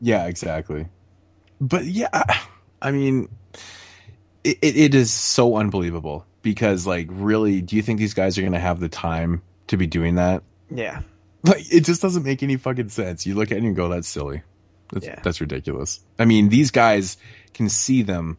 Yeah, 0.00 0.26
exactly. 0.26 0.86
But 1.60 1.84
yeah, 1.84 2.08
I- 2.12 2.40
I 2.82 2.90
mean, 2.90 3.28
it, 4.42 4.58
it, 4.62 4.76
it 4.76 4.94
is 4.94 5.12
so 5.12 5.56
unbelievable 5.56 6.24
because, 6.40 6.86
like, 6.86 7.08
really, 7.10 7.60
do 7.60 7.76
you 7.76 7.82
think 7.82 7.98
these 7.98 8.14
guys 8.14 8.38
are 8.38 8.40
going 8.40 8.54
to 8.54 8.58
have 8.58 8.80
the 8.80 8.88
time 8.88 9.42
to 9.66 9.76
be 9.76 9.86
doing 9.86 10.14
that? 10.14 10.42
Yeah, 10.70 11.02
Like, 11.42 11.72
it 11.72 11.84
just 11.84 12.02
doesn't 12.02 12.22
make 12.24 12.42
any 12.42 12.56
fucking 12.56 12.88
sense. 12.90 13.26
You 13.26 13.34
look 13.34 13.50
at 13.50 13.54
it 13.54 13.58
and 13.58 13.66
you 13.66 13.72
go, 13.74 13.88
that's 13.88 14.08
silly. 14.08 14.42
That's, 14.92 15.06
Yeah. 15.06 15.20
that's 15.22 15.40
ridiculous. 15.40 16.00
I 16.18 16.24
mean, 16.24 16.48
these 16.48 16.70
guys 16.70 17.16
can 17.54 17.68
see 17.68 18.02
them 18.02 18.38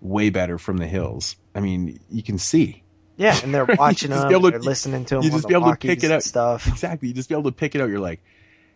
way 0.00 0.30
better 0.30 0.58
from 0.58 0.76
the 0.78 0.86
hills. 0.86 1.36
I 1.54 1.60
mean, 1.60 2.00
you 2.10 2.22
can 2.22 2.38
see. 2.38 2.82
yeah, 3.16 3.38
and 3.42 3.54
they're 3.54 3.64
watching 3.78 4.10
them, 4.10 4.28
to- 4.30 4.38
they're 4.50 4.58
listening 4.58 5.04
to 5.06 5.16
them. 5.16 5.24
you 5.24 5.30
just 5.30 5.46
be 5.48 5.54
able 5.54 5.70
to 5.70 5.76
pick 5.76 6.02
it 6.02 6.10
up. 6.10 6.22
Stuff. 6.22 6.66
Exactly. 6.66 7.08
You 7.08 7.14
just 7.14 7.28
be 7.28 7.34
able 7.34 7.44
to 7.44 7.52
pick 7.52 7.74
it 7.74 7.80
out. 7.80 7.88
You're 7.88 8.00
like, 8.00 8.20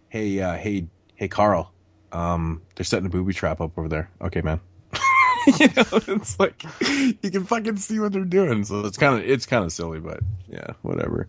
hey, 0.08 0.40
uh, 0.40 0.54
hey, 0.54 0.86
hey, 1.14 1.28
Carl. 1.28 1.72
Um, 2.12 2.62
they're 2.76 2.84
setting 2.84 3.06
a 3.06 3.10
booby 3.10 3.34
trap 3.34 3.60
up 3.60 3.76
over 3.76 3.88
there. 3.88 4.08
Okay, 4.22 4.40
man. 4.40 4.60
you 5.58 5.66
know, 5.76 5.84
it's 5.92 6.38
like 6.40 6.62
you 6.80 7.30
can 7.30 7.44
fucking 7.44 7.76
see 7.76 7.98
what 8.00 8.12
they're 8.12 8.24
doing. 8.24 8.64
So 8.64 8.80
it's 8.86 8.96
kind 8.98 9.18
of 9.20 9.28
it's 9.28 9.44
kind 9.46 9.64
of 9.64 9.72
silly, 9.72 9.98
but 10.00 10.20
yeah, 10.48 10.68
whatever. 10.82 11.28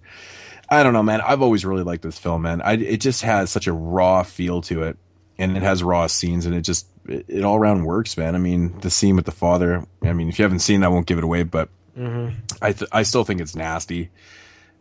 I 0.70 0.84
don't 0.84 0.94
know, 0.94 1.04
man. 1.04 1.22
I've 1.22 1.42
always 1.42 1.66
really 1.66 1.84
liked 1.84 2.04
this 2.04 2.18
film, 2.20 2.42
man. 2.44 2.62
I 2.62 2.74
it 2.74 2.98
just 2.98 3.22
has 3.22 3.50
such 3.50 3.68
a 3.68 3.74
raw 3.74 4.24
feel 4.24 4.62
to 4.64 4.84
it, 4.84 4.98
and 5.38 5.56
it 5.56 5.64
has 5.64 5.82
raw 5.84 6.08
scenes, 6.08 6.46
and 6.46 6.54
it 6.56 6.62
just 6.62 6.88
it, 7.06 7.26
it 7.28 7.44
all 7.44 7.56
around 7.56 7.86
works, 7.86 8.18
man. 8.18 8.36
I 8.36 8.38
mean, 8.40 8.78
the 8.82 8.90
scene 8.90 9.16
with 9.16 9.26
the 9.26 9.32
father. 9.32 9.86
I 10.04 10.14
mean, 10.14 10.28
if 10.30 10.40
you 10.40 10.44
haven't 10.44 10.60
seen, 10.60 10.84
I 10.84 10.90
won't 10.90 11.06
give 11.08 11.18
it 11.18 11.24
away, 11.24 11.44
but 11.44 11.70
hmm 11.96 12.30
I 12.62 12.74
th- 12.74 12.90
I 12.92 13.04
still 13.04 13.24
think 13.24 13.42
it's 13.42 13.56
nasty. 13.56 14.10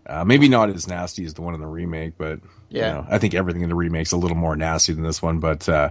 Uh, 0.08 0.24
maybe 0.24 0.48
not 0.48 0.70
as 0.70 0.86
nasty 0.86 1.24
as 1.24 1.34
the 1.34 1.42
one 1.42 1.54
in 1.54 1.60
the 1.60 1.66
remake, 1.66 2.14
but 2.16 2.38
Yeah. 2.68 2.86
you 2.88 2.94
know, 2.94 3.06
I 3.10 3.18
think 3.18 3.34
everything 3.34 3.62
in 3.62 3.68
the 3.68 3.74
remake's 3.74 4.12
a 4.12 4.16
little 4.16 4.36
more 4.36 4.54
nasty 4.54 4.92
than 4.92 5.02
this 5.02 5.20
one. 5.20 5.40
But 5.40 5.68
uh, 5.68 5.90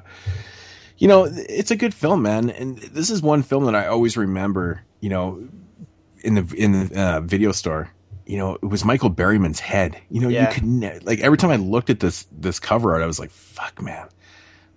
you 0.98 1.07
know, 1.07 1.25
it's 1.30 1.72
a 1.72 1.75
good 1.75 1.93
film, 1.93 2.22
man. 2.22 2.49
And 2.49 2.77
this 2.77 3.09
is 3.09 3.22
one 3.22 3.43
film 3.43 3.65
that 3.65 3.75
I 3.75 3.88
always 3.88 4.15
remember. 4.17 4.83
You 5.01 5.09
know, 5.09 5.48
in 6.24 6.35
the 6.35 6.56
in 6.56 6.72
the 6.90 6.99
uh, 7.01 7.19
video 7.22 7.51
store, 7.51 7.90
you 8.26 8.38
know, 8.38 8.56
it 8.56 8.66
was 8.66 8.84
Michael 8.86 9.10
Berryman's 9.10 9.60
head. 9.60 10.00
You 10.10 10.22
know, 10.22 10.30
Yeah. 10.30 10.48
you 10.50 10.54
could 10.54 10.64
ne- 10.66 11.00
like 11.00 11.20
every 11.20 11.38
time 11.38 11.52
I 11.52 11.56
looked 11.58 11.90
at 11.90 12.00
this 12.00 12.26
this 12.32 12.60
cover 12.60 12.94
art, 12.94 13.02
I 13.02 13.06
was 13.06 13.20
like, 13.20 13.32
"Fuck, 13.32 13.82
man, 13.82 14.08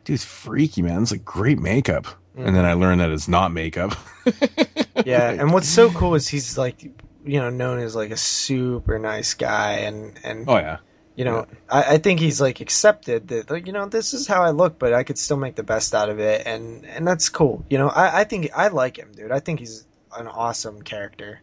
dude's 0.04 0.24
freaky, 0.24 0.82
man. 0.82 1.02
It's 1.02 1.10
like 1.12 1.24
great 1.24 1.58
makeup." 1.58 2.06
Mm. 2.36 2.46
And 2.48 2.56
then 2.56 2.64
I 2.64 2.74
learned 2.74 3.00
that 3.00 3.10
it's 3.10 3.26
not 3.28 3.52
makeup. 3.52 3.94
yeah, 5.04 5.30
and 5.30 5.52
what's 5.52 5.68
so 5.68 5.90
cool 5.90 6.14
is 6.14 6.28
he's 6.28 6.56
like, 6.58 6.82
you 7.24 7.40
know, 7.40 7.50
known 7.50 7.78
as 7.78 7.96
like 7.96 8.10
a 8.10 8.16
super 8.16 8.98
nice 8.98 9.34
guy, 9.34 9.78
and 9.88 10.18
and 10.24 10.44
Oh 10.48 10.56
yeah. 10.56 10.78
you 11.16 11.24
know, 11.24 11.46
I, 11.68 11.94
I 11.94 11.98
think 11.98 12.20
he's 12.20 12.40
like 12.40 12.60
accepted 12.60 13.28
that 13.28 13.50
like 13.50 13.66
you 13.66 13.72
know 13.72 13.86
this 13.86 14.14
is 14.14 14.26
how 14.26 14.42
I 14.42 14.50
look, 14.50 14.78
but 14.78 14.92
I 14.92 15.02
could 15.04 15.18
still 15.18 15.36
make 15.36 15.56
the 15.56 15.62
best 15.64 15.94
out 15.94 16.10
of 16.10 16.20
it, 16.20 16.46
and 16.46 16.84
and 16.86 17.06
that's 17.06 17.28
cool. 17.28 17.64
You 17.70 17.78
know, 17.78 17.88
I 17.88 18.20
I 18.20 18.24
think 18.24 18.50
I 18.54 18.68
like 18.68 18.96
him, 18.98 19.12
dude. 19.16 19.32
I 19.32 19.40
think 19.40 19.58
he's 19.60 19.84
an 20.16 20.26
awesome 20.28 20.82
character 20.82 21.40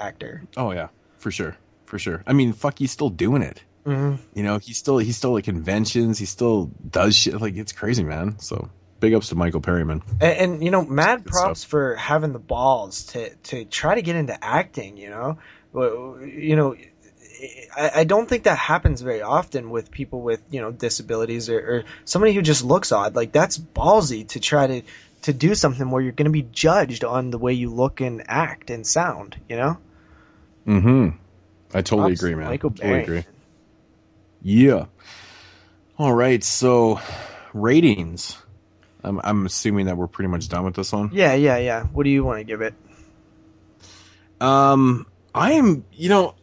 actor. 0.00 0.42
Oh 0.56 0.72
yeah, 0.72 0.88
for 1.26 1.32
sure, 1.32 1.56
for 1.86 1.98
sure. 1.98 2.22
I 2.24 2.34
mean, 2.34 2.52
fuck, 2.52 2.78
he's 2.78 2.92
still 2.92 3.10
doing 3.10 3.42
it. 3.42 3.60
Mhm. 3.84 4.20
You 4.32 4.44
know, 4.44 4.58
he's 4.58 4.78
still 4.78 4.98
he's 4.98 5.16
still 5.16 5.36
at 5.36 5.42
conventions. 5.42 6.20
He 6.20 6.24
still 6.24 6.70
does 6.88 7.16
shit. 7.16 7.40
Like 7.40 7.56
it's 7.56 7.72
crazy, 7.72 8.04
man. 8.04 8.38
So 8.38 8.70
big 9.00 9.12
ups 9.12 9.30
to 9.30 9.34
Michael 9.34 9.60
Berryman. 9.60 10.02
And, 10.20 10.38
and 10.38 10.64
you 10.64 10.70
know, 10.70 10.84
mad 10.84 11.24
props 11.26 11.64
for 11.64 11.96
having 11.96 12.32
the 12.32 12.38
balls 12.38 13.06
to 13.06 13.34
to 13.34 13.64
try 13.64 13.96
to 13.96 14.02
get 14.02 14.14
into 14.14 14.38
acting. 14.40 14.96
You 14.98 15.10
know, 15.10 15.38
you 16.24 16.54
know, 16.54 16.76
I, 17.76 17.90
I 17.96 18.04
don't 18.04 18.28
think 18.28 18.44
that 18.44 18.56
happens 18.56 19.00
very 19.00 19.22
often 19.22 19.70
with 19.70 19.90
people 19.90 20.20
with 20.20 20.40
you 20.48 20.60
know 20.60 20.70
disabilities 20.70 21.50
or, 21.50 21.58
or 21.58 21.84
somebody 22.04 22.34
who 22.34 22.42
just 22.42 22.62
looks 22.62 22.92
odd. 22.92 23.16
Like 23.16 23.32
that's 23.32 23.58
ballsy 23.58 24.28
to 24.28 24.38
try 24.38 24.68
to 24.68 24.82
to 25.22 25.32
do 25.32 25.56
something 25.56 25.90
where 25.90 26.00
you're 26.00 26.12
going 26.12 26.26
to 26.26 26.30
be 26.30 26.46
judged 26.52 27.02
on 27.02 27.30
the 27.32 27.38
way 27.38 27.52
you 27.54 27.70
look 27.70 28.00
and 28.00 28.22
act 28.28 28.70
and 28.70 28.86
sound. 28.86 29.34
You 29.48 29.56
know, 29.56 29.78
Mm-hmm. 30.66 31.08
I 31.74 31.82
totally 31.82 32.12
agree, 32.14 32.34
man. 32.34 32.46
Michael 32.46 32.70
totally 32.70 33.02
agree. 33.02 33.24
Yeah. 34.42 34.86
All 35.98 36.12
right. 36.12 36.42
So 36.42 37.00
ratings. 37.52 38.36
I'm 39.02 39.20
I'm 39.22 39.46
assuming 39.46 39.86
that 39.86 39.96
we're 39.96 40.08
pretty 40.08 40.28
much 40.28 40.48
done 40.48 40.64
with 40.64 40.74
this 40.74 40.92
one. 40.92 41.10
yeah, 41.12 41.34
yeah, 41.34 41.58
yeah. 41.58 41.84
What 41.84 42.02
do 42.04 42.10
you 42.10 42.24
want 42.24 42.40
to 42.40 42.44
give 42.44 42.60
it? 42.60 42.74
Um, 44.40 45.06
I 45.34 45.52
am, 45.52 45.84
you 45.92 46.08
know, 46.08 46.34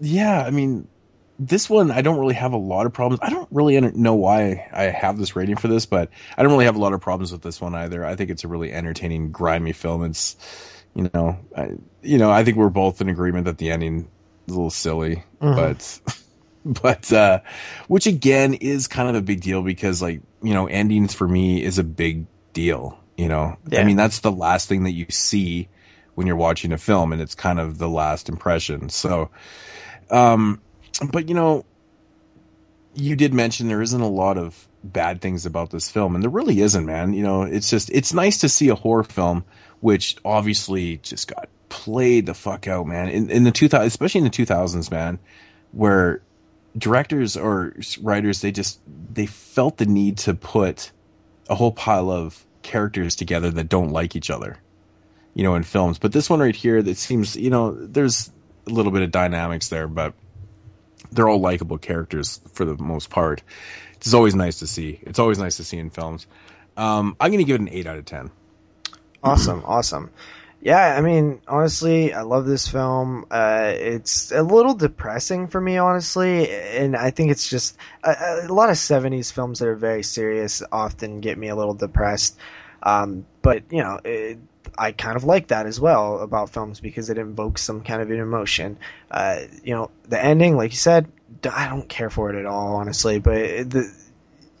yeah, 0.00 0.42
I 0.42 0.50
mean, 0.50 0.88
this 1.38 1.68
one, 1.68 1.90
I 1.90 2.02
don't 2.02 2.18
really 2.18 2.34
have 2.34 2.52
a 2.52 2.58
lot 2.58 2.86
of 2.86 2.92
problems. 2.92 3.20
I 3.22 3.30
don't 3.30 3.48
really 3.50 3.78
know 3.80 4.14
why 4.14 4.68
I 4.72 4.84
have 4.84 5.18
this 5.18 5.36
rating 5.36 5.56
for 5.56 5.68
this, 5.68 5.84
but 5.84 6.10
I 6.36 6.42
don't 6.42 6.52
really 6.52 6.64
have 6.66 6.76
a 6.76 6.80
lot 6.80 6.92
of 6.92 7.00
problems 7.00 7.32
with 7.32 7.42
this 7.42 7.60
one 7.60 7.74
either. 7.74 8.04
I 8.04 8.16
think 8.16 8.30
it's 8.30 8.44
a 8.44 8.48
really 8.48 8.72
entertaining, 8.72 9.32
grimy 9.32 9.72
film. 9.72 10.04
It's, 10.04 10.36
you 10.94 11.10
know, 11.14 11.38
I, 11.56 11.70
you 12.02 12.18
know, 12.18 12.30
I 12.30 12.44
think 12.44 12.56
we're 12.56 12.68
both 12.68 13.00
in 13.00 13.08
agreement 13.08 13.46
that 13.46 13.58
the 13.58 13.70
ending 13.70 14.08
is 14.46 14.54
a 14.54 14.56
little 14.56 14.70
silly, 14.70 15.24
Mhm. 15.40 15.56
but, 15.56 16.00
but, 16.82 17.12
uh, 17.12 17.40
which 17.88 18.06
again 18.06 18.54
is 18.54 18.88
kind 18.88 19.08
of 19.08 19.14
a 19.14 19.22
big 19.22 19.40
deal 19.40 19.62
because 19.62 20.02
like, 20.02 20.20
you 20.42 20.54
know, 20.54 20.66
endings 20.66 21.14
for 21.14 21.26
me 21.26 21.62
is 21.62 21.78
a 21.78 21.84
big 21.84 22.26
deal. 22.52 22.98
You 23.16 23.28
know, 23.28 23.56
Yeah. 23.68 23.80
I 23.80 23.84
mean, 23.84 23.96
that's 23.96 24.20
the 24.20 24.32
last 24.32 24.68
thing 24.68 24.84
that 24.84 24.92
you 24.92 25.06
see 25.10 25.68
when 26.14 26.26
you're 26.26 26.36
watching 26.36 26.72
a 26.72 26.78
film, 26.78 27.12
and 27.12 27.22
it's 27.22 27.34
kind 27.34 27.58
of 27.60 27.78
the 27.78 27.88
last 27.88 28.28
impression. 28.28 28.88
So, 28.88 29.30
um, 30.10 30.60
but 31.10 31.28
you 31.28 31.34
know, 31.34 31.64
you 32.94 33.16
did 33.16 33.32
mention 33.32 33.68
there 33.68 33.80
isn't 33.82 34.00
a 34.00 34.08
lot 34.08 34.36
of 34.36 34.68
bad 34.84 35.20
things 35.20 35.46
about 35.46 35.70
this 35.70 35.90
film, 35.90 36.14
and 36.14 36.22
there 36.22 36.30
really 36.30 36.60
isn't, 36.60 36.84
man. 36.84 37.12
You 37.14 37.22
know, 37.22 37.42
it's 37.42 37.70
just 37.70 37.90
it's 37.90 38.12
nice 38.12 38.38
to 38.38 38.48
see 38.48 38.68
a 38.68 38.74
horror 38.74 39.04
film, 39.04 39.44
which 39.82 40.16
obviously 40.24 40.98
just 40.98 41.26
got 41.26 41.48
played 41.68 42.26
the 42.26 42.34
fuck 42.34 42.68
out, 42.68 42.86
man. 42.86 43.08
In, 43.08 43.30
in 43.30 43.44
the 43.44 43.50
2000, 43.50 43.84
especially 43.86 44.20
in 44.20 44.24
the 44.24 44.30
2000s, 44.30 44.90
man, 44.90 45.18
where 45.72 46.22
directors 46.78 47.36
or 47.36 47.74
writers 48.00 48.40
they 48.40 48.50
just 48.50 48.80
they 49.12 49.26
felt 49.26 49.76
the 49.76 49.84
need 49.84 50.16
to 50.16 50.32
put 50.32 50.90
a 51.50 51.54
whole 51.54 51.72
pile 51.72 52.10
of 52.10 52.46
characters 52.62 53.16
together 53.16 53.50
that 53.50 53.68
don't 53.68 53.90
like 53.90 54.16
each 54.16 54.30
other 54.30 54.56
you 55.34 55.42
know 55.42 55.54
in 55.54 55.62
films. 55.62 55.98
But 55.98 56.12
this 56.12 56.30
one 56.30 56.40
right 56.40 56.56
here 56.56 56.82
that 56.82 56.96
seems 56.96 57.36
you 57.36 57.50
know 57.50 57.72
there's 57.72 58.30
a 58.66 58.70
little 58.70 58.92
bit 58.92 59.02
of 59.02 59.10
dynamics 59.10 59.68
there 59.68 59.88
but 59.88 60.14
they're 61.10 61.28
all 61.28 61.40
likable 61.40 61.76
characters 61.76 62.40
for 62.54 62.64
the 62.64 62.76
most 62.78 63.10
part. 63.10 63.42
It's 63.96 64.14
always 64.14 64.34
nice 64.34 64.60
to 64.60 64.66
see. 64.66 64.98
It's 65.02 65.18
always 65.18 65.38
nice 65.38 65.58
to 65.58 65.64
see 65.64 65.76
in 65.76 65.90
films. 65.90 66.26
Um, 66.76 67.16
i'm 67.20 67.30
gonna 67.30 67.44
give 67.44 67.56
it 67.56 67.60
an 67.60 67.68
8 67.68 67.86
out 67.86 67.98
of 67.98 68.06
10 68.06 68.30
Awesome, 69.22 69.62
awesome. 69.66 70.10
Yeah, 70.60 70.94
I 70.96 71.00
mean, 71.00 71.40
honestly, 71.48 72.12
I 72.14 72.22
love 72.22 72.46
this 72.46 72.68
film. 72.68 73.26
Uh, 73.30 73.72
it's 73.74 74.30
a 74.30 74.42
little 74.42 74.74
depressing 74.74 75.48
for 75.48 75.60
me, 75.60 75.76
honestly, 75.76 76.48
and 76.50 76.96
I 76.96 77.10
think 77.10 77.32
it's 77.32 77.48
just 77.48 77.76
a, 78.04 78.46
a 78.48 78.52
lot 78.52 78.70
of 78.70 78.76
'70s 78.76 79.32
films 79.32 79.58
that 79.58 79.66
are 79.68 79.74
very 79.74 80.04
serious 80.04 80.62
often 80.70 81.20
get 81.20 81.36
me 81.36 81.48
a 81.48 81.56
little 81.56 81.74
depressed. 81.74 82.38
Um, 82.82 83.26
but 83.42 83.64
you 83.70 83.82
know, 83.82 83.98
it, 84.04 84.38
I 84.78 84.92
kind 84.92 85.16
of 85.16 85.24
like 85.24 85.48
that 85.48 85.66
as 85.66 85.80
well 85.80 86.20
about 86.20 86.50
films 86.50 86.78
because 86.78 87.10
it 87.10 87.18
invokes 87.18 87.62
some 87.62 87.82
kind 87.82 88.00
of 88.00 88.10
an 88.10 88.20
emotion. 88.20 88.78
Uh, 89.10 89.40
you 89.64 89.74
know, 89.74 89.90
the 90.08 90.24
ending, 90.24 90.56
like 90.56 90.70
you 90.70 90.76
said, 90.78 91.10
I 91.52 91.68
don't 91.68 91.88
care 91.88 92.10
for 92.10 92.32
it 92.32 92.38
at 92.38 92.46
all, 92.46 92.76
honestly. 92.76 93.18
But 93.18 93.68
the, 93.70 93.92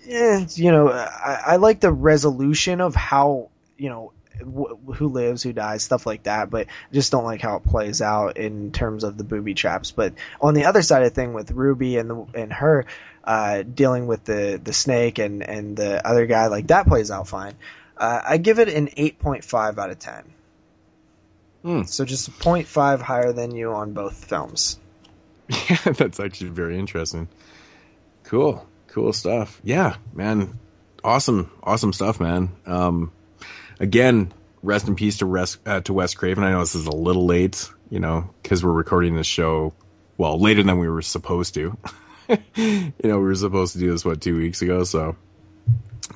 yeah, 0.04 0.44
you 0.54 0.72
know, 0.72 0.88
I, 0.90 1.42
I 1.46 1.56
like 1.56 1.78
the 1.78 1.92
resolution 1.92 2.80
of 2.80 2.96
how 2.96 3.50
you 3.76 3.88
know 3.88 4.12
wh- 4.42 4.94
who 4.94 5.08
lives, 5.08 5.42
who 5.42 5.52
dies, 5.52 5.82
stuff 5.82 6.06
like 6.06 6.24
that. 6.24 6.50
But 6.50 6.66
I 6.66 6.94
just 6.94 7.12
don't 7.12 7.24
like 7.24 7.40
how 7.40 7.56
it 7.56 7.64
plays 7.64 8.02
out 8.02 8.36
in 8.36 8.72
terms 8.72 9.04
of 9.04 9.16
the 9.16 9.24
booby 9.24 9.54
traps. 9.54 9.90
But 9.90 10.14
on 10.40 10.54
the 10.54 10.64
other 10.64 10.82
side 10.82 11.02
of 11.02 11.10
the 11.10 11.14
thing, 11.14 11.32
with 11.32 11.50
Ruby 11.50 11.98
and 11.98 12.10
the 12.10 12.26
and 12.34 12.52
her 12.52 12.86
uh, 13.24 13.62
dealing 13.62 14.06
with 14.06 14.24
the 14.24 14.60
the 14.62 14.72
snake 14.72 15.18
and 15.18 15.42
and 15.42 15.76
the 15.76 16.06
other 16.06 16.26
guy, 16.26 16.46
like 16.48 16.68
that 16.68 16.86
plays 16.86 17.10
out 17.10 17.28
fine. 17.28 17.54
Uh, 17.96 18.20
I 18.24 18.36
give 18.38 18.58
it 18.58 18.68
an 18.68 18.90
eight 18.96 19.18
point 19.18 19.44
five 19.44 19.78
out 19.78 19.90
of 19.90 19.98
ten. 19.98 20.24
So 21.84 22.04
just 22.04 22.28
a 22.28 22.32
0.5 22.32 23.00
higher 23.00 23.32
than 23.32 23.54
you 23.54 23.72
on 23.72 23.92
both 23.92 24.24
films. 24.24 24.78
Yeah, 25.48 25.76
that's 25.92 26.18
actually 26.18 26.50
very 26.50 26.78
interesting. 26.78 27.28
Cool, 28.24 28.66
cool 28.88 29.12
stuff. 29.12 29.60
Yeah, 29.62 29.96
man, 30.12 30.58
awesome, 31.04 31.50
awesome 31.62 31.92
stuff, 31.92 32.18
man. 32.18 32.50
Um, 32.66 33.12
again, 33.82 34.32
rest 34.62 34.88
in 34.88 34.94
peace 34.94 35.18
to 35.18 35.26
Wes 35.26 35.58
uh, 35.66 35.80
to 35.82 35.92
Wes 35.92 36.14
Craven. 36.14 36.44
I 36.44 36.52
know 36.52 36.60
this 36.60 36.74
is 36.74 36.86
a 36.86 36.96
little 36.96 37.26
late, 37.26 37.68
you 37.90 38.00
know, 38.00 38.30
because 38.42 38.64
we're 38.64 38.72
recording 38.72 39.16
this 39.16 39.26
show 39.26 39.74
well 40.16 40.38
later 40.38 40.62
than 40.62 40.78
we 40.78 40.88
were 40.88 41.02
supposed 41.02 41.54
to. 41.54 41.76
you 42.54 42.92
know, 43.02 43.18
we 43.18 43.24
were 43.24 43.34
supposed 43.34 43.74
to 43.74 43.78
do 43.80 43.90
this 43.90 44.04
what 44.04 44.22
two 44.22 44.38
weeks 44.38 44.62
ago, 44.62 44.84
so. 44.84 45.16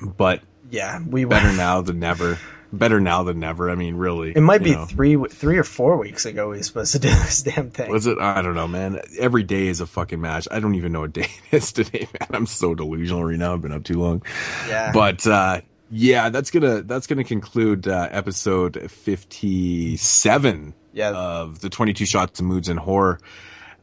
But 0.01 0.41
Yeah, 0.71 0.99
we 1.05 1.25
better 1.25 1.55
now 1.55 1.81
than 1.81 1.99
never. 1.99 2.39
Better 2.71 2.99
now 2.99 3.23
than 3.23 3.39
never. 3.39 3.69
I 3.69 3.75
mean, 3.75 3.95
really. 3.95 4.31
It 4.31 4.41
might 4.41 4.61
be 4.61 4.73
know. 4.73 4.85
three 4.85 5.15
three 5.29 5.57
or 5.57 5.63
four 5.63 5.97
weeks 5.97 6.25
ago 6.25 6.49
we 6.49 6.57
were 6.57 6.63
supposed 6.63 6.91
to 6.93 6.99
do 6.99 7.07
this 7.07 7.43
damn 7.43 7.69
thing. 7.71 7.89
Was 7.89 8.07
it? 8.07 8.17
I 8.19 8.41
don't 8.41 8.55
know, 8.55 8.67
man. 8.67 8.99
Every 9.17 9.43
day 9.43 9.67
is 9.67 9.79
a 9.79 9.87
fucking 9.87 10.19
match. 10.19 10.49
I 10.51 10.59
don't 10.59 10.75
even 10.75 10.91
know 10.91 11.01
what 11.01 11.13
day 11.13 11.29
it 11.51 11.57
is 11.57 11.71
today, 11.71 12.09
man. 12.19 12.29
I'm 12.33 12.45
so 12.45 12.75
delusional 12.75 13.23
right 13.23 13.37
now. 13.37 13.53
I've 13.53 13.61
been 13.61 13.71
up 13.71 13.85
too 13.85 14.01
long. 14.01 14.21
Yeah. 14.67 14.91
But 14.91 15.25
uh, 15.25 15.61
yeah, 15.89 16.29
that's 16.29 16.51
gonna 16.51 16.81
that's 16.81 17.07
gonna 17.07 17.23
conclude 17.23 17.87
uh, 17.87 18.09
episode 18.11 18.91
57 18.91 20.73
yeah. 20.93 21.11
of 21.11 21.59
the 21.59 21.69
22 21.69 22.05
shots 22.05 22.39
of 22.39 22.45
moods 22.45 22.69
and 22.69 22.79
horror. 22.79 23.19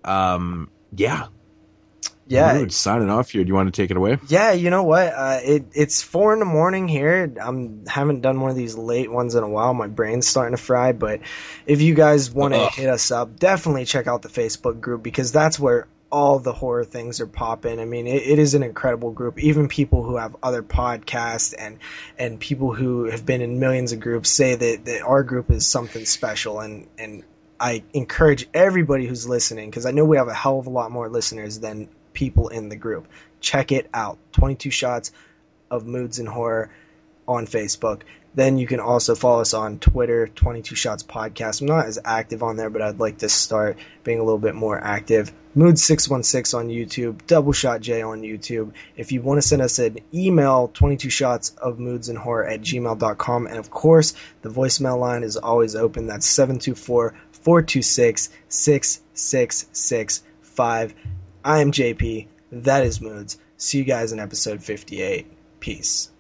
Um, 0.04 0.70
yeah. 0.94 1.28
Yeah. 2.26 2.54
Mood, 2.54 2.72
signing 2.72 3.10
off 3.10 3.30
here. 3.30 3.44
Do 3.44 3.48
you 3.48 3.54
want 3.54 3.72
to 3.72 3.82
take 3.82 3.90
it 3.90 3.96
away? 3.96 4.18
Yeah, 4.28 4.52
you 4.52 4.70
know 4.70 4.82
what? 4.82 5.12
Uh, 5.12 5.40
it 5.42 5.66
it's 5.74 6.02
four 6.02 6.32
in 6.32 6.38
the 6.38 6.46
morning 6.46 6.88
here. 6.88 7.34
I'm 7.40 7.84
haven't 7.86 8.22
done 8.22 8.40
one 8.40 8.50
of 8.50 8.56
these 8.56 8.76
late 8.76 9.12
ones 9.12 9.34
in 9.34 9.42
a 9.42 9.48
while. 9.48 9.74
My 9.74 9.88
brain's 9.88 10.26
starting 10.26 10.56
to 10.56 10.62
fry. 10.62 10.92
But 10.92 11.20
if 11.66 11.82
you 11.82 11.94
guys 11.94 12.30
want 12.30 12.54
to 12.54 12.66
hit 12.70 12.88
us 12.88 13.10
up, 13.10 13.38
definitely 13.38 13.84
check 13.84 14.06
out 14.06 14.22
the 14.22 14.30
Facebook 14.30 14.80
group 14.80 15.02
because 15.02 15.32
that's 15.32 15.58
where 15.60 15.86
all 16.14 16.38
the 16.38 16.52
horror 16.52 16.84
things 16.84 17.20
are 17.20 17.26
popping. 17.26 17.80
I 17.80 17.84
mean, 17.84 18.06
it, 18.06 18.22
it 18.22 18.38
is 18.38 18.54
an 18.54 18.62
incredible 18.62 19.10
group. 19.10 19.36
Even 19.42 19.66
people 19.66 20.04
who 20.04 20.16
have 20.16 20.36
other 20.44 20.62
podcasts 20.62 21.52
and 21.58 21.80
and 22.16 22.38
people 22.38 22.72
who 22.72 23.06
have 23.06 23.26
been 23.26 23.40
in 23.40 23.58
millions 23.58 23.90
of 23.90 23.98
groups 23.98 24.30
say 24.30 24.54
that, 24.54 24.84
that 24.84 25.02
our 25.02 25.24
group 25.24 25.50
is 25.50 25.66
something 25.66 26.04
special. 26.04 26.60
And 26.60 26.86
and 26.98 27.24
I 27.58 27.82
encourage 27.94 28.48
everybody 28.54 29.06
who's 29.06 29.28
listening 29.28 29.68
because 29.68 29.86
I 29.86 29.90
know 29.90 30.04
we 30.04 30.16
have 30.16 30.28
a 30.28 30.34
hell 30.34 30.60
of 30.60 30.68
a 30.68 30.70
lot 30.70 30.92
more 30.92 31.08
listeners 31.08 31.58
than 31.58 31.88
people 32.12 32.46
in 32.46 32.68
the 32.68 32.76
group. 32.76 33.08
Check 33.40 33.72
it 33.72 33.90
out. 33.92 34.16
22 34.34 34.70
shots 34.70 35.10
of 35.68 35.84
moods 35.84 36.20
and 36.20 36.28
horror 36.28 36.70
on 37.26 37.48
Facebook. 37.48 38.02
Then 38.34 38.58
you 38.58 38.66
can 38.66 38.80
also 38.80 39.14
follow 39.14 39.40
us 39.40 39.54
on 39.54 39.78
Twitter, 39.78 40.26
22 40.26 40.74
Shots 40.74 41.04
Podcast. 41.04 41.60
I'm 41.60 41.68
not 41.68 41.86
as 41.86 42.00
active 42.04 42.42
on 42.42 42.56
there, 42.56 42.70
but 42.70 42.82
I'd 42.82 42.98
like 42.98 43.18
to 43.18 43.28
start 43.28 43.78
being 44.02 44.18
a 44.18 44.24
little 44.24 44.38
bit 44.38 44.56
more 44.56 44.76
active. 44.78 45.32
Mood616 45.56 46.58
on 46.58 46.68
YouTube, 46.68 47.24
Double 47.28 47.52
Shot 47.52 47.80
J 47.80 48.02
on 48.02 48.22
YouTube. 48.22 48.72
If 48.96 49.12
you 49.12 49.22
want 49.22 49.40
to 49.40 49.46
send 49.46 49.62
us 49.62 49.78
an 49.78 49.98
email, 50.12 50.68
22 50.74 51.10
shots 51.10 51.50
of 51.50 51.78
moods 51.78 52.08
and 52.08 52.18
horror 52.18 52.44
at 52.44 52.60
gmail.com. 52.60 53.46
And 53.46 53.58
of 53.58 53.70
course, 53.70 54.14
the 54.42 54.50
voicemail 54.50 54.98
line 54.98 55.22
is 55.22 55.36
always 55.36 55.76
open. 55.76 56.08
That's 56.08 56.26
724 56.26 57.14
426 57.30 58.30
6665. 58.48 60.94
I 61.44 61.60
am 61.60 61.70
JP. 61.70 62.26
That 62.50 62.84
is 62.84 63.00
Moods. 63.00 63.38
See 63.56 63.78
you 63.78 63.84
guys 63.84 64.10
in 64.12 64.18
episode 64.18 64.60
58. 64.62 65.26
Peace. 65.60 66.10